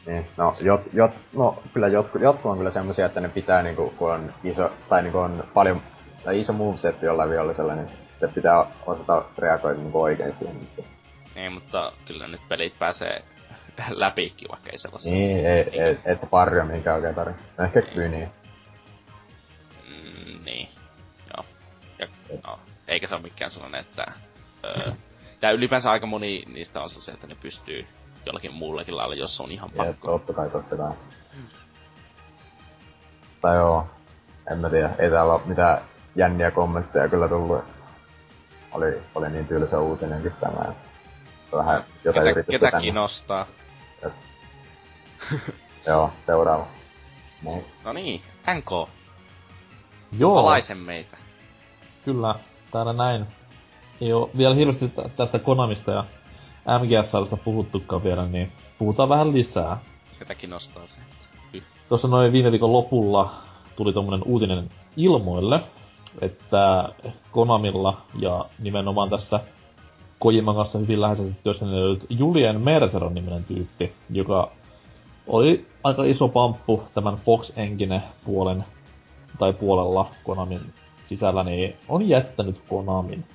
Niin, 0.07 0.27
no, 0.37 0.53
jot, 0.61 0.81
jot, 0.93 1.11
no 1.33 1.63
kyllä 1.73 1.87
jotkut, 1.87 2.21
jotkut 2.21 2.51
on 2.51 2.57
kyllä 2.57 2.71
semmosia, 2.71 3.05
että 3.05 3.21
ne 3.21 3.29
pitää 3.29 3.63
niinku, 3.63 3.93
kun 3.97 4.11
on 4.11 4.33
iso, 4.43 4.71
tai 4.89 5.03
niinku 5.03 5.17
on 5.17 5.43
paljon, 5.53 5.81
tai 6.23 6.39
iso 6.39 6.53
moveset 6.53 7.01
jollain 7.01 7.29
vihollisella, 7.29 7.75
niin 7.75 7.89
se 8.19 8.27
pitää 8.27 8.65
osata 8.85 9.25
reagoida 9.37 9.79
niinku 9.79 10.01
oikein 10.01 10.33
siihen. 10.33 10.55
Mutta... 10.55 10.83
Niin, 11.35 11.51
mutta 11.51 11.91
kyllä 12.05 12.27
nyt 12.27 12.41
pelit 12.49 12.79
pääsee 12.79 13.21
läpikin, 13.89 14.49
vaikka 14.49 14.69
ei 14.71 14.77
sellaisia. 14.77 15.11
Niin, 15.11 15.45
ei, 15.45 15.69
ei, 15.71 15.81
ei, 15.81 15.97
et 16.05 16.19
se 16.19 16.27
parria 16.27 16.65
mihinkään 16.65 16.95
oikein 16.95 17.15
tarvitse. 17.15 17.43
No 17.57 17.63
ehkä 17.65 17.79
niin. 17.79 17.93
kyniä. 17.93 18.29
Mm, 19.89 20.43
niin, 20.45 20.69
joo. 21.37 21.45
Ja, 21.99 22.07
no, 22.47 22.59
eikä 22.87 23.07
se 23.07 23.15
ole 23.15 23.23
mikään 23.23 23.51
sellainen, 23.51 23.81
että... 23.81 24.05
Öö, 24.65 24.91
tää 25.39 25.51
ylipäänsä 25.51 25.91
aika 25.91 26.05
moni 26.05 26.43
niistä 26.53 26.81
on 26.81 26.89
se, 26.89 27.11
että 27.11 27.27
ne 27.27 27.35
pystyy 27.41 27.87
jollakin 28.27 28.53
muullakin 28.53 28.97
lailla, 28.97 29.15
jos 29.15 29.41
on 29.41 29.51
ihan 29.51 29.69
pakko. 29.69 30.11
Ja, 30.11 30.17
totta 30.17 30.33
kai, 30.33 30.49
totta 30.49 30.77
kai. 30.77 30.91
Hmm. 31.35 31.47
Tai 33.41 33.55
joo, 33.55 33.87
en 34.51 34.57
mä 34.59 34.69
tiedä, 34.69 34.89
ei 34.99 35.09
täällä 35.09 35.33
ole 35.33 35.41
mitään 35.45 35.77
jänniä 36.15 36.51
kommentteja 36.51 37.07
kyllä 37.09 37.27
tullut. 37.27 37.63
Oli, 38.71 39.01
oli 39.15 39.29
niin 39.29 39.47
tylsä 39.47 39.79
uutinenkin 39.79 40.33
tämä. 40.39 40.73
Vähän 41.53 41.83
jotain 42.03 42.35
Ketä, 42.35 42.43
ketä 42.51 42.79
kiinnostaa? 42.79 43.45
Et... 44.03 44.13
joo, 45.87 46.11
seuraava. 46.25 46.67
Next. 47.43 47.83
No 47.83 47.93
niin, 47.93 48.21
NK. 48.57 48.89
Joo. 50.17 50.35
Valaisen 50.35 50.77
meitä. 50.77 51.17
Kyllä, 52.05 52.35
täällä 52.71 52.93
näin. 52.93 53.27
Ei 54.01 54.13
oo 54.13 54.29
vielä 54.37 54.55
hirveästi 54.55 54.91
tästä 55.17 55.39
Konamista 55.39 55.91
ja 55.91 56.05
MGS-sarjasta 56.67 57.37
puhuttukaan 57.37 58.03
vielä, 58.03 58.25
niin 58.25 58.51
puhutaan 58.79 59.09
vähän 59.09 59.33
lisää. 59.33 59.77
Ketäkin 60.19 60.49
nostaa 60.49 60.87
se. 60.87 60.97
Tuossa 61.89 62.07
noin 62.07 62.31
viime 62.31 62.51
viikon 62.51 62.73
lopulla 62.73 63.33
tuli 63.75 63.93
tommonen 63.93 64.23
uutinen 64.25 64.69
ilmoille, 64.97 65.59
että 66.21 66.89
Konamilla 67.31 68.01
ja 68.19 68.45
nimenomaan 68.59 69.09
tässä 69.09 69.39
Kojiman 70.19 70.55
kanssa 70.55 70.79
hyvin 70.79 71.01
läheisesti 71.01 71.35
työskennellyt 71.43 72.05
Julien 72.09 72.61
Mercer 72.61 73.03
on 73.03 73.13
niminen 73.13 73.43
tyyppi, 73.43 73.93
joka 74.09 74.51
oli 75.27 75.65
aika 75.83 76.03
iso 76.03 76.27
pamppu 76.27 76.83
tämän 76.93 77.15
Fox 77.15 77.51
Engine 77.55 78.03
puolen 78.25 78.65
tai 79.39 79.53
puolella 79.53 80.11
Konamin 80.23 80.73
sisällä, 81.07 81.43
niin 81.43 81.75
on 81.87 82.09
jättänyt 82.09 82.61
Konamin. 82.69 83.25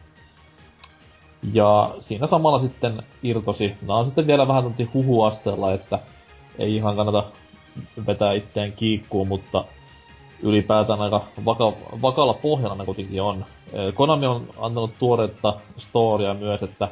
Ja 1.52 1.94
siinä 2.01 2.27
samalla 2.27 2.60
sitten 2.60 3.02
irtosi, 3.23 3.74
nämä 3.81 3.94
on 3.94 4.06
sitten 4.06 4.27
vielä 4.27 4.48
vähän 4.48 4.74
huhuasteella, 4.94 5.73
että 5.73 5.98
ei 6.59 6.77
ihan 6.77 6.97
kannata 6.97 7.24
vetää 8.06 8.32
itseään 8.32 8.73
kiikkuun, 8.73 9.28
mutta 9.28 9.64
ylipäätään 10.43 11.01
aika 11.01 11.24
vaka, 11.44 11.73
vakalla 12.02 12.35
pohjalla 12.35 12.74
ne 12.74 12.85
kuitenkin 12.85 13.23
on. 13.23 13.44
Konami 13.94 14.27
on 14.27 14.47
antanut 14.59 14.90
tuoretta 14.98 15.60
storia 15.78 16.35
myös, 16.35 16.62
että 16.62 16.89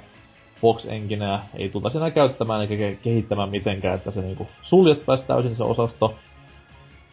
Fox 0.61 0.87
Engineä 0.87 1.43
ei 1.55 1.69
tultaisi 1.69 1.99
enää 1.99 2.11
käyttämään 2.11 2.61
eikä 2.61 3.03
kehittämään 3.03 3.49
mitenkään, 3.49 3.95
että 3.95 4.11
se 4.11 4.21
niinku 4.21 4.47
suljettaisi 4.63 5.25
täysin 5.27 5.57
se 5.57 5.65
osasto. 5.65 6.15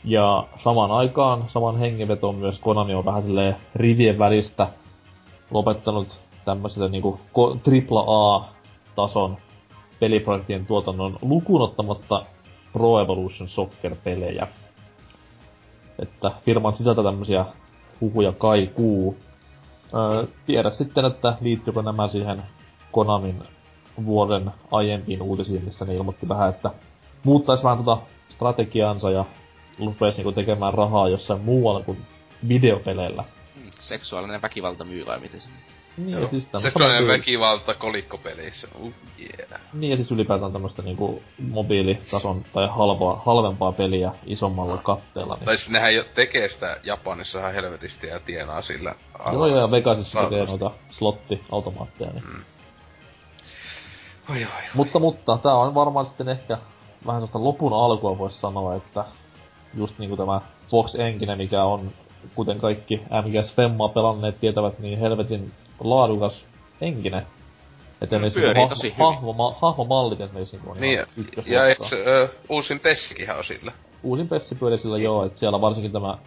Ja 0.04 0.44
samaan 0.64 0.92
aikaan, 0.92 1.46
saman 1.48 1.80
hengenvetoon 1.80 2.36
myös 2.36 2.60
Konami 2.60 2.94
on 2.94 3.06
vähän 3.06 3.24
silleen 3.24 3.56
rivien 3.76 4.20
välistä 4.20 4.68
lopettanut 5.52 6.20
tämmöiselle 6.48 6.90
niinku 6.90 7.20
AAA-tason 7.92 9.38
peliprojektien 10.00 10.66
tuotannon 10.66 11.18
lukunottamatta 11.22 12.26
Pro 12.74 13.02
Evolution 13.02 13.50
Soccer-pelejä. 13.50 14.48
Että 16.00 16.32
firman 16.46 16.76
sisältä 16.76 17.04
tämmösiä 17.04 17.46
huhuja 18.02 18.32
kaikuu. 18.32 19.18
Öö, 19.94 20.28
tiedä 20.46 20.70
sitten, 20.70 21.06
että 21.06 21.38
liittyykö 21.42 21.82
nämä 21.82 22.08
siihen 22.08 22.44
Konamin 22.92 23.44
vuoden 24.06 24.52
aiempiin 24.72 25.22
uutisiin, 25.22 25.66
missä 25.66 25.86
ne 25.86 25.96
ilmoitti 25.96 26.30
vähän, 26.30 26.50
että 26.50 26.72
muuttaisi 27.24 27.64
vähän 27.64 27.78
tota 27.78 27.98
strategiansa 28.30 29.12
ja 29.12 29.26
rupesi 29.86 30.18
niinku 30.18 30.32
tekemään 30.32 30.74
rahaa 30.74 31.10
jossain 31.10 31.42
muualla 31.42 31.84
kuin 31.84 31.98
videopeleillä. 32.48 33.24
Mm, 33.56 33.72
seksuaalinen 33.80 34.42
väkivalta 34.42 34.86
myy 34.86 35.06
vai 35.06 35.20
miten 35.20 35.42
se 35.42 35.50
niin, 35.98 36.12
Joo. 36.12 36.30
siis 36.30 36.50
Seksuaalinen 36.62 37.04
tyy... 37.04 37.08
väkivalta 37.08 37.74
kolikkopeleissä. 37.74 38.68
Uh, 38.80 38.94
yeah. 39.20 39.62
Niin, 39.74 39.90
ja 39.90 39.96
siis 39.96 40.12
ylipäätään 40.12 40.54
tämmöstä 40.54 40.82
niinku 40.82 41.24
mobiilitason 41.50 42.44
tai 42.54 42.68
halvaa, 42.68 43.22
halvempaa 43.26 43.72
peliä 43.72 44.12
isommalla 44.26 44.76
no. 44.76 44.82
katteella. 44.84 45.36
Niin. 45.36 45.46
Tai 45.46 45.58
siis 45.58 45.70
nehän 45.70 45.96
jo 45.96 46.04
tekee 46.16 46.50
sitä 46.50 46.78
Japanissa 46.84 47.40
ihan 47.40 47.54
helvetisti 47.54 48.08
ja 48.08 48.20
tienaa 48.20 48.62
sillä. 48.62 48.96
Joo, 49.32 49.48
joo, 49.48 49.60
ja 49.60 49.72
Vegasissa 49.72 50.24
tekee 50.24 50.46
noita 50.46 50.72
slotti-automaatteja. 50.90 52.12
Niin. 52.12 52.24
Mm. 52.26 52.44
Oi, 54.30 54.38
oi, 54.38 54.44
oi. 54.44 54.64
Mutta, 54.74 55.00
mutta, 55.00 55.38
tää 55.44 55.54
on 55.56 55.76
varmaan 55.76 56.06
sitten 56.06 56.30
ehkä 56.30 56.58
vähän 57.06 57.22
sellaista 57.22 57.44
lopun 57.44 57.74
alkua 57.74 58.18
voisi 58.18 58.40
sanoa, 58.40 58.76
että 58.76 59.06
just 59.78 60.00
niinku 60.00 60.18
tämä 60.18 60.42
Fox 60.70 60.96
Engine, 60.96 61.36
mikä 61.36 61.64
on, 61.64 61.90
kuten 62.36 62.60
kaikki 62.60 62.98
MGS 62.98 63.54
Femmaa 63.54 63.90
pelanneet 63.90 64.40
tietävät, 64.40 64.80
niin 64.80 65.00
helvetin 65.00 65.52
laadukas 65.80 66.44
henkinen. 66.82 67.28
Että 68.02 68.20
mm, 68.20 68.32
pyörii 68.34 68.62
hahmo, 68.62 68.76
tosi 68.76 68.84
hyvin. 68.84 68.98
Hahmo, 68.98 69.58
hahmomallit 69.62 70.22
esimerkiksi 70.22 70.60
on 70.66 70.78
niin, 70.80 71.00
ja 71.46 71.68
eks, 71.68 71.94
ö, 71.94 72.30
uusin 72.50 72.80
Pessikin 72.80 73.32
on 73.32 73.44
sillä? 73.44 73.72
Uusin 74.04 74.28
Pessi 74.28 74.56
pyörii 74.56 74.80
sillä 74.80 74.98
joo, 74.98 75.26
että 75.26 75.40
siellä 75.40 75.62
varsinkin 75.62 75.92
tämä, 75.92 76.18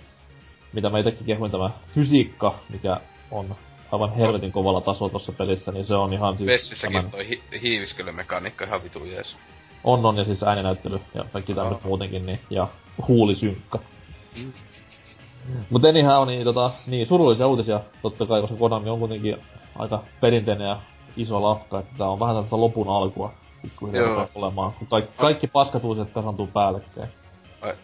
mitä 0.72 0.90
mä 0.90 0.98
itekin 0.98 1.26
kehuin, 1.26 1.50
tämä 1.50 1.70
fysiikka, 1.94 2.54
mikä 2.68 3.00
on 3.30 3.56
aivan 3.92 4.14
helvetin 4.14 4.52
kovalla 4.52 4.80
tasolla 4.80 5.10
tuossa 5.10 5.32
pelissä, 5.32 5.72
niin 5.72 5.86
se 5.86 5.94
on 5.94 6.12
ihan 6.12 6.36
siis... 6.36 6.46
Pessissäkin 6.46 6.96
tämän... 6.96 7.10
toi 7.10 7.28
hi- 7.28 7.42
hiiviskelymekaniikka 7.62 8.64
ihan 8.64 8.84
vitu 8.84 9.04
jees. 9.04 9.36
On, 9.84 10.06
on, 10.06 10.16
ja 10.16 10.24
siis 10.24 10.42
ääninäyttely 10.42 11.00
ja 11.14 11.24
kaikki 11.32 11.54
tämmöset 11.54 11.84
muutenkin, 11.84 12.26
niin, 12.26 12.40
ja 12.50 12.68
huulisynkka. 13.08 13.78
Mm. 14.38 14.52
Mutta 15.70 15.88
anyhow, 15.88 16.26
niin, 16.26 16.44
tota, 16.44 16.70
niin 16.86 17.06
surullisia 17.06 17.46
uutisia. 17.46 17.80
Totta 18.02 18.26
kai, 18.26 18.40
koska 18.40 18.56
Konami 18.56 18.90
on 18.90 18.98
kuitenkin 18.98 19.36
aika 19.78 20.02
perinteinen 20.20 20.68
ja 20.68 20.80
iso 21.16 21.42
lafka, 21.42 21.78
että 21.78 21.94
tää 21.98 22.08
on 22.08 22.20
vähän 22.20 22.34
tällaista 22.34 22.60
lopun 22.60 22.88
alkua, 22.88 23.32
pikkuhiljaa 23.62 24.28
olemaan, 24.34 24.72
kun 24.72 24.86
kaikki, 24.86 25.12
kaikki 25.16 25.46
paskat 25.46 25.84
uusiset 25.84 26.14
kasantuu 26.14 26.46
päällekkäin. 26.46 27.08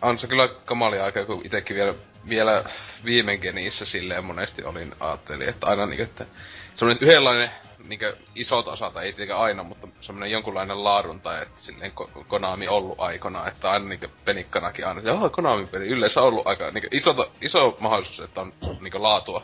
On 0.03 0.19
se 0.19 0.27
kyllä 0.27 0.49
kamalia 0.49 1.05
aika, 1.05 1.25
kun 1.25 1.41
itekin 1.45 1.77
vielä, 1.77 1.95
vielä 2.29 2.65
viime 3.05 3.37
geniissä 3.39 3.85
silleen 3.85 4.25
monesti 4.25 4.65
olin 4.65 4.93
ajattelin, 5.01 5.49
että 5.49 5.67
aina 5.67 5.87
niin, 5.87 6.03
että 6.03 6.27
semmonen 6.75 6.99
yhdenlainen 7.01 7.51
niinkö 7.89 8.17
isot 8.35 8.69
osat, 8.69 8.97
ei 8.97 9.03
tietenkään 9.03 9.41
aina, 9.41 9.63
mutta 9.63 9.89
semmoinen 10.01 10.31
jonkunlainen 10.31 10.85
laadunta, 10.85 11.43
että 11.43 11.61
silleen 11.61 11.93
Konami 12.29 12.69
ollut 12.69 13.01
aikana, 13.01 13.49
että 13.49 13.71
aina 13.71 13.89
niinkö 13.89 14.09
penikkanakin 14.25 14.87
aina, 14.87 15.01
että 15.01 15.29
Konami-peli 15.29 15.87
yleensä 15.87 16.23
ollut 16.23 16.47
aika 16.47 16.71
niinkö 16.71 16.89
iso, 16.91 17.33
iso 17.41 17.77
mahdollisuus, 17.81 18.21
että 18.21 18.41
on 18.41 18.53
niinkö 18.81 19.03
laatua. 19.03 19.43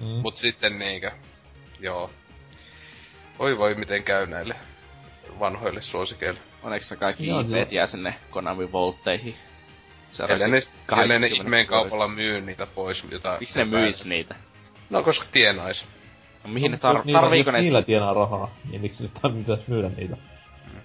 Mm. 0.00 0.06
Mut 0.06 0.36
sitten 0.36 0.78
niinkö, 0.78 1.10
joo. 1.80 2.10
Oi 3.38 3.58
voi 3.58 3.74
miten 3.74 4.02
käy 4.02 4.26
näille 4.26 4.54
vanhoille 5.40 5.82
suosikeille. 5.82 6.40
Onneksi 6.62 6.88
se 6.88 6.96
kaikki 6.96 7.26
IPt 7.26 7.72
jää 7.72 7.86
sinne 7.86 8.14
Konami 8.30 8.72
Voltteihin. 8.72 9.36
Ellei 10.28 10.48
ne, 10.48 10.60
ellei 11.02 11.18
ne 11.18 11.26
ihmeen 11.26 11.66
kaupalla 11.66 12.08
myy 12.08 12.40
niitä 12.40 12.66
pois, 12.66 13.04
jota... 13.10 13.36
Miksi 13.40 13.58
ne 13.58 13.64
myis 13.64 14.04
niitä? 14.04 14.34
No 14.90 15.02
koska 15.02 15.26
tienais. 15.32 15.84
No, 16.44 16.52
mihin 16.52 16.70
no, 16.70 16.78
ne 16.82 17.00
tar- 17.00 17.12
tarviiko 17.12 17.50
ne... 17.50 17.60
Niillä 17.60 17.82
tienaa 17.82 18.12
rahaa, 18.12 18.50
niin 18.70 18.80
miksi 18.82 19.10
ne 19.22 19.30
pitäisi 19.30 19.64
myydä 19.66 19.90
niitä? 19.96 20.16
Mm. 20.16 20.80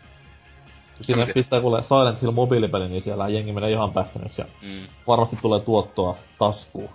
Siinä 1.02 1.27
pistää 1.34 1.61
kuule 1.61 1.81
Silent 1.81 2.22
Hill 2.22 2.31
mobiilipeli, 2.31 2.88
niin 2.88 3.02
siellä 3.02 3.30
jengi 3.30 3.52
menee 3.52 3.72
ihan 3.72 3.94
pähkäneeksi 3.94 4.41
ja 4.41 4.48
mm. 4.61 4.88
varmasti 5.07 5.38
tulee 5.41 5.60
tuottoa 5.60 6.15
taskuun. 6.40 6.90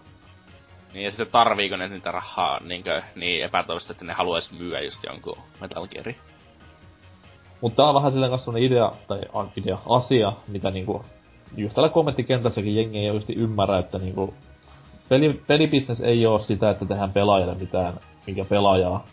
Niin 0.94 1.04
ja 1.04 1.10
sitten 1.10 1.26
tarviiko 1.26 1.76
ne 1.76 1.88
niitä 1.88 2.12
rahaa 2.12 2.60
niinkö, 2.60 3.02
niin 3.16 3.44
epätoivosta, 3.44 3.92
että 3.92 4.04
ne 4.04 4.12
haluais 4.12 4.52
myyä 4.52 4.80
just 4.80 5.04
jonkun 5.04 5.38
Metal 5.60 5.86
Gearin. 5.86 6.16
Mutta 7.60 7.76
tää 7.76 7.86
on 7.86 7.94
vähän 7.94 8.12
silleen 8.12 8.30
kanssa 8.30 8.52
idea, 8.56 8.92
tai 9.08 9.20
idea, 9.56 9.78
asia, 9.88 10.32
mitä 10.48 10.70
niinku, 10.70 11.04
just 11.56 11.74
täällä 11.74 11.88
kommenttikentässäkin 11.88 12.76
jengi 12.76 12.98
ei 12.98 13.10
oikeesti 13.10 13.34
ymmärrä, 13.34 13.78
että 13.78 13.98
niinku, 13.98 14.34
peli, 15.08 15.42
pelibisnes 15.46 16.00
ei 16.00 16.26
oo 16.26 16.38
sitä, 16.38 16.70
että 16.70 16.86
tehdään 16.86 17.12
pelaajalle 17.12 17.54
mitään 17.54 17.94
mikä 18.26 18.44
pelaajaa 18.44 19.04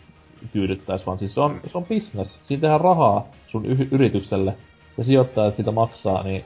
tyydyttäisi, 0.52 1.06
vaan 1.06 1.18
siis 1.18 1.34
se 1.34 1.40
on, 1.40 1.60
se 1.66 1.78
on 1.78 1.84
business. 1.84 2.40
Siinä 2.42 2.60
tehdään 2.60 2.80
rahaa 2.80 3.26
sun 3.48 3.66
y- 3.66 3.88
yritykselle 3.90 4.54
ja 4.98 5.04
sijoittajat 5.04 5.56
sitä 5.56 5.70
maksaa, 5.70 6.22
niin 6.22 6.44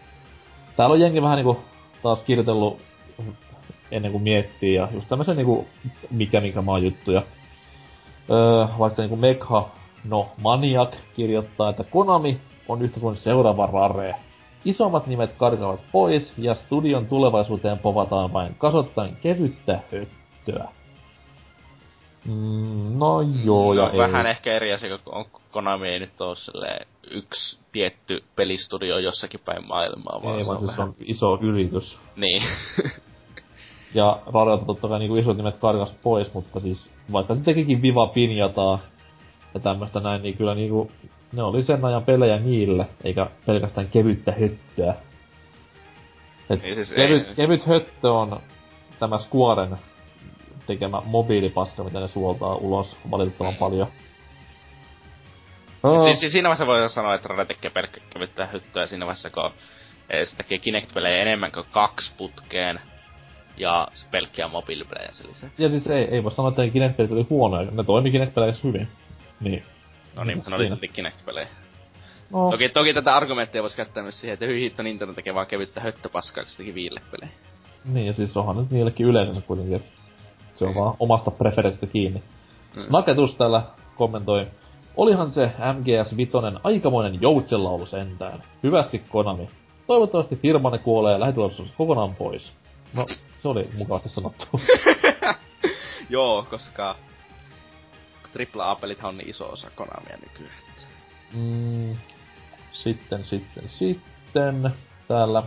täällä 0.77 0.95
on 0.95 1.01
jengi 1.01 1.23
vähän 1.23 1.37
niinku 1.37 1.59
taas 2.03 2.23
kirjoitellut 2.23 2.79
ennen 3.91 4.13
kuin 4.13 4.23
miettii 4.23 4.75
ja 4.75 4.89
just 4.95 5.09
tämmösen 5.09 5.37
niinku 5.37 5.67
mikä 6.11 6.41
mikä 6.41 6.63
maa 6.63 6.79
juttuja. 6.79 7.23
Öö, 8.31 8.67
vaikka 8.79 9.03
niinku 9.03 9.17
Mekha, 9.17 9.69
no 10.05 10.29
Maniac 10.43 10.95
kirjoittaa, 11.17 11.71
että 11.71 11.85
Konami 11.85 12.41
on 12.69 12.83
yhtä 12.83 13.01
kuin 13.01 13.17
seuraava 13.17 13.67
Rare. 13.67 14.15
Isommat 14.65 15.07
nimet 15.07 15.33
karkaavat 15.39 15.81
pois 15.93 16.33
ja 16.39 16.55
studion 16.55 17.07
tulevaisuuteen 17.07 17.79
povataan 17.79 18.33
vain 18.33 18.55
kasottain 18.59 19.17
kevyttä 19.23 19.81
höttöä. 19.93 20.69
Mm, 22.29 22.99
no 22.99 23.23
joo 23.45 23.73
ja 23.73 23.83
no, 23.83 23.93
ei. 23.93 23.99
Vähän 23.99 24.27
ehkä 24.27 24.53
eri 24.53 24.73
asia, 24.73 24.99
kun 24.99 25.27
Konami 25.51 25.89
ei 25.89 25.99
nyt 25.99 26.21
ole 26.21 26.87
yksi 27.11 27.59
tietty 27.73 28.25
pelistudio 28.37 28.99
jossakin 28.99 29.41
päin 29.45 29.67
maailmaa. 29.69 30.21
Vaan 30.23 30.39
ei, 30.39 30.45
se 30.45 30.49
vaan 30.49 30.59
on, 30.59 30.67
siis 30.67 30.79
vähän... 30.79 30.89
on 30.89 30.95
iso 31.01 31.39
yritys. 31.43 31.99
Niin. 32.17 32.43
ja 33.95 34.19
Rarelta 34.35 34.65
totta 34.65 34.89
kai 34.89 34.99
niinku 34.99 35.17
isot 35.17 35.37
nimet 35.37 35.57
karkas 35.57 35.93
pois, 36.03 36.35
mutta 36.35 36.61
siis 36.61 36.91
vaikka 37.13 37.35
se 37.35 37.43
tekikin 37.43 37.83
Viva 37.83 38.07
Pinjataa 38.07 38.79
ja 39.55 39.61
tämmöstä 39.61 40.01
näin, 40.01 40.23
niin 40.23 40.37
kyllä 40.37 40.55
niinku 40.55 40.91
ne 41.33 41.43
oli 41.43 41.63
sen 41.63 41.85
ajan 41.85 42.05
pelejä 42.05 42.37
niille, 42.37 42.87
eikä 43.05 43.27
pelkästään 43.47 43.89
kevyttä 43.89 44.33
höttöä. 44.41 44.95
Et 46.51 46.63
niin 46.63 46.75
siis 46.75 46.95
kevyt, 46.95 47.29
ei... 47.29 47.35
kevyt 47.35 47.67
höttö 47.67 48.13
on 48.13 48.41
tämä 49.01 49.19
Squaren 49.19 49.77
tekemä 50.67 51.03
mobiilipaska, 51.05 51.85
mitä 51.85 52.01
ne 52.01 52.09
suoltaa 52.09 52.55
ulos 52.55 52.97
valitettavan 53.11 53.53
mm. 53.53 53.59
paljon. 53.59 53.89
Oh. 55.83 56.05
Siis, 56.05 56.21
siis 56.21 56.33
siinä 56.33 56.49
vaiheessa 56.49 56.67
voi 56.67 56.91
sanoa, 56.91 57.15
että 57.15 57.29
Rare 57.29 57.45
tekee 57.45 57.71
pelkkä 57.71 58.01
kevyttä 58.11 58.47
hyttöä 58.47 58.87
siinä 58.87 59.07
vaiheessa, 59.07 59.31
kun 59.31 59.51
se 60.25 60.37
tekee 60.37 60.59
Kinect-pelejä 60.59 61.23
enemmän 61.23 61.53
kuin 61.53 61.67
kaksi 61.71 62.13
putkeen 62.19 62.81
ja 63.57 63.89
pelkkiä 64.11 64.49
mobiilipelejä 64.49 65.13
sen 65.13 65.29
lisäksi. 65.29 65.63
Ja 65.63 65.69
siis 65.69 65.87
ei, 65.87 66.05
ei 66.05 66.25
voi 66.25 66.33
sanoa, 66.33 66.49
että 66.49 66.63
Kinect-pelit 66.63 67.13
oli 67.13 67.27
huonoja, 67.31 67.71
ne 67.71 67.85
toimi 67.85 68.11
Kinect-peleissä 68.11 68.61
hyvin. 68.65 68.89
Niin. 69.41 69.65
No 70.17 70.25
niin, 70.25 70.39
mutta 70.39 70.51
ne 70.51 70.57
oli 70.57 70.69
silti 70.69 70.89
Kinect-pelejä. 70.89 71.49
No, 72.31 72.51
Toki, 72.51 72.69
toki 72.69 72.95
tätä 72.95 73.17
argumenttia 73.17 73.63
voisi 73.63 73.77
käyttää 73.77 74.03
myös 74.03 74.21
siihen, 74.21 74.35
että 74.35 74.47
hyi 74.47 74.61
hitto 74.61 74.83
Nintendo 74.83 75.15
tekee 75.15 75.35
vaan 75.35 75.47
kevyttä 75.47 75.81
höttöpaskaa, 75.81 76.45
kun 76.45 76.51
se 76.51 76.57
teki 76.57 76.75
viillepelejä. 76.75 77.33
niin 77.85 78.07
ja 78.07 78.13
siis 78.13 78.37
onhan 78.37 78.57
nyt 78.57 78.71
niillekin 78.71 79.07
yleisönsä 79.07 79.41
kuitenkin, 79.41 79.77
että 79.77 79.89
se 80.57 80.65
on 80.65 80.75
vaan 80.75 80.95
omasta 81.01 81.31
preferenssistä 81.31 81.87
kiinni. 81.87 82.23
Mm. 82.77 82.83
Snaketus 82.83 83.35
täällä 83.35 83.63
kommentoi, 83.97 84.47
olihan 84.97 85.33
se 85.33 85.47
MGS 85.47 86.17
Vitonen 86.17 86.61
aikamoinen 86.65 87.19
joutsenlaulu 87.23 87.87
sentään. 87.87 88.43
Hyvästi 88.63 88.99
Konami. 89.09 89.47
Toivottavasti 89.87 90.37
firmanne 90.37 90.79
kuolee 90.79 91.21
lähitulevaisuudessa 91.21 91.79
kokonaan 91.79 92.15
pois. 92.15 92.53
No, 92.95 93.07
se 93.43 93.49
oli 93.49 93.71
mukavasti 93.79 94.09
sanottu. 94.09 94.47
Joo, 96.11 96.47
koska 96.51 96.97
AAA-pelithän 98.57 99.09
on 99.09 99.19
niin 99.19 99.31
iso 99.31 99.49
osa 99.49 99.71
Konamia 99.77 100.17
nykyään. 100.23 100.67
Mm, 101.35 101.97
sitten, 102.73 103.25
sitten, 103.25 103.65
sitten. 103.69 104.71
Täällä 105.09 105.43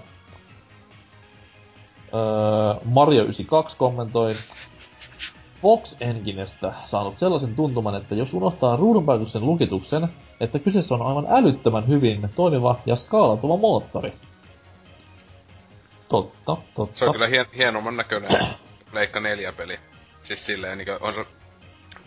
öö, 2.14 2.74
Mario 2.86 3.24
92 3.24 3.78
kommentoi. 3.78 4.36
Fox 5.62 5.96
Enginestä 6.02 6.74
saanut 6.86 7.20
sellaisen 7.20 7.56
tuntuman, 7.56 7.96
että 7.96 8.16
jos 8.16 8.34
unohtaa 8.34 8.76
ruudunpäätöksen 8.76 9.46
lukituksen, 9.46 10.08
että 10.40 10.60
kyseessä 10.60 10.96
on 10.96 11.02
aivan 11.02 11.28
älyttömän 11.30 11.88
hyvin 11.88 12.30
toimiva 12.36 12.76
ja 12.86 12.96
skaalatuva 12.96 13.58
moottori. 13.58 14.14
Totta, 16.10 16.58
totta. 16.76 17.00
Se 17.00 17.06
on 17.06 17.12
kyllä 17.12 17.28
hien, 17.28 17.46
hienomman 17.58 17.98
näköinen 17.98 18.48
Pleikka 18.92 19.20
4 19.20 19.54
peli. 19.58 19.80
Siis 20.24 20.46
silleen 20.46 20.78
niinku 20.78 21.06
on 21.06 21.14
se 21.14 21.26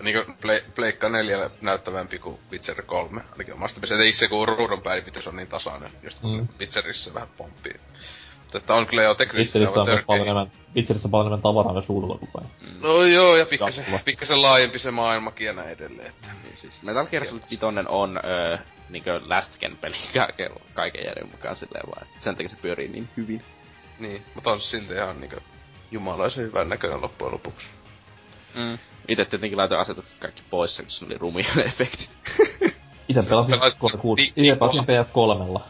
niinku 0.02 0.32
Ple, 0.40 0.64
Pleikka 0.74 1.08
4 1.08 1.50
näyttävämpi 1.60 2.18
kuin 2.18 2.38
Witcher 2.52 2.82
3. 2.82 3.22
Ainakin 3.32 3.54
omasta 3.54 3.80
mielestä. 3.80 4.04
Ei 4.04 4.12
se 4.12 4.28
kun 4.28 4.48
ruudun 4.48 4.82
päivitys 4.82 5.26
on 5.26 5.36
niin 5.36 5.48
tasainen, 5.48 5.90
just 6.02 6.20
kun 6.20 6.36
mm. 6.36 6.48
Witcherissä 6.60 7.14
vähän 7.14 7.28
pomppii. 7.36 7.80
Mutta 8.52 8.58
että 8.58 8.74
on 8.74 8.86
kyllä 8.86 9.02
jo 9.02 9.14
teknisesti 9.14 9.58
aivan 9.58 9.86
törkeä. 9.86 10.16
enemmän, 10.16 10.50
Witcherissä 10.76 11.08
on 11.08 11.10
paljon 11.10 11.26
enemmän 11.26 11.42
tavaraa 11.42 11.72
myös 11.72 11.88
ruudulla 11.88 12.18
koko 12.18 12.38
ajan. 12.38 12.50
No 12.80 13.04
joo, 13.04 13.36
ja 13.36 13.46
pikkasen, 13.46 14.00
pikkasen 14.04 14.42
laajempi 14.42 14.78
se 14.78 14.90
maailmakin 14.90 15.46
ja 15.46 15.52
näin 15.52 15.68
edelleen. 15.68 16.08
Että. 16.08 16.26
Niin 16.44 16.56
siis 16.56 16.82
Metal 16.82 17.06
Gear 17.06 17.26
Solid 17.26 17.42
5 17.50 17.86
on 17.88 18.20
öö, 18.24 18.58
niinkö 18.90 19.20
last 19.28 19.58
gen 19.60 19.76
peli 19.80 19.96
kaiken, 20.74 21.04
järjen 21.04 21.30
mukaan 21.30 21.56
silleen 21.56 21.86
vaan. 21.86 22.02
että 22.02 22.24
Sen 22.24 22.34
takia 22.36 22.48
se 22.48 22.56
pyörii 22.62 22.88
niin 22.88 23.08
hyvin. 23.16 23.42
Niin, 23.98 24.22
mutta 24.34 24.50
on 24.52 24.60
silti 24.60 24.94
ihan 24.94 25.20
niinku 25.20 25.36
jumalaisen 25.90 26.44
hyvän 26.44 26.68
näköinen 26.68 27.02
loppujen 27.02 27.32
lopuksi. 27.32 27.66
Mm. 28.54 28.78
Itse 29.08 29.24
tietenkin 29.24 29.58
laitoin 29.58 29.80
asetukset 29.80 30.18
kaikki 30.18 30.42
pois, 30.50 30.76
kun 30.76 30.90
se 30.90 31.04
oli 31.04 31.18
rumia 31.18 31.54
ne 31.56 31.62
efektit. 31.62 32.10
Itse 33.08 33.22
pelasin, 33.28 33.58
pelasit 33.58 33.78
PS6, 33.80 34.16
ti- 34.16 34.32
itse 34.36 34.56
pelasin 34.58 34.84
PS3. 34.84 35.60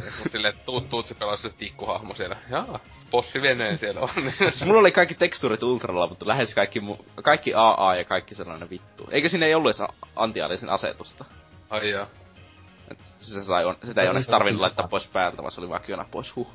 Niin, 0.00 0.12
mut 0.18 0.32
silleen, 0.32 0.54
että 0.54 0.64
tuut, 0.64 0.88
tuut 0.90 1.06
se 1.06 1.14
pelaa 1.14 1.36
sille 1.36 1.54
tikkuhahmo 1.58 2.14
siellä. 2.14 2.36
Jaa, 2.50 2.78
bossi 3.10 3.42
veneen 3.42 3.78
siellä 3.78 4.00
on. 4.00 4.08
Niin 4.16 4.34
Mulla 4.66 4.80
oli 4.80 4.92
kaikki 4.92 5.14
tekstuurit 5.14 5.62
ultralla, 5.62 6.06
mutta 6.06 6.28
lähes 6.28 6.54
kaikki, 6.54 6.80
mu- 6.80 7.22
kaikki 7.22 7.52
AA 7.54 7.96
ja 7.96 8.04
kaikki 8.04 8.34
sellainen 8.34 8.70
vittu. 8.70 9.08
Eikä 9.10 9.28
siinä 9.28 9.46
ei 9.46 9.54
ollut 9.54 9.76
edes 9.76 9.90
antiaalisen 10.16 10.70
asetusta. 10.70 11.24
Ai 11.70 11.90
jaa. 11.90 12.06
Et 12.90 12.98
se 13.20 13.44
sai, 13.44 13.64
on, 13.64 13.76
sitä 13.84 14.02
ei 14.02 14.08
onneksi 14.08 14.30
tarvinnut 14.30 14.60
laittaa 14.60 14.88
pois 14.88 15.06
päältä, 15.06 15.42
vaan 15.42 15.52
se 15.52 15.60
oli 15.60 15.68
vaan 15.68 15.82
kyönä 15.82 16.04
pois. 16.10 16.36
Huh. 16.36 16.48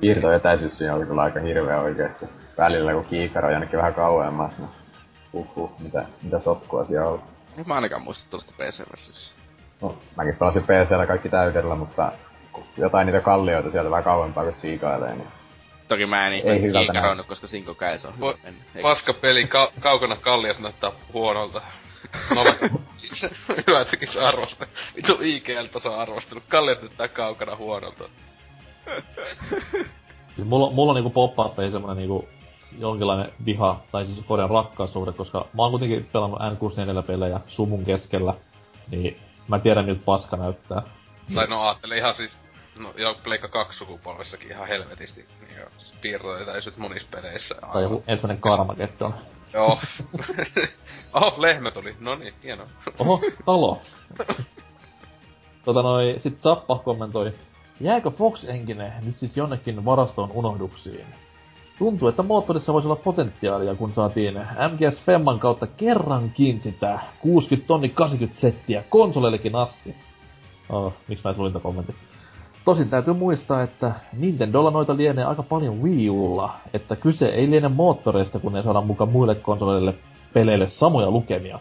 Siirtoetäisyys 0.00 0.78
siinä 0.78 0.94
oli 0.94 1.06
kyllä 1.06 1.22
aika 1.22 1.40
hirveä 1.40 1.80
oikeesti. 1.80 2.26
Välillä 2.58 2.92
kun 2.92 3.04
kiikaro 3.04 3.50
jonnekin 3.50 3.78
vähän 3.78 3.94
kauemmas, 3.94 4.58
niin 4.58 4.68
uhuh, 5.32 5.80
mitä, 5.80 6.04
mitä 6.22 6.40
sotkua 6.40 6.84
siellä 6.84 7.08
on. 7.08 7.22
Nyt 7.56 7.66
mä 7.66 7.74
ainakaan 7.74 8.02
muista 8.02 8.30
tuosta 8.30 8.52
PC-versiossa. 8.52 9.34
No, 9.82 9.98
mäkin 10.16 10.36
pelasin 10.36 10.62
PCllä 10.62 11.06
kaikki 11.06 11.28
täydellä, 11.28 11.74
mutta 11.74 12.12
kun 12.58 12.84
jotain 12.84 13.06
niitä 13.06 13.20
kallioita 13.20 13.70
sieltä 13.70 13.90
vähän 13.90 14.04
kauempaa 14.04 14.44
kun 14.44 14.54
tsiikailee, 14.54 15.14
niin 15.14 15.28
Toki 15.88 16.06
mä 16.06 16.26
en 16.26 16.32
Ei 16.32 16.38
ihmeesti 16.38 16.70
kiikaroinut, 16.72 17.26
koska 17.26 17.46
Sinko 17.46 17.74
käes 17.74 18.04
on 18.04 18.14
eikä- 18.44 18.82
Paska 18.82 19.12
peli, 19.14 19.46
ka- 19.46 19.72
kaukana 19.80 20.16
kalliot 20.16 20.58
näyttää 20.58 20.92
huonolta. 21.12 21.62
No 22.34 22.44
että 23.80 23.96
se 24.06 24.24
arvosta. 24.24 24.66
Vitu 24.96 25.18
IGLtä 25.22 25.78
se 25.78 25.88
on 25.88 25.98
arvostanut. 25.98 26.44
Kalliot 26.48 26.80
näyttää 26.82 27.08
kaukana 27.08 27.56
huonolta. 27.56 28.04
Siis 30.36 30.48
mulla, 30.48 30.70
mulla 30.70 30.92
on 30.92 30.94
niinku 30.96 31.10
pop-up 31.10 31.56
semmonen 31.72 31.96
niinku 31.96 32.28
jonkinlainen 32.78 33.32
viha, 33.44 33.80
tai 33.92 34.06
siis 34.06 34.20
korjaan 34.26 34.50
rakkaussuhde, 34.50 35.12
koska 35.12 35.38
mä 35.56 35.62
oon 35.62 35.70
kuitenkin 35.70 36.08
pelannut 36.12 36.40
N64-pelejä 36.40 37.40
sumun 37.46 37.84
keskellä, 37.84 38.34
niin 38.90 39.16
mä 39.48 39.58
tiedän 39.58 39.84
miltä 39.84 40.02
paska 40.04 40.36
näyttää. 40.36 40.82
Tai 41.34 41.46
no 41.46 41.60
aattele 41.62 41.96
ihan 41.96 42.14
siis, 42.14 42.36
no 42.78 42.92
jo 42.96 43.16
Pleikka 43.24 43.48
2 43.48 43.78
sukupolvessakin 43.78 44.50
ihan 44.50 44.68
helvetisti. 44.68 45.26
Niin 45.40 45.60
jo, 45.60 45.66
piirtoetäisyt 46.00 46.76
monissa 46.76 47.08
peleissä. 47.10 47.54
Tai 47.72 47.82
joku 47.82 48.04
ensimmäinen 48.06 48.42
Carmageddon. 48.42 49.14
Joo. 49.52 49.78
Oho, 51.14 51.34
lehmä 51.36 51.70
tuli. 51.70 51.96
No 52.00 52.14
niin, 52.14 52.34
hienoa. 52.44 52.66
Oho, 52.98 53.20
talo. 53.44 53.78
tota 55.64 55.82
noi, 55.82 56.16
sit 56.18 56.42
Zappa 56.42 56.78
kommentoi, 56.78 57.32
jääkö 57.80 58.10
Fox 58.10 58.44
Engine 58.44 58.92
nyt 59.04 59.18
siis 59.18 59.36
jonnekin 59.36 59.84
varastoon 59.84 60.30
unohduksiin? 60.32 61.06
Tuntuu, 61.78 62.08
että 62.08 62.22
moottorissa 62.22 62.72
voisi 62.72 62.88
olla 62.88 62.96
potentiaalia, 62.96 63.74
kun 63.74 63.92
saatiin 63.92 64.34
MGS 64.72 65.02
Femman 65.06 65.38
kautta 65.38 65.66
kerrankin 65.66 66.60
sitä 66.62 66.98
60 67.20 67.68
tonni 67.68 67.88
80 67.88 68.40
settiä 68.40 68.84
konsoleillekin 68.88 69.56
asti. 69.56 69.96
Oh, 70.68 70.92
miksi 71.08 71.24
mä 71.24 71.34
tän 71.52 71.62
kommentin? 71.62 71.94
Tosin 72.68 72.90
täytyy 72.90 73.14
muistaa, 73.14 73.62
että 73.62 73.92
Nintendolla 74.12 74.70
noita 74.70 74.96
lienee 74.96 75.24
aika 75.24 75.42
paljon 75.42 75.82
Wii 75.82 76.10
Ulla, 76.10 76.54
että 76.74 76.96
kyse 76.96 77.26
ei 77.26 77.50
liene 77.50 77.68
moottoreista, 77.68 78.38
kun 78.38 78.52
ne 78.52 78.62
saadaan 78.62 78.86
mukaan 78.86 79.10
muille 79.10 79.34
konsoleille 79.34 79.94
peleille 80.34 80.68
samoja 80.68 81.10
lukemia. 81.10 81.58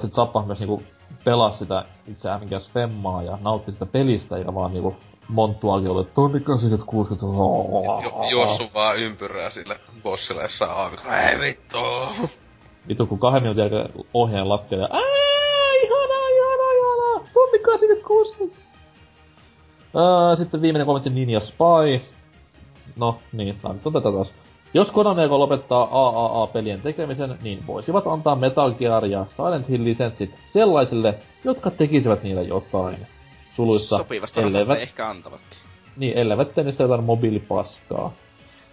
Sit 0.00 0.12
Zappa 0.12 0.42
myös 0.46 0.58
niinku 0.58 0.82
pelasi 1.24 1.58
sitä 1.58 1.84
itse 2.08 2.28
MGS 2.28 2.70
Femmaa 2.72 3.22
ja 3.22 3.38
nautti 3.42 3.72
sitä 3.72 3.86
pelistä, 3.86 4.36
eikä 4.36 4.54
vaan 4.54 4.72
niinku 4.72 4.96
monttuakin 5.28 5.90
ollut, 5.90 6.06
että 6.06 6.14
tonni 6.14 6.40
80 6.40 6.90
60 6.90 7.26
Jo, 7.26 8.30
juossu 8.30 8.64
vaan 8.74 8.98
ympyrää 8.98 9.50
sille 9.50 9.80
bossille 10.02 10.42
jossain 10.42 10.70
aavikolla. 10.70 11.20
Ei 11.20 11.40
vittu! 11.40 11.78
Vitu, 12.88 13.06
kun 13.06 13.18
kahden 13.18 13.42
minuutin 13.42 13.60
jälkeen 13.60 14.04
ohjeen 14.14 14.48
lattia 14.48 14.78
ja 14.78 14.88
ihanaa, 17.70 17.78
tunti 17.78 18.02
86. 18.02 18.60
Ää, 19.96 20.36
sitten 20.36 20.62
viimeinen 20.62 20.86
kommentti 20.86 21.10
Ninja 21.10 21.40
Spy. 21.40 22.00
No, 22.96 23.16
niin, 23.32 23.58
tää 23.62 23.72
nyt 23.72 23.86
on 23.86 23.92
tätä 23.92 24.12
taas. 24.12 24.32
Jos 24.74 24.90
Konami 24.90 25.28
lopettaa 25.28 25.88
AAA-pelien 25.90 26.80
tekemisen, 26.82 27.38
niin 27.42 27.66
voisivat 27.66 28.06
antaa 28.06 28.36
Metal 28.36 28.72
Gear 28.72 29.06
ja 29.06 29.26
Silent 29.36 29.68
Hill 29.68 29.84
lisenssit 29.84 30.30
sellaisille, 30.52 31.14
jotka 31.44 31.70
tekisivät 31.70 32.22
niille 32.22 32.42
jotain. 32.42 32.96
Suluissa, 33.56 33.98
Sopivasta 33.98 34.40
rahasta 34.40 34.58
elleivät, 34.58 34.82
ehkä 34.82 35.08
antavatkin. 35.08 35.58
niin, 35.96 36.18
elleivät 36.18 36.54
tee 36.54 36.64
niistä 36.64 36.82
jotain 36.82 37.04
mobiilipaskaa. 37.04 38.12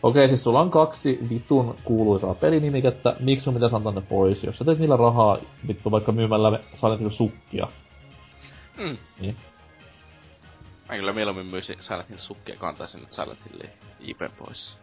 Okei, 0.03 0.27
siis 0.27 0.43
sulla 0.43 0.61
on 0.61 0.71
kaksi 0.71 1.19
vitun 1.29 1.75
kuuluisaa 1.83 2.33
pelinimikettä, 2.33 3.15
miksi 3.19 3.43
sun 3.43 3.53
pitäisi 3.53 3.75
antaa 3.75 3.91
ne 3.91 4.01
pois? 4.01 4.43
Jos 4.43 4.57
sä 4.57 4.65
teet 4.65 4.79
niillä 4.79 4.97
rahaa, 4.97 5.37
vittu 5.67 5.91
vaikka 5.91 6.11
myymällä 6.11 6.59
Silent 6.75 6.99
Hill 6.99 7.09
sukkia. 7.09 7.67
Mm. 8.77 8.97
Niin. 9.19 9.35
Mä 10.89 10.95
kyllä 10.95 11.13
mieluummin 11.13 11.45
myisin 11.45 11.75
Silent 11.79 12.09
Hill 12.09 12.17
sukkia 12.17 12.55
ja 12.55 12.59
kantaisin 12.59 12.99
nyt 12.99 13.13
Silent 13.13 13.39
Hillin 13.51 13.69
IP 13.99 14.19
pois. 14.37 14.77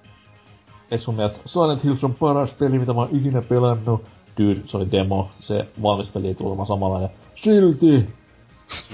Eikö 0.91 1.05
sun 1.05 1.15
mielestä 1.15 1.49
Silent 1.49 1.85
Hills 1.85 2.05
on 2.05 2.15
paras 2.15 2.51
peli, 2.51 2.79
mitä 2.79 2.93
mä 2.93 3.01
oon 3.01 3.16
ikinä 3.16 3.43
pelannut? 3.43 4.05
Dude, 4.39 4.61
se 4.66 4.77
oli 4.77 4.91
demo. 4.93 5.31
Se 5.41 5.69
valmis 5.83 6.09
peli 6.09 6.27
ei 6.27 6.35
tullut 6.35 6.69
samanlainen. 6.69 7.11
Silti! 7.43 8.07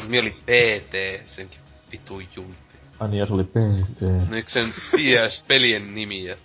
Mieli 0.08 0.30
PT, 0.30 1.26
senkin 1.26 1.60
vitu 1.92 2.20
juntti. 2.20 2.76
Ai 3.00 3.08
niin, 3.08 3.18
ja 3.18 3.26
se 3.26 3.32
oli 3.32 3.44
PT. 3.44 4.28
Miksi 4.28 4.52
sen 4.52 4.72
ties 4.96 5.44
pelien 5.48 5.94
nimiä? 5.94 6.36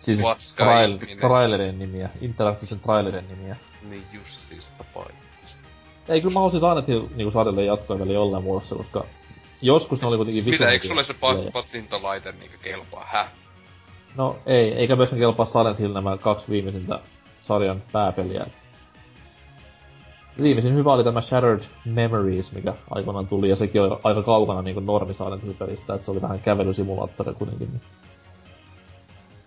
Siis 0.00 0.20
Paska 0.22 0.64
trail, 0.64 0.98
trailerin 1.20 1.78
nimiä. 1.78 2.10
Interaktiivisen 2.20 2.80
trailerin 2.80 3.28
nimiä. 3.28 3.56
Niin 3.88 4.04
justiis 4.12 4.68
tapain. 4.78 5.14
Ei, 6.08 6.20
kyllä 6.20 6.34
mä 6.34 6.40
haluaisin 6.40 6.86
Hill 6.88 7.06
niinku 7.16 7.30
sarjalle 7.30 7.64
jatkoa 7.64 7.98
vielä 7.98 8.12
jollain 8.12 8.44
muodossa, 8.44 8.74
koska 8.74 9.04
joskus 9.62 10.00
ne 10.00 10.06
oli 10.06 10.16
kuitenkin 10.16 10.44
Mitä, 10.44 10.52
vitun 10.52 10.68
eikö 10.68 10.88
sulle 10.88 11.04
se 11.04 11.14
patsintolaite 11.52 12.32
niinku 12.32 12.56
kelpaa? 12.62 13.06
Häh? 13.12 13.28
No 14.16 14.36
ei, 14.46 14.72
eikä 14.72 14.96
myöskään 14.96 15.20
kelpaa 15.20 15.46
Silent 15.46 15.78
Hill 15.78 15.92
nämä 15.92 16.16
kaksi 16.16 16.46
viimeisintä 16.48 17.00
sarjan 17.40 17.82
pääpeliä. 17.92 18.46
Viimeisin 20.42 20.74
hyvä 20.74 20.92
oli 20.92 21.04
tämä 21.04 21.20
Shattered 21.20 21.64
Memories, 21.84 22.52
mikä 22.52 22.74
aikoinaan 22.90 23.26
tuli, 23.26 23.48
ja 23.48 23.56
sekin 23.56 23.82
oli 23.82 23.98
aika 24.04 24.22
kaukana 24.22 24.62
niinku 24.62 24.80
normi 24.80 25.14
Silent 25.14 25.42
Hill-pelistä, 25.42 25.94
että 25.94 26.04
se 26.04 26.10
oli 26.10 26.22
vähän 26.22 26.40
kävelysimulaattori 26.40 27.34
kuitenkin. 27.34 27.68
Niin. 27.68 27.80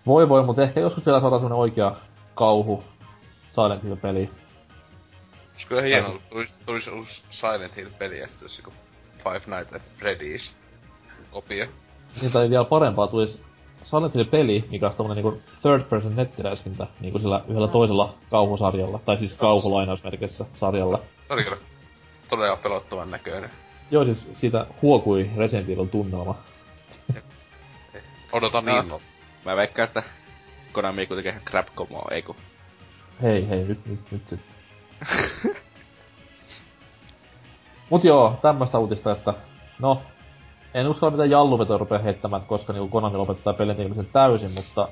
Voi 0.06 0.28
voi, 0.28 0.44
mutta 0.44 0.62
ehkä 0.62 0.80
joskus 0.80 1.06
vielä 1.06 1.20
saadaan 1.20 1.40
semmonen 1.40 1.58
oikea 1.58 1.96
kauhu 2.34 2.82
Silent 3.54 3.82
Hill-peli. 3.82 4.30
Olis 5.56 5.66
kyllä 5.66 5.82
hienoa, 5.82 6.18
tulisi, 6.30 6.58
tulisi 6.66 6.90
uusi 6.90 7.22
Silent 7.30 7.76
Hill-peli 7.76 8.18
ja 8.18 8.28
sitten 8.28 8.48
joku 8.58 8.72
Five 9.18 9.56
Nights 9.56 9.76
at 9.76 9.82
Freddy's 10.00 10.50
kopio. 11.30 11.66
Niin 12.20 12.32
tai 12.32 12.50
vielä 12.50 12.64
parempaa 12.64 13.06
tulisi 13.06 13.40
Silent 13.84 14.14
Hill-peli, 14.14 14.64
mikä 14.70 14.86
olisi 14.86 14.96
tommonen 14.96 15.24
niinku 15.24 15.42
third 15.62 15.82
person 15.82 16.16
nettiräiskintä, 16.16 16.86
niinku 17.00 17.18
sillä 17.18 17.44
yhdellä 17.48 17.68
toisella 17.68 18.14
kauhusarjalla, 18.30 18.98
tai 18.98 19.18
siis 19.18 19.34
kauhulainausmerkissä 19.34 20.44
sarjalla. 20.54 20.98
Se 21.26 21.32
oli 21.32 21.44
kyllä 21.44 21.56
todella 22.28 22.56
pelottavan 22.56 23.10
näköinen. 23.10 23.50
Joo, 23.90 24.04
siis 24.04 24.26
siitä 24.34 24.66
huokui 24.82 25.30
Resident 25.36 25.70
Evil 25.70 25.84
tunnelma. 25.84 26.34
Odotan 28.32 28.64
No. 28.64 28.82
niin. 28.82 29.02
Mä 29.44 29.56
veikkaan, 29.56 29.86
että 29.88 30.02
Konami 30.72 31.06
kuitenkin 31.06 31.30
ihan 31.30 31.44
Crapcomoa, 31.44 32.08
ei 32.10 32.22
kun. 32.22 32.36
Hei, 33.22 33.48
hei, 33.48 33.64
nyt, 33.64 33.86
nyt, 33.86 34.00
nyt 34.10 34.22
sit. 34.28 34.40
Mut 37.90 38.04
joo, 38.04 38.38
tämmöstä 38.42 38.78
uutista, 38.78 39.12
että 39.12 39.34
no, 39.78 40.02
en 40.74 40.88
uskalla 40.88 41.10
mitään 41.10 41.30
jalluvetoa 41.30 41.78
rupea 41.78 41.98
heittämään, 41.98 42.42
koska 42.42 42.72
niinku 42.72 42.88
Konami 42.88 43.16
lopettaa 43.16 43.52
pelin 43.52 43.76
tekemisen 43.76 44.08
täysin, 44.12 44.50
mutta 44.50 44.88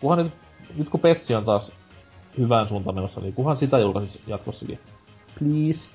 kunhan 0.00 0.18
nyt, 0.24 0.32
nyt 0.76 0.88
kun 0.88 1.00
Pessi 1.00 1.34
on 1.34 1.44
taas 1.44 1.72
hyvään 2.38 2.68
suuntaan 2.68 2.94
menossa, 2.94 3.20
niin 3.20 3.34
kunhan 3.34 3.56
sitä 3.56 3.78
julkaisis 3.78 4.20
jatkossakin. 4.26 4.80
Please. 5.38 5.88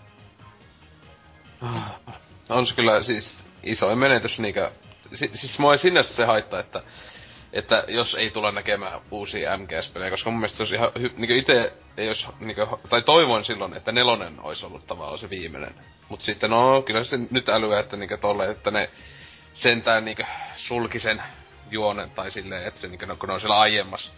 On 2.49 2.68
se 2.68 2.76
kyllä 2.76 3.03
siis 3.03 3.39
isoin 3.64 3.97
menetys 3.97 4.39
niinkö... 4.39 4.72
Si- 5.14 5.31
siis 5.34 5.60
mua 5.60 5.73
ei 5.73 5.77
sinänsä 5.77 6.14
se 6.15 6.26
haittaa, 6.26 6.60
että 6.60 6.84
että 7.53 7.84
jos 7.88 8.15
ei 8.15 8.31
tule 8.31 8.51
näkemään 8.51 9.01
uusia 9.11 9.57
MGS-pelejä, 9.57 10.11
koska 10.11 10.30
mun 10.30 10.39
mielestä 10.39 10.57
se 10.57 10.63
olisi 10.63 10.75
ihan 10.75 10.89
hy- 10.89 11.13
niinku 11.17 11.34
ite 11.34 11.73
olisi 12.07 12.27
niinku, 12.39 12.80
tai 12.89 13.01
toivoin 13.01 13.45
silloin, 13.45 13.77
että 13.77 13.91
nelonen 13.91 14.39
olisi 14.39 14.65
ollut 14.65 14.88
tavallaan 14.88 15.17
se 15.17 15.30
viimeinen. 15.30 15.75
Mut 16.09 16.21
sitten 16.21 16.49
no, 16.49 16.81
kyllä 16.81 17.03
se 17.03 17.19
nyt 17.31 17.49
älyä, 17.49 17.80
että 17.80 17.97
niinku 17.97 18.17
tolle, 18.21 18.49
että 18.49 18.71
ne 18.71 18.89
sentään 19.53 20.05
niinku 20.05 20.23
sulki 20.55 20.99
sen 20.99 21.23
juonen 21.71 22.09
tai 22.09 22.31
silleen, 22.31 22.67
että 22.67 22.80
se 22.80 22.88
niinku, 22.88 23.05
kun 23.19 23.30
ne 23.30 23.34
on 23.34 23.39
siellä 23.39 23.59
aiemmassa 23.59 24.11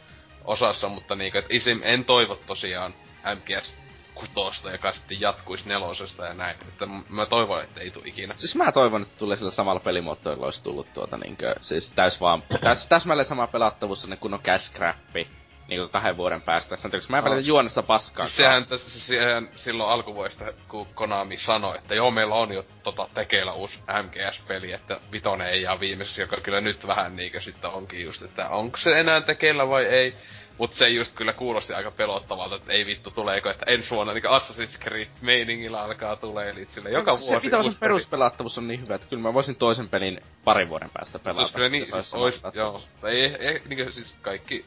osassa, 0.45 0.89
mutta 0.89 1.15
niinku, 1.15 1.37
että 1.37 1.55
isim, 1.55 1.79
en 1.83 2.05
toivo 2.05 2.35
tosiaan 2.35 2.93
MGS 3.35 3.84
kutosta, 4.15 4.71
joka 4.71 4.91
sitten 4.91 5.21
jatkuisi 5.21 5.69
nelosesta 5.69 6.25
ja 6.25 6.33
näin. 6.33 6.55
Että 6.67 6.85
mä 7.09 7.25
toivon, 7.25 7.63
että 7.63 7.81
ei 7.81 7.91
tule 7.91 8.03
ikinä. 8.07 8.33
Siis 8.37 8.55
mä 8.55 8.71
toivon, 8.71 9.01
että 9.01 9.17
tulee 9.17 9.37
sillä 9.37 9.51
samalla 9.51 9.79
pelimoottorilla 9.79 10.45
olisi 10.45 10.63
tullut 10.63 10.93
tuota 10.93 11.17
niinkö, 11.17 11.55
siis 11.61 11.91
täys 11.91 12.21
vaan, 12.21 12.43
täys, 12.61 12.87
täsmälleen 12.87 13.25
sama 13.25 13.47
pelattavuus 13.47 14.01
sinne 14.01 14.17
kunnon 14.17 14.39
cash 14.41 14.73
crappi. 14.73 15.27
Niinku 15.67 15.87
kahden 15.89 16.17
vuoden 16.17 16.41
päästä. 16.41 16.75
Sanotaan, 16.75 17.03
mä 17.09 17.17
en 17.17 17.23
No. 17.23 17.29
välitä 17.31 17.47
juonesta 17.47 17.83
paskaa. 17.83 18.25
Siis 18.25 18.37
sehän, 18.37 18.65
tässä, 18.65 18.89
siis 18.89 19.07
sehän 19.07 19.49
silloin 19.55 19.89
alkuvuodesta, 19.89 20.45
kun 20.67 20.87
Konami 20.95 21.37
sanoi, 21.37 21.77
että 21.77 21.95
joo, 21.95 22.11
meillä 22.11 22.35
on 22.35 22.53
jo 22.53 22.65
tota 22.83 23.07
tekeillä 23.13 23.53
uusi 23.53 23.79
MGS-peli, 24.03 24.71
että 24.71 24.99
vitonen 25.11 25.47
ei 25.47 25.61
jää 25.61 25.79
viimeisessä, 25.79 26.21
joka 26.21 26.37
kyllä 26.37 26.61
nyt 26.61 26.87
vähän 26.87 27.15
niinkö 27.15 27.41
sitten 27.41 27.69
onkin 27.71 28.03
just, 28.05 28.21
että 28.21 28.49
onko 28.49 28.77
se 28.77 28.99
enää 28.99 29.21
tekeillä 29.21 29.69
vai 29.69 29.85
ei. 29.85 30.13
Mut 30.57 30.73
se 30.73 30.87
just 30.89 31.15
kyllä 31.15 31.33
kuulosti 31.33 31.73
aika 31.73 31.91
pelottavalta, 31.91 32.55
että 32.55 32.73
ei 32.73 32.85
vittu 32.85 33.11
tuleeko, 33.11 33.49
että 33.49 33.65
ensi 33.71 33.91
vuonna 33.91 34.13
niin 34.13 34.23
Assassin's 34.23 34.79
Creed 34.83 35.07
meiningillä 35.21 35.81
alkaa 35.83 36.15
tulee, 36.15 36.49
eli 36.49 36.65
sille 36.69 36.89
joka 36.89 37.13
se, 37.17 37.19
vuosi 37.31 37.49
se 37.49 37.57
peli. 37.63 37.75
peruspelattavuus 37.79 38.57
on 38.57 38.67
niin 38.67 38.81
hyvä, 38.81 38.95
että 38.95 39.07
kyllä 39.07 39.21
mä 39.23 39.33
voisin 39.33 39.55
toisen 39.55 39.89
pelin 39.89 40.19
parin 40.43 40.69
vuoden 40.69 40.89
päästä 40.93 41.17
Se 41.17 41.23
pelata. 41.23 41.41
olisi 41.41 41.53
kyllä 41.53 41.69
niin, 41.69 41.85
siis 41.91 42.13
ois, 42.13 42.41
joo. 42.53 42.79
Ei, 43.03 43.23
ei, 43.23 43.61
niinkö 43.67 43.91
siis 43.91 44.15
kaikki 44.21 44.65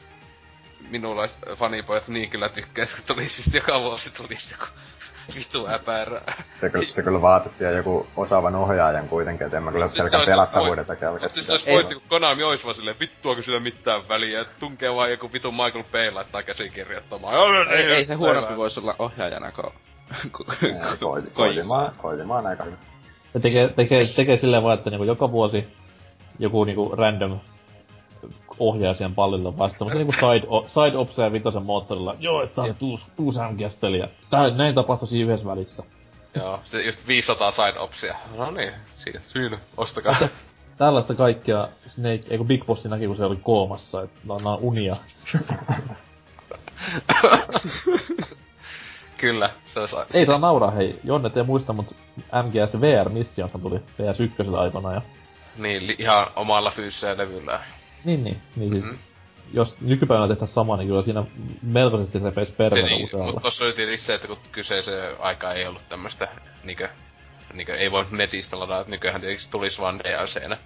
minulaiset 0.89 1.37
fanipojat 1.55 2.07
niin 2.07 2.29
kyllä 2.29 2.49
tykkäis, 2.49 2.95
kun 2.95 3.03
tulisi 3.07 3.43
siis 3.43 3.55
joka 3.55 3.79
vuosi 3.81 4.09
tulisi 4.09 4.53
joku 4.53 4.65
vitu 5.35 5.67
äpärä. 5.67 6.21
Se 6.59 6.69
kyllä, 6.69 6.91
se 6.91 7.03
kyllä 7.03 7.21
vaatisi 7.21 7.55
siellä 7.55 7.77
joku 7.77 8.07
osaavan 8.15 8.55
ohjaajan 8.55 9.07
kuitenkin, 9.07 9.47
et 9.47 9.53
en 9.53 9.63
mä 9.63 9.71
kyllä 9.71 9.87
Siis 9.87 9.95
se 9.95 10.01
pelkän 10.01 10.25
pelattavuuden 10.25 10.85
takia 10.85 11.11
oikeesti 11.11 11.33
siis 11.33 11.45
se 11.45 11.51
olisi 11.51 11.65
pointti, 11.65 11.93
kun 11.95 12.03
Konami 12.09 12.43
olisi 12.43 12.63
vaan 12.63 12.75
silleen, 12.75 12.99
vittuako 12.99 13.41
sillä 13.41 13.59
mitään 13.59 14.09
väliä, 14.09 14.41
että 14.41 14.53
tunkee 14.59 14.95
vaan 14.95 15.11
joku 15.11 15.33
vitu 15.33 15.51
Michael 15.51 15.83
Bay 15.91 16.11
laittaa 16.11 16.43
käsikirjoittamaan. 16.43 17.67
Ei, 17.67 17.85
ei 17.85 18.05
se 18.05 18.13
huonompi 18.13 18.57
voisi 18.57 18.79
olla 18.79 18.95
ohjaajana, 18.99 19.51
kun... 19.51 19.71
Ei, 20.63 20.73
Koitimaan, 21.33 21.91
koitimaan 21.97 22.47
aika 22.47 22.63
hyvin. 22.63 22.79
Ja 23.33 23.39
tekee, 23.39 23.69
tekee, 23.75 24.05
tekee 24.15 24.37
silleen 24.37 24.63
vaan, 24.63 24.77
että 24.77 24.89
niinku 24.89 25.03
joka 25.03 25.31
vuosi 25.31 25.67
joku 26.39 26.63
niinku 26.63 26.95
random 26.95 27.39
ohjaa 28.59 28.93
siihen 28.93 29.15
pallille 29.15 29.57
vaan 29.57 29.69
sitten 29.69 29.87
niinku 29.87 30.13
side, 30.13 30.47
o, 30.47 30.67
side 30.67 30.97
opsa 30.97 31.23
ja 31.23 31.31
vitosen 31.31 31.63
moottorilla. 31.63 32.15
Joo, 32.19 32.43
että 32.43 32.61
on 32.61 32.75
uusi 33.17 33.39
MGS-peli 33.51 33.99
ja 33.99 34.07
tää, 34.29 34.49
näin 34.49 34.75
tapahtuisi 34.75 35.21
yhdessä 35.21 35.45
välissä. 35.45 35.83
Joo, 36.35 36.59
se 36.63 36.81
just 36.81 37.07
500 37.07 37.51
side 37.51 37.79
opsia. 37.79 38.15
No 38.37 38.51
niin, 38.51 38.71
siinä, 38.87 39.21
syynä, 39.27 39.59
ostakaa. 39.77 40.19
Tällaista 40.77 41.15
kaikkea 41.15 41.67
Snake, 41.87 42.21
eikö 42.29 42.43
Big 42.43 42.65
Boss 42.65 42.85
näki, 42.85 43.07
kun 43.07 43.17
se 43.17 43.25
oli 43.25 43.39
koomassa, 43.43 44.01
että 44.01 44.19
no, 44.25 44.37
nää 44.43 44.53
on 44.53 44.59
unia. 44.61 44.95
Kyllä, 49.17 49.49
se 49.65 49.79
olisi... 49.79 49.95
Ei 50.13 50.25
saa 50.25 50.37
nauraa, 50.37 50.71
hei. 50.71 50.99
Jonne 51.03 51.29
te 51.29 51.43
muista, 51.43 51.73
mutta 51.73 51.95
MGS 52.43 52.81
VR 52.81 53.09
Missionsa 53.09 53.59
tuli 53.59 53.77
PS1 53.77 54.55
aikana 54.55 54.93
ja... 54.93 55.01
Niin, 55.57 55.95
ihan 55.97 56.27
omalla 56.35 56.71
fyysisellä 56.71 57.17
levyllä. 57.17 57.59
Niin, 58.05 58.23
niin. 58.23 58.37
Niin 58.55 58.69
siis, 58.71 58.83
Mhm. 58.83 58.91
mm-hmm. 58.93 59.03
jos 59.53 59.81
nykypäivänä 59.81 60.27
tehtäisiin 60.27 60.55
sama, 60.55 60.77
niin 60.77 60.87
kyllä 60.87 61.01
siinä 61.03 61.23
melkoisesti 61.61 62.19
repeisi 62.19 62.51
pervetä 62.51 62.87
Niin, 62.87 63.03
usealla. 63.05 63.25
mutta 63.25 63.41
tossa 63.41 63.65
oli 63.65 63.73
tietenkin 63.73 64.05
se, 64.05 64.13
että 64.13 64.27
kun 64.27 64.37
kyseisen 64.51 64.93
aika 65.19 65.53
ei 65.53 65.67
ollut 65.67 65.89
tämmöstä 65.89 66.27
niinkö, 66.63 66.89
niinkö 67.53 67.75
ei 67.77 67.91
voi 67.91 68.05
netistä 68.11 68.59
ladata, 68.59 68.79
että 68.81 68.91
nykyään 68.91 69.21
tietenkin 69.21 69.51
tulisi 69.51 69.77
vaan 69.81 69.99
DLCnä. 69.99 70.57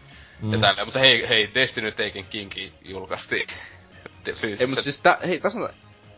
Mm. 0.41 0.53
Ja 0.53 0.59
tällä, 0.59 0.85
mutta 0.85 0.99
hei, 0.99 1.29
hei, 1.29 1.49
Destiny 1.55 1.91
Taken 1.91 2.25
Kingi 2.29 2.73
julkaistiin. 2.85 3.47
Ei, 4.59 4.67
mut 4.67 4.79
siis 4.79 5.01
tä, 5.01 5.17
hei, 5.27 5.39
tässä 5.39 5.59
on... 5.59 5.69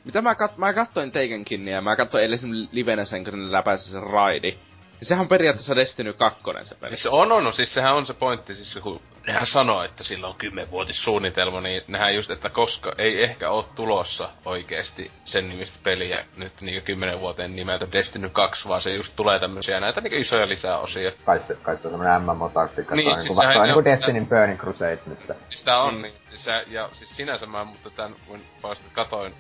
Mitä 0.04 0.22
mä, 0.22 0.36
kat, 0.36 0.58
mä 0.58 0.74
kattoin 0.74 1.12
Taken 1.12 1.68
ja 1.68 1.82
mä 1.82 1.96
katsoin 1.96 2.24
eilen 2.24 2.40
sen 2.40 2.50
livenä 2.72 3.06
sen, 3.06 3.24
kun 3.24 3.46
ne 3.46 3.52
läpäisi 3.52 3.92
sen 3.92 4.04
raidi. 4.04 4.58
Sehän 5.02 5.22
on 5.22 5.28
periaatteessa 5.28 5.76
Destiny 5.76 6.14
2 6.14 6.40
se 6.64 6.76
peli. 6.76 6.90
Siis 6.96 7.06
on, 7.06 7.32
on, 7.32 7.44
no, 7.44 7.52
siis 7.52 7.74
sehän 7.74 7.96
on 7.96 8.06
se 8.06 8.14
pointti, 8.14 8.56
siis 8.56 8.80
kun 8.84 9.02
nehän 9.28 9.48
sanoo, 9.48 9.84
että 9.84 10.04
sillä 10.04 10.28
on 10.28 10.36
kymmenvuotissuunnitelma, 10.36 11.62
niin 11.62 11.82
nehän 11.88 12.16
just, 12.16 12.32
että 12.32 12.50
koska 12.50 12.94
ei 12.98 13.24
ehkä 13.24 13.50
ole 13.50 13.66
tulossa 13.76 14.30
oikeesti 14.46 15.12
sen 15.26 15.50
nimistä 15.50 15.80
peliä 15.84 16.26
nyt 16.38 16.62
niinku 16.62 16.86
kymmenen 16.86 17.20
vuoteen 17.20 17.56
nimeltä 17.56 17.88
Destiny 17.92 18.30
2, 18.30 18.68
vaan 18.68 18.82
se 18.82 18.94
just 18.94 19.14
tulee 19.16 19.40
tämmösiä 19.40 19.80
näitä 19.80 20.02
niinku 20.02 20.18
isoja 20.20 20.50
lisäosia. 20.50 21.12
Kai 21.26 21.40
se, 21.40 21.56
kai 21.62 21.78
se 21.78 21.88
on 21.88 21.92
semmonen 21.94 22.22
MMO-taktiikka, 22.22 22.96
Niin, 22.96 23.06
niin, 23.06 23.14
on 23.14 23.16
siis 23.22 23.24
niinku, 23.30 23.42
se 23.42 23.48
sehän- 23.48 23.58
on 23.58 23.68
niinku 23.68 23.80
joo, 23.80 23.86
Destinin 23.86 24.28
Burning 24.28 24.60
Crusade 24.60 25.00
nyt. 25.06 25.20
Siis 25.50 25.64
tää 25.64 25.82
on, 25.82 26.02
niin, 26.02 26.14
siis 26.30 26.44
se, 26.44 26.64
ja 26.68 26.90
siis 26.94 27.16
sinänsä 27.16 27.46
mä, 27.46 27.64
mutta 27.64 27.90
tän, 27.90 28.16
kun 28.28 28.40
vasta 28.64 28.86
katoin, 28.94 29.34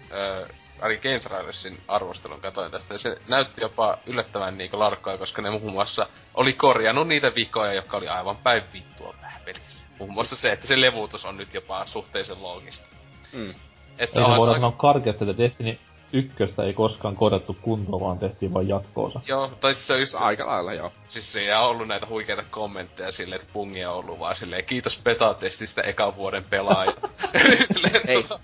äh, 0.44 0.49
Ari 0.85 0.97
Games 0.97 1.25
Ridersin 1.25 1.77
arvostelun 1.87 2.41
katoin 2.41 2.71
tästä, 2.71 2.93
ja 2.93 2.97
se 2.97 3.17
näytti 3.27 3.61
jopa 3.61 3.97
yllättävän 4.05 4.57
niinku 4.57 4.79
larkkaa, 4.79 5.17
koska 5.17 5.41
ne 5.41 5.49
muun 5.49 5.71
muassa 5.71 6.07
oli 6.33 6.53
korjannut 6.53 7.07
niitä 7.07 7.35
vikoja, 7.35 7.73
jotka 7.73 7.97
oli 7.97 8.07
aivan 8.07 8.35
päin 8.37 8.63
vittua 8.73 9.15
vähän 9.21 9.41
pelissä. 9.45 9.83
Muun 9.99 10.13
muassa 10.13 10.35
se, 10.35 10.51
että 10.51 10.67
se 10.67 10.81
levuutus 10.81 11.25
on 11.25 11.37
nyt 11.37 11.53
jopa 11.53 11.85
suhteellisen 11.85 12.43
loogista. 12.43 12.87
Mm. 13.33 13.49
Että 13.49 13.55
Ei 14.01 14.07
se 14.13 14.19
onhan 14.19 14.37
voida 14.37 14.53
se 14.53 14.57
sanoa 14.57 14.71
karkeasti, 14.71 15.23
että 15.23 15.43
Destiny 15.43 15.79
ykköstä 16.14 16.64
ei 16.64 16.73
koskaan 16.73 17.15
korjattu 17.15 17.57
kuntoon, 17.61 18.02
vaan 18.02 18.19
tehtiin 18.19 18.53
vain 18.53 18.68
jatkoosa. 18.68 19.22
Joo, 19.27 19.48
tai 19.48 19.73
siis 19.73 19.88
se 19.88 19.94
on 19.94 19.99
just, 19.99 20.11
Siis 20.11 20.22
aika 20.23 20.48
lailla, 20.48 20.73
joo. 20.73 20.91
siis 21.07 21.32
siellä 21.32 21.60
on 21.61 21.69
ollut 21.69 21.88
näitä 21.88 22.06
huikeita 22.10 22.44
kommentteja 22.52 23.11
silleen, 23.11 23.41
että 23.41 23.53
pungia 23.53 23.91
on 23.91 23.98
ollut 23.98 24.19
vaan 24.19 24.36
silleen, 24.36 24.65
kiitos 24.65 24.99
beta-testistä 25.03 25.82
ekan 25.82 26.15
vuoden 26.15 26.44
pelaaja. 26.44 26.94
Ei, 28.07 28.22
tota- 28.22 28.40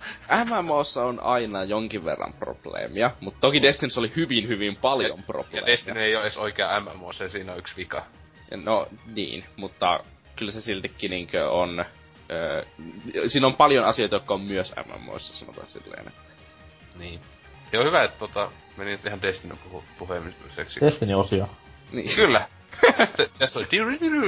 MMOssa 0.61 1.03
on 1.05 1.23
aina 1.23 1.63
jonkin 1.63 2.05
verran 2.05 2.33
probleemia, 2.33 3.11
mutta 3.19 3.39
toki 3.39 3.61
Destinyssä 3.61 3.99
oli 3.99 4.11
hyvin, 4.15 4.47
hyvin 4.47 4.75
paljon 4.75 5.17
Ja 5.17 5.23
probleemia. 5.27 5.65
Destiny 5.65 6.01
ei 6.01 6.15
ole 6.15 6.23
edes 6.23 6.37
oikea 6.37 6.79
MMO, 6.79 7.13
se 7.13 7.29
siinä 7.29 7.51
on 7.51 7.59
yksi 7.59 7.73
vika. 7.77 8.03
Ja 8.51 8.57
No 8.57 8.87
niin, 9.15 9.43
mutta 9.55 9.99
kyllä 10.35 10.51
se 10.51 10.61
siltikin 10.61 11.11
niinkö 11.11 11.49
on... 11.51 11.85
Öö, 12.31 12.65
siinä 13.27 13.47
on 13.47 13.55
paljon 13.55 13.85
asioita, 13.85 14.15
jotka 14.15 14.33
on 14.33 14.41
myös 14.41 14.73
MMOissa, 14.87 15.33
sanotaan 15.33 15.67
silleen. 15.67 16.07
Että. 16.07 16.31
Niin. 16.99 17.19
Se 17.71 17.79
on 17.79 17.85
hyvä, 17.85 18.03
että 18.03 18.19
tota, 18.19 18.51
meni 18.77 18.91
nyt 18.91 19.05
ihan 19.05 19.21
Destiny 19.21 19.53
puhu, 19.63 19.83
puhemiseksi. 19.99 20.81
Destiny-osia. 20.81 21.47
Niin. 21.91 22.15
Kyllä. 22.15 22.47
Se- 23.17 23.29
Tässä 23.39 23.59
oli 23.59 23.67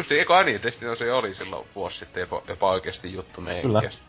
se 0.08 0.16
eikö 0.16 0.44
niin, 0.44 0.64
Destiny 0.64 0.96
se 0.96 1.14
oli 1.14 1.34
silloin 1.34 1.68
vuosi 1.76 1.98
sitten 1.98 2.22
jopa, 2.22 2.42
jopa 2.48 2.70
oikeesti 2.72 3.14
juttu 3.14 3.42
meidän 3.42 3.62
Kyllä. 3.62 3.82
kestä. 3.82 4.06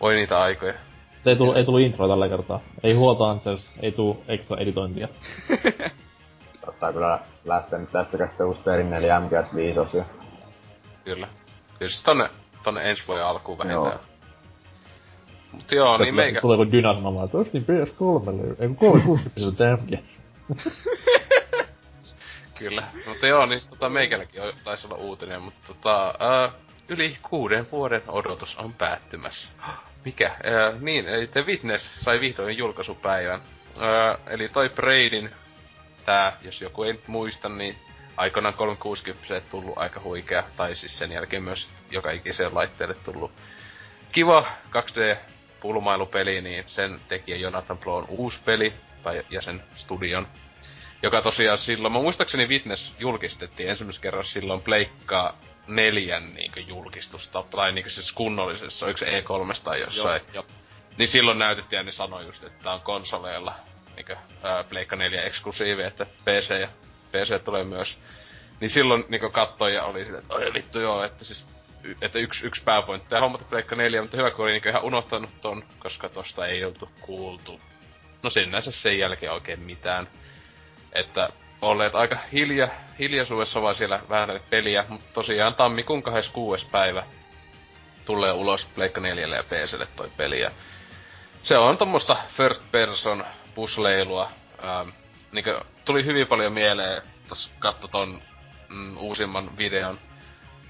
Oi 0.00 0.14
niitä 0.14 0.40
aikoja. 0.40 0.74
Ei 1.26 1.36
tullut, 1.36 1.56
ei 1.56 1.64
tullut 1.64 1.80
intro 1.80 2.08
tällä 2.08 2.28
kertaa. 2.28 2.60
Ei 2.82 2.94
huolta 2.94 3.30
Ansels, 3.30 3.70
ei 3.82 3.92
tuu 3.92 4.24
extra 4.28 4.56
editointia. 4.56 5.08
Saattaa 6.64 6.92
kyllä 6.92 7.18
lähteä 7.44 7.78
nyt 7.78 7.92
tästä 7.92 8.26
sitten 8.26 8.46
uusi 8.46 8.60
perinne, 8.64 8.96
eli 8.96 9.06
MGS5 9.06 9.80
osio. 9.80 10.04
Kyllä. 11.04 11.28
Kyllä 11.78 11.90
siis 11.90 12.02
tonne, 12.02 12.28
tonne 12.64 12.90
ensi 12.90 13.02
vuoden 13.08 13.24
alkuun 13.26 13.58
vähintään. 13.58 13.84
Joo. 13.92 14.09
Mut 15.52 15.72
joo, 15.72 15.96
niin 15.96 15.98
Tulee- 15.98 16.12
meikä... 16.12 16.40
Tuleeko 16.40 16.72
Dyna 16.72 16.94
sanomaan, 16.94 17.24
että 17.24 17.38
ostin 17.38 17.62
PS3, 17.64 18.62
ei 18.62 18.68
kun 18.68 18.76
360 18.76 19.76
MG. 19.76 19.98
Kyllä. 22.58 22.84
Mutta 23.08 23.26
joo, 23.26 23.46
niin 23.46 23.60
tota 23.70 23.88
meikälläkin 23.88 24.42
taisi 24.64 24.86
olla 24.86 24.96
uutinen, 24.96 25.42
mutta 25.42 25.60
tota, 25.66 26.14
ää, 26.18 26.52
yli 26.88 27.18
kuuden 27.22 27.66
vuoden 27.72 28.02
odotus 28.08 28.56
on 28.58 28.72
päättymässä. 28.72 29.48
Mikä? 30.04 30.30
Ää, 30.44 30.72
niin, 30.80 31.08
eli 31.08 31.26
The 31.26 31.44
Witness 31.46 32.00
sai 32.00 32.20
vihdoin 32.20 32.58
julkaisupäivän. 32.58 33.40
Ää, 33.80 34.18
eli 34.26 34.48
toi 34.48 34.68
Braidin, 34.68 35.30
tää, 36.06 36.36
jos 36.42 36.60
joku 36.60 36.82
ei 36.82 36.92
nyt 36.92 37.08
muista, 37.08 37.48
niin 37.48 37.76
aikanaan 38.16 38.54
360 38.54 39.40
tullut 39.50 39.78
aika 39.78 40.00
huikea, 40.00 40.44
tai 40.56 40.76
siis 40.76 40.98
sen 40.98 41.12
jälkeen 41.12 41.42
myös 41.42 41.68
joka 41.90 42.10
ikiseen 42.10 42.54
laitteelle 42.54 42.94
tullut 42.94 43.30
kiva 44.12 44.46
2D 44.70 45.16
pulmailupeli, 45.60 46.40
niin 46.40 46.64
sen 46.66 47.00
tekijä 47.08 47.36
Jonathan 47.36 47.78
Blown 47.78 48.04
uusi 48.08 48.38
peli, 48.44 48.72
tai, 49.02 49.22
ja 49.30 49.42
sen 49.42 49.62
studion 49.76 50.26
joka 51.02 51.22
tosiaan 51.22 51.58
silloin, 51.58 51.92
mä 51.92 51.98
muistaakseni 51.98 52.46
Witness 52.46 52.94
julkistettiin 52.98 53.68
ensimmäisen 53.68 54.02
kerran 54.02 54.24
silloin 54.24 54.62
Pleikkaa 54.62 55.32
neljän 55.66 56.34
niin 56.34 56.52
julkistusta, 56.68 57.42
tai 57.42 57.72
niin 57.72 57.90
siis 57.90 58.12
kunnollisessa, 58.12 58.86
se 58.96 59.20
E3 59.20 59.62
tai 59.64 59.80
jossain. 59.80 60.22
Joo, 60.32 60.46
Niin 60.96 61.08
silloin 61.08 61.38
näytettiin 61.38 61.78
ja 61.78 61.82
ne 61.82 61.92
sanoi 61.92 62.26
just, 62.26 62.44
että 62.44 62.62
tää 62.62 62.72
on 62.72 62.80
konsoleilla 62.80 63.54
niin 63.96 64.18
ää, 64.42 64.64
Pleikka 64.64 64.96
4 64.96 65.22
eksklusiivi, 65.22 65.82
että 65.82 66.06
PC 66.06 66.60
ja 66.60 66.68
PC 67.12 67.44
tulee 67.44 67.64
myös. 67.64 67.98
Niin 68.60 68.70
silloin 68.70 69.04
niin 69.08 69.32
katsoi 69.32 69.74
ja 69.74 69.84
oli 69.84 70.04
silleen, 70.04 70.22
että 70.22 70.34
oi 70.34 70.52
vittu 70.54 70.80
joo, 70.80 71.04
että 71.04 71.24
siis 71.24 71.44
että 72.00 72.18
yksi, 72.18 72.46
yksi 72.46 72.62
pääpointti 72.64 73.14
ja 73.14 73.20
hommata 73.20 73.44
Pleikka 73.44 73.76
4, 73.76 74.00
mutta 74.00 74.16
hyvä 74.16 74.30
kun 74.30 74.44
oli 74.44 74.52
niin 74.52 74.68
ihan 74.68 74.84
unohtanut 74.84 75.30
ton, 75.40 75.64
koska 75.78 76.08
tosta 76.08 76.46
ei 76.46 76.64
oltu 76.64 76.90
kuultu. 77.00 77.60
No 78.22 78.30
sinänsä 78.30 78.70
sen 78.70 78.98
jälkeen 78.98 79.32
oikein 79.32 79.60
mitään 79.60 80.08
että 80.92 81.28
olleet 81.62 81.94
aika 81.94 82.18
hilja, 82.32 82.68
hiljaisuudessa 82.98 83.62
vaan 83.62 83.74
siellä 83.74 84.00
vähän 84.08 84.40
peliä, 84.50 84.84
mutta 84.88 85.06
tosiaan 85.12 85.54
tammikuun 85.54 86.02
26. 86.02 86.66
päivä 86.72 87.02
tulee 88.04 88.32
ulos 88.32 88.66
Pleikka 88.74 89.00
4 89.00 89.36
ja 89.36 89.42
PClle 89.42 89.86
toi 89.96 90.08
peli. 90.16 90.40
Ja 90.40 90.50
se 91.42 91.58
on 91.58 91.78
tommoista 91.78 92.16
first 92.36 92.62
person 92.72 93.24
pusleilua. 93.54 94.30
Ähm, 94.64 94.88
niin 95.32 95.44
tuli 95.84 96.04
hyvin 96.04 96.26
paljon 96.26 96.52
mieleen, 96.52 97.02
tos 97.28 97.50
katso 97.58 97.88
ton 97.88 98.22
mm, 98.68 98.96
uusimman 98.96 99.56
videon, 99.56 99.98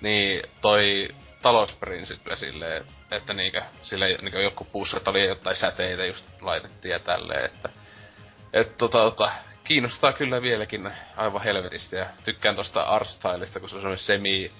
niin 0.01 0.43
toi 0.61 1.09
talousprinsiple 1.43 2.37
silleen, 2.37 2.85
että 3.11 3.35
niinkö, 3.35 3.63
sille 3.83 4.09
niinkö 4.23 4.43
joku 4.43 4.65
pusset 4.65 5.09
oli 5.09 5.27
jotain 5.27 5.57
säteitä 5.57 6.07
just 6.07 6.25
laitettiin 6.41 6.93
ja 6.93 6.99
tälleen, 6.99 7.45
että 7.45 7.69
et 8.53 8.77
tota, 8.77 8.99
tota, 8.99 9.33
kiinnostaa 9.65 10.13
kyllä 10.13 10.43
vieläkin 10.43 10.91
aivan 11.17 11.43
helvetisti 11.43 11.97
ja 11.97 12.07
tykkään 12.25 12.57
tosta 12.57 12.83
artstylista, 12.83 13.61
kun 13.61 13.69
se 13.69 13.75
on 13.75 13.81
semmoinen 13.81 14.05
semi 14.05 14.53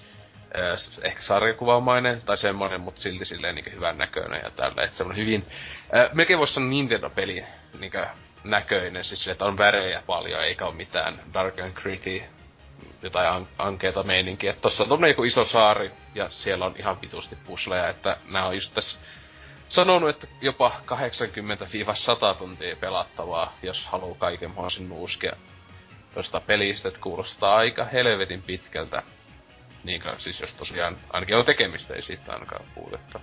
äh, 0.57 1.03
ehkä 1.03 1.21
sarjakuvaamainen 1.21 2.21
tai 2.21 2.37
semmoinen, 2.37 2.81
mutta 2.81 3.01
silti 3.01 3.25
silleen 3.25 3.55
niin 3.55 3.73
hyvän 3.73 3.97
näköinen 3.97 4.41
ja 4.43 4.49
tällä. 4.49 4.83
Että 4.83 4.97
semmoinen 4.97 5.25
hyvin, 5.25 5.47
äh, 5.95 6.13
melkein 6.13 6.39
voisi 6.39 6.53
sanoa 6.53 6.69
Nintendo-peli 6.69 7.45
niin 7.79 7.91
näköinen, 8.43 9.03
siis 9.03 9.19
silleen, 9.19 9.33
että 9.33 9.45
on 9.45 9.57
värejä 9.57 10.03
paljon 10.05 10.43
eikä 10.43 10.65
ole 10.65 10.75
mitään 10.75 11.13
dark 11.33 11.59
and 11.59 11.73
gritty 11.73 12.21
jotain 13.01 13.29
an- 13.29 13.47
ankeeta 13.57 14.03
meininkiä. 14.03 14.49
Että 14.49 14.61
tossa 14.61 14.83
on 14.83 14.89
tommonen 14.89 15.11
joku 15.11 15.23
iso 15.23 15.45
saari 15.45 15.91
ja 16.15 16.29
siellä 16.29 16.65
on 16.65 16.75
ihan 16.79 17.01
vitusti 17.01 17.35
pusleja, 17.35 17.89
että 17.89 18.17
nämä 18.25 18.47
on 18.47 18.55
just 18.55 18.73
tässä 18.73 18.97
sanonut, 19.69 20.09
että 20.09 20.27
jopa 20.41 20.71
80-100 22.33 22.37
tuntia 22.37 22.75
pelattavaa, 22.75 23.53
jos 23.63 23.85
haluaa 23.85 24.17
kaiken 24.17 24.49
mahdollisen 24.49 24.89
nuuskia 24.89 25.35
tuosta 26.13 26.41
pelistä, 26.41 26.87
että 26.87 27.01
kuulostaa 27.01 27.55
aika 27.55 27.85
helvetin 27.85 28.41
pitkältä. 28.41 29.03
Niin 29.83 30.01
siis 30.17 30.41
jos 30.41 30.53
tosiaan 30.53 30.97
ainakin 31.13 31.35
on 31.35 31.45
tekemistä, 31.45 31.93
ei 31.93 32.01
siitä 32.01 32.33
ainakaan 32.33 32.65
puutetta. 32.75 33.19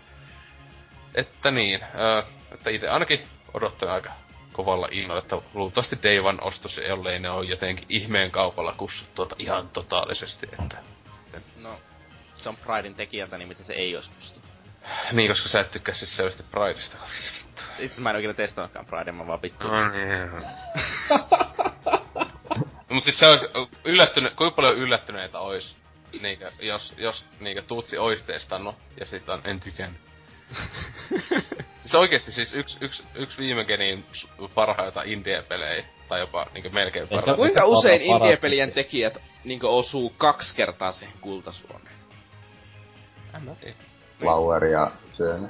Että 1.14 1.50
niin, 1.50 1.82
äh, 1.82 2.24
että 2.52 2.70
itse 2.70 2.88
ainakin 2.88 3.26
odottelen 3.54 3.94
aika 3.94 4.12
kovalla 4.52 4.88
innolla, 4.90 5.22
että 5.22 5.36
luultavasti 5.54 5.96
One 6.24 6.38
ostos, 6.40 6.78
ellei 6.78 7.18
ne 7.18 7.30
on 7.30 7.48
jotenkin 7.48 7.86
ihmeen 7.88 8.30
kaupalla 8.30 8.72
kussut 8.72 9.14
tuota 9.14 9.36
ihan 9.38 9.68
totaalisesti, 9.68 10.48
että... 10.62 10.76
No, 11.62 11.70
se 12.36 12.48
on 12.48 12.56
Pridein 12.56 12.94
tekijältä, 12.94 13.38
niin 13.38 13.48
miten 13.48 13.64
se 13.64 13.72
ei 13.72 13.96
olisi 13.96 14.10
musta. 14.16 14.40
Niin, 15.12 15.30
koska 15.30 15.48
sä 15.48 15.60
et 15.60 15.70
tykkää 15.70 15.94
siis 15.94 16.16
selvästi 16.16 16.42
Prideista. 16.50 16.96
Itse 17.56 17.84
asiassa 17.84 18.02
mä 18.02 18.10
en 18.10 18.16
oikein 18.16 18.36
testannutkaan 18.36 18.86
Pridea, 18.86 19.12
mä 19.12 19.26
vaan 19.26 19.42
vittu. 19.42 19.68
No 19.68 19.88
niin. 19.88 20.30
Mut 22.88 23.04
siis 23.04 23.18
se 23.18 23.26
olisi 23.26 23.46
yllättynyt, 23.84 24.34
kuinka 24.34 24.56
paljon 24.56 24.76
yllättyneitä 24.76 25.38
ois, 25.38 25.76
niinkö, 26.22 26.50
jos, 26.60 26.94
jos 26.96 27.26
niinkö 27.40 27.62
Tuutsi 27.62 27.98
ois 27.98 28.22
testannut, 28.22 28.76
ja 29.00 29.06
sit 29.06 29.28
on 29.28 29.40
en 29.44 29.60
tykännyt. 29.60 30.07
siis 31.82 31.94
oikeesti 31.94 32.30
siis 32.30 32.54
yksi, 32.54 32.78
yksi, 32.80 33.02
yksi 33.14 33.38
viime 33.38 33.64
genin 33.64 34.04
parhaita 34.54 35.02
indie-pelejä, 35.02 35.84
tai 36.08 36.20
jopa 36.20 36.46
niinkö 36.54 36.70
melkein 36.70 37.08
parhaita. 37.08 37.36
Kuinka 37.36 37.64
usein 37.64 38.02
indie-pelien 38.02 38.72
tekijät 38.72 39.18
niinku 39.44 39.78
osuu 39.78 40.14
kaksi 40.18 40.56
kertaa 40.56 40.92
siihen 40.92 41.18
kultasuoneen? 41.20 41.96
En 43.34 43.42
mä 43.42 43.54
tiedä. 43.54 43.76
Flower 44.18 44.64
ja 44.64 44.90
Söne. 45.12 45.48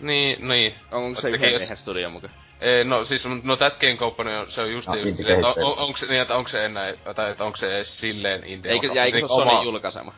Niin, 0.00 0.48
niin. 0.48 0.74
Onko 0.92 1.20
se 1.20 1.28
yhden 1.28 1.52
miehen 1.52 1.76
studio 1.76 2.10
mukaan? 2.10 2.32
Ei, 2.60 2.84
no 2.84 3.04
siis, 3.04 3.26
no 3.42 3.56
That 3.56 3.80
Game 3.80 3.96
Company 3.96 4.36
on, 4.36 4.50
se 4.50 4.60
on 4.60 4.72
just 4.72 4.88
No, 4.88 4.94
just 4.94 5.16
silleen, 5.16 5.36
että 5.36 5.48
on, 5.48 5.78
onko 5.78 5.98
se 5.98 6.06
niin, 6.06 6.20
että 6.20 6.36
onko 6.36 6.48
se 6.48 6.64
enää, 6.64 6.92
tai 7.14 7.30
että 7.30 7.44
onko 7.44 7.56
se 7.56 7.66
edes 7.66 8.00
silleen 8.00 8.44
indie 8.44 8.72
Eikö, 8.72 8.86
ja 8.94 9.04
eikö 9.04 9.18
se 9.18 9.20
niinku 9.20 9.34
ole 9.34 9.44
Sonin 9.44 9.56
oma- 9.56 9.64
julkaisema? 9.64 10.12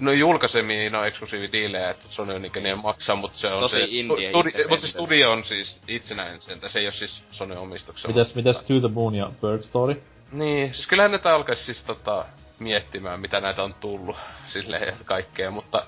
No 0.00 0.12
julkaisemia, 0.12 0.90
no 0.90 1.04
eksklusiividiilejä, 1.04 1.90
että 1.90 2.04
Sony 2.08 2.34
on 2.34 2.42
niinkö 2.42 2.60
ne 2.60 2.74
maksaa, 2.74 3.16
mutta 3.16 3.38
se 3.38 3.48
on 3.48 3.60
Tosi 3.60 3.76
se... 3.76 3.86
indie 3.88 4.28
studi, 4.28 4.48
itse 4.48 4.66
mutta 4.68 4.86
se 4.86 4.92
studio 4.92 5.30
on 5.30 5.44
siis 5.44 5.76
itsenäinen 5.88 6.40
sen, 6.40 6.60
se 6.66 6.78
ei 6.78 6.86
oo 6.86 6.92
siis 6.92 7.24
Sony 7.30 7.56
omistuksella. 7.56 8.16
Mites, 8.16 8.34
mites 8.34 8.56
To 8.56 8.80
the 8.80 8.88
Moon 8.88 9.14
ja 9.14 9.30
Bird 9.42 9.62
Story? 9.62 10.02
Niin, 10.32 10.74
siis 10.74 10.86
kyllähän 10.86 11.10
näitä 11.10 11.34
alkaisi 11.34 11.64
siis 11.64 11.82
tota, 11.82 12.24
miettimään, 12.58 13.20
mitä 13.20 13.40
näitä 13.40 13.62
on 13.62 13.74
tullut 13.74 14.16
silleen 14.46 14.86
ja 14.86 14.94
kaikkea, 15.04 15.50
mutta... 15.50 15.86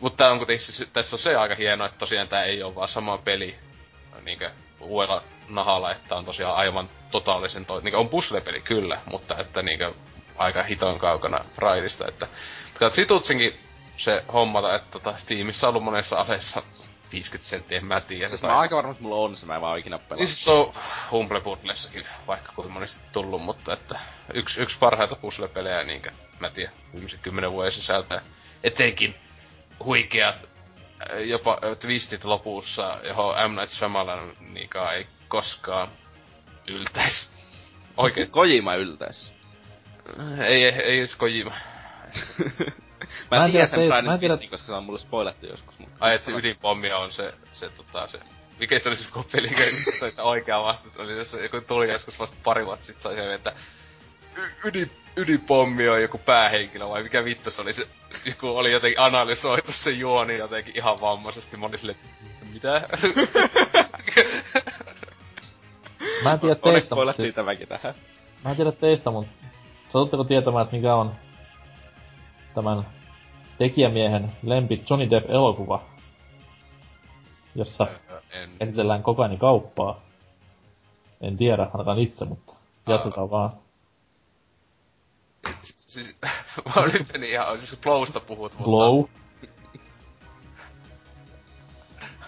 Mutta 0.00 0.16
tää 0.16 0.30
on 0.30 0.38
kuitenkin 0.38 0.66
siis, 0.66 0.90
tässä 0.92 1.16
on 1.16 1.20
se 1.20 1.36
aika 1.36 1.54
hienoa, 1.54 1.86
että 1.86 1.98
tosiaan 1.98 2.28
tää 2.28 2.44
ei 2.44 2.62
ole 2.62 2.74
vaan 2.74 2.88
sama 2.88 3.18
peli 3.18 3.54
niinkö 4.24 4.50
uudella 4.80 5.22
nahalla, 5.48 5.90
että 5.92 6.16
on 6.16 6.24
tosiaan 6.24 6.56
aivan 6.56 6.88
totaalisen 7.10 7.66
toi, 7.66 7.82
niinkö 7.82 7.98
on 7.98 8.08
puzzle-peli 8.08 8.60
kyllä, 8.60 9.00
mutta 9.10 9.38
että 9.38 9.62
niinkö 9.62 9.92
aika 10.36 10.62
hiton 10.62 10.98
kaukana 10.98 11.44
Raidista, 11.56 12.08
että 12.08 12.26
Kat 12.78 12.94
Situtsinkin 12.94 13.54
se 13.96 14.24
hommata, 14.32 14.74
että 14.74 14.90
tota 14.90 15.18
Steamissa 15.18 15.66
on 15.66 15.68
ollut 15.68 15.84
monessa 15.84 16.16
aleessa 16.16 16.62
50 17.12 17.50
senttiä, 17.50 17.78
en 17.78 17.84
mä 17.84 18.00
tiedä. 18.00 18.28
Siis 18.28 18.40
tai- 18.40 18.48
mä 18.48 18.54
oon 18.54 18.60
aika 18.60 18.76
varma, 18.76 18.90
että 18.90 19.02
mulla 19.02 19.16
on 19.16 19.36
se, 19.36 19.46
mä 19.46 19.54
en 19.54 19.60
vaan 19.60 19.78
ikinä 19.78 19.96
niin 19.96 20.06
pelannut. 20.08 20.28
siis 20.28 20.44
se 20.44 20.50
on 20.50 20.72
Humble 21.10 21.40
Bundlessakin 21.40 22.06
vaikka 22.26 22.52
kuinka 22.52 22.72
monesti 22.72 23.00
tullut, 23.12 23.42
mutta 23.42 23.72
että 23.72 24.00
yksi, 24.34 24.60
yksi 24.60 24.78
parhaita 24.78 25.16
puzzle-pelejä 25.16 25.84
niinkö, 25.84 26.10
mä 26.40 26.50
tiedän, 26.50 26.74
viimeisen 26.92 27.20
kymmenen 27.22 27.52
vuoden 27.52 27.72
sisältä. 27.72 28.20
Etenkin 28.64 29.14
huikeat 29.84 30.36
äh, 30.36 31.20
jopa 31.20 31.58
äh, 31.64 31.76
twistit 31.76 32.24
lopussa, 32.24 32.98
johon 33.02 33.50
M. 33.50 33.56
Night 33.56 33.72
Shyamalan 33.74 34.36
niinkään 34.40 34.94
ei 34.94 35.06
koskaan 35.28 35.88
yltäis. 36.66 37.28
Oikeesti. 37.96 38.32
Kojima 38.32 38.74
yltäis. 38.74 39.32
ei, 40.46 40.64
ei, 40.64 40.72
ei 40.82 40.98
edes 40.98 41.16
Kojima. 41.16 41.52
Mä 43.30 43.38
Mä 43.38 43.44
en 43.44 43.52
tiedä 43.52 43.66
tiedä, 43.66 43.66
sen 43.66 44.04
mä 44.04 44.12
en 44.14 44.20
tiedä- 44.20 44.36
twistin, 44.36 44.50
koska 44.50 44.66
se 44.66 44.72
on 44.72 44.84
mulle 44.84 44.98
spoilettu 44.98 45.46
joskus. 45.46 45.78
Mutta... 45.78 45.96
Ai, 46.00 46.14
et 46.14 46.22
se 46.22 46.32
ydinpommi 46.32 46.92
on 46.92 47.12
se, 47.12 47.34
se 47.52 47.68
tota, 47.68 48.06
se... 48.06 48.20
Mikä 48.58 48.78
se 48.78 48.88
oli 48.88 48.96
siis, 48.96 49.10
peli 49.32 49.48
se 49.98 50.06
että 50.06 50.22
oikea 50.22 50.60
vastaus 50.60 50.96
oli, 50.96 51.16
jos 51.16 51.32
joku 51.32 51.60
tuli 51.66 51.92
joskus 51.92 52.18
vasta 52.18 52.36
pari 52.44 52.66
vuotta 52.66 52.86
sit 52.86 53.00
sai 53.00 53.14
sen, 53.14 53.32
että 53.32 53.52
ydin, 54.64 54.90
ydinpommi 55.16 55.88
on 55.88 56.02
joku 56.02 56.18
päähenkilö 56.18 56.88
vai 56.88 57.02
mikä 57.02 57.24
vittu 57.24 57.50
se 57.50 57.62
oli 57.62 57.72
se, 57.72 57.88
joku 58.26 58.48
oli 58.48 58.72
jotenkin 58.72 59.00
analysoitu 59.00 59.72
se 59.72 59.90
juoni 59.90 60.38
jotenkin 60.38 60.76
ihan 60.76 61.00
vammaisesti, 61.00 61.56
mä 61.56 61.66
olin 61.66 61.78
silleen, 61.78 61.98
mitä? 62.52 62.88
Mä 66.24 66.32
en 66.32 66.40
tiedä 66.40 66.54
teistä, 66.54 66.96
siis, 67.16 67.34
tämäkin 67.34 67.68
tähän. 67.68 67.94
mä 68.44 68.50
en 68.50 68.56
tiedä 68.56 68.72
teistä, 68.72 69.10
mutta 69.10 69.32
satutteko 69.92 70.24
tietämään, 70.24 70.64
että 70.64 70.76
mikä 70.76 70.94
on 70.94 71.12
tämän 72.62 72.86
tekijämiehen 73.58 74.32
lempi 74.42 74.84
Johnny 74.90 75.10
Depp 75.10 75.30
elokuva, 75.30 75.82
jossa 77.54 77.86
en, 78.30 78.50
esitellään 78.60 79.02
kokainikauppaa. 79.02 80.00
En 81.20 81.36
tiedä, 81.36 81.68
ainakaan 81.72 81.98
itse, 81.98 82.24
mutta 82.24 82.54
jatketaan 82.86 83.30
vaan. 83.30 83.52
siis, 85.64 86.16
mä 86.76 86.86
nyt 86.92 87.12
meni 87.12 87.30
ihan, 87.30 87.58
siis 87.58 87.80
Blowsta 87.80 88.20
puhut, 88.20 88.52
mutta... 88.52 88.64
Blow. 88.64 89.04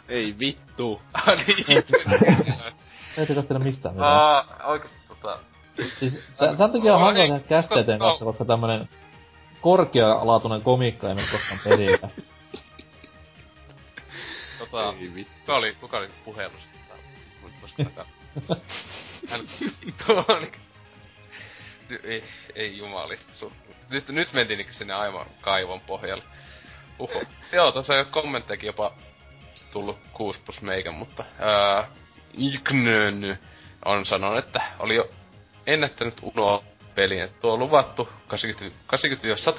Ei 0.08 0.34
vittu. 0.38 1.00
Ah, 1.14 1.46
niin. 1.46 1.66
Ei 3.16 3.26
tiedä 3.26 3.42
tehdä 3.42 3.58
mistään 3.58 3.94
mitään. 3.94 4.12
Aa, 4.12 4.44
oikeesti, 4.64 4.98
tota... 5.08 5.38
Siis 5.98 6.24
tän 6.38 6.72
takia 6.72 6.94
on 6.94 7.00
hankala 7.00 7.24
ei, 7.24 7.30
tehdä 7.30 7.48
kästeiden 7.48 7.98
no. 7.98 8.06
kanssa, 8.06 8.24
koska 8.24 8.44
tämmönen 8.44 8.88
korkealaatuinen 9.60 10.62
komikka 10.62 11.08
ei 11.08 11.14
mene 11.14 11.28
koskaan 11.32 11.60
perille. 11.64 12.10
Tota, 14.58 14.94
Ei 15.00 15.14
vittu. 15.14 15.32
kuka 15.40 15.56
oli, 15.56 15.72
kuka 15.80 15.98
oli 15.98 16.08
puhelussa? 16.24 16.68
Hän, 19.28 19.40
oli... 20.28 20.52
Ei, 22.04 22.24
ei 22.54 22.78
jumali. 22.78 23.18
Nyt, 23.90 24.08
nyt 24.08 24.32
mentiin 24.32 24.58
niinku 24.58 24.72
sinne 24.72 24.94
aivan 24.94 25.26
kaivon 25.40 25.80
pohjalle. 25.80 26.24
Uho. 26.98 27.22
Joo, 27.52 27.72
tuossa 27.72 27.94
ei 27.94 28.00
ole 28.00 28.08
kommenttejakin 28.10 28.66
jopa 28.66 28.92
tullut 29.72 29.98
6 30.12 30.40
plus 30.40 30.62
meikä, 30.62 30.92
mutta... 30.92 31.24
Ää, 31.38 31.88
on 33.84 34.06
sanonut, 34.06 34.44
että 34.44 34.62
oli 34.78 34.94
jo 34.94 35.10
ennättänyt 35.66 36.18
unoa 36.22 36.62
pelin, 36.94 37.22
että 37.22 37.40
tuo 37.40 37.56
luvattu 37.56 38.08
80 38.26 38.76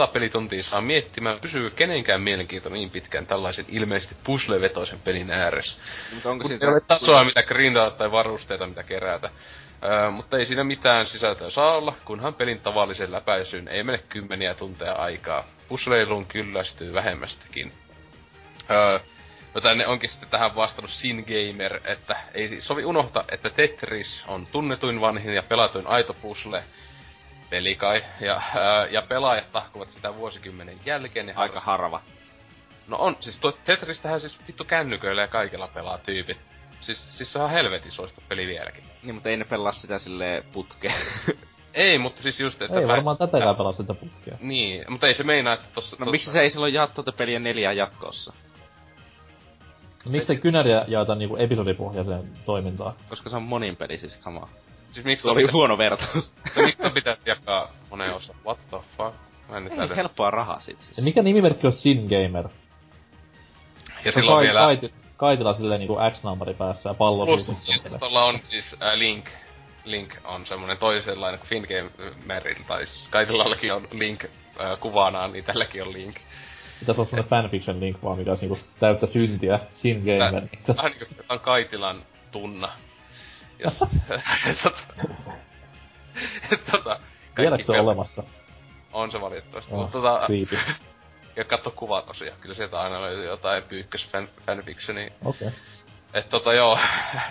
80-100 0.07 0.11
pelituntia 0.13 0.63
saa 0.63 0.81
miettimään, 0.81 1.39
pysyykö 1.39 1.75
kenenkään 1.75 2.21
mielenkiinto 2.21 2.69
niin 2.69 2.89
pitkään 2.89 3.27
tällaisen 3.27 3.65
ilmeisesti 3.69 4.15
puzzle-vetoisen 4.23 4.99
pelin 5.03 5.31
ääressä. 5.31 5.77
Mutta 6.13 6.29
onko 6.29 6.41
Kun 6.41 6.49
siitä... 6.49 6.65
ei 6.65 6.71
ole 6.71 6.81
tasoa, 6.81 7.23
mitä 7.23 7.43
grindata 7.43 7.97
tai 7.97 8.11
varusteita, 8.11 8.67
mitä 8.67 8.83
kerätä. 8.83 9.29
Öö, 9.83 10.11
mutta 10.11 10.37
ei 10.37 10.45
siinä 10.45 10.63
mitään 10.63 11.05
sisältöä 11.05 11.49
saa 11.49 11.75
olla, 11.77 11.93
kunhan 12.05 12.33
pelin 12.33 12.59
tavallisen 12.59 13.11
läpäisyyn 13.11 13.67
ei 13.67 13.83
mene 13.83 13.97
kymmeniä 13.97 14.53
tunteja 14.53 14.93
aikaa. 14.93 15.47
Puzzleiluun 15.67 16.25
kyllästyy 16.25 16.93
vähemmästäkin. 16.93 17.71
Öö, 18.71 18.99
no 19.53 19.61
tänne 19.61 19.87
onkin 19.87 20.09
sitten 20.09 20.29
tähän 20.29 20.55
vastannut 20.55 20.91
Sin 20.91 21.25
Gamer, 21.27 21.79
että 21.85 22.15
ei 22.33 22.61
sovi 22.61 22.85
unohtaa, 22.85 23.23
että 23.31 23.49
Tetris 23.49 24.23
on 24.27 24.45
tunnetuin 24.45 25.01
vanhin 25.01 25.33
ja 25.33 25.43
pelatuin 25.43 25.87
aito 25.87 26.13
puzzle 26.13 26.63
peli 27.51 27.75
kai, 27.75 28.03
ja, 28.19 28.41
öö, 28.55 28.87
ja 28.91 29.01
pelaajat 29.01 29.51
tahkovat 29.51 29.89
sitä 29.89 30.15
vuosikymmenen 30.15 30.77
jälkeen. 30.85 31.27
Ja 31.27 31.33
Aika 31.35 31.59
harva. 31.59 32.01
No 32.87 32.97
on, 32.97 33.17
siis 33.19 33.37
tuo 33.39 33.51
Tetristähän 33.51 34.19
siis 34.19 34.39
vittu 34.47 34.63
kännyköillä 34.63 35.21
ja 35.21 35.27
kaikilla 35.27 35.67
pelaa 35.67 35.97
tyypit. 35.97 36.37
Siis, 36.81 37.17
siis 37.17 37.33
se 37.33 37.39
on 37.39 37.49
helvetin 37.49 37.91
suosittu 37.91 38.23
peli 38.29 38.47
vieläkin. 38.47 38.83
Niin, 39.03 39.15
mutta 39.15 39.29
ei 39.29 39.37
ne 39.37 39.45
pelaa 39.45 39.71
sitä 39.71 39.99
silleen 39.99 40.43
putkeen. 40.51 40.95
Ei, 41.73 41.97
mutta 41.97 42.21
siis 42.21 42.39
just, 42.39 42.61
että... 42.61 42.79
Ei 42.79 42.85
mä- 42.85 42.93
varmaan 42.93 43.17
tätäkään 43.17 43.55
pelaa 43.55 43.73
sitä 43.73 43.93
putkea. 43.93 44.37
Niin, 44.39 44.85
mutta 44.89 45.07
ei 45.07 45.13
se 45.13 45.23
meinaa, 45.23 45.53
että 45.53 45.67
tossa... 45.73 45.95
No 45.95 45.97
tossa... 45.97 46.11
miksi 46.11 46.31
se 46.31 46.41
ei 46.41 46.49
silloin 46.49 46.73
jaa 46.73 46.87
tuota 46.87 47.11
peliä 47.11 47.39
neljään 47.39 47.77
jatkossa? 47.77 48.33
Miksei 50.09 50.37
kynäriä 50.37 50.85
jaeta 50.87 51.15
niinku 51.15 51.35
episodipohjaiseen 51.35 52.29
toimintaan? 52.45 52.93
Koska 53.09 53.29
se 53.29 53.35
on 53.35 53.43
monin 53.43 53.75
peli 53.75 53.97
siis 53.97 54.17
kamaa. 54.17 54.49
Siis 54.91 55.05
miksi 55.05 55.27
oli 55.27 55.41
pitää, 55.41 55.51
huono 55.53 55.77
vertaus. 55.77 56.33
miksi 56.65 56.81
toi 56.81 56.91
pitää 56.91 57.17
jakaa 57.25 57.71
moneen 57.89 58.13
osaan? 58.15 58.39
What 58.45 58.57
the 58.69 58.77
fuck? 58.97 59.15
Mä 59.49 59.57
en 59.57 59.63
nyt 59.63 59.73
ei 59.73 59.95
helppoa 59.95 60.31
rahaa 60.31 60.59
sit 60.59 60.77
Ja 60.79 60.85
siis. 60.85 61.01
mikä 61.03 61.21
nimimerkki 61.21 61.67
on 61.67 61.73
Sin 61.73 62.05
Gamer? 62.09 62.47
Ja 64.05 64.11
silloin 64.11 64.35
Kai- 64.37 64.43
vielä... 64.45 64.59
Kaiti, 64.59 64.93
kaitilla 65.17 65.53
silleen 65.53 65.79
niinku 65.79 65.97
X-numberi 66.11 66.53
päässä 66.53 66.89
ja 66.89 66.93
pallo 66.93 67.25
Plus, 67.25 67.47
ja 67.47 67.53
siis 67.55 67.95
tolla 67.99 68.25
on 68.25 68.39
siis 68.43 68.75
äh, 68.83 68.93
Link. 68.93 69.25
Link 69.85 70.13
on 70.23 70.45
semmonen 70.45 70.77
toisenlainen 70.77 71.39
kuin 71.39 71.49
Fingamerilla, 71.49 72.65
tai 72.67 72.85
siis 72.85 73.07
kaikillakin 73.09 73.73
on 73.73 73.87
Link 73.91 74.23
äh, 74.25 74.79
kuvanaan, 74.79 75.33
niin 75.33 75.43
tälläkin 75.43 75.83
on 75.83 75.93
Link. 75.93 76.15
Pitäis 76.79 76.97
olla 76.99 77.09
semmonen 77.09 77.29
fanfiction 77.29 77.79
link 77.79 78.03
vaan, 78.03 78.17
mikä 78.17 78.31
olisi 78.31 78.45
niinku 78.47 78.63
täyttä 78.79 79.07
syntiä. 79.07 79.59
Sin 79.73 79.97
Gamer. 79.99 80.41
Tää- 80.65 80.75
Vähän 80.77 80.91
niinku 80.91 81.13
tää 81.15 81.25
on 81.29 81.39
Kaitilan 81.39 82.03
tunna. 82.31 82.71
Jos, 83.63 83.79
tota, 84.63 84.81
tota, 86.71 86.99
Vieläkö 87.37 87.63
se 87.63 87.71
on 87.71 87.79
olemassa? 87.79 88.23
On 88.93 89.11
se 89.11 89.21
valitettavasti. 89.21 89.73
Oh, 89.73 89.79
Mutta 89.79 89.91
tota, 89.91 90.25
creepy. 90.25 90.57
ja 91.35 91.43
katso 91.43 91.71
kuvat 91.71 92.05
tosiaan. 92.05 92.39
Kyllä 92.39 92.55
sieltä 92.55 92.81
aina 92.81 93.01
löytyy 93.01 93.25
jotain 93.25 93.63
pyykkös 93.63 94.09
fan, 94.09 94.29
fanfictionia. 94.45 95.11
Okei. 95.25 95.47
Okay. 95.47 95.59
Et 96.13 96.29
tota 96.29 96.53
joo, 96.53 96.79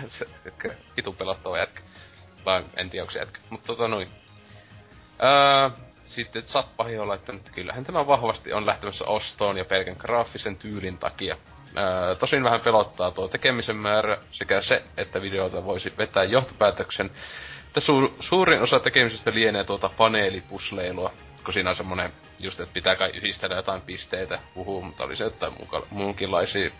se 0.09 0.25
vitun 0.97 1.15
pelottava 1.15 1.57
jätkä. 1.57 1.81
Tai 2.43 2.63
en 2.75 2.89
tiedä 2.89 3.03
onko 3.03 3.11
se 3.11 3.19
jätkä. 3.19 3.39
Mutta 3.49 3.67
tota 3.67 3.87
noin. 3.87 4.09
Öö, 5.23 5.69
sitten 6.05 6.43
Zappahi 6.43 6.97
on 6.97 7.07
laittanut, 7.07 7.41
että 7.41 7.55
kyllähän 7.55 7.85
tämä 7.85 8.07
vahvasti 8.07 8.53
on 8.53 8.65
lähtemässä 8.65 9.05
ostoon 9.05 9.57
ja 9.57 9.65
pelkän 9.65 9.95
graafisen 9.99 10.55
tyylin 10.55 10.97
takia. 10.97 11.37
Tosin 12.19 12.43
vähän 12.43 12.61
pelottaa 12.61 13.11
tuo 13.11 13.27
tekemisen 13.27 13.81
määrä 13.81 14.17
sekä 14.31 14.61
se, 14.61 14.83
että 14.97 15.21
videota 15.21 15.65
voisi 15.65 15.93
vetää 15.97 16.23
johtopäätöksen, 16.23 17.11
että 17.67 17.79
su- 17.79 18.13
suurin 18.19 18.61
osa 18.61 18.79
tekemisestä 18.79 19.31
lienee 19.33 19.63
tuota 19.63 19.89
paneelipusleilua, 19.97 21.11
kun 21.45 21.53
siinä 21.53 21.69
on 21.69 21.75
semmonen 21.75 22.11
just, 22.41 22.59
että 22.59 22.73
pitää 22.73 22.95
kai 22.95 23.09
yhdistellä 23.13 23.55
jotain 23.55 23.81
pisteitä, 23.81 24.39
puhuu, 24.53 24.81
mutta 24.81 25.03
oli 25.03 25.15
se 25.15 25.23
jotain 25.23 25.53
muka- 25.53 25.87
muunkinlaisia 25.89 26.71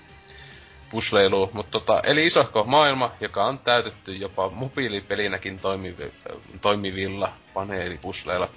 pusleilua, 0.91 1.49
mutta 1.53 1.71
tota, 1.71 2.01
eli 2.03 2.25
isohko 2.25 2.63
maailma, 2.63 3.11
joka 3.19 3.45
on 3.45 3.59
täytetty 3.59 4.13
jopa 4.15 4.49
mobiilipelinäkin 4.49 5.59
toimivi, 5.59 6.11
toimivilla 6.61 7.29
paneelipusleilla. 7.53 8.49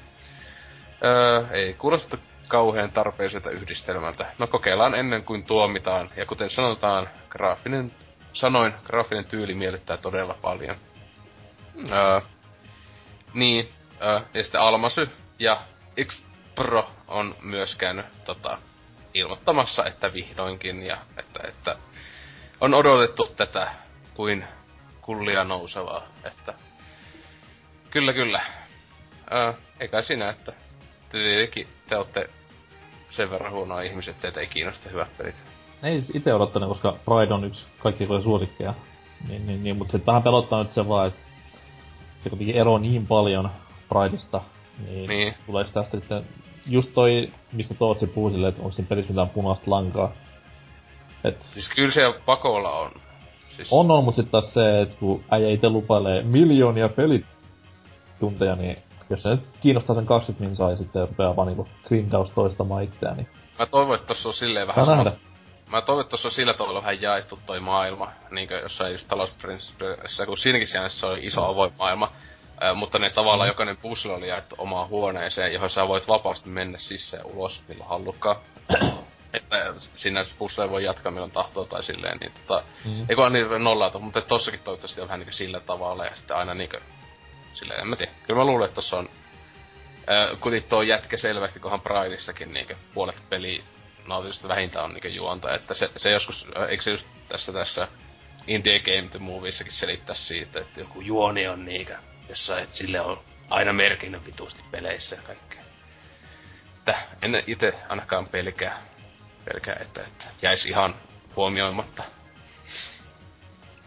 Öö, 1.05 1.45
ei 1.51 1.75
kuulosta 1.75 2.19
kauhean 2.49 2.91
tarpeelliselta 2.91 3.51
yhdistelmältä. 3.51 4.33
No 4.39 4.47
kokeillaan 4.47 4.95
ennen 4.95 5.25
kuin 5.25 5.45
tuomitaan, 5.45 6.11
ja 6.17 6.27
kuten 6.27 6.51
sanotaan, 6.51 7.09
graafinen, 7.29 7.93
sanoin, 8.33 8.75
graafinen 8.85 9.25
tyyli 9.25 9.55
miellyttää 9.55 9.97
todella 9.97 10.35
paljon. 10.43 10.77
Öö, 11.93 12.21
niin, 13.35 13.69
öö, 14.03 14.21
ja 14.35 14.43
sitten 14.43 14.61
Almasy 14.61 15.11
ja 15.39 15.61
X 16.05 16.23
Pro 16.55 16.91
on 17.09 17.35
myös 17.43 17.75
käynyt 17.75 18.07
tota, 18.25 18.59
ilmoittamassa, 19.15 19.85
että 19.85 20.13
vihdoinkin, 20.13 20.87
ja 20.87 20.97
että, 21.17 21.41
että 21.49 21.77
on 22.61 22.75
odotettu 22.75 23.27
tätä 23.37 23.75
kuin 24.15 24.45
kullia 25.01 25.45
nousevaa, 25.45 26.03
että 26.25 26.55
kyllä 27.91 28.13
kyllä. 28.13 28.45
Öö, 29.33 29.53
eikä 29.81 30.03
siinä, 30.03 30.29
että 30.29 30.53
te 31.15 31.21
tietenkin 31.25 31.67
te 31.89 31.97
olette 31.97 32.31
sen 33.11 33.31
verran 33.31 33.53
huonoa 33.53 33.81
ihmiset, 33.81 34.19
teitä 34.21 34.41
ei 34.41 34.47
kiinnosta 34.47 34.89
hyvät 34.89 35.17
pelit. 35.19 35.43
Ei 35.83 36.03
siis 36.03 36.17
ite 36.17 36.35
odottanut, 36.35 36.69
koska 36.69 36.97
Pride 37.05 37.35
on 37.35 37.45
yksi 37.45 37.67
kaikkien 37.79 38.23
suosikkeja. 38.23 38.75
Niin, 39.29 39.47
niin, 39.47 39.65
niin 39.65 39.77
mutta 39.77 39.93
sitten 39.93 40.07
vähän 40.07 40.23
pelottaa 40.23 40.63
nyt 40.63 40.73
se 40.73 40.89
vaan, 40.89 41.09
että 41.09 41.21
se 42.21 42.31
kuitenkin 42.31 42.57
ero 42.57 42.79
niin 42.79 43.07
paljon 43.07 43.51
Prideista, 43.89 44.41
niin, 44.87 45.09
Niin. 45.09 45.35
tulee 45.47 45.65
tästä 45.65 45.99
sitten 45.99 46.25
just 46.67 46.91
toi, 46.95 47.29
mistä 47.53 47.75
Tootsi 47.75 48.07
puhui 48.07 48.31
silleen, 48.31 48.49
että 48.49 48.63
onko 48.63 48.75
siinä 48.75 48.89
pelissä 48.89 49.13
mitään 49.13 49.29
punaista 49.29 49.71
lankaa. 49.71 50.13
Et 51.25 51.37
Siis 51.53 51.71
kyllä 51.77 51.93
siellä 51.93 52.21
pakolla 52.27 52.71
on. 52.71 52.91
Siis, 53.57 53.69
on 53.71 53.91
on, 53.91 54.05
mutta 54.05 54.17
sitten 54.17 54.33
taas 54.33 54.55
se, 54.55 54.81
että 54.81 54.97
kun 55.01 55.25
äijä 55.31 55.51
itse 55.51 55.69
lupailee 55.69 56.23
miljoonia 56.23 56.89
pelitunteja, 56.89 58.57
niin 58.57 58.77
jos 59.11 59.23
se 59.23 59.29
nyt 59.29 59.43
kiinnostaa 59.61 59.97
sen 59.97 60.07
20 60.07 60.45
minsaa 60.45 60.71
ja 60.71 60.77
sitten 60.77 61.09
rupeaa 61.09 61.37
vaan 61.37 61.49
niinku 61.49 61.69
grindaus 61.85 62.31
toistamaan 62.31 62.85
itseään, 62.85 63.17
niin 63.17 63.29
Mä 63.59 63.67
toivon, 63.67 63.95
että 63.95 64.07
tossa 64.07 64.29
on 64.29 64.35
silleen 64.35 64.67
vähän 64.67 64.87
sama-. 64.87 65.13
Mä 65.71 65.83
toivon, 65.83 66.01
että 66.01 66.11
tossa 66.11 66.29
on 66.29 66.33
sillä 66.33 66.55
tavalla 66.55 66.81
vähän 66.81 67.03
jaettu 67.03 67.39
toi 67.47 67.61
maailma, 67.61 68.13
niinkö 68.31 68.59
jossain 68.59 68.93
just 68.93 69.09
talousprinsessissä, 69.09 70.27
kun 70.27 70.39
siinäkin 70.39 70.69
sijainnissa 70.69 71.07
oli 71.07 71.27
iso 71.27 71.45
avoin 71.45 71.73
maailma. 71.79 72.13
Ää, 72.61 72.75
mutta 72.75 72.99
ne 72.99 73.11
tavallaan 73.11 73.49
jokainen 73.49 73.77
puzzle 73.77 74.13
oli 74.13 74.29
jaettu 74.29 74.55
omaan 74.59 74.89
huoneeseen, 74.89 75.53
johon 75.53 75.71
sä 75.71 75.89
voit 75.89 76.09
vapaasti 76.09 76.51
mennä 76.51 76.79
sisään 76.79 77.23
ja 77.27 77.33
ulos 77.35 77.63
milloin 77.69 77.91
hallukkaan. 77.91 78.37
että 79.35 79.75
sinä 79.97 80.21
puzzle 80.39 80.71
voi 80.71 80.85
jatkaa 80.85 81.13
milloin 81.13 81.31
tahtoo 81.31 81.65
tai 81.65 81.83
silleen, 81.83 82.19
niin 82.19 82.33
tota... 82.33 82.63
Mm. 82.85 83.07
Eikö 83.09 83.31
niin 83.31 83.65
nollautu, 83.65 84.01
mutta 84.01 84.21
tossakin 84.21 84.61
toivottavasti 84.61 85.01
on 85.01 85.09
vähän 85.09 85.21
niinku 85.21 85.33
sillä 85.33 85.61
tavalla 85.61 86.05
ja 86.05 86.17
sitten 86.17 86.37
aina 86.37 86.55
niinkö... 86.55 86.81
Silleen, 87.55 87.81
en 87.81 87.89
mä 87.89 87.97
tiedä. 87.97 88.13
Kyllä 88.27 88.41
mä 88.41 88.45
luulen, 88.45 88.65
että 88.65 88.75
tossa 88.75 88.97
on... 88.97 89.09
Ää, 90.07 90.29
kutit 90.41 90.69
tuo 90.69 90.83
jätkä 90.83 91.17
selvästi, 91.17 91.61
kunhan 91.61 91.81
Prideissakin 91.81 92.53
niinkö 92.53 92.77
puolet 92.95 93.23
peliä 93.31 93.63
nautillisesta 94.07 94.49
vähintään 94.49 94.85
on 94.85 94.93
niinkö 94.93 95.09
juonta, 95.09 95.55
että 95.55 95.75
se, 95.75 95.89
se 95.97 96.11
joskus, 96.11 96.47
eikö 96.69 96.83
se 96.83 96.91
just 96.91 97.07
tässä 97.29 97.53
tässä 97.53 97.89
Indie 98.47 98.81
Game 98.81 99.09
The 99.11 99.19
Moviessakin 99.19 99.73
selittää 99.73 100.15
siitä, 100.15 100.61
että 100.61 100.81
joku 100.81 101.01
juoni 101.01 101.49
on 101.49 101.65
niinkö 101.65 101.97
jossain, 102.29 102.63
että 102.63 102.77
sille 102.77 103.01
on 103.01 103.21
aina 103.51 103.73
merkinnän 103.73 104.27
vitusti 104.27 104.63
peleissä 104.71 105.17
ja 105.17 105.23
kaikkea. 105.23 105.63
Että 106.79 107.03
en 107.23 107.43
itse 107.47 107.75
ainakaan 107.89 108.27
pelkää, 108.27 108.83
pelkää 109.45 109.77
että, 109.81 110.01
että 110.01 110.25
jäisi 110.43 110.69
ihan 110.69 110.95
huomioimatta. 111.37 112.05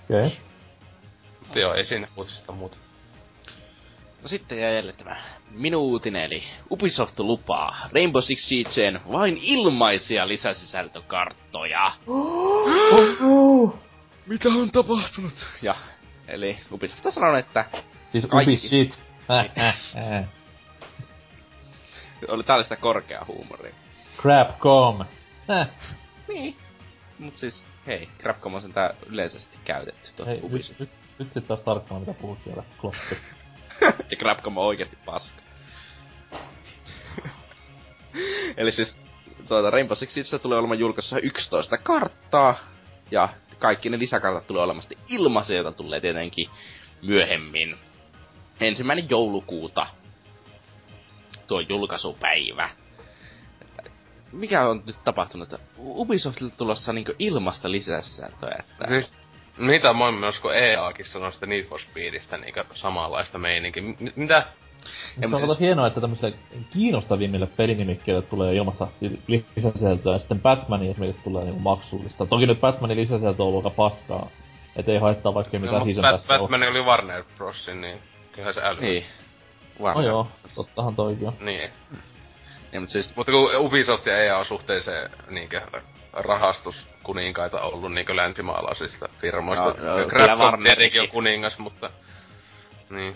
Okei. 0.03 0.25
Okay. 0.27 0.37
Mutta 1.39 1.59
joo, 1.59 1.73
ei 1.73 1.85
siinä 1.85 2.07
uutisista 2.15 2.51
muuta. 2.51 2.77
No 4.21 4.27
sitten 4.27 4.59
jäi 4.59 4.75
jälleen 4.75 4.97
tämä 4.97 5.15
minuutin 5.51 6.15
eli 6.15 6.43
Ubisoft 6.71 7.19
lupaa 7.19 7.77
Rainbow 7.93 8.21
Six 8.21 8.39
Siegeen 8.39 8.99
vain 9.11 9.39
ilmaisia 9.41 10.27
lisäsisältökarttoja. 10.27 11.91
Oh, 12.07 13.75
Mitä 14.27 14.49
on 14.49 14.71
tapahtunut? 14.71 15.47
Ja 15.61 15.75
Eli 16.27 16.57
Ubisoft 16.71 17.05
on 17.05 17.11
sanonut, 17.11 17.39
että 17.39 17.65
Siis 18.11 18.25
Kaikki. 18.25 18.51
Ubi 18.51 18.67
shit. 18.67 18.99
Äh, 19.31 19.65
äh, 19.65 19.77
äh. 20.13 20.25
oli 22.27 22.43
tällaista 22.43 22.75
korkea 22.75 23.25
huumoria. 23.27 23.75
Crapcom. 24.21 25.01
Äh. 25.49 25.67
Niin. 26.27 26.55
Mut 27.19 27.37
siis, 27.37 27.65
hei, 27.87 28.09
Crapcom 28.19 28.53
on 28.53 28.61
sentään 28.61 28.95
yleisesti 29.05 29.57
käytetty 29.65 30.09
tuossa 30.15 30.25
Hei, 30.25 30.35
nyt, 30.35 30.43
Ubisoft. 30.43 30.79
nyt, 30.79 30.89
nyt 31.19 31.33
sit 31.33 31.47
taas 31.47 31.59
tarkkaan 31.59 32.01
mitä 32.01 32.13
puhut 32.13 32.39
siellä, 32.43 32.63
Kloppi. 32.81 32.97
ja 33.81 34.17
Crapcom 34.17 34.57
on 34.57 34.65
oikeasti 34.65 34.97
paska. 35.05 35.41
Eli 38.57 38.71
siis 38.71 38.97
tuota, 39.47 39.69
Rainbow 39.69 39.97
Six 39.97 40.09
Siege 40.09 40.39
tulee 40.39 40.59
olemaan 40.59 40.79
julkaisussa 40.79 41.19
11 41.19 41.77
karttaa, 41.77 42.55
ja 43.11 43.29
kaikki 43.59 43.89
ne 43.89 43.99
lisäkartat 43.99 44.47
tulee 44.47 44.63
olemaan 44.63 44.85
ilmaisia, 45.09 45.55
joita 45.55 45.71
tulee 45.71 45.99
tietenkin 46.01 46.49
myöhemmin. 47.01 47.77
Ensimmäinen 48.59 49.09
joulukuuta 49.09 49.87
tuo 51.47 51.59
julkaisupäivä. 51.59 52.69
Mikä 54.31 54.67
on 54.67 54.83
nyt 54.85 55.03
tapahtunut? 55.03 55.53
että 55.53 55.65
Ubisoftilta 55.77 56.55
tulossa 56.57 56.93
niinku 56.93 57.13
ilmasta 57.19 57.71
lisäsisältöä, 57.71 58.55
että... 58.59 58.85
Siis, 58.87 59.13
mitä 59.57 59.93
mä 59.93 60.11
myös 60.11 60.39
kun 60.39 60.55
EAkin 60.55 61.05
sanoi 61.05 61.31
sitä 61.33 61.45
Need 61.45 61.63
for 61.65 61.79
Speedistä 61.79 62.37
niinku 62.37 62.59
samanlaista 62.73 63.37
meininkiä. 63.37 63.83
M- 63.83 63.95
mitä? 64.15 64.45
Se 65.29 65.35
on 65.35 65.39
siis- 65.39 65.59
hienoa, 65.59 65.87
että 65.87 66.01
tämmöisille 66.01 66.33
kiinnostavimmille 66.73 67.47
pelinimikkeille 67.47 68.21
tulee 68.21 68.55
ilmasta 68.55 68.87
si- 68.99 69.45
lisäsisältöä, 69.55 70.13
ja 70.13 70.19
sitten 70.19 70.39
Batmanin 70.39 70.91
esimerkiksi 70.91 71.23
tulee 71.23 71.43
niinku 71.43 71.59
maksullista. 71.59 72.25
Toki 72.25 72.45
nyt 72.47 72.59
Batmanin 72.61 72.97
lisäsisältö 72.97 73.43
on 73.43 73.49
ollut 73.49 73.65
aika 73.65 73.75
paskaa. 73.75 74.29
Et 74.75 74.89
ei 74.89 74.97
haittaa 74.97 75.33
vaikka 75.33 75.59
mitä 75.59 75.71
No, 75.71 75.83
season 75.85 76.03
Bat- 76.03 76.17
tässä 76.17 76.33
on. 76.33 76.39
Batman 76.39 76.69
oli 76.69 76.81
Warner 76.83 77.23
Brosin, 77.37 77.81
niin 77.81 77.97
kyllähän 78.31 78.53
se 78.53 78.61
äly. 78.63 78.81
Niin. 78.81 79.03
No 79.79 79.83
Varmaan. 79.83 80.05
joo, 80.05 80.27
tottahan 80.55 80.95
toikin 80.95 81.27
on. 81.27 81.33
Niin. 81.39 81.69
Ja, 82.71 82.79
mutta 82.79 82.93
siis, 82.93 83.15
Mutta 83.15 83.31
kun 83.31 83.55
Ubisoft 83.57 84.05
ja 84.05 84.17
EA 84.23 84.37
on 84.37 84.45
suhteeseen 84.45 85.09
niinkö 85.29 85.61
rahastuskuninkaita 86.17 87.61
ollut 87.61 87.93
niinkö 87.93 88.15
länsimaalaisista 88.15 89.09
firmoista. 89.19 89.83
No, 89.83 89.97
no, 89.97 90.07
kyllä 90.09 90.35
Warnerikin. 90.35 90.77
tietenkin 90.77 91.01
on 91.01 91.07
kuningas, 91.07 91.59
mutta... 91.59 91.89
Niin. 92.89 93.15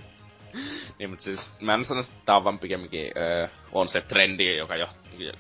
niin, 1.00 1.10
mutta 1.10 1.24
siis 1.24 1.52
mä 1.60 1.74
en 1.74 1.86
sano, 1.86 2.00
että 2.00 2.14
tää 2.26 2.36
on 2.36 2.44
vaan 2.44 2.60
pikemminkin 2.60 3.12
öö, 3.18 3.48
on 3.72 3.88
se 3.88 4.02
trendi, 4.02 4.58
joka, 4.58 4.76
jo, 4.76 4.88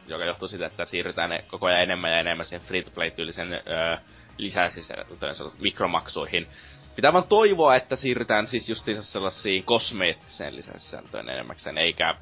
joka 0.07 0.25
johtuu 0.25 0.47
siitä, 0.47 0.65
että 0.65 0.85
siirrytään 0.85 1.29
ne 1.29 1.45
koko 1.47 1.65
ajan 1.65 1.81
enemmän 1.81 2.11
ja 2.11 2.19
enemmän 2.19 2.45
siihen 2.45 2.67
free-to-play-tyylisen 2.67 3.53
öö, 3.53 3.97
lisäsisältöön 4.37 5.35
mikromaksuihin. 5.59 6.47
Pitää 6.95 7.13
vaan 7.13 7.27
toivoa, 7.27 7.75
että 7.75 7.95
siirrytään 7.95 8.47
siis 8.47 8.69
justiinsa 8.69 9.03
sellaisiin 9.03 9.63
kosmeettiseen 9.63 10.55
lisäsisältöön 10.55 11.29
enemmäkseen, 11.29 11.77
eikä 11.77 12.15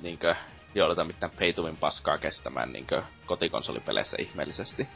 niinkö 0.00 0.34
jouduta 0.74 1.04
mitään 1.04 1.32
win 1.62 1.76
paskaa 1.76 2.18
kestämään 2.18 2.72
niinkö 2.72 3.02
kotikonsolipeleissä 3.26 4.16
ihmeellisesti. 4.20 4.88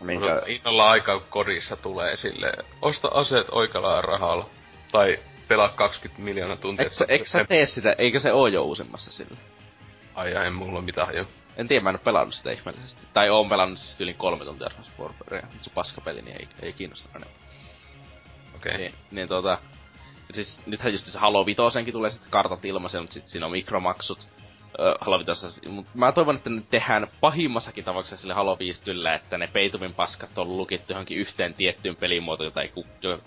Niinkö... 0.00 0.42
Innolla 0.46 0.90
aika 0.90 1.20
kodissa 1.20 1.76
tulee 1.76 2.16
sille 2.16 2.52
osta 2.82 3.08
aseet 3.08 3.46
oikealla 3.50 4.00
rahalla. 4.00 4.48
Tai 4.92 5.18
pelaa 5.48 5.68
20 5.68 6.22
miljoonaa 6.22 6.56
tuntia. 6.56 6.84
Eikö, 6.84 6.94
sä- 6.94 7.04
eikö 7.08 7.26
sä 7.26 7.44
tee 7.44 7.66
sitä, 7.66 7.94
eikö 7.98 8.20
se 8.20 8.32
oo 8.32 8.46
jo 8.46 8.62
uusimmassa 8.62 9.12
sillä? 9.12 9.36
Ai 10.14 10.36
ai, 10.36 10.46
en 10.46 10.52
mulla 10.52 10.78
ole 10.78 10.84
mitään 10.84 11.06
hajua. 11.06 11.26
En 11.56 11.68
tiedä, 11.68 11.82
mä 11.82 11.90
en 11.90 11.96
oo 11.96 12.00
pelannut 12.04 12.34
sitä 12.34 12.50
ihmeellisesti. 12.50 13.06
Tai 13.12 13.30
oon 13.30 13.48
pelannut 13.48 13.78
siis 13.78 14.00
yli 14.00 14.14
kolme 14.14 14.44
tuntia 14.44 14.66
Advance 14.66 14.90
Warfarea, 15.00 15.42
mutta 15.42 15.64
se 15.64 15.70
paskapeli 15.74 16.22
niin 16.22 16.36
ei, 16.36 16.48
ei 16.62 16.72
kiinnosta 16.72 17.08
enemmän. 17.16 17.36
Okei. 18.56 18.74
Okay. 18.74 18.78
Niin, 18.78 18.94
niin 19.10 19.28
tota... 19.28 19.58
Siis 20.32 20.66
nythän 20.66 20.92
just 20.92 21.06
se 21.06 21.18
Halo 21.18 21.46
Vitosenkin 21.46 21.92
tulee 21.92 22.10
sitten 22.10 22.30
kartat 22.30 22.64
ilmaisen, 22.64 23.02
mutta 23.02 23.14
sitten 23.14 23.30
siinä 23.30 23.46
on 23.46 23.52
mikromaksut. 23.52 24.26
Halo 25.00 25.18
Vitosessa, 25.18 25.70
mut 25.70 25.86
mä 25.94 26.12
toivon, 26.12 26.36
että 26.36 26.50
ne 26.50 26.62
tehdään 26.70 27.06
pahimmassakin 27.20 27.84
tapauksessa 27.84 28.16
sille 28.16 28.34
Halo 28.34 28.58
5 28.58 28.84
tyllä, 28.84 29.14
että 29.14 29.38
ne 29.38 29.46
peituvin 29.46 29.94
paskat 29.94 30.38
on 30.38 30.56
lukittu 30.56 30.92
johonkin 30.92 31.18
yhteen 31.18 31.54
tiettyyn 31.54 31.96
pelimuotoon, 31.96 32.46
jota 32.46 32.62
ei, 32.62 32.72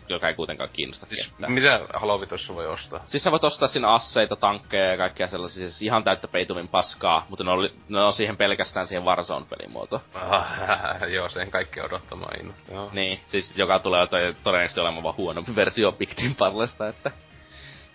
joka 0.09 0.27
ei 0.27 0.33
kuitenkaan 0.33 0.69
kiinnosta 0.73 1.05
Siis 1.05 1.27
ketään. 1.27 1.51
mitä 1.51 1.79
Halo 1.93 2.21
Vitossa 2.21 2.55
voi 2.55 2.67
ostaa? 2.67 3.03
Siis 3.07 3.23
sä 3.23 3.31
voit 3.31 3.43
ostaa 3.43 3.67
siinä 3.67 3.89
asseita, 3.93 4.35
tankkeja 4.35 4.85
ja 4.85 4.97
kaikkea 4.97 5.27
sellaisia, 5.27 5.69
siis 5.69 5.81
ihan 5.81 6.03
täyttä 6.03 6.27
peituvin 6.27 6.67
paskaa, 6.67 7.25
mutta 7.29 7.43
ne 7.43 7.51
on, 7.51 7.69
ne 7.89 8.01
on 8.01 8.13
siihen 8.13 8.37
pelkästään 8.37 8.87
siihen 8.87 9.05
Warzone-pelimuotoon. 9.05 10.01
Ah, 10.13 11.09
joo, 11.15 11.29
sen 11.29 11.51
kaikki 11.51 11.81
odottamaan 11.81 12.39
inno. 12.39 12.53
Joo. 12.71 12.89
Niin, 12.93 13.19
siis 13.27 13.57
joka 13.57 13.79
tulee 13.79 14.07
to- 14.07 14.17
todennäköisesti 14.43 14.79
olemaan 14.79 15.03
vaan 15.03 15.17
huonompi 15.17 15.55
versio 15.55 15.91
Pictin 15.91 16.35
Parlesta, 16.35 16.87
että... 16.87 17.11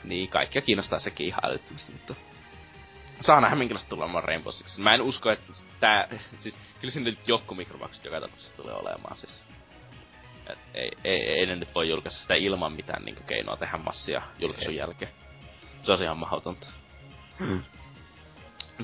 Niin, 0.04 0.28
kaikkia 0.28 0.62
kiinnostaa 0.62 0.98
sekin 0.98 1.26
ihan 1.26 1.40
älyttömästi, 1.44 1.92
mutta... 1.92 2.14
Saa 3.20 3.40
nähdä 3.40 3.56
minkälaista 3.56 3.90
tulemaan 3.90 4.24
Rainbow 4.24 4.52
Six. 4.52 4.78
Mä 4.78 4.94
en 4.94 5.02
usko, 5.02 5.30
että 5.30 5.52
tää... 5.80 6.08
Siis, 6.36 6.58
kyllä 6.80 6.92
siinä 6.92 7.10
nyt 7.10 7.28
joku 7.28 7.54
mikromaksut 7.54 8.04
joka 8.04 8.20
tapauksessa 8.20 8.56
tulee 8.56 8.74
olemaan, 8.74 9.16
siis... 9.16 9.44
Et 10.46 10.58
ei, 10.74 10.90
ei, 11.04 11.22
ei, 11.22 11.46
ne 11.46 11.56
nyt 11.56 11.74
voi 11.74 11.88
julkaista 11.88 12.20
sitä 12.20 12.34
ilman 12.34 12.72
mitään 12.72 13.04
niin 13.04 13.16
keinoa 13.26 13.56
tehdä 13.56 13.78
massia 13.78 14.22
julkaisun 14.38 14.74
jälkeen. 14.74 15.12
Se 15.82 15.92
on 15.92 16.02
ihan 16.02 16.18
mahdotonta. 16.18 16.66
Hmm. 17.38 17.62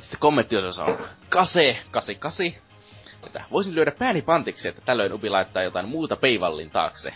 Sitten 0.00 0.20
kommenttiosa 0.20 0.84
on 0.84 1.08
Kase 1.28 1.76
88. 1.90 2.46
Että 3.26 3.44
voisin 3.50 3.74
lyödä 3.74 3.92
pääni 3.92 4.22
pantiksi, 4.22 4.68
että 4.68 4.80
tällöin 4.80 5.12
Ubi 5.12 5.30
laittaa 5.30 5.62
jotain 5.62 5.88
muuta 5.88 6.16
peivallin 6.16 6.70
taakse. 6.70 7.14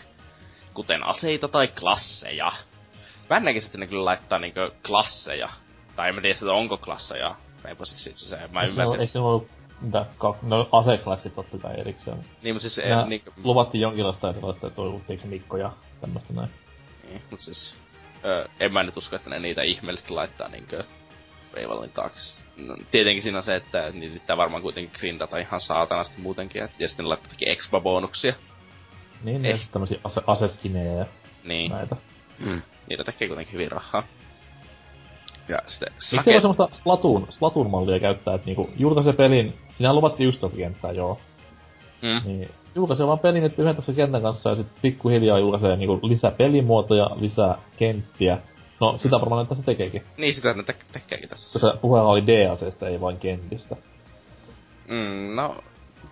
Kuten 0.74 1.04
aseita 1.04 1.48
tai 1.48 1.68
klasseja. 1.68 2.52
Mä 3.30 3.36
en 3.36 3.44
näkisi, 3.44 3.66
että 3.66 3.78
ne 3.78 3.86
kyllä 3.86 4.04
laittaa 4.04 4.38
niinkö 4.38 4.70
klasseja. 4.86 5.48
Tai 5.98 6.08
en 6.08 6.14
mä 6.14 6.20
tiedä, 6.20 6.34
että 6.34 6.52
onko 6.52 6.76
klasseja. 6.76 7.34
Rainbow 7.64 7.84
Six 7.86 7.98
Siege, 7.98 8.18
se, 8.18 8.48
mä 8.52 8.62
ymmärsin. 8.64 9.00
Eikö 9.00 9.12
siinä 9.12 9.24
ollut 9.26 9.48
mitä, 9.80 10.06
kak, 10.18 10.42
no 10.42 10.68
aseklassit 10.72 11.34
totta 11.34 11.58
kai 11.58 11.80
erikseen. 11.80 12.18
Niin, 12.42 12.54
mutta 12.54 12.68
siis... 12.68 12.76
Ja 12.88 13.02
En, 13.02 13.08
niinkö, 13.08 13.30
luvattiin 13.44 13.82
jonkinlaista 13.82 14.30
erilaista, 14.30 14.66
että 14.66 14.76
toivottiinko 14.76 15.22
se 15.22 15.28
Mikko 15.28 15.56
ja 15.56 15.72
tämmöstä 16.00 16.32
näin. 16.32 16.48
niin, 17.08 17.22
mutta 17.30 17.44
siis... 17.44 17.74
Ö, 18.24 18.48
en 18.60 18.72
mä 18.72 18.82
nyt 18.82 18.96
usko, 18.96 19.16
että 19.16 19.30
ne 19.30 19.38
niitä 19.38 19.62
ihmeellisesti 19.62 20.12
laittaa 20.12 20.48
niinkö 20.48 20.84
peivallin 21.54 21.90
taakse. 21.90 22.42
No, 22.56 22.76
tietenkin 22.90 23.22
siinä 23.22 23.38
on 23.38 23.44
se, 23.44 23.56
että 23.56 23.90
niitä 23.90 24.14
pitää 24.14 24.36
varmaan 24.36 24.62
kuitenkin 24.62 24.92
grindata 24.98 25.38
ihan 25.38 25.60
saatanasti 25.60 26.20
muutenkin. 26.22 26.60
Ja 26.78 26.88
sitten 26.88 27.04
ne 27.04 27.08
laittaa 27.08 27.26
jotakin 27.28 27.48
expa-bonuksia. 27.48 28.34
Niin, 29.24 29.44
Eh. 29.44 29.50
ja 29.50 29.56
sitten 29.56 29.72
tämmösiä 29.72 29.98
ase, 30.04 30.20
aseskinejä 30.26 30.92
ja 30.92 31.06
Niin. 31.44 31.72
näitä. 31.72 31.96
Mm. 32.38 32.62
Niitä 32.88 33.04
tekee 33.04 33.28
kuitenkin 33.28 33.52
hyvin 33.52 33.72
rahaa. 33.72 34.02
Ja 35.48 35.58
sitten 35.66 35.92
Miksi 36.12 36.30
ei 36.30 36.34
voi 36.34 36.40
semmoista 36.42 36.68
Splatoon, 36.76 37.26
Splatoon-mallia 37.30 38.00
käyttää, 38.00 38.34
että 38.34 38.46
niinku 38.46 38.70
julkaisee 38.76 39.12
pelin, 39.12 39.54
sinähän 39.76 39.96
luvattiin 39.96 40.28
11 40.28 40.56
kenttää 40.56 40.92
joo, 40.92 41.18
Mm. 42.02 42.20
niin 42.28 42.48
julkaisee 42.74 43.06
vaan 43.06 43.18
pelin 43.18 43.42
nyt 43.42 43.58
yhden 43.58 43.76
tässä 43.76 43.92
kentän 43.92 44.22
kanssa 44.22 44.50
ja 44.50 44.56
sitten 44.56 44.78
pikkuhiljaa 44.82 45.38
julkaisee 45.38 45.76
niinku 45.76 45.98
lisää 46.08 46.30
pelimuotoja, 46.30 47.10
lisää 47.20 47.58
kenttiä. 47.78 48.38
No 48.80 48.98
sitä 48.98 49.20
varmaan 49.20 49.46
tässä 49.46 49.64
tekeekin. 49.64 50.02
Niin, 50.16 50.34
sitä 50.34 50.54
ne 50.54 50.62
te- 50.62 50.74
tekeekin 50.92 51.28
tässä. 51.28 51.60
Koska 51.60 51.78
puheella 51.82 52.10
oli 52.10 52.26
D-aseesta, 52.26 52.88
ei 52.88 53.00
vain 53.00 53.16
kentistä. 53.16 53.76
Mm, 54.88 55.34
no, 55.36 55.56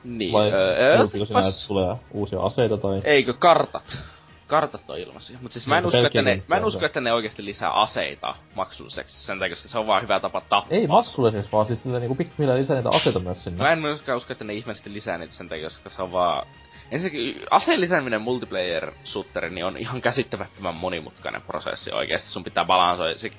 niin. 0.04 0.32
Vai 0.32 0.50
öö, 0.52 1.08
siinä, 1.08 1.26
pas- 1.26 1.48
että 1.48 1.68
tulee 1.68 1.96
uusia 2.12 2.40
aseita 2.40 2.76
tai... 2.76 3.00
Eikö 3.04 3.34
kartat? 3.34 4.02
Kartat 4.46 4.90
on 4.90 4.98
ilmaisia. 4.98 5.38
Mutta 5.42 5.52
siis 5.52 5.66
mä 5.66 5.78
en, 5.78 5.84
Niin, 5.84 5.88
usko, 5.88 6.06
että 6.06 6.22
ne, 6.22 6.42
mä 6.48 6.56
en 6.56 6.62
on 6.62 6.68
usko, 6.68 6.86
että 6.86 7.00
ne 7.00 7.12
oikeasti 7.12 7.44
lisää 7.44 7.70
aseita 7.70 8.34
maksulliseksi 8.54 9.26
sen 9.26 9.38
takia, 9.38 9.52
koska 9.56 9.68
se 9.68 9.78
on 9.78 9.86
vaan 9.86 10.02
hyvä 10.02 10.20
tapa 10.20 10.40
tappaa. 10.40 10.66
Ei 10.70 10.86
maksulliseksi, 10.86 11.52
vaan 11.52 11.66
siis 11.66 11.84
niinku 11.84 12.14
pikkuhiljaa 12.14 12.56
lisää 12.56 12.76
niitä 12.76 12.88
aseita 12.88 13.18
myös 13.18 13.44
sinne. 13.44 13.62
Mä 13.62 13.72
en 13.72 13.78
myöskään 13.78 14.18
usko, 14.18 14.32
että 14.32 14.44
ne 14.44 14.54
ihmeellisesti 14.54 14.92
lisää 14.92 15.18
niitä 15.18 15.34
sen 15.34 15.48
takia, 15.48 15.64
koska 15.64 15.90
se 15.90 16.02
on 16.02 16.12
vaan... 16.12 16.46
Ensinnäkin 16.90 17.42
aseen 17.50 17.80
lisääminen 17.80 18.22
multiplayer 18.22 18.92
shooteri 19.04 19.50
niin 19.50 19.64
on 19.64 19.76
ihan 19.76 20.02
käsittämättömän 20.02 20.74
monimutkainen 20.74 21.42
prosessi 21.42 21.92
oikeesti. 21.92 22.28
Sun 22.28 22.44
pitää 22.44 22.64
balansoida, 22.64 23.18
se 23.18 23.30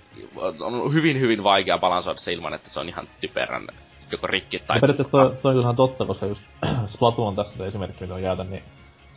on 0.60 0.94
hyvin 0.94 1.20
hyvin 1.20 1.44
vaikea 1.44 1.78
balansoida 1.78 2.18
se 2.18 2.34
ilman, 2.34 2.54
että 2.54 2.70
se 2.70 2.80
on 2.80 2.90
ihan 2.90 3.08
typerän 3.22 3.68
joko 4.12 4.28
rikki 4.28 4.60
tai... 4.60 4.78
Ja 4.78 4.82
periaatteessa 4.82 5.12
toi, 5.12 5.36
toi 5.42 5.56
on 5.56 5.62
ihan 5.62 5.76
totta, 5.76 6.06
koska 6.06 6.26
just 6.26 6.42
Splatoon 6.88 7.28
on 7.28 7.36
tässä 7.36 7.66
esimerkki, 7.66 8.02
mitä 8.02 8.14
mä 8.14 8.22
käytän, 8.22 8.50
niin 8.50 8.64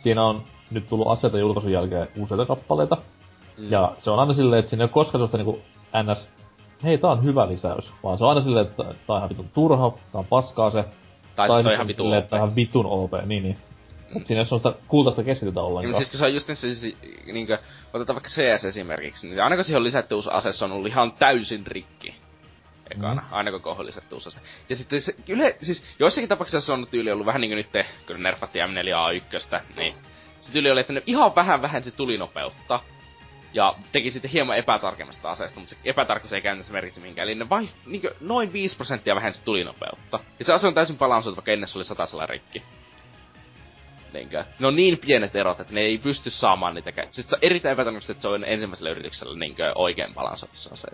siinä 0.03 0.25
on 0.25 0.43
nyt 0.71 0.87
tullut 0.87 1.07
aseita 1.07 1.37
julkaisun 1.37 1.71
jälkeen 1.71 2.07
useita 2.19 2.45
kappaleita. 2.45 2.97
Mm. 3.57 3.71
Ja 3.71 3.91
se 3.99 4.09
on 4.11 4.19
aina 4.19 4.33
silleen, 4.33 4.59
että 4.59 4.69
siinä 4.69 4.83
ei 4.83 4.85
ole 4.85 4.91
koskaan 4.91 5.11
sellaista 5.11 5.37
niinku 5.37 5.59
ns... 6.11 6.27
Hei, 6.83 6.97
tää 6.97 7.09
on 7.11 7.23
hyvä 7.23 7.47
lisäys. 7.47 7.85
Vaan 8.03 8.17
se 8.17 8.23
on 8.23 8.29
aina 8.29 8.41
silleen, 8.41 8.65
että 8.67 8.83
tää 8.83 8.93
on 9.07 9.17
ihan 9.17 9.29
vitun 9.29 9.49
turha, 9.53 9.89
tää 10.11 10.19
on 10.19 10.25
paskaa 10.25 10.71
se. 10.71 10.85
tai 11.35 11.49
siis 11.49 11.63
se 11.63 11.67
on 11.69 11.73
ihan 11.73 11.87
vitu 11.87 12.03
silleen, 12.03 12.23
että 12.23 12.35
OP. 12.35 12.39
ihan 12.39 12.55
vitun 12.55 12.85
OP, 12.85 13.11
niin 13.25 13.43
niin. 13.43 13.57
Et 14.15 14.27
siinä 14.27 14.39
ei 14.39 14.39
ole 14.39 14.47
sellaista 14.47 14.75
kultaista 14.87 15.23
keskitytä 15.23 15.59
Niin, 15.59 15.65
ollenkaan. 15.67 15.91
mutta 15.91 16.05
siis 16.05 16.19
se 16.19 16.25
on 16.25 16.33
just 16.33 16.47
niin 16.47 16.55
se, 16.55 16.73
siis, 16.73 16.97
niinkö, 17.33 17.57
otetaan 17.93 18.15
vaikka 18.15 18.29
CS 18.29 18.65
esimerkiksi, 18.65 19.27
niin 19.29 19.43
aina 19.43 19.55
kun 19.55 19.65
siihen 19.65 19.77
on 19.77 19.83
lisätty 19.83 20.15
uusi 20.15 20.29
ase, 20.31 20.51
se 20.51 20.65
on 20.65 20.71
ollut 20.71 20.87
ihan 20.87 21.11
täysin 21.11 21.67
rikki. 21.67 22.13
Ekana, 22.95 23.21
mm. 23.21 23.27
aina 23.31 23.51
kun 23.51 23.61
on 23.65 23.85
uusi 24.13 24.29
ase. 24.29 24.41
Ja 24.69 24.75
sitten 24.75 25.01
se, 25.01 25.15
yle, 25.27 25.55
siis 25.61 25.83
joissakin 25.99 26.29
tapauksissa 26.29 26.61
se 26.61 26.71
on 26.71 26.87
tyyli 26.91 27.11
ollut 27.11 27.25
vähän 27.25 27.41
niinku 27.41 27.55
nyt, 27.55 27.87
kun 28.07 28.23
nerfattiin 28.23 28.65
M4A1, 28.65 29.61
niin 29.75 29.95
Sitten 30.41 30.59
yli 30.59 30.71
oli, 30.71 30.81
että 30.81 30.93
ne 30.93 31.03
ihan 31.05 31.35
vähän 31.35 31.61
vähensi 31.61 31.91
tulinopeutta. 31.91 32.79
Ja 33.53 33.75
teki 33.91 34.11
sitten 34.11 34.31
hieman 34.31 34.57
epätarkemmasta 34.57 35.31
aseesta, 35.31 35.59
mutta 35.59 35.75
se 35.75 35.81
epätarkkuus 35.85 36.33
ei 36.33 36.41
käytännössä 36.41 36.73
merkitse 36.73 37.01
mihinkään. 37.01 37.27
Eli 37.27 37.35
ne 37.35 37.49
vai, 37.49 37.69
niin 37.85 38.01
noin 38.21 38.53
5 38.53 38.75
prosenttia 38.75 39.15
vähensi 39.15 39.41
tulinopeutta. 39.43 40.19
Ja 40.39 40.45
se 40.45 40.53
ase 40.53 40.67
on 40.67 40.73
täysin 40.73 40.97
balansoitu, 40.97 41.35
vaikka 41.35 41.51
ennen 41.51 41.67
se 41.67 41.77
oli 41.77 41.85
satasella 41.85 42.25
rikki. 42.25 42.63
Niinkö? 44.13 44.45
Ne 44.59 44.67
on 44.67 44.75
niin 44.75 44.97
pienet 44.97 45.35
erot, 45.35 45.59
että 45.59 45.73
ne 45.73 45.81
ei 45.81 45.97
pysty 45.97 46.29
saamaan 46.29 46.75
niitä 46.75 46.91
Siis 47.09 47.27
erittäin 47.41 47.73
epätodennäköistä, 47.73 48.11
että 48.11 48.21
se 48.21 48.27
on 48.27 48.45
ensimmäisellä 48.45 48.91
yrityksellä 48.91 49.39
niinkö 49.39 49.71
oikein 49.75 50.13
balansoitu 50.13 50.55
ase. 50.71 50.87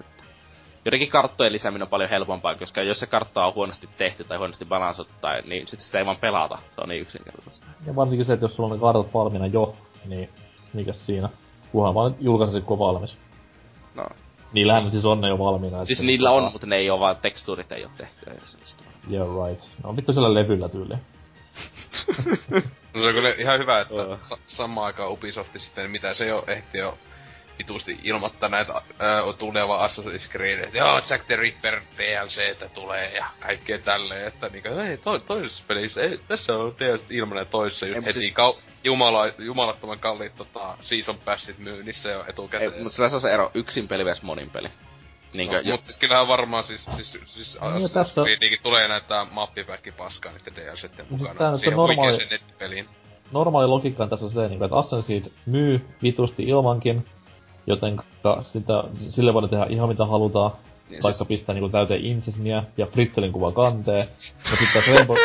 Jotenkin 0.86 1.10
karttojen 1.10 1.54
lisääminen 1.54 1.84
on 1.84 1.90
paljon 1.90 2.10
helpompaa, 2.10 2.56
koska 2.56 2.82
jos 2.82 3.00
se 3.00 3.06
kartta 3.06 3.46
on 3.46 3.56
huonosti 3.56 3.90
tehty 3.98 4.24
tai 4.24 4.38
huonosti 4.38 4.66
balansottu, 4.66 5.14
tai, 5.22 5.42
niin 5.42 5.68
sitten 5.68 5.86
sitä 5.86 6.00
ei 6.00 6.06
vaan 6.06 6.18
pelata. 6.22 6.58
Se 6.76 6.82
on 6.82 6.90
niin 6.90 7.02
yksinkertaista. 7.02 7.66
Ja 7.86 7.96
varsinkin 7.96 8.26
se, 8.26 8.34
että 8.34 8.44
jos 8.44 8.56
sulla 8.56 8.70
on 8.70 8.76
ne 8.76 8.82
kartat 8.82 9.14
valmiina 9.14 9.46
jo, 9.46 9.76
niin 10.06 10.30
mikäs 10.74 11.06
siinä? 11.06 11.30
Kunhan 11.72 11.94
vaan 11.94 12.16
julkaisi 12.20 12.62
kun 12.62 12.80
valmis. 12.80 13.18
No. 13.96 14.06
Niillähän 14.54 14.92
siis 14.92 15.06
on 15.06 15.22
ne 15.22 15.28
jo 15.28 15.40
valmiina. 15.40 15.86
Siis 15.86 16.02
niillä 16.02 16.32
on, 16.32 16.52
mutta 16.52 16.68
ne 16.68 16.76
ei 16.76 16.90
ole 16.90 17.00
vaan, 17.00 17.16
tekstuurit 17.16 17.72
ei 17.72 17.84
ole 17.84 17.92
tehty. 17.98 18.32
Yeah 19.12 19.28
right. 19.48 19.64
No 19.84 19.96
vittu 19.96 20.14
sillä 20.14 20.34
levyllä 20.34 20.70
tyyliin. 20.70 21.00
no 22.94 23.02
se 23.02 23.08
on 23.08 23.14
kyllä 23.14 23.30
ihan 23.30 23.60
hyvä, 23.60 23.82
että 23.82 23.96
sa- 24.30 24.38
samaan 24.48 24.86
aikaan 24.86 25.12
Ubisofti 25.12 25.60
sitten, 25.60 25.92
mitä 25.92 26.14
se 26.14 26.28
jo 26.28 26.44
ehti 26.48 26.78
jo 26.78 26.98
vitusti 27.58 28.00
ilmoittaa 28.04 28.50
näitä 28.50 28.74
äh, 28.74 28.84
tuleva 29.38 29.88
Assassin's 29.88 30.32
Creed, 30.32 30.60
että 30.60 30.78
joo, 30.78 31.02
Jack 31.10 31.26
the 31.28 31.36
Ripper 31.36 31.82
että 32.50 32.70
tulee 32.70 33.16
ja 33.16 33.26
kaikkea 33.40 33.80
tälleen, 33.80 34.28
että 34.28 34.50
niinku, 34.50 34.70
ei, 34.70 34.98
to, 34.98 35.20
toisessa 35.20 35.64
pelissä, 35.68 36.02
ei, 36.02 36.20
tässä 36.28 36.54
on 36.54 36.76
DLC 36.80 37.06
ilmanen 37.10 37.48
toisessa 37.48 37.86
just 37.86 37.98
ei, 37.98 38.06
heti 38.06 38.20
siis... 38.20 38.34
kau, 38.34 38.54
jumala, 38.84 39.28
jumalattoman 39.38 40.00
kalliit 40.00 40.36
tota, 40.36 40.78
season 40.82 41.18
passit 41.26 41.58
myynnissä 41.58 42.10
jo 42.10 42.26
etukäteen. 42.28 42.74
Ei, 42.74 42.84
mutta 42.84 42.96
sillä 42.96 43.10
on 43.14 43.22
se 43.22 43.32
ero, 43.32 43.52
yksin 43.54 43.88
peli 43.88 44.06
vs 44.06 44.22
monin 44.22 44.50
peli. 44.50 44.70
Niinkö, 45.34 45.56
no, 45.56 45.62
jo... 45.62 45.72
mutta 45.72 45.86
siis 45.86 46.00
kyllähän 46.00 46.28
varmaan 46.28 46.64
siis, 46.64 46.86
siis, 46.96 47.12
siis, 47.12 47.34
siis 47.34 47.58
no, 47.62 47.90
tässä... 47.90 48.22
tulee 48.64 48.88
näitä 48.88 49.26
mappipäkki 49.32 49.92
paskaa 49.92 50.32
niiden 50.32 50.56
DLCiden 50.56 51.06
mukana. 51.10 51.50
Siis 51.50 51.60
siihen 51.60 51.78
normaali... 51.78 52.18
nettipeliin. 52.32 52.90
Normaali 53.32 53.68
logiikka 53.68 54.04
on 54.04 54.10
tässä 54.10 54.30
se, 54.30 54.48
niin 54.48 54.64
että 54.64 54.76
Assassin's 54.76 55.06
Creed 55.06 55.24
myy 55.46 55.82
vitusti 56.04 56.44
ilmankin, 56.44 57.06
joten 57.68 58.00
sitä, 58.44 58.84
sille 59.10 59.34
voidaan 59.34 59.50
tehdä 59.50 59.66
ihan 59.70 59.90
mitä 59.90 60.06
halutaan. 60.06 60.52
Niin 60.90 61.04
vaikka 61.04 61.18
siis... 61.18 61.28
pistää 61.28 61.54
niinku 61.54 61.70
täyteen 61.70 62.06
insesmiä 62.06 62.64
ja 62.78 62.86
Fritzelin 62.86 63.32
kuva 63.32 63.52
kanteen. 63.52 64.08
Ja 64.52 64.58
sitten 64.60 64.84
Rainbow... 64.88 65.18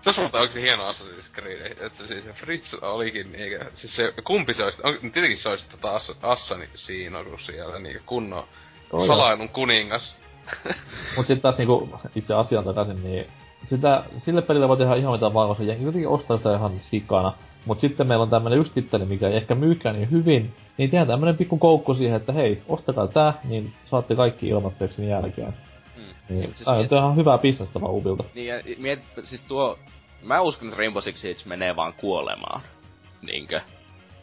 Se 0.00 0.20
on 0.20 0.24
onko 0.24 0.46
se 0.46 0.60
hieno 0.60 0.90
Assassin's 0.90 1.32
Creed, 1.34 1.76
että 1.80 2.06
siis 2.06 2.24
Fritz 2.34 2.74
olikin, 2.82 3.34
eikä, 3.34 3.66
siis 3.74 3.96
se, 3.96 4.12
kumpi 4.24 4.54
se 4.54 4.64
olisi, 4.64 4.78
on, 4.84 4.94
tietenkin 5.00 5.38
se 5.38 5.48
olisi 5.48 5.68
tota 5.68 5.90
Ass, 5.90 6.12
Assani 6.22 6.68
siinä, 6.74 7.24
kun 7.24 7.40
siellä 7.40 7.78
niinku 7.78 8.02
kunnon 8.06 8.44
oh, 8.92 9.06
salailun 9.06 9.48
kuningas. 9.48 10.16
Mut 11.16 11.26
sit 11.26 11.42
taas 11.42 11.58
niinku 11.58 12.00
itse 12.16 12.34
asian 12.34 12.64
takaisin, 12.64 13.02
niin 13.02 13.26
sitä, 13.64 14.04
sille 14.18 14.42
pelille 14.42 14.68
voi 14.68 14.76
tehdä 14.76 14.94
ihan 14.94 15.12
mitä 15.12 15.34
vaan, 15.34 15.48
koska 15.48 15.64
jengi 15.64 15.82
kuitenkin 15.82 16.08
ostaa 16.08 16.36
sitä 16.36 16.54
ihan 16.54 16.80
sikana. 16.90 17.32
Mut 17.66 17.80
sitten 17.80 18.06
meillä 18.06 18.22
on 18.22 18.30
tämmönen 18.30 18.58
yksi 18.58 18.72
titteli, 18.72 19.04
mikä 19.04 19.28
ei 19.28 19.36
ehkä 19.36 19.54
myykään 19.54 19.96
niin 19.96 20.10
hyvin, 20.10 20.52
niin 20.78 20.90
tehdään 20.90 21.08
tämmönen 21.08 21.36
pikku 21.36 21.58
koukku 21.58 21.94
siihen, 21.94 22.16
että 22.16 22.32
hei, 22.32 22.62
ostakaa 22.68 23.08
tää, 23.08 23.34
niin 23.44 23.72
saatte 23.90 24.16
kaikki 24.16 24.48
ilmatteeksi 24.48 24.96
sen 24.96 25.08
jälkeen. 25.08 25.54
Mm. 25.96 26.02
Niin, 26.28 26.54
siis 26.54 26.68
miet... 26.76 26.92
on 26.92 26.98
ihan 26.98 27.16
hyvää 27.16 27.38
bisnestä 27.38 27.80
vaan 27.80 27.94
Ubilta. 27.94 28.24
Niin, 28.34 28.46
ja 28.46 28.62
miet, 28.78 29.00
siis 29.24 29.44
tuo... 29.44 29.78
Mä 30.22 30.40
uskon, 30.40 30.68
että 30.68 30.78
Rainbow 30.78 31.02
Six 31.02 31.16
Siege 31.16 31.40
menee 31.46 31.76
vaan 31.76 31.92
kuolemaan. 32.00 32.60
Niinkö? 33.26 33.60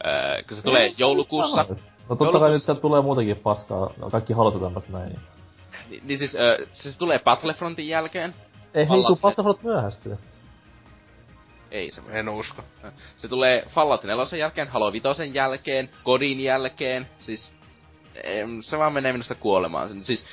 Öö, 0.06 0.42
kun 0.48 0.56
se 0.56 0.62
tulee 0.62 0.94
joulukuussa... 0.98 1.66
No 2.08 2.16
totta 2.16 2.40
kai 2.40 2.50
nyt 2.50 2.62
sieltä 2.62 2.80
tulee 2.80 3.02
muutenkin 3.02 3.36
paskaa, 3.36 3.90
no, 4.00 4.10
kaikki 4.10 4.32
halutaan 4.32 4.62
tämmöstä 4.62 4.92
näin. 4.92 5.08
Niin, 5.08 5.20
niin, 5.90 6.02
niin 6.06 6.18
siis, 6.18 6.34
öö, 6.34 6.66
se 6.72 6.98
tulee 6.98 7.18
Battlefrontin 7.18 7.88
jälkeen. 7.88 8.34
Ei 8.74 8.88
hei, 8.88 9.02
tuu 9.06 9.18
Battlefront 9.22 9.62
myöhästyy. 9.62 10.18
Ei 11.70 11.90
se 11.90 12.02
En 12.10 12.28
usko. 12.28 12.64
Se 13.16 13.28
tulee 13.28 13.62
Fallout 13.68 14.04
4 14.04 14.38
jälkeen, 14.38 14.68
Halo 14.68 14.92
5 14.92 15.08
jälkeen, 15.32 15.90
Godin 16.04 16.40
jälkeen, 16.40 17.08
siis 17.20 17.52
se 18.60 18.78
vaan 18.78 18.92
menee 18.92 19.12
minusta 19.12 19.34
kuolemaan. 19.34 20.04
Siis 20.04 20.26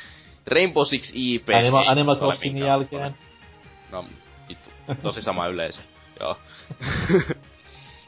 Rainbow 0.47 0.85
Six 0.85 1.11
IP... 1.13 1.49
Anima, 1.49 1.83
Animal 1.87 2.15
Crossingin 2.15 2.65
jälkeen. 2.65 3.15
No, 3.91 4.05
vittu. 4.49 4.69
Tosi 5.01 5.21
sama 5.21 5.47
yleisö. 5.47 5.81
Joo. 6.19 6.37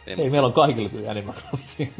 ei, 0.08 0.16
ei 0.24 0.30
meillä 0.30 0.48
on 0.48 0.54
kaikille 0.54 0.90
tuli 0.90 1.08
Animal 1.08 1.34
Crossing. 1.34 1.92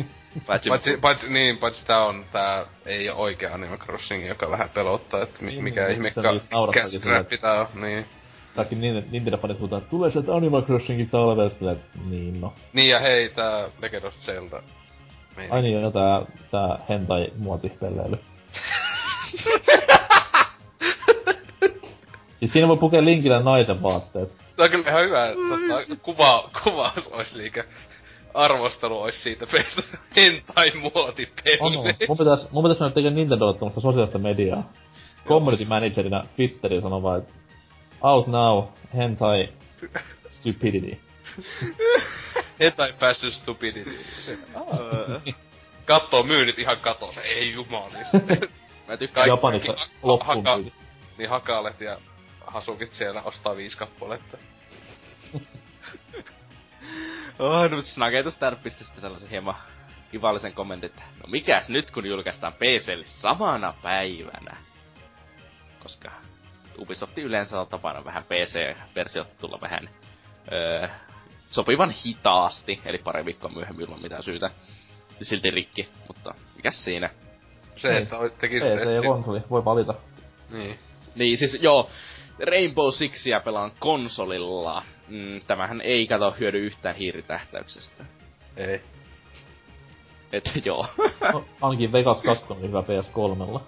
Paitsi, 0.48 0.70
paitsi, 0.70 0.98
paitsi, 0.98 1.30
niin, 1.30 1.58
paitsi 1.58 1.86
tää 1.86 2.06
on, 2.06 2.26
tää 2.32 2.66
ei 2.86 3.10
oo 3.10 3.22
oikea 3.22 3.54
Animal 3.54 3.78
Crossing, 3.78 4.28
joka 4.28 4.52
vähän 4.52 4.70
pelottaa, 4.70 5.24
että 5.24 5.44
mi, 5.44 5.52
niin, 5.52 5.64
mikä 5.64 5.86
niin, 5.86 5.92
ihme 5.92 6.12
cash 6.74 7.00
grab 7.00 7.28
tää 7.42 7.62
on, 7.62 7.82
niin 7.82 8.06
kaikki 8.58 8.76
Nintendo-fanit 9.12 9.60
huutaa, 9.60 9.78
että 9.78 9.90
tulee 9.90 10.12
sieltä 10.12 10.36
Animal 10.36 10.62
Crossingin 10.62 11.10
talvesta, 11.10 11.72
että 11.72 12.00
niin 12.10 12.42
no. 12.42 12.54
Niin 12.74 12.90
ja 12.90 13.00
hei, 13.00 13.30
tää 13.30 13.70
Legend 13.82 14.04
of 14.04 14.14
Zelda. 14.26 14.64
Meini. 15.36 15.52
Ai 15.52 15.62
niin, 15.62 15.82
no 15.82 15.92
tää, 15.92 16.22
tää 16.52 16.80
hentai 16.90 17.32
muotipelleily. 17.38 18.18
siis 22.40 22.52
siinä 22.54 22.68
voi 22.68 22.78
pukea 22.78 23.06
linkillä 23.06 23.40
naisen 23.40 23.84
vaatteet. 23.84 24.30
Tää 24.56 24.64
on 24.64 24.72
kyllä 24.72 24.90
ihan 24.90 25.06
hyvä, 25.06 25.28
tota, 25.28 25.96
kuva, 26.02 26.50
kuvaus 26.64 27.08
olisi 27.08 27.38
liikä 27.38 27.64
arvostelu 28.34 29.02
olisi 29.02 29.20
siitä 29.20 29.46
peistä 29.52 29.82
hentai 30.16 30.72
muotipelle. 30.82 31.58
On, 31.60 31.78
on. 31.78 31.94
Mun 32.08 32.18
pitäis, 32.18 32.52
mun 32.52 32.64
pitäis 32.64 32.80
mennä 32.80 32.94
tekemään 32.94 33.16
Nintendo 33.16 33.58
sosiaalista 33.80 34.18
mediaa. 34.18 34.72
Community 35.28 35.66
managerina 35.66 36.22
Twitteriin 36.36 36.82
sanoo 36.82 37.04
vaan, 37.04 37.20
että 37.20 37.34
Out 38.02 38.28
now, 38.28 38.64
hentai 38.98 39.50
stupidity. 40.30 41.00
hentai 42.60 42.94
päässyt 43.00 43.34
stupidity. 43.34 44.06
Kattoo 45.86 46.24
myynnit 46.24 46.60
ihan 46.60 46.78
katossa, 46.78 47.22
ei 47.22 47.54
jumalista. 47.54 48.20
Mä 48.88 48.98
tykkään 48.98 49.28
Japanissa 49.28 49.88
loppuun 50.04 50.46
haka, 50.46 50.72
Niin 51.18 51.30
hakalet 51.30 51.82
ja 51.82 51.98
hasukit 52.48 52.94
siellä 52.94 53.22
ostaa 53.22 53.56
viisi 53.56 53.78
kappaletta. 53.78 54.38
oh, 57.40 57.70
no, 57.72 57.82
Snaketus 57.82 58.38
pisti 58.64 58.84
sitten 58.84 59.02
tällaisen 59.02 59.30
hieman 59.30 59.56
kivallisen 60.12 60.54
kommentin, 60.54 60.90
että 60.90 61.02
no 61.02 61.30
mikäs 61.32 61.70
nyt 61.70 61.92
kun 61.92 62.06
julkaistaan 62.06 62.54
PClle 62.54 63.06
samana 63.06 63.74
päivänä? 63.82 64.58
Koska 65.84 66.12
Ubisoftin 66.78 67.24
yleensä 67.24 67.62
on 67.62 67.68
tapana 67.68 68.06
vähän 68.06 68.24
PC-versiot 68.24 69.38
tulla 69.40 69.62
vähän 69.62 69.90
öö, 70.52 70.88
sopivan 71.52 71.92
hitaasti, 71.92 72.82
eli 72.86 72.98
pari 72.98 73.26
viikkoa 73.26 73.52
myöhemmin 73.56 73.86
ilman 73.86 74.02
mitään 74.02 74.24
syytä. 74.24 74.50
Silti 75.22 75.52
rikki, 75.52 75.90
mutta 76.08 76.34
mikäs 76.56 76.84
siinä? 76.84 77.10
Se, 77.76 77.90
niin. 77.90 78.04
että 78.04 78.16
tekis... 78.40 78.64
PC 78.64 78.96
ja 78.96 79.02
konsoli, 79.02 79.42
voi 79.50 79.66
valita. 79.66 79.94
Niin. 80.50 80.80
Niin, 81.16 81.38
siis 81.38 81.58
joo, 81.62 81.90
Rainbow 82.40 82.92
Sixia 82.92 83.40
pelaan 83.40 83.72
konsolilla. 83.80 84.84
Mm, 85.08 85.40
tämähän 85.48 85.82
ei 85.82 86.08
kato 86.08 86.36
hyödy 86.40 86.66
yhtään 86.66 86.96
hiiritähtäyksestä. 86.96 88.06
Ei. 88.58 88.82
Et 90.34 90.52
joo. 90.66 90.88
no, 91.34 91.46
ainakin 91.62 91.92
Vegas 91.92 92.22
2 92.22 92.46
on 92.50 92.62
hyvä 92.62 92.82
PS3. 92.82 93.62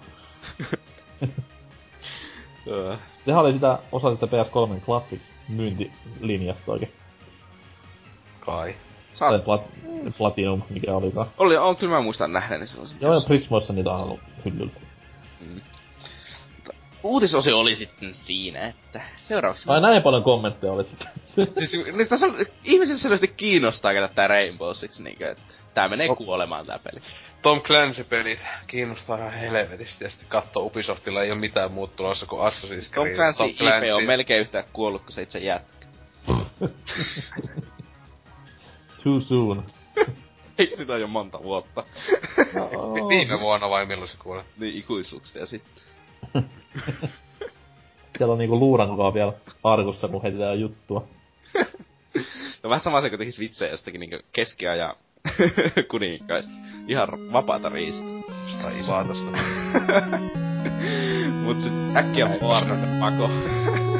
Sehän 3.24 3.40
oli 3.40 3.52
sitä 3.52 3.78
osa 3.92 4.14
sitä 4.14 4.26
PS3 4.26 4.80
Classics 4.84 5.30
myyntilinjasta 5.48 6.72
oikein. 6.72 6.92
Kai. 8.40 8.74
Tai 9.18 9.38
plat, 9.38 9.62
Platinum, 10.18 10.62
mikä 10.70 10.94
olikaan. 10.94 11.26
Oli, 11.38 11.56
on 11.56 11.76
kyllä 11.76 11.94
mä 11.94 12.00
muistan 12.02 12.32
nähneeni 12.32 12.66
sellaisen. 12.66 12.98
Joo, 13.00 13.14
ja 13.14 13.20
Prismoissa 13.26 13.72
niitä 13.72 13.92
on 13.92 14.00
ollut 14.00 14.20
hyllyltä. 14.44 14.80
Mm. 15.40 15.60
Uutisosio 17.02 17.58
oli 17.58 17.74
sitten 17.74 18.14
siinä, 18.14 18.66
että 18.66 19.00
seuraavaksi... 19.22 19.70
Ai 19.70 19.80
näin 19.80 20.02
paljon 20.02 20.22
kommentteja 20.22 20.72
oli 20.72 20.84
sitten. 20.84 21.08
siis 21.68 21.86
nyt 21.96 22.08
tässä 22.08 22.26
on, 22.26 22.36
ihmiset 22.64 22.96
selvästi 22.96 23.28
kiinnostaa 23.28 23.92
käydä 23.92 24.08
tää 24.08 24.28
Rainbow 24.28 24.72
Six, 24.74 25.00
niinkö, 25.00 25.30
että 25.30 25.42
tää 25.74 25.88
menee 25.88 26.08
no. 26.08 26.16
kuolemaan 26.16 26.66
tää 26.66 26.78
peli. 26.84 27.00
Tom 27.42 27.60
Clancy-pelit 27.60 28.38
kiinnostaa 28.66 29.18
ihan 29.18 29.32
helvetisti, 29.32 30.04
ja 30.04 30.10
sitten 30.10 30.28
katsoo 30.28 30.62
Ubisoftilla 30.62 31.22
ei 31.22 31.30
ole 31.30 31.40
mitään 31.40 31.72
muut 31.72 31.96
tulossa 31.96 32.26
kuin 32.26 32.42
Assassin's 32.42 32.92
Creed. 32.92 33.06
Tom 33.06 33.08
Clancy, 33.16 33.38
Tom 33.38 33.54
Clancy 33.54 33.86
IP 33.86 33.94
on 33.94 34.04
melkein 34.04 34.40
yhtä 34.40 34.64
kuollut 34.72 35.02
kuin 35.02 35.12
se 35.12 35.22
itse 35.22 35.38
jätkä. 35.38 35.86
Too 39.04 39.20
soon. 39.20 39.64
ei 40.58 40.76
sitä 40.76 40.96
jo 40.96 41.06
monta 41.06 41.42
vuotta. 41.42 41.84
no. 42.54 43.08
Viime 43.08 43.40
vuonna 43.40 43.70
vai 43.70 43.86
milloin 43.86 44.08
se 44.08 44.16
kuoli? 44.16 44.42
Niin, 44.58 44.78
ikuisuuksia 44.78 45.46
sitten. 45.46 45.82
Siellä 48.18 48.32
on 48.32 48.38
niinku 48.38 48.58
luurankoa 48.58 49.14
vielä 49.14 49.32
arkussa, 49.64 50.08
kun 50.08 50.22
heitetään 50.22 50.60
juttua. 50.60 51.08
no 51.54 51.62
on 52.64 52.70
vähän 52.70 52.80
sama 52.80 53.00
se, 53.00 53.10
kun 53.10 53.18
tekis 53.18 53.38
vitsejä 53.38 53.70
jostakin 53.70 54.00
niinku 54.00 54.18
keskiajan 54.32 54.96
kuninkaista. 55.90 56.52
Ihan 56.88 57.08
vapaata 57.32 57.68
riistä. 57.68 58.04
Tai 58.62 58.80
Ivatasta. 58.80 59.30
Mut 61.44 61.60
sit 61.60 61.72
äkkiä 61.96 62.28
Warner 62.42 62.76
pako. 63.00 63.30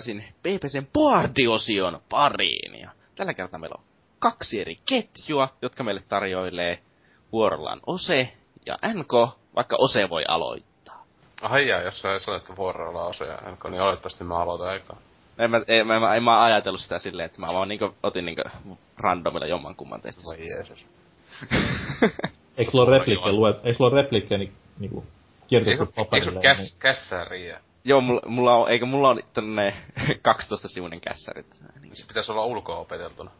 takaisin 0.00 0.24
PPCn 0.42 0.86
Boardiosion 0.92 2.00
pariin. 2.08 2.80
Ja 2.80 2.90
tällä 3.14 3.34
kertaa 3.34 3.60
meillä 3.60 3.76
on 3.78 3.84
kaksi 4.18 4.60
eri 4.60 4.76
ketjua, 4.88 5.48
jotka 5.62 5.84
meille 5.84 6.02
tarjoilee 6.08 6.78
vuorollaan 7.32 7.80
Ose 7.86 8.32
ja 8.66 8.78
NK, 8.94 9.12
vaikka 9.56 9.76
Ose 9.78 10.08
voi 10.10 10.24
aloittaa. 10.28 11.04
Ai 11.42 11.68
jaa, 11.68 11.80
jos 11.80 12.00
sä 12.00 12.18
sanoit, 12.18 12.42
että 12.42 12.56
vuorolla 12.56 13.04
Ose 13.04 13.24
ja 13.24 13.36
NK, 13.52 13.64
niin 13.70 13.82
olettavasti 13.82 14.24
mä 14.24 14.38
aloitan 14.38 14.76
eka. 14.76 14.96
En 15.38 15.50
mä, 15.50 15.60
en, 15.68 15.86
mä, 15.86 16.14
en 16.14 16.22
mä 16.22 16.42
ajatellut 16.44 16.80
sitä 16.80 16.98
silleen, 16.98 17.26
että 17.26 17.40
mä 17.40 17.46
vaan 17.46 17.68
niinku, 17.68 17.94
otin 18.02 18.24
niinku 18.24 18.42
randomilla 18.98 19.46
jommankumman 19.46 20.00
teistä. 20.00 20.22
Voi 20.24 20.38
Jeesus. 20.38 20.86
Eikö 22.58 22.70
sulla 22.70 22.84
ole 22.84 22.98
replikkejä 22.98 23.32
luet, 23.32 23.56
eikö 23.56 23.76
sulla 23.76 23.90
ole 23.90 24.02
replikkejä 24.02 24.38
ni, 24.38 24.52
niinku 24.78 25.04
kirjoitettu 25.46 25.82
Eikö, 25.82 26.00
eikö 26.00 26.04
paperille? 26.04 26.32
sun 26.32 26.42
käs, 26.42 26.76
kässäriä? 26.78 27.60
Joo, 27.84 28.00
mulla, 28.00 28.22
mulla 28.26 28.56
on, 28.56 28.70
eikö 28.70 28.86
mulla 28.86 29.08
on 29.08 29.20
tänne 29.32 29.74
12 30.22 30.68
sivuinen 30.68 31.00
kässäri. 31.00 31.44
Niin, 31.80 31.96
Se 31.96 32.06
pitäisi 32.06 32.32
olla 32.32 32.44
ulkoa 32.44 32.76
opeteltuna. 32.78 33.30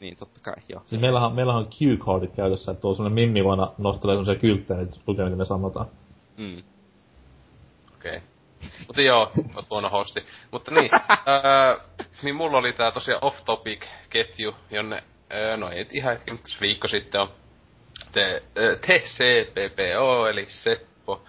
niin, 0.00 0.16
totta 0.16 0.40
kai, 0.42 0.54
joo. 0.68 0.82
Siis 0.86 1.00
meillähän, 1.00 1.34
meillähän 1.34 1.62
on 1.62 1.70
cue-cardit 1.70 2.36
käytössä, 2.36 2.72
että 2.72 2.82
tuo 2.82 2.94
semmonen 2.94 3.14
Mimmi 3.14 3.44
vaina 3.44 3.72
nostelee 3.78 4.16
semmosia 4.16 4.40
kylttejä, 4.40 4.80
että 4.80 4.96
lukee 5.06 5.24
mitä 5.24 5.36
me 5.36 5.44
sanotaan. 5.44 5.86
Mm. 6.36 6.62
Okei. 7.96 8.16
Okay. 8.16 8.20
Mutta 8.86 9.02
joo, 9.02 9.32
oot 9.56 9.70
huono 9.70 9.88
hosti. 9.90 10.24
Mutta 10.50 10.70
niin, 10.70 10.90
ää, 11.26 11.76
niin 12.22 12.36
mulla 12.36 12.58
oli 12.58 12.72
tää 12.72 12.90
tosiaan 12.92 13.24
off-topic-ketju, 13.24 14.56
jonne, 14.70 15.02
ää, 15.30 15.56
no 15.56 15.70
ei 15.70 15.86
ihan 15.92 16.12
hetki, 16.12 16.30
mutta 16.30 16.48
viikko 16.60 16.88
sitten 16.88 17.20
on 17.20 17.28
te, 18.12 18.42
ää, 18.56 18.76
te 18.86 18.98
CPPO, 19.00 20.26
eli 20.28 20.46
Seppo, 20.48 21.22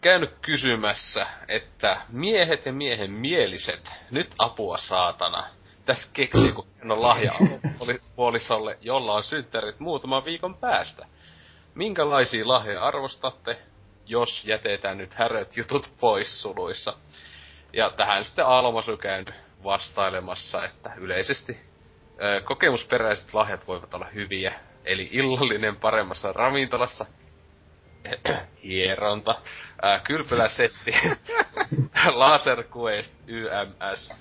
käynyt 0.00 0.34
kysymässä, 0.42 1.26
että 1.48 2.00
miehet 2.08 2.66
ja 2.66 2.72
miehen 2.72 3.10
mieliset, 3.10 3.92
nyt 4.10 4.34
apua 4.38 4.78
saatana. 4.78 5.46
Tässä 5.84 6.10
keksii, 6.12 6.52
kun 6.52 6.66
on 6.90 7.02
lahja 7.02 7.32
oli 7.80 7.98
puolisolle, 8.16 8.78
jolla 8.80 9.14
on 9.14 9.22
synttärit 9.22 9.80
muutaman 9.80 10.24
viikon 10.24 10.54
päästä. 10.54 11.06
Minkälaisia 11.74 12.48
lahjoja 12.48 12.82
arvostatte, 12.82 13.58
jos 14.06 14.44
jätetään 14.44 14.98
nyt 14.98 15.14
häröt 15.14 15.56
jutut 15.56 15.92
pois 16.00 16.42
suluissa? 16.42 16.94
Ja 17.72 17.90
tähän 17.90 18.24
sitten 18.24 18.46
Almasu 18.46 18.96
käynyt 18.96 19.34
vastailemassa, 19.64 20.64
että 20.64 20.90
yleisesti 20.96 21.58
kokemusperäiset 22.44 23.34
lahjat 23.34 23.66
voivat 23.66 23.94
olla 23.94 24.06
hyviä. 24.14 24.54
Eli 24.84 25.08
illallinen 25.12 25.76
paremmassa 25.76 26.32
ravintolassa, 26.32 27.06
hieronta, 28.64 29.34
ää, 29.82 30.00
kylpyläsetti, 30.00 30.92
laser 32.12 32.64
quest, 32.76 33.14
YMS, 33.26 34.12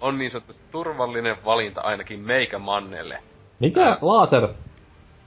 on 0.00 0.18
niin 0.18 0.30
sanotusti 0.30 0.66
turvallinen 0.70 1.44
valinta 1.44 1.80
ainakin 1.80 2.20
meikä 2.20 2.58
mannelle. 2.58 3.22
Mikä? 3.60 3.84
Ää. 3.86 3.98
Laser? 4.02 4.48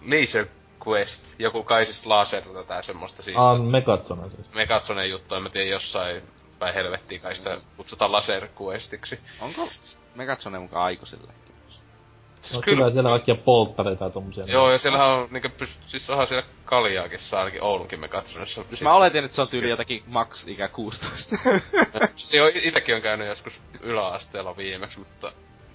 Laser 0.02 0.46
Quest, 0.88 1.22
joku 1.40 1.64
kai 1.64 1.86
siis 1.86 2.06
laser 2.06 2.44
tätä 2.44 2.82
semmoista 2.82 3.22
siis. 3.24 3.38
Ah, 3.38 3.62
Megatsona 3.62 4.30
siis. 4.30 4.54
Me 4.54 4.68
katsonen 4.68 5.10
juttu, 5.10 5.36
en 5.36 5.44
mä 5.44 5.50
tiedä 5.50 5.70
jossain 5.70 6.24
päin 6.60 6.74
helvettiin 6.74 7.22
kai 7.22 7.36
sitä 7.36 7.62
kutsutaan 7.78 8.12
Laser 8.12 8.48
Questiksi. 8.62 9.20
Onko 9.42 9.70
me 10.16 10.26
katsoneet 10.26 10.64
mukaan 10.64 10.86
aikuisille? 10.86 11.34
Siis 12.42 12.54
No 12.54 12.62
kyllä 12.62 12.92
siellä 12.92 13.10
kaikkia 13.10 13.36
polttareita 13.36 14.04
ja 14.04 14.10
tommosia. 14.10 14.46
Joo, 14.48 14.72
ja 14.72 14.78
siellähän 14.78 15.08
on 15.08 15.28
niinku 15.32 15.48
pyst- 15.48 15.82
siis 15.86 16.10
onhan 16.10 16.28
siellä 16.28 16.48
kaljaakin 16.66 17.20
saa 17.20 17.40
ainakin 17.40 17.64
Oulunkin 17.64 18.00
me 18.00 18.08
katsonessa. 18.08 18.64
Siis 18.64 18.82
mä 18.82 18.94
oletin, 18.94 19.26
että 19.26 19.36
se 19.36 19.42
on 19.42 19.48
tyyli 19.52 19.70
jotakin 19.70 20.04
max 20.06 20.48
ikä 20.48 20.68
16. 20.68 21.36
Se 22.16 22.38
jo 22.38 22.52
itekin 22.64 22.96
on 22.96 23.02
käynyt 23.02 23.28
joskus 23.28 23.54
yläasteella 23.82 24.58
viimeksi, 24.58 25.00
mutta 25.00 25.32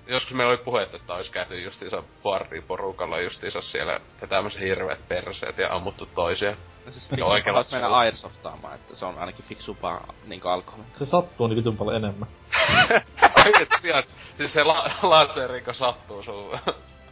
joskus 0.07 0.35
meillä 0.35 0.51
oli 0.51 0.65
puhetta, 0.65 0.97
että 0.97 1.15
olisi 1.15 1.33
käyty 1.33 1.61
justiinsa 1.61 2.03
parriin 2.23 2.63
porukalla 2.63 3.21
justiinsa 3.21 3.61
siellä 3.63 4.01
tämmöiset 4.29 4.61
hirveät 4.61 5.09
perseet 5.09 5.59
ja 5.59 5.75
ammuttu 5.75 6.09
toisia. 6.15 6.51
No 6.51 6.91
siis 6.93 7.05
Joo, 7.05 7.11
fiksumpaa 7.11 7.33
oikealla 7.33 7.65
mennä 7.73 7.89
airsofttaamaan, 7.89 8.75
että 8.75 8.97
se 8.97 9.05
on 9.07 9.19
ainakin 9.19 9.45
fiksumpaa 9.45 10.07
niinku 10.27 10.49
alkoholi. 10.49 10.83
Se 10.99 11.07
sattuu 11.07 11.47
niin 11.47 11.57
vitun 11.57 11.77
paljon 11.77 11.97
enemmän. 11.97 12.29
Ai 13.37 13.53
et 13.63 13.69
sieltä, 13.81 14.09
siis 14.37 14.53
se 14.53 14.65
la- 14.65 14.91
laserikko 15.03 15.73
sattuu 15.73 16.23
sun. 16.23 16.59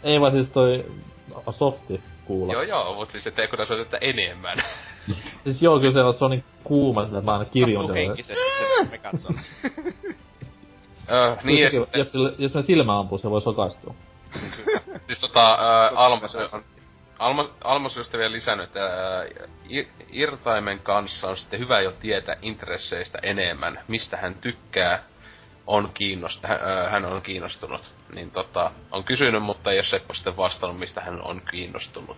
Ei 0.05 0.21
vaan 0.21 0.33
siis 0.33 0.49
toi 0.49 0.85
softi 1.51 2.01
kuulla. 2.25 2.53
joo 2.53 2.63
joo, 2.63 2.95
mut 2.95 3.11
siis 3.11 3.27
ettei 3.27 3.49
kun 3.49 3.67
soitetta 3.67 3.99
enemmän. 4.01 4.63
Siis 5.45 5.63
joo, 5.63 5.81
kyllä 5.81 5.93
se 5.93 6.01
on, 6.03 6.15
se 6.15 6.25
on 6.25 6.31
niin 6.31 6.45
kuuma 6.65 7.05
sillä, 7.05 7.19
että 7.19 7.31
mä 7.31 7.39
aina 7.39 7.51
kirjon 7.51 7.83
Sattuu 7.83 7.95
siellä. 7.95 8.09
henkisesti 8.09 8.45
se 8.59 8.91
me 8.91 8.99
katson. 8.99 9.35
Öö, 11.11 11.37
niin 11.45 11.59
ja 11.59 11.65
jos, 11.65 11.73
sitten, 11.73 11.99
jos, 11.99 12.13
sille- 12.13 12.35
jos 12.39 12.55
me 12.55 12.63
silmä 12.63 12.99
ampuu, 12.99 13.19
se 13.19 13.31
voi 13.31 13.43
sokaistua. 13.43 13.95
siis 15.07 15.21
tota, 15.21 15.55
ää, 15.55 15.91
Almas, 15.95 16.37
on, 16.37 16.63
Alma, 17.19 17.49
Almas 17.65 17.99
on 17.99 18.05
vielä 18.19 18.33
lisännyt, 18.33 18.67
että 18.67 18.85
ää, 18.85 19.25
Ir- 19.69 19.89
Irtaimen 20.13 20.79
kanssa 20.79 21.29
on 21.29 21.37
sitten 21.37 21.61
hyvä 21.61 21.81
jo 21.81 21.93
tietää 22.01 22.37
intresseistä 22.43 23.19
enemmän, 23.23 23.79
mistä 23.89 24.17
hän 24.17 24.35
tykkää, 24.35 25.03
on 25.67 25.91
kiinnost, 25.95 26.45
hän, 26.45 26.59
ää, 26.63 26.91
hän 26.91 27.05
on 27.05 27.23
kiinnostunut. 27.23 27.81
Niin 28.15 28.31
tota, 28.31 28.71
on 28.91 29.05
kysynyt, 29.05 29.43
mutta 29.43 29.71
ei 29.71 29.79
ole 29.79 29.85
Seppo 29.85 30.15
sitten 30.15 30.37
vastannut, 30.37 30.79
mistä 30.79 31.01
hän 31.01 31.23
on 31.23 31.43
kiinnostunut. 31.51 32.17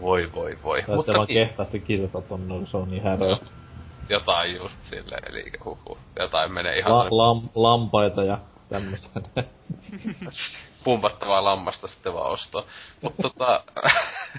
Voi 0.00 0.32
voi 0.32 0.58
voi. 0.62 0.82
Tai 0.82 0.96
mutta 0.96 1.12
vaan 1.12 1.26
kehtaasti 1.26 1.80
kirjoittaa 1.80 2.22
tonne, 2.22 2.66
se 2.66 2.76
on 2.76 2.90
niin 2.90 3.02
häröä. 3.02 3.36
Jotain 4.08 4.56
just 4.56 4.82
sille, 4.82 5.16
eli 5.26 5.44
huhu, 5.64 5.98
jotain 6.18 6.52
menee 6.52 6.78
ihan 6.78 6.92
La, 6.92 7.06
lam, 7.10 7.48
lampaita 7.54 8.24
ja 8.24 8.38
tämmöstä. 8.68 9.20
pumpattavaa 10.84 11.44
lammasta 11.44 11.88
sitten 11.88 12.14
vaan 12.14 12.30
ostaa. 12.30 12.62
Mutta 13.02 13.22
tota... 13.22 13.64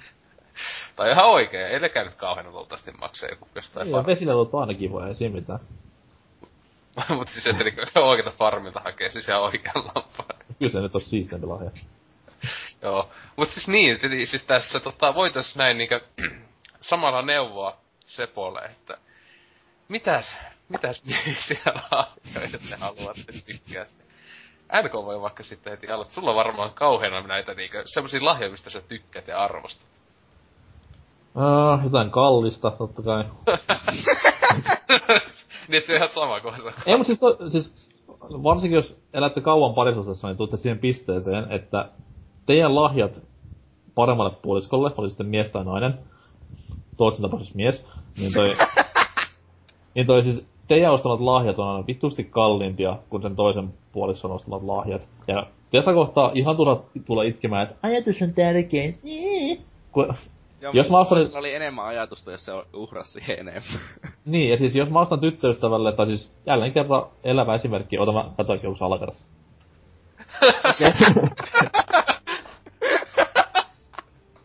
tai 0.95 1.11
ihan 1.11 1.25
oikein, 1.25 1.67
ei 1.67 1.79
nekään 1.79 2.05
nyt 2.05 2.15
kauhean 2.15 2.53
luultavasti 2.53 2.91
maksaa 2.91 3.29
joku 3.29 3.47
jostain 3.55 3.91
far... 3.91 4.05
vesilevut 4.05 4.53
on 4.53 4.61
aina 4.61 4.73
kivoja, 4.73 5.07
ei 5.07 5.15
siinä 5.15 5.35
mitään. 5.35 5.59
Mutta 7.17 7.33
siis 7.33 7.47
että 7.47 7.63
niinku 7.63 7.81
oikeeta 7.95 8.31
farmilta 8.31 8.81
hakee 8.85 9.09
siis 9.09 9.27
ihan 9.27 9.41
oikean 9.41 9.75
lampaan. 9.75 10.39
Kyllä 10.59 10.71
se 10.71 10.79
nyt 10.79 10.95
on 10.95 11.01
siisteempi 11.01 11.47
lahja. 11.47 11.71
Joo. 12.81 13.09
Mut 13.35 13.49
siis 13.49 13.67
niin, 13.67 13.99
siis 14.25 14.45
tässä 14.45 14.79
tota, 14.79 15.15
voitais 15.15 15.55
näin 15.55 15.77
niinkö 15.77 16.01
samalla 16.81 17.21
neuvoa 17.21 17.77
Sepolle, 17.99 18.61
että 18.61 18.97
mitäs, 19.89 20.37
mitäs 20.69 21.03
miehisiä 21.05 21.61
lahjoja 21.65 22.59
te 22.69 22.75
haluatte 22.75 23.33
tykkää? 23.45 23.85
NK 24.83 24.93
voi 24.93 25.21
vaikka 25.21 25.43
sitten 25.43 25.71
heti 25.71 25.87
aloittaa. 25.87 26.15
Sulla 26.15 26.29
on 26.29 26.35
varmaan 26.35 26.73
kauheena 26.73 27.21
näitä 27.21 27.53
niinkö 27.53 27.83
semmosia 27.85 28.25
lahjoja, 28.25 28.51
mistä 28.51 28.69
sä 28.69 28.81
tykkäät 28.81 29.27
ja 29.27 29.43
arvostat. 29.43 29.87
Uh, 31.35 31.83
jotain 31.83 32.11
kallista, 32.11 32.71
totta 32.71 33.01
kai. 33.01 33.23
niin 35.67 35.83
se 35.85 35.91
on 35.91 35.95
ihan 35.95 36.09
sama 36.09 36.39
kuin 36.39 36.61
se. 36.61 36.73
Ei, 36.85 36.97
mutta 36.97 37.07
siis, 37.07 37.19
to, 37.19 37.49
siis 37.49 38.05
varsinkin 38.43 38.75
jos 38.75 38.97
elätte 39.13 39.41
kauan 39.41 39.73
parisuhteessa, 39.73 40.27
niin 40.27 40.37
tuutte 40.37 40.57
siihen 40.57 40.79
pisteeseen, 40.79 41.51
että 41.51 41.89
teidän 42.45 42.75
lahjat 42.75 43.11
paremmalle 43.95 44.31
puoliskolle, 44.41 44.91
oli 44.97 45.09
sitten 45.09 45.27
mies 45.27 45.49
tai 45.49 45.65
nainen, 45.65 45.99
Tootsin 46.97 47.21
tapauksessa 47.21 47.55
mies, 47.55 47.85
niin 48.17 48.33
toi, 48.33 48.55
niin 49.95 50.07
toi 50.07 50.23
siis 50.23 50.45
teidän 50.67 50.93
ostamat 50.93 51.19
lahjat 51.19 51.59
on 51.59 51.67
aina 51.67 51.87
vittusti 51.87 52.23
kalliimpia 52.23 52.97
kuin 53.09 53.21
sen 53.21 53.35
toisen 53.35 53.73
puolison 53.91 54.31
ostamat 54.31 54.63
lahjat. 54.63 55.01
Ja 55.27 55.47
tässä 55.71 55.93
kohtaa 55.93 56.31
ihan 56.33 56.57
turha 56.57 56.83
tulla 57.05 57.23
itkemään, 57.23 57.63
että 57.63 57.75
ajatus 57.83 58.21
on 58.21 58.33
tärkein. 58.33 58.99
Kun, 59.91 60.13
Joo, 60.61 60.73
Jos 60.73 60.89
mä 60.89 60.99
ostan- 60.99 61.37
oli 61.39 61.53
enemmän 61.55 61.85
ajatusta, 61.85 62.31
jos 62.31 62.45
se 62.45 62.51
uhrasi 62.73 63.11
siihen 63.11 63.39
enemmän. 63.39 63.63
niin, 64.25 64.49
ja 64.49 64.57
siis 64.57 64.75
jos 64.75 64.89
mä 64.89 64.99
ostan 64.99 65.19
tyttöystävälle, 65.19 65.91
tai 65.91 66.05
siis 66.05 66.33
jälleen 66.45 66.73
kerran 66.73 67.05
elävä 67.23 67.55
esimerkki, 67.55 67.99
ota 67.99 68.11
mä 68.11 68.29
katsoinkin 68.37 68.67
joku 68.67 68.77
salakerrassa. 68.77 69.27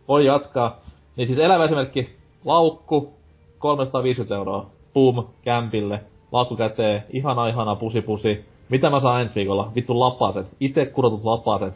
Voi 0.08 0.26
jatkaa. 0.26 0.80
Niin 1.16 1.26
siis 1.26 1.38
elävä 1.38 1.64
esimerkki, 1.64 2.16
laukku, 2.44 3.14
350 3.58 4.34
euroa, 4.34 4.70
boom, 4.94 5.26
kämpille, 5.42 6.00
laukku 6.32 6.56
käteen, 6.56 7.04
ihana 7.12 7.48
ihana 7.48 7.76
pusi 7.76 8.00
pusi. 8.00 8.44
Mitä 8.68 8.90
mä 8.90 9.00
saan 9.00 9.20
ensi 9.20 9.34
viikolla? 9.34 9.72
Vittu 9.74 10.00
lapaset, 10.00 10.46
itse 10.60 10.86
kurotut 10.86 11.24
lapaset. 11.24 11.74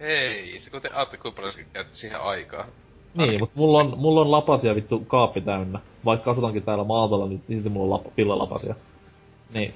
Ei, 0.00 0.58
se 0.58 0.70
kun 0.70 0.82
te 0.82 0.90
aatte 0.94 1.16
kuinka 1.16 1.36
paljon 1.36 1.52
siihen 1.92 2.20
aikaa. 2.20 2.64
niin, 3.14 3.40
mut 3.40 3.50
mulla 3.54 3.78
on, 3.78 3.94
mulla 3.96 4.20
on 4.20 4.30
lapasia 4.30 4.74
vittu 4.74 5.00
kaappi 5.00 5.40
täynnä. 5.40 5.78
Vaikka 6.04 6.30
asutankin 6.30 6.62
täällä 6.62 6.84
maatalla, 6.84 7.26
niin 7.28 7.42
silti 7.48 7.68
mulla 7.68 7.94
on 7.94 8.04
lap, 8.04 8.16
villalapasia. 8.16 8.74
Niin. 9.54 9.74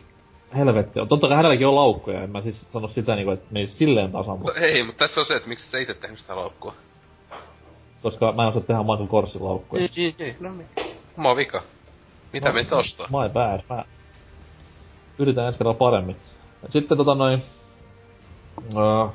Helvetti 0.57 1.01
on. 1.01 1.09
Totta 1.09 1.29
kai 1.29 1.37
hänelläkin 1.37 1.67
on 1.67 1.75
laukkoja, 1.75 2.23
en 2.23 2.31
mä 2.31 2.43
siis 2.43 2.67
sano 2.73 2.89
sitä 2.89 3.15
niinku, 3.15 3.31
että 3.31 3.47
menisi 3.51 3.75
silleen 3.75 4.13
tasan, 4.13 4.35
No 4.35 4.37
mutta, 4.37 4.61
ei, 4.61 4.83
mutta 4.83 4.99
tässä 4.99 5.21
on 5.21 5.27
se, 5.27 5.37
että 5.37 5.49
miksi 5.49 5.71
sä 5.71 5.79
itse 5.79 5.95
tehnyt 5.95 6.19
sitä 6.19 6.37
laukkua. 6.37 6.75
Koska 8.03 8.33
mä 8.33 8.43
en 8.43 8.49
osaa 8.49 8.63
tehdä 8.63 8.83
Michael 8.83 9.07
Korsin 9.07 9.45
laukkuja. 9.45 9.89
ei, 9.97 10.15
ei, 10.19 10.37
no 10.41 10.53
niin. 10.53 10.69
Oma 11.19 11.37
vika. 11.37 11.63
Mitä 12.33 12.49
No, 12.49 12.53
no, 12.53 12.55
meitä 12.55 12.77
ostaa? 12.77 13.07
My 13.07 13.29
bad, 13.33 13.61
mä 13.71 13.85
yritän 15.19 15.47
ensi 15.47 15.59
kerralla 15.59 15.79
paremmin. 15.79 16.17
Sitten 16.69 16.99
tota 16.99 17.15
noin... 17.15 17.43
Uh, 18.75 19.13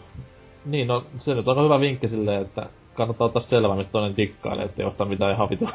niin, 0.65 0.87
no 0.87 1.03
se 1.17 1.33
nyt 1.33 1.47
on 1.47 1.51
aika 1.51 1.63
hyvä 1.63 1.79
vinkki 1.79 2.07
silleen, 2.07 2.41
että 2.41 2.69
kannattaa 2.93 3.25
ottaa 3.27 3.41
selvää, 3.41 3.75
mistä 3.75 3.91
toinen 3.91 4.17
dikkailee, 4.17 4.65
ettei 4.65 4.85
osta 4.85 5.05
mitään 5.05 5.33
ihan 5.33 5.49
vitu 5.49 5.69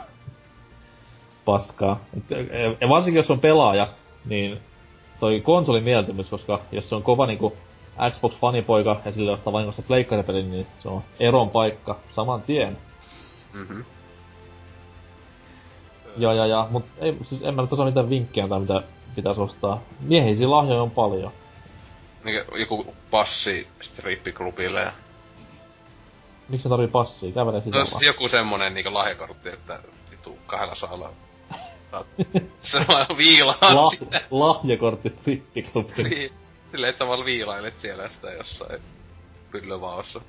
paskaa. 1.44 2.00
Et, 2.16 2.24
ja 2.80 2.88
varsinkin 2.88 3.18
jos 3.18 3.30
on 3.30 3.40
pelaaja, 3.40 3.88
niin 4.28 4.58
toi 5.20 5.40
konsolin 5.40 5.84
mieltymys, 5.84 6.28
koska 6.28 6.60
jos 6.72 6.88
se 6.88 6.94
on 6.94 7.02
kova 7.02 7.26
niinku 7.26 7.56
Xbox-fanipoika 8.10 8.96
ja 9.04 9.12
sille 9.12 9.32
ostaa 9.32 9.52
vahingossa 9.52 9.82
pleikkaripelin, 9.82 10.50
niin 10.50 10.66
se 10.82 10.88
on 10.88 11.02
eron 11.20 11.50
paikka 11.50 11.96
saman 12.14 12.42
tien. 12.42 12.76
Mhm. 13.52 13.80
Ja, 16.16 16.32
ja, 16.32 16.46
ja, 16.46 16.66
mut 16.70 16.84
ei, 16.98 17.16
siis 17.28 17.42
en 17.44 17.54
mä 17.54 17.62
nyt 17.62 17.72
osaa 17.72 17.86
mitään 17.86 18.10
vinkkejä 18.10 18.48
tai 18.48 18.60
mitä 18.60 18.82
pitäisi 19.16 19.40
ostaa. 19.40 19.80
Miehisiä 20.00 20.50
lahjoja 20.50 20.82
on 20.82 20.90
paljon. 20.90 21.32
Niinku 22.24 22.56
joku 22.56 22.94
passi 23.10 23.68
strippiklubille 23.82 24.80
ja... 24.80 24.92
Miksi 26.48 26.62
se 26.62 26.68
tarvii 26.68 26.88
passia? 26.88 27.32
Kävelee 27.32 27.60
No 27.60 27.64
sisällä. 27.64 27.84
siis 27.84 28.02
joku 28.02 28.28
semmonen 28.28 28.74
niinku 28.74 28.94
lahjakortti, 28.94 29.48
että 29.48 29.78
vitu 30.10 30.38
kahdella 30.46 30.74
saalla... 30.74 31.12
saat 31.90 32.06
Samalla 32.62 33.16
viilaan 33.16 33.76
La- 33.76 33.90
sitä. 33.90 34.20
lahjakortti 34.30 35.10
strippiklubi. 35.10 36.02
Niin. 36.02 36.32
Silleen, 36.70 36.90
että 36.90 36.98
samalla 36.98 37.24
viilailet 37.24 37.78
siellä 37.78 38.08
sitä 38.08 38.30
jossain 38.32 38.80
pyllövaossa. 39.50 40.20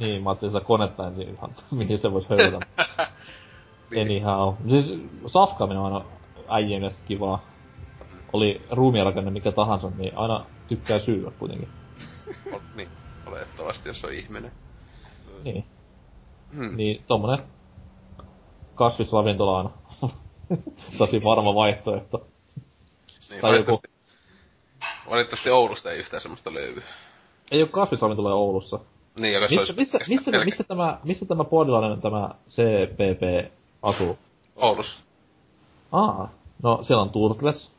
Niin, 0.00 0.22
mä 0.22 0.30
ajattelin 0.30 0.54
sitä 0.54 0.66
konetta 0.66 1.06
ensin 1.06 1.28
ihan, 1.28 1.50
mihin 1.70 1.98
se 1.98 2.12
voisi 2.12 2.28
höylätä. 2.30 2.66
Anyhow. 4.02 4.54
Siis 4.68 4.92
safkaaminen 5.26 5.80
on 5.82 5.92
aina 5.92 6.04
äijien 6.48 6.94
kivaa. 7.04 7.52
Oli 8.32 8.62
ruumiarakenne 8.70 9.30
mikä 9.30 9.52
tahansa, 9.52 9.90
niin 9.96 10.18
aina 10.18 10.44
tykkää 10.68 10.98
syyä 10.98 11.30
kuitenkin. 11.38 11.68
Niin, 12.76 12.88
olettavasti, 13.26 13.88
jos 13.88 14.04
on 14.04 14.12
ihminen. 14.12 14.52
Niin. 15.44 15.64
Hmm. 16.54 16.76
Niin 16.76 17.04
tommonen 17.06 17.38
kasvisravintola 18.74 19.58
on 19.58 19.72
tosi 20.98 21.24
varma 21.24 21.54
vaihtoehto. 21.54 22.26
Niin, 23.30 23.40
tai 23.40 23.56
joku- 23.56 23.80
valitettavasti, 25.10 25.50
Oulusta 25.50 25.90
ei 25.92 25.98
yhtään 25.98 26.20
semmoista 26.20 26.54
löydy. 26.54 26.82
Ei 27.50 27.62
oo 27.62 27.68
kasvisravintoloja 27.68 28.34
Oulussa. 28.34 28.78
Niin, 29.16 29.34
joka 29.34 29.48
se 29.48 29.56
Missä, 29.56 29.74
missä, 29.76 29.98
missä, 30.08 30.30
pelkä- 30.30 30.44
missä, 30.44 30.64
tämä, 30.64 30.98
missä 31.04 31.26
tämä 31.26 31.44
puolilainen 31.44 32.00
tämä 32.00 32.30
CPP 32.50 33.52
asuu? 33.82 34.18
Oulussa. 34.56 35.02
Aa, 35.92 36.30
no 36.62 36.78
siellä 36.82 37.02
on 37.02 37.10
Turtles. 37.10 37.72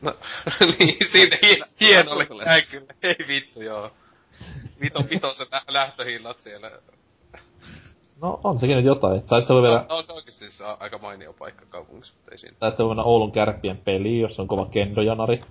No, 0.00 0.14
niin, 0.78 0.96
siitä 1.12 1.36
hienolle 1.80 2.26
käy 2.26 2.62
kyllä. 2.70 2.94
Ei 3.02 3.16
vittu, 3.28 3.62
joo. 3.62 3.90
Vito, 4.80 4.98
vito 5.10 5.34
se 5.34 5.46
lä- 5.52 5.62
lähtöhinnat 5.68 6.40
siellä. 6.40 6.70
No 8.22 8.40
on 8.44 8.58
sekin 8.60 8.76
nyt 8.76 8.84
jotain. 8.86 9.22
Tai 9.22 9.40
sitten 9.40 9.54
voi 9.56 9.62
No, 9.62 9.68
vielä, 9.68 9.86
no, 9.88 10.02
se 10.02 10.12
oikeesti 10.12 10.44
siis 10.50 10.60
aika 10.80 10.98
mainio 10.98 11.32
paikka 11.32 11.64
kaupungissa, 11.68 12.14
mutta 12.16 12.30
ei 12.32 12.38
siinä. 12.38 12.56
tai 12.60 12.70
sitten 12.70 12.86
voi 12.86 12.90
mennä 12.94 13.02
Oulun 13.02 13.32
kärppien 13.32 13.76
peliin, 13.76 14.20
jossa 14.20 14.42
on 14.42 14.48
kova 14.48 14.66
kendojanari. 14.66 15.44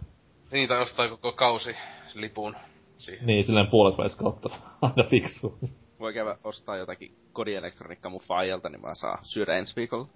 Niin, 0.51 0.67
tai 0.69 0.81
ostaa 0.81 1.09
koko 1.09 1.31
kausi 1.31 1.75
lipun 2.13 2.55
siihen. 2.97 3.27
Niin, 3.27 3.45
silleen 3.45 3.67
puolet 3.67 3.97
välissä 3.97 4.17
kautta. 4.17 4.49
Aina 4.81 5.03
fiksu. 5.09 5.57
Voi 5.99 6.13
käydä 6.13 6.37
ostaa 6.43 6.77
jotakin 6.77 7.15
kodielektroniikkaa 7.33 8.11
mun 8.11 8.21
faijalta, 8.27 8.69
niin 8.69 8.81
mä 8.81 8.95
saan 8.95 9.19
syödä 9.23 9.57
ensi 9.57 9.75
viikolla. 9.75 10.07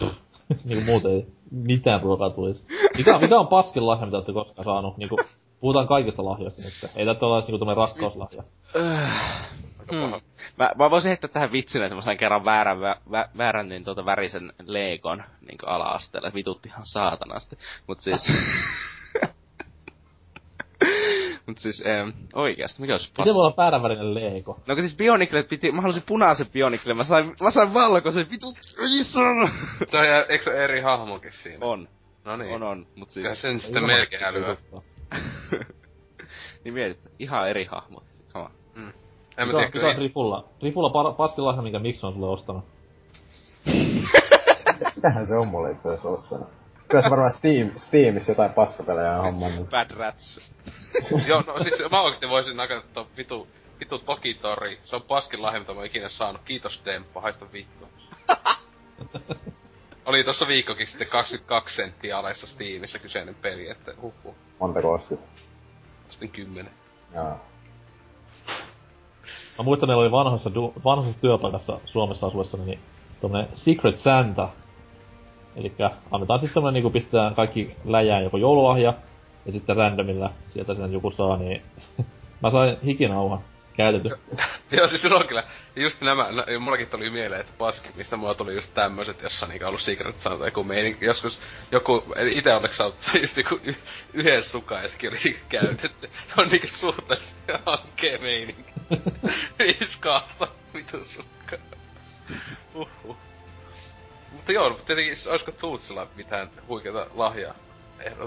niinku 0.64 0.84
muuten 0.84 1.12
ei 1.12 1.26
mitään 1.50 2.02
ruokaa 2.02 2.30
tulisi. 2.30 2.64
Mikä, 2.96 3.18
mikä 3.18 3.38
on 3.38 3.48
paskin 3.48 3.86
lahja, 3.86 4.06
mitä 4.06 4.16
olette 4.16 4.32
koskaan 4.32 4.64
saanut? 4.64 4.96
Niinku, 4.96 5.16
puhutaan 5.60 5.88
kaikista 5.88 6.24
lahjoista 6.24 6.62
nyt. 6.62 6.96
Ei 6.96 7.06
tätä 7.06 7.26
ole 7.26 7.40
niinku 7.40 7.58
tämmönen 7.58 7.76
rakkauslahja. 7.76 8.42
Hmm. 9.90 10.10
paha. 10.10 10.20
Mä, 10.58 10.70
mä 10.78 10.90
voisin 10.90 11.08
heittää 11.08 11.30
tähän 11.30 11.52
vitsin, 11.52 11.82
että 11.82 11.94
mä 11.94 12.02
sain 12.02 12.18
kerran 12.18 12.44
väärän, 12.44 12.80
vä, 12.80 12.96
vä, 13.10 13.28
väärän 13.38 13.68
niin 13.68 13.84
tuota 13.84 14.04
värisen 14.04 14.52
leikon 14.66 15.22
niin 15.40 15.58
ala-asteelle. 15.66 16.32
Vitutti 16.34 16.68
ihan 16.68 16.86
saatanasti. 16.86 17.58
Mut 17.86 18.00
siis... 18.00 18.22
Mut 21.48 21.58
siis 21.58 21.84
ähm, 21.86 22.08
oikeesti, 22.34 22.80
mikä 22.80 22.92
olisi 22.92 23.12
Miten 23.18 23.34
voi 23.34 23.40
olla 23.40 23.54
vääränvärinen 23.56 24.14
leiko? 24.14 24.60
No 24.66 24.74
siis 24.74 24.96
Bioniclet 24.96 25.48
piti, 25.48 25.72
mä 25.72 25.82
halusin 25.82 26.02
punaisen 26.06 26.46
Bioniclen, 26.52 26.96
mä 26.96 27.04
sain, 27.04 27.36
mä 27.42 27.50
sain 27.50 27.74
valkoisen, 27.74 28.30
vitut, 28.30 28.56
ison! 28.78 29.48
Se 29.86 29.98
on, 29.98 30.04
eikö 30.28 30.44
se 30.44 30.64
eri 30.64 30.80
hahmokin 30.80 31.32
siinä? 31.32 31.66
On, 31.66 31.88
No 32.24 32.36
niin. 32.36 32.54
on, 32.54 32.62
on, 32.62 32.86
mut 32.96 33.08
Kyllä 33.14 33.28
siis... 33.28 33.42
sen 33.42 33.60
sitten 33.60 33.86
melkein 33.86 34.24
älyä. 34.24 34.56
niin 36.64 36.74
mietit, 36.74 37.00
ihan 37.18 37.48
eri 37.50 37.64
hahmo. 37.64 38.02
Come 38.32 38.44
on. 38.44 38.50
En 38.76 38.84
mä 38.84 38.92
Mikä, 39.46 39.46
tiedä 39.46 39.66
mikä 39.66 39.70
kyllä. 39.70 39.88
on 39.88 39.96
Rifulla? 39.96 40.48
Rifulla 40.62 40.90
par, 40.90 41.14
paskin 41.14 41.44
lahja, 41.44 41.62
minkä 41.62 41.78
miksi 41.78 42.06
on 42.06 42.12
sulle 42.12 42.28
ostanut? 42.28 42.64
Mitähän 44.96 45.26
se 45.26 45.34
on 45.34 45.48
mulle 45.48 45.70
itse 45.70 45.88
asiassa 45.88 46.08
ostanut? 46.08 46.48
Kyllä 46.88 47.02
se 47.02 47.10
varmaan 47.10 47.32
Steam, 47.32 47.70
Steamissa 47.76 48.30
jotain 48.30 48.52
paskapelejä 48.52 49.16
on 49.16 49.24
hommannut. 49.24 49.70
Bad 49.70 49.90
Rats. 49.96 50.40
Joo, 51.28 51.42
no 51.46 51.58
siis 51.58 51.82
mä 51.90 52.00
oikeesti 52.02 52.28
voisin 52.28 52.56
nakata 52.56 52.86
ton 52.92 53.06
vitu, 53.16 53.48
vitu 53.80 53.98
Tokitori. 53.98 54.80
Se 54.84 54.96
on 54.96 55.02
paskin 55.02 55.42
lahja, 55.42 55.60
mitä 55.60 55.72
mä 55.72 55.78
oon 55.78 55.86
ikinä 55.86 56.08
saanut. 56.08 56.42
Kiitos 56.44 56.82
Demppa, 56.84 57.20
haista 57.20 57.46
vittu. 57.52 57.88
Oli 60.06 60.24
tossa 60.24 60.46
viikkokin 60.48 60.86
sitten 60.86 61.08
22 61.08 61.76
senttiä 61.76 62.18
alessa 62.18 62.46
Steamissa 62.46 62.98
kyseinen 62.98 63.34
peli, 63.34 63.70
että 63.70 63.92
huhhuh. 64.02 64.34
Montako 64.60 64.92
ostit? 64.92 65.20
Sitten 66.10 66.28
10. 66.28 66.72
Jaa. 67.14 67.38
Mä 69.58 69.64
muistan, 69.64 69.88
meillä 69.88 70.02
oli 70.02 70.10
vanhassa, 70.10 70.50
du- 70.50 70.80
vanhassa 70.84 71.20
työpaikassa 71.20 71.80
Suomessa 71.84 72.26
asuessa, 72.26 72.56
niin 72.56 72.80
tommonen 73.20 73.48
Secret 73.54 73.98
Santa. 73.98 74.48
Eli 75.58 75.72
annetaan 76.10 76.40
siis 76.40 76.52
semmonen 76.52 76.74
niinku 76.74 76.90
pistetään 76.90 77.34
kaikki 77.34 77.76
läjään 77.84 78.24
joko 78.24 78.36
joululahja, 78.36 78.94
ja 79.46 79.52
sitten 79.52 79.76
randomilla 79.76 80.30
sieltä 80.46 80.74
sen 80.74 80.92
joku 80.92 81.10
saa, 81.10 81.36
niin 81.36 81.62
mä 82.42 82.50
sain 82.50 82.76
hikinauhan 82.84 83.40
käytetty. 83.76 84.08
Joo, 84.76 84.88
siis 84.88 85.02
sulla 85.02 85.20
on 85.20 85.28
kyllä, 85.28 85.44
just 85.76 86.00
nämä, 86.00 86.32
no, 86.32 86.44
mullakin 86.60 86.88
tuli 86.88 87.10
mieleen, 87.10 87.40
että 87.40 87.52
paski, 87.58 87.88
mistä 87.96 88.16
mulla 88.16 88.34
tuli 88.34 88.54
just 88.54 88.74
tämmöset, 88.74 89.22
jossa 89.22 89.46
on 89.46 89.50
niinku 89.50 89.66
ollut 89.66 89.80
Secret 89.80 90.20
Santa 90.20 90.44
joku 90.44 90.64
meininki. 90.64 91.04
Joskus 91.04 91.40
joku, 91.72 92.04
eli 92.16 92.38
ite 92.38 92.54
onneksi 92.54 92.76
saanut, 92.76 92.96
se 93.00 93.18
just 93.18 93.36
joku 93.36 93.60
y- 93.64 93.74
yhden 94.12 94.42
sukaeskin 94.42 95.10
oli 95.10 95.36
käytetty. 95.48 96.08
on 96.36 96.48
niinku 96.48 96.66
suhteellisesti 96.66 97.52
hankkeen 97.66 98.22
meininki. 98.22 98.72
Viisi 99.58 100.00
kahta, 100.00 100.48
vitu 100.74 101.04
sukkaa. 101.04 101.58
Uhuh. 102.74 103.27
Mutta 104.32 104.52
joo, 104.52 104.70
mutta 104.70 104.84
tietenkin, 104.84 105.16
olisiko 105.30 105.52
Tuutsilla 105.52 106.06
mitään 106.16 106.50
huikeata 106.68 107.06
lahjaa? 107.14 107.54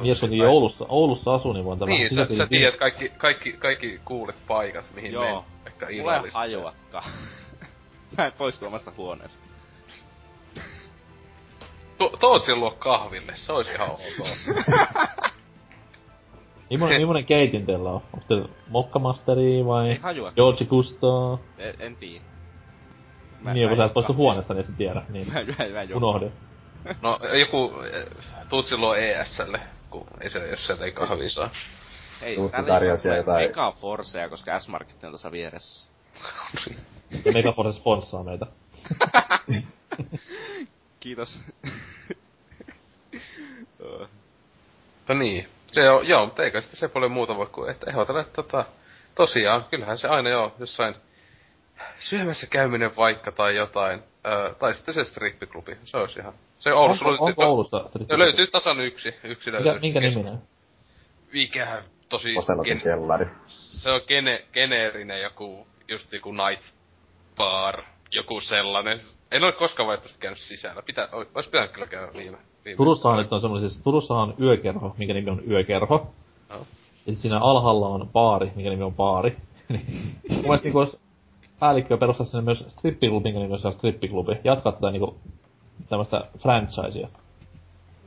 Mies 0.02 0.24
on 0.24 0.30
Oulussa, 0.48 0.86
Oulussa 0.90 1.34
asuu, 1.34 1.54
niin 1.54 1.66
voin 1.66 1.80
tämän 1.80 1.96
Niin, 1.96 2.16
sä, 2.16 2.28
sä 2.38 2.48
tiedät 2.48 2.76
kaikki, 2.76 3.12
kaikki, 3.18 3.54
kaikki 3.54 4.02
kuulet 4.06 4.36
paikat, 4.48 4.86
mihin 4.96 5.12
Joo. 5.12 5.24
mennä. 5.24 5.42
Vaikka 5.64 5.88
Mulla 5.98 6.16
ei 6.16 6.32
hajuakaan. 6.34 7.04
Mä 8.18 8.26
en 8.26 8.32
poistu 8.32 8.66
omasta 8.66 8.92
huoneesta. 8.98 9.40
To, 11.98 12.10
Tootsin 12.20 12.60
luo 12.60 12.72
kahville, 12.72 13.32
se 13.36 13.54
olisi 13.54 13.72
ihan 13.72 13.92
ok. 13.92 14.02
Millainen, 16.70 17.02
millainen 17.02 17.26
keitin 17.26 17.66
teillä 17.66 17.90
on? 17.90 18.02
Onko 18.14 18.26
teillä 18.28 18.48
Mokkamasteri 18.70 19.66
vai 19.66 19.90
Ei 19.90 19.98
hajua. 19.98 20.32
George 20.32 20.66
Gusto? 20.66 21.40
En, 21.58 21.76
en 21.80 21.96
tiedä. 21.96 22.31
Niin, 23.54 23.68
kun 23.68 23.78
sä 23.78 23.86
et 23.86 23.94
poistu 23.94 24.14
huoneesta, 24.14 24.54
niin 24.54 24.62
et 24.62 24.68
sä 24.68 24.74
tiedä. 24.78 25.02
Niin, 25.10 25.28
Mä, 25.34 25.34
mä, 25.34 25.44
mä, 25.58 25.86
mä 25.86 25.96
unohdin. 25.96 26.32
No, 27.02 27.20
joku 27.40 27.74
Tuutsin 28.50 28.82
luo 28.82 28.96
ESlle, 28.96 29.60
kun 29.90 30.08
ei 30.22 30.30
se, 30.30 30.48
jos 30.48 30.68
sieltä 30.68 30.86
ei 30.86 30.92
kahvia 30.92 31.30
saa. 31.30 31.50
Ei, 32.22 32.36
Tuutsi 32.36 32.52
täällä 32.52 32.68
tarjosi 32.70 33.08
ei 33.08 33.12
ole 33.12 33.18
jotain- 33.18 33.48
Mega 33.48 33.72
Forcea, 33.72 34.30
koska 34.30 34.60
S-Market 34.60 35.04
on 35.04 35.10
tuossa 35.10 35.32
vieressä. 35.32 35.90
Ja 37.26 37.32
Megaforce 37.32 37.78
sponssaa 37.80 38.24
meitä. 38.24 38.46
Kiitos. 41.00 41.40
Mutta 45.00 45.14
niin, 45.20 45.48
se 45.72 45.90
on, 45.90 46.08
joo, 46.08 46.26
mutta 46.26 46.44
eikä 46.44 46.62
sitten 46.62 46.80
se 46.80 46.88
paljon 46.88 47.12
muuta 47.12 47.36
voi 47.36 47.46
kuin, 47.48 47.72
että 47.72 47.90
ehdotella, 47.90 48.22
että 48.22 48.34
tota, 48.34 48.66
tosiaan, 49.16 49.66
kyllähän 49.70 49.98
se 49.98 50.08
aina 50.08 50.30
joo, 50.30 50.56
jossain 50.60 50.96
syömässä 52.00 52.48
käyminen 52.48 52.96
vaikka 52.96 53.32
tai 53.32 53.56
jotain, 53.56 54.04
öö, 54.28 54.54
tai 54.54 54.74
sitten 54.74 54.94
se 54.94 55.04
strippiklubi, 55.04 55.78
se 55.84 55.98
olisi 55.98 56.20
ihan, 56.20 56.34
se 56.56 56.74
Oulussa 56.74 57.06
Onko, 57.06 57.26
onko 57.26 57.46
Oulussa? 57.46 57.78
no, 58.10 58.20
löytyy 58.20 58.48
tasan 58.48 58.80
yksi, 58.80 59.16
yksi 59.24 59.52
Mikä, 59.52 59.64
löytyy. 59.66 59.82
minkä 59.82 60.02
Kes- 60.02 60.16
niminen? 60.16 60.40
Mikähän 61.34 61.84
tosi, 62.10 62.38
Oselotin 62.38 62.74
gen, 62.74 62.82
kellari. 62.82 63.26
se 63.46 63.92
on 63.92 64.02
gene, 64.08 64.46
geneerinen 64.54 65.22
joku, 65.22 65.68
just 65.88 66.14
joku 66.14 66.32
night 66.32 66.64
bar, 67.38 67.82
joku 68.12 68.40
sellainen. 68.42 69.00
En 69.32 69.44
ole 69.44 69.52
koskaan 69.52 69.88
valitettavasti 69.88 70.22
käynyt 70.22 70.40
sisällä. 70.40 70.82
Pitää, 70.82 71.08
ois 71.36 71.48
pitänyt 71.48 71.72
kyllä 71.72 71.88
käydä 71.88 72.14
viime. 72.14 72.38
viime 72.66 72.78
Turussahan 72.78 73.18
nyt 73.20 73.34
on 73.34 73.42
semmoinen, 73.42 73.70
siis 73.70 73.84
Turussahan 73.84 74.30
on 74.30 74.36
yökerho, 74.42 74.96
minkä 74.98 75.14
nimi 75.14 75.30
on 75.30 75.42
yökerho. 75.52 76.14
Joo. 76.50 76.66
Ja 77.06 77.14
sit 77.14 77.22
siinä 77.22 77.40
alhaalla 77.40 77.88
on 77.88 78.10
baari, 78.14 78.52
minkä 78.56 78.70
nimi 78.70 78.84
on 78.84 78.94
baari. 78.96 79.38
Niin, 79.70 79.86
Mun 80.30 80.42
mielestä 80.42 80.64
niinku 80.66 80.80
olisi 80.80 81.00
päällikkö 81.62 81.98
perustaa 81.98 82.26
sinne 82.26 82.42
myös 82.42 82.66
strippiklubi, 82.70 83.24
minkä 83.24 83.40
nimi 83.40 83.54
on 83.66 83.74
strippiklubi. 83.74 84.40
Jatkaa 84.44 84.72
tätä 84.72 84.92
niinku 84.92 85.20
tämmöstä 85.90 86.24
franchisea. 86.40 87.08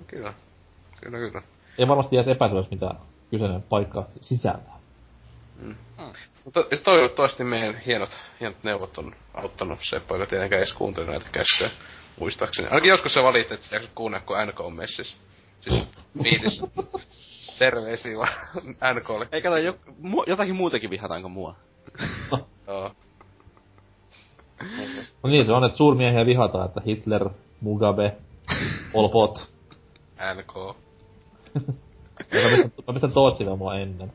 Kyllä. 0.06 0.34
Kyllä, 1.00 1.18
kyllä. 1.18 1.42
Ei 1.78 1.88
varmasti 1.88 2.16
jäisi 2.16 2.30
epäselväksi, 2.30 2.70
mitä 2.74 2.94
kyseinen 3.30 3.62
paikka 3.62 4.06
sisältää. 4.20 4.78
Mutta 6.44 6.62
to- 6.62 6.76
toivottavasti 6.84 7.44
meidän 7.44 7.78
hienot, 7.78 8.18
hienot 8.40 8.64
neuvot 8.64 8.98
on 8.98 9.14
auttanut 9.34 9.78
Seppo, 9.82 10.14
joka 10.14 10.26
tietenkään 10.26 10.58
edes 10.58 10.72
kuunteli 10.72 11.06
näitä 11.06 11.26
käskyjä. 11.32 11.70
Muistaakseni. 12.20 12.68
Ainakin 12.68 12.88
joskus 12.88 13.14
se 13.14 13.22
valitti, 13.22 13.54
että 13.54 13.66
sä 13.66 13.76
jaksat 13.76 13.92
kuunnella, 13.94 14.26
kun 14.26 14.36
NK 14.48 14.60
on 14.60 14.74
messissä. 14.74 15.16
Siis 15.60 15.88
viitissä. 16.22 16.66
Terveisiä 17.58 18.18
vaan 18.18 18.34
NKlle. 18.94 19.28
Ei 19.32 19.42
kato, 19.42 19.56
jo, 19.56 19.78
mu, 19.98 20.24
jotakin 20.26 20.56
muutakin 20.56 20.90
vihataanko 20.90 21.28
mua? 21.28 21.54
Joo. 22.66 22.94
No 25.22 25.30
niin, 25.30 25.46
se 25.46 25.52
on, 25.52 25.64
että 25.64 25.76
suurmiehiä 25.76 26.26
vihataan, 26.26 26.66
että 26.66 26.80
Hitler, 26.86 27.28
Mugabe, 27.60 28.16
Pol 28.92 29.08
Pot. 29.08 29.48
Ja 30.18 30.34
mä 32.86 32.92
pistän, 32.92 33.12
Tootsi 33.12 33.44
vielä 33.44 33.56
mua 33.56 33.74
ennen. 33.74 34.12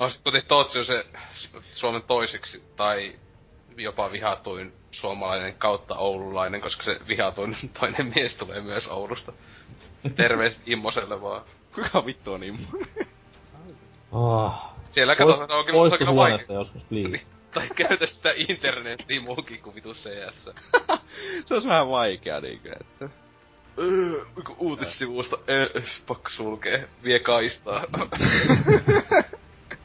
No 0.00 0.08
sit 0.08 0.22
kuten 0.24 0.42
Tootsi 0.48 0.78
on 0.78 0.84
se 0.84 1.06
Suomen 1.60 2.02
toiseksi 2.02 2.62
tai 2.76 3.14
jopa 3.76 4.12
vihatuin 4.12 4.72
suomalainen 4.90 5.54
kautta 5.54 5.96
oululainen, 5.96 6.60
koska 6.60 6.82
se 6.82 7.00
vihatuin 7.08 7.56
toinen 7.80 8.12
mies 8.14 8.34
tulee 8.34 8.60
myös 8.60 8.88
Oulusta. 8.88 9.32
Terveiset 10.16 10.62
Immoselle 10.66 11.22
vaan. 11.22 11.42
Kuka 11.74 12.06
vittu 12.06 12.32
on 12.32 12.44
immu? 12.44 12.66
Ah. 14.12 14.72
Siellä 14.90 15.16
katsotaan, 15.16 15.48
se 15.48 15.54
on 15.54 15.64
kyllä, 15.64 15.76
se 15.76 15.80
on 15.80 15.90
poistu 15.90 15.98
kyllä 15.98 16.16
vaikea. 16.16 16.46
huoneesta 16.46 16.52
joskus, 16.52 16.82
please. 16.82 17.26
Tai 17.54 17.68
käytä 17.76 18.06
sitä 18.06 18.28
internettiä 18.36 19.20
muukin 19.20 19.62
kuin 19.62 19.74
vitu 19.74 19.92
CS. 19.94 20.44
se 21.46 21.54
olisi 21.54 21.68
vähän 21.68 21.88
vaikea 21.88 22.40
niinkö, 22.40 22.72
että... 22.80 23.08
Öö, 23.78 24.24
kun 24.46 24.56
uutissivusta, 24.58 25.38
öö, 25.48 25.82
pakko 26.06 26.30
sulkee, 26.30 26.88
vie 27.04 27.18
kaistaa. 27.18 27.84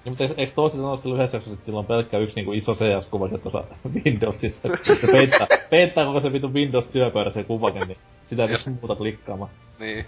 Niin, 0.06 0.18
mutta 0.20 0.42
eikö- 0.42 0.54
Tootsi 0.56 0.78
sanoa 0.78 0.98
sillä 0.98 1.16
yhdessä 1.16 1.38
jaksossa, 1.38 1.54
että 1.54 1.66
sillä 1.66 1.80
on 1.80 1.86
pelkkä 1.86 2.18
yksi 2.18 2.36
niinku 2.36 2.54
iso 2.54 2.74
CS-kuva 2.74 3.28
sieltä 3.28 3.44
tuossa 3.44 3.64
Windowsissa. 4.06 4.70
Se 5.02 5.08
peittää, 5.12 5.48
peittää 5.70 6.06
koko 6.06 6.20
se 6.20 6.34
vitu 6.34 6.54
Windows-työpöydä 6.54 7.32
se 7.32 7.44
kuvakin, 7.44 7.88
niin 7.88 7.98
sitä 8.26 8.44
ei 8.44 8.48
pysty 8.50 8.70
muuta 8.70 8.96
klikkaamaan. 8.96 9.52
niin. 9.80 10.06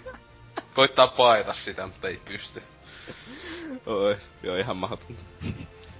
Koittaa 0.74 1.06
paeta 1.08 1.54
sitä, 1.54 1.86
mutta 1.86 2.08
ei 2.08 2.20
pysty. 2.24 2.62
Oi, 3.86 4.16
joo 4.42 4.56
ihan 4.56 4.76
mahdotonta. 4.76 5.22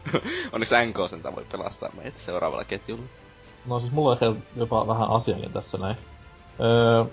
Onneksi 0.52 0.74
NK 0.86 0.96
sen 1.10 1.22
voi 1.36 1.46
pelastaa 1.52 1.90
meitä 1.96 2.18
seuraavalla 2.18 2.64
ketjulla. 2.64 3.02
No 3.66 3.80
siis 3.80 3.92
mulla 3.92 4.10
on 4.10 4.14
ehkä 4.14 4.32
jopa 4.56 4.86
vähän 4.86 5.10
asiakin 5.10 5.52
tässä 5.52 5.78
näin. 5.78 5.96
Öö, 6.60 7.04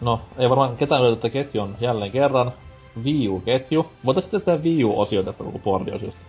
no, 0.00 0.20
ei 0.38 0.50
varmaan 0.50 0.76
ketään 0.76 1.02
löytä, 1.02 1.14
että 1.14 1.30
ketju 1.30 1.62
on 1.62 1.76
jälleen 1.80 2.12
kerran 2.12 2.52
Wii 3.04 3.28
U-ketju. 3.28 3.86
Voitaisiin 4.04 4.30
sitten 4.30 4.56
tehdä 4.56 4.64
Wii 4.70 4.84
U-osio 4.84 5.22
tästä 5.22 5.44
koko 5.44 5.58
boardiosiosta. 5.58 6.20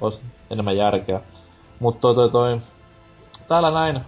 Ois 0.00 0.20
enemmän 0.50 0.76
järkeä. 0.76 1.20
Mutta 1.78 2.00
toi 2.00 2.14
toi 2.14 2.30
toi... 2.30 2.60
Täällä 3.48 3.70
näin... 3.70 4.00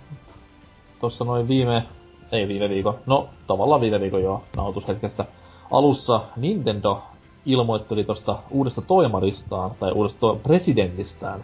Tossa 0.99 1.25
noin 1.25 1.49
viime... 1.49 1.87
Ei 2.33 2.49
viime 2.49 2.69
viikon. 2.69 2.99
No, 3.07 3.29
tavallaan 3.47 3.81
viime 3.81 4.01
viikon 4.01 4.23
jo 4.23 4.43
nautushetkestä. 4.57 5.25
Alussa 5.71 6.21
Nintendo 6.37 7.03
ilmoitteli 7.47 8.05
tosta 8.05 8.39
uudesta 8.51 8.83
toimaristaan, 8.83 9.71
tai 9.81 9.93
uudesta 9.93 10.35
presidentistään, 10.43 11.41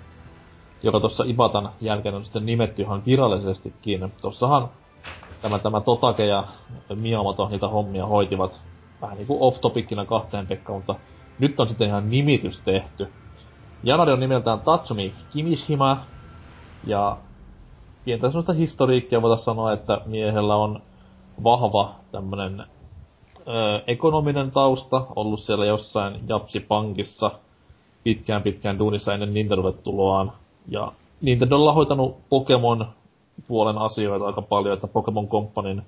joka 0.83 1.01
tuossa 1.01 1.25
Ibatan 1.27 1.69
jälkeen 1.81 2.15
on 2.15 2.25
sitten 2.25 2.47
nimetty 2.47 2.83
ihan 2.83 3.03
virallisestikin. 3.07 4.13
Tossahan 4.23 4.69
tämä, 5.43 5.59
tämä 5.59 5.81
Totake 5.81 6.27
ja 6.27 6.45
Miyamoto 7.01 7.49
niitä 7.49 7.69
hommia 7.69 8.07
hoitivat 8.07 8.61
vähän 9.03 9.17
niinku 9.17 9.47
off-topicina 9.47 10.05
kahteen 10.05 10.47
Pekka, 10.47 10.73
mutta 10.73 10.95
nyt 11.39 11.61
on 11.61 11.69
sitten 11.69 11.89
ihan 11.89 12.11
nimitys 12.11 12.61
tehty. 12.61 13.13
Janari 13.83 14.13
on 14.13 14.21
nimeltään 14.21 14.61
Tatsumi 14.61 15.15
Kimishima, 15.33 16.01
ja 16.87 17.17
pientä 18.05 18.29
semmoista 18.29 18.53
historiikkia 18.53 19.23
voitaisiin 19.23 19.45
sanoa, 19.45 19.73
että 19.73 20.01
miehellä 20.07 20.57
on 20.57 20.83
vahva 21.45 21.95
tämmönen 22.13 22.67
ö, 23.49 23.83
ekonominen 23.87 24.51
tausta, 24.51 25.07
ollut 25.17 25.41
siellä 25.41 25.67
jossain 25.67 26.21
Japsi-pankissa 26.29 27.31
pitkään 28.05 28.43
pitkään 28.43 28.79
duunissa 28.79 29.15
ennen 29.15 29.35
Nintendolle 29.35 29.73
tuloaan. 29.73 30.33
Ja 30.69 30.93
Nintendo 31.21 31.57
on 31.57 31.75
hoitanut 31.75 32.17
Pokemon 32.29 32.87
puolen 33.49 33.79
asioita 33.79 34.27
aika 34.27 34.43
paljon, 34.43 34.75
että 34.75 34.87
Pokemon 34.87 35.29
Companyn 35.29 35.83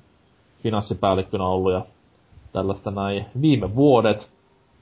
finanssipäällikkönä 0.63 1.45
ollut 1.45 1.73
ja 1.73 1.83
tällaista 2.53 2.91
näin 2.91 3.27
viime 3.41 3.75
vuodet. 3.75 4.29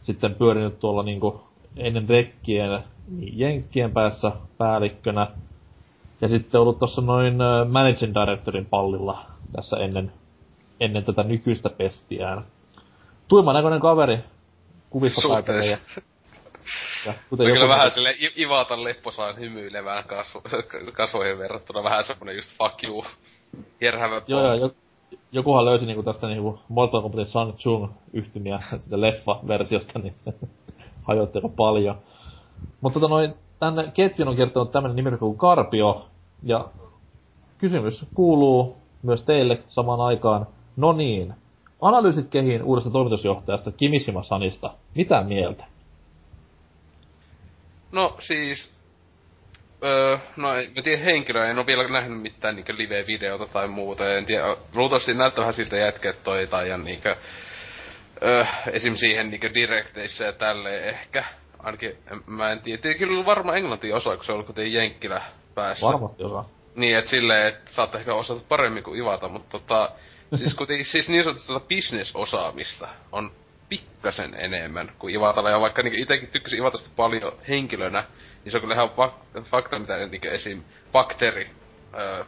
Sitten 0.00 0.34
pyörinyt 0.34 0.80
tuolla 0.80 1.02
niinku 1.02 1.40
ennen 1.76 2.08
rekkien 2.08 2.84
niin 3.08 3.38
Jenkkien 3.38 3.92
päässä 3.92 4.32
päällikkönä. 4.58 5.26
Ja 6.20 6.28
sitten 6.28 6.60
ollut 6.60 6.78
tuossa 6.78 7.02
noin 7.02 7.38
Managing 7.68 8.14
Directorin 8.14 8.66
pallilla 8.66 9.18
tässä 9.52 9.76
ennen, 9.76 10.12
ennen 10.80 11.04
tätä 11.04 11.22
nykyistä 11.22 11.70
pestiään. 11.70 12.44
Tuiman 13.28 13.54
näköinen 13.54 13.80
kaveri 13.80 14.18
kuvissa 14.90 15.28
päätellen 15.28 15.70
ja, 15.70 15.78
ja 17.06 17.14
kuten 17.30 17.46
kyllä 17.46 17.68
vähän 17.68 17.90
sille 17.90 18.14
Ivatan 18.38 18.84
lepposaan 18.84 19.38
hymyilevään 19.38 20.04
kasvo, 20.04 20.42
kasvoihin 20.92 21.38
verrattuna 21.38 21.82
vähän 21.82 22.04
semmonen 22.04 22.36
just 22.36 22.58
fuck 22.58 22.84
you. 22.84 23.04
Järhävä 23.80 24.22
Joo, 24.26 24.40
joo, 24.40 24.54
jo, 24.54 24.70
jokuhan 25.32 25.64
löysi 25.64 25.86
niinku 25.86 26.02
tästä 26.02 26.26
niinku 26.26 26.58
Mortal 26.68 27.02
Kombatin 27.02 27.26
Shang 27.26 27.52
Tsung 27.54 27.88
yhtymiä 28.12 28.58
sitä 28.80 29.00
leffa-versiosta, 29.00 29.98
niin 29.98 30.14
se 30.14 30.34
hajotti 31.08 31.38
aika 31.38 31.48
paljon. 31.48 31.98
Mutta 32.80 33.00
tota 33.00 33.14
noin, 33.14 33.34
tänne 33.60 33.90
ketjun 33.94 34.28
on 34.28 34.36
kertonut 34.36 34.72
tämmönen 34.72 34.96
nimi 34.96 35.18
kuin 35.18 35.38
Karpio, 35.38 36.06
ja 36.42 36.64
kysymys 37.58 38.06
kuuluu 38.14 38.76
myös 39.02 39.22
teille 39.22 39.62
samaan 39.68 40.00
aikaan. 40.00 40.46
No 40.76 40.92
niin, 40.92 41.34
analyysit 41.80 42.28
kehiin 42.30 42.62
uudesta 42.62 42.90
toimitusjohtajasta 42.90 43.72
Kimishima 43.72 44.22
Sanista. 44.22 44.74
Mitä 44.94 45.22
mieltä? 45.22 45.64
No 47.92 48.16
siis, 48.18 48.76
Öö, 49.84 50.18
no 50.36 50.54
en 50.54 50.70
mä 50.76 50.82
tiedä 50.82 51.02
henkilöä, 51.02 51.50
en 51.50 51.58
oo 51.58 51.66
vielä 51.66 51.88
nähnyt 51.88 52.22
mitään 52.22 52.56
niinkö 52.56 52.76
live-videota 52.76 53.46
tai 53.46 53.68
muuta, 53.68 54.14
en 54.14 54.24
tiedä, 54.24 54.56
luultavasti 54.74 55.14
näyttää 55.14 55.42
vähän 55.42 55.54
siltä 55.54 55.76
jätket 55.76 56.22
toi 56.22 56.46
tai 56.46 56.68
ja 56.68 56.76
niinkö, 56.76 57.16
öö, 58.22 58.44
esim. 58.72 58.94
siihen 58.94 59.30
niinkö 59.30 59.54
direkteissä 59.54 60.24
ja 60.24 60.32
tälleen 60.32 60.88
ehkä. 60.88 61.24
Ainakin, 61.58 61.90
en, 61.90 62.20
mä 62.26 62.52
en 62.52 62.60
tiedä, 62.60 62.82
tiedä 62.82 62.98
kyllä 62.98 63.26
varmaan 63.26 63.56
englanti 63.56 63.92
osaa, 63.92 64.16
kun 64.16 64.24
se 64.24 64.32
on 64.32 64.44
kuitenkin 64.44 64.74
Jenkkilä 64.74 65.22
päässä. 65.54 65.86
Varmasti 65.86 66.24
osaa. 66.24 66.48
Niin, 66.76 66.96
et 66.96 67.06
silleen, 67.06 67.48
että 67.48 67.72
saatte 67.72 67.98
ehkä 67.98 68.14
osata 68.14 68.40
paremmin 68.48 68.82
kuin 68.82 69.00
Ivata, 69.00 69.28
mutta 69.28 69.58
tota, 69.58 69.90
siis 70.34 70.54
kuitenkin 70.54 70.86
siis 70.86 71.08
niin 71.08 71.24
sanotusti 71.24 71.48
tota 71.48 71.66
business-osaamista 71.68 72.88
on 73.12 73.30
pikkasen 73.68 74.34
enemmän 74.34 74.92
kuin 74.98 75.14
Ivatalla, 75.14 75.50
ja 75.50 75.60
vaikka 75.60 75.82
niinku 75.82 76.02
itekin 76.02 76.28
tykkäsin 76.28 76.58
Ivatasta 76.58 76.90
paljon 76.96 77.32
henkilönä, 77.48 78.04
niin 78.44 78.50
se 78.52 78.56
on 78.56 78.60
kyllä 78.60 78.74
ihan 78.74 78.88
fak- 78.88 79.42
fakta, 79.42 79.78
mitä 79.78 79.96
niinku 79.96 80.28
esim. 80.28 80.62
Bakteri 80.92 81.50
öö, 81.98 82.24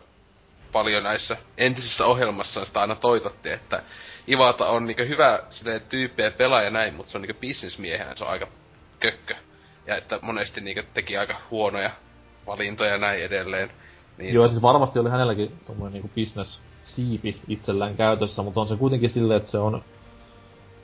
paljon 0.72 1.02
näissä 1.02 1.36
entisissä 1.58 2.06
ohjelmassa 2.06 2.64
sitä 2.64 2.80
aina 2.80 2.94
toitotti, 2.94 3.50
että 3.50 3.82
Ivata 4.28 4.66
on 4.68 4.86
niinku 4.86 5.02
hyvä 5.08 5.42
silleen 5.50 5.80
tyyppiä 5.80 6.30
pelaaja 6.30 6.70
näin, 6.70 6.94
mutta 6.94 7.12
se 7.12 7.18
on 7.18 7.22
niinku 7.22 7.40
bisnesmiehenä, 7.40 8.14
se 8.14 8.24
on 8.24 8.30
aika 8.30 8.48
kökkö. 9.00 9.34
Ja 9.86 9.96
että 9.96 10.18
monesti 10.22 10.60
niinku 10.60 10.82
teki 10.94 11.16
aika 11.16 11.40
huonoja 11.50 11.90
valintoja 12.46 12.90
ja 12.90 12.98
näin 12.98 13.22
edelleen. 13.22 13.70
Niin 14.18 14.34
Joo, 14.34 14.48
siis 14.48 14.62
varmasti 14.62 14.98
oli 14.98 15.10
hänelläkin 15.10 15.52
tommonen 15.66 15.92
niinku 15.92 16.10
business 16.14 16.60
siipi 16.86 17.40
itsellään 17.48 17.96
käytössä, 17.96 18.42
mutta 18.42 18.60
on 18.60 18.68
se 18.68 18.76
kuitenkin 18.76 19.10
silleen, 19.10 19.38
että 19.38 19.50
se 19.50 19.58
on 19.58 19.82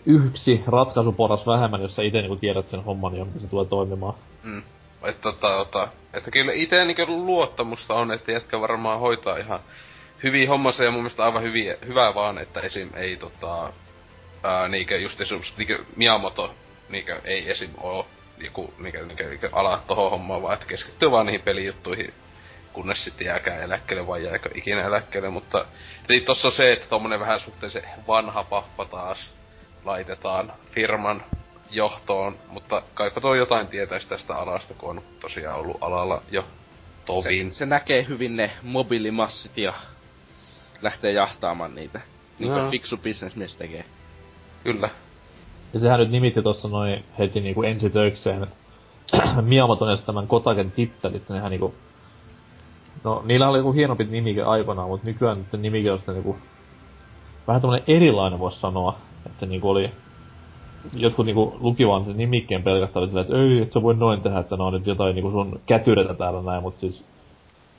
yksi 0.06 0.64
ratkaisuporas 0.66 1.46
vähemmän, 1.46 1.82
jos 1.82 1.94
sä 1.94 2.02
ite 2.02 2.20
niinku 2.20 2.36
tiedät 2.36 2.68
sen 2.68 2.84
homman 2.84 3.16
ja 3.16 3.24
miten 3.24 3.40
se 3.40 3.46
tulee 3.46 3.66
toimimaan. 3.66 4.14
Mm. 4.42 4.62
Että 5.04 5.22
tota, 5.22 5.48
tota, 5.48 5.88
että 6.14 6.30
kyllä 6.30 6.52
itse 6.52 6.84
niinku 6.84 7.06
luottamusta 7.06 7.94
on, 7.94 8.12
että 8.12 8.32
jätkä 8.32 8.60
varmaan 8.60 9.00
hoitaa 9.00 9.36
ihan 9.36 9.60
hyvin 10.22 10.48
hommansa 10.48 10.84
ja 10.84 10.90
mun 10.90 11.00
mielestä 11.00 11.24
aivan 11.24 11.42
hyviä, 11.42 11.76
hyvää 11.86 12.14
vaan, 12.14 12.38
että 12.38 12.60
esim. 12.60 12.90
ei 12.94 13.16
tota, 13.16 13.72
ää, 14.42 14.68
niinkö 14.68 14.98
just 14.98 15.20
esimerkiksi 15.20 15.54
niinkö 15.56 15.84
Miyamoto 15.96 16.54
niinkö 16.88 17.20
ei 17.24 17.50
esim. 17.50 17.70
oo 17.80 18.06
joku 18.38 18.74
niinkö, 18.78 19.06
niinkö, 19.06 19.28
niinkö 19.28 19.48
ala 19.52 19.82
tohon 19.86 20.10
hommaan, 20.10 20.42
vaan 20.42 20.54
että 20.54 20.66
keskittyy 20.66 21.10
vaan 21.10 21.26
niihin 21.26 21.42
pelijuttuihin, 21.42 22.14
kunnes 22.74 23.04
sitten 23.04 23.26
jääkään 23.26 23.62
eläkkeelle 23.62 24.06
vai 24.06 24.24
jääkö 24.24 24.48
ikinä 24.54 24.82
eläkkeelle, 24.82 25.30
mutta 25.30 25.64
eli 26.08 26.20
tossa 26.20 26.48
on 26.48 26.52
se, 26.52 26.72
että 26.72 26.86
tommonen 26.88 27.20
vähän 27.20 27.40
suhteellisen 27.40 27.84
vanha 28.08 28.44
pappa 28.44 28.84
taas 28.84 29.30
laitetaan 29.84 30.52
firman 30.70 31.22
johtoon, 31.70 32.36
mutta 32.48 32.82
kaipa 32.94 33.20
tuo 33.20 33.34
jotain 33.34 33.66
tietäisi 33.66 34.08
tästä 34.08 34.36
alasta, 34.36 34.74
kun 34.74 34.90
on 34.90 35.02
tosiaan 35.20 35.60
ollut 35.60 35.76
alalla 35.80 36.22
jo 36.30 36.44
tovin. 37.06 37.50
Se, 37.50 37.58
se 37.58 37.66
näkee 37.66 38.06
hyvin 38.08 38.36
ne 38.36 38.50
mobiilimassit 38.62 39.58
ja 39.58 39.72
lähtee 40.82 41.12
jahtaamaan 41.12 41.74
niitä. 41.74 42.00
Niin 42.38 42.52
kuin 42.52 42.70
fiksu 42.70 42.96
bisnesmies 42.96 43.56
tekee. 43.56 43.84
Kyllä. 44.64 44.88
Ja 45.74 45.80
sehän 45.80 46.00
nyt 46.00 46.10
nimitti 46.10 46.42
tossa 46.42 46.68
noin 46.68 47.04
heti 47.18 47.40
niinku 47.40 47.62
ensitöikseen, 47.62 48.42
että 48.42 48.56
Miyamoton 49.42 49.92
estämän 49.92 50.26
Kotaken 50.26 50.70
tittelit, 50.70 51.28
nehän 51.28 51.50
niinku... 51.50 51.74
No, 53.04 53.22
niillä 53.24 53.48
oli 53.48 53.58
joku 53.58 53.72
hienompi 53.72 54.04
nimike 54.04 54.42
aikanaan, 54.42 54.88
mutta 54.88 55.06
nykyään 55.06 55.38
nyt 55.38 55.62
nimike 55.62 55.92
on 55.92 55.98
sitten 55.98 56.14
niinku... 56.14 56.36
Vähän 57.48 57.62
tämmönen 57.62 57.84
erilainen 57.88 58.38
voisi 58.38 58.60
sanoa, 58.60 58.96
että 59.26 59.40
se 59.40 59.46
niinku 59.46 59.70
oli... 59.70 59.90
Jotkut 60.94 61.26
niinku 61.26 61.56
luki 61.60 61.86
vaan 61.86 62.04
sen 62.04 62.16
nimikkeen 62.16 62.62
pelkästään 62.62 63.06
silleen, 63.06 63.26
että 63.26 63.38
ei, 63.38 63.62
et 63.62 63.72
sä 63.72 63.82
voi 63.82 63.94
noin 63.94 64.20
tehdä, 64.20 64.38
että 64.38 64.56
ne 64.56 64.62
on 64.62 64.72
nyt 64.72 64.86
jotain 64.86 65.14
niinku 65.14 65.30
sun 65.30 65.60
kätyretä 65.66 66.14
täällä 66.14 66.42
näin, 66.42 66.62
mutta 66.62 66.80
siis... 66.80 67.04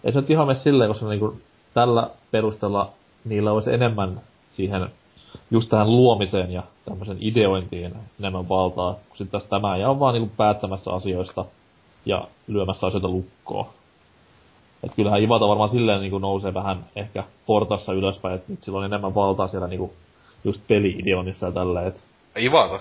Ei 0.04 0.14
se 0.14 0.22
nyt 0.22 0.30
ihan 0.30 0.48
mene 0.48 0.60
silleen, 0.60 0.90
koska 0.90 1.08
niinku 1.08 1.38
tällä 1.74 2.10
perusteella 2.32 2.92
niillä 3.26 3.52
olisi 3.52 3.74
enemmän 3.74 4.22
siihen 4.48 4.90
just 5.52 5.70
tähän 5.70 5.92
luomiseen 5.92 6.52
ja 6.52 6.64
tämmöisen 6.86 7.18
ideointiin 7.20 7.94
enemmän 8.20 8.50
valtaa, 8.50 8.94
kun 8.94 9.18
sitten 9.18 9.32
taas 9.40 9.50
tämä 9.50 9.78
ja 9.78 9.90
on 9.90 10.00
vaan 10.00 10.14
niinku 10.14 10.32
päättämässä 10.38 10.92
asioista 10.92 11.46
ja 12.06 12.28
lyömässä 12.48 12.88
asioita 12.88 13.10
lukkoon. 13.10 13.68
Et 14.86 14.96
kyllähän 14.96 15.22
Ivata 15.24 15.48
varmaan 15.48 15.70
silleen 15.70 16.02
niinku 16.02 16.18
nousee 16.18 16.54
vähän 16.54 16.86
ehkä 16.96 17.24
portassa 17.46 17.94
ylöspäin, 17.94 18.36
että 18.36 18.52
nyt 18.52 18.64
sillä 18.64 18.78
on 18.80 18.86
enemmän 18.86 19.16
valtaa 19.16 19.48
siellä 19.48 19.68
niinku 19.68 19.94
just 20.44 20.62
peli-ideoinnissa 20.68 21.46
ja 21.46 21.52
tälleen, 21.52 21.88
et 21.88 22.04
Ivata. 22.40 22.80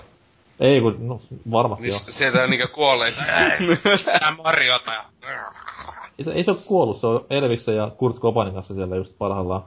ei 0.59 0.81
kun, 0.81 1.07
no 1.07 1.21
varmasti 1.51 1.83
Niin 1.83 1.91
joo. 1.91 1.99
sieltä 2.09 2.47
niinkö 2.47 2.67
kuollee, 2.67 3.11
Sä 3.11 4.31
Mariota 4.43 4.91
ja... 4.93 5.05
Ei 6.19 6.25
se, 6.25 6.31
ei 6.31 6.43
se 6.43 6.51
ole 6.51 6.59
kuollut, 6.67 6.99
se 6.99 7.07
on 7.07 7.25
Elviksen 7.29 7.75
ja 7.75 7.91
Kurt 7.97 8.19
Cobainin 8.19 8.53
kanssa 8.53 8.73
siellä 8.73 8.95
just 8.95 9.17
parhaillaan 9.17 9.63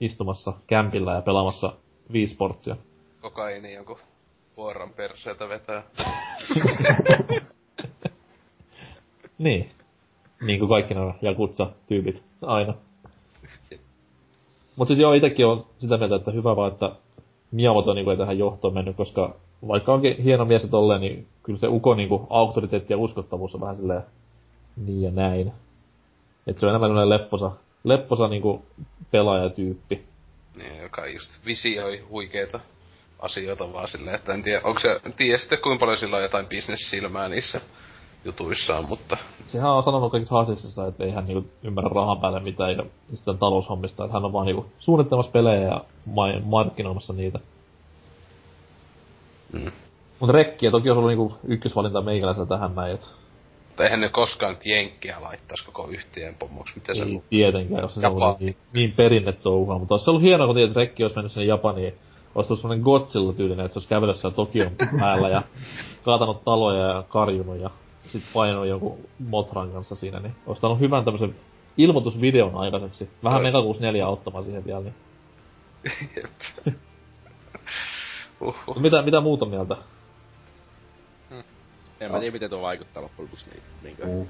istumassa 0.00 0.52
kämpillä 0.66 1.14
ja 1.14 1.22
pelaamassa 1.22 1.72
Wii 2.12 2.26
Sportsia. 2.28 2.76
Kokaini 3.20 3.74
jonkun 3.74 3.98
vuoran 4.56 4.90
perseeltä 4.90 5.48
vetää. 5.48 5.82
Niin. 9.38 9.70
Niin 10.46 10.58
kuin 10.58 10.68
kaikki 10.68 10.94
nämä 10.94 11.14
Jakutsa-tyypit 11.22 12.22
aina. 12.42 12.74
Mutta 14.76 14.94
siis 14.94 15.00
joo, 15.00 15.12
itekin 15.12 15.46
on 15.46 15.66
sitä 15.78 15.96
mieltä, 15.96 16.16
että 16.16 16.30
hyvä 16.30 16.56
vaan, 16.56 16.72
että 16.72 16.92
Miyamoto 17.50 17.94
niinku 17.94 18.10
ei 18.10 18.16
tähän 18.16 18.38
johtoon 18.38 18.74
mennyt, 18.74 18.96
koska 18.96 19.34
vaikka 19.68 19.92
onkin 19.92 20.16
hieno 20.16 20.44
mies 20.44 20.62
tolleen, 20.70 21.00
niin 21.00 21.26
kyllä 21.42 21.58
se 21.58 21.68
Uko 21.68 21.94
niinku 21.94 22.26
auktoriteetti 22.30 22.92
ja 22.92 22.98
uskottavuus 22.98 23.54
on 23.54 23.60
vähän 23.60 23.76
silleen 23.76 24.02
niin 24.76 25.02
ja 25.02 25.10
näin. 25.10 25.52
Et 26.46 26.58
se 26.58 26.66
on 26.66 26.70
enemmän 26.70 26.88
sellainen 26.90 27.08
lepposa, 27.08 27.52
lepposa 27.84 28.28
niinku 28.28 28.62
pelaajatyyppi. 29.10 30.04
Niin, 30.56 30.82
joka 30.82 31.06
just 31.06 31.30
visioi 31.46 31.98
huikeita 31.98 32.60
asioita 33.18 33.72
vaan 33.72 33.88
silleen, 33.88 34.16
että 34.16 34.34
en 34.34 34.42
tiedä, 34.42 34.60
onko 34.64 34.80
se, 34.80 35.00
tiedä 35.16 35.38
sitten 35.38 35.58
kuinka 35.62 35.80
paljon 35.80 35.98
sillä 35.98 36.16
on 36.16 36.22
jotain 36.22 36.46
bisnessilmää 36.46 37.28
niissä 37.28 37.60
jutuissaan, 38.24 38.88
mutta 38.88 39.16
Sehän 39.46 39.70
on 39.70 39.82
sanonut 39.82 40.12
kaikissa 40.12 40.34
haastiksissa, 40.34 40.86
että 40.86 41.04
ei 41.04 41.10
hän 41.10 41.24
niinku 41.24 41.48
ymmärrä 41.62 41.90
rahan 41.94 42.20
päälle 42.20 42.40
mitään 42.40 42.76
ja 42.76 42.84
sitten 43.14 43.38
taloushommista, 43.38 44.04
että 44.04 44.14
hän 44.14 44.24
on 44.24 44.32
vaan 44.32 44.46
niinku 44.46 44.66
suunnittelemassa 44.78 45.32
pelejä 45.32 45.62
ja 45.62 45.84
ma- 46.06 46.40
markkinoimassa 46.44 47.12
niitä. 47.12 47.38
Mm. 49.52 49.72
Mutta 50.20 50.32
rekkiä 50.32 50.70
toki 50.70 50.90
olisi 50.90 50.98
ollut 50.98 51.10
niinku 51.10 51.34
ykkösvalinta 51.44 52.00
meikäläisellä 52.00 52.46
tähän 52.48 52.74
näin, 52.74 52.94
et 52.94 53.14
mutta 53.80 53.84
eihän 53.84 54.00
ne 54.00 54.08
koskaan 54.08 54.52
nyt 54.52 54.66
jenkkiä 54.66 55.16
laittaisi 55.20 55.64
koko 55.64 55.88
yhtiön 55.88 56.34
pomoksi, 56.38 56.74
mitä 56.74 56.94
se 56.94 57.02
ei 57.02 57.14
on. 57.14 57.22
tietenkään, 57.30 57.82
jos 57.82 57.94
se 57.94 58.06
on 58.06 58.36
niin, 58.40 58.56
niin 58.72 58.92
perinnetouhua. 58.92 59.78
Mutta 59.78 59.94
olisi 59.94 60.10
ollut 60.10 60.22
hienoa, 60.22 60.46
kun 60.46 60.56
tiedät, 60.56 60.70
että 60.70 60.80
rekki 60.80 61.02
olisi 61.02 61.16
mennyt 61.16 61.32
sinne 61.32 61.46
Japaniin. 61.46 61.94
Olisi 62.34 62.48
tullut 62.48 62.60
semmonen 62.60 62.82
Godzilla 62.82 63.32
tyylinen, 63.32 63.66
että 63.66 63.72
se 63.72 63.78
olisi 63.78 63.88
kävellyt 63.88 64.16
siellä 64.16 64.36
Tokion 64.36 64.70
päällä 65.00 65.28
ja 65.28 65.42
kaatanut 66.04 66.44
taloja 66.44 66.86
ja 66.86 67.04
karjunut 67.08 67.60
ja 67.60 67.70
sit 68.12 68.22
painanut 68.34 68.66
jonkun 68.66 68.98
Motran 69.18 69.70
kanssa 69.70 69.94
siinä, 69.96 70.20
niin 70.20 70.34
olisi 70.46 70.60
saanut 70.60 70.80
hyvän 70.80 71.04
tämmösen 71.04 71.34
ilmoitusvideon 71.76 72.54
aikaiseksi. 72.54 73.10
Vähän. 73.24 73.42
Mega 73.42 73.62
64 73.62 74.06
auttamaan 74.06 74.44
siihen 74.44 74.64
vielä, 74.64 74.80
niin. 74.80 74.94
Uhuh. 78.40 78.80
Mitä, 78.80 79.02
mitä 79.02 79.20
muuta 79.20 79.46
mieltä? 79.46 79.76
En 82.00 82.12
mä 82.12 82.18
tiedä 82.18 82.32
miten 82.32 82.50
tuo 82.50 82.62
vaikuttaa 82.62 83.02
loppujen 83.02 83.26
lopuksi 83.26 83.46
niin, 83.50 83.62
niin 83.82 84.18
Mm. 84.20 84.26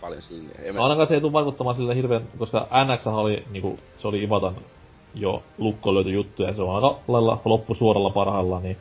paljon 0.00 0.22
sinne. 0.22 0.72
Mä, 0.72 0.82
ainakaan 0.82 1.08
se 1.08 1.14
ei 1.14 1.20
tule 1.20 1.32
vaikuttamaan 1.32 1.76
sille 1.76 1.94
hirveän, 1.94 2.22
koska 2.38 2.68
NX 2.84 3.06
oli 3.06 3.44
niinku, 3.50 3.78
se 3.98 4.08
oli 4.08 4.22
Ivatan 4.22 4.56
jo 5.14 5.42
lukkoon 5.58 5.94
löyty 5.94 6.10
juttu 6.10 6.42
ja 6.42 6.54
se 6.54 6.62
on 6.62 6.74
aika 6.74 6.98
lailla 7.08 7.40
loppusuoralla 7.44 8.10
parhaillaan, 8.10 8.62
niin 8.62 8.76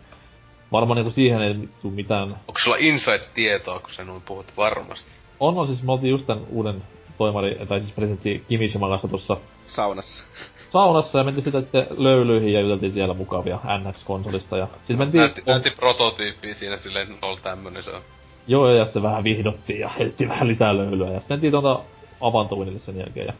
varmaan 0.75 0.95
niinku 0.95 1.11
siihen 1.11 1.41
ei 1.41 1.55
tuu 1.81 1.91
mitään. 1.91 2.23
Onko 2.23 2.59
sulla 2.63 2.77
inside-tietoa, 2.77 3.79
kun 3.79 3.89
sä 3.93 4.03
noin 4.03 4.21
puhut 4.21 4.45
varmasti? 4.57 5.09
On, 5.39 5.57
on 5.57 5.67
siis, 5.67 5.83
me 5.83 5.91
oltiin 5.91 6.11
just 6.11 6.25
tän 6.27 6.39
uuden 6.49 6.81
toimari, 7.17 7.57
tai 7.67 7.79
siis 7.79 7.91
presidentti 7.91 8.43
Kimishiman 8.49 8.89
kanssa 8.89 9.07
tuossa 9.07 9.37
saunassa. 9.67 10.23
saunassa 10.71 11.17
ja 11.17 11.23
mentiin 11.23 11.43
sitä 11.43 11.61
sitten 11.61 11.87
löylyihin 11.97 12.53
ja 12.53 12.61
juteltiin 12.61 12.91
siellä 12.91 13.13
mukavia 13.13 13.59
NX-konsolista 13.77 14.57
ja 14.57 14.67
siis 14.87 14.99
mentiin, 14.99 15.19
Näytti, 15.19 15.43
näytti 15.45 15.69
prototyyppiä 15.69 16.53
siinä 16.53 16.77
silleen, 16.77 17.11
että 17.11 17.25
on 17.25 17.37
tämmönen 17.43 17.83
se 17.83 17.91
on. 17.91 18.01
joo 18.47 18.69
ja 18.69 18.85
sitten 18.85 19.03
vähän 19.03 19.23
vihdottiin 19.23 19.79
ja 19.79 19.89
heitettiin 19.89 20.29
vähän 20.29 20.47
lisää 20.47 20.77
löylyä 20.77 21.07
ja 21.11 21.19
sitten 21.19 21.35
mentiin 21.35 21.51
tuonta 21.51 21.79
Avantoinille 22.21 22.79
sen 22.79 22.97
jälkeen 22.97 23.27
ja 23.27 23.33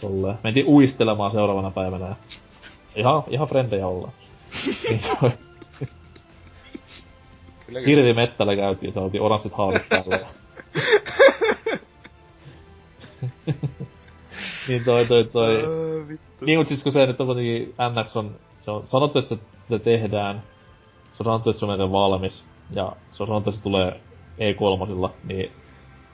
tolleen. 0.00 0.38
Mentiin 0.44 0.66
uistelemaan 0.66 1.30
seuraavana 1.30 1.70
päivänä 1.70 2.06
ja 2.06 2.14
ihan, 2.96 3.22
ihan 3.28 3.48
frendejä 3.48 3.86
ollaan. 3.86 4.12
Kyllä, 7.70 7.80
kyllä. 7.80 7.96
Hirvimettällä 7.96 8.56
käytiin, 8.56 8.92
se 8.92 9.00
oltiin 9.00 9.22
oranssit 9.22 9.52
haavit 9.52 9.88
päällä. 9.88 10.16
ja- 10.16 10.26
niin 14.68 14.84
toi, 14.84 15.06
toi, 15.06 15.24
toi. 15.24 15.62
Niin, 16.46 16.58
mutta 16.58 16.68
siis 16.68 16.82
kun 16.82 16.92
se 16.92 17.06
nyt 17.06 17.20
on 17.20 17.26
kuitenkin 17.26 17.74
NX 17.90 18.16
on, 18.16 18.36
se 18.60 18.70
on 18.70 18.84
sanottu, 18.90 19.18
että 19.18 19.28
se, 19.28 19.38
se 19.68 19.78
tehdään. 19.78 20.40
Se 21.04 21.22
on 21.22 21.24
sanottu, 21.24 21.50
että 21.50 21.60
se 21.60 21.64
on 21.64 21.70
melkein 21.70 21.92
valmis. 21.92 22.44
Ja 22.70 22.92
se 23.12 23.22
on 23.22 23.26
sanottu, 23.26 23.50
että 23.50 23.58
se 23.58 23.62
tulee 23.62 24.00
E3, 24.38 25.10
niin 25.24 25.52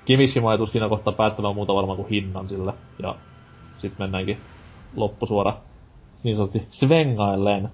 Kimishima 0.05 0.53
ei 0.53 0.67
siinä 0.67 0.89
kohtaa 0.89 1.13
päättämään 1.13 1.55
muuta 1.55 1.75
varmaan 1.75 1.97
kuin 1.97 2.09
hinnan 2.09 2.49
sille. 2.49 2.73
Ja 3.03 3.15
sit 3.79 3.99
mennäänkin 3.99 4.39
loppusuora 4.97 5.57
niin 6.23 6.37
sanotusti 6.37 6.67
svengailleen. 6.71 7.69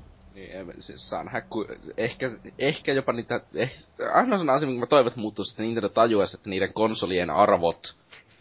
Siis 0.78 1.12
nähdä, 1.24 1.40
ku, 1.40 1.66
ehkä, 1.96 2.30
ehkä 2.58 2.92
jopa 2.92 3.12
niitä, 3.12 3.40
eh, 3.54 3.72
ainoa 4.14 4.38
sana 4.38 4.52
asia, 4.52 4.68
minkä 4.68 4.80
mä 4.80 4.86
toivon, 4.86 5.08
että 5.08 5.20
muuttuisi, 5.20 5.52
että 5.52 5.62
Nintendo 5.62 5.88
tajuaisi, 5.88 6.36
että 6.36 6.50
niiden 6.50 6.72
konsolien 6.74 7.30
arvot, 7.30 7.94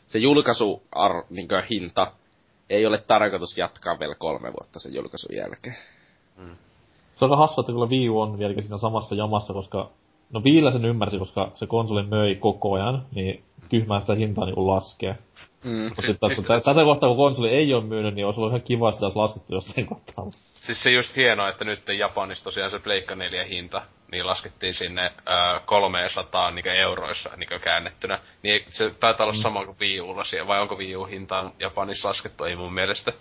se 0.08 0.20
julkaisu 0.20 0.84
ar, 0.96 1.24
niin 1.30 1.48
hinta, 1.70 2.12
ei 2.70 2.86
ole 2.86 2.98
tarkoitus 2.98 3.58
jatkaa 3.58 4.00
vielä 4.00 4.16
kolme 4.16 4.54
vuotta 4.54 4.80
sen 4.80 4.94
julkaisun 4.94 5.36
jälkeen. 5.36 5.76
Mm. 6.38 6.56
Se 7.18 7.26
on 7.26 7.38
hassu, 7.38 7.62
että 7.62 7.72
kyllä 7.72 7.90
Wii 7.90 8.10
U 8.10 8.20
on 8.20 8.40
vieläkin 8.40 8.64
siinä 8.64 8.78
samassa 8.78 9.16
jamassa, 9.16 9.54
koska 9.54 9.92
No 10.34 10.44
Viillä 10.44 10.72
sen 10.72 10.86
ymmärsi, 10.86 11.20
koska 11.20 11.52
se 11.56 11.68
konsoli 11.68 12.04
möi 12.04 12.36
koko 12.36 12.74
ajan, 12.74 13.06
niin 13.16 13.44
tyhmää 13.70 14.00
sitä 14.00 14.16
hintaa 14.16 14.46
niin 14.46 14.68
laskee. 14.68 15.18
Mm. 15.64 15.84
Mutta 15.84 16.02
sitten 16.02 16.36
siis, 16.36 16.48
siis, 16.48 16.64
tätä 16.64 16.84
kohtaa, 16.84 17.10
kun 17.10 17.18
konsoli 17.18 17.50
ei 17.50 17.74
ole 17.74 17.84
myynyt, 17.84 18.16
niin 18.16 18.26
olisi 18.26 18.40
ollut 18.40 18.52
ihan 18.52 18.62
kiva, 18.62 18.90
että 18.90 18.96
sitä 18.96 19.06
olisi 19.06 19.18
laskettu 19.18 19.54
jossain 19.56 19.88
kohtaa. 19.88 20.26
Siis 20.62 20.84
se 20.84 20.92
just 20.92 21.16
hienoa, 21.16 21.50
että 21.50 21.66
nyt 21.66 21.88
Japanissa 21.88 22.44
tosiaan 22.44 22.72
se 22.72 22.80
Pleikka 22.80 23.16
4 23.16 23.44
hinta, 23.44 23.82
niin 24.12 24.28
laskettiin 24.28 24.74
sinne 24.74 25.06
äh, 25.06 25.66
300 25.66 26.52
niin 26.52 26.68
euroissa 26.68 27.30
niin 27.38 27.62
käännettynä. 27.62 28.20
Niin 28.44 28.66
se 28.70 28.90
taitaa 28.90 29.26
olla 29.26 29.36
mm. 29.36 29.42
sama 29.42 29.66
kuin 29.66 29.78
Wii 29.80 30.02
Ulla 30.02 30.24
siellä, 30.24 30.48
vai 30.48 30.62
onko 30.62 30.76
Wii 30.76 30.96
U 30.96 31.06
hintaan 31.06 31.52
Japanissa 31.60 32.08
laskettu, 32.08 32.44
ei 32.44 32.56
mun 32.56 32.74
mielestä. 32.74 33.12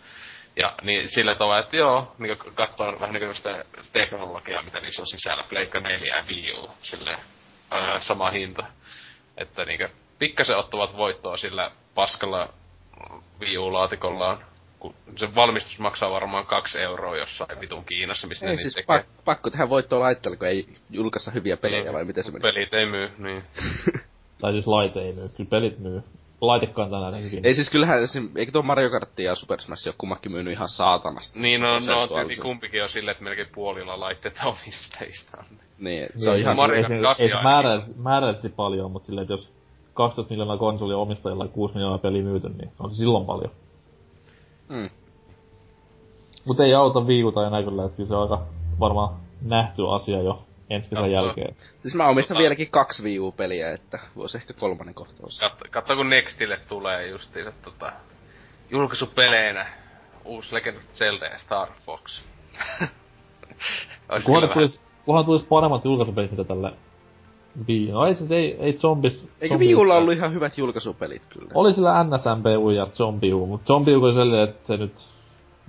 Ja 0.57 0.75
niin 0.83 1.09
sillä 1.09 1.35
tavalla, 1.35 1.59
että 1.59 1.77
joo, 1.77 2.15
niin 2.19 2.36
katsoa 2.55 3.01
vähän 3.01 3.15
niin 3.15 3.36
sitä 3.36 3.65
teknologiaa, 3.93 4.62
mitä 4.62 4.81
niissä 4.81 5.02
on 5.02 5.07
sisällä, 5.07 5.44
Pleikka 5.49 5.81
4 5.81 6.17
ja 6.17 6.25
Wii 6.28 6.52
U, 6.52 6.70
sille 6.83 7.17
ää, 7.70 8.01
sama 8.01 8.31
hinta. 8.31 8.67
Että 9.36 9.65
niin 9.65 9.89
pikkasen 10.20 10.57
ottavat 10.57 10.97
voittoa 10.97 11.36
sillä 11.36 11.70
paskalla 11.94 12.49
Wii 13.40 13.58
U-laatikollaan, 13.58 14.39
kun 14.78 14.94
se 15.16 15.34
valmistus 15.34 15.78
maksaa 15.78 16.10
varmaan 16.10 16.47
kaksi 16.47 16.78
euroa 16.78 17.16
jossain 17.16 17.60
vitun 17.60 17.84
Kiinassa, 17.84 18.26
missä 18.26 18.47
ei, 18.47 18.57
ne 18.57 18.62
siis 18.62 18.74
tekee. 18.74 18.99
Pak- 18.99 19.24
pakko 19.24 19.50
tehdä 19.50 19.68
voittoa 19.68 20.00
laitteella, 20.00 20.36
kun 20.36 20.49
ei 20.49 20.68
julkaista 20.90 21.31
hyviä 21.31 21.57
pelejä, 21.57 21.84
no, 21.84 21.92
vai 21.92 22.05
miten 22.05 22.24
se 22.24 22.31
menee? 22.31 22.52
Pelit 22.52 22.74
ei 22.74 22.86
myy, 22.86 23.10
niin. 23.18 23.42
tai 24.40 24.52
siis 24.52 24.66
laite 24.66 25.00
ei 25.00 25.12
myy, 25.12 25.28
kyllä 25.28 25.50
pelit 25.50 25.78
myy 25.78 26.02
laitekantaan 26.40 27.05
ainakin. 27.05 27.47
Ei 27.47 27.55
siis 27.55 27.70
kyllähän, 27.70 27.99
eikö 28.36 28.52
tuo 28.52 28.62
Mario 28.62 28.90
Kart 28.90 29.18
ja 29.18 29.34
Super 29.34 29.60
Smash 29.60 29.89
ole 29.89 29.94
kummakin 29.99 30.32
myynyt 30.32 30.52
ihan 30.52 30.68
saatanasti? 30.68 31.40
Niin, 31.40 31.60
no, 31.60 31.78
no 31.78 32.07
tietysti 32.07 32.42
kumpikin 32.42 32.82
on 32.82 32.89
silleen, 32.89 33.12
että 33.12 33.24
melkein 33.24 33.49
puolilla 33.55 34.00
laitteita 34.00 34.44
omistajista 34.44 35.39
on. 35.39 35.44
Niin, 35.78 36.08
se 36.16 36.31
on 36.31 36.36
ihan... 36.36 36.57
Mario 36.57 36.82
Kart 36.82 37.20
ei, 37.20 37.26
ei 37.26 37.32
se 37.32 37.42
määrällisesti, 37.42 37.99
määrällisesti 37.99 38.49
paljon, 38.49 38.90
mutta 38.90 39.07
silleen, 39.07 39.23
että 39.23 39.32
jos 39.32 39.59
12 40.01 40.31
miljoonaa 40.31 40.57
konsolia 40.57 40.97
omistajilla 40.97 41.45
ja 41.45 41.49
6 41.49 41.75
miljoonaa 41.75 41.99
peliä 41.99 42.23
myyty, 42.23 42.49
niin 42.49 42.73
on 42.79 42.91
se 42.91 42.97
silloin 42.97 43.27
paljon. 43.27 43.51
Mm. 44.69 44.91
Mut 46.45 46.61
ei 46.61 46.75
auta 46.75 47.07
viikuta 47.07 47.47
enää 47.47 47.62
kyllä, 47.62 47.85
että 47.85 47.97
kyllä 47.97 48.09
se 48.09 48.15
on 48.15 48.23
aika 48.23 48.47
varmaan 48.81 49.17
nähty 49.43 49.83
asia 49.89 50.23
jo 50.23 50.45
ensi 50.70 50.91
kesän 50.91 51.12
jälkeen. 51.12 51.55
Siis 51.83 51.95
mä 51.95 52.09
omistan 52.09 52.35
Katso. 52.35 52.43
vieläkin 52.43 52.70
kaksi 52.70 53.03
Wii 53.03 53.19
U-peliä, 53.19 53.73
että 53.73 53.99
voisi 54.17 54.37
ehkä 54.37 54.53
kolmannen 54.53 54.95
kohtaus. 54.95 55.41
Katso, 55.41 55.65
katso 55.70 55.97
kun 55.97 56.11
Nextille 56.11 56.59
tulee 56.69 57.09
justiinsa 57.09 57.53
tota, 57.65 57.93
julkaisupeleinä 58.70 59.67
uusi 60.25 60.55
Legend 60.55 60.77
of 60.77 60.83
Zelda 60.83 61.27
ja 61.27 61.39
Star 61.39 61.69
Fox. 61.87 62.23
kunhan, 64.27 64.51
tulisi, 64.55 64.81
kunhan 65.05 65.25
tulisi 65.25 65.47
paremmat 65.47 65.85
julkaisupelit, 65.85 66.31
mitä 66.31 66.45
tälle 66.45 66.73
Wii. 67.69 67.91
No 67.91 68.07
ei 68.07 68.15
siis 68.15 68.31
ei, 68.31 68.57
ei 68.61 68.73
zombies... 68.73 69.29
Eikö 69.41 69.57
Wii 69.57 69.75
Ulla 69.75 69.97
ollut 69.97 70.15
ihan 70.15 70.35
hyvät 70.35 70.59
julkaisupelit 70.59 71.23
kyllä? 71.29 71.51
Oli 71.55 71.73
sillä 71.73 72.05
NSMPU 72.05 72.70
ja 72.70 72.87
Zombiu, 72.87 73.47
mutta 73.47 73.67
Zombiu 73.67 74.05
oli 74.05 74.15
sellainen, 74.15 74.49
että 74.49 74.67
se 74.67 74.77
nyt... 74.77 74.93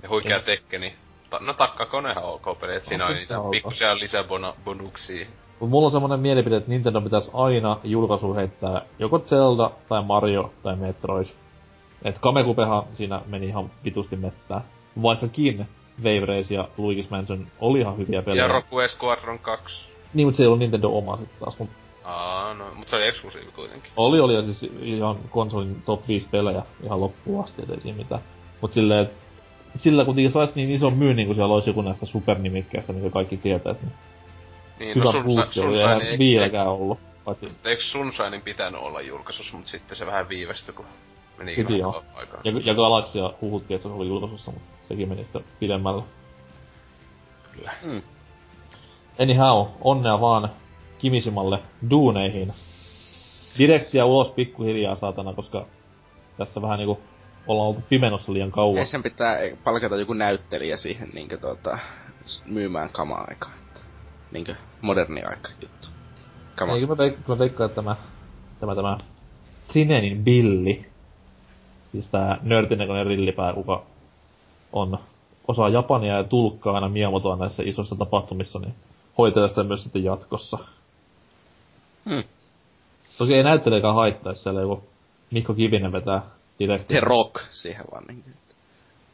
Ja 0.02 0.08
huikea 0.08 0.40
tekkeni 0.40 0.94
no 1.40 1.54
takkakonehan 1.54 2.24
ok 2.24 2.60
peli, 2.60 2.76
et 2.76 2.84
siinä 2.84 3.06
on 3.06 3.14
niitä 3.14 3.34
pikkusia 3.50 3.98
lisäbonuksia. 3.98 5.26
Mut 5.60 5.70
mulla 5.70 5.86
on 5.86 5.92
semmonen 5.92 6.20
mielipide, 6.20 6.56
että 6.56 6.70
Nintendo 6.70 7.00
pitäisi 7.00 7.30
aina 7.34 7.76
julkaisu 7.84 8.34
heittää 8.34 8.82
joko 8.98 9.18
Zelda 9.18 9.70
tai 9.88 10.02
Mario 10.02 10.52
tai 10.62 10.76
Metroid. 10.76 11.26
Et 12.04 12.18
Kamekupehan 12.18 12.82
siinä 12.96 13.22
meni 13.26 13.46
ihan 13.46 13.70
vitusti 13.84 14.16
mettää. 14.16 14.60
Vaikkakin 15.02 15.66
Wave 15.98 16.26
Race 16.26 16.54
ja 16.54 16.68
Luigi's 16.78 17.06
Mansion 17.10 17.46
oli 17.60 17.80
ihan 17.80 17.98
hyviä 17.98 18.22
pelejä. 18.22 18.42
Ja 18.42 18.48
Rogue 18.48 18.88
Squadron 18.88 19.38
2. 19.38 19.91
Niin, 20.14 20.26
mutta 20.26 20.36
se 20.36 20.42
ei 20.42 20.46
ollut 20.46 20.58
Nintendo 20.58 20.88
oma 20.88 21.16
sit 21.16 21.38
taas. 21.40 21.58
Mut... 21.58 21.70
Aa, 22.04 22.54
no, 22.54 22.64
mutta 22.74 22.90
se 22.90 22.96
oli 22.96 23.06
eksklusiivi 23.06 23.50
kuitenkin. 23.52 23.90
Oli, 23.96 24.20
oli, 24.20 24.34
ja 24.34 24.42
siis 24.42 24.72
ihan 24.82 25.16
konsolin 25.30 25.82
top 25.86 26.08
5 26.08 26.26
pelejä 26.30 26.62
ihan 26.84 27.00
loppuun 27.00 27.44
asti, 27.44 27.62
ei 27.70 27.80
siinä 27.80 27.98
mitään. 27.98 28.20
Mut 28.60 28.72
silleen, 28.72 29.10
sillä 29.76 30.04
kuitenkin 30.04 30.32
saisi 30.32 30.52
niin 30.56 30.70
ison 30.70 30.92
myynnin, 30.92 31.26
kun 31.26 31.36
siellä 31.36 31.54
olisi 31.54 31.70
joku 31.70 31.82
näistä 31.82 32.06
supernimikkeistä, 32.06 32.92
mitä 32.92 33.10
kaikki 33.10 33.36
tietäis. 33.36 33.76
Niin, 33.82 33.92
niin 34.78 34.98
no 34.98 35.12
Hyvä 35.12 35.44
no 35.44 35.52
sun, 35.52 35.74
ei 35.74 36.08
ei 36.08 36.18
vieläkään 36.18 36.68
ollut. 36.68 36.98
Paitsi... 37.24 37.52
Eikö 37.64 37.82
Sunshinein 37.82 38.42
pitänyt 38.42 38.80
olla 38.80 39.00
julkaisussa, 39.00 39.56
mutta 39.56 39.70
sitten 39.70 39.96
se 39.96 40.06
vähän 40.06 40.28
viivästyi, 40.28 40.74
kun 40.74 40.86
meni 41.38 41.56
Piti 41.56 41.78
joo. 41.78 42.04
aikaa. 42.14 42.40
Ja, 42.44 42.52
ja 42.64 42.74
Galaxia 42.74 43.32
huhuttiin, 43.40 43.76
että 43.76 43.88
se 43.88 43.94
oli 43.94 44.08
julkaisussa, 44.08 44.50
mutta 44.50 44.68
sekin 44.88 45.08
meni 45.08 45.22
sitten 45.22 45.44
pidemmällä. 45.60 46.02
Kyllä. 47.52 47.72
Mm. 47.82 48.02
Anyhow, 49.18 49.66
onnea 49.80 50.20
vaan 50.20 50.50
Kimisimalle 50.98 51.58
duuneihin. 51.90 52.52
Direktiä 53.58 54.04
ulos 54.04 54.28
pikkuhiljaa 54.28 54.96
saatana, 54.96 55.32
koska 55.32 55.66
tässä 56.36 56.62
vähän 56.62 56.78
niinku 56.78 57.00
ollaan 57.46 57.68
oltu 57.68 57.82
pimenossa 57.88 58.32
liian 58.32 58.50
kauan. 58.50 58.78
Ei 58.78 58.86
sen 58.86 59.02
pitää 59.02 59.38
palkata 59.64 59.96
joku 59.96 60.12
näyttelijä 60.12 60.76
siihen 60.76 61.10
niinkö 61.14 61.38
tota, 61.38 61.78
myymään 62.46 62.88
kamaa 62.92 63.24
aikaa. 63.28 63.52
Niinkö 64.32 64.54
moderni 64.80 65.22
aika 65.22 65.48
juttu. 65.62 65.88
Kama. 66.54 66.72
Eikö 66.74 66.86
mä, 66.86 66.94
veik- 66.94 67.28
mä 67.28 67.38
veikkaan, 67.38 67.70
että 67.70 67.82
tämä, 67.82 67.96
tämä, 68.60 68.74
tämä 68.74 68.98
Trinenin 69.72 70.24
Billi, 70.24 70.86
siis 71.92 72.08
tää 72.08 72.38
nörtinäköinen 72.42 73.06
rillipää, 73.06 73.52
kuka 73.52 73.82
on 74.72 74.98
osaa 75.48 75.68
Japania 75.68 76.16
ja 76.16 76.24
tulkkaa 76.24 76.74
aina 76.74 76.88
Miyamotoa 76.88 77.36
näissä 77.36 77.62
isoissa 77.66 77.96
tapahtumissa, 77.96 78.58
niin 78.58 78.74
hoitelee 79.18 79.48
sitä 79.48 79.64
myös 79.64 79.82
sitten 79.82 80.04
jatkossa. 80.04 80.58
Hmm. 82.10 82.24
Toki 83.18 83.34
ei 83.34 83.42
näyttelijäkään 83.42 83.94
haittaisi 83.94 84.42
siellä 84.42 84.60
joku 84.60 84.84
Mikko 85.30 85.54
Kivinen 85.54 85.92
vetää 85.92 86.22
direkti. 86.58 86.94
The 86.94 87.00
Rock 87.00 87.40
siihen 87.50 87.84
vaan 87.92 88.04
niin. 88.08 88.24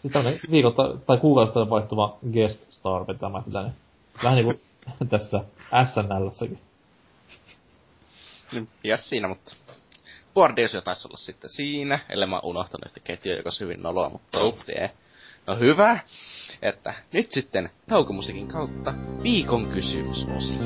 Sitten 0.03 0.27
on 0.27 0.33
viikotta 0.51 0.83
tai 1.07 1.19
kuukausista 1.19 1.71
vaihtuva 1.71 2.19
guest 2.33 2.73
star 2.73 3.07
vetämään 3.07 3.45
sitä, 3.45 3.63
niin 3.63 3.75
vähän 4.23 4.37
niinku 4.37 4.61
tässä 5.11 5.41
SNL-säkin. 5.85 6.61
Ja 8.85 8.97
siinä, 8.97 9.29
mutta 9.29 9.57
Bordeus 10.35 10.75
jo 10.75 10.81
taisi 10.81 11.09
olla 11.09 11.17
sitten 11.17 11.51
siinä, 11.51 11.99
ellei 12.09 12.29
mä 12.29 12.41
unohtanut 12.41 12.87
yhtä 12.87 13.01
ketjua, 13.01 13.37
joka 13.37 13.49
on 13.49 13.61
hyvin 13.61 13.83
noloa, 13.83 14.09
mutta 14.09 14.41
oh. 14.41 14.55
No 15.47 15.57
hyvä, 15.57 15.99
että 16.63 16.95
nyt 17.13 17.33
sitten 17.33 17.71
taukomusiikin 17.89 18.49
kautta 18.49 18.95
viikon 19.23 19.67
kysymysosio. 19.67 20.59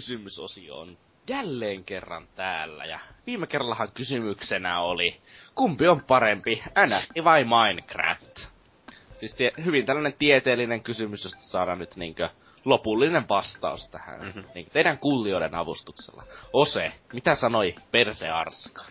Kysymysosio 0.00 0.78
on 0.78 0.98
jälleen 1.28 1.84
kerran 1.84 2.28
täällä. 2.36 2.84
Ja 2.84 3.00
viime 3.26 3.46
kerrallahan 3.46 3.92
kysymyksenä 3.94 4.80
oli, 4.80 5.20
kumpi 5.54 5.88
on 5.88 6.02
parempi, 6.06 6.62
NFT 6.86 7.24
vai 7.24 7.44
Minecraft? 7.44 8.40
Siis 9.16 9.34
tie, 9.34 9.52
hyvin 9.64 9.86
tällainen 9.86 10.14
tieteellinen 10.18 10.82
kysymys, 10.82 11.24
josta 11.24 11.42
saadaan 11.42 11.78
nyt 11.78 11.96
niinkö 11.96 12.28
lopullinen 12.64 13.28
vastaus 13.28 13.88
tähän. 13.88 14.20
Mm-hmm. 14.20 14.44
Niin, 14.54 14.66
teidän 14.72 14.98
kuulijoiden 14.98 15.54
avustuksella. 15.54 16.22
Ose, 16.52 16.92
mitä 17.12 17.34
sanoi 17.34 17.74
Perse 17.90 18.28
Arska? 18.28 18.84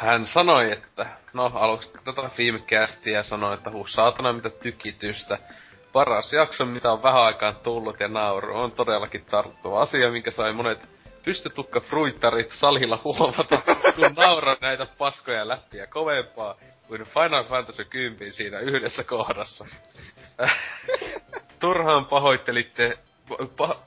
Hän 0.00 0.26
sanoi, 0.26 0.72
että 0.72 1.06
no 1.32 1.50
aluksi 1.54 1.90
tätä 2.04 2.30
viime 2.38 2.60
kästiä 2.66 3.22
sanoi, 3.22 3.54
että 3.54 3.70
huu 3.70 3.86
saatana 3.86 4.32
mitä 4.32 4.50
tykitystä. 4.50 5.38
Paras 5.92 6.32
jakso, 6.32 6.64
mitä 6.64 6.92
on 6.92 7.02
vähän 7.02 7.22
aikaan 7.22 7.56
tullut 7.56 8.00
ja 8.00 8.08
nauru, 8.08 8.60
on 8.60 8.72
todellakin 8.72 9.24
tarttuva 9.24 9.82
asia, 9.82 10.10
minkä 10.10 10.30
sai 10.30 10.52
monet 10.52 10.88
pystytukka 11.24 11.80
fruittarit 11.80 12.52
salilla 12.52 13.00
huomata, 13.04 13.62
kun 13.96 14.14
nauraa 14.16 14.56
näitä 14.60 14.86
paskoja 14.98 15.48
läppiä 15.48 15.86
kovempaa 15.86 16.54
kuin 16.88 17.04
Final 17.04 17.44
Fantasy 17.44 17.84
10 17.84 18.32
siinä 18.32 18.58
yhdessä 18.58 19.04
kohdassa. 19.04 19.66
Turhaan 21.60 22.04
pahoittelitte, 22.04 22.98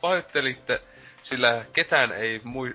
pahoittelitte, 0.01 0.81
sillä 1.23 1.65
ketään 1.73 2.11
ei 2.11 2.41
mui, 2.43 2.73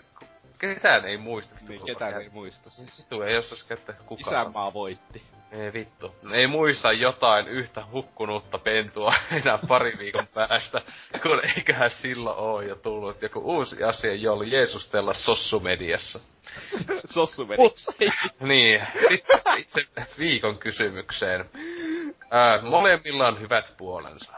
ketään 0.59 1.05
ei 1.05 1.17
muista. 1.17 1.55
Niin, 1.68 1.84
ketään 1.84 2.23
ei 2.23 2.28
muista 2.28 2.70
siis. 2.70 3.07
Tuo 3.09 3.25
ei 3.25 3.36
osas 3.36 3.62
käyttää 3.65 3.94
kukaan. 4.07 4.34
Isänmaa 4.34 4.73
voitti. 4.73 5.23
Ei 5.52 5.72
vittu. 5.72 6.14
Ei 6.32 6.46
muista 6.46 6.92
jotain 6.92 7.48
yhtä 7.48 7.82
hukkunutta 7.92 8.58
pentua 8.58 9.14
enää 9.42 9.58
pari 9.68 9.98
viikon 9.98 10.26
päästä, 10.34 10.82
kun 11.22 11.40
eiköhän 11.56 11.90
silloin 11.90 12.38
oo 12.38 12.60
jo 12.60 12.74
tullut 12.74 13.22
joku 13.22 13.40
uusi 13.40 13.84
asia, 13.84 14.14
jolla 14.14 14.44
Jeesustella 14.44 15.14
sossumediassa. 15.14 16.20
sossumediassa? 17.14 17.92
niin, 18.40 18.86
sitten 19.08 19.40
itse 19.58 19.86
viikon 20.18 20.58
kysymykseen. 20.58 21.50
Ää, 22.30 22.62
molemmilla 22.62 23.28
on 23.28 23.40
hyvät 23.40 23.76
puolensa. 23.76 24.32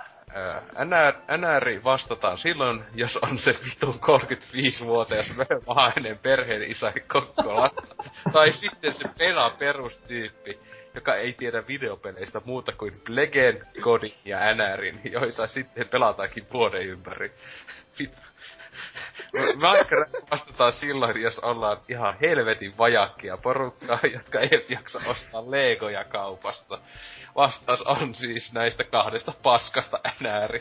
NR, 0.84 1.36
NR 1.38 1.84
vastataan 1.84 2.38
silloin, 2.38 2.84
jos 2.94 3.16
on 3.16 3.38
se 3.38 3.54
vitun 3.64 3.94
35-vuotias 3.94 5.38
vähäinen 5.38 6.18
perheen 6.18 6.62
isä 6.62 6.92
Kokkola. 7.08 7.70
tai 8.32 8.52
sitten 8.52 8.94
se 8.94 9.04
pelaa 9.18 9.50
perustyyppi, 9.50 10.58
joka 10.94 11.14
ei 11.14 11.32
tiedä 11.32 11.66
videopeleistä 11.66 12.40
muuta 12.44 12.72
kuin 12.72 12.92
Blegen, 13.04 13.66
Godin 13.80 14.14
ja 14.24 14.38
NRin, 14.54 15.00
joita 15.04 15.46
sitten 15.46 15.88
pelataankin 15.88 16.46
vuoden 16.52 16.82
ympäri. 16.82 17.32
Minecraft 19.32 20.30
vastataan 20.30 20.72
silloin, 20.72 21.22
jos 21.22 21.38
ollaan 21.38 21.80
ihan 21.88 22.16
helvetin 22.20 22.78
vajakkia 22.78 23.36
porukkaa, 23.42 23.98
jotka 24.14 24.40
ei 24.40 24.66
jaksa 24.68 25.00
ostaa 25.06 25.50
legoja 25.50 26.04
kaupasta. 26.04 26.78
Vastaus 27.36 27.82
on 27.82 28.14
siis 28.14 28.52
näistä 28.52 28.84
kahdesta 28.84 29.32
paskasta 29.42 30.00
NR. 30.20 30.60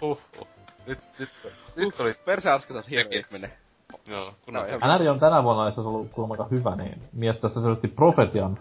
Huhhuh. 0.00 0.48
Nyt, 0.86 0.98
nyt, 1.18 1.30
nyt 1.76 2.00
oli... 2.00 2.14
Perse 2.24 2.50
Aska, 2.50 2.72
sä 2.72 2.78
oot 2.78 2.90
hieno 2.90 3.10
ihminen. 3.12 3.52
Joo, 4.06 4.32
kun 4.44 4.54
no, 4.54 4.62
NR 4.62 5.10
on 5.10 5.20
tänä 5.20 5.44
vuonna, 5.44 5.66
jos 5.66 5.78
ollut 5.78 6.14
kuulemma 6.14 6.34
aika 6.34 6.46
hyvä, 6.50 6.76
niin 6.76 7.00
mies 7.12 7.40
tässä 7.40 7.60
selvästi 7.60 7.88
profetian, 7.88 8.58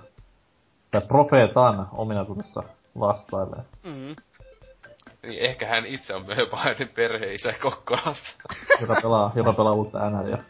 tai 0.91 1.01
profeetan 1.07 1.87
ominaisuudessa 1.97 2.63
vastailee. 2.99 3.63
Mm-hmm. 3.83 4.15
Niin 5.23 5.45
ehkä 5.45 5.67
hän 5.67 5.85
itse 5.85 6.15
on 6.15 6.25
myöhäinen 6.25 6.89
perheisä 6.95 7.53
Kokkolasta. 7.61 8.29
joka 8.81 8.95
pelaa, 9.01 9.31
joka 9.35 9.53
pelaa 9.53 9.73
uutta 9.73 10.09
NRiä. 10.09 10.43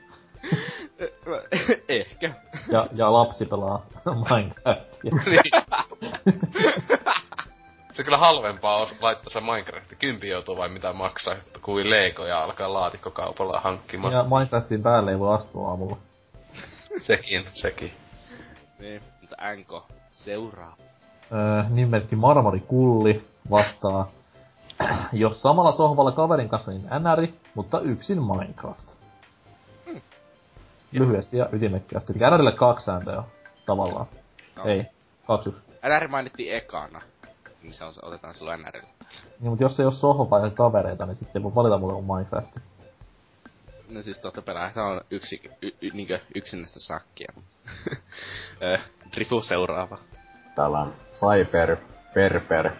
ehkä. 1.90 2.34
Ja, 2.72 2.88
ja 2.94 3.14
lapsi 3.14 3.46
pelaa 3.46 3.86
Minecraftia. 4.06 5.12
niin. 5.26 5.64
se 7.94 8.04
kyllä 8.04 8.18
halvempaa 8.18 8.78
on 8.78 8.88
laittaa 9.02 9.34
se 9.34 9.42
Minecraft. 9.42 9.94
Kympi 10.00 10.30
joutuu 10.30 10.58
vai 10.58 10.70
mitä 10.70 10.94
maksaa, 10.94 11.36
kuin 11.62 11.90
Lego 11.90 12.26
ja 12.26 12.44
alkaa 12.44 12.74
laatikkokaupalla 12.74 13.60
hankkimaan. 13.60 14.14
Ja 14.14 14.24
Minecraftin 14.24 14.84
päälle 14.84 15.12
ei 15.12 15.20
voi 15.20 15.36
astua 15.36 15.70
aamulla. 15.70 15.98
sekin, 17.08 17.46
sekin. 17.54 17.92
Niin, 18.80 19.02
mutta 19.22 19.36
Anko 19.40 19.88
seuraa. 20.10 20.76
Öö, 21.32 21.64
nimerkki 21.70 22.16
Marmari 22.16 22.60
Kulli 22.60 23.24
vastaa. 23.52 24.12
Jos 25.14 25.42
samalla 25.42 25.72
sohvalla 25.72 26.12
kaverin 26.12 26.50
kanssa, 26.50 26.72
niin 26.72 26.82
NR, 26.84 27.28
mutta 27.56 27.80
yksin 27.80 28.24
Minecraft. 28.24 28.88
Hmm. 29.86 30.02
Lyhyesti 30.92 31.38
ja 31.38 31.46
ytimekkäästi. 31.52 32.14
Eli 32.16 32.32
NRille 32.32 32.52
kaksi 32.52 32.86
sääntöä 32.86 33.24
tavallaan. 33.66 34.06
No. 34.58 34.66
Ei, 34.66 34.86
kaksi 35.28 35.50
yksi. 35.50 35.62
NR 35.84 36.08
mainittiin 36.08 36.56
ekana 36.56 37.02
niin 37.64 37.74
se 37.74 37.84
on, 37.84 37.94
otetaan 38.02 38.36
silloin 38.36 38.62
NRillä. 38.62 38.90
Niin, 39.40 39.50
mutta 39.50 39.64
jos 39.64 39.80
ei 39.80 39.86
ole 39.86 39.94
sohva 39.94 40.40
ja 40.40 40.50
kavereita, 40.50 41.06
niin 41.06 41.18
sitten 41.18 41.40
ei 41.40 41.44
voi 41.44 41.56
valita 41.56 41.78
muuta 41.78 41.96
kuin 41.96 42.06
Minecraft. 42.06 42.58
No 43.94 44.02
siis 44.02 44.20
totta 44.20 44.42
pelaa, 44.42 44.72
tämä 44.74 44.88
on 44.88 45.02
yksi, 45.12 45.42
y, 45.62 45.70
y, 45.82 45.90
niinkö 45.94 46.20
yksinäistä 46.36 46.80
sakkia. 46.80 47.34
Drifu 49.16 49.42
seuraava. 49.42 49.98
Täällä 50.56 50.80
on 50.80 50.94
Cyber 51.10 51.78
Perper 52.14 52.72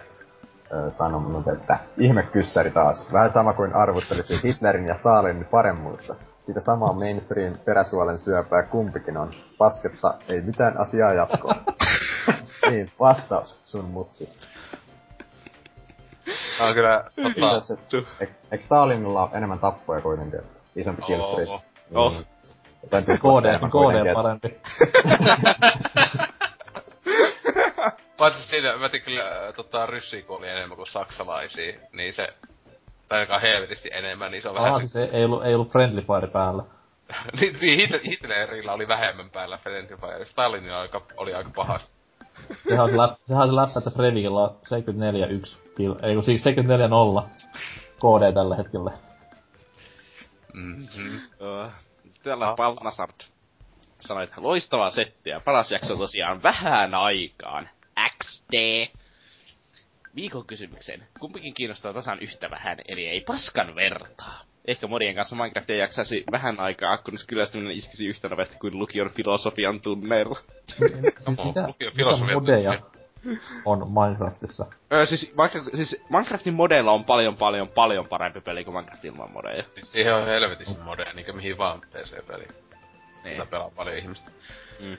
sanonut, 0.98 1.48
että 1.48 1.80
ihme 1.98 2.24
kyssäri 2.24 2.72
taas. 2.72 3.14
Vähän 3.14 3.32
sama 3.32 3.54
kuin 3.54 3.76
arvuttelisi 3.76 4.40
Hitlerin 4.44 4.88
ja 4.88 4.96
Stalinin 4.96 5.46
paremmuutta. 5.46 6.16
Sitä 6.42 6.60
samaa 6.60 6.94
mainstream 6.94 7.58
peräsuolen 7.66 8.18
syöpää 8.18 8.64
kumpikin 8.64 9.18
on. 9.18 9.32
Pasketta, 9.58 10.14
ei 10.28 10.42
mitään 10.42 10.78
asiaa 10.78 11.14
jatkoa. 11.14 11.54
niin, 12.70 12.92
vastaus 13.00 13.62
sun 13.64 13.86
mutsis. 13.86 14.40
Tää 16.58 16.68
on 16.68 16.74
kyllä, 16.74 17.04
tota... 17.24 17.62
Eikö 18.52 18.64
Stalinilla 18.64 19.30
enemmän 19.34 19.60
tappoja 19.60 20.02
kuitenkin? 20.02 20.42
Isompi 20.76 21.02
oh, 21.02 21.08
killstreak. 21.08 21.50
Oh. 21.50 21.64
oh. 21.94 22.14
Niin, 22.14 22.26
KD, 23.18 23.60
KD 23.74 24.14
parempi. 24.14 24.56
Paitsi 28.18 28.48
siinä, 28.48 28.78
mä 28.78 28.90
tein 28.90 29.04
kyllä 29.04 29.28
äh, 29.28 29.54
tota, 29.56 29.86
ryssiä, 29.86 30.24
oli 30.28 30.50
enemmän 30.50 30.76
kuin 30.76 30.88
saksalaisia, 30.88 31.80
niin 31.92 32.14
se, 32.14 32.28
tai 33.10 33.20
ainakaan 33.20 33.42
helvetisti 33.42 33.90
enemmän, 33.94 34.32
niin 34.32 34.42
se 34.42 34.50
on 34.50 34.58
Aa, 34.58 34.64
vähän... 34.64 34.80
siis 34.80 34.96
ei, 34.96 35.10
ei, 35.12 35.26
ollut, 35.26 35.46
ei 35.46 35.56
ollut 35.56 35.72
friendly 35.72 36.02
fire 36.02 36.28
päällä. 36.28 36.64
niin, 37.40 37.60
niin 37.62 38.00
Hitlerillä 38.04 38.74
oli 38.74 38.88
vähemmän 38.88 39.30
päällä 39.30 39.58
friendly 39.58 39.98
fire, 39.98 40.26
Stalinilla 40.26 40.80
oli 40.80 40.82
aika, 40.82 41.02
oli 41.18 41.34
aika 41.34 41.50
pahasti. 41.56 42.03
Sehän 42.68 42.84
on 42.84 42.90
se, 42.90 42.98
läppä, 42.98 43.18
sehän 43.28 43.44
on 43.44 43.50
se 43.50 43.56
läppä, 43.56 43.80
että 43.80 43.90
Fredikilla 43.90 44.44
on 44.44 44.58
74-1 45.46 45.58
kill, 45.78 45.96
ei 46.02 46.14
kun 46.14 46.24
siis 46.24 46.44
74-0 46.44 46.46
KD 47.96 48.34
tällä 48.34 48.56
hetkellä. 48.56 48.92
Mm-hmm. 50.54 51.16
Uh, 51.16 51.72
täällä 52.24 52.50
on 52.50 52.56
Palnasart 52.56 53.34
sanoi, 54.08 54.24
että 54.24 54.36
loistavaa 54.38 54.90
settiä. 54.90 55.40
Paras 55.46 55.72
jakso 55.72 55.96
tosiaan 55.96 56.44
vähän 56.44 56.94
aikaan. 56.94 57.70
XD. 58.24 58.88
Viikon 60.16 60.46
kysymykseen. 60.46 61.08
Kumpikin 61.20 61.54
kiinnostaa 61.54 61.94
tasan 61.94 62.20
yhtä 62.20 62.48
vähän, 62.52 62.78
eli 62.88 63.08
ei 63.08 63.22
paskan 63.22 63.76
vertaa. 63.76 64.42
Ehkä 64.68 64.88
modien 64.88 65.16
kanssa 65.16 65.36
Minecraftia 65.36 65.76
jaksaisi 65.76 66.24
vähän 66.32 66.60
aikaa, 66.60 66.98
kunnes 66.98 67.28
kyllästyminen 67.28 67.78
iskisi 67.78 68.08
yhtä 68.08 68.30
nopeasti 68.30 68.58
kuin 68.58 68.80
lukion 68.80 69.10
filosofian 69.10 69.82
tunneilla. 69.82 70.40
Mitä, 71.30 71.68
mitä 71.98 72.34
modeja 72.34 72.80
on 73.66 73.92
Minecraftissa? 73.92 74.66
Öö, 74.94 75.06
siis, 75.06 75.32
vaikka, 75.38 75.64
siis 75.74 76.02
Minecraftin 76.10 76.54
modeilla 76.54 76.92
on 76.92 77.06
paljon 77.06 77.38
paljon 77.38 77.68
paljon 77.76 78.08
parempi 78.08 78.42
peli 78.42 78.64
kuin 78.64 78.76
Minecraft 78.76 79.06
ilman 79.06 79.32
modeja. 79.32 79.64
Siis 79.74 79.92
siihen 79.92 80.16
on 80.16 80.28
helvetissä 80.28 80.84
modeja, 80.84 81.14
niinkö 81.14 81.34
mihin 81.34 81.58
vaan 81.58 81.82
PC-peli. 81.82 82.48
Niin. 83.24 83.38
Tätä 83.38 83.52
pelaa 83.52 83.72
paljon 83.76 83.98
ihmistä. 83.98 84.32
Mm. 84.80 84.98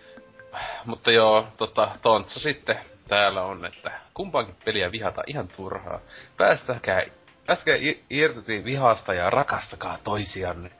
Mutta 0.87 1.11
joo, 1.11 1.47
tota, 1.57 1.91
Tontsa 2.03 2.41
sitten 2.41 2.79
täällä 3.09 3.43
on, 3.43 3.67
että 3.67 3.93
kumpaankin 4.15 4.57
peliä 4.65 4.93
vihata 4.93 5.23
ihan 5.27 5.49
turhaa. 5.57 6.01
Päästäkää, 6.37 7.03
päästäkää 7.47 7.79
irti 8.11 8.65
vihasta 8.65 9.15
ja 9.15 9.31
rakastakaa 9.31 9.99
toisianne. 10.05 10.71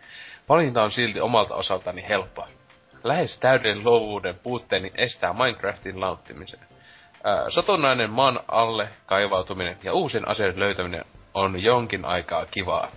Valinta 0.49 0.83
on 0.83 0.91
silti 0.91 1.21
omalta 1.21 1.55
osaltani 1.55 2.09
helppoa. 2.09 2.49
Lähes 3.05 3.39
täyden 3.39 3.85
luovuuden 3.85 4.35
puutteeni 4.43 4.91
estää 4.97 5.33
Minecraftin 5.33 6.01
nauttimisen. 6.01 6.61
satunnainen 7.55 8.11
maan 8.11 8.41
alle 8.49 8.89
kaivautuminen 9.07 9.77
ja 9.83 9.93
uusien 9.93 10.29
aseiden 10.31 10.61
löytäminen 10.61 11.05
on 11.35 11.63
jonkin 11.63 12.05
aikaa 12.05 12.47
kivaa. 12.47 12.91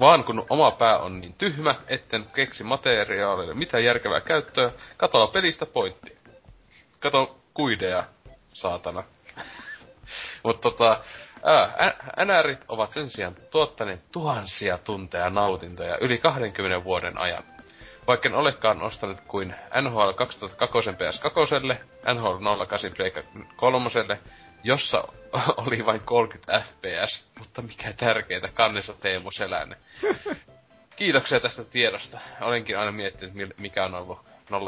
Vaan 0.00 0.24
kun 0.24 0.46
oma 0.50 0.70
pää 0.70 0.98
on 0.98 1.20
niin 1.20 1.34
tyhmä, 1.38 1.74
etten 1.88 2.24
keksi 2.34 2.64
materiaaleille 2.64 3.54
mitään 3.54 3.84
järkevää 3.84 4.20
käyttöä, 4.20 4.70
katoa 4.96 5.26
pelistä 5.26 5.66
pointti. 5.66 6.18
Kato 7.00 7.40
kuideja, 7.54 8.04
saatana. 8.52 9.04
Mutta 10.44 10.70
tota, 10.70 11.00
NRit 12.24 12.64
ovat 12.68 12.92
sen 12.92 13.10
sijaan 13.10 13.36
tuottaneet 13.50 14.12
tuhansia 14.12 14.78
tunteja 14.78 15.30
nautintoja 15.30 15.98
yli 16.00 16.18
20 16.18 16.84
vuoden 16.84 17.18
ajan. 17.18 17.44
Vaikka 18.06 18.28
en 18.28 18.34
olekaan 18.34 18.82
ostanut 18.82 19.20
kuin 19.20 19.54
NHL 19.82 20.12
2002 20.12 20.90
PS2, 20.90 22.14
NHL 22.14 22.44
08 22.44 22.90
Pleikka 22.96 23.22
3, 23.56 23.90
jossa 24.64 25.04
oli 25.66 25.86
vain 25.86 26.00
30 26.00 26.60
FPS, 26.60 27.24
mutta 27.38 27.62
mikä 27.62 27.92
tärkeintä, 27.92 28.48
kannessa 28.54 28.92
Teemu 28.92 29.30
Selänne. 29.30 29.76
Kiitoksia 30.96 31.40
tästä 31.40 31.64
tiedosta. 31.64 32.20
Olenkin 32.40 32.78
aina 32.78 32.92
miettinyt, 32.92 33.58
mikä 33.60 33.84
on 33.84 33.94
ollut 33.94 34.18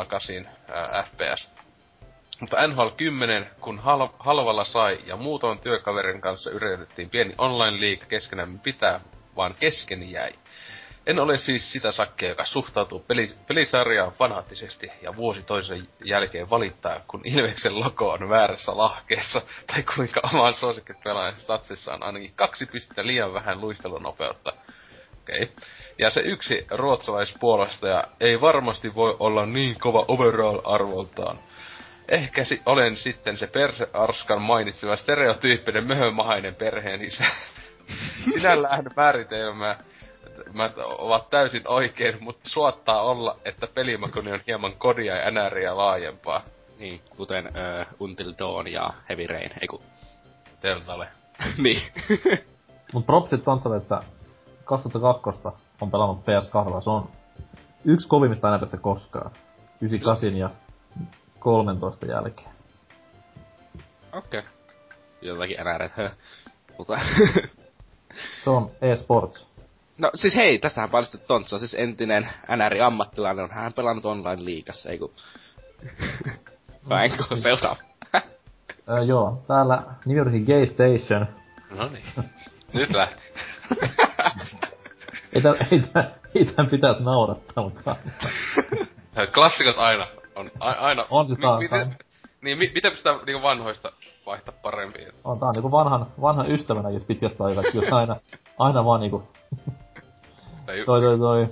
08 0.07 0.49
ää, 0.73 1.03
FPS. 1.03 1.70
Mutta 2.41 2.67
NHL 2.67 2.89
10, 2.97 3.51
kun 3.60 3.78
hal- 3.78 4.15
halvalla 4.19 4.65
sai 4.65 4.99
ja 5.07 5.17
muutoin 5.17 5.60
työkaverin 5.60 6.20
kanssa 6.20 6.51
yritettiin 6.51 7.10
pieni 7.10 7.35
online-liiga 7.39 8.07
keskenämme 8.07 8.59
pitää, 8.62 9.01
vaan 9.36 9.55
keskeni 9.60 10.12
jäi. 10.12 10.33
En 11.07 11.19
ole 11.19 11.39
siis 11.39 11.73
sitä 11.73 11.93
sakkia, 11.93 12.28
joka 12.28 12.44
suhtautuu 12.44 13.05
peli- 13.09 13.35
pelisarjaan 13.49 14.12
fanaattisesti 14.12 14.91
ja 15.02 15.17
vuosi 15.17 15.43
toisen 15.43 15.89
jälkeen 16.05 16.51
valittaa, 16.51 17.01
kun 17.09 17.20
Ilveksen 17.25 17.81
logo 17.81 18.10
on 18.10 18.28
väärässä 18.28 18.77
lahkeessa, 18.77 19.43
tai 19.67 19.83
kuinka 19.94 20.20
oman 20.35 20.55
suosikkipelaajan 20.55 21.36
statsissa 21.36 21.94
on 21.94 22.02
ainakin 22.02 22.33
kaksi 22.36 22.67
pistettä 22.67 23.07
liian 23.07 23.35
vähän 23.35 23.60
luistelunopeutta. 23.60 24.52
Okei. 25.20 25.43
Okay. 25.43 25.55
Ja 25.99 26.10
se 26.10 26.20
yksi 26.20 26.67
ruotsalaispuolustaja 26.70 28.05
ei 28.20 28.41
varmasti 28.41 28.94
voi 28.94 29.17
olla 29.19 29.47
niin 29.47 29.81
kova 29.81 30.05
overall-arvoltaan. 30.09 31.36
Ehkä 32.11 32.45
si- 32.45 32.63
olen 32.67 32.97
sitten 32.97 33.37
se 33.39 33.47
persearskan 33.47 34.43
mainitseva 34.43 34.97
stereotyyppinen 34.97 35.87
möhömahainen 35.87 36.55
perheen 36.55 37.05
isä. 37.05 37.25
Sinällään 38.35 38.85
määritelmä 38.97 39.77
mä 40.53 40.71
ovat 40.99 41.31
täysin 41.31 41.69
oikein, 41.69 42.17
mutta 42.21 42.49
suottaa 42.49 43.03
olla, 43.03 43.35
että 43.45 43.67
pelimakoni 43.75 44.33
on 44.33 44.41
hieman 44.47 44.77
kodia 44.79 45.17
ja 45.17 45.31
NRiä 45.31 45.77
laajempaa. 45.77 46.43
Niin, 46.79 47.01
kuten 47.17 47.47
uh, 47.47 47.87
Until 48.09 48.33
Dawn 48.39 48.73
ja 48.73 48.91
Heavy 49.09 49.27
Rain, 49.27 49.51
eiku. 49.61 49.83
Teltale. 50.61 51.09
niin. 51.65 51.83
Mut 52.95 53.07
propsit 53.07 53.49
on 53.49 53.59
se, 53.59 53.69
että 53.77 54.01
2002 54.65 55.43
on 55.81 55.91
pelannut 55.91 56.19
PS2, 56.19 56.83
se 56.83 56.91
on 56.91 57.09
yksi 57.85 58.09
kovimmista 58.09 58.57
NRistä 58.57 58.77
koskaan. 58.77 59.31
98 59.83 60.37
ja 60.37 60.51
13 61.41 62.07
jälkeen. 62.07 62.51
Okei. 64.12 64.41
Okay. 64.41 64.51
Jotakin 65.23 65.57
NR, 65.57 66.10
mutta... 66.78 66.99
se 68.44 68.51
on 68.51 68.70
eSports. 68.83 69.47
No 69.99 70.10
siis 70.15 70.36
hei, 70.36 70.59
tästähän 70.59 70.91
paljastui 70.91 71.20
Tontsa, 71.27 71.59
siis 71.59 71.75
entinen 71.78 72.28
NR-ammattilainen, 72.49 73.44
on 73.44 73.51
hän 73.51 73.73
pelannut 73.77 74.05
online-liigassa, 74.05 74.91
eiku... 74.91 75.12
Vainko 76.89 77.36
seuraa? 77.36 77.77
öö, 78.91 79.02
joo, 79.02 79.44
täällä 79.49 79.83
nimi 80.05 80.20
olisi 80.20 80.41
Gay 80.41 80.67
Station. 80.67 81.27
No 81.70 81.89
niin. 81.89 82.05
Nyt 82.73 82.91
lähti. 82.91 83.23
ei, 85.33 85.43
tämän, 85.43 85.59
ei, 85.70 85.81
tämän, 85.81 86.15
ei 86.35 86.44
tämän 86.44 86.70
pitäisi 86.70 87.02
naurattaa, 87.02 87.65
mutta... 87.65 87.97
Klassikot 89.35 89.78
aina. 89.78 90.07
On 90.36 90.50
a, 90.60 90.70
aina. 90.70 91.05
On 91.10 91.26
siis 91.26 91.39
mi, 91.39 91.47
miten, 91.59 91.97
niin, 92.42 92.59
mi, 92.59 92.70
miten 92.75 92.97
sitä 92.97 93.10
niinku 93.26 93.42
vanhoista 93.42 93.92
vaihtaa 94.26 94.55
parempiin? 94.62 95.12
On 95.25 95.39
tää 95.39 95.49
on 95.49 95.55
niinku 95.55 95.70
vanhan, 95.70 96.07
vanhan 96.20 96.50
ystävänäkin 96.50 97.05
pitkästä 97.05 97.44
aikaa, 97.44 97.65
jos 97.75 97.92
aina, 97.92 98.17
aina 98.59 98.84
vaan 98.84 99.00
niinku 99.00 99.28
toi, 100.67 101.00
toi, 101.00 101.18
toi, 101.18 101.49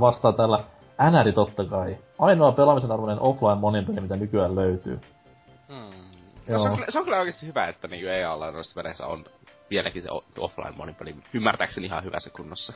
vastaa 0.00 0.32
tällä 0.32 0.64
NR 1.10 1.32
totta 1.32 1.64
kai. 1.64 1.96
Ainoa 2.18 2.52
pelaamisen 2.52 2.92
arvoinen 2.92 3.20
offline 3.20 3.54
monipeli, 3.54 4.00
mitä 4.00 4.16
nykyään 4.16 4.56
löytyy. 4.56 5.00
Hmm. 5.68 5.90
No, 6.48 6.58
se, 6.58 6.68
on, 6.68 6.84
se 6.88 6.98
on 6.98 7.04
kyllä 7.04 7.18
oikeesti 7.18 7.46
hyvä, 7.46 7.66
että 7.66 7.88
niinku 7.88 8.06
EA 8.06 8.36
noista 8.52 8.74
peleissä 8.74 9.06
on 9.06 9.24
vieläkin 9.70 10.02
se 10.02 10.08
offline 10.38 10.74
monipeli. 10.76 11.16
Ymmärtääkseni 11.32 11.86
ihan 11.86 12.04
hyvässä 12.04 12.30
kunnossa. 12.30 12.72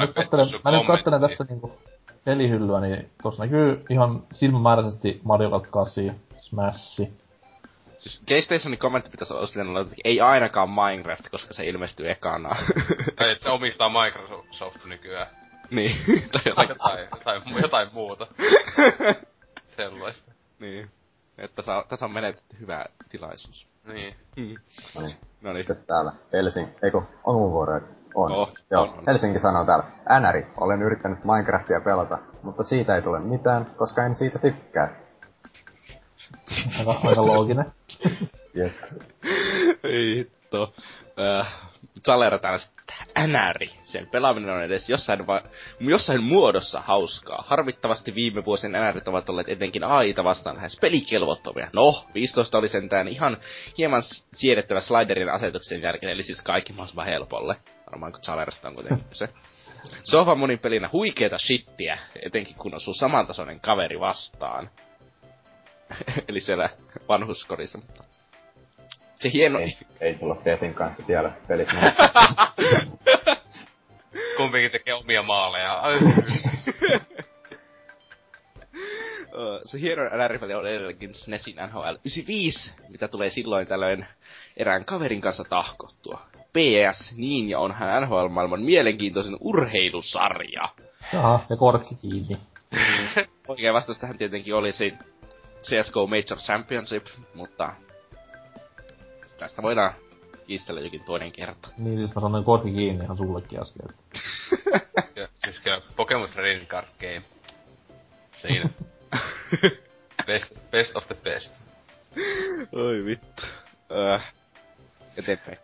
Nyt 0.00 0.14
kattelen, 0.14 0.46
mä 0.64 0.70
nyt 0.70 0.86
kattelen 0.86 1.20
tässä 1.20 1.44
niinku 1.48 1.78
pelihyllyä, 2.24 2.80
niin 2.80 3.10
tossa 3.22 3.42
näkyy 3.42 3.84
ihan 3.90 4.22
silmämääräisesti 4.32 5.20
Mario 5.24 5.50
Kart 5.50 5.66
8, 5.66 6.20
Smash, 6.38 7.00
Siis 8.00 8.22
Gaystationin 8.28 8.78
kommentti 8.78 9.10
pitäisi 9.10 9.34
olla, 9.34 9.80
että 9.80 9.94
ei 10.04 10.20
ainakaan 10.20 10.70
Minecraft, 10.70 11.28
koska 11.30 11.54
se 11.54 11.64
ilmestyy 11.64 12.10
ekana. 12.10 12.48
tai 13.16 13.30
että 13.30 13.42
se 13.42 13.50
omistaa 13.50 14.04
Microsoft 14.04 14.84
nykyään. 14.84 15.26
Niin. 15.70 15.96
tai 16.32 16.42
jotain, 16.46 16.68
jotain, 16.68 17.08
jotain, 17.10 17.62
jotain 17.62 17.88
muuta. 17.92 18.26
Sellaista. 19.76 20.32
Niin. 20.58 20.90
Että 21.40 21.62
saa, 21.62 21.84
tässä 21.88 22.06
on 22.06 22.12
menetetty 22.12 22.60
hyvä 22.60 22.84
tilaisuus. 23.08 23.66
Niin. 23.86 24.14
Mm. 24.36 24.54
No 24.94 25.00
niin. 25.06 25.16
No 25.40 25.52
niin. 25.52 25.66
täällä 25.86 26.10
Helsinki, 26.32 26.72
eikö, 26.82 27.00
on 27.24 27.34
mun 27.34 27.50
vuoro, 27.50 27.80
on. 28.14 28.32
Oh, 28.32 28.52
Joo, 28.70 28.82
on, 28.82 28.88
on. 28.88 29.04
Helsinki 29.06 29.40
sanoo 29.40 29.64
täällä. 29.64 29.84
Änäri, 30.10 30.46
olen 30.60 30.82
yrittänyt 30.82 31.24
Minecraftia 31.24 31.80
pelata, 31.80 32.18
mutta 32.42 32.64
siitä 32.64 32.96
ei 32.96 33.02
tule 33.02 33.20
mitään, 33.20 33.66
koska 33.76 34.04
en 34.04 34.14
siitä 34.14 34.38
tykkää. 34.38 34.88
aika, 36.78 37.00
aika 37.04 37.26
looginen. 37.26 37.66
Ei 39.84 40.16
hitto. 40.16 40.74
Äh, 41.40 41.46
Zalera 42.06 42.38
täällä 42.38 42.58
NRi. 43.26 43.70
Sen 43.84 44.08
pelaaminen 44.08 44.50
on 44.50 44.62
edes 44.62 44.88
jossain, 44.88 45.26
va- 45.26 45.42
jossain 45.80 46.22
muodossa 46.22 46.80
hauskaa. 46.80 47.44
Harvittavasti 47.46 48.14
viime 48.14 48.44
vuosien 48.44 48.72
NRit 48.72 49.08
ovat 49.08 49.28
olleet 49.30 49.48
etenkin 49.48 49.84
AIta 49.84 50.24
vastaan 50.24 50.56
lähes 50.56 50.78
pelikelvottomia. 50.80 51.70
No, 51.72 52.04
15 52.14 52.58
oli 52.58 52.68
sentään 52.68 53.08
ihan 53.08 53.36
hieman 53.78 54.02
siedettävä 54.34 54.80
sliderin 54.80 55.28
asetuksen 55.28 55.82
jälkeen, 55.82 56.12
eli 56.12 56.22
siis 56.22 56.42
kaikki 56.42 56.72
mahdollisimman 56.72 57.06
helpolle. 57.06 57.56
Varmaan 57.90 58.12
kun 58.12 58.22
Zalerasta 58.22 58.68
on 58.68 58.74
kuitenkin 58.74 59.06
se. 59.12 59.28
Sofa 60.04 60.34
monin 60.34 60.58
pelinä 60.58 60.90
huikeeta 60.92 61.38
shittiä, 61.38 61.98
etenkin 62.26 62.54
kun 62.58 62.74
osuu 62.74 62.94
samantasoinen 62.94 63.60
kaveri 63.60 64.00
vastaan. 64.00 64.70
Eli 66.28 66.40
siellä 66.40 66.70
vanhuskodissa, 67.08 67.78
mutta... 67.78 68.04
Se 69.14 69.30
hieno... 69.32 69.58
Ei, 69.58 69.78
ei 70.00 70.18
sulla 70.18 70.36
Deathin 70.44 70.74
kanssa 70.74 71.02
siellä 71.02 71.32
pelissä. 71.48 71.74
Kumpikin 74.36 74.70
tekee 74.70 74.94
omia 74.94 75.22
maaleja. 75.22 75.82
se 79.64 79.80
hieno 79.80 80.02
NR-peli 80.02 80.54
on 80.54 80.66
edelleenkin 80.66 81.14
SNESin 81.14 81.56
NHL 81.56 81.94
95, 82.04 82.74
mitä 82.88 83.08
tulee 83.08 83.30
silloin 83.30 83.66
tällöin 83.66 84.06
erään 84.56 84.84
kaverin 84.84 85.20
kanssa 85.20 85.44
tahkottua. 85.44 86.20
PS, 86.52 87.16
niin 87.16 87.48
ja 87.48 87.58
onhan 87.58 88.02
NHL-maailman 88.02 88.62
mielenkiintoisin 88.62 89.36
urheilusarja. 89.40 90.68
Jaha, 91.12 91.40
ja 91.50 91.56
korkki 91.56 91.94
kiinni. 92.00 92.36
Oikea 93.48 93.72
vastaus 93.72 93.98
tähän 93.98 94.18
tietenkin 94.18 94.54
olisi 94.54 94.94
CSGO 95.62 96.06
Major 96.06 96.38
Championship, 96.38 97.06
mutta 97.34 97.74
tästä 99.38 99.62
voidaan 99.62 99.92
kiistellä 100.46 100.80
jokin 100.80 101.04
toinen 101.04 101.32
kerta. 101.32 101.68
Niin, 101.78 101.98
siis 101.98 102.14
mä 102.14 102.20
sanoin 102.20 102.44
korki 102.44 102.72
kiinni 102.72 103.04
ihan 103.04 103.16
sullekin 103.16 103.60
äsken. 103.60 103.88
ja, 105.16 105.28
siis 105.44 105.60
kyllä 105.60 105.82
Pokemon 105.96 106.28
Trading 106.30 106.66
Card 106.66 106.86
Game. 107.00 107.22
Siinä. 108.32 108.70
best, 110.26 110.70
best 110.70 110.96
of 110.96 111.06
the 111.06 111.16
best. 111.24 111.52
Oi 112.72 113.04
vittu. 113.04 113.42
Äh. 114.14 114.32
Eteenpäin. 115.16 115.58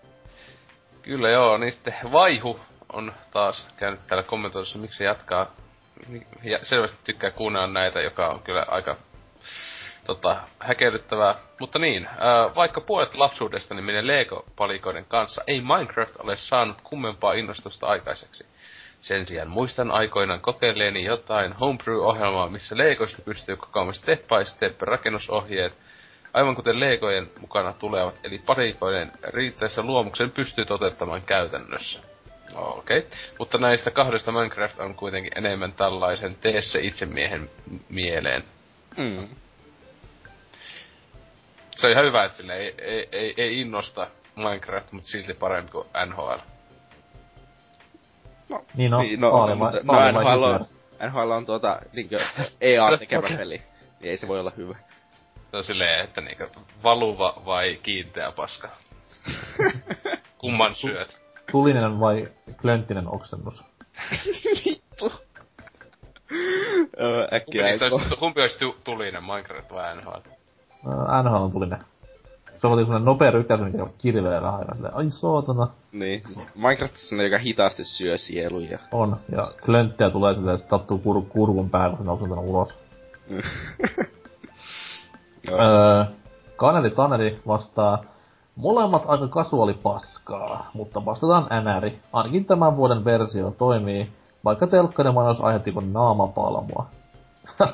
Kyllä 1.03 1.31
joo, 1.31 1.57
niin 1.57 1.73
sitten 1.73 1.95
Vaihu 2.13 2.61
on 2.93 3.13
taas 3.33 3.67
käynyt 3.77 4.01
täällä 4.07 4.23
kommentoissa, 4.23 4.79
miksi 4.79 5.05
jatkaa. 5.05 5.55
Ja 6.43 6.65
selvästi 6.65 6.99
tykkää 7.05 7.31
kuunnella 7.31 7.67
näitä, 7.67 8.01
joka 8.01 8.27
on 8.27 8.43
kyllä 8.43 8.65
aika 8.69 8.97
tota, 10.07 10.37
häkellyttävää. 10.59 11.35
Mutta 11.61 11.79
niin, 11.79 12.09
ää, 12.19 12.55
vaikka 12.55 12.81
puolet 12.81 13.15
lapsuudestani 13.15 13.83
menee 13.83 14.07
Lego-palikoiden 14.07 15.05
kanssa, 15.09 15.43
ei 15.47 15.61
Minecraft 15.61 16.17
ole 16.19 16.37
saanut 16.37 16.81
kummempaa 16.81 17.33
innostusta 17.33 17.87
aikaiseksi. 17.87 18.47
Sen 19.01 19.27
sijaan 19.27 19.51
muistan 19.51 19.91
aikoinaan 19.91 20.41
kokeilleeni 20.41 21.05
jotain 21.05 21.53
homebrew-ohjelmaa, 21.53 22.49
missä 22.49 22.77
Legoista 22.77 23.23
pystyy 23.23 23.57
kokoamaan 23.57 23.95
step 23.95 24.23
by 24.29 24.45
step 24.45 24.83
rakennusohjeet, 24.83 25.73
aivan 26.33 26.57
kuten 26.57 26.81
Legojen 26.81 27.31
mukana 27.41 27.73
tulevat, 27.73 28.15
eli 28.25 28.39
palikoiden 28.39 29.13
riittäessä 29.23 29.83
luomuksen 29.83 30.31
pystyy 30.31 30.65
toteuttamaan 30.65 31.23
käytännössä. 31.23 32.01
Okei. 32.55 32.99
Okay. 32.99 33.11
Mutta 33.39 33.59
näistä 33.59 33.91
kahdesta 33.91 34.33
Minecraft 34.33 34.81
on 34.81 34.95
kuitenkin 34.95 35.33
enemmän 35.37 35.73
tällaisen 35.73 36.35
tee 36.35 36.63
se 36.63 36.81
itsemiehen 36.81 37.51
mieleen. 37.89 38.45
Mm 38.97 39.29
se 41.77 41.87
on 41.87 41.93
ihan 41.93 42.05
hyvä, 42.05 42.25
että 42.25 42.37
sille 42.37 42.57
ei, 42.57 42.75
ei, 42.79 43.09
ei, 43.13 43.35
ei 43.37 43.61
innosta 43.61 44.07
Minecraft, 44.37 44.93
mutta 44.93 45.09
silti 45.09 45.35
parempi 45.35 45.73
kuin 45.73 45.87
NHL. 46.07 46.39
No, 48.49 48.65
niin 48.75 48.91
no, 48.91 49.03
niin, 49.03 49.21
no, 49.21 49.57
mutta, 49.57 49.81
Spaali 49.81 50.13
no 50.13 50.25
vai 50.25 50.37
NHL, 50.37 50.43
on? 50.43 50.67
NHL 51.11 51.31
on 51.31 51.47
tuota, 51.47 51.79
niinkö 51.93 52.19
EA 52.61 52.99
tekemä 52.99 53.29
peli. 53.39 53.63
Niin 54.01 54.11
ei 54.11 54.17
se 54.17 54.29
voi 54.29 54.41
olla 54.41 54.53
hyvä. 54.57 54.77
Se 55.51 55.57
on 55.57 55.65
silleen, 55.65 56.05
että 56.05 56.21
niinku 56.21 56.45
valuva 56.83 57.35
vai 57.47 57.79
kiinteä 57.83 58.33
paska. 58.33 58.69
Kumman 60.39 60.75
syöt? 60.75 61.23
Tulinen 61.51 62.01
vai 62.01 62.29
klönttinen 62.61 63.09
oksennus? 63.09 63.65
Vittu. 64.65 65.13
Öö, 67.01 67.21
Kumpi, 67.21 67.37
äkkiä 67.37 67.65
olisi, 67.65 68.17
kumpi 68.19 68.41
olisi 68.41 68.59
tu- 68.59 68.77
tulinen, 68.85 69.25
Minecraft 69.25 69.73
vai 69.73 69.97
NHL? 69.97 70.36
NHL 71.23 71.43
on 71.43 71.53
tulinen. 71.53 71.79
Se 72.59 72.67
on 72.67 72.79
semmonen 72.79 73.05
nopea 73.05 73.31
rykäsy, 73.31 73.65
mikä 73.65 73.87
kirvelee 73.99 74.43
vähän 74.43 74.61
aina 74.61 74.75
silleen, 74.75 74.97
ai 74.97 75.11
sootana. 75.11 75.69
Niin, 75.93 76.23
siis 76.27 76.41
Minecraftissa 76.55 77.17
on 77.17 77.25
joka 77.25 77.39
hitaasti 77.39 77.85
syö 77.85 78.19
sieluja. 78.19 78.79
On, 78.93 79.17
ja 79.37 79.47
klönttiä 79.65 80.11
tulee 80.11 80.35
silleen, 80.35 80.55
että 80.55 80.69
sattuu 80.69 80.99
kur, 80.99 81.23
kurkun 81.29 81.71
päälle, 81.71 81.97
kun 81.97 82.05
se 82.05 82.11
nousee 82.11 82.29
tänne 82.29 82.45
ulos. 82.45 82.75
Joo. 85.51 85.59
Öö, 85.61 86.05
Kaneli 86.57 86.91
Taneli 86.91 87.41
vastaa, 87.47 88.05
molemmat 88.57 89.03
aika 89.07 89.29
kasuaali 89.29 89.75
paskaa, 89.83 90.71
mutta 90.75 91.05
vastataan 91.05 91.49
NR. 91.65 91.91
Ainakin 92.13 92.45
tämän 92.45 92.77
vuoden 92.77 93.05
versio 93.05 93.51
toimii, 93.51 94.09
vaikka 94.45 94.67
telkkaiden 94.67 95.15
mainos 95.15 95.41
aiheutti 95.41 95.73
kun 95.73 95.93
naamapalmua. 95.93 96.87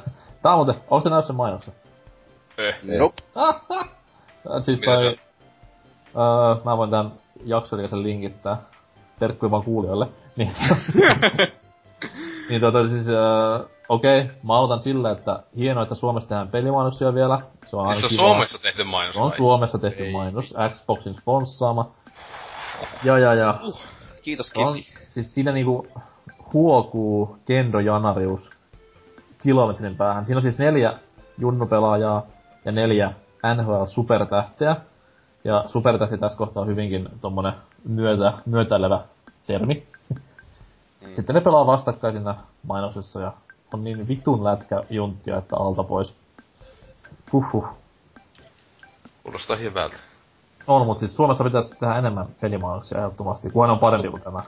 Tää 0.43 0.53
on 0.53 0.59
muuten, 0.59 0.75
onko 0.91 1.01
se 1.01 1.11
näyssä 1.11 1.33
mainoksen? 1.33 1.75
Eh. 2.69 2.99
Nope. 2.99 3.23
siis 4.65 4.79
Mitä 4.81 4.95
toi, 4.95 5.07
öö, 5.07 6.63
mä 6.65 6.77
voin 6.77 6.91
tän 6.91 7.13
jakson 7.45 7.81
ja 7.81 7.89
sen 7.89 8.03
linkittää. 8.03 8.57
Terkkuja 9.19 9.51
vaan 9.51 9.65
kuulijoille. 9.65 10.07
Niin, 10.37 10.53
niin 12.49 12.61
tota 12.61 12.89
siis, 12.89 13.09
öö, 13.09 13.59
okei, 13.89 14.21
okay, 14.21 14.35
mä 14.43 14.55
aloitan 14.55 14.83
sillä, 14.83 15.11
että 15.11 15.39
hienoa, 15.57 15.83
että 15.83 15.95
Suomessa 15.95 16.29
tehdään 16.29 16.49
pelimainoksia 16.49 17.15
vielä. 17.15 17.39
Se 17.71 17.77
on 17.77 17.95
Siis 17.95 18.05
on. 18.05 18.11
Suomessa 18.11 18.59
tehty 18.59 18.85
mainos 18.85 19.15
Se 19.15 19.21
on 19.21 19.29
vai? 19.29 19.37
Suomessa 19.37 19.79
tehty 19.79 20.05
Ei. 20.05 20.13
mainos, 20.13 20.55
Xboxin 20.75 21.15
sponssaama. 21.15 21.85
Ja 23.05 23.19
ja 23.19 23.35
ja. 23.35 23.55
Kiitos 24.23 24.53
On, 24.57 24.79
siis 25.09 25.35
siinä 25.35 25.53
niinku 25.53 25.87
huokuu 26.53 27.39
Kendo 27.45 27.79
Janarius 27.79 28.51
kilometrin 29.43 29.97
päähän. 29.97 30.27
Siinä 30.27 30.39
on 30.39 30.43
siis 30.43 30.59
neljä 30.59 30.93
junnupelaajaa 31.39 32.27
ja 32.65 32.73
neljä 32.73 33.13
NHL-supertähteä. 33.55 34.77
Ja 35.45 35.65
supertähti 35.67 36.19
tässä 36.19 36.39
kohtaa 36.39 36.61
on 36.61 36.69
hyvinkin 36.69 37.09
tommonen 37.21 37.53
myötä, 37.85 38.33
myötäilevä 38.47 39.01
termi. 39.47 39.87
Sitten 41.13 41.35
ne 41.35 41.41
pelaa 41.41 41.67
vastakkain 41.67 42.15
siinä 42.15 42.35
mainoksessa 42.67 43.21
ja 43.21 43.33
on 43.75 43.85
niin 43.85 44.09
vitun 44.09 44.45
lätkä 44.45 44.83
junttia, 44.91 45.37
että 45.37 45.57
alta 45.57 45.85
pois. 45.85 46.15
Huhhuh. 47.33 47.69
Kuulostaa 49.23 49.57
hyvältä. 49.57 49.97
On, 50.67 50.87
mutta 50.87 51.01
siis 51.01 51.17
Suomessa 51.17 51.45
pitäisi 51.45 51.75
tehdä 51.81 51.99
enemmän 51.99 52.27
pelimainoksia 52.41 52.99
ehdottomasti, 52.99 53.51
kunhan 53.51 53.71
on 53.71 53.79
parempi 53.79 54.09
kuin 54.09 54.23
tämä. 54.23 54.43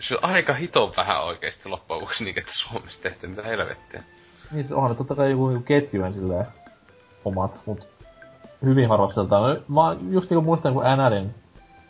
Se 0.00 0.14
on 0.14 0.24
aika 0.24 0.54
hito 0.54 0.92
vähän 0.96 1.24
oikeesti 1.24 1.68
loppujen 1.68 2.00
lopuksi 2.00 2.24
niin, 2.24 2.38
että 2.38 2.52
Suomessa 2.54 3.02
tehty 3.02 3.26
mitä 3.26 3.42
helvettiä. 3.42 4.02
Niin 4.52 4.68
se 4.68 4.74
onhan 4.74 4.96
totta 4.96 5.14
kai 5.14 5.30
joku, 5.30 5.50
joku 5.50 5.62
ketjujen 5.62 6.14
silleen 6.14 6.46
omat, 7.24 7.60
mut 7.66 7.88
hyvin 8.64 8.88
harvakseltaan. 8.88 9.42
No, 9.42 9.82
Mä 9.82 9.96
just 10.10 10.30
niinku 10.30 10.44
muistan, 10.44 10.74
kun 10.74 10.84
NRin 10.96 11.34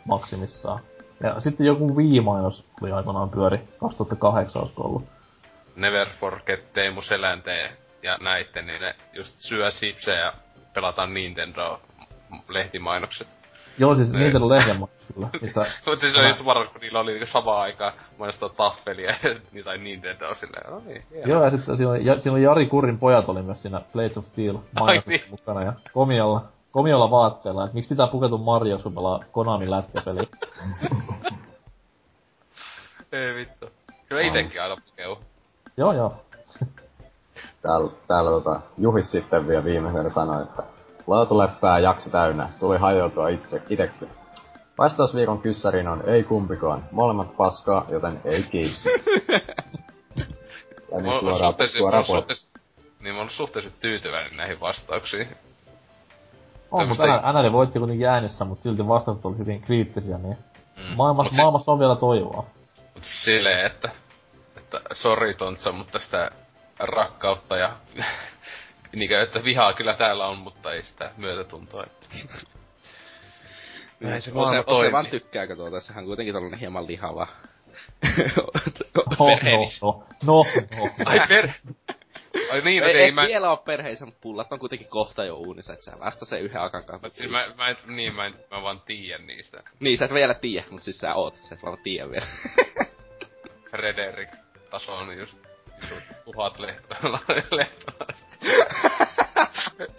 maksimissaan. 0.05 0.79
Ja 1.23 1.39
sitten 1.39 1.65
joku 1.65 1.95
Wii-mainos 1.95 2.65
oli 2.81 2.91
aikanaan 2.91 3.29
pyöri, 3.29 3.59
2008 3.79 4.61
olisiko 4.61 4.83
ollut. 4.83 5.03
Never 5.75 6.09
Forget 6.09 6.73
Teemu 6.73 7.01
Selänteen 7.01 7.69
ja 8.03 8.17
näitten, 8.21 8.67
niin 8.67 8.81
ne 8.81 8.95
just 9.13 9.35
syö 9.39 9.71
sipsejä 9.71 10.19
ja 10.19 10.31
pelataan 10.73 11.13
Nintendo 11.13 11.81
lehtimainokset. 12.49 13.40
Joo, 13.77 13.95
siis 13.95 14.11
Ne. 14.11 14.19
Nintendo 14.19 14.49
lehden 14.49 14.79
mainos 14.79 15.01
kyllä, 15.13 15.29
missä 15.41 15.65
Mut 15.85 15.99
siis 15.99 16.13
se 16.13 16.19
on 16.19 16.27
just 16.27 16.45
varas, 16.45 16.67
kun 16.67 16.81
niillä 16.81 16.99
oli 16.99 17.11
niinku 17.11 17.31
samaan 17.31 17.61
aikaan 17.61 17.93
mainostaa 18.17 18.49
taffelia 18.49 19.15
ja 19.23 19.63
tai 19.63 19.77
Nintendo 19.77 20.33
silleen, 20.33 20.71
no 20.71 20.81
niin, 20.85 21.01
hienoa. 21.11 21.29
Joo, 21.29 21.43
ja 21.43 21.51
sitten 21.51 21.77
siinä 21.77 21.91
oli, 21.91 22.05
ja, 22.05 22.19
siinä 22.21 22.35
oli 22.35 22.43
Jari 22.43 22.67
Kurin 22.67 22.97
pojat 22.99 23.29
oli 23.29 23.41
myös 23.41 23.61
siinä 23.61 23.81
Blades 23.93 24.17
of 24.17 24.25
Steel 24.25 24.57
niin. 25.05 25.21
mukana 25.29 25.63
ja 25.63 25.73
komiolla, 25.93 26.45
komiolla 26.71 27.11
vaatteella, 27.11 27.63
että 27.63 27.75
miksi 27.75 27.89
pitää 27.89 28.07
pukeutua 28.07 28.37
Marioksi, 28.37 28.83
kun 28.83 28.95
pelaa 28.95 29.19
Konami 29.31 29.69
lätkäpeli. 29.69 30.19
Ei 33.11 33.35
vittu. 33.35 33.69
Kyllä 34.09 34.21
itekin 34.21 34.61
aina 34.61 34.75
pukeu. 34.85 35.17
joo, 35.77 35.93
joo. 35.93 36.13
Täällä, 37.61 37.89
täällä 38.07 38.31
tota, 38.31 38.61
Juhis 38.77 39.11
sitten 39.11 39.47
vielä 39.47 39.63
viimeisenä 39.63 40.09
sanoi, 40.09 40.43
että 40.43 40.63
laatuleppää 41.07 41.79
jakso 41.79 42.09
täynnä, 42.09 42.49
tuli 42.59 42.77
hajoiltua 42.77 43.27
itse, 43.29 43.61
itekin. 43.69 44.09
Vastausviikon 44.77 45.41
kyssärin 45.41 45.87
on 45.87 46.03
ei 46.09 46.23
kumpikaan, 46.23 46.83
molemmat 46.91 47.37
paskaa, 47.37 47.85
joten 47.89 48.21
ei 48.25 48.43
kiitos. 48.43 48.85
ja 48.85 48.91
Mä 50.95 51.01
nyt 51.01 51.11
oon 51.11 51.19
suoraan, 51.19 51.53
suoraan 51.77 52.05
niin 53.03 53.15
mä 53.15 53.21
oon 53.21 53.29
suhteellisesti 53.29 53.81
tyytyväinen 53.81 54.37
näihin 54.37 54.59
vastauksiin. 54.59 55.27
On, 56.71 56.87
mutta 56.87 57.03
Tämmöstä- 57.03 57.41
NR 57.43 57.51
voitti 57.51 57.79
kuitenkin 57.79 58.07
äänessä, 58.07 58.45
mutta 58.45 58.63
silti 58.63 58.87
vastaukset 58.87 59.25
oli 59.25 59.37
hyvin 59.37 59.61
kriittisiä, 59.61 60.17
niin 60.17 60.37
Mm. 60.77 60.95
maailmassa, 60.97 61.31
Mut 61.31 61.37
maailmassa 61.37 61.71
on 61.71 61.79
vielä 61.79 61.95
toivoa. 61.95 62.45
Mut 62.95 63.03
silleen, 63.03 63.65
että, 63.65 63.89
että 64.57 64.81
sori 64.93 65.33
Tontsa, 65.33 65.71
mutta 65.71 65.99
sitä 65.99 66.31
rakkautta 66.79 67.57
ja 67.57 67.69
niinkö, 68.95 69.21
että 69.21 69.43
vihaa 69.43 69.73
kyllä 69.73 69.93
täällä 69.93 70.27
on, 70.27 70.37
mutta 70.37 70.73
ei 70.73 70.83
sitä 70.83 71.11
myötätuntoa. 71.17 71.83
Että. 71.83 72.07
Näin 73.99 74.21
se 74.21 74.33
vaan 74.33 74.65
toimii. 74.65 75.11
tykkääkö 75.11 75.55
tuota, 75.55 75.79
sehän 75.79 76.03
on 76.03 76.07
kuitenkin 76.07 76.33
tällainen 76.33 76.59
hieman 76.59 76.87
lihava. 76.87 77.27
No, 79.19 79.25
no, 79.27 79.39
no, 80.23 80.43
no, 80.43 80.45
no. 80.77 80.85
Ai 81.05 81.27
per... 81.27 81.49
Ai 82.51 82.61
niin, 82.61 82.83
ei, 82.83 82.91
ei, 82.91 83.03
ei 83.03 83.11
mä... 83.11 83.27
vielä 83.27 83.49
oo 83.49 83.57
perheessä, 83.57 84.05
mutta 84.05 84.19
pullat 84.21 84.51
on 84.51 84.59
kuitenkin 84.59 84.87
kohta 84.87 85.25
jo 85.25 85.35
uunissa, 85.35 85.73
et 85.73 85.81
sä 85.81 85.91
vasta 85.99 86.25
sen 86.25 86.41
yhden 86.41 86.61
akan 86.61 86.83
kanssa. 86.83 87.07
Mut 87.07 87.13
siis 87.13 87.31
mä, 87.31 87.53
mä, 87.57 87.67
en, 87.67 87.77
niin, 87.87 88.15
mä, 88.15 88.25
en, 88.25 88.33
mä 88.51 88.63
vaan 88.63 88.81
tiedän 88.81 89.27
niistä. 89.27 89.63
Niin, 89.79 89.97
sä 89.97 90.05
et 90.05 90.13
vielä 90.13 90.33
tiedä, 90.33 90.65
mutta 90.69 90.85
siis 90.85 90.97
sä 90.97 91.15
oot, 91.15 91.35
sä 91.41 91.55
et 91.55 91.63
vaan 91.63 91.77
tiedä 91.83 92.09
vielä. 92.09 92.27
Frederik 93.71 94.29
taso 94.69 94.95
on 94.95 95.17
just 95.17 95.37
tuhat 96.25 96.59
lehtoa. 97.51 98.07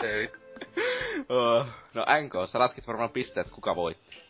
ei. 0.02 0.32
Oh. 1.28 1.66
no 1.94 2.04
NK, 2.24 2.32
sä 2.48 2.58
laskit 2.58 2.86
varmaan 2.86 3.10
pisteet, 3.10 3.50
kuka 3.50 3.76
voitti. 3.76 4.22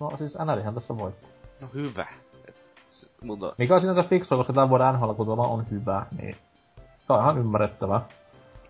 no 0.00 0.10
siis 0.18 0.36
NRihän 0.44 0.74
tässä 0.74 0.98
voitti. 0.98 1.26
No 1.60 1.68
hyvä. 1.74 2.06
Mutta 3.24 3.54
Mikä 3.58 3.74
on 3.74 3.80
sinänsä 3.80 4.02
fiksua, 4.02 4.38
koska 4.38 4.52
tämän 4.52 4.68
vuoden 4.68 4.94
NHL 4.94 5.12
kun 5.12 5.38
on 5.38 5.66
hyvä, 5.70 6.06
niin 6.18 6.36
se 6.98 7.12
on 7.12 7.20
ihan 7.20 7.38
ymmärrettävää. 7.38 7.98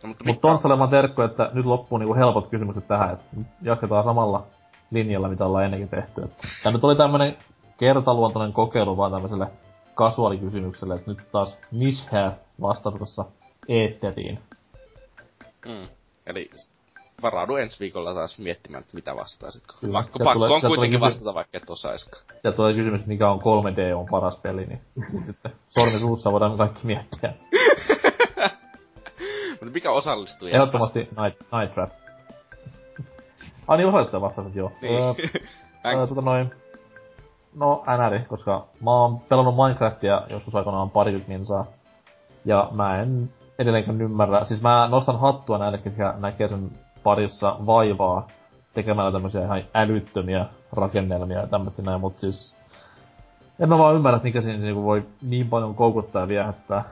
No, 0.03 0.09
mutta 0.09 0.25
Mutta 0.25 0.41
Tontsalle 0.41 0.79
vaan 0.79 0.91
terkku, 0.91 1.23
että 1.23 1.51
nyt 1.53 1.67
loppuu 1.67 1.99
niinku 1.99 2.15
helpot 2.15 2.49
kysymykset 2.49 2.89
tähän, 2.89 3.11
että 3.13 3.25
jatketaan 3.63 4.05
samalla 4.05 4.47
linjalla, 4.91 5.29
mitä 5.29 5.47
ollaan 5.47 5.65
ennenkin 5.65 5.89
tehty. 5.89 6.23
Että 6.23 6.49
Tää 6.63 6.73
nyt 6.73 6.85
oli 6.85 6.97
tämmönen 6.97 7.37
kertaluontoinen 7.79 8.53
kokeilu 8.53 8.97
vaan 8.97 9.13
tämmöiselle 9.13 9.47
kasuaalikysymykselle, 9.95 10.95
että 10.95 11.11
nyt 11.11 11.19
taas 11.33 11.59
Misha 11.71 12.33
vastasi 12.61 12.99
tuossa 12.99 13.25
eetteriin. 13.69 14.39
Mm. 15.67 15.85
Eli 16.27 16.51
varaudu 17.23 17.57
ensi 17.57 17.81
viikolla 17.81 18.15
taas 18.15 18.39
miettimään, 18.39 18.81
että 18.83 18.95
mitä 18.95 19.17
vastaisit. 19.17 19.63
Kyllä. 19.81 19.93
Pakko, 19.93 20.19
Sieltä 20.19 20.25
pakko 20.25 20.35
tulee- 20.39 20.51
on 20.55 20.61
sieltä 20.61 20.69
kuitenkin 20.77 21.01
tulee 21.01 21.11
vastata, 21.11 21.35
vaikka 21.35 21.57
et 21.59 21.71
osaiskaan. 21.71 22.25
Ja 22.45 22.53
tuo 22.53 22.69
kysymys, 22.75 23.07
mikä 23.07 23.31
on 23.31 23.39
3D 23.41 23.95
on 23.97 24.07
paras 24.11 24.37
peli, 24.39 24.67
niin 24.67 24.81
sitten 25.27 25.53
sormi 25.69 25.99
suussa 25.99 26.33
voidaan 26.33 26.57
kaikki 26.59 26.87
miettiä. 26.87 27.33
Mutta 29.51 29.75
mikä 29.75 29.91
osallistui? 29.91 30.55
Ehdottomasti 30.55 30.99
Night, 30.99 31.41
Night 31.53 31.75
Trap. 31.75 31.91
Ai 33.69 33.77
niin, 33.77 33.89
osallistuja 33.89 34.21
vastasit, 34.21 34.55
joo. 34.55 34.73
Niin. 34.83 34.95
Öö, 34.95 35.15
Öö, 35.87 36.07
tota 36.09 36.21
noin, 36.21 36.51
no 37.55 37.85
NR, 37.87 38.25
koska 38.29 38.67
mä 38.85 38.91
oon 38.91 39.21
pelannut 39.29 39.57
Minecraftia 39.57 40.23
joskus 40.31 40.55
aikanaan 40.55 40.91
parikymmentä 40.91 41.33
minsaa. 41.33 41.65
Ja 42.45 42.71
mä 42.77 42.97
en 42.97 43.31
edelleenkään 43.59 44.01
ymmärrä, 44.01 44.45
siis 44.45 44.63
mä 44.63 44.89
nostan 44.89 45.21
hattua 45.21 45.59
näille, 45.59 45.79
ketkä 45.79 46.15
näkee 46.19 46.49
sen 46.49 46.71
parissa 47.03 47.57
vaivaa 47.67 48.27
tekemällä 48.73 49.13
tämmösiä 49.13 49.41
ihan 49.41 49.63
älyttömiä 49.75 50.47
rakennelmia 50.73 51.39
ja 51.39 51.47
tämmöistä 51.47 51.83
näin, 51.83 52.01
mut 52.01 52.19
siis 52.19 52.57
en 53.61 53.69
mä 53.69 53.79
vaan 53.79 53.95
ymmärrä, 53.95 54.21
mikä 54.23 54.41
siinä 54.41 54.59
niinku 54.59 54.85
voi 54.85 55.07
niin 55.23 55.49
paljon 55.49 55.75
koukuttaa 55.75 56.23
ja 56.23 56.29
viehättää. 56.29 56.85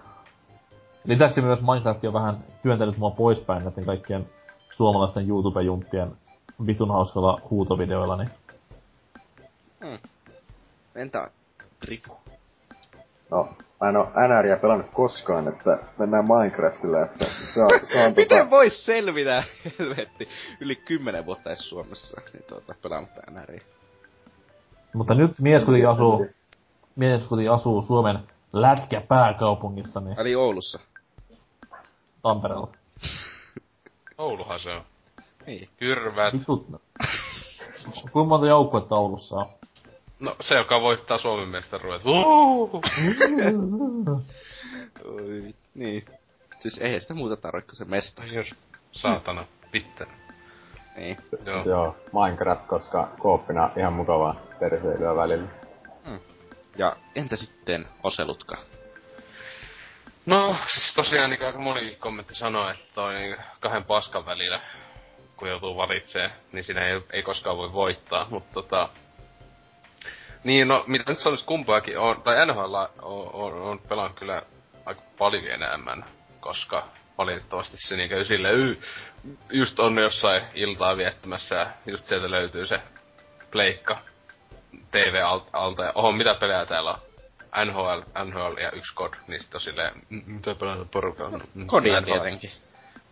Lisäksi 1.04 1.42
myös 1.42 1.62
Minecraft 1.62 2.04
on 2.04 2.12
vähän 2.12 2.38
työntänyt 2.62 2.98
mua 2.98 3.10
poispäin 3.10 3.64
näiden 3.64 3.84
kaikkien 3.84 4.28
suomalaisten 4.72 5.28
YouTube-jumppien 5.28 6.16
vitun 6.66 6.90
hauskalla 6.90 7.40
huutovideoilla, 7.50 8.16
niin 8.16 8.30
Entä 10.94 11.30
Drifu? 11.86 12.18
No, 13.30 13.48
mä 13.80 13.88
en 13.88 13.96
oo 13.96 14.12
NRiä 14.28 14.56
pelannut 14.56 14.90
koskaan, 14.94 15.48
että 15.48 15.78
mennään 15.98 16.24
Minecraftille, 16.24 17.02
että 17.02 17.24
se 17.54 17.62
on, 17.62 17.70
se 17.84 18.04
on 18.04 18.12
Miten 18.16 18.38
tota, 18.38 18.50
vois 18.50 18.86
selvitä, 18.86 19.44
helvetti, 19.78 20.28
yli 20.60 20.76
kymmenen 20.76 21.26
vuotta 21.26 21.50
edes 21.50 21.68
Suomessa, 21.68 22.20
niin 22.32 22.44
tuota, 22.48 22.74
pelaamatta 22.82 23.22
NRiä. 23.30 23.60
Mutta 24.92 25.14
nyt 25.14 25.40
mies 25.40 25.64
kuitenkin 25.64 25.88
asuu, 25.88 26.26
mies 26.96 27.22
kuitenkin 27.24 27.52
asuu 27.52 27.82
Suomen 27.82 28.18
lätkä 28.52 29.00
pääkaupungissa, 29.00 30.00
niin 30.00 30.20
Eli 30.20 30.34
Oulussa. 30.34 30.80
Tampereella. 32.22 32.68
Ouluhan 34.18 34.60
se 34.60 34.70
on. 34.70 34.82
Niin. 35.46 35.68
Kyrvät. 35.76 36.34
Vitut. 36.34 36.66
Kuinka 38.12 38.28
monta 38.28 38.46
joukkuetta 38.46 38.96
Oulussa 38.96 39.36
on? 39.36 39.46
No 40.20 40.36
se, 40.40 40.54
joka 40.54 40.80
voittaa 40.80 41.18
Suomen 41.18 41.48
mestaruudet. 41.48 42.02
Oi, 45.04 45.54
niin. 45.74 46.04
Siis 46.60 46.78
eihän 46.80 47.00
sitä 47.00 47.14
muuta 47.14 47.36
tarvitse 47.36 47.66
kuin 47.66 47.76
se 47.76 47.84
mesta. 47.84 48.24
Jos 48.24 48.54
saatana 48.92 49.44
pitää. 49.72 50.06
Niin. 50.96 51.16
Joo. 51.46 51.62
joo, 51.64 51.96
Minecraft, 52.12 52.66
koska 52.66 53.08
kooppina 53.18 53.70
ihan 53.76 53.92
mukavaa 53.92 54.34
terveilyä 54.58 55.16
välillä. 55.16 55.48
Ja 56.78 56.96
entä 57.14 57.36
sitten 57.36 57.86
Oselutka? 58.02 58.56
No, 60.26 60.56
siis 60.72 60.94
tosiaan 60.94 61.30
niin 61.30 61.46
aika 61.46 61.58
moni 61.58 61.96
kommentti 61.96 62.34
sanoo, 62.34 62.68
että 62.70 62.84
toi 62.94 63.14
niin 63.14 63.36
kahden 63.60 63.84
paskan 63.84 64.26
välillä, 64.26 64.60
kun 65.36 65.48
joutuu 65.48 65.76
valitsemaan, 65.76 66.30
niin 66.52 66.64
siinä 66.64 66.86
ei, 66.86 67.02
ei 67.12 67.22
koskaan 67.22 67.56
voi 67.56 67.72
voittaa, 67.72 68.26
mutta 68.30 68.54
tota... 68.54 68.88
Niin, 70.44 70.68
no, 70.68 70.84
mitä 70.86 71.04
nyt 71.12 71.18
sanois 71.18 71.44
kumpaakin 71.44 71.98
on, 71.98 72.22
tai 72.22 72.46
NHL 72.46 72.74
on, 73.02 73.30
on, 73.32 73.52
on 73.62 73.78
pelannut 73.88 74.18
kyllä 74.18 74.42
aika 74.86 75.02
paljon 75.18 75.44
enemmän, 75.62 76.04
koska 76.40 76.88
valitettavasti 77.18 77.76
se 77.76 77.96
niinkö 77.96 78.24
sille 78.24 78.52
y, 78.52 78.76
just 79.50 79.78
on 79.78 79.98
jossain 79.98 80.42
iltaa 80.54 80.96
viettämässä 80.96 81.54
ja 81.54 81.70
just 81.86 82.04
sieltä 82.04 82.30
löytyy 82.30 82.66
se 82.66 82.80
pleikka 83.50 83.98
TV 84.90 85.14
alt- 85.14 85.50
alta 85.52 85.84
ja 85.84 85.92
oho, 85.94 86.12
mitä 86.12 86.34
pelejä 86.34 86.66
täällä 86.66 86.90
on? 86.90 86.98
NHL, 87.66 88.00
NHL 88.24 88.58
ja 88.58 88.70
yksi 88.72 88.94
kod, 88.94 89.14
niin 89.28 89.42
sit 89.42 89.54
on 89.54 89.60
silleen, 89.60 89.92
"M- 90.10 90.22
mitä 90.32 90.54
pelata 90.54 90.84
porukalla? 90.84 91.38
No, 91.54 91.64
Kodia 91.66 92.02
tietenkin. 92.02 92.50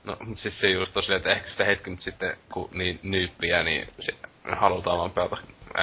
No, 0.05 0.17
siis 0.35 0.61
se 0.61 0.69
just 0.69 0.93
tosiaan, 0.93 1.17
että 1.17 1.33
ehkä 1.33 1.51
sitä 1.51 1.65
hetki 1.65 1.91
nyt 1.91 2.01
sitten, 2.01 2.37
kun 2.53 2.69
niin 2.73 3.01
nyyppiä, 3.03 3.63
niin 3.63 3.89
se, 4.01 4.13
halutaan 4.57 4.99
vaan 4.99 5.11
pelata 5.11 5.37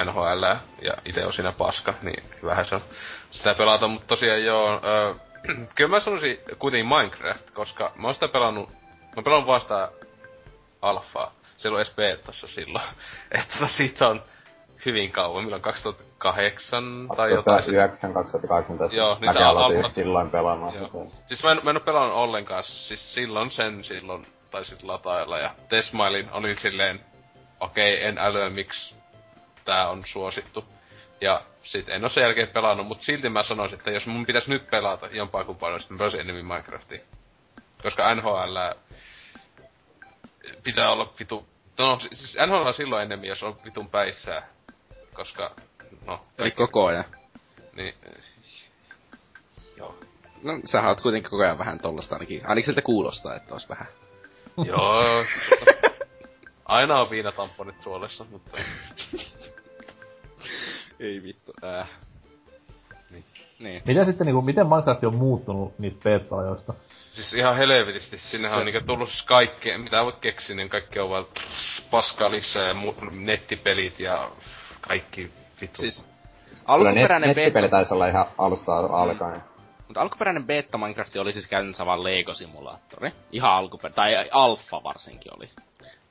NHL 0.04 0.42
ja 0.82 0.92
itse 1.04 1.26
on 1.26 1.32
siinä 1.32 1.52
paska, 1.52 1.94
niin 2.02 2.24
hyvähän 2.42 2.64
se 2.64 2.74
on 2.74 2.80
sitä 3.30 3.54
pelata, 3.54 3.88
mutta 3.88 4.06
tosiaan 4.06 4.44
joo, 4.44 4.80
öö, 4.84 5.14
kyllä 5.76 5.90
mä 5.90 6.00
sanoisin 6.00 6.38
kuitenkin 6.58 6.88
Minecraft, 6.88 7.50
koska 7.50 7.92
mä 7.96 8.06
oon 8.06 8.14
sitä 8.14 8.28
pelannut, 8.28 8.70
mä 9.16 9.22
pelannut 9.22 9.46
vaan 9.46 9.60
sitä 9.60 9.90
alfaa, 10.82 11.32
se 11.56 11.68
ei 11.68 11.70
ollut 11.70 11.80
edes 11.80 11.94
betassa 11.96 12.46
silloin, 12.46 12.84
että 13.30 13.58
tota, 13.58 13.68
siitä 13.72 14.08
on 14.08 14.22
hyvin 14.86 15.12
kauan, 15.12 15.44
milloin 15.44 15.62
2008 15.62 17.08
tai 17.16 17.30
jotain. 17.30 17.62
se- 17.62 17.72
2009, 17.72 18.12
2018. 18.12 18.96
Joo, 18.96 19.18
niin 19.20 19.32
se 19.32 19.42
aloitin 19.44 19.90
silloin 19.90 20.30
pelaamaan 20.30 20.74
Joo. 20.74 20.86
sitä. 20.86 21.22
Siis 21.26 21.42
mä 21.42 21.52
en, 21.52 21.60
mä 21.62 21.70
en 21.70 21.76
oo 21.76 21.80
pelannut 21.80 22.16
ollenkaan, 22.16 22.62
siis 22.64 23.14
silloin 23.14 23.50
sen 23.50 23.84
silloin 23.84 24.26
taisit 24.50 24.82
latailla 24.82 25.38
ja 25.38 25.50
Tesmailin 25.68 26.28
olin 26.32 26.58
silleen, 26.58 27.00
okei, 27.60 28.04
en 28.04 28.18
älyä 28.18 28.50
miksi 28.50 28.94
tää 29.64 29.88
on 29.88 30.02
suosittu. 30.06 30.64
Ja 31.20 31.42
sit 31.62 31.88
en 31.88 32.04
oo 32.04 32.08
sen 32.08 32.22
jälkeen 32.22 32.48
pelannut, 32.48 32.86
mut 32.86 33.00
silti 33.00 33.28
mä 33.28 33.42
sanoisin, 33.42 33.78
että 33.78 33.90
jos 33.90 34.06
mun 34.06 34.26
pitäisi 34.26 34.50
nyt 34.50 34.70
pelata 34.70 35.06
jompaa 35.06 35.44
kumpaa, 35.44 35.78
sit 35.78 35.90
mä 35.90 35.98
pelasin 35.98 36.20
enemmän 36.20 36.46
Minecraftia. 36.46 37.00
Koska 37.82 38.14
NHL 38.14 38.56
pitää 40.62 40.90
olla 40.92 41.12
vitu... 41.18 41.48
No 41.78 41.98
siis 42.00 42.36
NHL 42.46 42.66
on 42.66 42.74
silloin 42.74 43.02
enemmän, 43.02 43.28
jos 43.28 43.42
on 43.42 43.56
vitun 43.64 43.90
päissään. 43.90 44.42
Koska, 45.14 45.54
no... 46.06 46.22
Eli 46.38 46.50
koko 46.50 46.86
ajan. 46.86 47.04
Niin, 47.72 47.94
joo. 49.76 49.98
No, 50.42 50.52
sä 50.64 50.88
oot 50.88 51.00
kuitenkin 51.00 51.30
koko 51.30 51.42
ajan 51.42 51.58
vähän 51.58 51.78
tollasta 51.78 52.14
ainakin. 52.14 52.48
Ainakin 52.48 52.66
siltä 52.66 52.82
kuulostaa, 52.82 53.34
että 53.34 53.54
ois 53.54 53.68
vähän. 53.68 53.86
Joo. 54.64 55.02
Aina 56.68 57.00
on 57.00 57.10
viinatamponit 57.10 57.80
suolessa, 57.80 58.26
mutta... 58.30 58.56
Ei 61.00 61.22
vittu, 61.22 61.52
äh. 61.64 61.88
Niin. 63.10 63.24
Niin. 63.58 63.82
Miten 63.86 64.06
sitten 64.06 64.26
niinku, 64.26 64.42
miten 64.42 64.68
Minecraft 64.68 65.04
on 65.04 65.16
muuttunut 65.16 65.78
niistä 65.78 66.00
beta-ajoista? 66.02 66.74
Siis 66.88 67.34
ihan 67.34 67.56
helvetisti, 67.56 68.18
sinnehän 68.18 68.58
on 68.58 68.66
niinku 68.66 68.86
tullut 68.86 69.08
siis 69.08 69.22
kaikkea, 69.22 69.78
mitä 69.78 70.04
voit 70.04 70.16
keksiä, 70.16 70.56
niin 70.56 70.68
kaikki 70.68 70.98
on 70.98 71.10
vaan 71.10 71.26
paskaa 71.90 72.30
lisää 72.30 72.68
ja 72.68 72.74
mu- 72.74 73.16
nettipelit 73.16 74.00
ja 74.00 74.30
kaikki 74.80 75.32
vittu. 75.60 75.80
Siis 75.82 76.04
alkuperäinen 76.64 77.28
net, 77.28 77.36
nettipeli 77.36 77.62
beta, 77.62 77.76
taisi 77.76 77.94
olla 77.94 78.06
ihan 78.06 78.26
alusta 78.38 78.76
alkaen. 78.76 79.42
mutta 79.86 80.00
alkuperäinen 80.00 80.46
beta 80.46 80.78
Minecraft 80.78 81.16
oli 81.16 81.32
siis 81.32 81.46
käytännössä 81.48 81.86
vaan 81.86 82.04
Lego-simulaattori. 82.04 83.10
Ihan 83.32 83.52
alkuperä, 83.52 83.94
tai 83.94 84.28
alfa 84.30 84.82
varsinkin 84.84 85.32
oli. 85.38 85.50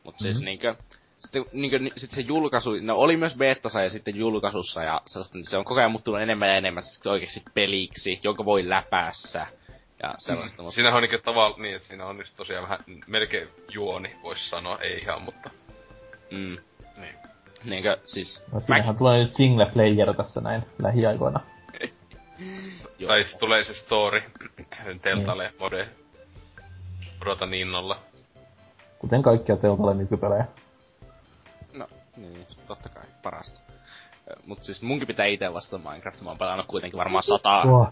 Mut 0.06 0.16
siis 0.20 0.38
Mhm. 0.38 0.46
niinkö, 0.46 0.76
sitten 1.20 1.46
niinkö, 1.54 1.80
ni- 1.80 1.92
sit 1.98 2.12
se 2.12 2.22
julkaisu, 2.22 2.70
no 2.82 2.96
oli 2.96 3.18
myös 3.18 3.36
betassa 3.36 3.82
ja 3.82 3.90
sitten 3.90 4.16
julkaisussa 4.16 4.84
ja 4.84 5.02
sellaista, 5.06 5.38
niin 5.38 5.46
se 5.50 5.58
on 5.58 5.66
koko 5.66 5.80
ajan 5.80 5.92
muuttunut 5.92 6.22
enemmän 6.22 6.50
ja 6.50 6.56
enemmän 6.56 6.84
siis 6.84 7.08
oikeesti 7.08 7.44
peliksi, 7.54 8.20
jonka 8.24 8.46
voi 8.46 8.70
läpässä 8.70 9.48
ja 10.04 10.14
sellaista. 10.18 10.64
Mutta 10.64 10.76
Siinähän 10.76 10.98
on 10.98 11.04
niinku 11.04 11.18
tavalla 11.26 11.58
niin, 11.58 11.76
että 11.76 11.88
siinä 11.88 12.06
on 12.06 12.18
nyt 12.18 12.34
tosiaan 12.38 12.64
vähän 12.64 12.80
melkein 13.08 13.48
juoni, 13.72 14.12
vois 14.24 14.50
sanoa, 14.50 14.78
ei 14.82 14.98
ihan, 15.00 15.22
mutta... 15.24 15.50
mm, 16.32 16.58
Niin. 16.98 17.16
niinkö, 17.64 17.98
siis... 18.06 18.44
No, 18.54 18.60
siinähän 18.60 18.98
tulee 18.98 19.24
nyt 19.24 19.34
single 19.34 19.66
player 19.74 20.16
tässä 20.16 20.42
näin 20.42 20.62
lähiaikoina. 20.82 21.40
Tai 23.08 23.26
tulee 23.40 23.64
se 23.64 23.74
story, 23.74 24.22
teltalle 25.02 25.54
mode. 25.60 25.90
Odotan 27.22 27.54
innolla. 27.54 28.00
Kuten 29.06 29.24
kaikkia 29.24 29.58
Teltalle 29.58 29.94
nykypelejä. 29.94 30.46
No, 31.74 31.88
niin, 32.18 32.46
totta 32.68 32.90
kai, 32.90 33.04
parasta. 33.24 33.60
Mut 34.46 34.64
siis 34.64 34.82
munkin 34.82 35.08
pitää 35.08 35.26
itse 35.26 35.54
vastata 35.54 35.90
Minecraft, 35.90 36.22
mä 36.22 36.30
oon 36.30 36.38
pelannut 36.38 36.66
kuitenkin 36.66 36.98
varmaan 36.98 37.24
sata, 37.24 37.62
Oh. 37.62 37.88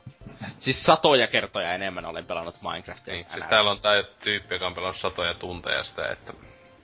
siis 0.58 0.83
satoja 0.83 1.27
kertoja 1.27 1.74
enemmän 1.74 2.06
olen 2.06 2.25
pelannut 2.25 2.56
Minecraftia. 2.61 3.14
Niin, 3.14 3.25
siis 3.33 3.45
täällä 3.50 3.72
on 3.72 3.80
tää 3.82 4.03
tyyppi, 4.24 4.56
joka 4.56 4.67
on 4.67 4.74
pelannut 4.74 4.98
satoja 4.98 5.33
tunteja 5.33 5.83
sitä, 5.83 6.08
että... 6.08 6.33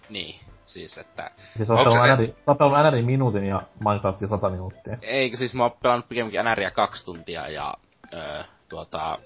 Niin, 0.10 0.40
siis 0.64 0.98
että... 0.98 1.32
Siis 1.58 1.70
oot 1.70 1.84
pelannut 1.84 2.18
NRI, 2.20 2.28
sä 2.28 2.34
oot 2.48 2.58
pelannut 2.58 2.94
NRI 2.94 3.02
minuutin 3.02 3.46
ja 3.46 3.62
Minecraftia 3.88 4.28
100 4.28 4.50
minuuttia. 4.50 4.98
Eikö 5.02 5.38
siis 5.38 5.54
mä 5.54 5.64
oon 5.64 5.72
pelannut 5.84 6.10
pikemminkin 6.10 6.46
NRiä 6.46 6.72
kaksi 6.72 7.06
tuntia 7.06 7.48
ja 7.50 7.74
öö, 8.14 8.44
tuota, 8.70 9.18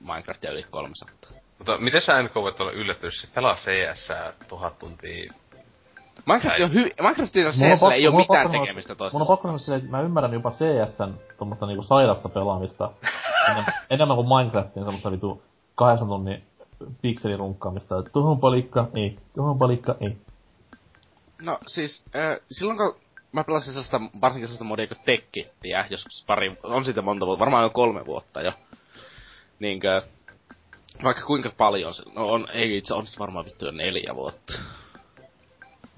Minecraftia 0.00 0.50
yli 0.50 0.64
300. 0.70 1.43
Mutta 1.64 1.78
miten 1.78 2.00
sä 2.00 2.22
NK 2.22 2.34
voit 2.34 2.60
olla 2.60 2.72
yllättynyt, 2.72 3.14
se 3.14 3.28
pelaa 3.34 3.54
CS 3.54 4.12
tuhat 4.48 4.78
tuntia? 4.78 5.32
Minecraft 6.26 6.60
on 6.64 6.74
hy... 6.74 6.90
Minecraftilla 7.00 7.52
Mulla 7.52 7.66
on 7.66 7.76
CSllä 7.76 7.88
pakko- 7.88 7.92
ei 7.92 8.08
on 8.08 8.16
mitään 8.16 8.50
tekemistä 8.50 8.94
toista. 8.94 9.18
Mulla 9.18 9.32
on 9.32 9.36
pakko 9.36 9.58
sanoa 9.58 9.78
että 9.78 9.90
mä 9.90 10.00
ymmärrän 10.00 10.32
jopa 10.32 10.50
CSn 10.50 11.14
tuommoista 11.38 11.66
niinku 11.66 11.82
sairasta 11.82 12.28
pelaamista. 12.28 12.90
enemmän, 13.48 13.74
enemmän 13.90 14.16
kuin 14.16 14.28
Minecraftin 14.28 14.84
semmoista 14.84 15.10
vitu 15.10 15.42
kahdeksan 15.74 16.08
tunnin 16.08 16.44
pikselirunkkaamista. 17.02 18.02
Tuohon 18.02 18.40
palikka, 18.40 18.88
ei. 18.94 19.16
Tuohon 19.34 19.58
palikka, 19.58 19.94
ei. 20.00 20.16
No 21.42 21.58
siis, 21.66 22.04
äh, 22.16 22.40
silloin 22.50 22.78
kun 22.78 22.96
mä 23.32 23.44
pelasin 23.44 23.72
sellaista, 23.72 24.00
varsinkin 24.20 24.48
sellaista 24.48 24.64
modia 24.64 24.86
kuin 24.86 24.98
Tekkittiä, 25.04 25.84
joskus 25.90 26.24
pari, 26.26 26.56
on 26.62 26.84
siitä 26.84 27.02
monta 27.02 27.26
vuotta, 27.26 27.40
varmaan 27.40 27.62
jo 27.62 27.70
kolme 27.70 28.06
vuotta 28.06 28.42
jo. 28.42 28.52
Niinkö, 29.58 30.02
vaikka 31.02 31.22
kuinka 31.22 31.52
paljon, 31.56 31.94
se- 31.94 32.02
no 32.14 32.28
on, 32.28 32.48
ei 32.52 32.76
itse 32.76 32.94
on 32.94 33.06
sit 33.06 33.18
varmaan 33.18 33.44
vittu 33.44 33.64
jo 33.64 33.70
neljä 33.70 34.14
vuotta. 34.14 34.54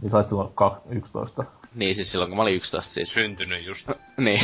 Niin 0.03 0.11
sait 0.11 0.29
silloin 0.29 0.53
11. 0.91 1.45
Niin 1.75 1.95
siis 1.95 2.11
silloin 2.11 2.31
kun 2.31 2.37
mä 2.37 2.43
olin 2.43 2.55
11 2.55 2.93
siis. 2.93 3.13
Syntynyt 3.13 3.67
just 3.67 3.89
niin. 4.17 4.41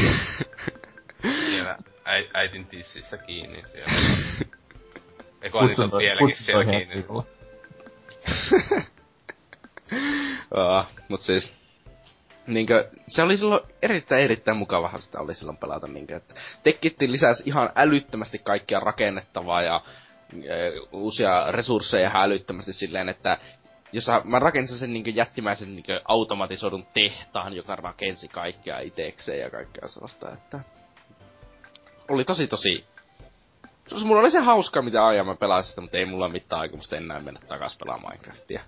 siellä 1.23 1.79
äi, 2.05 2.31
äitin 2.35 2.67
tississä 2.67 3.19
kiinni 3.19 3.63
siellä. 3.69 3.93
Eikä 5.43 5.61
niin 5.61 5.77
sä 5.77 5.83
oot 5.83 5.99
vieläkin 5.99 6.37
siellä 6.37 6.65
kiinni. 6.65 7.07
Aa, 10.57 10.91
mut 11.09 11.21
siis, 11.21 11.53
niinkö, 12.47 12.91
se 13.07 13.23
oli 13.23 13.37
silloin 13.37 13.61
erittäin 13.83 14.25
erittäin 14.25 14.57
mukavahan 14.57 15.03
sitä 15.03 15.21
oli 15.21 15.35
silloin 15.35 15.57
pelata 15.59 15.87
niinkö, 15.87 16.17
että 16.17 16.35
Tekkitti 16.63 17.13
lisäsi 17.13 17.43
ihan 17.47 17.71
älyttömästi 17.75 18.39
kaikkia 18.39 18.81
rakennettavaa 18.81 19.63
ja 19.63 19.83
uusia 20.93 21.53
resursseja 21.53 22.09
ihan 22.09 22.23
älyttömästi 22.23 22.73
silleen, 22.73 23.09
että 23.09 23.39
jossa 23.93 24.23
mä 24.25 24.39
rakensin 24.39 24.77
sen 24.77 24.93
niin 24.93 25.17
jättimäisen 25.17 25.77
niin 25.77 25.85
automatisoidun 26.09 26.87
tehtaan, 26.95 27.53
joka 27.53 27.77
rakensi 27.77 28.29
kaikkea 28.29 28.79
itekseen 28.81 29.41
ja 29.41 29.51
kaikkea 29.51 29.89
sellaista, 29.89 30.33
että... 30.33 30.61
Oli 32.09 32.25
tosi 32.25 32.47
tosi... 32.47 32.85
Mulla 34.05 34.21
oli 34.21 34.31
se 34.31 34.41
hauska, 34.41 34.83
mitä 34.83 35.07
aiemmin 35.07 35.37
pelasin 35.37 35.71
sitä, 35.71 35.81
mutta 35.81 35.99
ei 35.99 36.05
mulla 36.05 36.29
mitään 36.29 36.61
aikomusta 36.61 36.97
enää 36.97 37.21
mennä 37.21 37.41
takas 37.49 37.77
pelaamaan 37.77 38.13
Minecraftia. 38.13 38.63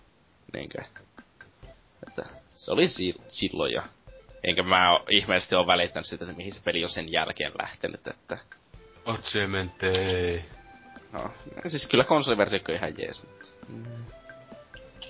Niinkö? 0.53 0.83
Että 2.09 2.23
se 2.51 2.71
oli 2.71 2.89
si- 2.89 3.15
silloin 3.29 3.73
ja... 3.73 3.83
Enkä 4.45 4.63
mä 4.63 4.93
oo, 4.93 5.05
ihmeellisesti 5.11 5.55
ole 5.55 5.67
välittänyt 5.67 6.07
sitä, 6.07 6.25
mihin 6.25 6.53
se 6.53 6.61
peli 6.65 6.85
on 6.85 6.91
sen 6.91 7.13
jälkeen 7.13 7.53
lähtenyt, 7.63 8.07
että... 8.07 8.39
Otsemente. 9.05 10.45
No, 11.15 11.31
siis 11.67 11.87
kyllä 11.87 12.05
konsoliversio 12.05 12.61
on 12.69 12.75
ihan 12.75 12.95
jees, 12.99 13.27
mutta... 13.27 13.49
Mm. 13.69 14.05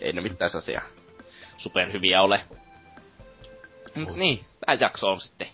Ei 0.00 0.12
ne 0.12 0.20
mitään 0.20 0.50
sellaisia 0.50 0.83
superhyviä 1.57 2.23
ole. 2.23 2.44
Mut 3.94 4.10
oh. 4.10 4.16
niin, 4.16 4.44
tää 4.66 4.74
jakso 4.81 5.10
on 5.10 5.20
sitten 5.20 5.49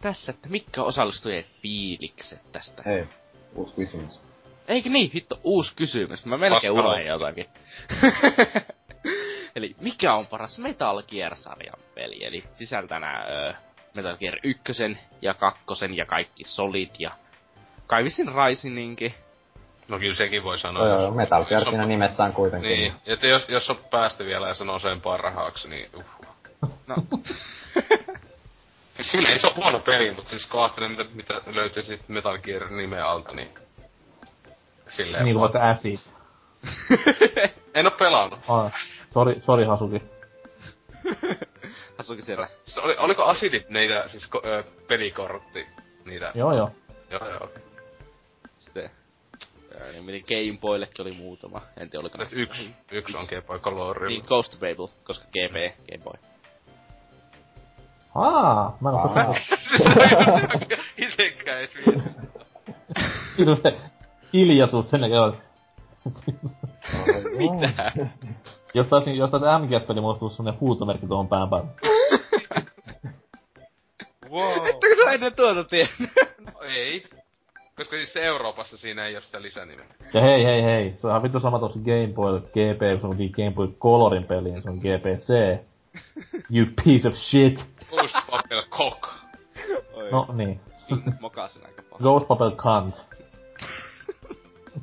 tässä, 0.00 0.32
että 0.32 0.48
mitkä 0.48 0.82
osallistujien 0.82 1.44
fiilikset 1.62 2.52
tästä. 2.52 2.82
Hei, 2.86 3.08
uusi 3.54 3.74
kysymys. 3.74 4.20
Eikö 4.68 4.90
niin, 4.90 5.10
hitto, 5.14 5.40
uusi 5.44 5.76
kysymys. 5.76 6.26
Mä 6.26 6.38
melkein 6.38 6.72
unohdin 6.72 7.06
jotakin. 7.06 7.46
Eli 9.56 9.74
mikä 9.80 10.14
on 10.14 10.26
paras 10.26 10.58
Metal 10.58 11.02
Gear-sarjan 11.02 11.78
peli? 11.94 12.24
Eli 12.24 12.44
sisältää 12.56 13.00
nää 13.00 13.26
ö, 13.30 13.54
Metal 13.94 14.16
Gear 14.16 14.38
1 14.42 14.62
ja 15.22 15.34
2 15.34 15.64
ja 15.96 16.06
kaikki 16.06 16.44
Solid 16.44 16.90
ja 16.98 17.10
kai 17.86 18.04
visin 18.04 18.28
Risingin 18.34 19.14
No 19.88 19.98
kyllä 19.98 20.14
sekin 20.14 20.44
voi 20.44 20.58
sanoa. 20.58 20.88
Joo, 20.88 21.02
jos, 21.02 21.14
Metal 21.14 21.44
Gear 21.44 21.64
siinä 21.64 21.82
on, 21.82 21.88
nimessään 21.88 22.32
kuitenkin. 22.32 22.70
Niin, 22.70 22.92
että 23.06 23.26
jos, 23.26 23.48
jos 23.48 23.70
on 23.70 23.76
päästy 23.90 24.26
vielä 24.26 24.48
ja 24.48 24.54
sanoo 24.54 24.78
sen 24.78 25.00
parhaaksi, 25.00 25.68
niin 25.68 25.90
uff. 25.96 26.06
No. 26.86 26.96
siis 28.94 29.10
sillä 29.12 29.28
ei 29.28 29.38
se 29.38 29.46
ole 29.46 29.56
huono 29.56 29.78
peli, 29.78 30.14
mutta 30.14 30.30
siis 30.30 30.46
kun 30.46 30.60
mitä, 30.88 31.04
mitä 31.14 31.40
löytyy 31.46 31.82
sit 31.82 32.08
Metal 32.08 32.38
Gear 32.38 32.70
nimen 32.70 33.04
alta, 33.04 33.32
niin... 33.32 33.48
Silleen 34.88 35.24
niin 35.24 35.36
kuin 35.36 35.62
Acid. 35.62 35.98
en 37.74 37.86
oo 37.86 37.96
pelannut. 37.98 38.40
Ah, 38.48 38.72
sorry, 39.10 39.40
sorry 39.40 39.64
Hasuki. 39.64 39.98
Hasuki 41.98 42.22
siellä. 42.22 42.48
Se 42.64 42.80
oli, 42.80 42.96
oliko 42.98 43.22
Acidit 43.22 43.68
niitä, 43.68 44.08
siis 44.08 44.26
ko, 44.26 44.42
ö, 44.44 44.64
pelikortti, 44.88 45.66
niitä? 46.04 46.32
Joo 46.34 46.52
joo. 46.52 46.70
Joo 47.10 47.28
joo, 47.28 47.44
okei. 47.44 47.46
Sitten 47.46 47.62
niin 47.62 47.65
meni 50.06 50.20
Game 50.20 50.58
Boyllekin 50.60 51.02
oli 51.02 51.12
muutama. 51.12 51.60
En 51.80 51.90
tiedä 51.90 52.02
oliko 52.02 52.18
Tässä 52.18 52.36
yksi, 52.36 52.74
yksi 52.92 53.16
on 53.16 53.26
Game 53.30 53.42
Boy 53.42 53.58
Colorilla. 53.58 54.08
Niin, 54.08 54.22
Ghost 54.26 54.60
Babel, 54.60 54.88
koska 55.04 55.24
GP, 55.24 55.54
Game 55.90 56.04
Boy. 56.04 56.14
Aa, 58.14 58.76
mä 58.80 58.88
en 58.88 58.94
oo 58.94 59.02
koskaan... 59.02 59.34
Itekään 60.98 61.58
edes 61.58 61.74
hiljaisuus 64.32 64.90
sen 64.90 65.00
jälkeen. 65.00 65.46
Mitä? 67.38 67.92
Jos 68.74 68.86
taas, 68.86 69.06
jos 69.06 69.30
taas 69.30 69.62
MGS-peli 69.62 70.00
muistuu 70.00 70.30
semmonen 70.30 70.60
huutomerkki 70.60 71.06
tuohon 71.06 71.28
pään 71.28 71.50
päälle. 71.50 71.68
wow. 74.30 74.66
Ettekö 74.66 75.04
sä 75.04 75.12
ennen 75.12 75.36
tuota 75.36 75.64
tiennyt? 75.64 76.10
no 76.46 76.60
ei. 76.62 77.04
Koska 77.76 77.96
siis 77.96 78.16
Euroopassa 78.16 78.76
siinä 78.76 79.06
ei 79.06 79.14
oo 79.14 79.20
sitä 79.20 79.42
lisänimeä. 79.42 79.86
Ja 80.14 80.20
hei 80.20 80.44
hei 80.44 80.62
hei, 80.62 80.90
se 80.90 81.06
on 81.06 81.22
vittu 81.22 81.40
sama 81.40 81.58
tuossa 81.58 81.80
Game 81.80 82.12
Boy 82.14 82.40
GP, 82.40 83.00
se 83.00 83.06
on 83.06 83.16
Game 83.16 83.50
Boy 83.54 83.68
Colorin 83.68 84.24
peliin, 84.24 84.62
se 84.62 84.70
on 84.70 84.78
GPC. 84.78 85.58
you 86.50 86.66
piece 86.84 87.08
of 87.08 87.14
shit. 87.14 87.64
Ghost 87.90 88.14
Papel 88.30 88.62
Cock. 88.70 89.02
No 90.10 90.26
niin. 90.32 90.60
Mokasin 91.20 91.66
aika 91.66 91.82
paljon. 91.82 92.02
Ghost 92.02 92.28
Papel 92.28 92.50
Cunt. 92.50 93.06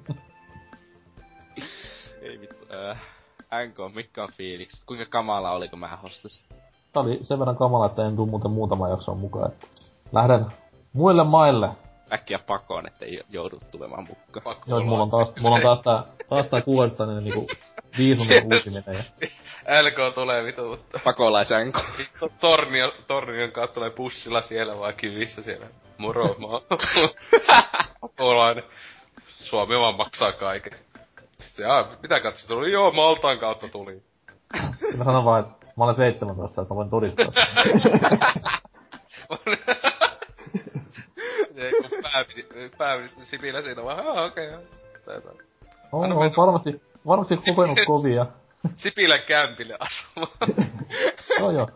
ei 2.22 2.40
vittu. 2.42 2.66
Äh, 2.92 3.02
NK, 3.68 3.96
mikä 3.96 4.24
on 4.24 4.30
fiilikset? 4.38 4.84
Kuinka 4.86 5.06
kamala 5.06 5.52
oli, 5.52 5.68
kun 5.68 5.80
mä 5.80 5.98
hostas? 6.04 6.42
Tää 6.94 7.04
oli 7.04 7.20
sen 7.24 7.40
verran 7.40 7.58
kamala, 7.58 7.86
että 7.86 8.06
en 8.06 8.16
tuu 8.16 8.26
muuten 8.26 8.52
muutama 8.54 8.90
jaksoa 8.90 9.16
mukaan. 9.16 9.52
Lähden 10.12 10.46
muille 10.94 11.24
maille 11.24 11.70
äkkiä 12.14 12.40
pakoon, 12.40 12.88
ettei 12.88 13.20
joudu 13.30 13.60
tulemaan 13.72 14.08
mukaan. 14.10 14.44
Pakko 14.44 14.64
Joo, 14.68 14.82
mulla 14.82 15.04
on 15.04 15.10
taas, 15.10 15.36
mulla 15.40 15.56
on 15.56 15.62
taas 15.62 15.82
tää, 15.82 16.04
taas 16.30 16.48
tää 16.48 16.62
kuudettainen 16.62 17.24
niinku 17.24 17.48
viisumin 17.98 18.44
uusiminen. 18.54 19.06
Ja... 19.68 19.84
LK 19.84 20.16
tulee 20.16 20.44
vitu, 20.44 20.68
mutta... 20.68 21.00
Pakolaisänko. 21.04 21.80
Tornio, 22.40 22.94
Tornion 23.08 23.52
kanssa 23.52 23.74
tulee 23.74 23.90
bussilla 23.90 24.42
siellä 24.42 24.80
vaan 24.80 24.94
kyvissä 24.94 25.44
siellä. 25.44 25.66
Moro, 25.98 26.36
mä 26.40 26.48
oon 26.48 26.62
pakolainen. 28.02 28.64
Suomi 29.28 29.80
vaan 29.80 29.96
maksaa 29.96 30.32
kaiken. 30.32 30.74
Sitten, 31.38 31.64
jaa, 31.64 31.88
mitä 32.02 32.20
kautta 32.20 32.42
se 32.42 32.48
tuli? 32.48 32.72
Joo, 32.72 32.92
Maltaan 32.92 33.40
kautta 33.40 33.68
tuli. 33.68 34.04
Mä 34.98 35.04
sanon 35.04 35.26
vaan, 35.26 35.40
että 35.40 35.66
mä 35.78 35.84
olen 35.84 35.96
17, 35.96 36.62
että 36.62 36.74
mä 36.74 36.78
voin 36.78 36.90
todistaa 36.90 37.26
pääministeri 42.78 43.26
Sipilä 43.32 43.62
siinä 43.62 43.84
vaan, 43.84 44.26
okei, 44.26 44.48
okay, 44.48 45.22
On, 45.92 46.12
on 46.12 46.32
varmasti, 46.38 46.82
varmasti 47.08 47.36
kokenut 47.36 47.80
kovia. 47.88 48.26
Sipilän 48.76 49.24
kämpille 49.28 49.78
asumaan. 49.80 50.32
joo 51.40 51.52
joo. 51.52 51.70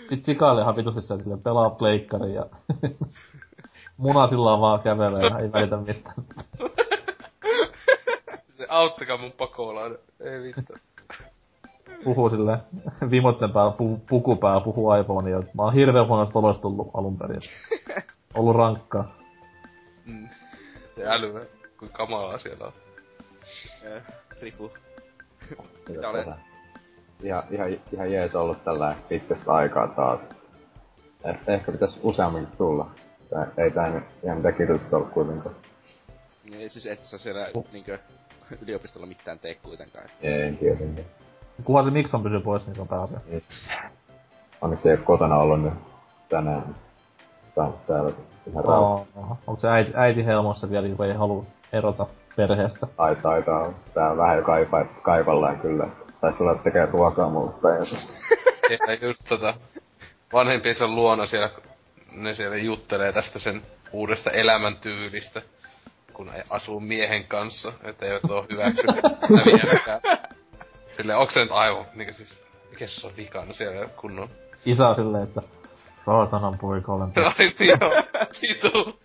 Sitten 0.00 0.22
Sikaille 0.22 0.62
ihan 0.62 0.76
vitusti 0.76 1.00
silleen 1.02 1.42
pelaa 1.44 1.70
pleikkari 1.70 2.34
ja 2.34 2.46
munasilla 3.96 4.60
vaan 4.60 4.80
kävelee 4.80 5.22
ja 5.30 5.38
ei 5.38 5.52
välitä 5.52 5.76
mistään. 5.76 6.16
Se 8.50 8.66
auttakaa 8.68 9.16
mun 9.16 9.32
pakolainen. 9.32 9.98
Ei 10.20 10.42
vittu. 10.42 10.74
Puhuu 12.04 12.30
silleen, 12.30 12.58
vimotten 13.10 13.52
päällä, 13.52 13.72
pu, 13.72 14.00
puku 14.08 14.36
päällä, 14.36 14.60
puhuu 14.60 14.94
iPhonea. 14.94 15.38
Mä 15.38 15.62
oon 15.62 15.74
hirveen 15.74 16.06
huonoista 16.06 16.38
oloista 16.38 16.62
tullut 16.62 16.90
alun 16.94 17.18
perin. 17.18 17.40
Ollut 18.36 18.56
rankkaa. 18.56 19.16
Mm. 20.12 20.28
Ja 20.96 21.10
älyä, 21.10 21.46
kuin 21.78 21.92
kamalaa 21.92 22.38
siellä 22.38 22.66
on. 22.66 22.72
Eh, 23.82 24.02
ripu. 24.40 24.72
Mitä 25.88 26.08
olen... 26.08 26.34
Ihan, 27.22 27.42
ihan, 27.50 27.72
ihan 27.92 28.12
jees 28.12 28.34
ollut 28.34 28.64
tällä 28.64 28.96
pitkästä 29.08 29.52
aikaa 29.52 29.88
taas. 29.88 30.20
Eh, 31.24 31.38
ehkä 31.46 31.72
pitäis 31.72 32.00
useamminkin 32.02 32.56
tulla. 32.56 32.90
Tää, 33.30 33.46
ei 33.58 33.70
tää 33.70 33.90
nyt 33.90 34.04
ihan 34.22 34.36
mitään 34.36 34.54
kirjallista 34.54 34.96
ollut 34.96 35.12
kuitenkaan. 35.12 35.54
Niin, 36.50 36.70
siis 36.70 36.86
et 36.86 36.98
sä 36.98 37.18
siellä 37.18 37.48
uh. 37.54 37.66
niinkö 37.72 37.98
yliopistolla 38.62 39.06
mitään 39.06 39.38
tee 39.38 39.54
kuitenkaan. 39.54 40.06
Ei, 40.22 40.52
tietenkin. 40.52 41.06
Kuva 41.64 41.82
se 41.82 41.90
Mikson 41.90 42.22
pysyy 42.22 42.40
pois, 42.40 42.66
niin 42.66 42.74
se 42.76 42.80
on 42.82 42.88
pääasia. 42.88 43.18
Niin. 43.26 43.42
Onneksi 44.60 44.88
ei 44.88 44.96
oo 44.96 45.02
kotona 45.04 45.36
ollut 45.36 45.62
nyt 45.62 45.72
tänään 46.28 46.74
saanut 47.50 47.84
täällä 47.84 48.10
ihan 48.46 48.64
rauhassa. 48.64 49.20
Onko 49.46 49.60
se 49.60 49.68
äiti, 49.68 49.92
äiti 49.94 50.26
helmossa 50.26 50.70
vielä, 50.70 50.96
kun 50.96 51.06
ei 51.06 51.14
halua 51.14 51.44
erota 51.72 52.06
perheestä? 52.36 52.86
Ai 52.98 53.16
taitaa. 53.16 53.72
Tää 53.94 54.16
vähän 54.16 54.36
jo 54.36 54.42
kaipa, 54.42 54.84
kaivallaan 55.02 55.60
kyllä. 55.60 55.88
Sais 56.20 56.36
tulla 56.36 56.54
tekemään 56.54 56.88
ruokaa 56.88 57.30
mulle 57.30 57.52
päin. 57.62 57.86
Ja 58.88 59.08
just 59.08 59.20
tota, 59.28 59.54
vanhempiensa 60.32 60.88
luona 60.88 61.26
siellä, 61.26 61.50
ne 62.12 62.34
siellä 62.34 62.56
juttelee 62.56 63.12
tästä 63.12 63.38
sen 63.38 63.62
uudesta 63.92 64.30
elämäntyylistä, 64.30 65.42
kun 66.12 66.30
asuu 66.50 66.80
miehen 66.80 67.24
kanssa, 67.24 67.72
että 67.82 68.06
eivät 68.06 68.30
oo 68.30 68.46
hyväksynyt. 68.50 69.04
Silleen, 70.96 71.18
onks 71.18 71.34
se 71.34 71.40
nyt 71.40 71.52
aivan, 71.52 71.84
niinku 71.94 72.14
siis, 72.14 72.40
mikä 72.70 72.86
se 72.86 73.06
on 73.06 73.12
vikana 73.16 73.52
siellä 73.52 73.88
kunnon? 73.88 74.28
Isä 74.66 74.88
on 74.88 74.94
silleen, 74.94 75.24
että 75.24 75.42
Saatanan 76.06 76.58
poika 76.58 76.92
olen 76.92 77.12
Ai 77.16 77.52
niin 77.58 77.68
joo, 77.68 78.22
vitu. 78.42 78.98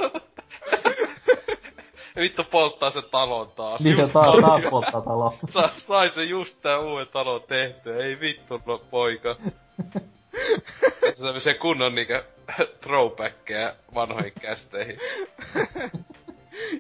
Vittu 2.15 2.43
polttaa 2.43 2.91
se 2.91 3.01
talon 3.01 3.47
taas. 3.55 3.81
Niin 3.81 3.95
se 4.07 4.13
taas, 4.13 4.35
taas 4.41 4.61
polttaa 4.69 5.01
talo. 5.01 5.37
Sa, 5.53 5.69
sai 5.77 6.09
se 6.09 6.23
just 6.23 6.61
tää 6.61 6.79
uuden 6.79 7.07
talon 7.13 7.41
tehtyä, 7.47 7.95
ei 7.97 8.19
vittu 8.19 8.59
no 8.65 8.79
poika. 8.91 9.35
Tässä 11.01 11.25
tämmösiä 11.25 11.53
kunnon 11.53 11.95
niinkö 11.95 12.23
throwbackkejä 12.81 13.75
vanhoihin 13.95 14.33
kästeihin. 14.41 14.97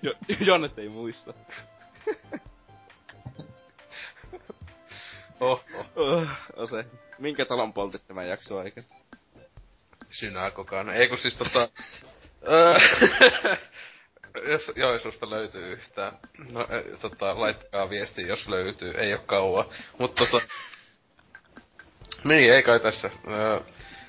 jo, 0.01 0.13
Jonnet 0.39 0.79
ei 0.79 0.89
muista. 0.89 1.33
Oh, 5.41 5.63
oh. 5.95 6.27
oh, 6.55 6.69
se. 6.69 6.85
Minkä 7.19 7.45
talon 7.45 7.73
poltit 7.73 8.07
tämän 8.07 8.27
jakson 8.27 8.59
aikana? 8.59 8.87
synagogaan. 10.11 10.89
Ei 10.89 11.07
kun 11.07 11.17
siis 11.17 11.35
tota... 11.35 11.69
Jos 14.49 14.71
Joisusta 14.75 15.29
löytyy 15.29 15.71
yhtään, 15.71 16.17
no 16.51 16.61
e, 16.61 16.97
tota, 16.97 17.39
laittakaa 17.39 17.89
viesti, 17.89 18.27
jos 18.27 18.47
löytyy, 18.47 18.91
ei 18.97 19.13
oo 19.13 19.19
kauan. 19.25 19.65
Mut 19.99 20.15
tota... 20.15 20.41
Niin, 22.23 22.53
ei 22.53 22.63
kai 22.63 22.79
tässä. 22.79 23.09
Öö, 23.27 23.59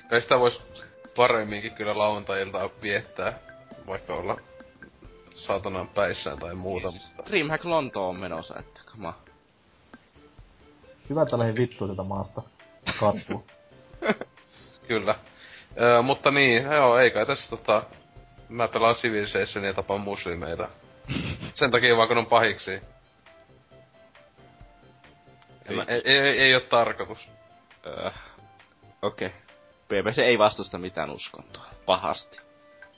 kai 0.09 0.21
sitä 0.21 0.39
vois 0.39 0.83
paremminkin 1.15 1.75
kyllä 1.75 1.97
lauantailta 1.97 2.69
viettää, 2.81 3.39
vaikka 3.87 4.13
olla 4.13 4.37
saatanan 5.35 5.87
päissään 5.87 6.39
tai 6.39 6.55
muuta. 6.55 6.87
Niin, 6.87 6.99
siis 6.99 7.15
Dreamhack 7.29 7.65
Lonto 7.65 8.09
on 8.09 8.19
menossa, 8.19 8.59
että 8.59 8.81
kama. 8.85 9.22
Hyvä, 11.09 11.21
että 11.21 11.39
lähdin 11.39 11.55
vittuun 11.55 11.89
tätä 11.89 12.03
maasta. 12.03 12.41
Kasvu. 12.99 13.45
kyllä. 14.87 15.15
Öö, 15.81 16.01
mutta 16.01 16.31
niin, 16.31 16.63
joo, 16.63 16.97
ei 16.97 17.11
kai 17.11 17.25
tässä 17.25 17.49
tota... 17.49 17.83
Mä 18.49 18.67
pelaan 18.67 18.95
Civilizationia 18.95 19.69
ja 19.69 19.73
tapaan 19.73 20.01
muslimeita. 20.01 20.69
Sen 21.53 21.71
takia 21.71 21.97
vaan 21.97 22.07
kun 22.07 22.17
on 22.17 22.25
pahiksi. 22.25 22.71
Ei, 25.65 25.75
mä, 25.75 25.85
ei, 25.87 26.01
ei, 26.05 26.17
ei, 26.17 26.39
ei 26.39 26.53
oo 26.53 26.59
tarkoitus. 26.59 27.27
Öö, 27.85 28.09
Okei. 29.01 29.27
Okay. 29.27 29.39
BBC 29.87 30.17
ei 30.17 30.39
vastusta 30.39 30.77
mitään 30.77 31.11
uskontoa. 31.11 31.65
Pahasti. 31.85 32.37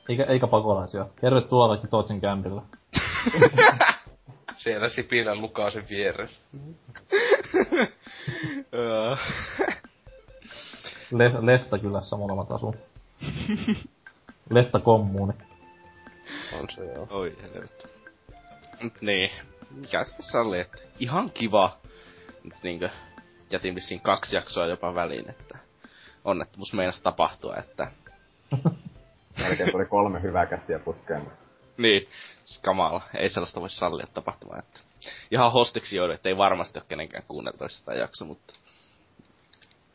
Eikä, 0.10 0.24
eikä 0.24 0.48
pakolaisia. 0.48 1.06
Tervetuloa 1.22 1.68
kaikki 1.68 1.88
Tootsin 1.88 2.22
kämpillä. 2.22 2.62
Siellä 4.66 4.90
Sipilän 4.90 5.42
Lukaasen 5.42 5.84
vieressä. 5.90 6.42
Le- 11.12 11.46
Lesta 11.46 11.80
kylässä 11.80 12.16
molemmat 12.16 12.52
asuu. 12.52 12.76
Lesta 14.50 14.80
kommuuni. 14.80 15.34
On 16.60 16.70
se 16.70 16.86
joo. 16.86 17.08
Oi 17.10 17.36
helvetti. 17.42 17.88
Mut 18.84 19.02
niin. 19.02 19.32
Mikä 19.72 20.04
se 20.04 20.18
tässä 20.18 20.42
oli, 20.42 20.60
että 20.60 20.78
ihan 21.00 21.32
kiva. 21.32 21.78
Nyt 22.44 22.64
niinkö 22.64 22.90
jätin 23.52 23.76
vissiin 23.76 24.02
kaksi 24.02 24.36
jaksoa 24.36 24.66
jopa 24.66 24.96
väliin, 24.96 25.30
että 25.30 25.58
onnettomuus 26.24 26.74
meinasi 26.74 27.04
tapahtua, 27.04 27.56
että... 27.56 27.92
Melkein 29.40 29.72
tuli 29.72 29.86
kolme 29.86 30.22
hyvää 30.22 30.46
kästiä 30.46 30.80
putkeen. 30.80 31.45
Niin, 31.78 32.10
kamala. 32.62 33.02
Ei 33.18 33.30
sellaista 33.30 33.62
voi 33.62 33.70
sallia 33.70 34.08
tapahtumaan, 34.14 34.60
että... 34.60 34.80
Ihan 35.32 35.52
hostiksi 35.52 35.96
joudun, 35.96 36.16
että 36.16 36.30
ei 36.30 36.38
varmasti 36.38 36.80
ole 36.80 36.86
kenenkään 36.88 37.24
kuunneltavissa 37.28 37.80
sitä 37.80 37.94
jakso, 37.94 38.26
mutta... 38.26 38.54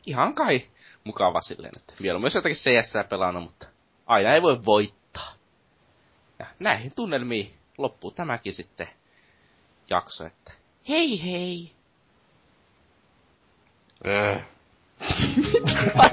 Ihan 0.07 0.35
kai 0.35 0.69
mukava 1.05 1.41
silleen, 1.41 1.73
että 1.77 1.95
vielä 2.03 2.17
on 2.17 2.21
myös 2.21 2.35
jotakin 2.35 2.57
CS 2.57 2.93
pelannut, 3.09 3.43
mutta 3.43 3.67
aina 4.07 4.35
ei 4.35 4.43
voi 4.43 4.65
voittaa. 4.65 5.33
Ja 6.39 6.47
näihin 6.59 6.95
tunnelmiin 6.95 7.55
loppuu 7.79 8.11
tämäkin 8.11 8.55
sitten 8.55 8.89
jakso, 9.91 10.27
että 10.27 10.53
hei 10.89 11.23
hei! 11.23 11.73
Äh. 14.09 14.47
Mä, 15.97 16.11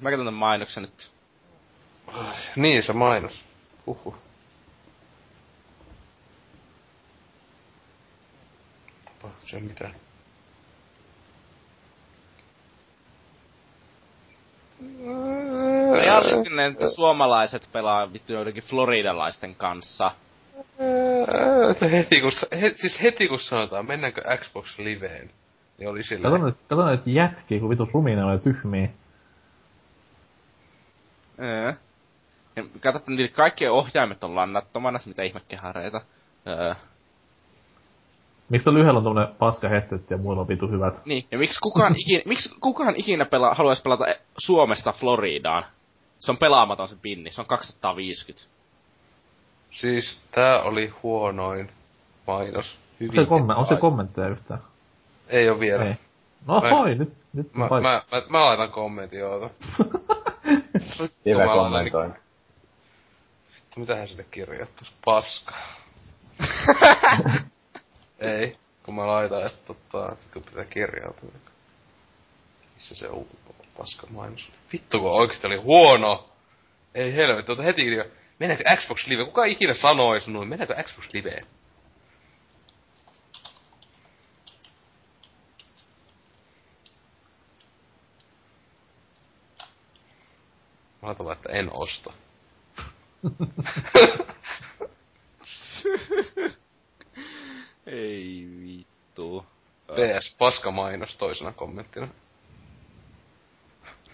mä 0.00 0.10
katson 0.10 0.26
tän 0.26 0.34
mainoksen 0.34 0.82
nyt. 0.82 1.12
Niin, 2.56 2.82
se 2.82 2.92
mainos. 2.92 3.44
Huhhuh. 3.86 4.14
Oh, 9.24 9.30
se 9.46 9.56
on 9.56 9.62
mitään. 9.62 9.94
Realistinen, 15.92 16.72
että 16.72 16.88
suomalaiset 16.88 17.68
pelaa 17.72 18.12
vittu 18.12 18.32
joidenkin 18.32 18.62
floridalaisten 18.62 19.54
kanssa. 19.54 20.10
Heti 21.92 22.20
kun, 22.20 22.32
he, 22.60 22.74
siis 22.76 23.02
heti 23.02 23.28
kun 23.28 23.38
sanotaan, 23.38 23.86
mennäänkö 23.86 24.22
Xbox 24.36 24.78
Liveen, 24.78 25.30
niin 25.78 25.88
oli 25.88 25.98
Kato 25.98 26.08
silleen, 26.08 26.44
nyt, 26.44 26.56
kato 26.68 26.90
nyt 26.90 27.06
jätkiä, 27.06 27.60
kun 27.60 27.70
vitu 27.70 27.88
rumina 27.92 28.26
oli 28.26 28.38
tyhmiä. 28.38 28.88
Öö. 31.42 31.72
Ja 32.56 32.62
kato, 32.92 32.98
että 32.98 33.10
niillä 33.10 33.28
kaikkien 33.28 33.72
ohjaimet 33.72 34.24
on 34.24 34.34
lannattomana, 34.36 34.98
se 34.98 35.08
mitä 35.08 35.22
ihmekehareita. 35.22 36.00
Öö. 36.46 36.74
Miksi 38.50 38.70
lyhyellä 38.70 38.98
on 38.98 39.04
tommonen 39.04 39.34
paska 39.38 39.68
headset 39.68 40.10
ja 40.10 40.16
muilla 40.18 40.40
on 40.42 40.48
vitu 40.48 40.68
hyvät? 40.68 41.06
Niin, 41.06 41.24
ja 41.30 41.38
miksi 41.38 41.60
kukaan 41.60 41.94
ikinä, 42.06 42.22
miksi 42.26 42.54
kukaan 42.60 42.94
ikinä 42.96 43.24
pela, 43.24 43.54
haluaisi 43.54 43.82
pelata 43.82 44.06
e- 44.06 44.20
Suomesta 44.38 44.92
Floridaan? 44.92 45.64
Se 46.18 46.30
on 46.30 46.38
pelaamaton 46.38 46.88
se 46.88 46.96
pinni, 47.02 47.30
se 47.30 47.40
on 47.40 47.46
250. 47.46 48.50
siis 49.70 50.20
tää 50.30 50.62
oli 50.62 50.92
huonoin 51.02 51.70
mainos. 52.26 52.78
Hyvin 53.00 53.20
Onko 53.20 53.34
se, 53.38 53.40
komme- 53.44 53.56
onko 53.58 53.74
se 53.74 53.80
kommentteja 53.80 54.28
yhtään? 54.28 54.60
Ei 55.28 55.48
oo 55.50 55.60
vielä. 55.60 55.84
Ei. 55.84 55.94
No 56.46 56.60
Mä- 56.60 56.70
hoi, 56.70 56.94
nyt, 56.94 57.12
nyt 57.32 57.54
Mä, 57.54 57.68
mä, 57.68 57.80
mä, 57.80 58.02
mä 58.28 58.40
laitan 58.44 58.70
kommentin, 58.70 59.26
oota. 59.26 59.50
Laitan 61.36 61.58
kommentoin. 61.58 62.10
Vittu, 62.10 62.29
mitähän 63.76 64.08
sinne 64.08 64.24
kirjoittais? 64.30 64.92
Paska. 65.04 65.54
Ei, 68.18 68.56
kun 68.82 68.94
mä 68.94 69.06
laitan, 69.06 69.46
että 69.46 69.66
tota, 69.66 70.16
kun 70.32 70.42
pitää 70.42 70.64
kirjautua. 70.64 71.30
Missä 72.74 72.94
se 72.94 73.08
on 73.08 73.26
paska 73.78 74.06
mainos? 74.10 74.48
Vittu, 74.72 75.00
kun 75.00 75.10
oikeesti 75.10 75.46
oli 75.46 75.56
huono! 75.56 76.30
Ei 76.94 77.12
helvetti, 77.12 77.52
ota 77.52 77.62
heti 77.62 77.86
jo. 77.86 78.04
Mennäänkö 78.38 78.64
Xbox 78.76 79.06
Live? 79.06 79.24
Kuka 79.24 79.44
ikinä 79.44 79.74
sanois 79.74 80.28
noin? 80.28 80.48
Mennäänkö 80.48 80.82
Xbox 80.82 81.08
Liveen? 81.12 81.46
Mä 91.02 91.08
laitan 91.08 91.32
että 91.32 91.52
en 91.52 91.70
osta. 91.72 92.12
Ei 97.86 98.48
vittu. 98.62 99.46
PS, 99.86 100.36
paska 100.38 100.70
mainos 100.70 101.16
toisena 101.16 101.52
kommenttina. 101.52 102.08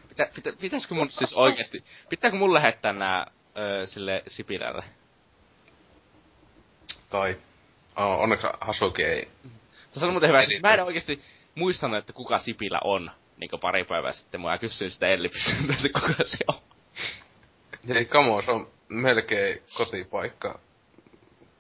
Pitä, 0.08 0.28
pitä, 0.34 0.52
pitäisikö 0.60 0.94
mun 0.94 1.10
siis 1.10 1.34
oikeesti, 1.34 1.84
pitääkö 2.08 2.36
mun 2.36 2.54
lähettää 2.54 2.92
nää 2.92 3.26
öö, 3.58 3.86
sille 3.86 4.22
Sipilälle? 4.28 4.84
Kai. 7.10 7.38
Oh, 7.96 8.20
onneksi 8.20 8.46
Hasuki 8.60 9.04
ei. 9.04 9.28
Tässä 9.90 10.06
on 10.06 10.12
muuten 10.12 10.28
hyvä, 10.28 10.44
siis 10.44 10.62
mä 10.62 10.74
en 10.74 10.84
oikeesti 10.84 11.22
muistanut, 11.54 11.98
että 11.98 12.12
kuka 12.12 12.38
Sipilä 12.38 12.80
on, 12.84 13.10
niinku 13.36 13.58
pari 13.58 13.84
päivää 13.84 14.12
sitten. 14.12 14.40
Mä 14.40 14.58
kysyin 14.58 14.90
sitä 14.90 15.06
Ellipsiltä, 15.06 15.72
että 15.72 16.00
kuka 16.00 16.24
se 16.24 16.38
on. 16.48 16.54
Ei, 17.88 18.04
kamo, 18.04 18.42
se 18.42 18.50
on 18.50 18.68
melkein 18.88 19.62
kotipaikka 19.76 20.58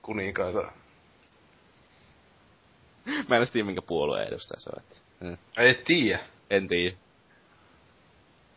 kuninkaita. 0.02 0.72
Mä 3.28 3.36
en 3.36 3.38
edes 3.38 3.50
tiedä, 3.50 3.66
minkä 3.66 3.82
puolueen 3.82 4.28
edustaja 4.28 4.60
se 4.60 4.70
on. 4.76 4.82
Että. 4.82 4.96
mm, 5.20 5.38
Ei 5.56 5.74
tiedä. 5.74 6.20
En 6.50 6.68
tiedä. 6.68 6.96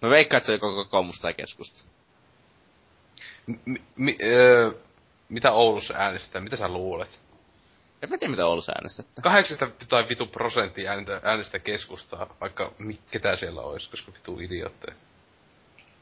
Mä 0.02 0.10
veikkaan, 0.10 0.38
että 0.38 0.46
se 0.46 0.52
on 0.52 0.56
joko 0.56 0.74
kokoomusta 0.84 1.22
tai 1.22 1.34
keskusta. 1.34 1.84
M- 3.48 3.76
mi- 3.96 4.18
öö, 4.24 4.72
mitä 5.30 5.52
Oulussa 5.52 5.94
äänestetään? 5.98 6.44
Mitä 6.44 6.56
sä 6.56 6.68
luulet? 6.68 7.20
En 8.02 8.10
mä 8.10 8.18
tiedä, 8.18 8.32
mitä 8.32 8.46
Oulussa 8.46 8.72
äänestettä. 8.72 9.22
80 9.22 9.86
tai 9.90 10.10
vitu 10.10 10.26
prosenttia 10.28 10.92
ääntä, 10.92 11.22
äänestä 11.24 11.60
keskustaa, 11.60 12.36
vaikka 12.42 12.72
mi- 12.78 13.00
ketä 13.12 13.36
siellä 13.36 13.62
olisi, 13.62 13.90
koska 13.90 14.12
vitu 14.14 14.40
idiootteja. 14.40 14.96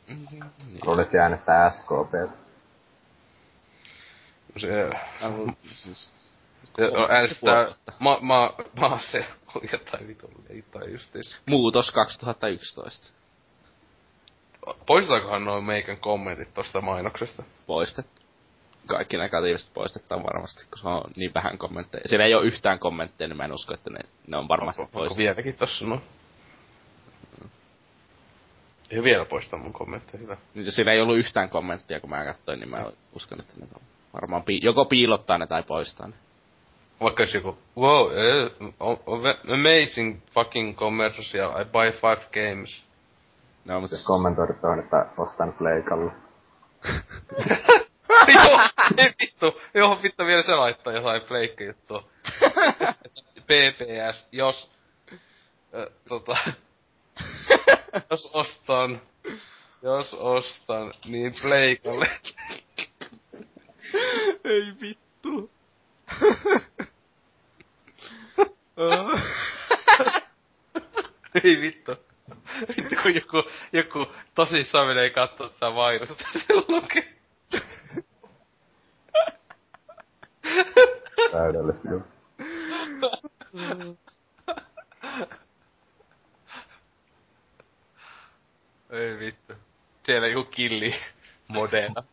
Niin. 0.08 0.44
Luulet, 0.86 1.10
se 1.10 1.20
äänestää 1.20 1.70
SKP. 1.70 2.32
Se, 4.60 4.90
Arvo- 5.22 5.54
siis- 5.74 6.12
ma, 8.00 8.18
ma, 8.22 8.54
ma, 8.80 9.00
se 9.00 9.26
oli 9.56 9.70
jotain 9.72 10.08
vitu 10.08 10.32
leittaa 10.50 10.84
justiis. 10.84 11.38
Muutos 11.46 11.92
2011. 11.92 13.14
Poistetaankohan 14.86 15.46
noin 15.46 15.64
meikän 15.64 15.98
kommentit 15.98 16.54
tosta 16.54 16.82
mainoksesta? 16.82 17.44
Poistettu. 17.68 18.22
Kaikki 18.88 19.18
negatiiviset 19.18 19.74
poistetaan 19.74 20.24
varmasti, 20.24 20.66
kun 20.70 20.78
se 20.78 20.88
on 20.88 21.04
niin 21.16 21.34
vähän 21.34 21.58
kommentteja. 21.58 22.04
Siellä 22.06 22.26
ei 22.26 22.34
ole 22.36 22.46
yhtään 22.46 22.80
kommentteja, 22.80 23.28
niin 23.28 23.38
mä 23.38 23.44
en 23.46 23.54
usko, 23.54 23.74
että 23.74 23.90
ne, 23.90 24.00
ne 24.28 24.38
on 24.38 24.48
varmasti 24.48 24.82
Onko 24.82 24.92
poistettu. 24.92 25.18
vieläkin 25.18 25.56
tossa 25.56 25.86
no? 25.86 26.02
Ei 28.92 29.04
vielä 29.04 29.26
poistaa 29.26 29.60
mun 29.60 29.74
kommentteja, 29.74 30.22
hyvä. 30.22 30.38
Siinä 30.70 30.92
ei 30.92 31.02
ollut 31.02 31.18
yhtään 31.18 31.50
kommenttia, 31.50 32.00
kun 32.00 32.10
mä 32.10 32.26
katsoin, 32.26 32.60
niin 32.60 32.70
mä 32.70 32.86
uskon, 33.14 33.40
että 33.40 33.54
ne 33.60 33.68
on 33.76 33.82
varmaan 34.14 34.44
pi- 34.44 34.60
joko 34.64 34.86
piilottaa 34.86 35.38
ne 35.38 35.48
tai 35.48 35.64
poistaa 35.64 36.08
ne. 36.08 36.14
Vaikka 37.02 37.24
jos 37.24 37.34
joku, 37.34 37.58
wow, 37.78 38.08
o- 38.80 39.04
amazing 39.54 40.22
fucking 40.34 40.78
commercial, 40.78 41.62
I 41.62 41.66
buy 41.66 41.92
five 41.92 42.22
games. 42.34 42.84
No, 43.66 43.82
mutta 43.82 43.96
Jos 43.96 44.06
kommentoidut 44.06 44.64
on, 44.64 44.80
että 44.80 45.06
ostan 45.18 45.54
pleikalle. 45.54 46.12
joo, 48.34 48.60
ei 48.98 49.14
vittu, 49.22 49.62
joo, 49.74 50.00
vittu 50.04 50.26
vielä 50.26 50.42
se 50.42 50.56
laittaa 50.56 50.94
jotain 50.94 51.22
pleikka 51.22 51.64
juttua. 51.64 52.04
PPS, 53.48 54.28
jos, 54.32 54.72
äh, 55.76 55.86
tota, 56.10 56.38
jos 58.10 58.30
ostan, 58.34 59.02
jos 59.82 60.14
ostan, 60.14 60.94
niin 61.06 61.34
pleikalle. 61.42 62.10
Ei 64.44 64.74
vittu. 64.82 65.52
Ei 71.44 71.62
vittu. 71.62 71.92
Vittu 72.68 72.96
kun 73.04 73.16
joku, 73.16 73.44
joku 73.74 74.08
tosissaan 74.36 74.88
menee 74.88 75.10
kattoo 75.10 75.50
tätä 75.50 75.70
mainosta, 75.70 76.16
se 76.34 76.46
lukee. 76.68 77.18
Täydellistä 81.32 81.90
joo. 81.90 82.02
Ei 88.90 89.20
vittu. 89.20 89.54
Siellä 90.04 90.28
joku 90.28 90.52
killi 90.52 90.96
modena. 91.48 92.04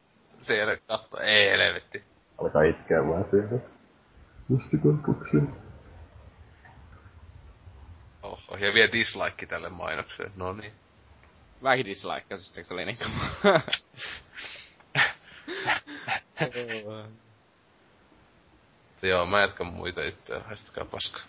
Siellä 0.47 0.77
katto, 0.77 1.21
ei 1.21 1.51
helvetti. 1.51 2.05
Alkaa 2.39 2.63
itkeä 2.63 3.07
vaan 3.09 3.31
siellä. 3.31 3.59
Mustikoipuksia. 4.49 5.43
Oho, 8.23 8.57
ja 8.57 8.75
vielä 8.75 8.93
dislike 8.93 9.47
tälle 9.47 9.69
mainokselle, 9.69 10.31
no 10.37 10.53
niin. 10.53 10.73
Mäkin 11.61 11.87
dislikeasin, 11.87 12.57
eikö 12.57 12.69
se 12.69 12.75
oli 12.75 12.85
niin 12.85 12.99
Joo, 19.03 19.27
mä 19.27 19.41
jatkan 19.41 19.67
muita 19.67 20.05
juttuja, 20.05 20.41
haistakaa 20.41 20.85
paskaa. 20.85 21.23